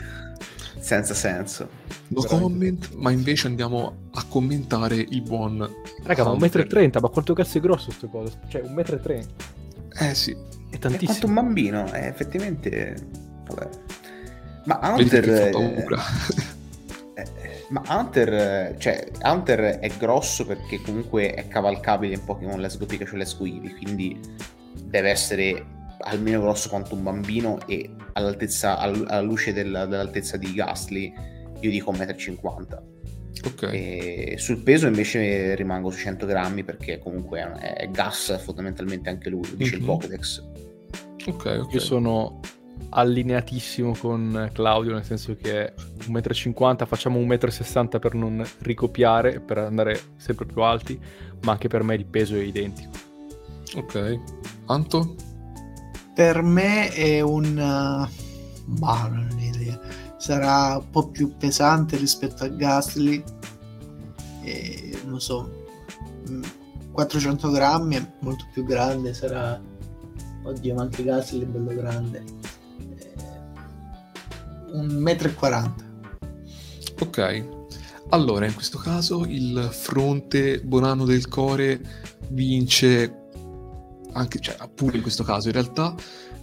senza 0.80 1.14
senso. 1.14 1.68
No 2.08 2.22
comment, 2.22 2.94
ma 2.94 3.10
invece 3.10 3.46
andiamo 3.46 4.08
a 4.12 4.24
commentare 4.28 4.96
il 4.96 5.22
buon. 5.22 5.58
Raga, 6.02 6.24
ma 6.24 6.32
1,30 6.32 6.98
m, 6.98 7.00
ma 7.00 7.08
quanto 7.08 7.34
cazzo 7.34 7.58
è 7.58 7.60
grosso 7.60 7.86
questo 7.86 8.08
coso? 8.08 8.38
Cioè, 8.48 8.62
1,30 8.62 9.18
m. 9.18 10.04
Eh 10.04 10.14
sì. 10.14 10.36
È 10.70 10.78
tantissimo. 10.78 10.96
È 10.96 11.04
quanto 11.04 11.26
un 11.26 11.34
bambino, 11.34 11.84
è 11.92 12.06
effettivamente. 12.06 12.96
Vabbè. 13.46 13.68
Ma 14.64 14.80
Hunter. 14.94 15.28
Eh, 15.28 15.48
eh, 15.48 16.58
ma 17.70 17.82
Hunter, 17.88 18.76
cioè, 18.78 19.10
Hunter 19.22 19.78
è 19.78 19.88
grosso 19.96 20.44
perché 20.44 20.80
comunque 20.82 21.34
è 21.34 21.48
cavalcabile 21.48 22.14
in 22.14 22.24
Pokémon 22.24 22.60
Let's 22.60 22.78
Go 22.78 22.86
Pikachu 22.86 23.16
Let's 23.16 23.36
Go 23.36 23.46
Eevee, 23.46 23.74
quindi 23.76 24.18
deve 24.84 25.10
essere 25.10 25.66
almeno 26.00 26.40
grosso 26.40 26.68
quanto 26.68 26.94
un 26.94 27.02
bambino 27.02 27.58
e 27.66 27.90
all'altezza, 28.14 28.78
alla 28.78 29.20
luce 29.20 29.52
della, 29.52 29.86
dell'altezza 29.86 30.36
di 30.36 30.52
Gastly 30.52 31.12
io 31.60 31.70
dico 31.70 31.92
1,50 31.92 32.38
m. 32.38 32.88
Okay. 33.42 34.36
sul 34.36 34.58
peso 34.62 34.86
invece 34.86 35.54
rimango 35.54 35.90
su 35.90 35.98
100 35.98 36.26
grammi 36.26 36.64
perché 36.64 36.98
comunque 36.98 37.40
è, 37.40 37.74
è 37.74 37.88
gas 37.88 38.38
fondamentalmente 38.42 39.08
anche 39.08 39.30
lui, 39.30 39.48
dice 39.54 39.54
mm-hmm. 39.54 39.74
il 39.74 39.80
mhm. 39.80 39.86
Pokédex. 39.86 40.48
Ok, 41.26 41.58
ok. 41.62 41.72
Io 41.72 41.80
sono 41.80 42.40
allineatissimo 42.90 43.94
con 43.96 44.50
Claudio, 44.52 44.92
nel 44.92 45.04
senso 45.04 45.36
che 45.40 45.72
1,50 46.06 46.82
m, 46.82 46.86
facciamo 46.86 47.18
1,60 47.18 47.96
m 47.96 47.98
per 47.98 48.14
non 48.14 48.44
ricopiare, 48.58 49.40
per 49.40 49.58
andare 49.58 50.00
sempre 50.16 50.46
più 50.46 50.62
alti, 50.62 51.00
ma 51.42 51.52
anche 51.52 51.68
per 51.68 51.82
me 51.82 51.94
il 51.94 52.06
peso 52.06 52.34
è 52.34 52.40
identico. 52.40 52.90
Ok. 53.76 54.20
Anto? 54.66 55.14
per 56.20 56.42
me 56.42 56.92
è 56.92 57.20
un 57.20 57.46
uh, 57.46 58.72
bah, 58.78 59.08
non 59.08 59.28
ho 59.32 59.40
idea 59.40 59.80
sarà 60.18 60.76
un 60.76 60.90
po' 60.90 61.08
più 61.08 61.34
pesante 61.38 61.96
rispetto 61.96 62.44
a 62.44 62.48
Gasly 62.48 63.22
e, 64.42 65.00
non 65.06 65.18
so 65.18 65.66
400 66.92 67.48
mm, 67.48 67.52
grammi 67.54 67.96
è 67.96 68.06
molto 68.20 68.44
più 68.52 68.64
grande 68.64 69.14
sarà 69.14 69.58
oddio 70.42 70.74
ma 70.74 70.82
anche 70.82 71.04
Gasly 71.04 71.42
è 71.42 71.46
bello 71.46 71.74
grande 71.74 72.22
1,40 74.74 75.64
m. 75.64 75.74
Ok, 77.00 77.48
allora 78.10 78.46
in 78.46 78.54
questo 78.54 78.78
caso 78.78 79.24
il 79.26 79.68
fronte 79.70 80.60
Bonanno 80.60 81.04
del 81.04 81.28
Core 81.28 81.80
vince 82.28 83.14
anche, 84.12 84.40
cioè, 84.40 84.56
pure 84.74 84.96
in 84.96 85.02
questo 85.02 85.22
caso 85.22 85.48
in 85.48 85.54
realtà 85.54 85.94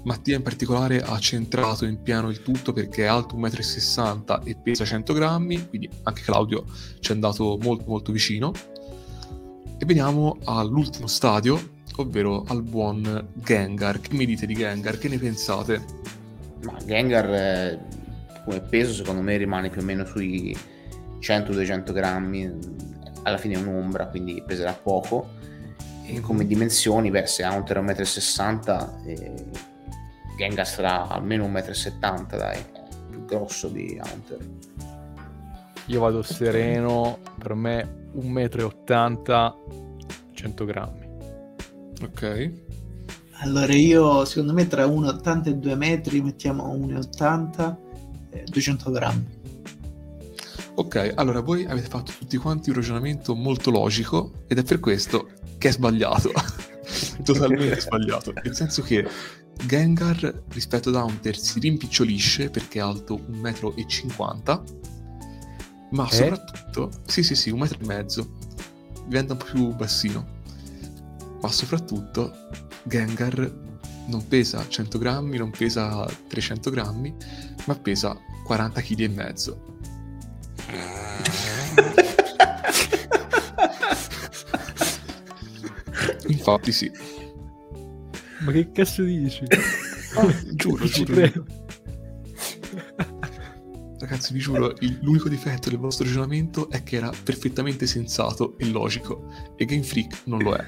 Mattia 0.03 0.37
in 0.37 0.41
particolare 0.41 1.01
ha 1.01 1.19
centrato 1.19 1.85
in 1.85 2.01
piano 2.01 2.29
il 2.29 2.41
tutto 2.41 2.71
perché 2.71 3.03
è 3.03 3.07
alto 3.07 3.35
1,60 3.35 4.41
m 4.41 4.47
e 4.47 4.55
pesa 4.55 4.85
100 4.85 5.13
grammi, 5.13 5.67
quindi 5.67 5.89
anche 6.03 6.21
Claudio 6.21 6.63
ci 6.99 7.11
è 7.11 7.13
andato 7.13 7.57
molto 7.61 7.83
molto 7.87 8.11
vicino. 8.13 8.53
E 9.77 9.85
veniamo 9.85 10.37
all'ultimo 10.45 11.07
stadio, 11.07 11.71
ovvero 11.97 12.45
al 12.47 12.63
buon 12.63 13.27
Gengar. 13.33 13.99
Che 13.99 14.13
mi 14.13 14.25
dite 14.25 14.45
di 14.45 14.53
Gengar? 14.53 14.97
Che 14.97 15.09
ne 15.09 15.17
pensate? 15.17 15.83
Ma 16.63 16.77
Gengar 16.85 17.77
come 18.47 18.61
peso 18.61 18.93
secondo 18.93 19.21
me 19.21 19.35
rimane 19.35 19.69
più 19.69 19.81
o 19.81 19.83
meno 19.83 20.05
sui 20.05 20.55
100-200 21.19 21.91
grammi, 21.91 22.57
alla 23.23 23.37
fine 23.37 23.55
è 23.55 23.57
un'ombra, 23.57 24.07
quindi 24.07 24.41
peserà 24.45 24.71
poco 24.71 25.31
e 26.05 26.21
come 26.21 26.47
dimensioni, 26.47 27.11
beh, 27.11 27.25
se 27.25 27.43
Hunter 27.43 27.79
è 27.79 27.81
1,60 27.81 29.03
m, 29.03 29.07
eh, 29.09 29.45
Gengar 30.37 30.65
sarà 30.65 31.09
almeno 31.09 31.45
1,70 31.45 32.21
m, 32.21 32.37
dai, 32.37 32.63
più 33.09 33.25
grosso 33.25 33.67
di 33.67 33.99
Hunter. 34.01 34.37
io 35.87 35.99
vado 35.99 36.21
sereno, 36.21 37.17
per 37.37 37.53
me 37.53 38.07
1,80 38.15 39.09
m, 39.09 39.97
100 40.31 40.65
grammi. 40.65 41.07
Ok. 42.01 42.51
Allora 43.41 43.73
io, 43.73 44.23
secondo 44.23 44.53
me, 44.53 44.67
tra 44.67 44.85
1,80 44.85 45.47
e 45.47 45.55
2 45.55 45.75
metri 45.75 46.21
mettiamo 46.21 46.73
1,80 46.73 47.85
e 48.29 48.43
200 48.43 48.91
grammi. 48.91 49.25
Ok, 50.75 51.13
allora 51.15 51.39
voi 51.41 51.65
avete 51.65 51.87
fatto 51.87 52.11
tutti 52.17 52.37
quanti 52.37 52.69
un 52.69 52.75
ragionamento 52.75 53.33
molto 53.33 53.71
logico 53.71 54.31
ed 54.47 54.59
è 54.59 54.63
per 54.63 54.79
questo 54.79 55.29
che 55.57 55.69
è 55.69 55.71
sbagliato. 55.71 56.31
Totalmente 57.23 57.81
sbagliato. 57.81 58.31
Nel 58.43 58.55
senso 58.55 58.83
che 58.83 59.07
Gengar 59.65 60.43
rispetto 60.49 60.89
ad 60.89 60.95
Haunter 60.95 61.35
si 61.35 61.59
rimpicciolisce 61.59 62.51
perché 62.51 62.77
è 62.77 62.81
alto 62.81 63.15
1,50 63.15 64.61
m, 64.61 65.95
ma 65.95 66.07
Eh? 66.07 66.13
soprattutto... 66.13 66.91
Sì, 67.05 67.23
sì, 67.23 67.35
sì, 67.35 67.49
un 67.49 67.59
metro 67.59 67.79
e 67.81 67.85
mezzo. 67.85 68.37
Diventa 69.05 69.33
un 69.33 69.39
po' 69.39 69.45
più 69.45 69.73
bassino. 69.73 70.35
Ma 71.41 71.51
soprattutto 71.51 72.31
Gengar 72.83 73.65
non 74.07 74.27
pesa 74.27 74.67
100 74.67 74.97
grammi, 74.97 75.37
non 75.37 75.51
pesa 75.51 76.05
300 76.27 76.69
grammi, 76.69 77.15
ma 77.65 77.75
pesa 77.75 78.17
40 78.45 78.81
kg 78.81 78.99
e 78.99 79.07
mezzo. 79.07 79.65
Infatti 86.27 86.71
sì. 86.71 86.91
Ma 88.39 88.51
che 88.51 88.71
cazzo 88.71 89.03
dici? 89.03 89.45
giuro, 90.53 90.87
ci 90.87 91.03
giuro. 91.05 91.13
credo. 91.13 91.45
Ragazzi, 93.99 94.33
vi 94.33 94.39
giuro, 94.39 94.73
il- 94.79 94.99
l'unico 95.01 95.27
difetto 95.27 95.69
del 95.69 95.79
vostro 95.79 96.05
ragionamento 96.05 96.69
è 96.69 96.83
che 96.83 96.97
era 96.97 97.11
perfettamente 97.23 97.87
sensato 97.87 98.57
e 98.57 98.67
logico. 98.67 99.31
E 99.55 99.65
Game 99.65 99.83
Freak 99.83 100.21
non 100.25 100.41
lo 100.43 100.53
è. 100.53 100.63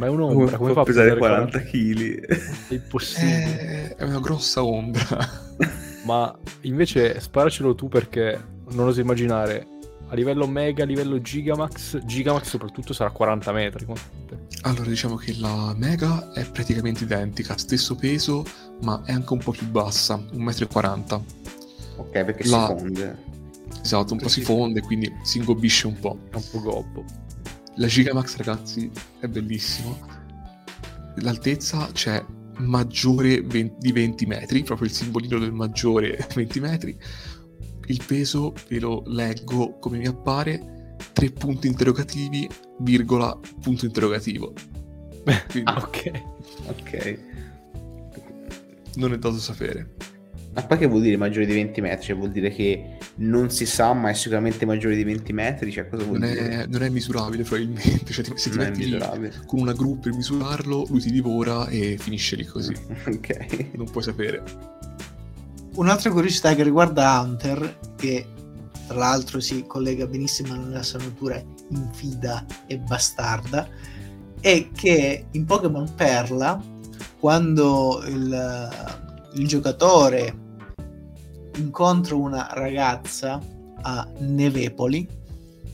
Ma 0.00 0.06
è 0.06 0.08
un'ombra, 0.08 0.56
come 0.56 0.72
fa 0.72 0.72
può 0.72 0.80
a 0.80 0.84
pesare 0.84 1.12
pesare 1.12 1.18
40 1.18 1.60
kg? 1.60 2.26
È 2.68 2.72
impossibile. 2.72 3.88
È, 3.88 3.96
è 3.96 4.04
una 4.04 4.18
grossa 4.18 4.64
ombra. 4.64 5.28
Ma 6.04 6.38
invece 6.62 7.20
sparacelo 7.20 7.74
tu 7.74 7.88
perché 7.88 8.42
non 8.70 8.86
oso 8.86 9.00
immaginare 9.00 9.66
a 10.08 10.14
livello 10.14 10.46
mega, 10.46 10.84
a 10.84 10.86
livello 10.86 11.20
gigamax, 11.20 11.98
gigamax 12.04 12.44
soprattutto 12.44 12.94
sarà 12.94 13.10
40 13.10 13.52
metri. 13.52 13.86
Allora, 14.62 14.88
diciamo 14.88 15.16
che 15.16 15.36
la 15.38 15.74
Mega 15.76 16.32
è 16.32 16.44
praticamente 16.50 17.04
identica, 17.04 17.58
stesso 17.58 17.94
peso, 17.94 18.42
ma 18.82 19.02
è 19.04 19.12
anche 19.12 19.32
un 19.34 19.38
po' 19.38 19.52
più 19.52 19.66
bassa, 19.68 20.16
1,40 20.16 21.18
m. 21.18 21.24
Ok, 21.96 22.10
perché 22.10 22.48
La- 22.48 22.66
si 22.68 22.82
fonde. 22.82 23.28
Esatto, 23.82 24.14
un 24.14 24.18
po' 24.18 24.28
si 24.28 24.40
fonde, 24.42 24.80
quindi 24.80 25.12
si 25.22 25.38
ingobisce 25.38 25.86
un 25.86 25.98
po'. 26.00 26.18
È 26.30 26.36
un 26.36 26.44
po' 26.50 26.60
gobbo. 26.60 27.04
La 27.76 27.86
Gigamax, 27.86 28.36
ragazzi, 28.36 28.90
è 29.20 29.26
bellissimo. 29.26 29.98
L'altezza 31.16 31.88
c'è 31.92 32.22
maggiore 32.58 33.40
20 33.42 33.76
di 33.78 33.92
20 33.92 34.26
metri, 34.26 34.62
proprio 34.62 34.88
il 34.88 34.92
simbolino 34.94 35.38
del 35.38 35.52
maggiore 35.52 36.26
20 36.34 36.60
metri. 36.60 36.98
Il 37.86 38.02
peso 38.06 38.54
ve 38.68 38.78
lo 38.80 39.02
leggo 39.06 39.78
come 39.78 39.98
mi 39.98 40.06
appare, 40.06 40.96
tre 41.12 41.30
punti 41.30 41.66
interrogativi, 41.66 42.48
virgola, 42.80 43.38
punto 43.60 43.86
interrogativo. 43.86 44.52
Quindi 45.50 45.70
Ah, 45.70 45.78
ok. 45.78 46.22
Ok. 46.66 47.18
non 48.96 49.12
è 49.12 49.18
dato 49.18 49.38
sapere. 49.38 49.94
Ma 50.52 50.62
poi 50.62 50.78
che 50.78 50.86
vuol 50.86 51.02
dire 51.02 51.16
maggiore 51.16 51.46
di 51.46 51.52
20 51.52 51.80
metri? 51.80 52.06
Cioè 52.06 52.16
vuol 52.16 52.30
dire 52.32 52.50
che 52.50 52.96
non 53.16 53.50
si 53.50 53.66
sa, 53.66 53.92
ma 53.92 54.10
è 54.10 54.14
sicuramente 54.14 54.66
maggiore 54.66 54.96
di 54.96 55.04
20 55.04 55.32
metri? 55.32 55.70
Cioè 55.70 55.88
cosa 55.88 56.02
vuol 56.02 56.18
Non 56.18 56.28
dire? 56.28 56.48
è, 56.62 56.66
non 56.66 56.82
è 56.82 56.88
misurabile 56.88 57.44
probabilmente, 57.44 58.06
cioè 58.12 58.24
se 58.34 58.50
ti 58.50 58.56
Non 58.56 58.66
è 58.66 58.70
metti 58.70 59.44
con 59.46 59.60
una 59.60 59.72
gru 59.72 59.98
per 60.00 60.12
misurarlo, 60.12 60.86
lui 60.88 61.00
ti 61.00 61.12
divora 61.12 61.68
e 61.68 61.96
finisce 61.98 62.34
lì 62.34 62.44
così. 62.44 62.74
ok. 63.06 63.68
Non 63.76 63.88
puoi 63.90 64.02
sapere. 64.02 64.42
Un'altra 65.76 66.10
curiosità 66.10 66.52
che 66.56 66.64
riguarda 66.64 67.20
Hunter, 67.20 67.78
che 67.96 68.26
tra 68.88 68.98
l'altro 68.98 69.38
si 69.38 69.64
collega 69.68 70.06
benissimo 70.08 70.52
alla 70.54 70.82
sua 70.82 70.98
natura 70.98 71.40
infida 71.68 72.44
e 72.66 72.76
bastarda, 72.76 73.68
è 74.40 74.68
che 74.74 75.26
in 75.30 75.44
Pokémon 75.44 75.94
Perla, 75.94 76.60
quando 77.20 78.02
il, 78.08 79.08
il 79.34 79.46
giocatore 79.46 80.48
incontra 81.56 82.14
una 82.14 82.48
ragazza 82.52 83.40
a 83.82 84.06
Nevepoli, 84.18 85.08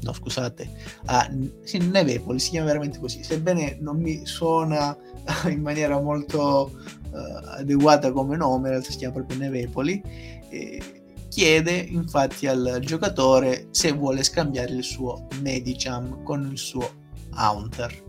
no 0.02 0.12
scusate, 0.12 0.68
a 1.07 1.31
sì, 1.62 1.78
Nevepoli, 1.78 2.39
si 2.39 2.51
chiama 2.51 2.67
veramente 2.67 2.99
così, 2.99 3.23
sebbene 3.23 3.78
non 3.81 4.01
mi 4.01 4.26
suona 4.26 4.97
in 5.49 5.60
maniera 5.60 6.01
molto 6.01 6.70
eh, 7.12 7.59
adeguata 7.59 8.12
come 8.12 8.36
nome, 8.36 8.68
in 8.68 8.75
realtà 8.75 8.91
si 8.91 8.99
chiama 8.99 9.15
proprio 9.15 9.39
Nevepoli, 9.39 10.02
eh, 10.51 10.83
chiede 11.28 11.73
infatti 11.73 12.47
al 12.47 12.78
giocatore 12.81 13.68
se 13.70 13.93
vuole 13.93 14.23
scambiare 14.23 14.73
il 14.73 14.85
suo 14.85 15.26
Medicham 15.41 16.23
con 16.23 16.49
il 16.51 16.59
suo 16.59 16.89
Haunter. 17.33 18.05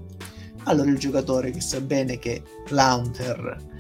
Allora 0.64 0.90
il 0.90 0.98
giocatore 0.98 1.51
che 1.51 1.61
sa 1.61 1.80
bene 1.80 2.19
che 2.19 2.43
l'Haunter 2.69 3.76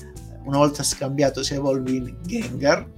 una 0.47 0.57
volta 0.57 0.81
scambiato 0.81 1.43
si 1.43 1.53
evolve 1.53 1.91
in 1.91 2.17
Gengar 2.25 2.89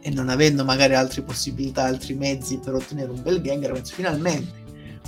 e 0.00 0.10
non 0.10 0.28
avendo 0.28 0.64
magari 0.64 0.94
altre 0.94 1.22
possibilità, 1.22 1.84
altri 1.84 2.14
mezzi 2.14 2.58
per 2.58 2.74
ottenere 2.74 3.10
un 3.10 3.22
bel 3.22 3.40
Gengar, 3.40 3.72
penso 3.72 3.94
finalmente 3.94 4.64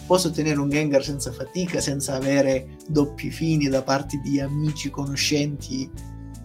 posso 0.06 0.28
ottenere 0.28 0.58
un 0.58 0.70
Gengar 0.70 1.04
senza 1.04 1.30
fatica, 1.30 1.80
senza 1.80 2.14
avere 2.14 2.78
doppi 2.88 3.30
fini 3.30 3.68
da 3.68 3.82
parte 3.82 4.18
di 4.24 4.40
amici, 4.40 4.88
conoscenti, 4.88 5.88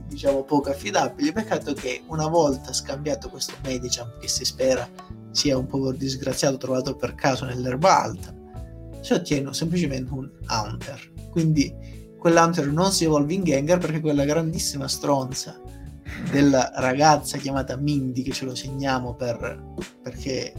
diciamo 0.06 0.44
poco 0.44 0.70
affidabili. 0.70 1.32
Peccato 1.32 1.74
che 1.74 2.04
una 2.08 2.28
volta 2.28 2.74
scambiato 2.74 3.30
questo 3.30 3.54
Medicham, 3.64 4.20
che 4.20 4.28
si 4.28 4.44
spera 4.44 4.86
sia 5.32 5.58
un 5.58 5.66
povero 5.66 5.96
disgraziato 5.96 6.58
trovato 6.58 6.98
per 6.98 7.16
caso 7.16 7.46
nell'erba 7.46 8.04
alta, 8.04 8.36
si 9.00 9.14
ottiene 9.14 9.54
semplicemente 9.54 10.12
un 10.12 10.30
Haunter. 10.48 11.14
Quindi 11.32 11.74
quell'Hunter 12.24 12.72
non 12.72 12.94
si 12.94 13.04
evolve 13.04 13.34
in 13.34 13.44
Gengar 13.44 13.80
perché 13.80 14.00
quella 14.00 14.24
grandissima 14.24 14.88
stronza 14.88 15.60
della 16.32 16.72
ragazza 16.76 17.38
chiamata 17.38 17.76
Mindy, 17.76 18.22
che 18.22 18.32
ce 18.32 18.46
lo 18.46 18.56
segniamo 18.56 19.14
per, 19.14 19.62
perché 20.02 20.54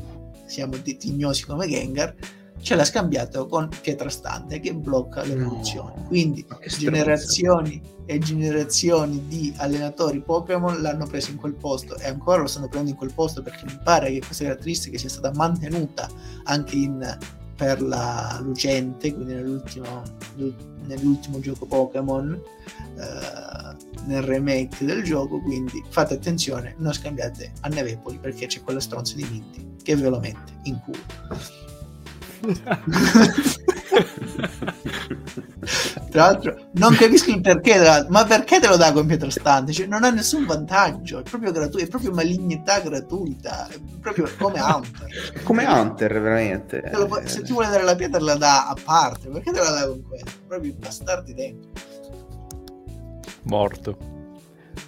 siamo 0.44 0.76
detignosi 0.76 1.46
come 1.46 1.66
Gengar, 1.66 2.14
ce 2.60 2.74
l'ha 2.74 2.84
scambiato 2.84 3.46
con 3.46 3.70
Pietrastante 3.80 4.60
che 4.60 4.74
blocca 4.74 5.22
l'evoluzione. 5.22 5.94
No, 5.96 6.06
Quindi 6.08 6.44
generazioni 6.78 7.80
e 8.04 8.18
generazioni 8.18 9.24
di 9.26 9.54
allenatori 9.56 10.20
Pokémon 10.20 10.82
l'hanno 10.82 11.06
preso 11.06 11.30
in 11.30 11.38
quel 11.38 11.54
posto 11.54 11.96
e 11.96 12.08
ancora 12.08 12.42
lo 12.42 12.46
stanno 12.46 12.68
prendendo 12.68 12.90
in 12.90 12.98
quel 12.98 13.14
posto 13.14 13.40
perché 13.40 13.64
mi 13.64 13.80
pare 13.82 14.10
che 14.12 14.20
questa 14.20 14.44
caratteristica 14.44 14.98
sia 14.98 15.08
stata 15.08 15.32
mantenuta 15.34 16.10
anche 16.44 16.76
in 16.76 17.18
per 17.56 17.82
la 17.82 18.40
lucente, 18.42 19.12
quindi 19.14 19.34
nell'ultimo, 19.34 20.02
nell'ultimo 20.86 21.40
gioco 21.40 21.66
Pokémon, 21.66 22.32
eh, 22.98 23.76
nel 24.06 24.22
remake 24.22 24.84
del 24.84 25.02
gioco, 25.02 25.40
quindi 25.40 25.82
fate 25.88 26.14
attenzione, 26.14 26.74
non 26.78 26.92
scambiate 26.92 27.52
a 27.60 27.68
Nevepoli 27.68 28.18
perché 28.18 28.46
c'è 28.46 28.62
quella 28.62 28.80
stronza 28.80 29.14
di 29.14 29.26
Minty 29.30 29.76
che 29.82 29.96
ve 29.96 30.08
lo 30.08 30.18
mette 30.20 30.52
in 30.64 30.80
culo. 30.80 30.98
Tra 36.10 36.26
l'altro, 36.26 36.68
non 36.74 36.94
capisco 36.94 37.30
il 37.30 37.40
perché, 37.40 38.06
ma 38.08 38.24
perché 38.24 38.60
te 38.60 38.68
lo 38.68 38.76
dà 38.76 38.92
con 38.92 39.06
Pietrastante? 39.06 39.72
Cioè, 39.72 39.86
non 39.86 40.04
ha 40.04 40.10
nessun 40.10 40.46
vantaggio, 40.46 41.18
è 41.20 41.22
proprio 41.22 41.50
gratuito, 41.52 41.86
è 41.86 41.88
proprio 41.88 42.12
malignità 42.12 42.80
gratuita, 42.80 43.68
è 43.68 43.78
proprio 44.00 44.28
come 44.38 44.60
Hunter. 44.60 45.42
Come 45.42 45.64
Hunter, 45.66 46.12
veramente. 46.20 46.82
Puoi- 47.06 47.26
se 47.26 47.42
ti 47.42 47.52
vuole 47.52 47.68
dare 47.68 47.82
la 47.82 47.94
pietra 47.96 48.20
la 48.20 48.36
dà 48.36 48.68
a 48.68 48.76
parte, 48.82 49.28
perché 49.28 49.50
te 49.50 49.58
la 49.58 49.70
dà 49.70 49.86
con 49.86 50.02
questo? 50.06 50.30
Proprio 50.46 50.74
bastardi 50.78 51.34
dentro. 51.34 51.70
Morto. 53.42 53.96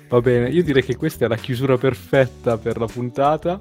Va 0.09 0.21
bene, 0.21 0.49
io 0.51 0.63
direi 0.63 0.85
che 0.85 0.95
questa 0.97 1.25
è 1.25 1.29
la 1.29 1.37
chiusura 1.37 1.77
perfetta 1.77 2.57
per 2.57 2.79
la 2.79 2.87
puntata. 2.87 3.59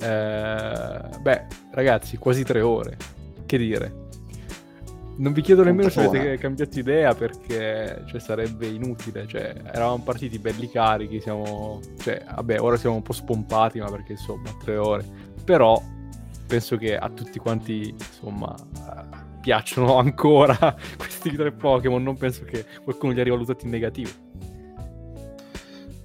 Eh, 0.00 1.00
beh, 1.20 1.46
ragazzi, 1.72 2.16
quasi 2.16 2.44
tre 2.44 2.62
ore. 2.62 2.96
Che 3.44 3.58
dire? 3.58 4.06
Non 5.18 5.32
vi 5.32 5.42
chiedo 5.42 5.64
nemmeno 5.64 5.88
se 5.88 6.04
avete 6.04 6.38
cambiato 6.38 6.78
idea 6.78 7.12
perché 7.12 8.04
cioè, 8.06 8.20
sarebbe 8.20 8.66
inutile. 8.68 9.26
Cioè, 9.26 9.62
eravamo 9.72 10.02
partiti 10.04 10.38
belli 10.38 10.70
carichi, 10.70 11.20
siamo... 11.20 11.80
Cioè, 11.98 12.24
vabbè, 12.34 12.60
ora 12.60 12.76
siamo 12.76 12.96
un 12.96 13.02
po' 13.02 13.12
spompati, 13.12 13.80
ma 13.80 13.90
perché 13.90 14.12
insomma, 14.12 14.50
tre 14.62 14.76
ore. 14.76 15.04
Però 15.44 15.80
penso 16.46 16.76
che 16.76 16.96
a 16.96 17.08
tutti 17.10 17.40
quanti, 17.40 17.88
insomma, 17.88 18.54
eh, 18.54 19.26
piacciono 19.40 19.96
ancora 19.98 20.76
questi 20.96 21.32
tre 21.32 21.50
Pokémon. 21.50 22.00
Non 22.02 22.16
penso 22.16 22.44
che 22.44 22.64
qualcuno 22.84 23.12
li 23.12 23.20
ha 23.20 23.24
rivalutati 23.24 23.64
in 23.64 23.72
negativo. 23.72 24.10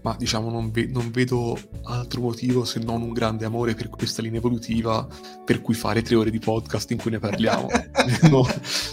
Ma 0.04 0.16
diciamo 0.18 0.50
non, 0.50 0.70
ve- 0.70 0.88
non, 0.88 1.10
vedo 1.12 1.58
altro 1.84 2.22
motivo 2.22 2.66
se 2.66 2.80
non 2.80 3.02
un 3.02 3.14
grande 3.14 3.46
amore 3.46 3.74
per 3.74 3.90
questa 3.90 4.22
linea 4.22 4.40
evolutiva 4.40 5.08
per 5.46 5.62
cui 5.62 5.74
fare 5.74 6.02
tre 6.02 6.16
ore 6.16 6.30
di 6.30 6.40
podcast 6.40 6.92
in 6.92 6.98
cui 6.98 7.12
ne 7.12 7.20
parliamo. 7.20 7.68
no, 8.30 8.46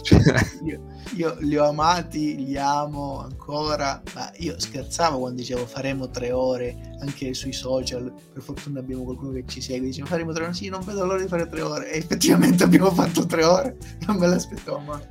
cioè... 0.02 0.20
io, 0.64 0.80
io, 1.16 1.36
li 1.40 1.56
ho 1.56 1.68
amati, 1.68 2.44
li 2.44 2.56
amo 2.56 3.20
ancora, 3.20 4.00
ma 4.14 4.30
io 4.38 4.54
scherzavo 4.58 5.18
quando 5.18 5.40
dicevo 5.40 5.66
faremo 5.66 6.10
tre 6.10 6.30
ore 6.30 6.94
anche 7.00 7.34
sui 7.34 7.52
social, 7.52 8.12
per 8.32 8.42
fortuna 8.42 8.78
abbiamo 8.78 9.02
qualcuno 9.02 9.32
che 9.32 9.44
ci 9.46 9.60
segue, 9.60 9.86
dice 9.88 10.04
faremo 10.04 10.32
tre 10.32 10.44
ore, 10.44 10.54
sì 10.54 10.68
non 10.68 10.82
vedo 10.84 11.04
l'ora 11.04 11.20
di 11.20 11.28
fare 11.28 11.48
tre 11.48 11.60
ore. 11.60 11.92
E 11.92 11.98
effettivamente 11.98 12.62
abbiamo 12.62 12.92
fatto 12.92 13.26
tre 13.26 13.44
ore, 13.44 13.76
non 14.06 14.16
me 14.16 14.28
l'aspettavo 14.28 14.78
mai. 14.78 15.02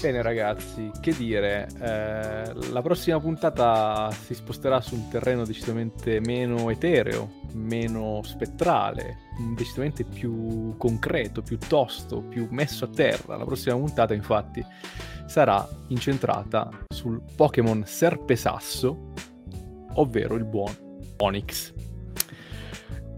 Bene 0.00 0.20
ragazzi, 0.22 0.90
che 1.00 1.12
dire, 1.16 1.66
eh, 1.80 2.70
la 2.70 2.82
prossima 2.82 3.18
puntata 3.18 4.10
si 4.12 4.34
sposterà 4.34 4.80
su 4.80 4.94
un 4.94 5.08
terreno 5.08 5.44
decisamente 5.44 6.20
meno 6.20 6.70
etereo, 6.70 7.40
meno 7.54 8.20
spettrale, 8.22 9.16
decisamente 9.56 10.04
più 10.04 10.76
concreto, 10.76 11.42
più 11.42 11.58
tosto, 11.58 12.20
più 12.20 12.46
messo 12.50 12.84
a 12.84 12.88
terra. 12.88 13.36
La 13.36 13.44
prossima 13.44 13.74
puntata 13.74 14.14
infatti 14.14 14.64
sarà 15.26 15.66
incentrata 15.88 16.68
sul 16.88 17.20
Pokémon 17.34 17.82
Serpesasso, 17.84 19.12
ovvero 19.94 20.34
il 20.34 20.44
buon 20.44 20.76
Onyx. 21.16 21.72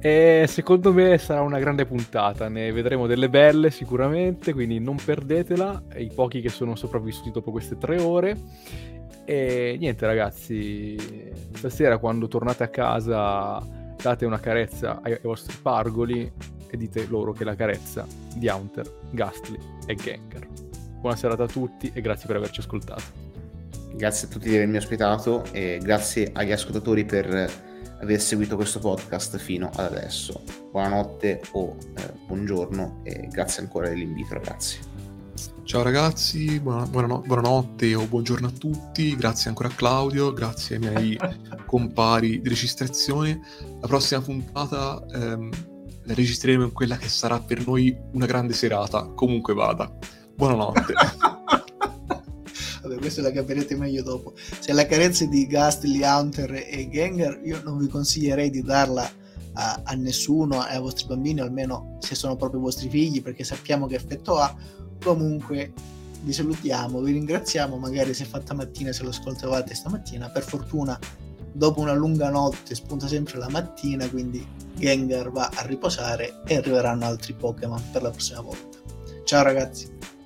E 0.00 0.44
secondo 0.46 0.92
me 0.92 1.18
sarà 1.18 1.40
una 1.40 1.58
grande 1.58 1.84
puntata, 1.84 2.48
ne 2.48 2.70
vedremo 2.70 3.08
delle 3.08 3.28
belle 3.28 3.70
sicuramente, 3.70 4.52
quindi 4.52 4.78
non 4.78 4.96
perdetela, 4.96 5.82
i 5.96 6.10
pochi 6.14 6.40
che 6.40 6.50
sono 6.50 6.76
sopravvissuti 6.76 7.32
dopo 7.32 7.50
queste 7.50 7.76
tre 7.76 8.00
ore. 8.00 8.36
E 9.24 9.76
niente 9.78 10.06
ragazzi, 10.06 10.96
stasera 11.52 11.98
quando 11.98 12.28
tornate 12.28 12.62
a 12.62 12.68
casa 12.68 13.60
date 14.00 14.24
una 14.24 14.38
carezza 14.38 15.00
ai, 15.02 15.12
ai 15.12 15.20
vostri 15.22 15.56
pargoli 15.60 16.30
e 16.70 16.76
dite 16.76 17.06
loro 17.08 17.32
che 17.32 17.42
la 17.42 17.56
carezza 17.56 18.06
di 18.36 18.46
Hunter, 18.46 18.88
Gastly 19.10 19.58
e 19.86 19.96
Gengar. 19.96 20.46
Buona 21.00 21.16
serata 21.16 21.42
a 21.42 21.48
tutti 21.48 21.90
e 21.92 22.00
grazie 22.00 22.28
per 22.28 22.36
averci 22.36 22.60
ascoltato. 22.60 23.02
Grazie 23.94 24.28
a 24.28 24.30
tutti 24.30 24.48
di 24.48 24.54
avermi 24.54 24.76
ospitato 24.76 25.42
e 25.50 25.80
grazie 25.82 26.30
agli 26.32 26.52
ascoltatori 26.52 27.04
per 27.04 27.66
aver 28.00 28.20
seguito 28.20 28.56
questo 28.56 28.78
podcast 28.78 29.36
fino 29.38 29.70
ad 29.74 29.92
adesso. 29.92 30.42
Buonanotte 30.70 31.42
o 31.52 31.76
eh, 31.96 32.12
buongiorno 32.26 33.00
e 33.02 33.28
grazie 33.28 33.62
ancora 33.62 33.88
dell'invito 33.88 34.34
ragazzi. 34.34 34.78
Ciao 35.64 35.82
ragazzi, 35.82 36.58
buona, 36.60 36.86
buonano- 36.86 37.20
buonanotte 37.26 37.94
o 37.94 38.06
buongiorno 38.06 38.46
a 38.46 38.50
tutti, 38.50 39.14
grazie 39.16 39.50
ancora 39.50 39.68
a 39.68 39.72
Claudio, 39.72 40.32
grazie 40.32 40.76
ai 40.76 40.80
miei 40.80 41.18
compari 41.66 42.40
di 42.40 42.48
registrazione. 42.48 43.40
La 43.80 43.86
prossima 43.86 44.22
puntata 44.22 45.04
ehm, 45.12 45.50
la 46.04 46.14
registreremo 46.14 46.64
in 46.64 46.72
quella 46.72 46.96
che 46.96 47.08
sarà 47.08 47.38
per 47.40 47.66
noi 47.66 47.94
una 48.12 48.24
grande 48.24 48.54
serata, 48.54 49.04
comunque 49.14 49.52
vada. 49.52 49.92
Buonanotte. 50.34 50.94
Questa 53.08 53.26
la 53.26 53.34
capirete 53.34 53.74
meglio 53.74 54.02
dopo. 54.02 54.34
Se 54.36 54.70
la 54.74 54.84
carezza 54.84 55.24
di 55.24 55.46
Gastly, 55.46 56.02
Hunter 56.02 56.52
e 56.52 56.90
Gengar, 56.90 57.40
io 57.42 57.62
non 57.64 57.78
vi 57.78 57.88
consiglierei 57.88 58.50
di 58.50 58.60
darla 58.60 59.10
a, 59.54 59.80
a 59.82 59.94
nessuno 59.94 60.60
ai 60.60 60.78
vostri 60.78 61.06
bambini, 61.06 61.40
almeno 61.40 61.96
se 62.00 62.14
sono 62.14 62.36
proprio 62.36 62.60
i 62.60 62.64
vostri 62.64 62.90
figli, 62.90 63.22
perché 63.22 63.44
sappiamo 63.44 63.86
che 63.86 63.94
effetto 63.94 64.36
ha. 64.36 64.54
Comunque 65.02 65.72
vi 66.20 66.34
salutiamo, 66.34 67.00
vi 67.00 67.12
ringraziamo, 67.12 67.78
magari 67.78 68.12
se 68.12 68.26
fatta 68.26 68.52
mattina, 68.52 68.92
se 68.92 69.04
lo 69.04 69.08
ascoltavate 69.08 69.74
stamattina, 69.74 70.28
per 70.28 70.42
fortuna 70.42 70.98
dopo 71.50 71.80
una 71.80 71.94
lunga 71.94 72.28
notte 72.28 72.74
spunta 72.74 73.08
sempre 73.08 73.38
la 73.38 73.48
mattina, 73.48 74.06
quindi 74.10 74.46
Gengar 74.74 75.30
va 75.30 75.50
a 75.54 75.62
riposare 75.62 76.42
e 76.44 76.56
arriveranno 76.56 77.06
altri 77.06 77.32
Pokémon 77.32 77.82
per 77.90 78.02
la 78.02 78.10
prossima 78.10 78.42
volta. 78.42 78.76
Ciao 79.24 79.42
ragazzi! 79.42 80.17